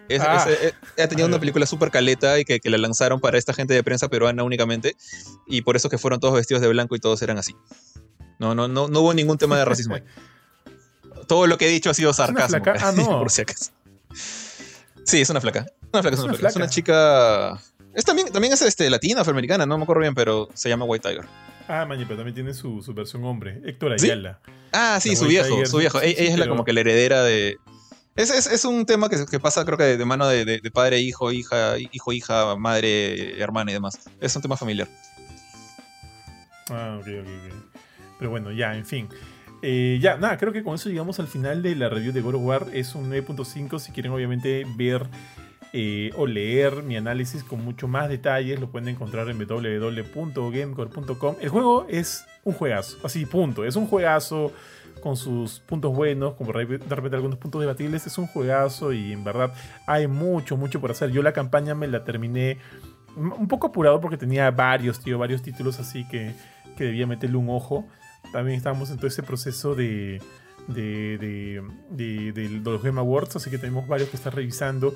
Es- 0.07 0.21
Ah. 0.21 0.45
es- 0.47 0.73
eh, 0.97 1.01
ha 1.03 1.07
tenido 1.07 1.27
una 1.27 1.39
película 1.39 1.65
súper 1.65 1.89
caleta 1.89 2.37
y 2.37 2.45
que, 2.45 2.59
que 2.59 2.69
la 2.69 2.77
lanzaron 2.77 3.19
para 3.21 3.37
esta 3.39 3.53
gente 3.53 3.73
de 3.73 3.81
prensa 3.81 4.07
peruana 4.07 4.43
únicamente. 4.43 4.95
Y 5.47 5.61
por 5.63 5.75
eso 5.77 5.89
que 5.89 5.97
fueron 5.97 6.19
todos 6.19 6.35
vestidos 6.35 6.61
de 6.61 6.67
blanco 6.67 6.95
y 6.95 6.99
todos 6.99 7.21
eran 7.23 7.39
así. 7.39 7.55
No, 8.37 8.53
no, 8.53 8.67
no, 8.67 8.87
no 8.87 8.99
hubo 8.99 9.13
ningún 9.15 9.37
tema 9.39 9.57
de 9.57 9.65
racismo 9.65 9.95
ahí. 9.95 10.03
Todo 11.31 11.47
lo 11.47 11.57
que 11.57 11.65
he 11.67 11.69
dicho 11.69 11.89
ha 11.89 11.93
sido 11.93 12.09
una 12.09 12.13
sarcasmo. 12.13 12.61
flaca? 12.61 12.73
Ah, 12.85 12.91
no. 12.91 13.05
por 13.19 13.31
si 13.31 13.43
acaso. 13.43 13.71
Sí, 15.05 15.21
es 15.21 15.29
una 15.29 15.39
flaca. 15.39 15.65
Una 15.93 16.01
flaca, 16.01 16.09
es 16.09 16.13
Es 16.15 16.19
una 16.19 16.25
una 16.33 16.37
flaca. 16.37 16.49
Es 16.49 16.55
una 16.57 16.67
chica. 16.69 17.61
Es 17.93 18.03
también, 18.03 18.27
también 18.33 18.53
es 18.53 18.61
este, 18.61 18.89
latina, 18.89 19.21
afroamericana, 19.21 19.65
no 19.65 19.77
me 19.77 19.83
acuerdo 19.83 20.01
bien, 20.01 20.13
pero 20.13 20.49
se 20.53 20.67
llama 20.67 20.83
White 20.83 21.07
Tiger. 21.07 21.25
Ah, 21.69 21.85
maña, 21.85 22.03
pero 22.05 22.17
también 22.17 22.35
tiene 22.35 22.53
su, 22.53 22.81
su 22.83 22.93
versión 22.93 23.23
hombre. 23.23 23.61
Héctor 23.63 23.97
¿Sí? 23.97 24.07
Ayala. 24.07 24.41
Ah, 24.73 24.99
sí, 25.01 25.15
su 25.15 25.25
viejo, 25.25 25.47
Tiger, 25.47 25.67
su 25.67 25.77
viejo. 25.77 26.01
sí, 26.01 26.07
ella 26.17 26.21
es 26.23 26.31
la, 26.31 26.43
pero- 26.43 26.51
como 26.51 26.65
que 26.65 26.73
la 26.73 26.81
heredera 26.81 27.23
de. 27.23 27.55
Es, 28.17 28.29
es, 28.29 28.47
es 28.47 28.65
un 28.65 28.85
tema 28.85 29.07
que, 29.07 29.25
que 29.25 29.39
pasa, 29.39 29.63
creo 29.63 29.77
que 29.77 29.85
de, 29.85 29.95
de 29.97 30.03
mano 30.03 30.27
de, 30.27 30.43
de- 30.43 30.59
de 30.59 30.71
padre, 30.71 30.99
hijo, 30.99 31.31
hija, 31.31 31.75
hijo, 31.79 32.11
hija, 32.11 32.57
madre, 32.57 33.41
hermana 33.41 33.71
y 33.71 33.75
demás. 33.75 33.99
Es 34.19 34.35
un 34.35 34.41
tema 34.41 34.57
familiar. 34.57 34.89
Ah, 36.69 36.97
ok, 36.99 37.07
ok, 37.07 37.27
ok. 37.27 37.53
Pero 38.19 38.31
bueno, 38.31 38.51
ya, 38.51 38.75
en 38.75 38.85
fin. 38.85 39.07
Eh, 39.61 39.99
ya, 40.01 40.17
nada, 40.17 40.37
creo 40.37 40.51
que 40.51 40.63
con 40.63 40.75
eso 40.75 40.89
llegamos 40.89 41.19
al 41.19 41.27
final 41.27 41.61
de 41.61 41.75
la 41.75 41.89
review 41.89 42.11
de 42.13 42.21
God 42.21 42.35
War. 42.35 42.67
Es 42.73 42.95
un 42.95 43.11
9.5. 43.11 43.79
Si 43.79 43.91
quieren, 43.91 44.11
obviamente, 44.11 44.65
ver 44.75 45.07
eh, 45.73 46.11
o 46.17 46.25
leer 46.25 46.83
mi 46.83 46.97
análisis 46.97 47.43
con 47.43 47.63
mucho 47.63 47.87
más 47.87 48.09
detalles, 48.09 48.59
lo 48.59 48.69
pueden 48.71 48.89
encontrar 48.89 49.29
en 49.29 49.37
www.gamecore.com. 49.37 51.35
El 51.39 51.49
juego 51.49 51.85
es 51.89 52.25
un 52.43 52.53
juegazo, 52.53 52.97
así, 53.03 53.25
punto. 53.25 53.63
Es 53.63 53.75
un 53.75 53.87
juegazo 53.87 54.51
con 55.01 55.15
sus 55.15 55.59
puntos 55.59 55.95
buenos, 55.95 56.33
como 56.33 56.51
de 56.53 56.65
repente 56.77 57.15
algunos 57.15 57.37
puntos 57.37 57.61
debatibles. 57.61 58.05
Es 58.07 58.17
un 58.17 58.27
juegazo 58.27 58.91
y 58.93 59.13
en 59.13 59.23
verdad 59.23 59.53
hay 59.87 60.07
mucho, 60.07 60.57
mucho 60.57 60.81
por 60.81 60.91
hacer. 60.91 61.11
Yo 61.11 61.21
la 61.21 61.33
campaña 61.33 61.75
me 61.75 61.87
la 61.87 62.03
terminé 62.03 62.57
un 63.15 63.47
poco 63.47 63.67
apurado 63.67 64.01
porque 64.01 64.17
tenía 64.17 64.49
varios, 64.51 64.99
tío, 64.99 65.19
varios 65.19 65.41
títulos 65.41 65.79
así 65.79 66.07
que, 66.07 66.33
que 66.77 66.85
debía 66.85 67.07
meterle 67.07 67.37
un 67.37 67.49
ojo. 67.49 67.87
También 68.31 68.57
estábamos 68.57 68.89
en 68.91 68.97
todo 68.97 69.07
ese 69.07 69.23
proceso 69.23 69.75
de, 69.75 70.21
de, 70.67 71.17
de, 71.17 71.63
de- 71.89 72.31
de 72.31 72.49
los 72.63 72.81
Game 72.81 72.99
Awards, 72.99 73.35
así 73.35 73.49
que 73.49 73.57
tenemos 73.57 73.87
varios 73.87 74.09
que 74.09 74.17
estar 74.17 74.33
revisando. 74.33 74.95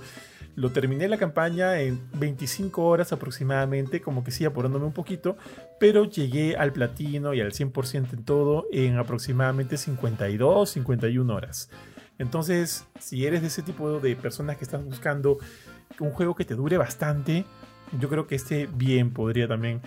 Lo 0.56 0.72
terminé 0.72 1.10
la 1.10 1.18
campaña 1.18 1.82
en 1.82 2.00
25 2.14 2.86
horas 2.86 3.12
aproximadamente, 3.12 4.00
como 4.00 4.24
que 4.24 4.32
sí, 4.32 4.46
apurándome 4.46 4.86
un 4.86 4.94
poquito, 4.94 5.36
pero 5.82 6.06
llegué 6.06 6.56
al 6.56 6.72
platino 6.72 7.34
y 7.34 7.42
al 7.42 7.52
100% 7.52 8.14
en 8.14 8.24
todo 8.24 8.66
en 8.72 8.98
aproximadamente 8.98 9.76
52, 9.78 10.70
51 10.70 11.34
horas. 11.36 11.70
Entonces, 12.20 12.86
si 13.00 13.26
eres 13.26 13.42
de 13.42 13.48
ese 13.48 13.64
tipo 13.64 14.00
de 14.00 14.16
personas 14.16 14.56
que 14.56 14.64
están 14.64 14.86
buscando 14.86 15.38
un 16.00 16.12
juego 16.12 16.36
que 16.36 16.46
te 16.46 16.56
dure 16.56 16.78
bastante, 16.78 17.44
yo 18.00 18.08
creo 18.08 18.26
que 18.26 18.36
este 18.36 18.70
bien 18.74 19.12
podría 19.12 19.50
también 19.50 19.82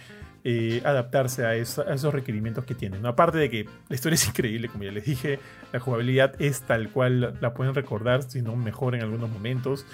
eh, 0.50 0.80
adaptarse 0.82 1.44
a, 1.44 1.54
eso- 1.56 1.86
a 1.86 1.92
esos 1.92 2.14
requerimientos 2.14 2.64
que 2.64 2.74
tiene. 2.74 2.98
¿no? 2.98 3.08
Aparte 3.08 3.36
de 3.36 3.50
que 3.50 3.66
la 3.88 3.94
historia 3.94 4.14
es 4.14 4.26
increíble, 4.26 4.68
como 4.68 4.84
ya 4.84 4.92
les 4.92 5.04
dije, 5.04 5.38
la 5.74 5.78
jugabilidad 5.80 6.40
es 6.40 6.62
tal 6.62 6.88
cual 6.90 7.36
la 7.40 7.52
pueden 7.52 7.74
recordar, 7.74 8.22
si 8.22 8.40
no 8.40 8.56
mejor 8.56 8.94
en 8.94 9.02
algunos 9.02 9.28
momentos. 9.28 9.84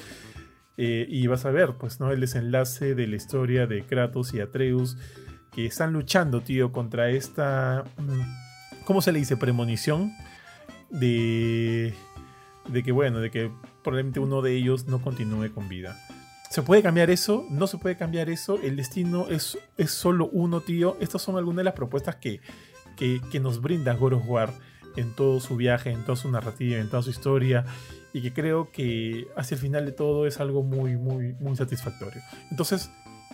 Eh, 0.77 1.07
y 1.09 1.27
vas 1.27 1.45
a 1.45 1.51
ver, 1.51 1.73
pues, 1.79 1.99
¿no? 1.99 2.13
El 2.13 2.21
desenlace 2.21 2.95
de 2.95 3.07
la 3.09 3.17
historia 3.17 3.67
de 3.67 3.83
Kratos 3.85 4.33
y 4.35 4.41
Atreus 4.41 4.97
que 5.51 5.67
están 5.67 5.93
luchando, 5.93 6.41
tío, 6.41 6.71
contra 6.73 7.11
esta. 7.11 7.83
mm, 7.97 8.85
¿Cómo 8.85 9.01
se 9.03 9.11
le 9.13 9.19
dice? 9.21 9.37
Premonición. 9.37 10.13
De. 10.91 11.95
De 12.69 12.83
que, 12.83 12.93
bueno, 12.93 13.19
de 13.21 13.31
que 13.31 13.51
probablemente 13.83 14.21
uno 14.21 14.41
de 14.41 14.55
ellos 14.55 14.87
no 14.87 15.01
continúe 15.03 15.53
con 15.53 15.69
vida. 15.69 15.97
¿Se 16.55 16.63
puede 16.63 16.85
cambiar 16.85 17.11
eso? 17.11 17.45
No 17.51 17.67
se 17.67 17.79
puede 17.79 17.97
cambiar 17.97 18.31
eso. 18.31 18.61
El 18.63 18.77
destino 18.77 19.27
es, 19.27 19.59
es 19.77 19.91
solo 19.91 20.29
uno, 20.31 20.61
tío. 20.61 20.97
Estas 21.01 21.21
son 21.21 21.37
algunas 21.37 21.57
de 21.57 21.65
las 21.65 21.75
propuestas 21.75 22.15
que, 22.15 22.41
que, 22.97 23.41
nos 23.41 23.61
brinda 23.61 23.93
God 23.95 24.25
War 24.25 24.53
en 24.95 25.17
todo 25.17 25.41
su 25.41 25.57
viaje, 25.57 25.91
en 25.91 26.05
toda 26.05 26.15
su 26.15 26.31
narrativa, 26.31 26.79
en 26.79 26.89
toda 26.89 27.03
su 27.03 27.11
historia. 27.11 27.65
Y 28.13 28.23
que 28.23 28.33
creo 28.33 28.71
que 28.71 29.27
hacia 29.37 29.57
el 29.57 29.61
final 29.61 29.85
de 29.85 29.91
todo 29.91 30.29
es 30.29 30.39
algo 30.39 30.63
muy, 30.63 30.97
muy, 30.97 31.33
muy 31.41 31.57
satisfactorio. 31.57 32.23
Entonces, 32.53 32.89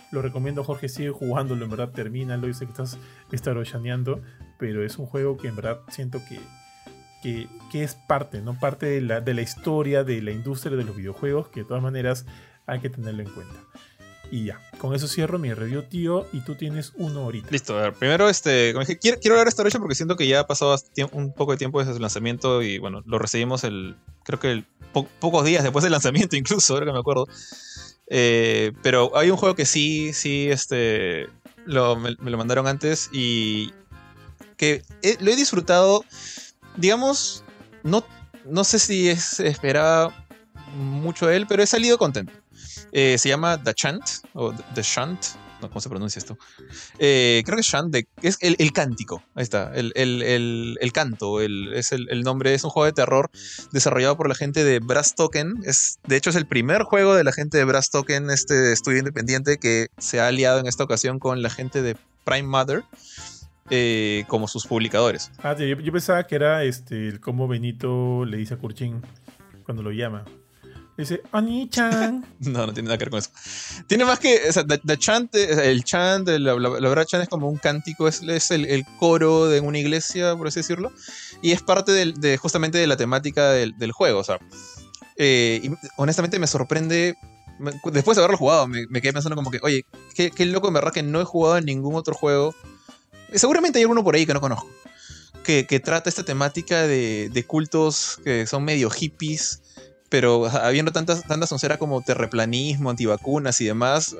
lo 0.09 0.23
recomiendo, 0.23 0.63
Jorge, 0.63 0.89
sigue 0.89 1.11
jugándolo, 1.11 1.63
en 1.65 1.69
verdad, 1.69 1.91
termínalo. 1.91 2.47
Yo 2.47 2.55
sé 2.55 2.65
que 2.65 2.71
estás 2.71 2.97
estarochaneando, 3.31 4.19
pero 4.57 4.83
es 4.83 4.97
un 4.97 5.05
juego 5.05 5.37
que 5.37 5.47
en 5.47 5.55
verdad 5.55 5.81
siento 5.89 6.23
que, 6.27 6.39
que, 7.21 7.47
que 7.71 7.83
es 7.83 7.93
parte, 7.93 8.41
¿no? 8.41 8.57
Parte 8.59 8.87
de 8.87 9.01
la, 9.01 9.21
de 9.21 9.35
la 9.35 9.43
historia, 9.43 10.03
de 10.03 10.23
la 10.23 10.31
industria 10.31 10.75
de 10.75 10.85
los 10.85 10.95
videojuegos, 10.95 11.49
que 11.49 11.59
de 11.59 11.67
todas 11.67 11.83
maneras 11.83 12.25
hay 12.67 12.79
que 12.79 12.89
tenerlo 12.89 13.23
en 13.23 13.29
cuenta. 13.29 13.55
Y 14.31 14.45
ya, 14.45 14.61
con 14.77 14.95
eso 14.95 15.09
cierro 15.09 15.37
mi 15.39 15.53
review, 15.53 15.83
tío, 15.83 16.25
y 16.31 16.39
tú 16.39 16.55
tienes 16.55 16.93
uno 16.95 17.23
ahorita. 17.23 17.49
Listo, 17.51 17.77
a 17.77 17.81
ver, 17.81 17.93
primero, 17.93 18.29
este, 18.29 18.71
como 18.71 18.85
dije, 18.85 18.97
quiero, 18.97 19.19
quiero 19.19 19.35
hablar 19.35 19.53
de 19.53 19.67
esta 19.67 19.79
porque 19.79 19.95
siento 19.95 20.15
que 20.15 20.25
ya 20.25 20.39
ha 20.39 20.47
pasado 20.47 20.73
un 21.11 21.33
poco 21.33 21.51
de 21.51 21.57
tiempo 21.57 21.79
desde 21.79 21.93
su 21.93 21.99
lanzamiento 21.99 22.61
y 22.61 22.77
bueno, 22.77 23.01
lo 23.05 23.19
recibimos 23.19 23.65
el, 23.65 23.97
creo 24.23 24.39
que 24.39 24.63
pocos 25.19 25.43
días 25.43 25.63
después 25.63 25.83
del 25.83 25.91
lanzamiento 25.91 26.35
incluso, 26.37 26.73
ahora 26.73 26.85
que 26.85 26.93
me 26.93 26.99
acuerdo. 26.99 27.27
Eh, 28.07 28.71
pero 28.81 29.17
hay 29.17 29.29
un 29.31 29.37
juego 29.37 29.55
que 29.55 29.65
sí, 29.65 30.13
sí, 30.13 30.47
este, 30.49 31.27
lo- 31.65 31.97
me, 31.97 32.11
lo 32.11 32.37
mandaron 32.37 32.67
antes 32.67 33.09
y 33.11 33.73
que 34.55 34.81
lo 35.19 35.31
he 35.31 35.35
disfrutado, 35.35 36.05
digamos, 36.77 37.43
no, 37.83 38.05
no 38.45 38.63
sé 38.63 38.79
si 38.79 39.09
es, 39.09 39.39
esperaba 39.41 40.25
mucho 40.75 41.27
de 41.27 41.35
él, 41.35 41.47
pero 41.47 41.63
he 41.63 41.67
salido 41.67 41.97
contento. 41.97 42.31
Eh, 42.91 43.17
se 43.17 43.29
llama 43.29 43.61
The 43.63 43.73
Chant, 43.73 44.03
o 44.33 44.53
The- 44.73 44.81
Shant, 44.81 45.19
no, 45.61 45.69
¿cómo 45.69 45.79
se 45.79 45.89
pronuncia 45.89 46.17
esto? 46.19 46.37
Eh, 46.97 47.43
creo 47.45 47.55
que 47.55 47.61
es 47.61 47.67
Shant, 47.67 47.95
es 48.23 48.37
el, 48.41 48.55
el 48.59 48.71
cántico, 48.73 49.23
ahí 49.35 49.43
está, 49.43 49.71
el, 49.75 49.91
el- 49.95 50.23
el- 50.23 50.91
canto, 50.91 51.39
es 51.39 51.91
el, 51.91 52.23
nombre, 52.23 52.53
es 52.53 52.63
un 52.63 52.69
juego 52.71 52.85
de 52.87 52.93
terror 52.93 53.29
desarrollado 53.71 54.17
por 54.17 54.27
la 54.27 54.35
gente 54.35 54.63
de 54.63 54.79
Brass 54.79 55.15
Token, 55.15 55.61
es, 55.65 55.99
de 56.05 56.15
hecho 56.17 56.31
es 56.31 56.35
el 56.35 56.47
primer 56.47 56.83
juego 56.83 57.13
de 57.15 57.23
la 57.23 57.31
gente 57.31 57.57
de 57.57 57.63
Brass 57.65 57.91
Token, 57.91 58.29
este 58.31 58.71
estudio 58.73 58.99
independiente 58.99 59.57
que 59.57 59.87
se 59.99 60.19
ha 60.19 60.27
aliado 60.27 60.59
en 60.59 60.67
esta 60.67 60.83
ocasión 60.83 61.19
con 61.19 61.41
la 61.41 61.49
gente 61.49 61.81
de 61.81 61.95
Prime 62.25 62.47
Mother 62.47 62.83
eh, 63.69 64.25
como 64.27 64.47
sus 64.47 64.65
publicadores. 64.67 65.31
Ah, 65.43 65.55
yo, 65.57 65.65
yo 65.79 65.91
pensaba 65.93 66.25
que 66.27 66.35
era 66.35 66.63
este, 66.65 67.19
cómo 67.21 67.47
Benito 67.47 68.25
le 68.25 68.37
dice 68.37 68.55
a 68.55 68.57
Kurchin 68.57 69.01
cuando 69.63 69.81
lo 69.83 69.91
llama. 69.91 70.25
Dice, 70.97 71.21
Oni-chan. 71.31 72.25
No, 72.39 72.67
no 72.67 72.73
tiene 72.73 72.87
nada 72.87 72.97
que 72.97 73.05
ver 73.05 73.11
con 73.11 73.19
eso. 73.19 73.29
Tiene 73.87 74.05
más 74.05 74.19
que. 74.19 74.49
O 74.49 74.53
sea, 74.53 74.65
the, 74.65 74.77
the 74.79 74.97
chant, 74.97 75.33
el 75.35 75.83
chant, 75.83 76.27
la, 76.27 76.53
verdad 76.55 77.05
chant 77.05 77.23
es 77.23 77.29
como 77.29 77.49
un 77.49 77.57
cántico, 77.57 78.07
es, 78.07 78.21
el, 78.51 78.85
coro 78.99 79.47
de 79.47 79.59
una 79.61 79.79
iglesia, 79.79 80.35
por 80.35 80.47
así 80.47 80.59
decirlo. 80.59 80.91
Y 81.41 81.51
es 81.51 81.61
parte 81.61 81.91
de, 81.91 82.37
justamente 82.37 82.77
de 82.77 82.87
la 82.87 82.97
temática 82.97 83.51
del, 83.51 83.91
juego. 83.91 84.19
O 84.19 84.23
sea, 84.23 84.39
eh, 85.17 85.69
honestamente 85.97 86.39
me 86.39 86.47
sorprende. 86.47 87.15
Después 87.85 88.15
de 88.15 88.23
haberlo 88.23 88.37
jugado, 88.37 88.67
me, 88.67 88.87
me 88.87 89.01
quedé 89.01 89.13
pensando 89.13 89.35
como 89.35 89.51
que, 89.51 89.59
oye, 89.61 89.85
qué, 90.15 90.45
loco 90.45 90.67
en 90.67 90.73
verdad 90.73 90.91
que 90.91 91.03
no 91.03 91.21
he 91.21 91.25
jugado 91.25 91.57
en 91.57 91.65
ningún 91.65 91.95
otro 91.95 92.15
juego. 92.15 92.55
Seguramente 93.33 93.77
hay 93.77 93.83
alguno 93.83 94.03
por 94.03 94.15
ahí 94.15 94.25
que 94.25 94.33
no 94.33 94.41
conozco. 94.41 94.67
Que, 95.43 95.65
que 95.65 95.79
trata 95.79 96.09
esta 96.09 96.23
temática 96.23 96.85
de 96.85 97.45
cultos 97.47 98.19
que 98.23 98.45
son 98.45 98.63
medio 98.63 98.89
hippies 98.89 99.60
pero 100.11 100.45
habiendo 100.45 100.91
tantas, 100.91 101.23
tanta 101.25 101.47
soncera 101.47 101.79
como 101.79 102.01
terreplanismo, 102.03 102.91
antivacunas 102.91 103.59
y 103.61 103.65
demás, 103.65 104.13
eh, 104.13 104.17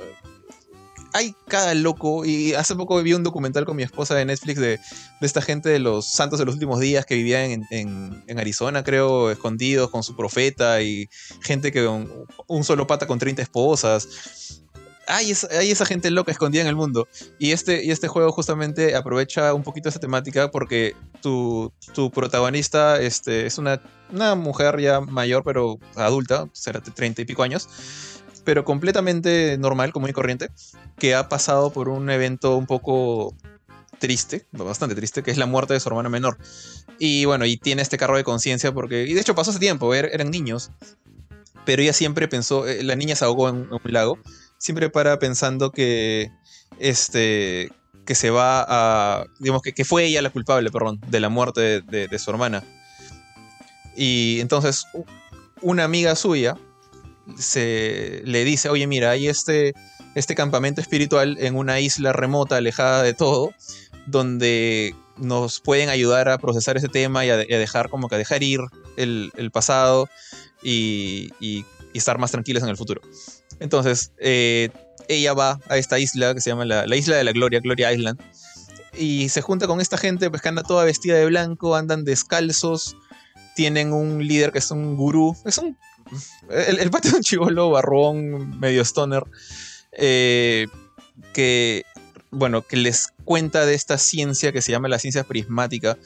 hay 1.13 1.35
cada 1.47 1.73
loco. 1.75 2.23
Y 2.25 2.53
hace 2.53 2.73
poco 2.75 3.03
vi 3.03 3.13
un 3.13 3.23
documental 3.23 3.65
con 3.65 3.75
mi 3.75 3.83
esposa 3.83 4.15
de 4.15 4.23
Netflix 4.25 4.59
de, 4.59 4.77
de 4.77 5.27
esta 5.27 5.41
gente 5.41 5.67
de 5.69 5.79
los 5.79 6.05
santos 6.05 6.39
de 6.39 6.45
los 6.45 6.53
últimos 6.55 6.79
días 6.79 7.05
que 7.05 7.15
vivían 7.15 7.51
en, 7.51 7.65
en- 7.69 8.23
en 8.27 8.39
Arizona, 8.39 8.83
creo, 8.83 9.29
escondidos 9.29 9.89
con 9.89 10.01
su 10.03 10.15
profeta 10.15 10.81
y 10.81 11.09
gente 11.41 11.71
que 11.73 11.85
un 11.85 12.63
solo 12.63 12.87
pata 12.87 13.05
con 13.05 13.19
30 13.19 13.41
esposas. 13.41 14.07
Hay 15.07 15.31
esa, 15.31 15.47
hay 15.51 15.71
esa 15.71 15.85
gente 15.85 16.11
loca 16.11 16.31
escondida 16.31 16.61
en 16.61 16.67
el 16.67 16.75
mundo. 16.75 17.07
Y 17.39 17.51
este, 17.51 17.83
y 17.83 17.91
este 17.91 18.07
juego 18.07 18.31
justamente 18.31 18.95
aprovecha 18.95 19.53
un 19.53 19.63
poquito 19.63 19.89
esa 19.89 19.99
temática 19.99 20.51
porque 20.51 20.95
tu, 21.21 21.71
tu 21.93 22.11
protagonista 22.11 22.99
este, 22.99 23.45
es 23.45 23.57
una, 23.57 23.81
una 24.11 24.35
mujer 24.35 24.79
ya 24.79 25.01
mayor, 25.01 25.43
pero 25.43 25.79
adulta, 25.95 26.47
será 26.53 26.79
de 26.79 26.91
30 26.91 27.21
y 27.21 27.25
pico 27.25 27.43
años, 27.43 27.67
pero 28.43 28.65
completamente 28.65 29.57
normal, 29.57 29.93
común 29.93 30.09
y 30.09 30.13
corriente, 30.13 30.49
que 30.97 31.15
ha 31.15 31.29
pasado 31.29 31.71
por 31.71 31.89
un 31.89 32.09
evento 32.09 32.55
un 32.55 32.65
poco 32.65 33.35
triste, 33.99 34.45
bastante 34.51 34.95
triste, 34.95 35.21
que 35.23 35.31
es 35.31 35.37
la 35.37 35.45
muerte 35.45 35.73
de 35.73 35.79
su 35.79 35.89
hermana 35.89 36.09
menor. 36.09 36.37
Y 36.97 37.25
bueno, 37.25 37.45
y 37.45 37.57
tiene 37.57 37.81
este 37.81 37.97
carro 37.97 38.17
de 38.17 38.23
conciencia 38.23 38.73
porque, 38.73 39.05
y 39.05 39.13
de 39.13 39.21
hecho 39.21 39.35
pasó 39.35 39.51
hace 39.51 39.59
tiempo, 39.59 39.93
er, 39.93 40.09
eran 40.11 40.31
niños, 40.31 40.71
pero 41.65 41.81
ella 41.81 41.93
siempre 41.93 42.27
pensó, 42.27 42.67
eh, 42.67 42.83
la 42.83 42.95
niña 42.95 43.15
se 43.15 43.25
ahogó 43.25 43.49
en 43.49 43.67
un 43.71 43.79
lago, 43.85 44.17
siempre 44.61 44.91
para 44.91 45.17
pensando 45.17 45.71
que, 45.71 46.31
este, 46.79 47.71
que 48.05 48.13
se 48.13 48.29
va 48.29 48.63
a, 48.67 49.25
digamos 49.39 49.63
que, 49.63 49.73
que 49.73 49.83
fue 49.83 50.05
ella 50.05 50.21
la 50.21 50.29
culpable, 50.29 50.69
perdón, 50.69 51.01
de 51.07 51.19
la 51.19 51.29
muerte 51.29 51.81
de, 51.81 52.19
su 52.19 52.29
hermana. 52.29 52.63
Y 53.97 54.39
entonces 54.39 54.85
una 55.61 55.83
amiga 55.83 56.15
suya 56.15 56.57
se 57.39 58.21
le 58.23 58.45
dice, 58.45 58.69
oye 58.69 58.85
mira, 58.85 59.09
hay 59.09 59.27
este, 59.27 59.73
este 60.13 60.35
campamento 60.35 60.79
espiritual 60.79 61.37
en 61.39 61.55
una 61.55 61.79
isla 61.79 62.13
remota, 62.13 62.57
alejada 62.57 63.01
de 63.01 63.15
todo, 63.15 63.53
donde 64.05 64.95
nos 65.17 65.59
pueden 65.59 65.89
ayudar 65.89 66.29
a 66.29 66.37
procesar 66.37 66.77
ese 66.77 66.87
tema 66.87 67.25
y 67.25 67.31
a, 67.31 67.37
dejar 67.37 67.89
como 67.89 68.09
que 68.09 68.15
a 68.15 68.17
dejar 68.19 68.43
ir 68.43 68.59
el, 68.95 69.31
pasado 69.51 70.07
y- 70.61 71.31
y 71.39 71.65
estar 71.95 72.19
más 72.19 72.29
tranquilos 72.29 72.61
en 72.61 72.69
el 72.69 72.77
futuro. 72.77 73.01
Entonces, 73.61 74.11
eh, 74.17 74.69
ella 75.07 75.33
va 75.33 75.59
a 75.69 75.77
esta 75.77 75.99
isla 75.99 76.33
que 76.33 76.41
se 76.41 76.49
llama 76.49 76.65
la, 76.65 76.87
la 76.87 76.95
Isla 76.95 77.15
de 77.15 77.23
la 77.23 77.31
Gloria, 77.31 77.59
Gloria 77.59 77.93
Island, 77.93 78.19
y 78.97 79.29
se 79.29 79.41
junta 79.41 79.67
con 79.67 79.79
esta 79.79 79.97
gente 79.97 80.29
pues, 80.29 80.41
que 80.41 80.49
anda 80.49 80.63
toda 80.63 80.83
vestida 80.83 81.15
de 81.15 81.27
blanco, 81.27 81.75
andan 81.75 82.03
descalzos, 82.03 82.97
tienen 83.55 83.93
un 83.93 84.27
líder 84.27 84.51
que 84.51 84.57
es 84.57 84.71
un 84.71 84.97
gurú, 84.97 85.37
es 85.45 85.59
un... 85.59 85.77
El, 86.49 86.79
el 86.79 86.89
pata 86.89 87.09
es 87.09 87.13
un 87.13 87.21
chivolo 87.21 87.69
barbón, 87.69 88.59
medio 88.59 88.81
stoner, 88.81 89.23
eh, 89.91 90.67
que, 91.31 91.83
bueno, 92.31 92.63
que 92.63 92.77
les 92.77 93.09
cuenta 93.23 93.65
de 93.67 93.75
esta 93.75 93.99
ciencia 93.99 94.51
que 94.51 94.63
se 94.63 94.71
llama 94.71 94.87
la 94.87 94.97
ciencia 94.97 95.23
prismática, 95.23 95.99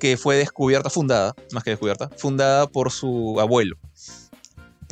que 0.00 0.16
fue 0.16 0.36
descubierta, 0.36 0.88
fundada, 0.88 1.34
más 1.52 1.62
que 1.62 1.70
descubierta, 1.70 2.08
fundada 2.16 2.66
por 2.66 2.90
su 2.90 3.38
abuelo. 3.38 3.76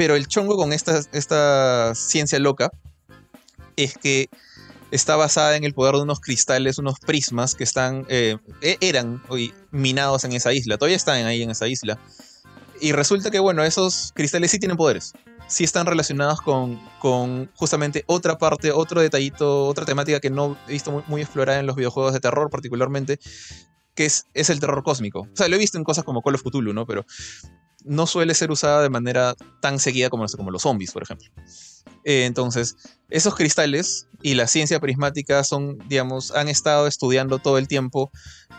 Pero 0.01 0.17
el 0.17 0.29
chongo 0.29 0.57
con 0.57 0.73
esta, 0.73 0.99
esta 1.13 1.95
ciencia 1.95 2.39
loca 2.39 2.71
es 3.77 3.99
que 3.99 4.31
está 4.91 5.15
basada 5.15 5.59
en 5.59 5.65
el 5.65 5.75
poder 5.75 5.97
de 5.97 6.01
unos 6.01 6.21
cristales, 6.21 6.79
unos 6.79 6.99
prismas 7.01 7.55
que 7.55 7.65
están, 7.65 8.07
eh, 8.09 8.39
e- 8.63 8.79
eran 8.81 9.23
hoy 9.29 9.53
minados 9.71 10.25
en 10.25 10.33
esa 10.33 10.55
isla, 10.55 10.79
todavía 10.79 10.97
están 10.97 11.27
ahí 11.27 11.43
en 11.43 11.51
esa 11.51 11.69
isla. 11.69 11.99
Y 12.81 12.93
resulta 12.93 13.31
que, 13.31 13.41
bueno, 13.41 13.63
esos 13.63 14.13
cristales 14.15 14.51
sí 14.53 14.59
tienen 14.59 14.79
poderes. 14.79 15.13
Sí 15.49 15.65
están 15.65 15.85
relacionados 15.85 16.41
con, 16.41 16.81
con 16.99 17.51
justamente 17.55 18.05
otra 18.07 18.39
parte, 18.39 18.73
otro 18.73 19.03
detallito, 19.03 19.67
otra 19.67 19.85
temática 19.85 20.19
que 20.19 20.31
no 20.31 20.57
he 20.67 20.73
visto 20.73 20.93
muy, 20.93 21.03
muy 21.09 21.21
explorada 21.21 21.61
en 21.61 21.67
los 21.67 21.77
videojuegos 21.77 22.15
de 22.15 22.21
terror 22.21 22.49
particularmente, 22.49 23.19
que 23.95 24.07
es, 24.07 24.25
es 24.33 24.49
el 24.49 24.61
terror 24.61 24.83
cósmico. 24.83 25.29
O 25.31 25.37
sea, 25.37 25.49
lo 25.49 25.57
he 25.57 25.59
visto 25.59 25.77
en 25.77 25.85
cosas 25.85 26.05
como 26.05 26.23
Call 26.23 26.37
of 26.37 26.43
Cthulhu, 26.43 26.73
¿no? 26.73 26.87
Pero 26.87 27.05
no 27.85 28.07
suele 28.07 28.35
ser 28.35 28.51
usada 28.51 28.83
de 28.83 28.91
manera 28.91 29.35
tan 29.61 29.79
seguida 29.79 30.11
como, 30.11 30.25
los 30.25 30.63
zombies, 30.63 30.93
por 30.93 31.03
ejemplo. 31.03 31.29
Eh, 32.05 32.25
entonces, 32.25 32.77
esos 33.11 33.35
cristales 33.35 34.07
y 34.23 34.35
la 34.35 34.47
ciencia 34.47 34.81
prismática 34.81 35.45
son, 35.45 35.79
digamos, 35.89 36.31
han 36.33 36.49
estado 36.49 36.87
estudiando 36.87 37.39
todo 37.39 37.59
el 37.59 37.69
tiempo 37.69 38.11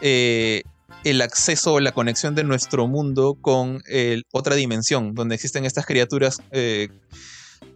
eh, 0.02 0.64
el 1.04 1.22
acceso 1.22 1.74
o 1.74 1.80
la 1.80 1.92
conexión 1.92 2.36
de 2.36 2.44
nuestro 2.44 2.88
mundo 2.88 3.38
con 3.40 3.82
el- 3.88 4.26
otra 4.32 4.56
dimensión, 4.56 5.14
donde 5.14 5.36
existen 5.36 5.66
estas 5.66 5.86
criaturas. 5.86 6.42
eh, 6.52 6.90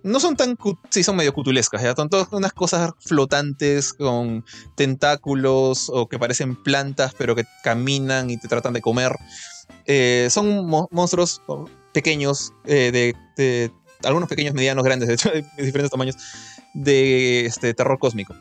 no 0.04 0.20
son 0.20 0.36
tan, 0.36 0.56
sí, 0.92 1.04
son 1.04 1.16
medio 1.16 1.34
cutulescas, 1.34 1.82
¿ya? 1.82 1.96
son 1.96 2.10
todas 2.10 2.28
unas 2.32 2.54
cosas 2.54 2.92
flotantes 3.00 3.92
con 3.94 4.46
tentáculos 4.76 5.90
o 5.92 6.08
que 6.08 6.20
parecen 6.20 6.56
plantas, 6.56 7.14
pero 7.18 7.36
que 7.36 7.44
caminan 7.64 8.30
y 8.30 8.38
te 8.38 8.48
tratan 8.48 8.74
de 8.74 8.82
comer. 8.82 9.16
Eh, 9.86 10.28
son 10.32 10.66
mo- 10.66 10.88
monstruos 10.92 11.42
pequeños, 11.94 12.54
eh, 12.66 13.14
de, 13.38 13.72
algunos 14.04 14.28
pequeños, 14.30 14.54
medianos, 14.54 14.84
grandes, 14.84 15.08
de 15.08 15.14
hecho, 15.16 15.30
de 15.58 15.64
diferentes 15.64 15.92
tamaños, 15.92 16.16
de 16.74 17.46
este, 17.46 17.74
terror 17.74 18.00
cósmico. 18.00 18.36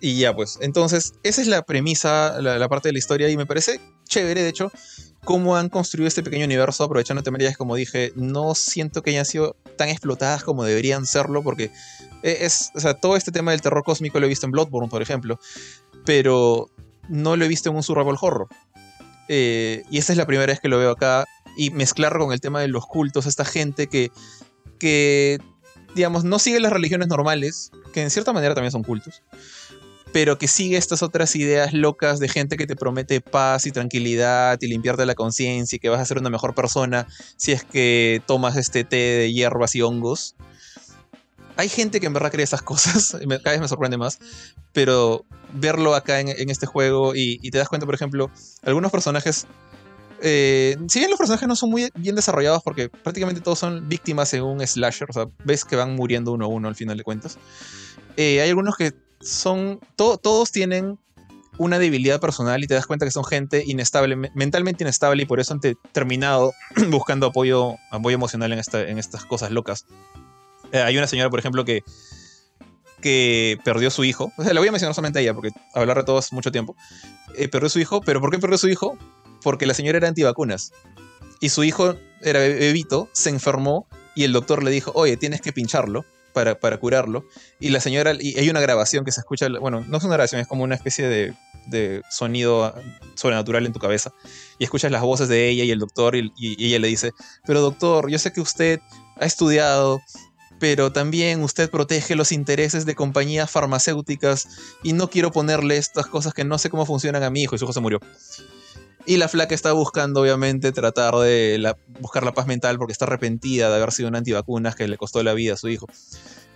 Y 0.00 0.18
ya, 0.18 0.34
pues, 0.34 0.58
entonces, 0.60 1.14
esa 1.22 1.40
es 1.40 1.46
la 1.46 1.62
premisa, 1.62 2.40
la, 2.42 2.68
parte 2.68 2.88
de 2.88 2.92
la 2.92 2.98
historia, 2.98 3.30
y 3.30 3.36
me 3.38 3.46
parece 3.46 3.80
chévere, 4.06 4.42
de 4.42 4.50
hecho, 4.50 4.70
cómo 5.24 5.56
han 5.56 5.70
construido 5.70 6.06
este 6.06 6.22
pequeño 6.22 6.44
universo, 6.44 6.84
aprovechando 6.84 7.22
temáticas, 7.22 7.56
como 7.56 7.74
dije, 7.74 8.12
no 8.14 8.54
siento 8.54 9.00
que 9.02 9.10
hayan 9.10 9.24
sido 9.24 9.56
tan 9.78 9.88
explotadas 9.88 10.44
como 10.44 10.64
deberían 10.64 11.06
serlo, 11.06 11.42
porque 11.42 11.70
e- 12.22 12.38
es, 12.44 12.70
o 12.74 12.80
sea, 12.80 12.94
todo 12.94 13.16
este 13.16 13.32
tema 13.32 13.52
del 13.52 13.62
terror 13.62 13.82
cósmico 13.82 14.20
lo 14.20 14.26
he 14.26 14.28
visto 14.28 14.44
en 14.44 14.52
Bloodborne, 14.52 14.90
por 14.90 15.00
ejemplo, 15.00 15.38
pero 16.04 16.68
no 17.08 17.36
lo 17.36 17.44
he 17.46 17.48
visto 17.48 17.70
en 17.70 17.76
un 17.76 17.82
survival 17.82 18.16
horror. 18.20 18.48
Eh, 19.28 19.82
y 19.90 19.98
esta 19.98 20.12
es 20.12 20.18
la 20.18 20.26
primera 20.26 20.52
vez 20.52 20.60
que 20.60 20.68
lo 20.68 20.78
veo 20.78 20.90
acá, 20.90 21.24
y 21.56 21.70
mezclarlo 21.70 22.24
con 22.24 22.32
el 22.32 22.40
tema 22.40 22.60
de 22.60 22.68
los 22.68 22.86
cultos, 22.86 23.26
esta 23.26 23.44
gente 23.44 23.86
que, 23.86 24.10
que 24.78 25.38
digamos, 25.94 26.24
no 26.24 26.38
sigue 26.38 26.60
las 26.60 26.72
religiones 26.72 27.08
normales, 27.08 27.70
que 27.92 28.02
en 28.02 28.10
cierta 28.10 28.32
manera 28.32 28.54
también 28.54 28.72
son 28.72 28.82
cultos, 28.82 29.22
pero 30.12 30.38
que 30.38 30.48
sigue 30.48 30.76
estas 30.76 31.02
otras 31.02 31.34
ideas 31.36 31.72
locas 31.72 32.18
de 32.20 32.28
gente 32.28 32.56
que 32.56 32.66
te 32.66 32.76
promete 32.76 33.20
paz 33.20 33.66
y 33.66 33.72
tranquilidad 33.72 34.58
y 34.60 34.68
limpiarte 34.68 35.06
la 35.06 35.14
conciencia 35.14 35.76
y 35.76 35.78
que 35.78 35.88
vas 35.88 36.00
a 36.00 36.04
ser 36.04 36.18
una 36.18 36.30
mejor 36.30 36.54
persona 36.54 37.06
si 37.36 37.52
es 37.52 37.64
que 37.64 38.22
tomas 38.26 38.56
este 38.56 38.84
té 38.84 38.96
de 38.96 39.32
hierbas 39.32 39.74
y 39.74 39.82
hongos. 39.82 40.36
Hay 41.56 41.68
gente 41.68 42.00
que 42.00 42.06
en 42.06 42.12
verdad 42.12 42.32
cree 42.32 42.44
esas 42.44 42.62
cosas, 42.62 43.16
cada 43.42 43.52
vez 43.52 43.60
me 43.60 43.68
sorprende 43.68 43.96
más, 43.96 44.18
pero 44.72 45.24
verlo 45.52 45.94
acá 45.94 46.20
en, 46.20 46.50
este 46.50 46.66
juego 46.66 47.14
y, 47.14 47.38
te 47.50 47.58
das 47.58 47.68
cuenta, 47.68 47.86
por 47.86 47.94
ejemplo, 47.94 48.30
algunos 48.62 48.90
personajes 48.90 49.46
eh, 50.26 50.76
si 50.88 51.00
bien 51.00 51.10
los 51.10 51.18
personajes 51.18 51.46
no 51.46 51.54
son 51.54 51.70
muy 51.70 51.90
bien 51.96 52.14
desarrollados 52.14 52.62
porque 52.62 52.88
prácticamente 52.88 53.42
todos 53.42 53.58
son 53.58 53.88
víctimas 53.88 54.32
en 54.32 54.42
un 54.42 54.66
slasher, 54.66 55.08
o 55.10 55.12
sea, 55.12 55.26
ves 55.44 55.64
que 55.64 55.76
van 55.76 55.94
muriendo 55.94 56.32
uno 56.32 56.46
a 56.46 56.48
uno 56.48 56.68
al 56.68 56.74
final 56.74 56.96
de 56.96 57.04
cuentas. 57.04 57.36
Eh, 58.16 58.40
hay 58.40 58.48
algunos 58.48 58.76
que 58.76 58.92
son, 59.20 59.80
to- 59.96 60.16
todos 60.16 60.50
tienen 60.50 60.98
una 61.58 61.78
debilidad 61.78 62.20
personal 62.20 62.64
y 62.64 62.66
te 62.66 62.74
das 62.74 62.86
cuenta 62.86 63.04
que 63.04 63.12
son 63.12 63.24
gente 63.24 63.64
inestable, 63.66 64.16
me- 64.16 64.30
mentalmente 64.34 64.82
inestable 64.84 65.24
y 65.24 65.26
por 65.26 65.40
eso 65.40 65.52
han 65.52 65.60
te- 65.60 65.76
terminado 65.92 66.52
buscando 66.90 67.26
apoyo, 67.26 67.76
apoyo 67.90 68.14
emocional 68.14 68.52
en 68.52 68.98
estas 68.98 69.24
cosas 69.26 69.50
locas. 69.50 69.84
Eh, 70.74 70.82
hay 70.82 70.98
una 70.98 71.06
señora, 71.06 71.30
por 71.30 71.38
ejemplo, 71.38 71.64
que, 71.64 71.82
que 73.00 73.58
perdió 73.64 73.90
su 73.90 74.04
hijo. 74.04 74.32
O 74.36 74.42
sea, 74.44 74.52
la 74.52 74.60
voy 74.60 74.68
a 74.68 74.72
mencionar 74.72 74.94
solamente 74.94 75.18
a 75.20 75.22
ella 75.22 75.34
porque 75.34 75.50
hablar 75.74 75.98
de 75.98 76.04
todos 76.04 76.32
mucho 76.32 76.50
tiempo. 76.52 76.76
Eh, 77.36 77.48
perdió 77.48 77.68
su 77.68 77.78
hijo, 77.80 78.00
pero 78.00 78.20
¿por 78.20 78.30
qué 78.30 78.38
perdió 78.38 78.58
su 78.58 78.68
hijo? 78.68 78.98
Porque 79.42 79.66
la 79.66 79.74
señora 79.74 79.98
era 79.98 80.08
antivacunas. 80.08 80.72
Y 81.40 81.50
su 81.50 81.64
hijo 81.64 81.94
era 82.22 82.40
be- 82.40 82.54
bebito, 82.54 83.08
se 83.12 83.30
enfermó 83.30 83.86
y 84.14 84.24
el 84.24 84.32
doctor 84.32 84.62
le 84.62 84.70
dijo, 84.70 84.92
oye, 84.94 85.16
tienes 85.16 85.40
que 85.40 85.52
pincharlo 85.52 86.04
para, 86.32 86.58
para 86.58 86.78
curarlo. 86.78 87.24
Y 87.60 87.68
la 87.68 87.80
señora, 87.80 88.14
y 88.18 88.38
hay 88.38 88.48
una 88.48 88.60
grabación 88.60 89.04
que 89.04 89.12
se 89.12 89.20
escucha, 89.20 89.48
bueno, 89.60 89.84
no 89.86 89.98
es 89.98 90.04
una 90.04 90.14
grabación, 90.14 90.40
es 90.40 90.46
como 90.46 90.64
una 90.64 90.74
especie 90.74 91.06
de, 91.06 91.34
de 91.66 92.02
sonido 92.10 92.64
ah, 92.64 92.74
sobrenatural 93.16 93.66
en 93.66 93.72
tu 93.72 93.78
cabeza. 93.80 94.12
Y 94.58 94.64
escuchas 94.64 94.90
las 94.90 95.02
voces 95.02 95.28
de 95.28 95.48
ella 95.48 95.64
y 95.64 95.70
el 95.70 95.78
doctor 95.78 96.16
y 96.16 96.32
ella 96.64 96.78
le 96.78 96.88
dice, 96.88 97.12
pero 97.44 97.60
doctor, 97.60 98.08
yo 98.10 98.18
sé 98.18 98.32
que 98.32 98.40
usted 98.40 98.80
ha 99.16 99.26
estudiado, 99.26 100.00
pero 100.64 100.90
también 100.90 101.42
usted 101.42 101.68
protege 101.68 102.16
los 102.16 102.32
intereses 102.32 102.86
de 102.86 102.94
compañías 102.94 103.50
farmacéuticas 103.50 104.48
y 104.82 104.94
no 104.94 105.10
quiero 105.10 105.30
ponerle 105.30 105.76
estas 105.76 106.06
cosas 106.06 106.32
que 106.32 106.42
no 106.42 106.56
sé 106.56 106.70
cómo 106.70 106.86
funcionan 106.86 107.22
a 107.22 107.28
mi 107.28 107.42
hijo 107.42 107.54
y 107.54 107.58
su 107.58 107.66
hijo 107.66 107.74
se 107.74 107.80
murió. 107.80 108.00
Y 109.04 109.18
la 109.18 109.28
flaca 109.28 109.54
está 109.54 109.72
buscando, 109.72 110.22
obviamente, 110.22 110.72
tratar 110.72 111.16
de 111.16 111.74
buscar 112.00 112.24
la 112.24 112.32
paz 112.32 112.46
mental 112.46 112.78
porque 112.78 112.92
está 112.92 113.04
arrepentida 113.04 113.68
de 113.68 113.76
haber 113.76 113.92
sido 113.92 114.08
una 114.08 114.16
antivacunas 114.16 114.74
que 114.74 114.88
le 114.88 114.96
costó 114.96 115.22
la 115.22 115.34
vida 115.34 115.52
a 115.52 115.56
su 115.58 115.68
hijo. 115.68 115.86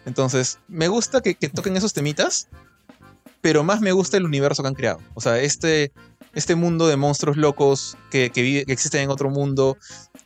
Entonces, 0.06 0.58
me 0.68 0.88
gusta 0.88 1.20
que, 1.20 1.34
que 1.34 1.50
toquen 1.50 1.76
esos 1.76 1.92
temitas, 1.92 2.48
pero 3.42 3.62
más 3.62 3.82
me 3.82 3.92
gusta 3.92 4.16
el 4.16 4.24
universo 4.24 4.62
que 4.62 4.68
han 4.68 4.74
creado. 4.74 5.00
O 5.12 5.20
sea, 5.20 5.38
este, 5.38 5.92
este 6.38 6.54
mundo 6.54 6.86
de 6.88 6.96
monstruos 6.96 7.36
locos 7.36 7.96
que, 8.10 8.30
que, 8.30 8.42
vive- 8.42 8.64
que 8.64 8.72
existen 8.72 9.02
en 9.02 9.10
otro 9.10 9.28
mundo 9.30 9.76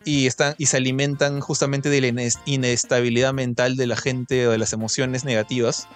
y, 0.05 0.27
están, 0.27 0.55
y 0.59 0.67
se 0.67 0.77
alimentan 0.77 1.41
justamente 1.41 1.89
de 1.91 2.01
la 2.01 2.07
ines- 2.09 2.39
inestabilidad 2.47 3.33
mental 3.33 3.77
de 3.77 3.87
la 3.87 3.97
gente 3.97 4.47
o 4.47 4.51
de 4.53 4.59
las 4.59 4.73
emociones 4.73 5.25
negativas, 5.25 5.89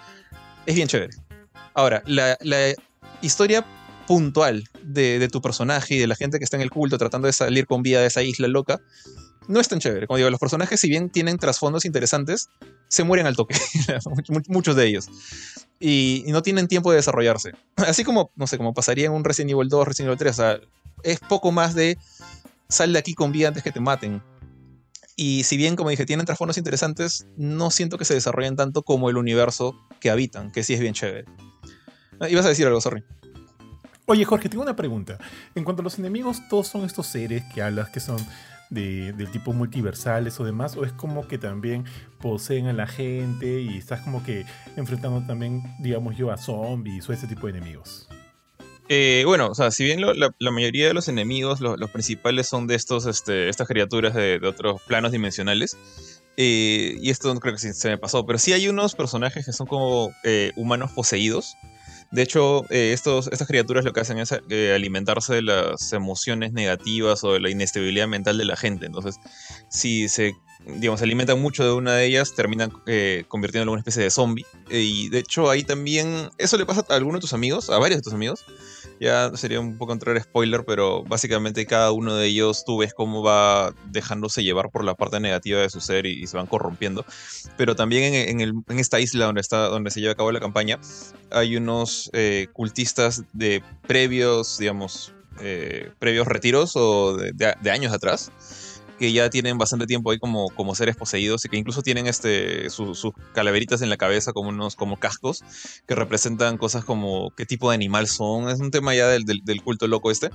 es 0.67 0.75
bien 0.75 0.89
chévere. 0.89 1.15
Ahora, 1.75 2.03
la, 2.07 2.37
la 2.41 2.73
historia 3.23 3.65
puntual 4.07 4.65
de, 4.83 5.19
de 5.19 5.29
tu 5.29 5.41
personaje 5.43 5.95
y 5.97 5.99
de 5.99 6.07
la 6.07 6.15
gente 6.15 6.39
que 6.39 6.45
está 6.45 6.57
en 6.57 6.63
el 6.63 6.71
culto 6.71 6.97
tratando 6.99 7.27
de 7.27 7.33
salir 7.33 7.67
con 7.67 7.83
vida 7.83 8.01
de 8.01 8.07
esa 8.07 8.23
isla 8.23 8.49
loca 8.49 8.81
no 9.49 9.61
es 9.61 9.69
tan 9.69 9.79
chévere. 9.79 10.07
Como 10.07 10.17
digo, 10.17 10.31
los 10.31 10.41
personajes, 10.41 10.81
si 10.81 10.89
bien 10.89 11.09
tienen 11.11 11.39
trasfondos 11.39 11.85
interesantes, 11.85 12.49
se 12.89 13.05
mueren 13.05 13.27
al 13.27 13.37
toque. 13.37 13.55
Muchos 14.49 14.75
de 14.75 14.87
ellos. 14.87 15.07
Y, 15.79 16.25
no 16.29 16.43
tienen 16.43 16.69
tiempo 16.69 16.91
de 16.91 16.97
desarrollarse. 16.97 17.53
Así 17.77 18.05
como, 18.05 18.31
no 18.37 18.47
sé, 18.47 18.57
como 18.57 18.75
pasaría 18.75 19.07
en 19.07 19.13
un 19.13 19.25
Resident 19.25 19.53
Evil 19.53 19.69
2, 19.69 19.87
Resident 19.87 20.09
Evil 20.09 20.19
3. 20.19 20.31
O 20.33 20.35
sea, 20.35 20.61
es 21.03 21.21
poco 21.21 21.53
más 21.53 21.75
de 21.75 21.99
sal 22.69 22.93
de 22.93 22.99
aquí 22.99 23.15
con 23.15 23.33
vida 23.33 23.49
antes 23.49 23.63
que 23.63 23.73
te 23.73 23.81
maten. 23.81 24.23
Y 25.17 25.45
si 25.45 25.57
bien, 25.57 25.77
como 25.77 25.89
dije, 25.89 26.05
tienen 26.05 26.27
trasfondos 26.27 26.59
interesantes, 26.59 27.27
no 27.37 27.71
siento 27.71 27.97
que 27.97 28.05
se 28.05 28.13
desarrollen 28.13 28.55
tanto 28.55 28.83
como 28.83 29.09
el 29.09 29.17
universo 29.17 29.75
que 29.99 30.11
habitan, 30.11 30.53
que 30.53 30.63
sí 30.63 30.75
es 30.75 30.81
bien 30.81 30.93
chévere. 30.93 31.25
Ah, 32.21 32.29
ibas 32.29 32.45
a 32.45 32.51
decir 32.51 32.67
algo, 32.67 32.81
sorry. 32.81 33.03
Oye, 34.07 34.25
Jorge, 34.25 34.49
tengo 34.49 34.63
una 34.63 34.77
pregunta. 34.77 35.19
En 35.55 35.65
cuanto 35.65 35.81
a 35.81 35.85
los 35.85 35.99
enemigos, 35.99 36.47
¿todos 36.49 36.69
son 36.69 36.85
estos 36.85 37.07
seres 37.07 37.43
que 37.55 37.63
hablas 37.63 37.89
que 37.89 38.01
son 38.01 38.19
del 38.71 39.31
tipo 39.31 39.53
multiversales 39.53 40.39
o 40.41 40.45
demás? 40.45 40.77
¿O 40.77 40.85
es 40.85 40.93
como 40.93 41.27
que 41.29 41.39
también 41.39 41.85
poseen 42.21 42.67
a 42.67 42.73
la 42.73 42.87
gente 42.87 43.61
y 43.61 43.77
estás 43.79 44.01
como 44.01 44.23
que 44.23 44.45
enfrentando 44.77 45.27
también, 45.27 45.63
digamos 45.81 46.17
yo, 46.17 46.31
a 46.31 46.37
zombies 46.37 47.09
o 47.09 47.13
ese 47.13 47.27
tipo 47.27 47.47
de 47.47 47.59
enemigos? 47.59 48.09
Eh, 48.89 49.25
bueno, 49.27 49.49
o 49.49 49.55
sea, 49.55 49.71
si 49.71 49.85
bien 49.85 50.01
la, 50.01 50.51
mayoría 50.51 50.87
de 50.87 50.95
los 50.95 51.09
enemigos, 51.09 51.61
los 51.61 51.91
principales 51.91 52.47
son 52.47 52.67
de 52.67 52.77
estos, 52.77 53.07
este, 53.07 53.49
estas 53.49 53.67
criaturas 53.67 54.15
de, 54.15 54.41
otros 54.47 54.81
planos 54.83 55.11
dimensionales, 55.11 55.77
eh, 56.37 56.97
y 57.01 57.11
esto 57.11 57.35
creo 57.41 57.55
que 57.55 57.59
se 57.59 57.89
me 57.89 57.99
pasó, 57.99 58.25
pero 58.27 58.39
sí 58.39 58.53
hay 58.53 58.69
unos 58.69 58.95
personajes 58.95 59.45
que 59.45 59.53
son 59.53 59.67
como 59.67 60.13
eh, 60.23 60.53
humanos 60.55 60.93
poseídos, 60.93 61.57
de 62.11 62.23
hecho, 62.23 62.65
eh, 62.71 62.93
estas 62.93 63.47
criaturas 63.47 63.85
lo 63.85 63.93
que 63.93 64.01
hacen 64.01 64.19
es 64.19 64.35
eh, 64.49 64.73
alimentarse 64.75 65.35
de 65.35 65.43
las 65.43 65.93
emociones 65.93 66.53
negativas 66.53 67.25
o 67.25 67.33
de 67.33 67.41
la 67.41 67.51
inestabilidad 67.51 68.09
mental 68.09 68.39
de 68.39 68.45
la 68.45 68.57
gente. 68.57 68.87
Entonces, 68.87 69.17
si 69.69 70.09
se 70.09 70.35
digamos, 70.67 71.01
alimentan 71.01 71.41
mucho 71.41 71.65
de 71.65 71.73
una 71.73 71.95
de 71.95 72.07
ellas, 72.07 72.35
terminan 72.35 72.73
eh, 72.87 73.25
convirtiéndolo 73.29 73.71
en 73.71 73.75
una 73.75 73.81
especie 73.81 74.03
de 74.03 74.11
zombie. 74.11 74.47
y 74.69 75.09
de 75.11 75.21
hecho, 75.21 75.49
ahí 75.49 75.63
también. 75.63 76.31
Eso 76.39 76.59
le 76.59 76.67
pasa 76.67 76.85
a 76.89 76.95
alguno 76.95 77.19
de 77.19 77.21
tus 77.21 77.33
amigos, 77.33 77.71
a 77.71 77.79
varios 77.79 77.99
de 77.99 78.03
tus 78.03 78.13
amigos. 78.13 78.45
Ya 78.99 79.31
sería 79.37 79.61
un 79.61 79.77
poco 79.77 79.93
entrar 79.93 80.21
spoiler, 80.21 80.65
pero 80.65 81.05
básicamente 81.05 81.67
cada 81.67 81.93
uno 81.93 82.15
de 82.17 82.27
ellos 82.27 82.65
tú 82.65 82.79
ves 82.79 82.95
cómo 82.95 83.23
va 83.23 83.75
dejándose 83.91 84.43
llevar 84.43 84.71
por 84.71 84.85
la 84.85 84.95
parte 84.95 85.21
negativa 85.21 85.61
de 85.61 85.69
su 85.69 85.81
ser 85.81 86.07
y, 86.07 86.27
se 86.27 86.37
van 86.37 86.47
corrompiendo. 86.47 87.05
Pero 87.57 87.77
también 87.77 88.15
en, 88.15 88.65
esta 88.79 88.99
isla 88.99 89.27
donde, 89.27 89.43
está, 89.43 89.69
donde 89.69 89.91
se 89.91 90.01
lleva 90.01 90.13
a 90.13 90.17
cabo 90.17 90.33
la 90.33 90.41
campaña, 90.41 90.81
hay 91.31 91.57
unos 91.57 92.11
eh, 92.13 92.49
cultistas 92.53 93.25
de 93.35 93.63
previos, 93.87 94.59
digamos, 94.59 95.13
eh, 95.41 95.91
previos 95.99 96.27
retiros 96.27 96.73
o 96.77 97.17
de 97.17 97.71
años 97.71 97.93
atrás 97.93 98.33
que 98.99 99.13
ya 99.13 99.31
tienen 99.31 99.59
bastante 99.59 99.87
tiempo 99.87 100.11
ahí 100.11 100.19
como, 100.19 100.49
como 100.51 100.75
seres 100.75 100.97
poseídos 100.97 101.45
y 101.45 101.49
que 101.49 101.57
incluso 101.57 101.83
tienen 101.83 102.07
este, 102.07 102.71
sus 102.71 103.13
calaveritas 103.35 103.83
en 103.83 103.91
la 103.91 103.97
cabeza 103.97 104.33
como 104.33 104.49
unos 104.49 104.77
como 104.77 104.99
cascos 104.99 105.45
que 105.87 105.95
representan 105.95 106.59
cosas 106.59 106.85
como 106.85 107.31
qué 107.37 107.47
tipo 107.47 107.71
de 107.71 107.75
animal 107.75 108.07
son. 108.07 108.49
Es 108.49 108.61
un 108.61 108.71
tema 108.71 108.95
ya 108.95 109.09
del, 109.09 109.25
del, 109.25 109.63
culto 109.63 109.87
loco 109.87 110.11
este. 110.11 110.31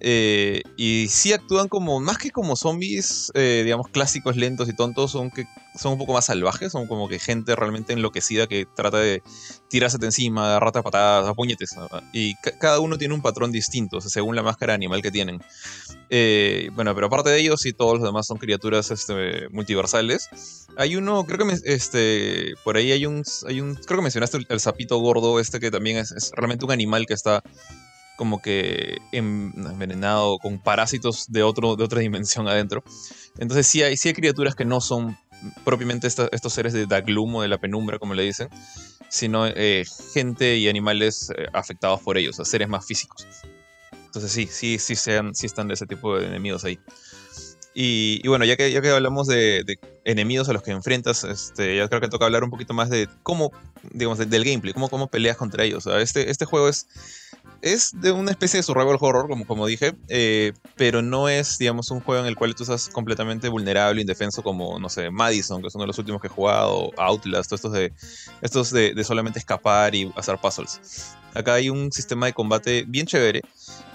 Eh, 0.00 0.62
y 0.76 1.06
sí 1.08 1.32
actúan 1.32 1.68
como, 1.68 2.00
más 2.00 2.18
que 2.18 2.30
como 2.30 2.56
zombies, 2.56 3.30
eh, 3.34 3.62
digamos, 3.64 3.88
clásicos, 3.88 4.36
lentos 4.36 4.68
y 4.68 4.74
tontos, 4.74 5.12
son, 5.12 5.30
que, 5.30 5.46
son 5.76 5.92
un 5.92 5.98
poco 5.98 6.12
más 6.12 6.26
salvajes, 6.26 6.72
son 6.72 6.86
como 6.86 7.08
que 7.08 7.18
gente 7.18 7.54
realmente 7.56 7.92
enloquecida 7.92 8.46
que 8.46 8.66
trata 8.66 8.98
de 8.98 9.22
tirarse 9.68 9.98
de 9.98 10.06
encima, 10.06 10.56
a 10.56 10.60
patadas, 10.60 11.28
a 11.28 11.34
puñetes. 11.34 11.70
Y 12.12 12.34
cada 12.60 12.80
uno 12.80 12.98
tiene 12.98 13.14
un 13.14 13.22
patrón 13.22 13.52
distinto, 13.52 14.00
según 14.00 14.36
la 14.36 14.42
máscara 14.42 14.74
animal 14.74 15.02
que 15.02 15.10
tienen. 15.10 15.42
Eh, 16.10 16.70
bueno, 16.74 16.94
pero 16.94 17.08
aparte 17.08 17.30
de 17.30 17.40
ellos, 17.40 17.66
y 17.66 17.72
todos 17.72 17.94
los 17.98 18.02
demás 18.02 18.26
son 18.26 18.38
criaturas 18.38 18.90
este, 18.90 19.48
multiversales. 19.50 20.66
Hay 20.76 20.96
uno, 20.96 21.24
creo 21.24 21.46
que 21.46 21.54
este, 21.64 22.54
por 22.64 22.76
ahí 22.76 22.92
hay 22.92 23.06
un, 23.06 23.22
hay 23.46 23.60
un, 23.60 23.74
creo 23.74 23.98
que 23.98 24.02
mencionaste 24.02 24.38
el, 24.48 24.60
sapito 24.60 24.98
gordo, 24.98 25.40
este 25.40 25.60
que 25.60 25.70
también 25.70 25.98
es, 25.98 26.30
realmente 26.34 26.64
un 26.64 26.72
animal 26.72 27.06
que 27.06 27.14
está 27.14 27.42
como 28.16 28.40
que 28.40 28.98
envenenado 29.12 30.38
con 30.38 30.58
parásitos 30.58 31.26
de, 31.30 31.42
otro, 31.42 31.76
de 31.76 31.84
otra 31.84 32.00
dimensión 32.00 32.48
adentro. 32.48 32.82
Entonces 33.38 33.66
sí 33.66 33.82
hay, 33.82 33.96
sí 33.96 34.08
hay 34.08 34.14
criaturas 34.14 34.54
que 34.54 34.64
no 34.64 34.80
son 34.80 35.18
propiamente 35.64 36.06
estos 36.06 36.52
seres 36.52 36.72
de 36.72 36.86
Daglum 36.86 37.36
o 37.36 37.42
de 37.42 37.48
la 37.48 37.58
penumbra, 37.58 37.98
como 37.98 38.14
le 38.14 38.22
dicen, 38.22 38.48
sino 39.08 39.46
eh, 39.46 39.84
gente 40.12 40.56
y 40.56 40.68
animales 40.68 41.30
eh, 41.36 41.46
afectados 41.52 42.00
por 42.02 42.18
ellos, 42.18 42.36
seres 42.44 42.68
más 42.68 42.86
físicos. 42.86 43.26
Entonces 43.92 44.32
sí, 44.32 44.48
sí, 44.50 44.78
sí, 44.78 44.96
sean, 44.96 45.32
están 45.40 45.68
de 45.68 45.74
ese 45.74 45.86
tipo 45.86 46.18
de 46.18 46.26
enemigos 46.26 46.64
ahí. 46.64 46.78
Y, 47.78 48.26
bueno, 48.26 48.46
ya 48.46 48.56
que, 48.56 48.72
ya 48.72 48.80
que 48.80 48.88
hablamos 48.88 49.26
de, 49.26 49.78
enemigos 50.06 50.48
a 50.48 50.54
los 50.54 50.62
que 50.62 50.70
enfrentas, 50.70 51.24
este, 51.24 51.76
ya 51.76 51.86
creo 51.88 52.00
que 52.00 52.08
toca 52.08 52.24
hablar 52.24 52.42
un 52.42 52.48
poquito 52.48 52.72
más 52.72 52.88
de 52.88 53.06
cómo, 53.22 53.52
digamos, 53.92 54.16
del 54.16 54.44
gameplay, 54.44 54.72
cómo, 54.72 54.88
cómo 54.88 55.08
peleas 55.08 55.36
contra 55.36 55.62
ellos. 55.62 55.86
este, 55.86 56.30
este 56.30 56.46
juego 56.46 56.70
es, 56.70 56.86
es 57.60 57.90
de 58.00 58.12
una 58.12 58.30
especie 58.30 58.60
de 58.60 58.62
survival 58.62 58.96
horror, 58.98 59.28
como, 59.28 59.46
como 59.46 59.66
dije, 59.66 59.94
eh, 60.08 60.54
pero 60.76 61.02
no 61.02 61.28
es, 61.28 61.58
digamos, 61.58 61.90
un 61.90 62.00
juego 62.00 62.22
en 62.22 62.28
el 62.28 62.34
cual 62.34 62.54
tú 62.54 62.62
estás 62.62 62.88
completamente 62.88 63.50
vulnerable, 63.50 64.00
indefenso, 64.00 64.42
como, 64.42 64.78
no 64.78 64.88
sé, 64.88 65.10
Madison, 65.10 65.60
que 65.60 65.68
es 65.68 65.74
uno 65.74 65.84
de 65.84 65.88
los 65.88 65.98
últimos 65.98 66.22
que 66.22 66.28
he 66.28 66.30
jugado, 66.30 66.92
Outlast, 66.96 67.52
estos 67.52 67.72
de, 67.72 67.92
estos 68.40 68.70
de, 68.70 68.94
de 68.94 69.04
solamente 69.04 69.38
escapar 69.38 69.94
y 69.94 70.10
hacer 70.16 70.38
puzzles. 70.38 71.14
Acá 71.34 71.52
hay 71.52 71.68
un 71.68 71.92
sistema 71.92 72.24
de 72.24 72.32
combate 72.32 72.86
bien 72.88 73.04
chévere 73.04 73.42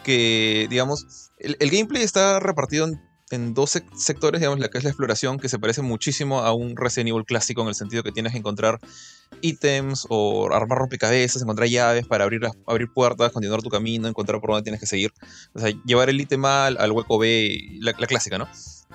que, 0.04 0.68
digamos, 0.70 1.32
el, 1.40 1.58
el 1.60 1.72
gameplay 1.72 2.04
está 2.04 2.40
repartido 2.40 2.86
en 2.86 3.11
en 3.32 3.54
dos 3.54 3.82
sectores, 3.96 4.42
digamos, 4.42 4.60
la 4.60 4.70
que 4.70 4.78
es 4.78 4.84
la 4.84 4.90
exploración, 4.90 5.40
que 5.40 5.50
se 5.50 5.60
parece 5.60 5.82
muchísimo 5.82 6.40
a 6.40 6.54
un 6.54 6.76
Resident 6.76 7.10
Evil 7.10 7.26
clásico 7.26 7.62
en 7.62 7.70
el 7.70 7.76
sentido 7.76 8.04
que 8.04 8.12
tienes 8.12 8.34
que 8.34 8.40
encontrar 8.40 8.80
ítems 9.42 10.06
o 10.10 10.52
armar 10.54 10.80
rompecabezas, 10.80 11.42
encontrar 11.42 11.68
llaves 11.68 12.06
para 12.06 12.24
abrir, 12.24 12.42
abrir 12.68 12.90
puertas, 12.94 13.32
continuar 13.32 13.62
tu 13.62 13.70
camino, 13.70 14.08
encontrar 14.08 14.40
por 14.42 14.52
dónde 14.52 14.64
tienes 14.64 14.80
que 14.80 14.88
seguir. 14.88 15.14
O 15.54 15.60
sea, 15.60 15.72
llevar 15.86 16.10
el 16.10 16.20
ítem 16.20 16.44
al, 16.46 16.78
al 16.78 16.92
hueco 16.92 17.18
B, 17.18 17.80
la, 17.80 17.94
clásica, 17.94 18.38
¿no? 18.38 18.48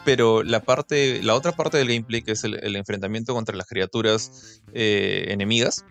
Pero 0.04 0.42
la 0.42 0.62
parte, 0.62 1.22
la 1.22 1.34
otra 1.34 1.52
parte 1.52 1.78
del 1.78 1.88
gameplay, 1.88 2.22
que 2.22 2.32
es 2.32 2.44
el, 2.44 2.76
enfrentamiento 2.76 3.34
contra 3.34 3.56
las 3.56 3.66
criaturas 3.66 4.60
eh, 4.72 5.26
enemigas, 5.28 5.84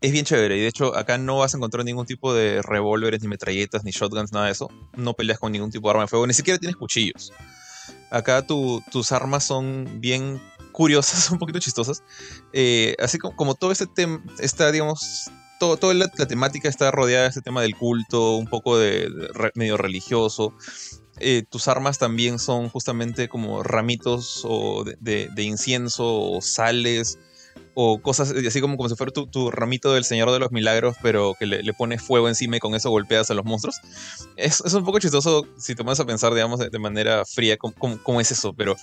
es 0.00 0.12
bien 0.12 0.24
chévere. 0.24 0.56
Y 0.56 0.60
de 0.60 0.68
hecho, 0.68 0.96
acá 0.96 1.18
no 1.18 1.38
vas 1.38 1.54
a 1.54 1.56
encontrar 1.56 1.84
ningún 1.84 2.06
tipo 2.06 2.34
de 2.34 2.62
revólveres, 2.62 3.22
ni 3.22 3.28
metralletas, 3.28 3.84
ni 3.84 3.90
shotguns, 3.90 4.32
nada 4.32 4.46
de 4.46 4.52
eso. 4.52 4.68
No 4.96 5.14
peleas 5.14 5.38
con 5.38 5.52
ningún 5.52 5.70
tipo 5.70 5.88
de 5.88 5.90
arma 5.92 6.02
de 6.04 6.08
fuego, 6.08 6.26
ni 6.26 6.34
siquiera 6.34 6.58
tienes 6.58 6.76
cuchillos. 6.76 7.32
Acá 8.10 8.46
tus 8.46 9.12
armas 9.12 9.44
son 9.44 10.00
bien 10.00 10.40
curiosas, 10.72 11.30
un 11.32 11.38
poquito 11.38 11.58
chistosas. 11.58 12.02
Eh, 12.52 12.96
así 12.98 13.18
como, 13.18 13.54
todo 13.54 13.72
este 13.72 13.86
tema 13.86 14.22
está, 14.38 14.70
digamos, 14.70 15.30
todo, 15.58 15.76
toda 15.76 15.94
la, 15.94 16.08
temática 16.08 16.68
está 16.68 16.90
rodeada 16.90 17.22
de 17.22 17.28
este 17.28 17.42
tema 17.42 17.62
del 17.62 17.76
culto, 17.76 18.36
un 18.36 18.46
poco 18.46 18.78
de, 18.78 19.08
medio 19.54 19.76
religioso. 19.76 20.54
Eh, 21.20 21.44
tus 21.48 21.68
armas 21.68 21.98
también 21.98 22.40
son 22.40 22.68
justamente 22.68 23.28
como 23.28 23.62
ramitos 23.62 24.42
o 24.44 24.84
de, 24.84 25.28
de 25.28 25.42
incienso 25.42 26.04
o 26.04 26.42
sales 26.42 27.18
o 27.74 28.00
cosas 28.00 28.30
así 28.30 28.60
como, 28.60 28.76
como 28.76 28.88
si 28.88 28.96
fuera 28.96 29.12
tu, 29.12 29.50
ramito 29.50 29.92
del 29.92 30.04
Señor 30.04 30.30
de 30.30 30.38
los 30.38 30.52
Milagros, 30.52 30.96
pero 31.02 31.34
que 31.38 31.46
le, 31.46 31.74
pones 31.74 32.02
fuego 32.02 32.28
encima 32.28 32.56
y 32.56 32.60
con 32.60 32.74
eso 32.74 32.90
golpeas 32.90 33.30
a 33.30 33.34
los 33.34 33.44
monstruos. 33.44 33.80
Es, 34.36 34.60
un 34.60 34.84
poco 34.84 35.00
chistoso 35.00 35.46
si 35.58 35.74
te 35.74 35.82
vas 35.82 36.00
a 36.00 36.06
pensar, 36.06 36.32
digamos, 36.34 36.60
de, 36.60 36.78
manera 36.78 37.24
fría 37.24 37.56
cómo, 37.56 38.20
es 38.20 38.30
eso, 38.30 38.52
pero 38.52 38.76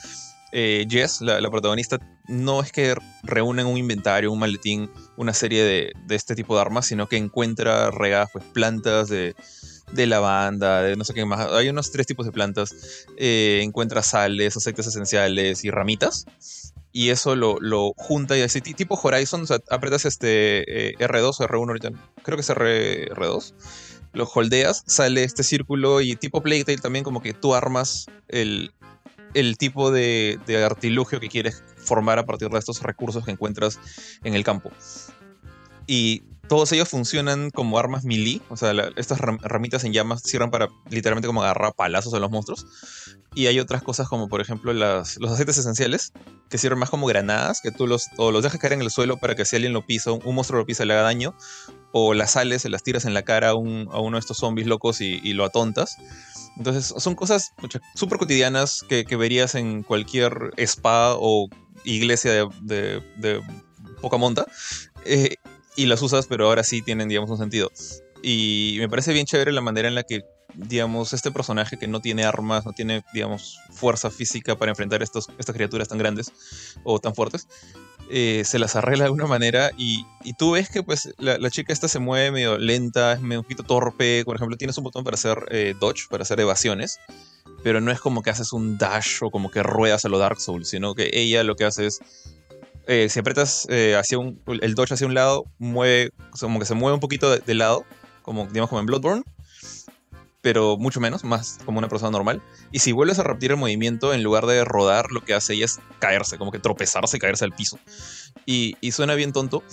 eh, 0.52 0.85
Jess, 0.89 1.22
la, 1.22 1.49
protagonista, 1.49 1.99
no 2.27 2.61
es 2.61 2.72
que 2.72 2.95
reúnen 3.23 3.65
un 3.65 3.77
inventario, 3.77 4.31
un 4.31 4.39
maletín, 4.39 4.89
una 5.15 5.34
serie 5.34 5.64
de, 5.64 5.93
de 6.07 6.15
este 6.15 6.35
tipo 6.35 6.56
de 6.56 6.61
armas, 6.61 6.85
sino 6.85 7.07
que 7.07 7.18
encuentra 7.18 7.91
regadas 7.91 8.30
pues, 8.34 8.43
plantas 8.45 9.07
de, 9.07 9.35
de 9.93 10.07
lavanda, 10.07 10.81
de 10.81 10.95
no 10.95 11.03
sé 11.03 11.14
qué 11.14 11.26
más. 11.26 11.48
Hay 11.52 11.69
unos 11.69 11.91
tres 11.91 12.07
tipos 12.07 12.26
de 12.26 12.31
plantas. 12.31 13.06
Eh, 13.18 13.61
encuentra 13.64 14.03
sales, 14.03 14.57
aceites 14.57 14.88
esenciales 14.88 15.64
y 15.64 15.72
ramitas 15.72 16.26
y 16.91 17.09
eso 17.09 17.35
lo, 17.35 17.57
lo 17.59 17.93
junta 17.95 18.38
y 18.38 18.41
así, 18.41 18.61
tipo 18.61 18.99
Horizon, 19.01 19.43
o 19.43 19.45
sea, 19.45 19.59
apretas 19.69 20.05
este 20.05 20.89
eh, 20.89 20.95
R2 20.97 21.39
o 21.39 21.47
R1 21.47 21.68
ahorita, 21.68 21.89
creo 22.23 22.38
que 22.38 22.41
es 22.41 22.49
R, 22.49 23.09
2 23.15 23.53
lo 24.13 24.26
holdeas, 24.26 24.84
sale 24.88 25.23
este 25.23 25.43
círculo 25.43 26.01
y 26.01 26.15
tipo 26.18 26.41
Playtale 26.41 26.77
también 26.80 27.05
como 27.05 27.22
que 27.22 27.34
tú 27.34 27.55
armas 27.55 28.07
el, 28.27 28.73
el 29.34 29.57
tipo 29.57 29.89
de, 29.89 30.38
de, 30.45 30.63
artilugio 30.63 31.22
que 31.22 31.30
quieres 31.30 31.63
formar 31.77 32.19
a 32.19 32.26
partir 32.26 32.49
de 32.49 32.59
estos 32.59 32.81
recursos 32.84 33.23
que 33.23 33.31
encuentras 33.31 33.80
en 34.26 34.34
el 34.35 34.43
campo. 34.43 34.69
Y 35.88 36.23
todos 36.52 36.69
ellos 36.73 36.90
funcionan 36.90 37.49
como 37.49 37.80
armas 37.80 38.03
melee. 38.03 38.41
O 38.49 38.57
sea, 38.57 38.73
estas 38.98 39.19
ramitas 39.19 39.86
en 39.86 39.94
llamas 39.94 40.22
sirven 40.22 40.52
para 40.52 40.68
literalmente 40.90 41.28
como 41.28 41.41
agarrar 41.44 41.73
palazos 41.76 42.14
a 42.14 42.19
los 42.19 42.30
monstruos. 42.30 42.68
Y 43.34 43.48
hay 43.48 43.57
otras 43.61 43.82
cosas 43.84 44.10
como, 44.10 44.28
por 44.28 44.41
ejemplo, 44.41 44.73
las, 44.73 45.18
los 45.18 45.32
aceites 45.32 45.57
esenciales, 45.57 46.11
que 46.49 46.57
sirven 46.57 46.78
más 46.78 46.90
como 46.90 47.07
granadas, 47.07 47.61
que 47.61 47.72
tú 47.72 47.88
los, 47.88 48.07
o 48.18 48.32
los 48.32 48.44
dejas 48.44 48.60
caer 48.60 48.73
en 48.73 48.82
el 48.82 48.91
suelo 48.91 49.15
para 49.15 49.34
que 49.34 49.45
si 49.45 49.56
alguien 49.56 49.72
lo 49.72 49.86
pisa, 49.86 50.11
un, 50.11 50.36
monstruo 50.36 50.60
lo 50.60 50.65
pisa, 50.65 50.84
le 50.84 50.91
haga 50.91 51.03
daño. 51.03 51.34
O 51.94 52.14
las 52.14 52.32
sales, 52.32 52.64
se 52.64 52.69
las 52.69 52.84
tiras 52.84 53.06
en 53.06 53.14
la 53.14 53.22
cara 53.22 53.52
a, 53.52 53.56
uno 53.56 54.11
de 54.11 54.19
estos 54.19 54.36
zombies 54.36 54.68
locos 54.68 54.99
y, 54.99 55.32
lo 55.32 55.45
atontas. 55.45 55.95
Entonces, 56.57 56.94
son 56.98 57.15
cosas 57.15 57.53
súper 57.95 58.18
cotidianas 58.18 58.84
que, 58.90 59.06
verías 59.15 59.56
en 59.56 59.84
cualquier 59.84 60.52
spa 60.57 61.15
o 61.15 61.48
iglesia 61.86 62.49
de, 62.61 63.02
de, 63.15 63.41
poca 64.02 64.18
monta. 64.18 64.45
Eh, 65.06 65.38
y 65.76 65.85
las 65.85 66.02
usas, 66.02 66.27
pero 66.27 66.48
ahora 66.48 66.64
sí 66.64 66.81
tienen, 66.81 67.07
digamos, 67.10 67.30
un 67.30 67.38
sentido. 67.38 67.72
Y 68.23 68.76
me 68.80 68.89
parece 68.89 69.14
bien 69.14 69.26
chévere 69.26 69.52
la 69.52 69.61
manera 69.61 69.88
en 69.88 69.95
la 69.95 70.03
que, 70.03 70.23
digamos, 70.53 71.14
este 71.14 71.31
personaje 71.31 71.77
que 71.77 71.88
no 71.88 72.02
tiene 72.02 72.23
armas, 72.23 72.65
no 72.65 72.73
tiene, 72.73 73.03
digamos, 73.14 73.57
fuerza 73.72 74.11
física 74.11 74.56
para 74.56 74.72
enfrentar 74.72 75.02
estos, 75.02 75.27
estas 75.38 75.56
criaturas 75.56 75.88
tan 75.88 75.98
grandes 75.98 76.31
o 76.84 76.99
tan 76.99 77.15
fuertes, 77.15 77.48
eh, 78.14 78.43
se 78.45 78.60
las 78.60 78.76
arregla 78.76 79.03
de 79.03 79.07
alguna 79.07 79.26
manera 79.26 79.72
y, 79.77 80.06
y 80.26 80.34
tú 80.34 80.52
ves 80.52 80.69
que 80.69 80.84
pues 80.84 81.14
la, 81.18 81.49
chica 81.49 81.72
esta 81.72 81.88
se 81.88 81.99
mueve 81.99 82.31
medio 82.31 82.57
lenta, 82.57 83.14
es 83.14 83.22
medio 83.22 83.39
un 83.39 83.45
poquito 83.45 83.64
torpe, 83.64 84.23
por 84.26 84.35
ejemplo, 84.35 84.57
tienes 84.57 84.77
un 84.77 84.84
botón 84.84 85.06
para 85.06 85.15
hacer 85.15 85.38
eh, 85.49 85.76
dodge, 85.80 86.10
para 86.10 86.23
hacer 86.23 86.41
evasiones, 86.41 86.99
pero 87.64 87.80
no 87.80 87.89
es 87.89 88.02
como 88.02 88.22
que 88.22 88.30
haces 88.30 88.52
un 88.52 88.77
dash 88.77 89.19
o 89.23 89.31
como 89.31 89.49
que 89.49 89.64
ruedas 89.64 90.03
a 90.03 90.10
lo 90.10 90.18
Dark 90.18 90.41
Souls, 90.41 90.68
sino 90.68 90.93
que 90.93 91.10
ella 91.14 91.43
lo 91.43 91.56
que 91.56 91.64
hace 91.64 91.88
es 91.88 91.99
eh, 92.87 93.09
si 93.09 93.19
apretas 93.19 93.67
eh, 93.69 93.95
hacia 93.95 94.17
un, 94.17 94.41
el 94.47 94.75
dodge 94.75 94.93
hacia 94.93 95.07
un 95.07 95.13
lado, 95.13 95.45
mueve, 95.59 96.11
como 96.39 96.59
que 96.59 96.65
se 96.65 96.73
mueve 96.73 96.95
un 96.95 96.99
poquito 96.99 97.29
de, 97.29 97.53
lado, 97.53 97.85
como, 98.21 98.47
digamos, 98.47 98.69
como 98.69 98.79
en 98.79 98.85
Bloodborne, 98.85 99.23
pero 100.41 100.77
mucho 100.77 100.99
menos, 100.99 101.23
más 101.23 101.59
como 101.65 101.77
una 101.77 101.87
persona 101.87 102.11
normal. 102.11 102.41
Y 102.71 102.79
si 102.79 102.91
vuelves 102.91 103.19
a 103.19 103.23
repetir 103.23 103.51
el 103.51 103.57
movimiento, 103.57 104.13
en 104.13 104.23
lugar 104.23 104.45
de 104.47 104.65
rodar, 104.65 105.11
lo 105.11 105.23
que 105.23 105.33
hace 105.33 105.53
ella 105.53 105.65
es 105.65 105.79
caerse, 105.99 106.37
como 106.37 106.51
que 106.51 106.59
tropezarse, 106.59 107.19
caerse 107.19 107.45
al 107.45 107.53
piso. 107.53 107.77
Y, 108.45 108.75
y 108.81 108.91
suena 108.91 109.13
bien 109.13 109.33
tonto, 109.33 109.63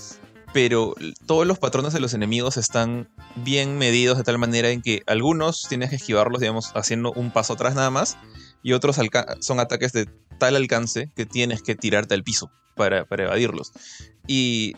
pero 0.52 0.94
todos 1.26 1.46
los 1.46 1.58
patrones 1.58 1.94
de 1.94 2.00
los 2.00 2.12
enemigos 2.12 2.58
están 2.58 3.08
bien 3.36 3.78
medidos 3.78 4.18
de 4.18 4.24
tal 4.24 4.38
manera 4.38 4.70
en 4.70 4.82
que 4.82 5.02
algunos 5.06 5.66
tienes 5.68 5.90
que 5.90 5.96
esquivarlos, 5.96 6.40
digamos, 6.40 6.72
haciendo 6.74 7.12
un 7.12 7.30
paso 7.30 7.54
atrás 7.54 7.74
nada 7.74 7.90
más, 7.90 8.18
y 8.62 8.72
otros 8.72 8.96
son 9.40 9.60
ataques 9.60 9.92
de 9.92 10.06
tal 10.38 10.56
alcance 10.56 11.10
que 11.16 11.24
tienes 11.24 11.62
que 11.62 11.74
tirarte 11.74 12.14
al 12.14 12.22
piso 12.22 12.50
para, 12.78 13.06
evadirlos. 13.10 13.72
Y 14.26 14.74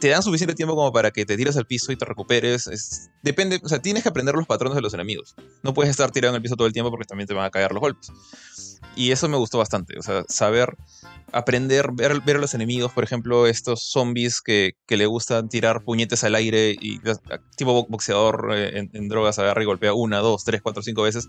te 0.00 0.08
dan 0.08 0.22
suficiente 0.22 0.56
tiempo 0.56 0.74
como 0.74 0.92
para 0.92 1.12
que 1.12 1.24
te 1.24 1.36
tires 1.36 1.56
al 1.56 1.66
piso 1.66 1.92
y 1.92 1.96
te 1.96 2.04
recuperes. 2.04 3.08
depende, 3.22 3.60
o 3.62 3.68
sea, 3.68 3.80
tienes 3.80 4.02
que 4.02 4.08
aprender 4.08 4.34
los 4.34 4.48
patrones 4.48 4.74
de 4.74 4.82
los 4.82 4.94
enemigos. 4.94 5.36
No 5.62 5.74
puedes 5.74 5.90
estar 5.90 6.10
tirando 6.10 6.36
en 6.36 6.40
el 6.40 6.42
piso 6.42 6.56
todo 6.56 6.66
el 6.66 6.72
tiempo 6.72 6.90
porque 6.90 7.04
también 7.04 7.28
te 7.28 7.34
van 7.34 7.44
a 7.44 7.50
caer 7.50 7.70
los 7.70 7.80
golpes. 7.80 8.10
Y 8.96 9.12
eso 9.12 9.28
me 9.28 9.36
gustó 9.36 9.58
bastante. 9.58 9.98
O 9.98 10.02
sea, 10.02 10.24
saber 10.28 10.76
aprender, 11.32 11.90
ver, 11.92 12.20
ver 12.20 12.36
a 12.36 12.40
los 12.40 12.54
enemigos, 12.54 12.92
por 12.92 13.04
ejemplo, 13.04 13.46
estos 13.46 13.84
zombies 13.90 14.40
que, 14.40 14.72
que 14.86 14.96
le 14.96 15.06
gustan 15.06 15.48
tirar 15.48 15.82
puñetes 15.82 16.24
al 16.24 16.34
aire 16.34 16.76
y 16.78 17.00
tipo 17.56 17.86
boxeador 17.86 18.50
eh, 18.54 18.78
en, 18.78 18.90
en, 18.92 19.08
drogas 19.08 19.38
agarra 19.38 19.62
y 19.62 19.66
golpea 19.66 19.94
una, 19.94 20.18
dos, 20.18 20.44
tres, 20.44 20.60
cuatro, 20.62 20.82
cinco 20.82 21.02
veces. 21.02 21.28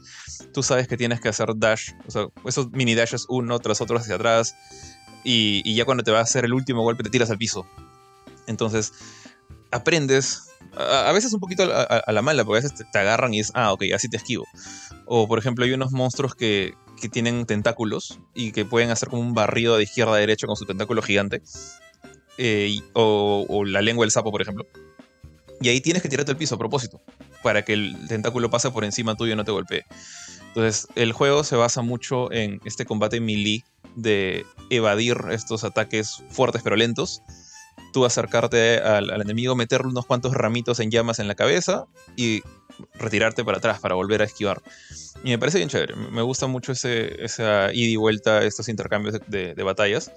Tú 0.54 0.62
sabes 0.62 0.88
que 0.88 0.98
tienes 0.98 1.22
que 1.22 1.30
hacer 1.30 1.50
dash, 1.56 1.92
o 2.06 2.12
sea, 2.12 2.28
esos 2.46 2.72
mini 2.72 2.96
dashes 2.96 3.26
uno 3.30 3.60
tras 3.60 3.82
otro 3.82 3.98
hacia 3.98 4.16
atrás 4.16 4.56
y, 5.24 5.76
ya 5.76 5.86
cuando 5.86 6.04
te 6.04 6.12
va 6.12 6.20
a 6.20 6.24
hacer 6.24 6.46
el 6.46 6.54
último 6.54 6.82
golpe 6.82 7.04
te 7.04 7.10
tiras 7.10 7.30
al 7.30 7.38
piso. 7.38 7.66
Entonces, 8.48 8.94
aprendes, 9.72 10.50
a, 10.76 11.12
veces 11.12 11.34
un 11.34 11.40
poquito 11.40 11.64
a, 11.64 12.12
la 12.12 12.22
mala, 12.22 12.44
porque 12.44 12.60
a 12.60 12.62
veces 12.62 12.86
te, 12.92 12.98
agarran 12.98 13.34
y 13.34 13.40
es, 13.40 13.52
ah, 13.56 13.74
ok, 13.74 13.84
así 13.96 14.10
te 14.10 14.18
esquivo. 14.18 14.46
O 15.06 15.28
por 15.28 15.40
ejemplo, 15.40 15.66
hay 15.66 15.72
unos 15.74 15.92
monstruos 15.92 16.36
que, 16.36 16.74
que 17.00 17.10
tienen 17.10 17.46
tentáculos 17.46 18.20
y 18.34 18.52
que 18.52 18.66
pueden 18.66 18.90
hacer 18.90 19.10
como 19.10 19.22
un 19.22 19.34
barrido 19.34 19.78
de 19.78 19.84
izquierda 19.84 20.16
a 20.16 20.18
derecha 20.18 20.48
con 20.48 20.56
su 20.56 20.66
tentáculo 20.66 21.02
gigante. 21.02 21.42
Eh, 22.38 22.80
o, 22.94 23.46
o, 23.48 23.66
la 23.66 23.82
lengua 23.82 24.04
del 24.04 24.12
sapo, 24.12 24.32
por 24.32 24.42
ejemplo. 24.42 24.66
Y 25.62 25.70
ahí 25.70 25.82
tienes 25.82 26.02
que 26.02 26.10
tirarte 26.10 26.32
al 26.32 26.38
piso 26.38 26.56
a 26.56 26.58
propósito, 26.58 27.02
para 27.44 27.64
que 27.64 27.74
el 27.74 28.08
tentáculo 28.08 28.50
pase 28.50 28.72
por 28.72 28.84
encima 28.84 29.16
tuyo 29.16 29.34
y 29.34 29.36
no 29.36 29.46
te 29.46 29.52
golpee. 29.52 29.86
Entonces, 30.48 30.88
el 30.96 31.14
juego 31.14 31.44
se 31.44 31.56
basa 31.56 31.82
mucho 31.82 32.32
en 32.32 32.62
este 32.64 32.86
combate 32.86 33.20
melee 33.20 33.64
de 33.96 34.46
evadir 34.70 35.18
estos 35.32 35.64
ataques 35.64 36.24
fuertes 36.30 36.62
pero 36.64 36.76
lentos. 36.76 37.22
Tú 37.92 38.06
acercarte 38.06 38.78
al, 38.80 39.10
enemigo, 39.22 39.56
meterle 39.56 39.88
unos 39.88 40.06
cuantos 40.06 40.34
ramitos 40.34 40.80
en 40.80 40.92
llamas 40.92 41.20
en 41.20 41.28
la 41.28 41.36
cabeza 41.36 41.86
y 42.16 42.42
retirarte 42.96 43.44
para 43.44 43.58
atrás 43.58 43.80
para 43.80 43.96
volver 43.96 44.22
a 44.22 44.26
esquivar. 44.26 44.62
Y 45.24 45.30
me 45.30 45.40
parece 45.40 45.58
bien 45.58 45.70
chévere. 45.70 45.96
Me 45.96 46.22
gusta 46.22 46.48
mucho 46.48 46.72
ese, 46.72 47.24
esa 47.24 47.74
ida 47.74 47.90
y 47.90 47.96
vuelta, 47.96 48.44
estos 48.44 48.68
intercambios 48.68 49.20
de, 49.28 49.54
batallas. 49.64 50.12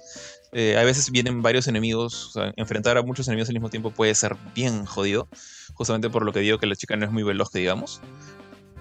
Eh, 0.53 0.77
a 0.77 0.83
veces 0.83 1.11
vienen 1.11 1.41
varios 1.41 1.67
enemigos, 1.67 2.33
enfrentar 2.55 2.97
a 2.97 3.01
muchos 3.01 3.27
enemigos 3.27 3.49
al 3.49 3.55
mismo 3.55 3.69
tiempo 3.69 3.91
puede 3.91 4.15
ser 4.15 4.35
bien 4.55 4.85
jodido, 4.85 5.27
justamente 5.73 6.09
por 6.09 6.25
lo 6.25 6.31
que 6.31 6.39
digo 6.39 6.57
que 6.57 6.67
la 6.67 6.75
chica 6.75 6.95
no 6.95 7.05
es 7.05 7.11
muy 7.11 7.23
veloz, 7.23 7.49
que 7.49 7.59
digamos 7.59 8.01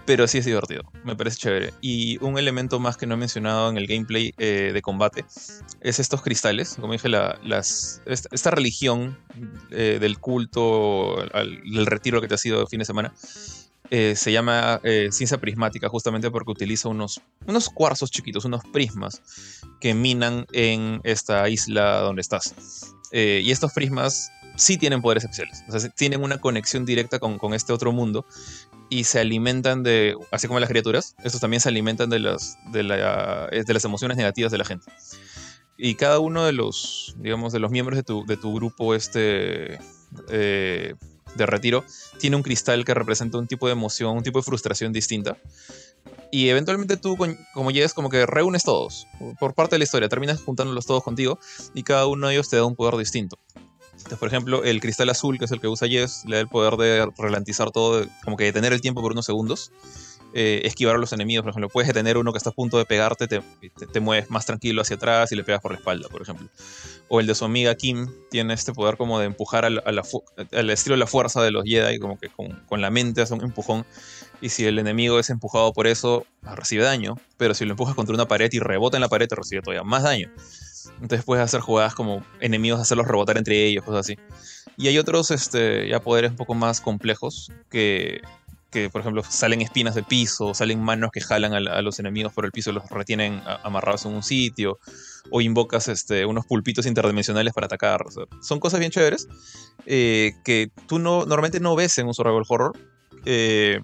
pero 0.07 0.29
sí 0.29 0.39
es 0.39 0.45
divertido, 0.45 0.85
me 1.05 1.17
parece 1.17 1.37
chévere. 1.39 1.75
Y 1.81 2.23
un 2.23 2.39
elemento 2.39 2.79
más 2.79 2.97
que 2.97 3.07
no 3.07 3.15
he 3.15 3.19
mencionado 3.19 3.69
en 3.69 3.77
el 3.77 3.87
gameplay 3.87 4.33
eh, 4.39 4.71
de 4.73 4.83
combate 4.83 5.25
es 5.81 5.99
estos 5.99 6.23
cristales, 6.23 6.77
como 6.81 6.93
dije, 6.93 7.09
la, 7.09 7.39
las, 7.43 8.01
esta, 8.07 8.51
religión 8.53 9.19
eh, 9.71 9.99
del 10.01 10.19
culto, 10.19 11.17
del 11.35 11.87
retiro 11.87 12.21
que 12.21 12.29
te 12.29 12.35
ha 12.35 12.39
sido 12.39 12.63
el 12.63 12.69
fin 12.69 12.79
de 12.79 12.85
semana. 12.85 13.13
Eh, 13.91 14.15
se 14.17 14.33
llama 14.33 14.81
ciencia 15.11 15.39
prismática 15.39 15.89
justamente 15.89 16.31
porque 16.31 16.51
utiliza 16.51 16.89
unos, 16.89 17.21
unos 17.47 17.69
cuarzos 17.69 18.11
chiquitos, 18.11 18.45
unos 18.45 18.63
prismas 18.73 19.23
que 19.81 19.95
minan 19.95 20.47
en 20.53 21.01
esta 21.05 21.49
isla 21.49 22.01
donde 22.01 22.23
estás. 22.23 22.55
y 23.13 23.51
estos 23.51 23.73
prismas 23.73 24.31
sí 24.57 24.79
tienen 24.79 25.03
poderes 25.03 25.25
especiales, 25.25 25.63
o 25.69 25.79
sea, 25.79 25.91
tienen 25.91 26.23
una 26.23 26.39
conexión 26.39 26.85
directa 26.85 27.19
con, 27.19 27.39
con, 27.39 27.55
este 27.55 27.73
otro 27.73 27.93
mundo 27.93 28.27
y 28.89 29.05
se 29.05 29.21
alimentan 29.21 29.83
de, 29.83 30.17
así 30.31 30.47
como 30.47 30.61
las 30.61 30.69
criaturas, 30.69 31.15
estos 31.25 31.41
también 31.41 31.61
se 31.61 31.69
alimentan 31.69 32.11
de 32.11 32.21
las, 32.21 32.59
de, 32.73 32.83
de 32.83 33.75
las 33.75 33.85
emociones 33.85 34.17
negativas 34.17 34.53
de 34.53 34.59
la 34.59 34.65
gente. 34.65 34.87
Y 35.79 35.95
cada 35.97 36.21
uno 36.21 36.45
de 36.45 36.53
los, 36.53 37.15
digamos, 37.19 37.53
de 37.53 37.59
los 37.59 37.71
miembros 37.71 37.97
de 37.97 38.03
tu, 38.03 38.25
de 38.25 38.37
tu 38.37 38.55
grupo 38.55 38.95
este, 38.95 39.79
eh, 40.31 40.95
de 41.37 41.47
retiro 41.47 41.85
tiene 42.19 42.37
un 42.37 42.43
cristal 42.43 42.85
que 42.85 42.95
representa 42.95 43.39
un 43.39 43.47
tipo 43.47 43.67
de 43.67 43.73
emoción, 43.73 44.17
un 44.17 44.23
tipo 44.23 44.39
de 44.39 44.45
frustración 44.45 44.93
distinta. 44.93 45.37
Y 46.31 46.49
eventualmente 46.49 46.97
tú, 46.97 47.17
como 47.55 47.71
llegas, 47.71 47.95
como 47.95 48.11
que 48.11 48.27
reúnes 48.27 48.65
todos. 48.65 49.07
Por 49.39 49.55
parte 49.55 49.77
de 49.77 49.79
la 49.79 49.85
historia, 49.85 50.09
terminas 50.09 50.41
juntándolos 50.43 50.87
todos 50.87 51.03
contigo 51.05 51.39
y 51.75 51.83
cada 51.83 52.07
uno 52.07 52.29
de 52.29 52.35
ellos 52.35 52.49
te 52.49 52.57
da 52.57 52.65
un 52.65 52.75
poder 52.75 52.97
distinto 52.97 53.39
por 54.15 54.29
ejemplo, 54.29 54.63
el 54.63 54.81
cristal 54.81 55.09
azul, 55.09 55.39
que 55.39 55.47
es 55.47 55.51
el 55.51 55.61
que 55.61 55.69
usa 55.69 55.89
Jess, 55.89 56.25
le 56.27 56.37
da 56.37 56.43
el 56.43 56.49
poder 56.49 56.77
de 56.77 57.09
ralentizar 57.19 57.73
todo, 57.73 58.07
como 58.23 58.37
que 58.37 58.45
detener 58.45 58.73
el 58.73 58.81
tiempo 58.81 59.03
por 59.03 59.13
unos 59.13 59.27
segundos. 59.27 59.73
Eh, 60.39 60.67
esquivar 60.67 60.97
a 60.97 60.99
los 60.99 61.15
enemigos, 61.15 61.45
por 61.45 61.53
ejemplo, 61.53 61.71
puedes 61.71 61.89
detener 61.89 62.19
uno 62.19 62.31
que 62.31 62.37
está 62.37 62.51
a 62.51 62.53
punto 62.53 62.77
de 62.77 62.85
pegarte, 62.85 63.27
te, 63.27 63.41
te, 63.91 64.01
mueves 64.01 64.29
más 64.29 64.45
tranquilo 64.45 64.83
hacia 64.83 64.97
atrás 64.97 65.33
y 65.33 65.35
le 65.35 65.45
pegas 65.45 65.63
por 65.63 65.73
la 65.73 65.79
espalda, 65.79 66.11
por 66.11 66.21
ejemplo. 66.21 66.47
O 67.09 67.21
el 67.21 67.27
de 67.27 67.35
su 67.35 67.47
amiga 67.47 67.75
Kim 67.75 68.07
tiene 68.31 68.53
este 68.53 68.75
poder 68.75 68.99
como 68.99 69.19
de 69.19 69.25
empujar 69.25 69.65
al, 69.65 69.81
estilo 70.69 70.95
de 70.95 70.99
la 70.99 71.07
fuerza 71.07 71.43
de 71.43 71.53
los 71.53 71.65
Jedi, 71.65 71.99
como 71.99 72.19
que 72.19 72.29
con, 72.29 72.51
con, 72.69 72.83
la 72.83 72.91
mente 72.91 73.23
hace 73.23 73.33
un 73.33 73.45
empujón. 73.45 73.87
Y 74.43 74.51
si 74.51 74.67
el 74.67 74.79
enemigo 74.79 75.19
es 75.19 75.31
empujado 75.31 75.73
por 75.73 75.87
eso, 75.87 76.27
recibe 76.43 76.85
daño, 76.85 77.15
pero 77.39 77.55
si 77.55 77.65
lo 77.65 77.71
empujas 77.71 77.95
contra 77.95 78.15
una 78.15 78.29
pared 78.29 78.51
y 78.53 78.59
rebota 78.59 78.99
en 78.99 79.01
la 79.01 79.09
pared, 79.09 79.29
recibe 79.31 79.63
todavía 79.63 79.85
más 79.85 80.03
daño. 80.03 80.31
Entonces 81.01 81.25
puedes 81.25 81.43
hacer 81.43 81.63
jugadas 81.63 81.95
como 81.95 82.23
enemigos, 82.41 82.79
hacerlos 82.79 83.09
rebotar 83.09 83.39
entre 83.39 83.65
ellos, 83.65 83.85
cosas 83.85 84.01
así. 84.01 84.19
Y 84.77 84.89
hay 84.89 84.99
otros 84.99 85.31
este, 85.31 85.89
ya 85.89 86.01
poderes 86.01 86.33
un 86.33 86.37
poco 86.37 86.53
más 86.53 86.83
complejos 86.83 87.51
que, 87.71 88.21
que, 88.77 88.91
por 88.91 89.01
ejemplo, 89.01 89.23
salen 89.27 89.63
espinas 89.63 89.95
del 89.95 90.05
piso, 90.05 90.53
salen 90.53 90.83
manos 90.83 91.11
que 91.11 91.23
jalan 91.23 91.55
a, 91.55 91.81
los 91.81 91.99
enemigos 91.99 92.35
por 92.35 92.45
el 92.45 92.53
piso 92.53 92.69
y 92.69 92.75
los 92.75 92.87
retienen 92.91 93.41
amarrados 93.65 94.05
en 94.05 94.13
un 94.13 94.23
sitio, 94.23 94.79
o 95.31 95.41
invocas 95.41 95.89
este, 95.89 96.27
unos 96.27 96.45
pulpitos 96.45 96.85
interdimensionales 96.85 97.55
para 97.55 97.65
atacar. 97.69 98.05
son 98.43 98.61
cosas 98.61 98.81
bien 98.81 98.93
chéveres 98.93 99.29
eh, 99.87 100.35
que 100.45 100.71
tú 100.87 100.99
no, 100.99 101.25
normalmente 101.25 101.59
no 101.59 101.75
ves 101.75 101.97
en 101.97 102.07
un 102.07 102.13
survival 102.13 102.43
horror, 102.47 102.79
eh, 103.25 103.81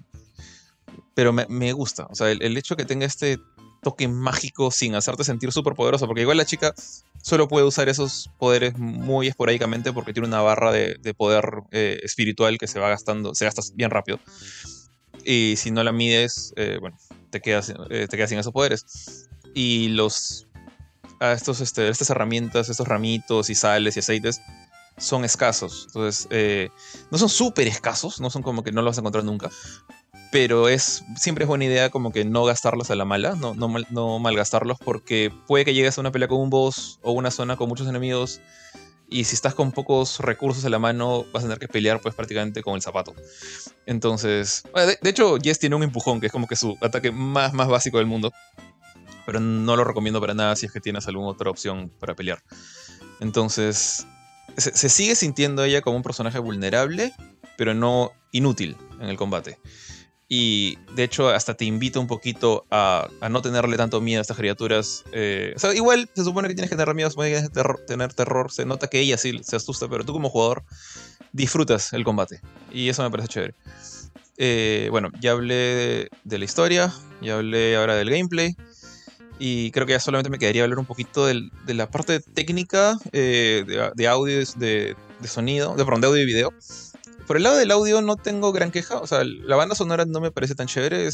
pero 1.15 1.33
me, 1.33 1.47
me, 1.49 1.73
gusta. 1.73 2.05
O 2.11 2.13
sea, 2.13 2.29
el, 2.29 2.43
el 2.43 2.55
hecho 2.55 2.75
que 2.75 2.85
tenga 2.85 3.07
este 3.07 3.39
toque 3.81 4.07
mágico 4.07 4.69
sin 4.69 4.93
hacerte 4.93 5.23
sentir 5.23 5.51
súper 5.51 5.73
poderoso, 5.73 6.05
porque 6.05 6.21
igual 6.21 6.37
la 6.37 6.45
chica 6.45 6.75
solo 7.23 7.47
puede 7.47 7.65
usar 7.65 7.89
esos 7.89 8.29
poderes 8.37 8.77
muy 8.77 9.27
esporádicamente 9.27 9.93
porque 9.93 10.13
tiene 10.13 10.27
una 10.27 10.41
barra 10.41 10.71
de, 10.71 11.13
poder 11.15 11.63
eh, 11.71 11.99
espiritual 12.03 12.57
que 12.57 12.67
se 12.67 12.79
va 12.79 12.89
gastando, 12.89 13.33
se 13.33 13.45
gasta 13.45 13.61
bien 13.73 13.89
rápido. 13.89 14.19
Y 15.25 15.55
si 15.57 15.71
no 15.71 15.83
la 15.83 15.91
mides, 15.91 16.53
eh, 16.55 16.77
bueno, 16.79 16.97
te 17.29 17.41
quedas, 17.41 17.73
eh, 17.89 18.07
te 18.09 18.17
quedas 18.17 18.29
sin 18.29 18.39
esos 18.39 18.53
poderes. 18.53 19.29
Y 19.53 19.89
los, 19.89 20.47
a 21.19 21.33
estos, 21.33 21.61
este, 21.61 21.89
estas 21.89 22.09
herramientas, 22.09 22.69
estos 22.69 22.87
ramitos 22.87 23.49
y 23.49 23.55
sales 23.55 23.95
y 23.95 23.99
aceites, 23.99 24.41
son 24.97 25.25
escasos. 25.25 25.85
Entonces, 25.87 26.27
eh, 26.29 26.69
no 27.11 27.17
son 27.17 27.29
súper 27.29 27.67
escasos, 27.67 28.19
no 28.19 28.29
son 28.29 28.43
como 28.43 28.63
que 28.63 28.71
no 28.71 28.81
los 28.81 28.91
vas 28.91 28.97
a 28.97 29.01
encontrar 29.01 29.23
nunca. 29.23 29.49
Pero 30.31 30.67
es, 30.67 31.03
siempre 31.15 31.43
es 31.43 31.47
buena 31.47 31.65
idea 31.65 31.89
como 31.89 32.11
que 32.11 32.25
no 32.25 32.43
gastarlos 32.43 32.89
a 32.89 32.95
la 32.95 33.05
mala, 33.05 33.35
no, 33.35 33.53
no, 33.53 33.71
no 33.91 34.19
malgastarlos, 34.19 34.79
porque 34.79 35.31
puede 35.47 35.63
que 35.63 35.73
llegues 35.73 35.97
a 35.97 36.01
una 36.01 36.11
pelea 36.11 36.27
con 36.27 36.39
un 36.39 36.49
boss 36.49 36.99
o 37.03 37.11
una 37.11 37.29
zona 37.29 37.55
con 37.55 37.69
muchos 37.69 37.87
enemigos 37.87 38.41
y 39.13 39.25
si 39.25 39.35
estás 39.35 39.53
con 39.53 39.71
pocos 39.71 40.19
recursos 40.19 40.65
a 40.65 40.69
la 40.69 40.79
mano 40.79 41.25
vas 41.31 41.43
a 41.43 41.47
tener 41.47 41.59
que 41.59 41.67
pelear 41.67 42.01
pues 42.01 42.15
prácticamente 42.15 42.63
con 42.63 42.73
el 42.73 42.81
zapato. 42.81 43.13
Entonces, 43.85 44.63
de, 44.73 45.09
hecho 45.09 45.37
Jess 45.37 45.59
tiene 45.59 45.75
un 45.75 45.83
empujón 45.83 46.19
que 46.19 46.25
es 46.25 46.31
como 46.31 46.47
que 46.47 46.55
su 46.55 46.75
ataque 46.81 47.11
más, 47.11 47.53
más 47.53 47.67
básico 47.67 47.99
del 47.99 48.07
mundo, 48.07 48.33
pero 49.27 49.39
no 49.39 49.75
lo 49.75 49.83
recomiendo 49.83 50.19
para 50.19 50.33
nada 50.33 50.55
si 50.55 50.65
es 50.65 50.71
que 50.71 50.81
tienes 50.81 51.07
alguna 51.07 51.27
otra 51.27 51.51
opción 51.51 51.91
para 51.99 52.15
pelear. 52.15 52.43
Entonces, 53.19 54.07
se, 54.57 54.89
sigue 54.89 55.15
sintiendo 55.15 55.63
ella 55.63 55.81
como 55.81 55.95
un 55.95 56.03
personaje 56.03 56.39
vulnerable, 56.39 57.13
pero 57.55 57.75
no 57.75 58.13
inútil 58.31 58.77
en 58.99 59.09
el 59.09 59.15
combate. 59.15 59.59
Y 60.29 60.77
de 60.95 61.03
hecho, 61.03 61.29
hasta 61.29 61.53
te 61.53 61.65
invita 61.65 61.99
un 61.99 62.07
poquito 62.07 62.65
a, 62.71 63.07
no 63.29 63.41
tenerle 63.41 63.77
tanto 63.77 64.01
miedo 64.01 64.19
a 64.19 64.21
estas 64.21 64.37
criaturas. 64.37 65.03
Eh, 65.11 65.55
igual 65.75 66.09
se 66.15 66.23
supone 66.23 66.47
que 66.47 66.55
tienes 66.55 66.69
que 66.69 66.75
tener 66.75 66.95
miedo, 66.95 67.09
se 67.09 67.13
supone 67.13 67.29
que 67.29 67.35
tienes 67.35 67.51
que 67.51 67.85
tener 67.85 68.13
terror. 68.13 68.51
Se 68.51 68.65
nota 68.65 68.87
que 68.87 68.99
ella 68.99 69.17
sí 69.17 69.39
se 69.43 69.55
asusta, 69.55 69.87
pero 69.87 70.03
tú 70.03 70.13
como 70.13 70.29
jugador 70.29 70.63
disfrutas 71.33 71.93
el 71.93 72.03
combate. 72.03 72.41
Y 72.71 72.89
eso 72.89 73.03
me 73.03 73.11
parece 73.11 73.27
chévere. 73.27 73.53
Eh, 74.37 74.87
bueno, 74.91 75.09
ya 75.19 75.31
hablé 75.31 76.09
de, 76.23 76.37
la 76.37 76.45
historia, 76.45 76.93
ya 77.21 77.35
hablé 77.35 77.75
ahora 77.75 77.95
del 77.95 78.09
gameplay. 78.09 78.55
Y 79.39 79.71
creo 79.71 79.85
que 79.85 79.93
ya 79.93 79.99
solamente 79.99 80.29
me 80.29 80.39
quedaría 80.39 80.63
hablar 80.63 80.79
un 80.79 80.85
poquito 80.85 81.25
de 81.25 81.51
la 81.67 81.89
parte 81.91 82.19
técnica 82.21 82.97
eh, 83.11 83.91
de, 83.95 84.07
audio, 84.07 84.37
de, 84.55 84.95
de 85.19 85.27
sonido, 85.27 85.75
de, 85.75 85.83
perdón, 85.83 86.01
de 86.01 86.07
audio 86.07 86.23
y 86.23 86.25
video. 86.25 86.53
Por 87.27 87.37
el 87.37 87.43
lado 87.43 87.55
del 87.57 87.71
audio 87.71 88.01
no 88.01 88.15
tengo 88.15 88.51
gran 88.51 88.71
queja, 88.71 88.99
o 88.99 89.07
sea, 89.07 89.23
la 89.23 89.55
banda 89.55 89.75
sonora 89.75 90.05
no 90.05 90.19
me 90.19 90.31
parece 90.31 90.55
tan 90.55 90.67
chévere, 90.67 91.09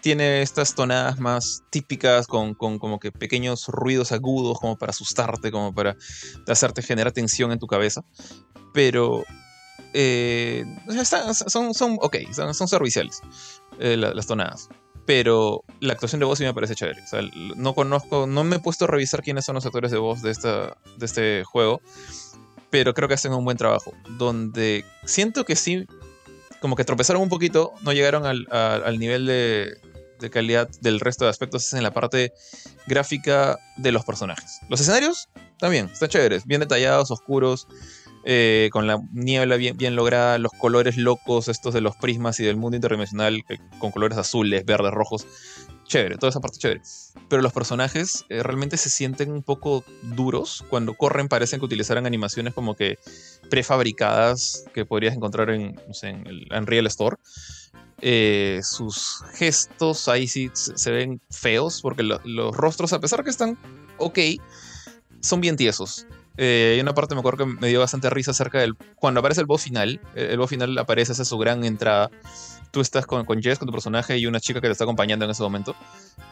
tiene 0.00 0.42
estas 0.42 0.74
tonadas 0.74 1.18
más 1.18 1.62
típicas 1.70 2.26
con, 2.26 2.54
como 2.54 2.98
que 2.98 3.12
pequeños 3.12 3.68
ruidos 3.68 4.12
agudos 4.12 4.58
como 4.60 4.76
para 4.76 4.90
asustarte, 4.90 5.50
como 5.50 5.74
para 5.74 5.96
hacerte 6.48 6.82
generar 6.82 7.12
tensión 7.12 7.52
en 7.52 7.58
tu 7.58 7.66
cabeza, 7.66 8.04
pero 8.74 9.24
eh, 9.94 10.64
son, 11.46 11.72
son 11.72 11.96
ok, 12.00 12.16
son, 12.32 12.68
serviciales 12.68 13.22
eh, 13.78 13.96
las 13.96 14.26
tonadas 14.26 14.68
pero 15.06 15.64
la 15.80 15.94
actuación 15.94 16.20
de 16.20 16.26
voz 16.26 16.38
sí 16.38 16.44
me 16.44 16.54
parece 16.54 16.74
chévere. 16.74 17.02
O 17.02 17.06
sea, 17.06 17.20
no 17.56 17.74
conozco, 17.74 18.26
no 18.26 18.44
me 18.44 18.56
he 18.56 18.58
puesto 18.60 18.84
a 18.84 18.88
revisar 18.88 19.22
quiénes 19.22 19.44
son 19.44 19.54
los 19.56 19.66
actores 19.66 19.90
de 19.90 19.98
voz 19.98 20.22
de, 20.22 20.30
esta, 20.30 20.76
de 20.96 21.06
este 21.06 21.44
juego, 21.44 21.80
pero 22.72 22.94
creo 22.94 23.06
que 23.06 23.14
hacen 23.14 23.34
un 23.34 23.44
buen 23.44 23.58
trabajo. 23.58 23.92
Donde 24.16 24.86
siento 25.04 25.44
que 25.44 25.56
sí, 25.56 25.86
como 26.58 26.74
que 26.74 26.84
tropezaron 26.84 27.20
un 27.20 27.28
poquito, 27.28 27.74
no 27.82 27.92
llegaron 27.92 28.24
al, 28.24 28.48
al 28.50 28.98
nivel 28.98 29.26
de, 29.26 29.76
de, 30.18 30.30
calidad 30.30 30.70
del 30.80 30.98
resto 30.98 31.26
de 31.26 31.30
aspectos, 31.30 31.66
es 31.66 31.74
en 31.74 31.82
la 31.82 31.90
parte 31.90 32.32
gráfica 32.86 33.58
de 33.76 33.92
los 33.92 34.06
personajes. 34.06 34.60
Los 34.70 34.80
escenarios 34.80 35.28
también, 35.58 35.90
están 35.92 36.08
chéveres, 36.08 36.46
bien 36.46 36.60
detallados, 36.60 37.10
oscuros. 37.10 37.68
Eh, 38.24 38.70
con 38.72 38.86
la 38.86 39.02
niebla 39.12 39.56
bien, 39.56 39.76
bien 39.76 39.96
lograda, 39.96 40.38
los 40.38 40.52
colores 40.52 40.96
locos, 40.96 41.48
estos 41.48 41.74
de 41.74 41.80
los 41.80 41.96
prismas 41.96 42.38
y 42.38 42.44
del 42.44 42.56
mundo 42.56 42.76
interdimensional, 42.76 43.42
con 43.80 43.90
colores 43.90 44.16
azules, 44.16 44.64
verdes, 44.64 44.92
rojos, 44.92 45.26
chévere, 45.84 46.16
toda 46.16 46.30
esa 46.30 46.40
parte 46.40 46.58
chévere. 46.58 46.82
Pero 47.28 47.42
los 47.42 47.52
personajes 47.52 48.24
eh, 48.28 48.42
realmente 48.42 48.76
se 48.76 48.90
sienten 48.90 49.30
un 49.30 49.42
poco 49.42 49.84
duros. 50.02 50.64
Cuando 50.70 50.94
corren 50.94 51.28
parecen 51.28 51.60
que 51.60 51.66
utilizaran 51.66 52.06
animaciones 52.06 52.54
como 52.54 52.74
que 52.74 52.98
prefabricadas 53.50 54.64
que 54.72 54.84
podrías 54.84 55.14
encontrar 55.14 55.50
en, 55.50 55.80
en 56.02 56.26
el 56.26 56.48
Unreal 56.56 56.86
Store. 56.86 57.16
Eh, 58.04 58.60
sus 58.64 59.22
gestos 59.34 60.08
ahí 60.08 60.26
sí 60.26 60.50
se 60.52 60.90
ven 60.90 61.20
feos 61.30 61.80
porque 61.82 62.02
los 62.02 62.56
rostros, 62.56 62.92
a 62.92 63.00
pesar 63.00 63.22
que 63.22 63.30
están 63.30 63.56
ok, 63.98 64.18
son 65.20 65.40
bien 65.40 65.56
tiesos. 65.56 66.06
Eh, 66.36 66.72
hay 66.74 66.80
una 66.80 66.94
parte 66.94 67.14
me 67.14 67.20
acuerdo 67.20 67.44
que 67.44 67.52
me 67.60 67.68
dio 67.68 67.78
bastante 67.78 68.10
risa 68.10 68.32
acerca 68.32 68.58
del. 68.58 68.74
Cuando 68.96 69.20
aparece 69.20 69.40
el 69.40 69.46
boss 69.46 69.62
final, 69.62 70.00
el 70.14 70.38
boss 70.38 70.50
final 70.50 70.76
aparece, 70.78 71.12
esa 71.12 71.24
su 71.24 71.38
gran 71.38 71.64
entrada 71.64 72.10
tú 72.72 72.80
estás 72.80 73.06
con, 73.06 73.24
con 73.24 73.40
Jess, 73.40 73.58
con 73.58 73.66
tu 73.66 73.72
personaje, 73.72 74.18
y 74.18 74.26
una 74.26 74.40
chica 74.40 74.60
que 74.60 74.66
te 74.66 74.72
está 74.72 74.84
acompañando 74.84 75.24
en 75.24 75.30
ese 75.30 75.42
momento. 75.42 75.76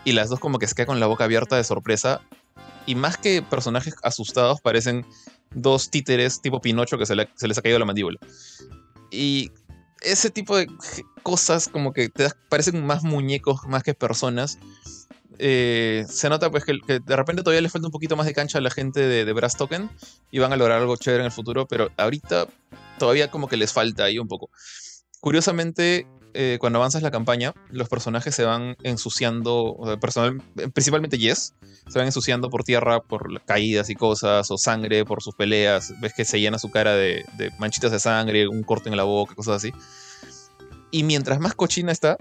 Y 0.05 0.13
las 0.13 0.29
dos 0.29 0.41
como 0.41 0.59
que 0.59 0.67
se 0.67 0.75
quedan 0.75 0.89
con 0.89 1.01
la 1.01 1.07
boca 1.07 1.25
abierta 1.25 1.55
de 1.55 1.63
sorpresa. 1.63 2.23
Y 2.87 2.97
más 2.97 3.17
que 3.17 3.43
personajes 3.43 3.95
asustados, 4.03 4.61
parecen 4.61 5.07
dos 5.55 5.91
títeres 5.91 6.41
tipo 6.41 6.61
Pinocho 6.61 6.99
que 6.99 7.07
se, 7.07 7.15
les 7.15 7.59
ha 7.59 7.63
caído 7.63 7.79
la 7.79 7.85
mandíbula. 7.85 8.19
Y 9.11 9.53
ese 10.01 10.31
tipo 10.31 10.57
de 10.57 10.67
cosas 11.23 11.69
como 11.69 11.93
que 11.93 12.09
te 12.09 12.29
parecen 12.49 12.85
más 12.85 13.05
muñecos 13.05 13.67
más 13.69 13.83
que 13.83 13.95
personas. 13.95 14.59
Eh, 15.43 16.05
se 16.09 16.29
nota 16.29 16.51
pues 16.51 16.65
que, 16.65 16.79
de 16.87 17.17
repente 17.17 17.43
todavía 17.43 17.63
le 17.63 17.71
falta 17.71 17.89
un 17.89 17.93
poquito 17.93 18.15
más 18.15 18.27
de 18.27 18.35
cancha 18.35 18.59
a 18.59 18.61
la 18.61 18.71
gente 18.71 19.01
de, 19.01 19.25
de 19.25 19.33
Brass 19.33 19.57
Token 19.57 19.91
y 20.31 20.39
van 20.39 20.53
a 20.53 20.57
lograr 20.57 20.81
algo 20.81 20.97
chévere 20.97 21.23
en 21.23 21.27
el 21.27 21.33
futuro, 21.33 21.67
pero 21.67 21.91
ahorita 21.97 22.47
todavía 22.99 23.31
como 23.31 23.49
que 23.49 23.57
les 23.57 23.73
falta 23.73 24.05
ahí 24.05 24.19
un 24.19 24.29
poco. 24.29 24.51
Curiosamente, 25.21 26.07
eh, 26.35 26.59
cuando 26.61 26.79
avanzas 26.79 27.03
la 27.03 27.11
campaña, 27.11 27.55
los 27.71 27.89
personajes 27.89 28.35
se 28.35 28.45
van 28.45 28.77
ensuciando, 28.83 29.77
principalmente 30.73 31.19
Yes, 31.19 31.55
se 31.89 31.99
van 31.99 32.07
ensuciando 32.07 32.51
por 32.51 32.65
tierra, 32.65 33.01
por 33.01 33.43
caídas 33.45 33.91
y 33.91 33.95
cosas, 33.95 34.51
o 34.51 34.59
sangre 34.59 35.05
por 35.05 35.23
sus 35.23 35.35
peleas. 35.35 35.95
Ves 36.01 36.13
que 36.15 36.25
se 36.25 36.41
llena 36.41 36.59
su 36.59 36.71
cara 36.71 36.95
de, 36.95 37.25
manchitas 37.59 37.93
de 37.93 37.99
sangre, 37.99 38.49
un 38.49 38.63
corte 38.63 38.89
en 38.89 38.97
la 38.97 39.05
boca, 39.05 39.35
cosas 39.35 39.57
así. 39.57 39.73
Y 40.91 41.03
mientras 41.03 41.41
más 41.41 41.55
cochina 41.55 41.93
está, 41.93 42.17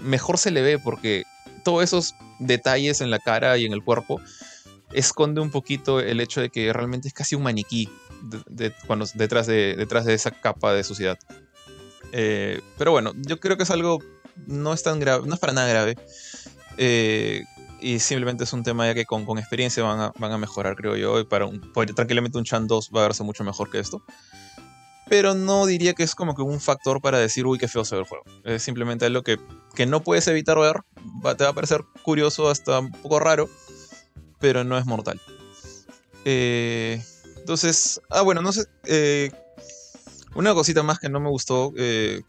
mejor 0.00 0.38
se 0.38 0.50
le 0.50 0.62
ve 0.62 0.78
porque 0.78 1.24
todos 1.64 1.84
esos 1.84 2.14
detalles 2.38 3.00
en 3.00 3.10
la 3.10 3.18
cara 3.18 3.56
y 3.58 3.66
en 3.66 3.72
el 3.72 3.82
cuerpo 3.82 4.20
esconde 4.92 5.40
un 5.40 5.50
poquito 5.50 6.00
el 6.00 6.20
hecho 6.20 6.40
de 6.40 6.50
que 6.50 6.72
realmente 6.72 7.08
es 7.08 7.14
casi 7.14 7.34
un 7.34 7.42
maniquí 7.42 7.88
cuando, 8.86 9.06
detrás, 9.14 9.46
de, 9.46 9.76
detrás 9.76 10.04
de 10.04 10.14
esa 10.14 10.30
capa 10.30 10.72
de 10.72 10.84
suciedad. 10.84 11.18
Eh, 12.12 12.60
pero 12.78 12.90
bueno, 12.90 13.12
yo 13.16 13.40
creo 13.40 13.56
que 13.56 13.64
es 13.64 13.70
algo. 13.70 14.00
No 14.46 14.72
es 14.72 14.82
tan 14.82 15.00
grave, 15.00 15.26
no 15.26 15.34
es 15.34 15.40
para 15.40 15.52
nada 15.52 15.68
grave. 15.68 15.96
Eh, 16.76 17.44
y 17.80 17.98
simplemente 17.98 18.44
es 18.44 18.52
un 18.52 18.62
tema 18.62 18.86
ya 18.86 18.94
que 18.94 19.06
con, 19.06 19.24
con 19.24 19.38
experiencia 19.38 19.82
van 19.82 20.00
a, 20.00 20.12
van 20.18 20.32
a, 20.32 20.38
mejorar, 20.38 20.76
creo 20.76 20.96
yo. 20.96 21.20
Y 21.20 21.24
para 21.24 21.46
un, 21.46 21.72
tranquilamente 21.94 22.38
un 22.38 22.44
Chan 22.44 22.66
2 22.66 22.90
va 22.94 23.00
a 23.00 23.04
verse 23.04 23.22
mucho 23.22 23.44
mejor 23.44 23.70
que 23.70 23.78
esto. 23.78 24.02
Pero 25.08 25.34
no 25.34 25.66
diría 25.66 25.94
que 25.94 26.04
es 26.04 26.14
como 26.14 26.34
que 26.34 26.42
un 26.42 26.60
factor 26.60 27.00
para 27.00 27.18
decir, 27.18 27.44
uy, 27.44 27.58
qué 27.58 27.68
feo 27.68 27.84
se 27.84 27.96
ve 27.96 28.02
el 28.02 28.06
juego. 28.06 28.24
Es 28.44 28.62
simplemente 28.62 29.06
algo 29.06 29.22
que, 29.22 29.38
que 29.74 29.86
no 29.86 30.02
puedes 30.02 30.28
evitar 30.28 30.58
ver. 30.58 30.82
te 31.36 31.44
va 31.44 31.50
a 31.50 31.54
parecer 31.54 31.82
curioso, 32.02 32.48
hasta 32.48 32.78
un 32.78 32.92
poco 32.92 33.18
raro. 33.18 33.48
Pero 34.38 34.62
no 34.62 34.78
es 34.78 34.86
mortal. 34.86 35.20
Eh, 36.24 37.02
entonces, 37.36 38.00
ah, 38.10 38.22
bueno, 38.22 38.42
no 38.42 38.52
sé. 38.52 38.66
Una 40.34 40.54
cosita 40.54 40.82
más 40.82 40.98
que 40.98 41.08
no 41.08 41.20
me 41.20 41.28
gustó, 41.28 41.72
eh, 41.76 42.22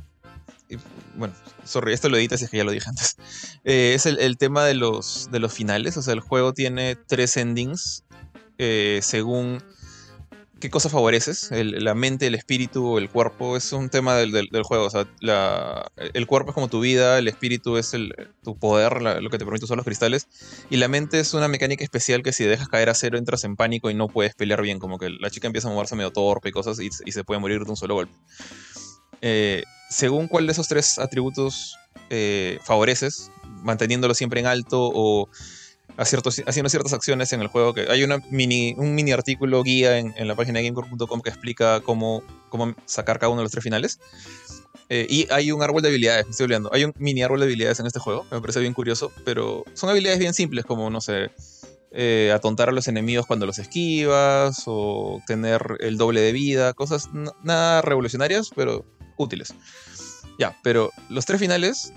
bueno, 1.15 1.33
sorry, 1.65 1.93
esto 1.93 2.09
lo 2.09 2.17
editas 2.17 2.39
si 2.39 2.45
es 2.45 2.51
que 2.51 2.57
ya 2.57 2.63
lo 2.63 2.71
dije 2.71 2.89
antes, 2.89 3.17
eh, 3.63 3.93
es 3.95 4.05
el, 4.05 4.37
tema 4.37 4.65
de 4.65 4.73
los, 4.73 5.29
de 5.31 5.39
los 5.39 5.53
finales, 5.53 5.97
o 5.97 6.01
sea, 6.01 6.13
el 6.13 6.19
juego 6.19 6.53
tiene 6.53 6.95
tres 6.95 7.37
endings 7.37 8.03
eh, 8.57 8.99
según 9.01 9.63
qué 10.61 10.69
cosa 10.69 10.87
favoreces, 10.87 11.49
la 11.51 11.93
mente, 11.93 12.27
el 12.27 12.35
espíritu, 12.35 12.97
el 12.97 13.09
cuerpo, 13.09 13.57
es 13.57 13.73
un 13.73 13.89
tema 13.89 14.15
del, 14.15 14.49
juego. 14.63 14.85
O 14.85 14.89
sea, 14.89 15.05
el 16.13 16.27
cuerpo 16.27 16.51
es 16.51 16.53
como 16.53 16.69
tu 16.69 16.79
vida, 16.79 17.17
el 17.19 17.27
espíritu 17.27 17.75
es 17.75 17.91
tu 18.43 18.57
poder, 18.57 19.01
lo 19.01 19.29
que 19.29 19.37
te 19.37 19.43
permite 19.43 19.65
usar 19.65 19.75
los 19.75 19.85
cristales, 19.85 20.27
y 20.69 20.77
la 20.77 20.87
mente 20.87 21.19
es 21.19 21.33
una 21.33 21.49
mecánica 21.49 21.83
especial 21.83 22.23
que 22.23 22.31
si 22.31 22.45
dejas 22.45 22.69
caer 22.69 22.89
a 22.89 22.93
cero 22.93 23.17
entras 23.17 23.43
en 23.43 23.57
pánico 23.57 23.89
y 23.89 23.93
no 23.93 24.07
puedes 24.07 24.35
pelear 24.35 24.61
bien, 24.61 24.79
como 24.79 24.97
que 24.97 25.09
la 25.09 25.29
chica 25.29 25.47
empieza 25.47 25.67
a 25.67 25.71
moverse 25.71 25.95
medio 25.95 26.11
torpe 26.11 26.49
y 26.49 26.51
cosas 26.53 26.79
y, 26.79 26.89
se 27.11 27.23
puede 27.25 27.41
morir 27.41 27.65
de 27.65 27.69
un 27.69 27.75
solo 27.75 27.95
golpe. 27.95 28.13
Eh, 29.21 29.63
según 29.89 30.29
cuál 30.29 30.45
de 30.45 30.53
esos 30.53 30.69
tres 30.69 30.97
atributos 30.99 31.75
eh, 32.09 32.59
favoreces, 32.63 33.31
manteniéndolo 33.63 34.13
siempre 34.13 34.39
en 34.39 34.45
alto 34.45 34.91
o 34.93 35.27
haciendo 35.97 36.69
ciertas 36.69 36.93
acciones 36.93 37.33
en 37.33 37.41
el 37.41 37.47
juego. 37.47 37.73
Que 37.73 37.87
hay 37.89 38.03
una 38.03 38.19
mini, 38.29 38.73
un 38.77 38.95
mini 38.95 39.11
artículo 39.11 39.63
guía 39.63 39.97
en, 39.97 40.27
la 40.27 40.35
página 40.35 40.59
de 40.59 40.65
gamecore.com 40.65 41.21
que 41.21 41.29
explica 41.29 41.81
cómo, 41.81 42.23
cómo 42.49 42.75
sacar 42.85 43.19
cada 43.19 43.29
uno 43.29 43.41
de 43.41 43.45
los 43.45 43.51
tres 43.51 43.63
finales. 43.63 43.99
Eh, 44.89 45.07
y 45.09 45.27
hay 45.31 45.51
un 45.51 45.63
árbol 45.63 45.81
de 45.81 45.87
habilidades, 45.87 46.25
me 46.25 46.31
estoy 46.31 46.45
olvidando. 46.45 46.69
Hay 46.73 46.83
un 46.83 46.93
mini 46.97 47.23
árbol 47.23 47.39
de 47.39 47.45
habilidades 47.45 47.79
en 47.79 47.85
este 47.85 47.99
juego, 47.99 48.25
me 48.29 48.41
parece 48.41 48.59
bien 48.59 48.73
curioso, 48.73 49.11
pero 49.23 49.63
son 49.73 49.89
habilidades 49.89 50.19
bien 50.19 50.33
simples, 50.33 50.65
como, 50.65 50.89
no 50.89 50.99
sé, 50.99 51.31
eh, 51.93 52.31
atontar 52.33 52.69
a 52.69 52.71
los 52.71 52.87
enemigos 52.87 53.25
cuando 53.25 53.45
los 53.45 53.57
esquivas, 53.57 54.63
o 54.65 55.21
tener 55.27 55.61
el 55.79 55.97
doble 55.97 56.21
de 56.21 56.33
vida, 56.33 56.73
cosas 56.73 57.09
nada 57.43 57.81
revolucionarias, 57.81 58.49
pero 58.55 58.85
útiles. 59.17 59.53
Ya, 60.37 60.57
pero 60.63 60.91
los 61.09 61.25
tres 61.25 61.39
finales 61.39 61.93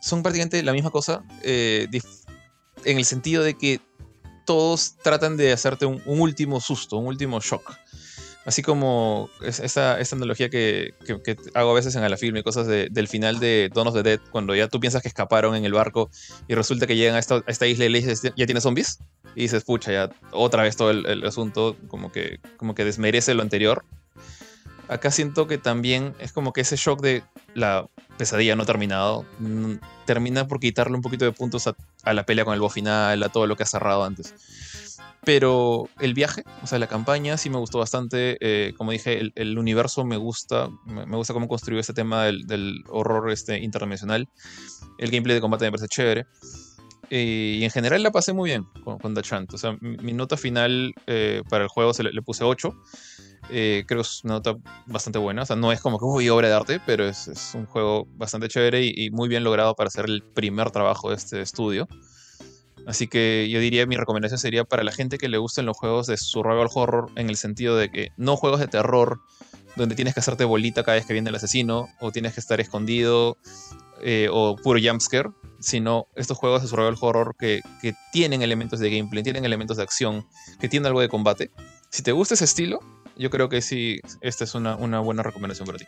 son 0.00 0.22
prácticamente 0.22 0.62
la 0.62 0.72
misma 0.72 0.90
cosa, 0.90 1.22
eh, 1.42 1.88
en 2.84 2.98
el 2.98 3.04
sentido 3.04 3.42
de 3.42 3.54
que 3.54 3.80
todos 4.48 4.96
tratan 5.02 5.36
de 5.36 5.52
hacerte 5.52 5.84
un, 5.84 6.02
último 6.06 6.60
susto, 6.60 6.96
un 6.96 7.06
último 7.06 7.40
shock. 7.40 7.74
Así 8.46 8.62
como 8.62 9.28
esta, 9.42 10.00
esta 10.00 10.16
analogía 10.16 10.48
que, 10.48 10.94
hago 11.52 11.72
a 11.72 11.74
veces 11.74 11.94
en 11.96 12.02
Alafilm 12.02 12.34
y 12.38 12.42
cosas 12.42 12.66
del 12.66 13.08
final 13.08 13.40
de 13.40 13.70
Dawn 13.74 13.88
of 13.88 13.94
the 13.94 14.02
Dead, 14.02 14.20
cuando 14.30 14.54
ya 14.54 14.68
tú 14.68 14.80
piensas 14.80 15.02
que 15.02 15.08
escaparon 15.08 15.54
en 15.54 15.66
el 15.66 15.74
barco 15.74 16.08
y 16.48 16.54
resulta 16.54 16.86
que 16.86 16.96
llegan 16.96 17.16
a 17.16 17.18
esta, 17.18 17.66
isla 17.66 17.84
y 17.84 17.90
le 17.90 17.98
dices, 17.98 18.22
¿ya 18.22 18.46
tiene 18.46 18.62
zombies? 18.62 19.00
Y 19.34 19.42
dices, 19.42 19.64
pucha, 19.64 19.92
ya 19.92 20.10
otra 20.32 20.62
vez 20.62 20.76
todo 20.76 20.92
el, 20.92 21.26
asunto 21.26 21.76
como 21.88 22.10
que, 22.10 22.40
como 22.56 22.74
que 22.74 22.86
desmerece 22.86 23.34
lo 23.34 23.42
anterior. 23.42 23.84
Acá 24.88 25.10
siento 25.10 25.46
que 25.46 25.58
también 25.58 26.14
es 26.18 26.32
como 26.32 26.54
que 26.54 26.62
ese 26.62 26.76
shock 26.76 27.02
de 27.02 27.22
la 27.52 27.86
pesadilla 28.18 28.56
no 28.56 28.66
terminado 28.66 29.24
mm, 29.38 29.74
termina 30.04 30.46
por 30.46 30.60
quitarle 30.60 30.96
un 30.96 31.02
poquito 31.02 31.24
de 31.24 31.32
puntos 31.32 31.66
a, 31.66 32.12
la 32.12 32.26
pelea 32.26 32.44
con 32.44 32.54
el 32.54 32.60
boss 32.60 32.74
final, 32.74 33.22
a 33.22 33.28
todo 33.28 33.46
lo 33.46 33.56
que 33.56 33.62
ha 33.62 33.66
cerrado 33.66 34.04
antes. 34.04 34.34
Pero 35.24 35.88
el 36.00 36.14
viaje, 36.14 36.44
o 36.62 36.66
sea, 36.66 36.78
la 36.78 36.86
campaña 36.86 37.36
sí 37.36 37.50
me 37.50 37.58
gustó 37.58 37.78
bastante. 37.78 38.38
Eh, 38.40 38.72
como 38.76 38.92
dije, 38.92 39.32
el, 39.34 39.58
universo 39.58 40.04
me 40.04 40.16
gusta. 40.16 40.70
Me, 40.86 41.04
gusta 41.16 41.34
cómo 41.34 41.48
construyó 41.48 41.80
este 41.80 41.92
tema 41.92 42.24
del, 42.24 42.84
horror 42.88 43.30
este, 43.30 43.58
interdimensional. 43.58 44.28
El 44.96 45.10
gameplay 45.10 45.34
de 45.34 45.40
combate 45.40 45.64
me 45.66 45.72
parece 45.72 45.88
chévere. 45.88 46.26
Y 47.10 47.64
en 47.64 47.70
general 47.70 48.02
la 48.02 48.10
pasé 48.10 48.32
muy 48.32 48.50
bien 48.50 48.66
con, 48.84 48.98
con 48.98 49.14
Dachant. 49.14 49.52
O 49.54 49.58
sea, 49.58 49.76
mi, 49.80 50.12
nota 50.12 50.36
final 50.36 50.94
eh, 51.06 51.42
para 51.48 51.64
el 51.64 51.68
juego 51.68 51.94
se 51.94 52.02
le, 52.02 52.22
puse 52.22 52.44
8. 52.44 52.74
Eh, 53.50 53.84
creo 53.86 54.02
que 54.02 54.08
es 54.08 54.24
una 54.24 54.34
nota 54.34 54.56
bastante 54.86 55.18
buena. 55.18 55.42
O 55.42 55.46
sea, 55.46 55.56
no 55.56 55.72
es 55.72 55.80
como 55.80 55.98
que 55.98 56.04
uy, 56.04 56.28
obra 56.28 56.48
de 56.48 56.54
arte, 56.54 56.80
pero 56.84 57.06
es, 57.06 57.52
un 57.54 57.66
juego 57.66 58.06
bastante 58.16 58.48
chévere 58.48 58.84
y, 58.84 58.92
y, 58.94 59.10
muy 59.10 59.28
bien 59.28 59.44
logrado 59.44 59.74
para 59.74 59.90
ser 59.90 60.06
el 60.06 60.22
primer 60.22 60.70
trabajo 60.70 61.10
de 61.10 61.16
este 61.16 61.40
estudio. 61.40 61.88
Así 62.86 63.06
que 63.06 63.48
yo 63.50 63.60
diría 63.60 63.86
mi 63.86 63.96
recomendación 63.96 64.38
sería 64.38 64.64
para 64.64 64.82
la 64.82 64.92
gente 64.92 65.18
que 65.18 65.28
le 65.28 65.36
gusten 65.36 65.66
los 65.66 65.76
juegos 65.76 66.06
de 66.06 66.16
survival 66.16 66.68
horror 66.72 67.10
en 67.16 67.28
el 67.28 67.36
sentido 67.36 67.76
de 67.76 67.90
que 67.90 68.08
no 68.16 68.36
juegos 68.36 68.60
de 68.60 68.66
terror 68.66 69.20
donde 69.76 69.94
tienes 69.94 70.14
que 70.14 70.20
hacerte 70.20 70.44
bolita 70.44 70.82
cada 70.82 70.96
vez 70.96 71.04
que 71.04 71.12
viene 71.12 71.28
el 71.28 71.36
asesino 71.36 71.88
o 72.00 72.12
tienes 72.12 72.34
que 72.34 72.40
estar 72.40 72.60
escondido 72.60 73.36
eh, 74.02 74.28
o 74.30 74.56
puro 74.56 74.80
jumpscare, 74.82 75.30
sino 75.60 76.06
estos 76.14 76.36
juegos 76.36 76.62
de 76.62 76.68
survival 76.68 76.96
horror 77.00 77.36
que, 77.38 77.60
tienen 78.12 78.42
elementos 78.42 78.80
de 78.80 78.90
gameplay, 78.90 79.22
tienen 79.22 79.44
elementos 79.44 79.76
de 79.76 79.82
acción, 79.82 80.26
que 80.60 80.68
tienen 80.68 80.86
algo 80.86 81.00
de 81.00 81.08
combate. 81.08 81.50
Si 81.90 82.02
te 82.02 82.12
gusta 82.12 82.34
ese 82.34 82.44
estilo, 82.44 82.80
yo 83.16 83.30
creo 83.30 83.48
que 83.48 83.60
sí, 83.60 84.00
esta 84.20 84.44
es 84.44 84.54
una, 84.54 84.76
una 84.76 85.00
buena 85.00 85.22
recomendación 85.22 85.66
para 85.66 85.78
ti. 85.78 85.86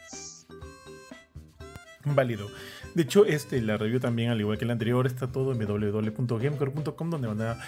Válido. 2.04 2.48
De 2.94 3.02
hecho, 3.02 3.24
este, 3.24 3.60
la 3.60 3.76
review 3.76 4.00
también, 4.00 4.30
al 4.30 4.40
igual 4.40 4.58
que 4.58 4.64
la 4.64 4.72
anterior, 4.72 5.06
está 5.06 5.28
todo 5.28 5.52
en 5.52 5.58
www.gamecore.com, 5.58 7.10
donde 7.10 7.28
van 7.28 7.42
a 7.42 7.58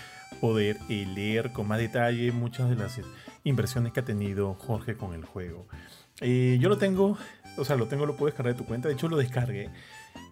poder 0.40 0.78
eh, 0.88 1.06
leer 1.14 1.52
con 1.52 1.68
más 1.68 1.78
detalle 1.78 2.32
muchas 2.32 2.70
de 2.70 2.76
las 2.76 3.00
impresiones 3.44 3.92
que 3.92 4.00
ha 4.00 4.04
tenido 4.04 4.54
Jorge 4.54 4.96
con 4.96 5.14
el 5.14 5.24
juego. 5.24 5.68
Eh, 6.20 6.58
yo 6.60 6.68
lo 6.68 6.78
tengo, 6.78 7.18
o 7.56 7.64
sea, 7.64 7.76
lo 7.76 7.86
tengo, 7.86 8.06
lo 8.06 8.16
puedo 8.16 8.26
descargar 8.26 8.54
de 8.54 8.58
tu 8.58 8.66
cuenta. 8.66 8.88
De 8.88 8.94
hecho, 8.94 9.08
lo 9.08 9.16
descargué. 9.16 9.70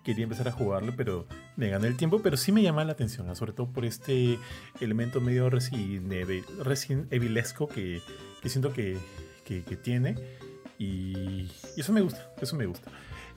Quería 0.05 0.25
empezar 0.25 0.49
a 0.49 0.53
jugarlo, 0.53 0.95
pero 0.97 1.27
me 1.57 1.69
gané 1.69 1.89
el 1.89 1.97
tiempo. 1.97 2.21
Pero 2.23 2.37
sí 2.37 2.53
me 2.53 2.63
llama 2.63 2.85
la 2.85 2.93
atención, 2.93 3.35
sobre 3.37 3.53
todo 3.53 3.73
por 3.73 3.85
este 3.85 4.39
elemento 4.81 5.21
medio 5.21 5.51
Resident, 5.51 7.13
Evilesco 7.13 7.69
que, 7.69 8.01
siento 8.45 8.73
que, 8.73 8.99
tiene. 9.83 10.17
Y, 10.79 11.51
y 11.77 11.81
eso 11.81 11.93
me 11.93 12.01
gusta, 12.01 12.31
eso 12.41 12.57
me 12.57 12.67
gusta. 12.67 12.91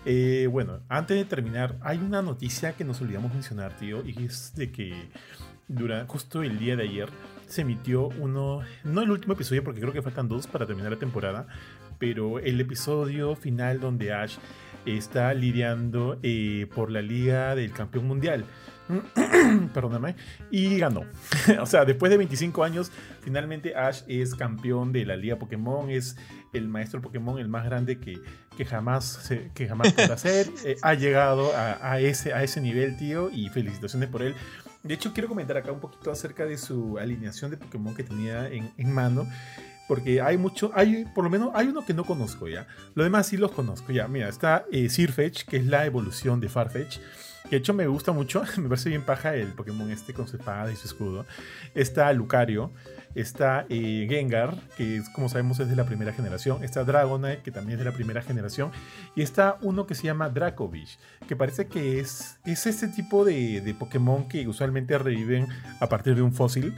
Eh, 0.05 0.47
bueno, 0.51 0.81
antes 0.89 1.15
de 1.15 1.25
terminar, 1.25 1.77
hay 1.81 1.97
una 1.97 2.21
noticia 2.21 2.73
que 2.73 2.83
nos 2.83 3.01
olvidamos 3.01 3.33
mencionar, 3.33 3.77
tío, 3.77 4.05
y 4.05 4.25
es 4.25 4.53
de 4.55 4.71
que 4.71 4.93
durante, 5.67 6.11
justo 6.11 6.43
el 6.43 6.59
día 6.59 6.75
de 6.75 6.83
ayer 6.83 7.09
se 7.47 7.61
emitió 7.61 8.09
uno, 8.19 8.61
no 8.83 9.01
el 9.01 9.11
último 9.11 9.33
episodio, 9.33 9.63
porque 9.63 9.79
creo 9.79 9.93
que 9.93 10.01
faltan 10.01 10.27
dos 10.27 10.47
para 10.47 10.65
terminar 10.65 10.91
la 10.91 10.99
temporada, 10.99 11.47
pero 11.99 12.39
el 12.39 12.59
episodio 12.59 13.35
final 13.35 13.79
donde 13.79 14.11
Ash 14.11 14.37
está 14.85 15.33
lidiando 15.33 16.19
eh, 16.23 16.67
por 16.73 16.91
la 16.91 17.01
Liga 17.01 17.55
del 17.55 17.71
Campeón 17.71 18.07
Mundial. 18.07 18.45
Perdóname. 19.73 20.15
Y 20.51 20.77
ganó. 20.77 21.05
o 21.59 21.65
sea, 21.65 21.85
después 21.85 22.09
de 22.09 22.17
25 22.17 22.63
años, 22.63 22.91
finalmente 23.21 23.75
Ash 23.75 24.01
es 24.07 24.35
campeón 24.35 24.91
de 24.91 25.05
la 25.05 25.15
Liga 25.15 25.37
Pokémon. 25.37 25.89
Es 25.89 26.17
el 26.53 26.67
maestro 26.67 27.01
Pokémon, 27.01 27.39
el 27.39 27.47
más 27.47 27.65
grande 27.65 27.99
que, 27.99 28.19
que 28.57 28.65
jamás, 28.65 29.31
que 29.53 29.67
jamás 29.67 29.93
podrá 29.93 30.17
ser. 30.17 30.47
Eh, 30.65 30.77
ha 30.81 30.93
llegado 30.93 31.51
a, 31.55 31.99
ese, 31.99 32.33
a 32.33 32.43
ese 32.43 32.61
nivel, 32.61 32.97
tío. 32.97 33.29
Y 33.31 33.49
felicitaciones 33.49 34.09
por 34.09 34.21
él. 34.21 34.35
De 34.83 34.93
hecho, 34.93 35.13
quiero 35.13 35.29
comentar 35.29 35.55
acá 35.55 35.71
un 35.71 35.79
poquito 35.79 36.11
acerca 36.11 36.45
de 36.45 36.57
su 36.57 36.97
alineación 36.97 37.51
de 37.51 37.57
Pokémon 37.57 37.95
que 37.95 38.03
tenía 38.03 38.49
en, 38.49 38.71
en 38.77 38.93
mano 38.93 39.25
porque 39.87 40.21
hay 40.21 40.37
mucho, 40.37 40.71
hay 40.73 41.05
por 41.13 41.23
lo 41.23 41.29
menos 41.29 41.49
hay 41.53 41.67
uno 41.67 41.85
que 41.85 41.93
no 41.93 42.05
conozco 42.05 42.47
ya. 42.47 42.67
Lo 42.95 43.03
demás 43.03 43.27
sí 43.27 43.37
los 43.37 43.51
conozco 43.51 43.91
ya. 43.91 44.07
Mira, 44.07 44.29
está 44.29 44.65
eh, 44.71 44.89
Sirfetch, 44.89 45.43
que 45.43 45.57
es 45.57 45.65
la 45.65 45.85
evolución 45.85 46.39
de 46.39 46.49
Farfetch. 46.49 46.99
Que 47.43 47.49
de 47.49 47.57
hecho 47.57 47.73
me 47.73 47.87
gusta 47.87 48.13
mucho, 48.13 48.43
me 48.57 48.69
parece 48.69 48.89
bien 48.89 49.01
paja 49.01 49.35
el 49.35 49.49
Pokémon 49.49 49.91
este 49.91 50.13
con 50.13 50.27
su 50.27 50.37
espada 50.37 50.71
y 50.71 50.75
su 50.77 50.87
escudo. 50.87 51.25
Está 51.75 52.11
Lucario, 52.13 52.71
está 53.15 53.65
eh, 53.69 54.07
Gengar, 54.09 54.55
que 54.77 55.03
como 55.13 55.27
sabemos 55.27 55.59
es 55.59 55.67
de 55.69 55.75
la 55.75 55.85
primera 55.85 56.13
generación. 56.13 56.63
Está 56.63 56.85
Dragonite, 56.85 57.41
que 57.43 57.51
también 57.51 57.77
es 57.77 57.85
de 57.85 57.91
la 57.91 57.95
primera 57.95 58.21
generación. 58.21 58.71
Y 59.15 59.21
está 59.21 59.57
uno 59.61 59.85
que 59.85 59.95
se 59.95 60.03
llama 60.03 60.29
Dracovich, 60.29 60.97
que 61.27 61.35
parece 61.35 61.67
que 61.67 61.99
es, 61.99 62.39
es 62.45 62.65
ese 62.65 62.87
tipo 62.87 63.25
de, 63.25 63.59
de 63.59 63.73
Pokémon 63.73 64.29
que 64.29 64.47
usualmente 64.47 64.97
reviven 64.97 65.47
a 65.81 65.89
partir 65.89 66.15
de 66.15 66.21
un 66.21 66.33
fósil 66.33 66.73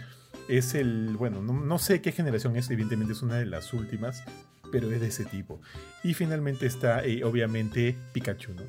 es 0.47 0.75
el, 0.75 1.15
bueno, 1.17 1.41
no, 1.41 1.79
sé 1.79 2.01
qué 2.01 2.11
generación 2.11 2.55
es, 2.55 2.69
evidentemente 2.69 3.13
es 3.13 3.21
una 3.21 3.35
de 3.35 3.45
las 3.45 3.73
últimas, 3.73 4.23
pero 4.71 4.91
es 4.91 5.01
de 5.01 5.07
ese 5.07 5.25
tipo. 5.25 5.61
Y 6.03 6.13
finalmente 6.13 6.65
está, 6.65 7.03
eh, 7.03 7.23
obviamente, 7.23 7.95
Pikachu, 8.13 8.53
¿no? 8.53 8.63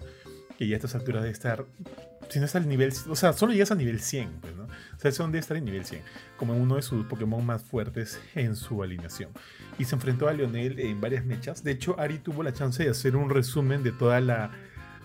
Que 0.59 0.67
ya 0.67 0.75
a 0.75 0.79
estas 0.79 0.95
alturas 0.95 1.23
de 1.23 1.31
estar, 1.31 1.67
si 2.31 2.39
no 2.39 2.47
está 2.47 2.59
al 2.59 2.69
nivel, 2.69 2.93
o 3.09 3.17
sea, 3.17 3.33
solo 3.33 3.53
llegas 3.53 3.71
a 3.71 3.75
nivel 3.75 4.01
100, 4.01 4.31
pues, 4.41 4.57
¿no? 4.57 4.65
O 4.65 5.01
sea, 5.01 5.13
son 5.13 5.33
de 5.33 5.39
estar 5.39 5.57
en 5.57 5.65
nivel 5.65 5.85
100, 5.85 6.03
como 6.37 6.55
uno 6.55 6.77
de 6.77 6.83
sus 6.83 7.05
Pokémon 7.07 7.45
más 7.45 7.63
fuertes 7.63 8.21
en 8.35 8.57
su 8.57 8.83
alineación. 8.83 9.31
Y 9.79 9.85
se 9.85 9.95
enfrentó 9.95 10.29
a 10.29 10.33
Lionel 10.33 10.79
en 10.81 11.01
varias 11.01 11.25
mechas. 11.25 11.63
De 11.63 11.73
hecho, 11.73 11.99
Ari 12.01 12.19
tuvo 12.19 12.43
la 12.43 12.53
chance 12.53 12.83
de 12.83 12.91
hacer 12.91 13.17
un 13.17 13.29
resumen 13.29 13.83
de 13.83 13.93
toda 13.93 14.21
la, 14.21 14.51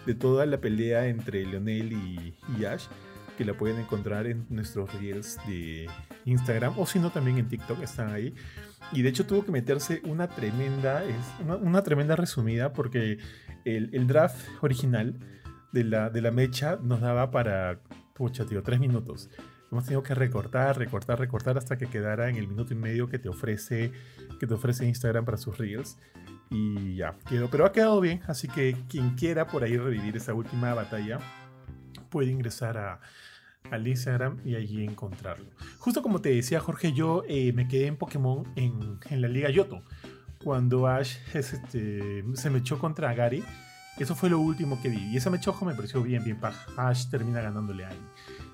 de 0.05 0.15
toda 0.15 0.45
la 0.45 0.59
pelea 0.61 1.07
entre 1.07 1.45
Lionel 1.45 1.91
y, 1.91 2.33
y 2.57 2.65
Ash 2.65 2.85
que 3.41 3.45
la 3.45 3.57
pueden 3.57 3.79
encontrar 3.79 4.27
en 4.27 4.45
nuestros 4.49 4.93
reels 4.93 5.39
de 5.47 5.89
Instagram 6.25 6.77
o 6.77 6.85
si 6.85 6.99
no 6.99 7.09
también 7.09 7.39
en 7.39 7.47
TikTok 7.47 7.81
están 7.81 8.11
ahí. 8.13 8.35
Y 8.91 9.01
de 9.01 9.09
hecho 9.09 9.25
tuvo 9.25 9.43
que 9.43 9.51
meterse 9.51 9.99
una 10.05 10.27
tremenda, 10.27 11.03
es 11.03 11.15
una, 11.43 11.81
tremenda 11.81 12.15
resumida 12.15 12.71
porque 12.71 13.17
el, 13.65 14.05
draft 14.05 14.37
original 14.61 15.17
de 15.71 15.83
la, 15.85 16.11
de 16.11 16.21
la 16.21 16.29
mecha 16.29 16.77
nos 16.83 17.01
daba 17.01 17.31
para, 17.31 17.79
pucha, 18.13 18.45
tío, 18.45 18.61
tres 18.61 18.79
minutos. 18.79 19.31
Hemos 19.71 19.85
tenido 19.85 20.03
que 20.03 20.13
recortar, 20.13 20.77
recortar, 20.77 21.17
recortar 21.17 21.57
hasta 21.57 21.79
que 21.79 21.87
quedara 21.87 22.29
en 22.29 22.35
el 22.35 22.47
minuto 22.47 22.73
y 22.73 22.77
medio 22.77 23.07
que 23.07 23.17
te 23.17 23.27
ofrece, 23.27 23.91
que 24.39 24.45
te 24.45 24.53
ofrece 24.53 24.85
Instagram 24.85 25.25
para 25.25 25.37
sus 25.37 25.57
reels. 25.57 25.97
Y 26.51 26.97
ya, 26.97 27.15
quedó. 27.27 27.49
Pero 27.49 27.65
ha 27.65 27.71
quedado 27.71 27.99
bien, 28.01 28.21
así 28.27 28.47
que 28.47 28.77
quien 28.87 29.15
quiera 29.15 29.47
por 29.47 29.63
ahí 29.63 29.77
revivir 29.77 30.15
esa 30.15 30.35
última 30.35 30.75
batalla 30.75 31.17
puede 32.11 32.29
ingresar 32.29 32.77
a, 32.77 32.99
al 33.69 33.87
Instagram 33.87 34.39
y 34.45 34.55
allí 34.55 34.83
encontrarlo. 34.83 35.45
Justo 35.77 36.01
como 36.01 36.21
te 36.21 36.29
decía 36.29 36.59
Jorge, 36.59 36.93
yo 36.93 37.23
eh, 37.27 37.53
me 37.53 37.67
quedé 37.67 37.87
en 37.87 37.97
Pokémon 37.97 38.45
en, 38.55 38.99
la 39.21 39.27
Liga 39.27 39.49
Yoto. 39.49 39.81
Cuando 40.43 40.87
Ash 40.87 41.17
este, 41.33 42.23
se 42.33 42.49
me 42.49 42.59
echó 42.59 42.79
contra 42.79 43.13
Gary, 43.13 43.43
eso 43.99 44.15
fue 44.15 44.29
lo 44.29 44.39
último 44.39 44.81
que 44.81 44.89
vi. 44.89 45.11
Y 45.11 45.17
esa 45.17 45.29
mechojo 45.29 45.65
me 45.65 45.75
pareció 45.75 46.01
bien, 46.01 46.23
bien 46.23 46.39
paja. 46.39 46.65
Ash 46.77 47.09
termina 47.09 47.41
ganándole 47.41 47.85
a, 47.85 47.91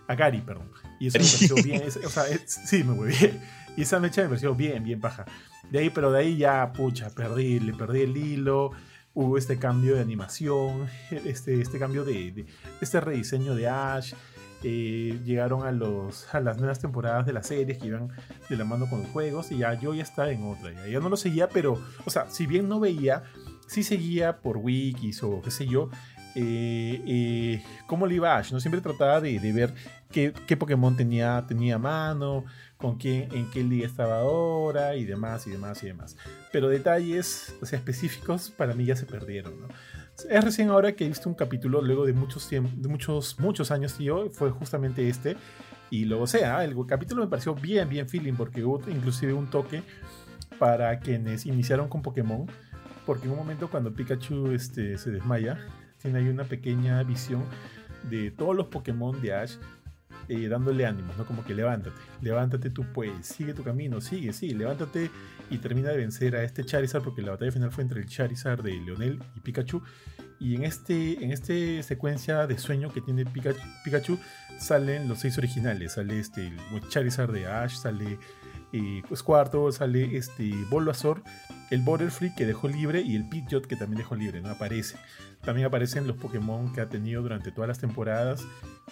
a 0.07 0.15
Gary, 0.15 0.41
perdón. 0.41 0.71
Y 0.99 1.07
eso 1.07 1.19
me 1.19 1.25
pareció 1.25 1.55
bien. 1.63 1.83
o 2.05 2.09
sea, 2.09 2.23
sí, 2.45 2.83
me 2.83 3.07
bien. 3.07 3.41
Y 3.77 3.83
esa 3.83 3.99
mecha 3.99 4.21
me 4.23 4.29
pareció 4.29 4.55
bien, 4.55 4.83
bien 4.83 4.99
paja. 4.99 5.25
De 5.71 5.79
ahí, 5.79 5.89
pero 5.89 6.11
de 6.11 6.19
ahí 6.19 6.37
ya, 6.37 6.73
pucha, 6.73 7.09
perdí, 7.11 7.59
le 7.59 7.73
perdí 7.73 8.01
el 8.01 8.17
hilo 8.17 8.71
hubo 9.17 9.35
este 9.35 9.57
cambio 9.57 9.95
de 9.95 10.01
animación, 10.01 10.87
este, 11.09 11.59
este 11.59 11.79
cambio 11.79 12.05
de, 12.05 12.31
de, 12.31 12.45
este 12.81 13.01
rediseño 13.01 13.55
de 13.55 13.67
Ash, 13.67 14.13
eh, 14.63 15.19
llegaron 15.23 15.63
a, 15.65 15.71
los, 15.71 16.33
a 16.33 16.39
las 16.39 16.57
nuevas 16.57 16.79
temporadas 16.79 17.25
de 17.25 17.33
las 17.33 17.47
series 17.47 17.77
que 17.77 17.87
iban 17.87 18.09
de 18.49 18.57
la 18.57 18.65
mano 18.65 18.89
con 18.89 19.01
los 19.01 19.09
juegos 19.09 19.51
y 19.51 19.59
ya 19.59 19.73
yo 19.79 19.93
ya 19.93 20.03
estaba 20.03 20.31
en 20.31 20.43
otra. 20.43 20.71
Ya, 20.87 20.99
no 20.99 21.09
lo 21.09 21.17
seguía, 21.17 21.49
pero, 21.49 21.81
o 22.05 22.09
sea, 22.09 22.29
si 22.29 22.47
bien 22.47 22.67
no 22.67 22.79
veía, 22.79 23.23
sí 23.67 23.83
seguía 23.83 24.37
por 24.37 24.57
wikis 24.57 25.21
o 25.23 25.41
qué 25.41 25.51
sé 25.51 25.67
yo. 25.67 25.89
Eh, 26.39 27.01
eh, 27.07 27.63
cómo 27.87 28.05
le 28.05 28.15
iba 28.15 28.37
Ash, 28.37 28.51
¿no? 28.51 28.59
Siempre 28.59 28.81
trataba 28.81 29.19
de, 29.21 29.39
ver 29.51 29.73
qué, 30.11 30.31
Pokémon 30.57 30.95
tenía, 30.95 31.43
tenía 31.47 31.79
mano, 31.79 32.45
con 32.77 32.97
quién, 32.97 33.33
en 33.33 33.49
qué 33.49 33.63
liga 33.63 33.87
estaba 33.87 34.19
ahora 34.19 34.95
y 34.95 35.05
demás 35.05 35.47
y 35.47 35.51
demás 35.51 35.81
y 35.83 35.87
demás. 35.87 36.15
Pero 36.51 36.69
detalles 36.69 37.55
o 37.61 37.65
sea, 37.65 37.79
específicos 37.79 38.51
para 38.51 38.75
mí 38.75 38.85
ya 38.85 38.95
se 38.95 39.05
perdieron, 39.05 39.61
¿no? 39.61 39.67
Es 40.29 40.43
recién 40.43 40.69
ahora 40.69 40.93
que 40.93 41.05
he 41.05 41.07
visto 41.07 41.29
un 41.29 41.35
capítulo, 41.35 41.81
luego 41.81 42.05
de 42.05 42.13
muchos, 42.13 42.49
muchos, 42.87 43.39
muchos 43.39 43.69
años, 43.69 43.93
tío, 43.93 44.29
fue 44.31 44.49
justamente 44.49 45.07
este. 45.07 45.37
Y 45.89 46.05
luego, 46.05 46.25
sea, 46.25 46.63
el 46.63 46.75
capítulo 46.87 47.23
me 47.23 47.29
pareció 47.29 47.53
bien, 47.53 47.87
bien 47.87 48.09
feeling, 48.09 48.33
porque 48.33 48.63
hubo 48.63 48.81
inclusive 48.89 49.33
un 49.33 49.47
toque 49.47 49.83
para 50.57 50.99
quienes 50.99 51.45
iniciaron 51.45 51.87
con 51.87 52.01
Pokémon, 52.01 52.47
porque 53.05 53.25
en 53.25 53.31
un 53.31 53.37
momento 53.37 53.69
cuando 53.69 53.93
Pikachu 53.93 54.51
este, 54.51 54.97
se 54.97 55.11
desmaya, 55.11 55.59
tiene 56.01 56.19
ahí 56.19 56.27
una 56.27 56.45
pequeña 56.45 57.03
visión 57.03 57.43
de 58.09 58.31
todos 58.31 58.55
los 58.55 58.67
Pokémon 58.67 59.21
de 59.21 59.33
Ash 59.33 59.55
eh, 60.27 60.47
dándole 60.47 60.85
ánimos, 60.85 61.17
¿no? 61.17 61.25
Como 61.25 61.43
que 61.45 61.53
levántate, 61.53 61.95
levántate 62.21 62.69
tú 62.69 62.85
puedes, 62.93 63.27
sigue 63.27 63.53
tu 63.53 63.63
camino, 63.63 64.01
sigue, 64.01 64.33
sí, 64.33 64.49
levántate 64.53 65.09
y 65.49 65.57
termina 65.59 65.89
de 65.89 65.97
vencer 65.97 66.35
a 66.35 66.43
este 66.43 66.65
Charizard, 66.65 67.03
porque 67.03 67.21
la 67.21 67.31
batalla 67.31 67.51
final 67.51 67.71
fue 67.71 67.83
entre 67.83 68.01
el 68.01 68.07
Charizard 68.07 68.61
de 68.61 68.71
Leonel 68.71 69.21
y 69.35 69.39
Pikachu. 69.39 69.81
Y 70.39 70.55
en 70.55 70.65
este, 70.65 71.23
en 71.23 71.31
este 71.31 71.81
secuencia 71.81 72.45
de 72.45 72.59
sueño 72.59 72.93
que 72.93 73.01
tiene 73.01 73.25
Pikachu, 73.25 73.59
Pikachu 73.83 74.19
salen 74.59 75.07
los 75.07 75.19
seis 75.19 75.37
originales. 75.37 75.93
Sale 75.93 76.19
este, 76.19 76.47
el 76.47 76.87
Charizard 76.89 77.31
de 77.31 77.47
Ash, 77.47 77.75
sale 77.75 78.19
eh, 78.73 79.01
Squirtle, 79.15 79.71
sale 79.71 80.17
este 80.17 80.51
Bulbasaur, 80.69 81.23
el 81.69 81.81
Butterfree 81.81 82.33
que 82.35 82.45
dejó 82.45 82.67
libre 82.67 83.01
y 83.01 83.15
el 83.15 83.27
Pidgeot 83.27 83.65
que 83.65 83.75
también 83.75 83.99
dejó 83.99 84.15
libre, 84.15 84.41
no 84.41 84.49
aparece. 84.49 84.97
También 85.43 85.67
aparecen 85.67 86.07
los 86.07 86.17
Pokémon 86.17 86.73
que 86.73 86.81
ha 86.81 86.89
tenido 86.89 87.21
durante 87.21 87.51
todas 87.51 87.67
las 87.67 87.79
temporadas 87.79 88.45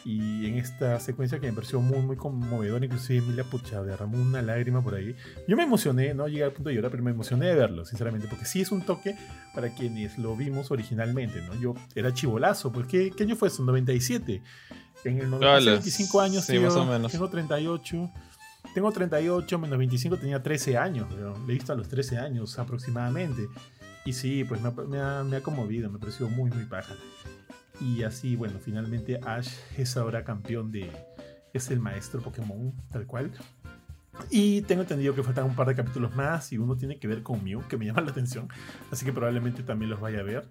y 0.05 0.45
en 0.45 0.57
esta 0.57 0.99
secuencia 0.99 1.39
que 1.39 1.47
me 1.47 1.53
pareció 1.53 1.81
muy 1.81 1.99
muy 1.99 2.15
conmovedora, 2.15 2.85
inclusive 2.85 3.19
Emilia 3.19 3.43
Pucha 3.43 3.81
derramó 3.81 4.17
una 4.17 4.41
lágrima 4.41 4.81
por 4.81 4.95
ahí. 4.95 5.15
Yo 5.47 5.57
me 5.57 5.63
emocioné, 5.63 6.13
no 6.13 6.27
llegué 6.27 6.43
al 6.43 6.51
punto 6.51 6.69
de 6.69 6.75
llorar, 6.75 6.91
pero 6.91 7.03
me 7.03 7.11
emocioné 7.11 7.47
de 7.47 7.55
verlo, 7.55 7.85
sinceramente, 7.85 8.27
porque 8.27 8.45
sí 8.45 8.61
es 8.61 8.71
un 8.71 8.81
toque 8.81 9.17
para 9.53 9.69
quienes 9.73 10.17
lo 10.17 10.35
vimos 10.35 10.71
originalmente, 10.71 11.41
¿no? 11.41 11.59
Yo 11.59 11.73
era 11.95 12.13
chivolazo, 12.13 12.71
porque 12.71 13.11
¿qué, 13.15 13.23
año 13.23 13.35
fue 13.35 13.47
eso? 13.47 13.63
97. 13.63 14.41
En 15.03 15.19
el 15.19 15.29
97, 15.29 15.71
25 15.71 16.21
años, 16.21 16.45
sí, 16.45 16.57
más 16.59 16.75
o 16.75 16.85
menos. 16.85 17.11
tengo 17.11 17.29
38. 17.29 18.11
Tengo 18.75 18.91
38 18.91 19.57
menos 19.57 19.77
25, 19.77 20.17
tenía 20.17 20.43
13 20.43 20.77
años, 20.77 21.07
pero 21.09 21.33
le 21.47 21.53
he 21.53 21.55
visto 21.55 21.71
a 21.71 21.77
los 21.77 21.87
13 21.87 22.17
años 22.17 22.59
aproximadamente. 22.59 23.47
Y 24.03 24.11
sí, 24.11 24.43
pues 24.43 24.59
me 24.61 24.99
ha, 24.99 25.23
me 25.23 25.37
ha, 25.37 25.41
conmovido, 25.41 25.89
me 25.89 25.97
muy, 26.27 26.51
muy 26.51 26.65
paja. 26.65 26.93
Y 27.79 28.03
así, 28.03 28.35
bueno, 28.35 28.59
finalmente 28.59 29.17
Ash 29.23 29.47
es 29.77 29.95
ahora 29.95 30.25
campeón 30.25 30.73
de... 30.73 30.91
Es 31.53 31.71
el 31.71 31.79
maestro 31.79 32.21
Pokémon, 32.21 32.73
tal 32.91 33.07
cual. 33.07 33.31
Y 34.29 34.61
tengo 34.63 34.81
entendido 34.81 35.15
que 35.15 35.23
faltan 35.23 35.45
un 35.45 35.55
par 35.55 35.67
de 35.67 35.75
capítulos 35.75 36.13
más 36.13 36.51
y 36.51 36.57
uno 36.57 36.75
tiene 36.75 36.99
que 36.99 37.07
ver 37.07 37.23
con 37.23 37.41
Mew, 37.45 37.65
que 37.69 37.77
me 37.77 37.85
llama 37.85 38.01
la 38.01 38.11
atención. 38.11 38.49
Así 38.91 39.05
que 39.05 39.13
probablemente 39.13 39.63
también 39.63 39.89
los 39.89 40.01
vaya 40.01 40.19
a 40.19 40.23
ver. 40.23 40.49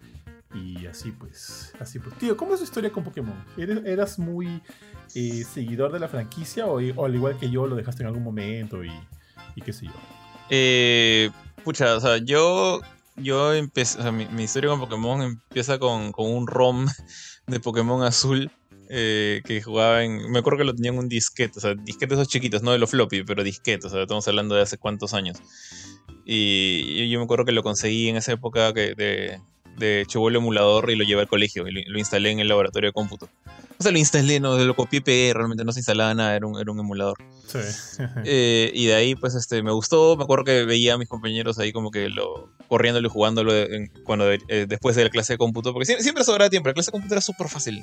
Y 0.54 0.86
así 0.86 1.12
pues, 1.12 1.74
así 1.78 1.98
pues. 1.98 2.16
Tío, 2.16 2.38
¿cómo 2.38 2.54
es 2.54 2.60
tu 2.60 2.64
historia 2.64 2.90
con 2.90 3.04
Pokémon? 3.04 3.36
¿Eras 3.58 4.18
muy 4.18 4.62
seguidor 5.08 5.92
de 5.92 6.00
la 6.00 6.08
franquicia 6.08 6.66
o, 6.66 6.78
al 6.78 7.14
igual 7.14 7.38
que 7.38 7.50
yo 7.50 7.66
lo 7.66 7.76
dejaste 7.76 8.02
en 8.02 8.08
algún 8.08 8.22
momento 8.22 8.84
y, 8.84 8.92
y 9.54 9.62
qué 9.62 9.72
sé 9.72 9.86
yo? 9.86 9.92
Eh, 10.50 11.30
pucha, 11.64 11.96
o 11.96 12.00
sea, 12.00 12.18
yo 12.18 12.80
yo 13.16 13.54
empecé, 13.54 14.10
mi, 14.10 14.42
historia 14.42 14.70
con 14.70 14.80
Pokémon 14.80 15.22
empieza 15.22 15.78
con, 15.78 16.12
con, 16.12 16.30
un 16.30 16.46
ROM 16.46 16.86
de 17.46 17.60
Pokémon 17.60 18.02
azul 18.02 18.50
eh, 18.90 19.40
que 19.44 19.62
jugaba 19.62 20.04
en. 20.04 20.30
Me 20.30 20.40
acuerdo 20.40 20.58
que 20.58 20.64
lo 20.64 20.74
tenía 20.74 20.90
en 20.90 20.98
un 20.98 21.08
disquete, 21.08 21.58
o 21.58 21.60
sea, 21.60 21.74
disquetes 21.74 22.18
esos 22.18 22.28
chiquitos, 22.28 22.62
no 22.62 22.72
de 22.72 22.78
los 22.78 22.90
floppy, 22.90 23.24
pero 23.24 23.42
disquetes, 23.42 23.86
o 23.86 23.90
sea, 23.90 24.02
estamos 24.02 24.26
hablando 24.28 24.54
de 24.54 24.62
hace 24.62 24.78
cuántos 24.78 25.14
años. 25.14 25.38
Y, 26.24 27.08
yo 27.08 27.18
me 27.18 27.24
acuerdo 27.24 27.44
que 27.44 27.52
lo 27.52 27.62
conseguí 27.62 28.08
en 28.08 28.16
esa 28.16 28.32
época 28.32 28.72
que 28.72 28.94
de, 28.94 29.40
de 29.76 30.04
chivolo 30.06 30.38
emulador 30.38 30.90
y 30.90 30.96
lo 30.96 31.04
llevé 31.04 31.22
al 31.22 31.28
colegio 31.28 31.66
y 31.68 31.84
lo, 31.84 31.98
instalé 31.98 32.30
en 32.30 32.40
el 32.40 32.48
laboratorio 32.48 32.88
de 32.88 32.92
cómputo. 32.92 33.28
O 33.78 33.82
sea, 33.82 33.90
lo 33.90 33.98
instalé, 33.98 34.38
no, 34.40 34.56
lo 34.56 34.76
copié 34.76 35.00
pegué, 35.00 35.34
realmente 35.34 35.64
no 35.64 35.72
se 35.72 35.80
instalaba 35.80 36.14
nada, 36.14 36.36
era 36.36 36.46
un, 36.46 36.60
era 36.60 36.70
un 36.70 36.78
emulador. 36.78 37.18
Sí. 37.46 37.58
Eh, 38.24 38.70
y 38.74 38.86
de 38.86 38.94
ahí, 38.94 39.14
pues, 39.14 39.34
este, 39.34 39.62
me 39.62 39.72
gustó, 39.72 40.16
me 40.16 40.24
acuerdo 40.24 40.44
que 40.44 40.64
veía 40.64 40.94
a 40.94 40.98
mis 40.98 41.08
compañeros 41.08 41.58
ahí 41.58 41.72
como 41.72 41.90
que 41.90 42.08
lo, 42.08 42.50
corriéndolo 42.68 43.08
y 43.08 43.10
jugándolo 43.10 43.52
cuando, 44.04 44.30
eh, 44.32 44.66
después 44.68 44.96
de 44.96 45.04
la 45.04 45.10
clase 45.10 45.34
de 45.34 45.38
cómputo, 45.38 45.72
porque 45.72 45.86
siempre, 45.86 46.02
siempre 46.02 46.24
sobraba 46.24 46.50
tiempo, 46.50 46.68
la 46.68 46.74
clase 46.74 46.88
de 46.88 46.92
cómputo 46.92 47.14
era 47.14 47.20
súper 47.20 47.48
fácil, 47.48 47.82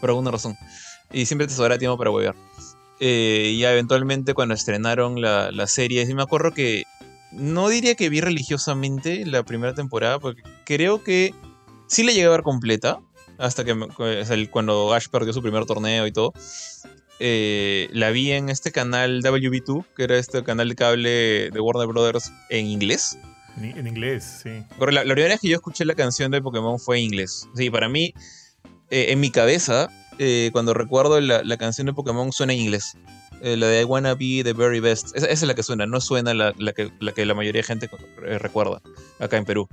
por 0.00 0.10
alguna 0.10 0.30
razón. 0.30 0.56
Y 1.12 1.26
siempre 1.26 1.46
te 1.46 1.54
sobraba 1.54 1.78
tiempo 1.78 1.96
para 1.96 2.10
huevear. 2.10 2.34
Eh, 2.98 3.52
y 3.54 3.58
ya 3.58 3.72
eventualmente 3.72 4.32
cuando 4.32 4.54
estrenaron 4.54 5.20
la, 5.20 5.50
la 5.52 5.66
serie, 5.66 6.06
me 6.14 6.22
acuerdo 6.22 6.52
que 6.52 6.84
no 7.36 7.68
diría 7.68 7.94
que 7.94 8.08
vi 8.08 8.20
religiosamente 8.20 9.24
la 9.26 9.44
primera 9.44 9.74
temporada, 9.74 10.18
porque 10.18 10.42
creo 10.64 11.02
que 11.02 11.34
sí 11.86 12.02
la 12.02 12.12
llegué 12.12 12.26
a 12.26 12.30
ver 12.30 12.42
completa, 12.42 13.00
hasta 13.38 13.64
que 13.64 13.76
cuando 14.50 14.92
Ash 14.94 15.08
perdió 15.08 15.32
su 15.32 15.42
primer 15.42 15.66
torneo 15.66 16.06
y 16.06 16.12
todo. 16.12 16.32
Eh, 17.18 17.88
la 17.92 18.10
vi 18.10 18.32
en 18.32 18.48
este 18.50 18.72
canal 18.72 19.22
WB2, 19.22 19.86
que 19.96 20.04
era 20.04 20.18
este 20.18 20.42
canal 20.44 20.68
de 20.68 20.74
cable 20.74 21.50
de 21.50 21.60
Warner 21.60 21.86
Brothers 21.86 22.32
en 22.50 22.66
inglés. 22.66 23.18
En 23.56 23.86
inglés, 23.86 24.40
sí. 24.42 24.50
la, 24.78 25.04
la, 25.04 25.14
primera 25.14 25.28
vez 25.28 25.40
que 25.40 25.48
yo 25.48 25.56
escuché 25.56 25.86
la 25.86 25.94
canción 25.94 26.30
de 26.30 26.42
Pokémon 26.42 26.78
fue 26.78 26.98
en 26.98 27.04
inglés. 27.04 27.48
Sí, 27.54 27.70
para 27.70 27.88
mí, 27.88 28.12
eh, 28.90 29.06
en 29.08 29.20
mi 29.20 29.30
cabeza, 29.30 29.88
eh, 30.18 30.50
cuando 30.52 30.74
recuerdo 30.74 31.18
la, 31.22 31.42
la, 31.42 31.56
canción 31.56 31.86
de 31.86 31.94
Pokémon 31.94 32.32
suena 32.32 32.52
en 32.52 32.60
inglés. 32.60 32.98
Eh, 33.42 33.56
la 33.56 33.66
de 33.66 33.82
I 33.82 33.84
Wanna 33.84 34.14
Be 34.14 34.42
the 34.42 34.52
Very 34.52 34.80
Best. 34.80 35.16
Esa, 35.16 35.26
es 35.26 35.42
la 35.42 35.54
que 35.54 35.62
suena, 35.62 35.86
no 35.86 36.00
suena 36.00 36.34
la, 36.34 36.52
que, 36.74 36.90
la, 37.00 37.12
que, 37.12 37.26
la 37.26 37.34
mayoría 37.34 37.60
de 37.60 37.66
gente 37.66 37.90
eh, 38.24 38.38
recuerda 38.38 38.80
acá 39.18 39.36
en 39.36 39.44
Perú. 39.44 39.68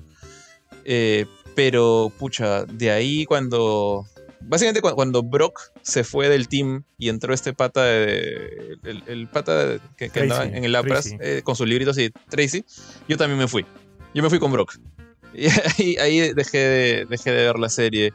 Eh, 0.85 1.25
pero, 1.55 2.11
pucha, 2.17 2.65
de 2.65 2.91
ahí 2.91 3.25
cuando. 3.25 4.05
Básicamente 4.45 4.81
cuando 4.81 5.23
Brock 5.23 5.71
se 5.83 6.03
fue 6.03 6.27
del 6.27 6.49
team 6.49 6.83
y 6.97 7.07
entró 7.07 7.33
este 7.33 7.53
pata 7.53 7.85
de, 7.85 8.77
el, 8.83 9.29
pata 9.29 9.77
que, 9.95 10.11
andaba 10.19 10.43
en 10.43 10.65
el 10.65 10.73
Lapras 10.73 11.15
con 11.43 11.55
sus 11.55 11.65
libritos 11.65 11.97
y 11.97 12.09
Tracy, 12.09 12.65
yo 13.07 13.15
también 13.15 13.39
me 13.39 13.47
fui. 13.47 13.65
Yo 14.13 14.21
me 14.21 14.29
fui 14.29 14.39
con 14.39 14.51
Brock. 14.51 14.77
Y 15.77 15.97
ahí, 15.97 16.33
dejé, 16.33 16.57
de, 16.57 17.05
dejé 17.05 17.31
de 17.31 17.45
ver 17.45 17.59
la 17.59 17.69
serie. 17.69 18.13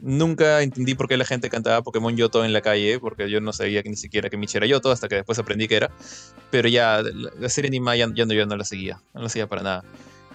Nunca 0.00 0.62
entendí 0.62 0.94
por 0.94 1.08
qué 1.08 1.16
la 1.16 1.24
gente 1.24 1.50
cantaba 1.50 1.82
Pokémon 1.82 2.16
Yoto 2.16 2.44
en 2.44 2.52
la 2.52 2.60
calle, 2.60 2.98
porque 2.98 3.30
yo 3.30 3.40
no 3.40 3.52
sabía 3.52 3.82
que 3.82 3.90
ni 3.90 3.96
siquiera 3.96 4.30
que 4.30 4.36
Michi 4.36 4.56
era 4.56 4.66
Yoto, 4.66 4.90
hasta 4.90 5.08
que 5.08 5.16
después 5.16 5.38
aprendí 5.38 5.68
que 5.68 5.76
era. 5.76 5.90
Pero 6.50 6.68
ya, 6.68 7.02
la, 7.02 7.48
serie 7.48 7.68
anima 7.68 7.96
ya, 7.96 8.08
ya 8.14 8.24
no, 8.24 8.34
yo 8.34 8.46
no 8.46 8.56
la 8.56 8.64
seguía, 8.64 9.00
no 9.14 9.22
la 9.22 9.28
seguía 9.28 9.46
para 9.46 9.62
nada. 9.62 9.84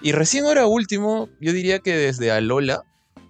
Y 0.02 0.12
recién 0.12 0.44
ahora 0.44 0.66
último, 0.66 1.28
yo 1.40 1.52
diría 1.52 1.80
que 1.80 1.94
desde 1.94 2.30
Alola, 2.30 2.82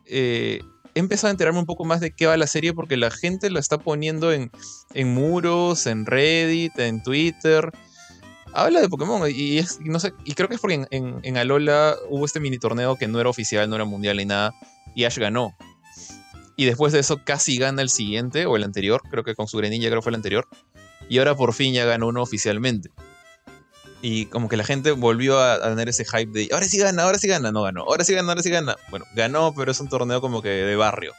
eh, 0.07 0.61
he 0.95 0.99
empezado 1.01 1.29
a 1.29 1.31
enterarme 1.33 1.59
un 1.59 1.67
poco 1.67 1.85
más 1.85 2.01
de 2.01 2.13
qué 2.13 2.27
va 2.27 2.37
la 2.37 2.47
serie, 2.47 2.73
porque 2.73 2.97
la 2.97 3.11
gente 3.11 3.51
la 3.51 3.61
está 3.61 3.79
poniendo 3.79 4.33
en, 4.33 4.51
en 4.95 5.13
muros, 5.13 5.87
en 5.87 6.07
Reddit, 6.07 6.79
en 6.79 7.03
Twitter 7.03 7.73
habla 8.53 8.81
de 8.81 8.89
Pokémon 8.89 9.29
y, 9.31 9.61
y 9.61 10.35
creo 10.35 10.49
que 10.49 10.55
es 10.55 10.61
porque 10.61 10.87
en, 10.91 11.37
Alola 11.37 11.97
hubo 12.09 12.25
este 12.25 12.41
mini 12.41 12.59
torneo 12.59 12.97
que 12.97 13.09
no 13.09 13.21
era 13.21 13.31
oficial, 13.31 13.69
no 13.69 13.77
era 13.77 13.85
mundial 13.85 14.17
ni 14.17 14.25
nada, 14.25 14.55
y 14.95 15.05
Ash 15.05 15.19
ganó. 15.19 15.55
Y 16.57 16.67
después 16.67 16.93
de 16.93 16.99
eso 16.99 17.25
casi 17.25 17.57
gana 17.57 17.81
el 17.83 17.89
siguiente 17.89 18.47
o 18.47 18.57
el 18.57 18.65
anterior, 18.65 19.03
creo 19.11 19.25
que 19.25 19.35
con 19.35 19.49
su 19.49 19.59
Greninja 19.59 19.89
creo 19.89 20.03
fue 20.03 20.11
el 20.11 20.17
anterior. 20.17 20.47
Y 21.09 21.19
ahora 21.19 21.35
por 21.35 21.55
fin 21.55 21.73
ya 21.73 21.85
ganó 21.85 22.09
uno 22.09 22.23
oficialmente. 22.23 22.91
Y 24.03 24.27
como 24.27 24.49
que 24.49 24.57
la 24.57 24.65
gente 24.65 24.93
volvió 24.93 25.39
a, 25.41 25.61
tener 25.63 25.89
ese 25.89 26.05
hype 26.05 26.33
de 26.33 26.49
ahora 26.53 26.67
sí 26.67 26.79
gana, 26.79 27.03
ahora 27.03 27.19
sí 27.19 27.29
gana, 27.29 27.53
no 27.53 27.63
ganó, 27.63 27.83
ahora 27.83 28.05
sí 28.05 28.15
gana, 28.15 28.29
ahora 28.29 28.43
sí 28.43 28.51
gana. 28.51 28.77
Bueno, 28.91 29.07
ganó, 29.15 29.53
pero 29.55 29.73
es 29.73 29.81
un 29.81 29.89
torneo 29.89 30.21
como 30.21 30.43
que 30.43 30.49
de 30.49 30.77
barrio. 30.77 31.13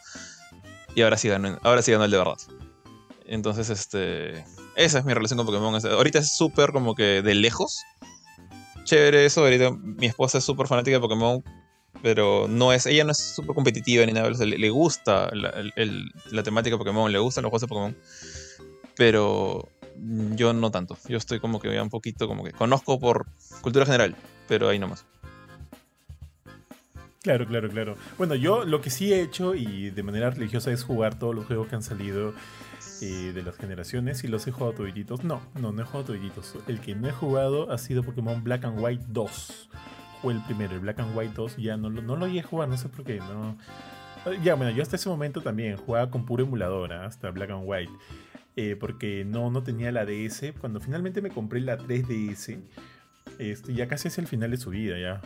Y 0.95 1.01
ahora 1.01 1.17
sí 1.17 1.27
ganó, 1.27 1.59
ahora 1.63 1.81
sí 1.81 1.91
ganó 1.91 2.05
el 2.05 2.11
de 2.11 2.17
verdad. 2.17 2.37
Entonces, 3.25 3.69
este. 3.69 4.43
Esa 4.75 4.99
es 4.99 5.05
mi 5.05 5.13
relación 5.13 5.37
con 5.37 5.45
Pokémon. 5.45 5.85
Ahorita 5.85 6.19
es 6.19 6.35
súper 6.35 6.71
como 6.71 6.95
que 6.95 7.21
de 7.21 7.35
lejos. 7.35 7.83
Chévere 8.83 9.25
eso. 9.25 9.41
Ahorita 9.41 9.71
mi 9.71 10.07
esposa 10.07 10.37
es 10.37 10.43
súper 10.43 10.67
fanática 10.67 10.97
de 10.97 11.01
Pokémon. 11.01 11.43
Pero 12.01 12.47
no 12.47 12.73
es, 12.73 12.85
ella 12.85 13.03
no 13.03 13.11
es 13.11 13.17
súper 13.17 13.53
competitiva 13.53 14.05
ni 14.05 14.13
nada. 14.13 14.29
le, 14.29 14.69
gusta 14.69 15.29
la, 15.33 16.43
temática 16.43 16.75
de 16.75 16.77
Pokémon, 16.77 17.11
le 17.11 17.19
gustan 17.19 17.43
los 17.43 17.49
juegos 17.49 17.61
de 17.61 17.67
Pokémon. 17.67 17.97
Pero 18.95 19.67
yo 20.35 20.53
no 20.53 20.71
tanto. 20.71 20.97
Yo 21.07 21.17
estoy 21.17 21.39
como 21.39 21.59
que 21.59 21.79
un 21.79 21.89
poquito 21.89 22.27
como 22.27 22.43
que 22.43 22.51
conozco 22.51 22.99
por 22.99 23.27
cultura 23.61 23.85
general, 23.85 24.15
pero 24.47 24.69
ahí 24.69 24.79
nomás. 24.79 25.05
Claro, 27.21 27.45
claro, 27.45 27.69
claro. 27.69 27.97
Bueno, 28.17 28.33
yo 28.33 28.65
lo 28.65 28.81
que 28.81 28.89
sí 28.89 29.13
he 29.13 29.21
hecho 29.21 29.53
y 29.53 29.91
de 29.91 30.01
manera 30.01 30.31
religiosa 30.31 30.71
es 30.71 30.83
jugar 30.83 31.19
todos 31.19 31.35
los 31.35 31.45
juegos 31.45 31.67
que 31.67 31.75
han 31.75 31.83
salido 31.83 32.33
de 33.01 33.41
las 33.43 33.57
generaciones 33.57 34.23
y 34.23 34.27
los 34.27 34.45
he 34.47 34.51
jugado 34.51 34.73
toditos. 34.73 35.23
No, 35.23 35.41
no, 35.59 35.71
no 35.71 35.81
he 35.81 35.85
jugado 35.85 36.05
toditos. 36.05 36.55
El 36.67 36.79
que 36.79 36.95
no 36.95 37.07
he 37.07 37.11
jugado 37.11 37.71
ha 37.71 37.77
sido 37.77 38.03
Pokémon 38.03 38.43
Black 38.43 38.63
and 38.65 38.79
White 38.79 39.05
2. 39.07 39.69
Fue 40.21 40.33
el 40.33 40.41
primero, 40.43 40.73
el 40.73 40.81
Black 40.81 40.99
and 40.99 41.17
White 41.17 41.33
2. 41.35 41.57
Ya 41.57 41.77
no, 41.77 41.89
no 41.89 42.15
lo 42.15 42.27
llegué 42.27 42.43
jugar, 42.43 42.69
no 42.69 42.77
sé 42.77 42.89
por 42.89 43.03
qué. 43.03 43.17
No. 43.17 43.57
Ya, 44.43 44.53
bueno, 44.53 44.71
yo 44.71 44.83
hasta 44.83 44.97
ese 44.97 45.09
momento 45.09 45.41
también 45.41 45.77
jugaba 45.77 46.11
con 46.11 46.25
puro 46.25 46.43
emulador, 46.43 46.93
¿ah? 46.93 47.05
hasta 47.07 47.31
Black 47.31 47.49
and 47.49 47.63
White. 47.65 47.91
Eh, 48.55 48.75
porque 48.79 49.25
no, 49.25 49.49
no 49.49 49.63
tenía 49.63 49.91
la 49.91 50.05
DS. 50.05 50.53
Cuando 50.59 50.79
finalmente 50.79 51.21
me 51.21 51.29
compré 51.29 51.59
la 51.61 51.77
3DS, 51.77 52.59
este, 53.39 53.73
ya 53.73 53.87
casi 53.87 54.09
es 54.09 54.17
el 54.19 54.27
final 54.27 54.51
de 54.51 54.57
su 54.57 54.69
vida, 54.69 54.99
ya. 54.99 55.21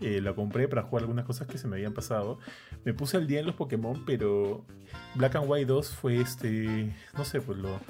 Eh, 0.00 0.20
la 0.20 0.34
compré 0.34 0.66
para 0.66 0.82
jugar 0.82 1.02
algunas 1.02 1.24
cosas 1.24 1.46
que 1.46 1.58
se 1.58 1.68
me 1.68 1.76
habían 1.76 1.92
pasado. 1.92 2.38
Me 2.84 2.94
puse 2.94 3.16
al 3.16 3.26
día 3.26 3.40
en 3.40 3.46
los 3.46 3.54
Pokémon, 3.54 4.04
pero 4.06 4.64
Black 5.14 5.36
and 5.36 5.44
White 5.48 5.66
2 5.66 5.94
fue 5.94 6.20
este. 6.20 6.94
No 7.16 7.24
sé, 7.24 7.40
pues 7.40 7.58
lo. 7.58 7.80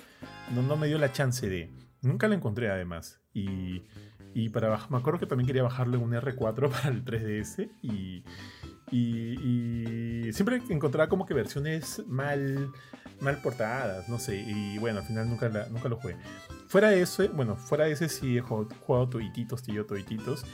No, 0.55 0.63
no 0.63 0.77
me 0.77 0.89
dio 0.89 0.99
la 0.99 1.13
chance 1.13 1.49
de. 1.49 1.71
Nunca 2.03 2.27
la 2.29 2.35
encontré 2.35 2.71
además. 2.71 3.21
Y, 3.33 3.83
y 4.35 4.49
para 4.49 4.77
me 4.89 4.97
acuerdo 4.97 5.21
que 5.21 5.27
también 5.27 5.47
quería 5.47 5.63
bajarlo 5.63 5.97
en 5.97 6.03
un 6.03 6.13
R4 6.13 6.69
para 6.71 6.89
el 6.89 7.05
3DS 7.05 7.71
y, 7.83 8.25
y, 8.91 10.33
siempre 10.33 10.61
encontraba 10.69 11.09
como 11.09 11.27
que 11.27 11.35
versiones 11.35 12.03
mal, 12.07 12.71
mal 13.21 13.41
portadas, 13.43 14.09
no 14.09 14.19
sé. 14.19 14.37
Y 14.41 14.79
bueno, 14.79 15.01
al 15.01 15.07
final 15.07 15.29
nunca, 15.29 15.49
nunca 15.71 15.89
lo 15.89 15.97
jugué. 15.97 16.17
Fuera 16.69 16.91
de 16.91 17.03
eso, 17.03 17.29
bueno, 17.31 17.57
fuera 17.57 17.87
de 17.87 17.93
ese 17.93 18.09
sí 18.09 18.39
he 18.39 18.41
jugado, 18.41 19.09
toititos, 19.09 19.63
tío, 19.63 19.87
toititos. 19.87 20.45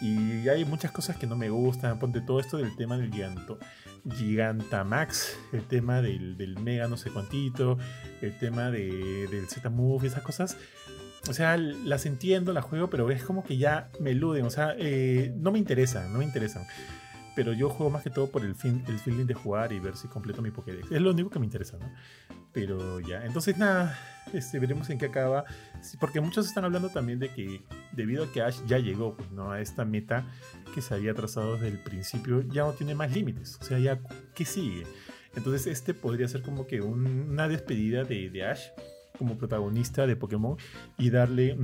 Y 0.00 0.48
hay 0.48 0.64
muchas 0.64 0.92
cosas 0.92 1.16
que 1.16 1.26
no 1.26 1.36
me 1.36 1.50
gustan. 1.50 1.98
Ponte 1.98 2.20
todo 2.20 2.40
esto 2.40 2.56
del 2.56 2.74
tema 2.76 2.96
del 2.96 3.12
giganto, 3.12 3.58
Gigantamax, 4.10 5.36
el 5.52 5.66
tema 5.66 6.00
del, 6.00 6.36
del 6.36 6.58
Mega 6.58 6.88
no 6.88 6.96
sé 6.96 7.10
cuantito, 7.10 7.78
el 8.22 8.36
tema 8.38 8.70
de, 8.70 9.28
del 9.30 9.48
Z-Move, 9.48 10.06
esas 10.06 10.22
cosas. 10.22 10.56
O 11.28 11.34
sea, 11.34 11.56
las 11.58 12.06
entiendo, 12.06 12.52
las 12.52 12.64
juego, 12.64 12.88
pero 12.88 13.10
es 13.10 13.22
como 13.22 13.44
que 13.44 13.58
ya 13.58 13.90
me 14.00 14.12
eluden. 14.12 14.46
O 14.46 14.50
sea, 14.50 14.74
eh, 14.78 15.34
no 15.36 15.52
me 15.52 15.58
interesan, 15.58 16.12
no 16.12 16.18
me 16.18 16.24
interesan 16.24 16.66
pero 17.40 17.54
yo 17.54 17.70
juego 17.70 17.88
más 17.88 18.02
que 18.02 18.10
todo 18.10 18.30
por 18.30 18.44
el, 18.44 18.54
feeling 18.54 19.24
de 19.24 19.32
jugar 19.32 19.72
y 19.72 19.80
ver 19.80 19.96
si 19.96 20.08
completo 20.08 20.42
mi 20.42 20.50
Pokédex. 20.50 20.92
Es 20.92 21.00
lo 21.00 21.12
único 21.12 21.30
que 21.30 21.38
me 21.38 21.46
interesa, 21.46 21.78
¿no? 21.78 21.90
Pero 22.52 23.00
ya, 23.00 23.24
entonces 23.24 23.56
nada, 23.56 23.98
este, 24.34 24.58
veremos 24.58 24.90
en 24.90 24.98
qué 24.98 25.06
acaba. 25.06 25.46
Porque 25.98 26.20
muchos 26.20 26.46
están 26.46 26.66
hablando 26.66 26.90
también 26.90 27.18
de 27.18 27.30
que 27.30 27.62
debido 27.92 28.24
a 28.24 28.30
que 28.30 28.42
Ash 28.42 28.60
ya 28.66 28.76
llegó 28.76 29.16
pues, 29.16 29.30
¿no? 29.30 29.52
a 29.52 29.62
esta 29.62 29.86
meta 29.86 30.26
que 30.74 30.82
se 30.82 30.92
había 30.92 31.14
trazado 31.14 31.54
desde 31.54 31.68
el 31.68 31.78
principio, 31.78 32.42
ya 32.42 32.64
no 32.64 32.74
tiene 32.74 32.94
más 32.94 33.10
límites. 33.10 33.56
O 33.58 33.64
sea, 33.64 33.78
ya, 33.78 33.98
¿qué 34.34 34.44
sigue? 34.44 34.84
Entonces 35.34 35.66
este 35.66 35.94
podría 35.94 36.28
ser 36.28 36.42
como 36.42 36.66
que 36.66 36.82
una 36.82 37.48
despedida 37.48 38.04
de, 38.04 38.28
de 38.28 38.44
Ash 38.44 38.66
como 39.16 39.38
protagonista 39.38 40.06
de 40.06 40.14
Pokémon 40.14 40.58
y 40.98 41.08
darle 41.08 41.56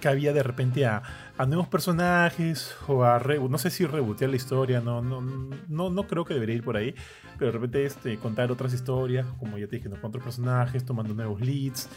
cabía 0.00 0.32
de 0.32 0.42
repente 0.42 0.86
a, 0.86 1.02
nuevos 1.46 1.68
personajes 1.68 2.76
o 2.86 3.04
a 3.04 3.18
no 3.18 3.58
sé 3.58 3.70
si 3.70 3.86
rebotear 3.86 4.30
la 4.30 4.36
historia, 4.36 4.80
no, 4.80 5.02
no, 5.02 5.20
no, 5.20 5.90
no 5.90 6.06
creo 6.06 6.24
que 6.24 6.34
debería 6.34 6.56
ir 6.56 6.62
por 6.62 6.76
ahí, 6.76 6.94
pero 7.38 7.46
de 7.46 7.52
repente 7.52 7.84
este, 7.84 8.16
contar 8.18 8.52
otras 8.52 8.72
historias, 8.72 9.26
como 9.38 9.58
ya 9.58 9.66
te 9.66 9.76
dije, 9.76 9.88
con 9.88 10.04
otros 10.04 10.22
personajes, 10.22 10.84
tomando 10.84 11.14
nuevos 11.14 11.40
leads, 11.40 11.88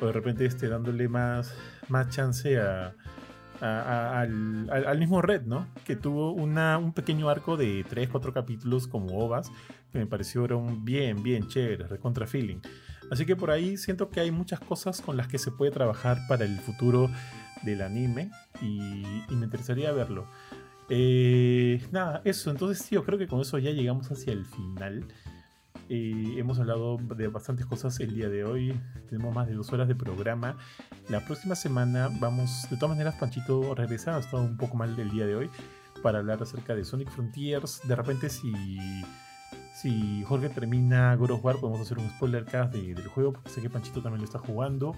o 0.00 0.06
de 0.06 0.12
repente 0.12 0.46
este, 0.46 0.68
dándole 0.68 1.08
más, 1.08 1.54
más 1.88 2.08
chance 2.08 2.58
a, 2.58 2.94
al, 3.60 4.98
mismo 4.98 5.20
Red, 5.20 5.42
¿no? 5.42 5.66
Que 5.84 5.96
tuvo 5.96 6.32
una, 6.32 6.78
un 6.78 6.92
pequeño 6.92 7.28
arco 7.28 7.56
de 7.56 7.84
3-4 7.84 8.32
capítulos 8.32 8.86
como 8.86 9.18
OVAs, 9.18 9.52
que 9.92 9.98
me 9.98 10.06
parecieron 10.06 10.84
bien, 10.84 11.22
bien 11.22 11.48
chéveres, 11.48 11.88
contra 12.00 12.26
feeling. 12.26 12.60
Así 13.10 13.26
que 13.26 13.36
por 13.36 13.50
ahí 13.50 13.76
siento 13.76 14.10
que 14.10 14.20
hay 14.20 14.30
muchas 14.30 14.60
cosas 14.60 15.00
con 15.00 15.16
las 15.16 15.26
que 15.26 15.38
se 15.38 15.50
puede 15.50 15.72
trabajar 15.72 16.18
para 16.28 16.44
el 16.44 16.58
futuro 16.58 17.10
del 17.62 17.82
anime 17.82 18.30
y, 18.62 19.02
me 19.30 19.44
interesaría 19.44 19.92
verlo. 19.92 20.26
Eh, 20.88 21.82
nada, 21.92 22.22
eso, 22.24 22.50
entonces 22.50 22.88
yo 22.90 23.04
creo 23.04 23.18
que 23.18 23.26
con 23.26 23.40
eso 23.40 23.58
ya 23.58 23.70
llegamos 23.70 24.10
hacia 24.10 24.32
el 24.32 24.44
final. 24.44 25.06
Eh, 25.88 26.36
hemos 26.36 26.60
hablado 26.60 26.98
de 26.98 27.26
bastantes 27.26 27.66
cosas 27.66 27.98
el 27.98 28.14
día 28.14 28.28
de 28.28 28.44
hoy. 28.44 28.80
Tenemos 29.08 29.34
más 29.34 29.48
de 29.48 29.54
dos 29.54 29.72
horas 29.72 29.88
de 29.88 29.96
programa. 29.96 30.56
La 31.08 31.24
próxima 31.24 31.56
semana 31.56 32.08
vamos, 32.20 32.68
de 32.70 32.76
todas 32.76 32.90
maneras, 32.90 33.16
Panchito 33.18 33.74
regresa. 33.74 34.16
Ha 34.16 34.20
estado 34.20 34.44
un 34.44 34.56
poco 34.56 34.76
mal 34.76 34.96
el 34.98 35.10
día 35.10 35.26
de 35.26 35.34
hoy 35.34 35.50
para 36.00 36.20
hablar 36.20 36.40
acerca 36.42 36.76
de 36.76 36.84
Sonic 36.84 37.10
Frontiers. 37.10 37.80
De 37.88 37.96
repente, 37.96 38.30
si 38.30 38.52
si 39.80 40.22
Jorge 40.24 40.50
termina 40.50 41.14
God 41.16 41.40
War, 41.42 41.56
podemos 41.56 41.80
hacer 41.80 41.98
un 41.98 42.08
spoiler 42.10 42.44
cast 42.44 42.74
del 42.74 43.06
juego, 43.08 43.32
porque 43.32 43.50
sé 43.50 43.62
que 43.62 43.70
Panchito 43.70 44.02
también 44.02 44.20
lo 44.20 44.26
está 44.26 44.38
jugando. 44.38 44.94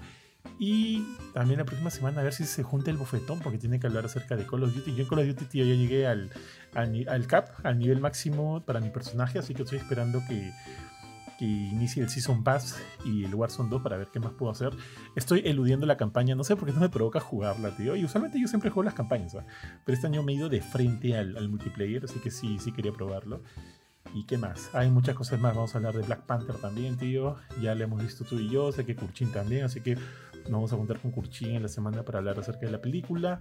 Y 0.59 1.05
también 1.33 1.59
la 1.59 1.65
próxima 1.65 1.89
semana 1.89 2.19
a 2.19 2.23
ver 2.23 2.33
si 2.33 2.43
se 2.43 2.63
junta 2.63 2.91
el 2.91 2.97
bofetón, 2.97 3.39
porque 3.39 3.57
tiene 3.57 3.79
que 3.79 3.87
hablar 3.87 4.05
acerca 4.05 4.35
de 4.35 4.45
Call 4.45 4.63
of 4.63 4.75
Duty. 4.75 4.93
Yo 4.93 5.03
en 5.03 5.09
Call 5.09 5.19
of 5.19 5.27
Duty, 5.27 5.45
tío, 5.45 5.63
ya 5.65 5.73
llegué 5.73 6.05
al, 6.05 6.29
al, 6.73 7.27
cap, 7.27 7.47
al 7.63 7.79
nivel 7.79 8.01
máximo 8.01 8.61
para 8.65 8.81
mi 8.81 8.89
personaje, 8.89 9.39
así 9.39 9.53
que 9.53 9.63
estoy 9.63 9.77
esperando 9.77 10.21
que, 10.27 10.51
que 11.39 11.45
inicie 11.45 12.03
el 12.03 12.09
Season 12.09 12.43
Pass 12.43 12.77
y 13.05 13.23
el 13.23 13.33
Warzone 13.33 13.69
2 13.69 13.81
para 13.81 13.95
ver 13.95 14.09
qué 14.11 14.19
más 14.19 14.33
puedo 14.33 14.51
hacer. 14.51 14.73
Estoy 15.15 15.43
eludiendo 15.45 15.85
la 15.85 15.95
campaña, 15.95 16.35
no 16.35 16.43
sé 16.43 16.57
por 16.57 16.67
qué 16.67 16.73
no 16.73 16.81
me 16.81 16.89
provoca 16.89 17.21
jugarla, 17.21 17.71
tío. 17.71 17.95
Y 17.95 18.03
usualmente 18.03 18.37
yo 18.37 18.49
siempre 18.49 18.69
juego 18.69 18.83
las 18.83 18.95
campañas, 18.95 19.37
pero 19.85 19.95
este 19.95 20.07
año 20.07 20.23
me 20.23 20.33
he 20.33 20.35
ido 20.35 20.49
de 20.49 20.61
frente 20.61 21.17
al, 21.17 21.37
al 21.37 21.47
multiplayer, 21.47 22.03
así 22.03 22.19
que 22.19 22.31
sí, 22.31 22.59
sí 22.59 22.73
quería 22.73 22.91
probarlo. 22.91 23.41
¿Y 24.13 24.25
qué 24.25 24.37
más? 24.37 24.73
Hay 24.73 24.89
muchas 24.89 25.15
cosas 25.15 25.39
más. 25.39 25.55
Vamos 25.55 25.73
a 25.73 25.77
hablar 25.77 25.93
de 25.93 26.03
Black 26.03 26.25
Panther 26.25 26.55
también, 26.57 26.97
tío. 26.97 27.37
Ya 27.61 27.73
le 27.73 27.85
hemos 27.85 28.01
visto 28.01 28.23
tú 28.23 28.39
y 28.39 28.49
yo. 28.49 28.71
Sé 28.71 28.85
que 28.85 28.95
Kurchin 28.95 29.31
también. 29.31 29.65
Así 29.65 29.81
que 29.81 29.95
nos 29.95 30.51
vamos 30.51 30.73
a 30.73 30.75
juntar 30.75 30.99
con 30.99 31.11
Kurchin 31.11 31.55
en 31.55 31.63
la 31.63 31.69
semana 31.69 32.03
para 32.03 32.19
hablar 32.19 32.37
acerca 32.37 32.65
de 32.65 32.71
la 32.71 32.81
película. 32.81 33.39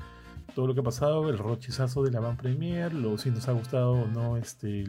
Todo 0.54 0.66
lo 0.66 0.74
que 0.74 0.80
ha 0.80 0.84
pasado, 0.84 1.28
el 1.28 1.38
rochizazo 1.38 2.02
de 2.02 2.10
la 2.10 2.20
Van 2.20 2.36
Premier, 2.36 2.92
lo 2.92 3.16
si 3.16 3.30
nos 3.30 3.48
ha 3.48 3.52
gustado 3.52 3.92
o 3.92 4.06
no 4.06 4.36
este, 4.36 4.84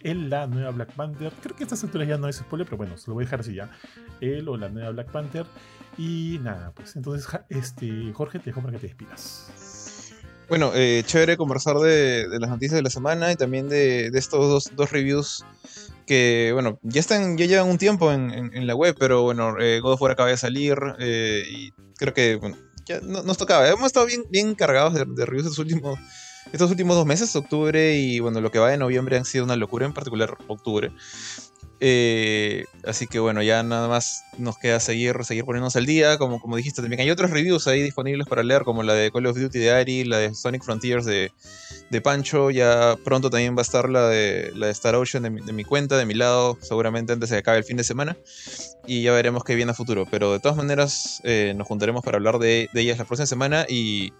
el, 0.00 0.30
la 0.30 0.46
nueva 0.46 0.70
Black 0.70 0.92
Panther. 0.94 1.32
Creo 1.42 1.56
que 1.56 1.64
esta 1.64 1.74
estas 1.74 2.08
ya 2.08 2.18
no 2.18 2.28
es 2.28 2.36
spoiler, 2.36 2.66
pero 2.66 2.76
bueno, 2.76 2.96
se 2.96 3.10
lo 3.10 3.14
voy 3.14 3.24
a 3.24 3.26
dejar 3.26 3.40
así 3.40 3.54
ya. 3.54 3.70
Él 4.20 4.48
o 4.48 4.56
la 4.56 4.68
nueva 4.68 4.90
Black 4.90 5.10
Panther. 5.10 5.46
Y 5.98 6.38
nada, 6.42 6.72
pues 6.72 6.96
entonces, 6.96 7.28
este, 7.48 8.12
Jorge, 8.12 8.38
te 8.38 8.46
dejo 8.46 8.60
para 8.60 8.72
que 8.72 8.78
te 8.78 8.86
despidas. 8.86 9.52
Bueno, 10.52 10.72
eh, 10.74 11.02
chévere 11.06 11.38
conversar 11.38 11.78
de, 11.78 12.26
las 12.38 12.50
noticias 12.50 12.76
de 12.76 12.82
la 12.82 12.90
semana 12.90 13.32
y 13.32 13.36
también 13.36 13.70
de, 13.70 14.08
estos 14.08 14.70
dos, 14.76 14.90
reviews 14.90 15.46
que, 16.06 16.50
bueno, 16.52 16.78
ya 16.82 17.00
están, 17.00 17.38
ya 17.38 17.46
llevan 17.46 17.70
un 17.70 17.78
tiempo 17.78 18.12
en, 18.12 18.66
la 18.66 18.74
web, 18.74 18.94
pero 18.98 19.22
bueno, 19.22 19.58
eh, 19.58 19.80
God 19.80 19.94
of 19.94 20.02
War 20.02 20.12
acaba 20.12 20.28
de 20.28 20.36
salir 20.36 20.76
eh, 20.98 21.42
y 21.50 21.70
creo 21.96 22.12
que, 22.12 22.36
bueno, 22.36 22.58
ya 22.84 23.00
nos 23.00 23.38
tocaba. 23.38 23.66
Hemos 23.66 23.86
estado 23.86 24.04
bien, 24.04 24.24
bien 24.28 24.54
cargados 24.54 24.92
de, 24.92 25.24
reviews 25.24 25.46
estos 25.46 25.58
últimos, 25.58 25.98
estos 26.52 26.70
últimos 26.70 26.96
dos 26.96 27.06
meses, 27.06 27.34
octubre 27.34 27.96
y, 27.96 28.20
bueno, 28.20 28.42
lo 28.42 28.50
que 28.50 28.58
va 28.58 28.68
de 28.68 28.76
noviembre 28.76 29.16
han 29.16 29.24
sido 29.24 29.46
una 29.46 29.56
locura, 29.56 29.86
en 29.86 29.94
particular 29.94 30.36
octubre. 30.48 30.92
Eh, 31.84 32.64
así 32.86 33.08
que 33.08 33.18
bueno, 33.18 33.42
ya 33.42 33.64
nada 33.64 33.88
más 33.88 34.22
nos 34.38 34.56
queda 34.56 34.78
seguir, 34.78 35.24
seguir 35.24 35.44
poniéndonos 35.44 35.74
al 35.74 35.84
día. 35.84 36.16
Como, 36.16 36.40
como 36.40 36.56
dijiste, 36.56 36.80
también 36.80 37.00
hay 37.00 37.10
otros 37.10 37.32
reviews 37.32 37.66
ahí 37.66 37.82
disponibles 37.82 38.28
para 38.28 38.44
leer, 38.44 38.62
como 38.62 38.84
la 38.84 38.94
de 38.94 39.10
Call 39.10 39.26
of 39.26 39.36
Duty 39.36 39.58
de 39.58 39.72
Ari, 39.72 40.04
la 40.04 40.18
de 40.18 40.32
Sonic 40.32 40.62
Frontiers 40.62 41.04
de, 41.04 41.32
Pancho. 42.00 42.52
Ya 42.52 42.96
pronto 43.04 43.30
también 43.30 43.56
va 43.56 43.62
a 43.62 43.62
estar 43.62 43.88
la 43.88 44.08
de, 44.08 44.52
la 44.54 44.66
de 44.66 44.72
Star 44.72 44.94
Ocean 44.94 45.24
de 45.24 45.52
mi, 45.52 45.64
cuenta, 45.64 45.98
de 45.98 46.06
mi 46.06 46.14
lado, 46.14 46.56
seguramente 46.60 47.14
antes 47.14 47.30
de 47.30 47.34
que 47.34 47.40
acabe 47.40 47.58
el 47.58 47.64
fin 47.64 47.76
de 47.76 47.84
semana. 47.84 48.16
Y 48.86 49.02
ya 49.02 49.12
veremos 49.12 49.42
qué 49.42 49.56
viene 49.56 49.72
a 49.72 49.74
futuro. 49.74 50.06
Pero 50.08 50.32
de 50.32 50.38
todas 50.38 50.56
maneras, 50.56 51.20
eh, 51.24 51.52
nos 51.56 51.66
juntaremos 51.66 52.04
para 52.04 52.18
hablar 52.18 52.38
de, 52.38 52.68
ellas 52.74 52.98
la 52.98 53.04
próxima 53.06 53.26
semana 53.26 53.66
y 53.68 54.12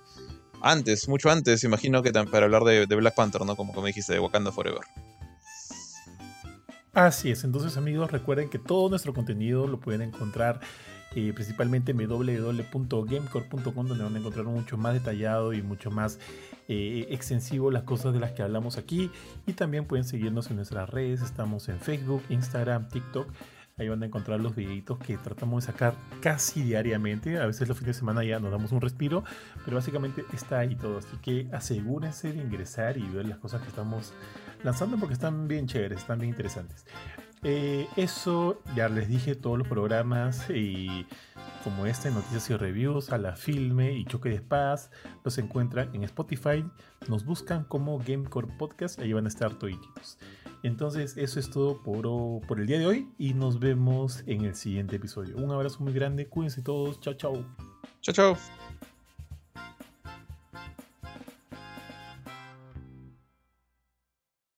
antes, 0.62 1.06
mucho 1.06 1.30
antes, 1.30 1.62
imagino 1.62 2.02
que 2.02 2.12
para 2.12 2.46
hablar 2.46 2.64
de, 2.64 2.86
Black 2.86 3.14
Panther, 3.14 3.42
¿no? 3.46 3.54
Como, 3.54 3.72
como 3.72 3.86
dijiste, 3.86 4.14
de 4.14 4.18
Wakanda 4.18 4.50
Forever. 4.50 4.82
Así 6.94 7.30
es, 7.30 7.42
entonces 7.44 7.78
amigos 7.78 8.10
recuerden 8.10 8.50
que 8.50 8.58
todo 8.58 8.90
nuestro 8.90 9.14
contenido 9.14 9.66
lo 9.66 9.80
pueden 9.80 10.02
encontrar 10.02 10.60
eh, 11.14 11.32
principalmente 11.34 11.92
en 11.92 11.96
www.gamecore.com 11.96 13.86
donde 13.86 14.04
van 14.04 14.14
a 14.14 14.18
encontrar 14.18 14.44
mucho 14.44 14.76
más 14.76 14.92
detallado 14.92 15.54
y 15.54 15.62
mucho 15.62 15.90
más 15.90 16.18
eh, 16.68 17.06
extensivo 17.08 17.70
las 17.70 17.84
cosas 17.84 18.12
de 18.12 18.20
las 18.20 18.32
que 18.32 18.42
hablamos 18.42 18.76
aquí 18.76 19.10
y 19.46 19.54
también 19.54 19.86
pueden 19.86 20.04
seguirnos 20.04 20.50
en 20.50 20.56
nuestras 20.56 20.90
redes, 20.90 21.22
estamos 21.22 21.70
en 21.70 21.80
Facebook, 21.80 22.22
Instagram, 22.28 22.88
TikTok. 22.88 23.26
Ahí 23.78 23.88
van 23.88 24.02
a 24.02 24.06
encontrar 24.06 24.38
los 24.38 24.54
videitos 24.54 24.98
que 24.98 25.16
tratamos 25.16 25.64
de 25.64 25.72
sacar 25.72 25.94
casi 26.20 26.62
diariamente. 26.62 27.38
A 27.38 27.46
veces 27.46 27.66
los 27.66 27.78
fines 27.78 27.96
de 27.96 28.00
semana 28.00 28.22
ya 28.22 28.38
nos 28.38 28.50
damos 28.50 28.70
un 28.70 28.82
respiro, 28.82 29.24
pero 29.64 29.78
básicamente 29.78 30.26
está 30.34 30.58
ahí 30.58 30.76
todo. 30.76 30.98
Así 30.98 31.16
que 31.22 31.48
asegúrense 31.52 32.34
de 32.34 32.42
ingresar 32.42 32.98
y 32.98 33.08
ver 33.08 33.26
las 33.26 33.38
cosas 33.38 33.62
que 33.62 33.68
estamos 33.68 34.12
lanzando 34.64 34.96
porque 34.96 35.14
están 35.14 35.48
bien 35.48 35.66
chéveres, 35.66 36.00
están 36.00 36.18
bien 36.18 36.30
interesantes. 36.30 36.84
Eh, 37.44 37.88
eso 37.96 38.62
ya 38.76 38.88
les 38.88 39.08
dije, 39.08 39.34
todos 39.34 39.58
los 39.58 39.66
programas 39.66 40.48
y 40.48 41.06
como 41.64 41.86
este, 41.86 42.10
noticias 42.10 42.50
y 42.50 42.56
reviews, 42.56 43.10
a 43.10 43.18
la 43.18 43.34
filme 43.34 43.92
y 43.92 44.04
choque 44.04 44.28
de 44.28 44.36
espadas, 44.36 44.90
los 45.24 45.38
encuentran 45.38 45.92
en 45.94 46.04
Spotify, 46.04 46.64
nos 47.08 47.24
buscan 47.24 47.64
como 47.64 47.98
Gamecore 47.98 48.48
Podcast, 48.58 49.00
ahí 49.00 49.12
van 49.12 49.24
a 49.24 49.28
estar 49.28 49.54
toditos. 49.54 50.18
Entonces, 50.62 51.16
eso 51.16 51.40
es 51.40 51.50
todo 51.50 51.82
por, 51.82 52.02
por 52.46 52.60
el 52.60 52.66
día 52.66 52.78
de 52.78 52.86
hoy 52.86 53.08
y 53.18 53.34
nos 53.34 53.58
vemos 53.58 54.22
en 54.26 54.44
el 54.44 54.54
siguiente 54.54 54.96
episodio. 54.96 55.36
Un 55.36 55.50
abrazo 55.50 55.80
muy 55.80 55.92
grande, 55.92 56.28
cuídense 56.28 56.62
todos, 56.62 57.00
chao, 57.00 57.14
chao. 57.14 57.44
Chao, 58.00 58.14
chao. 58.14 58.61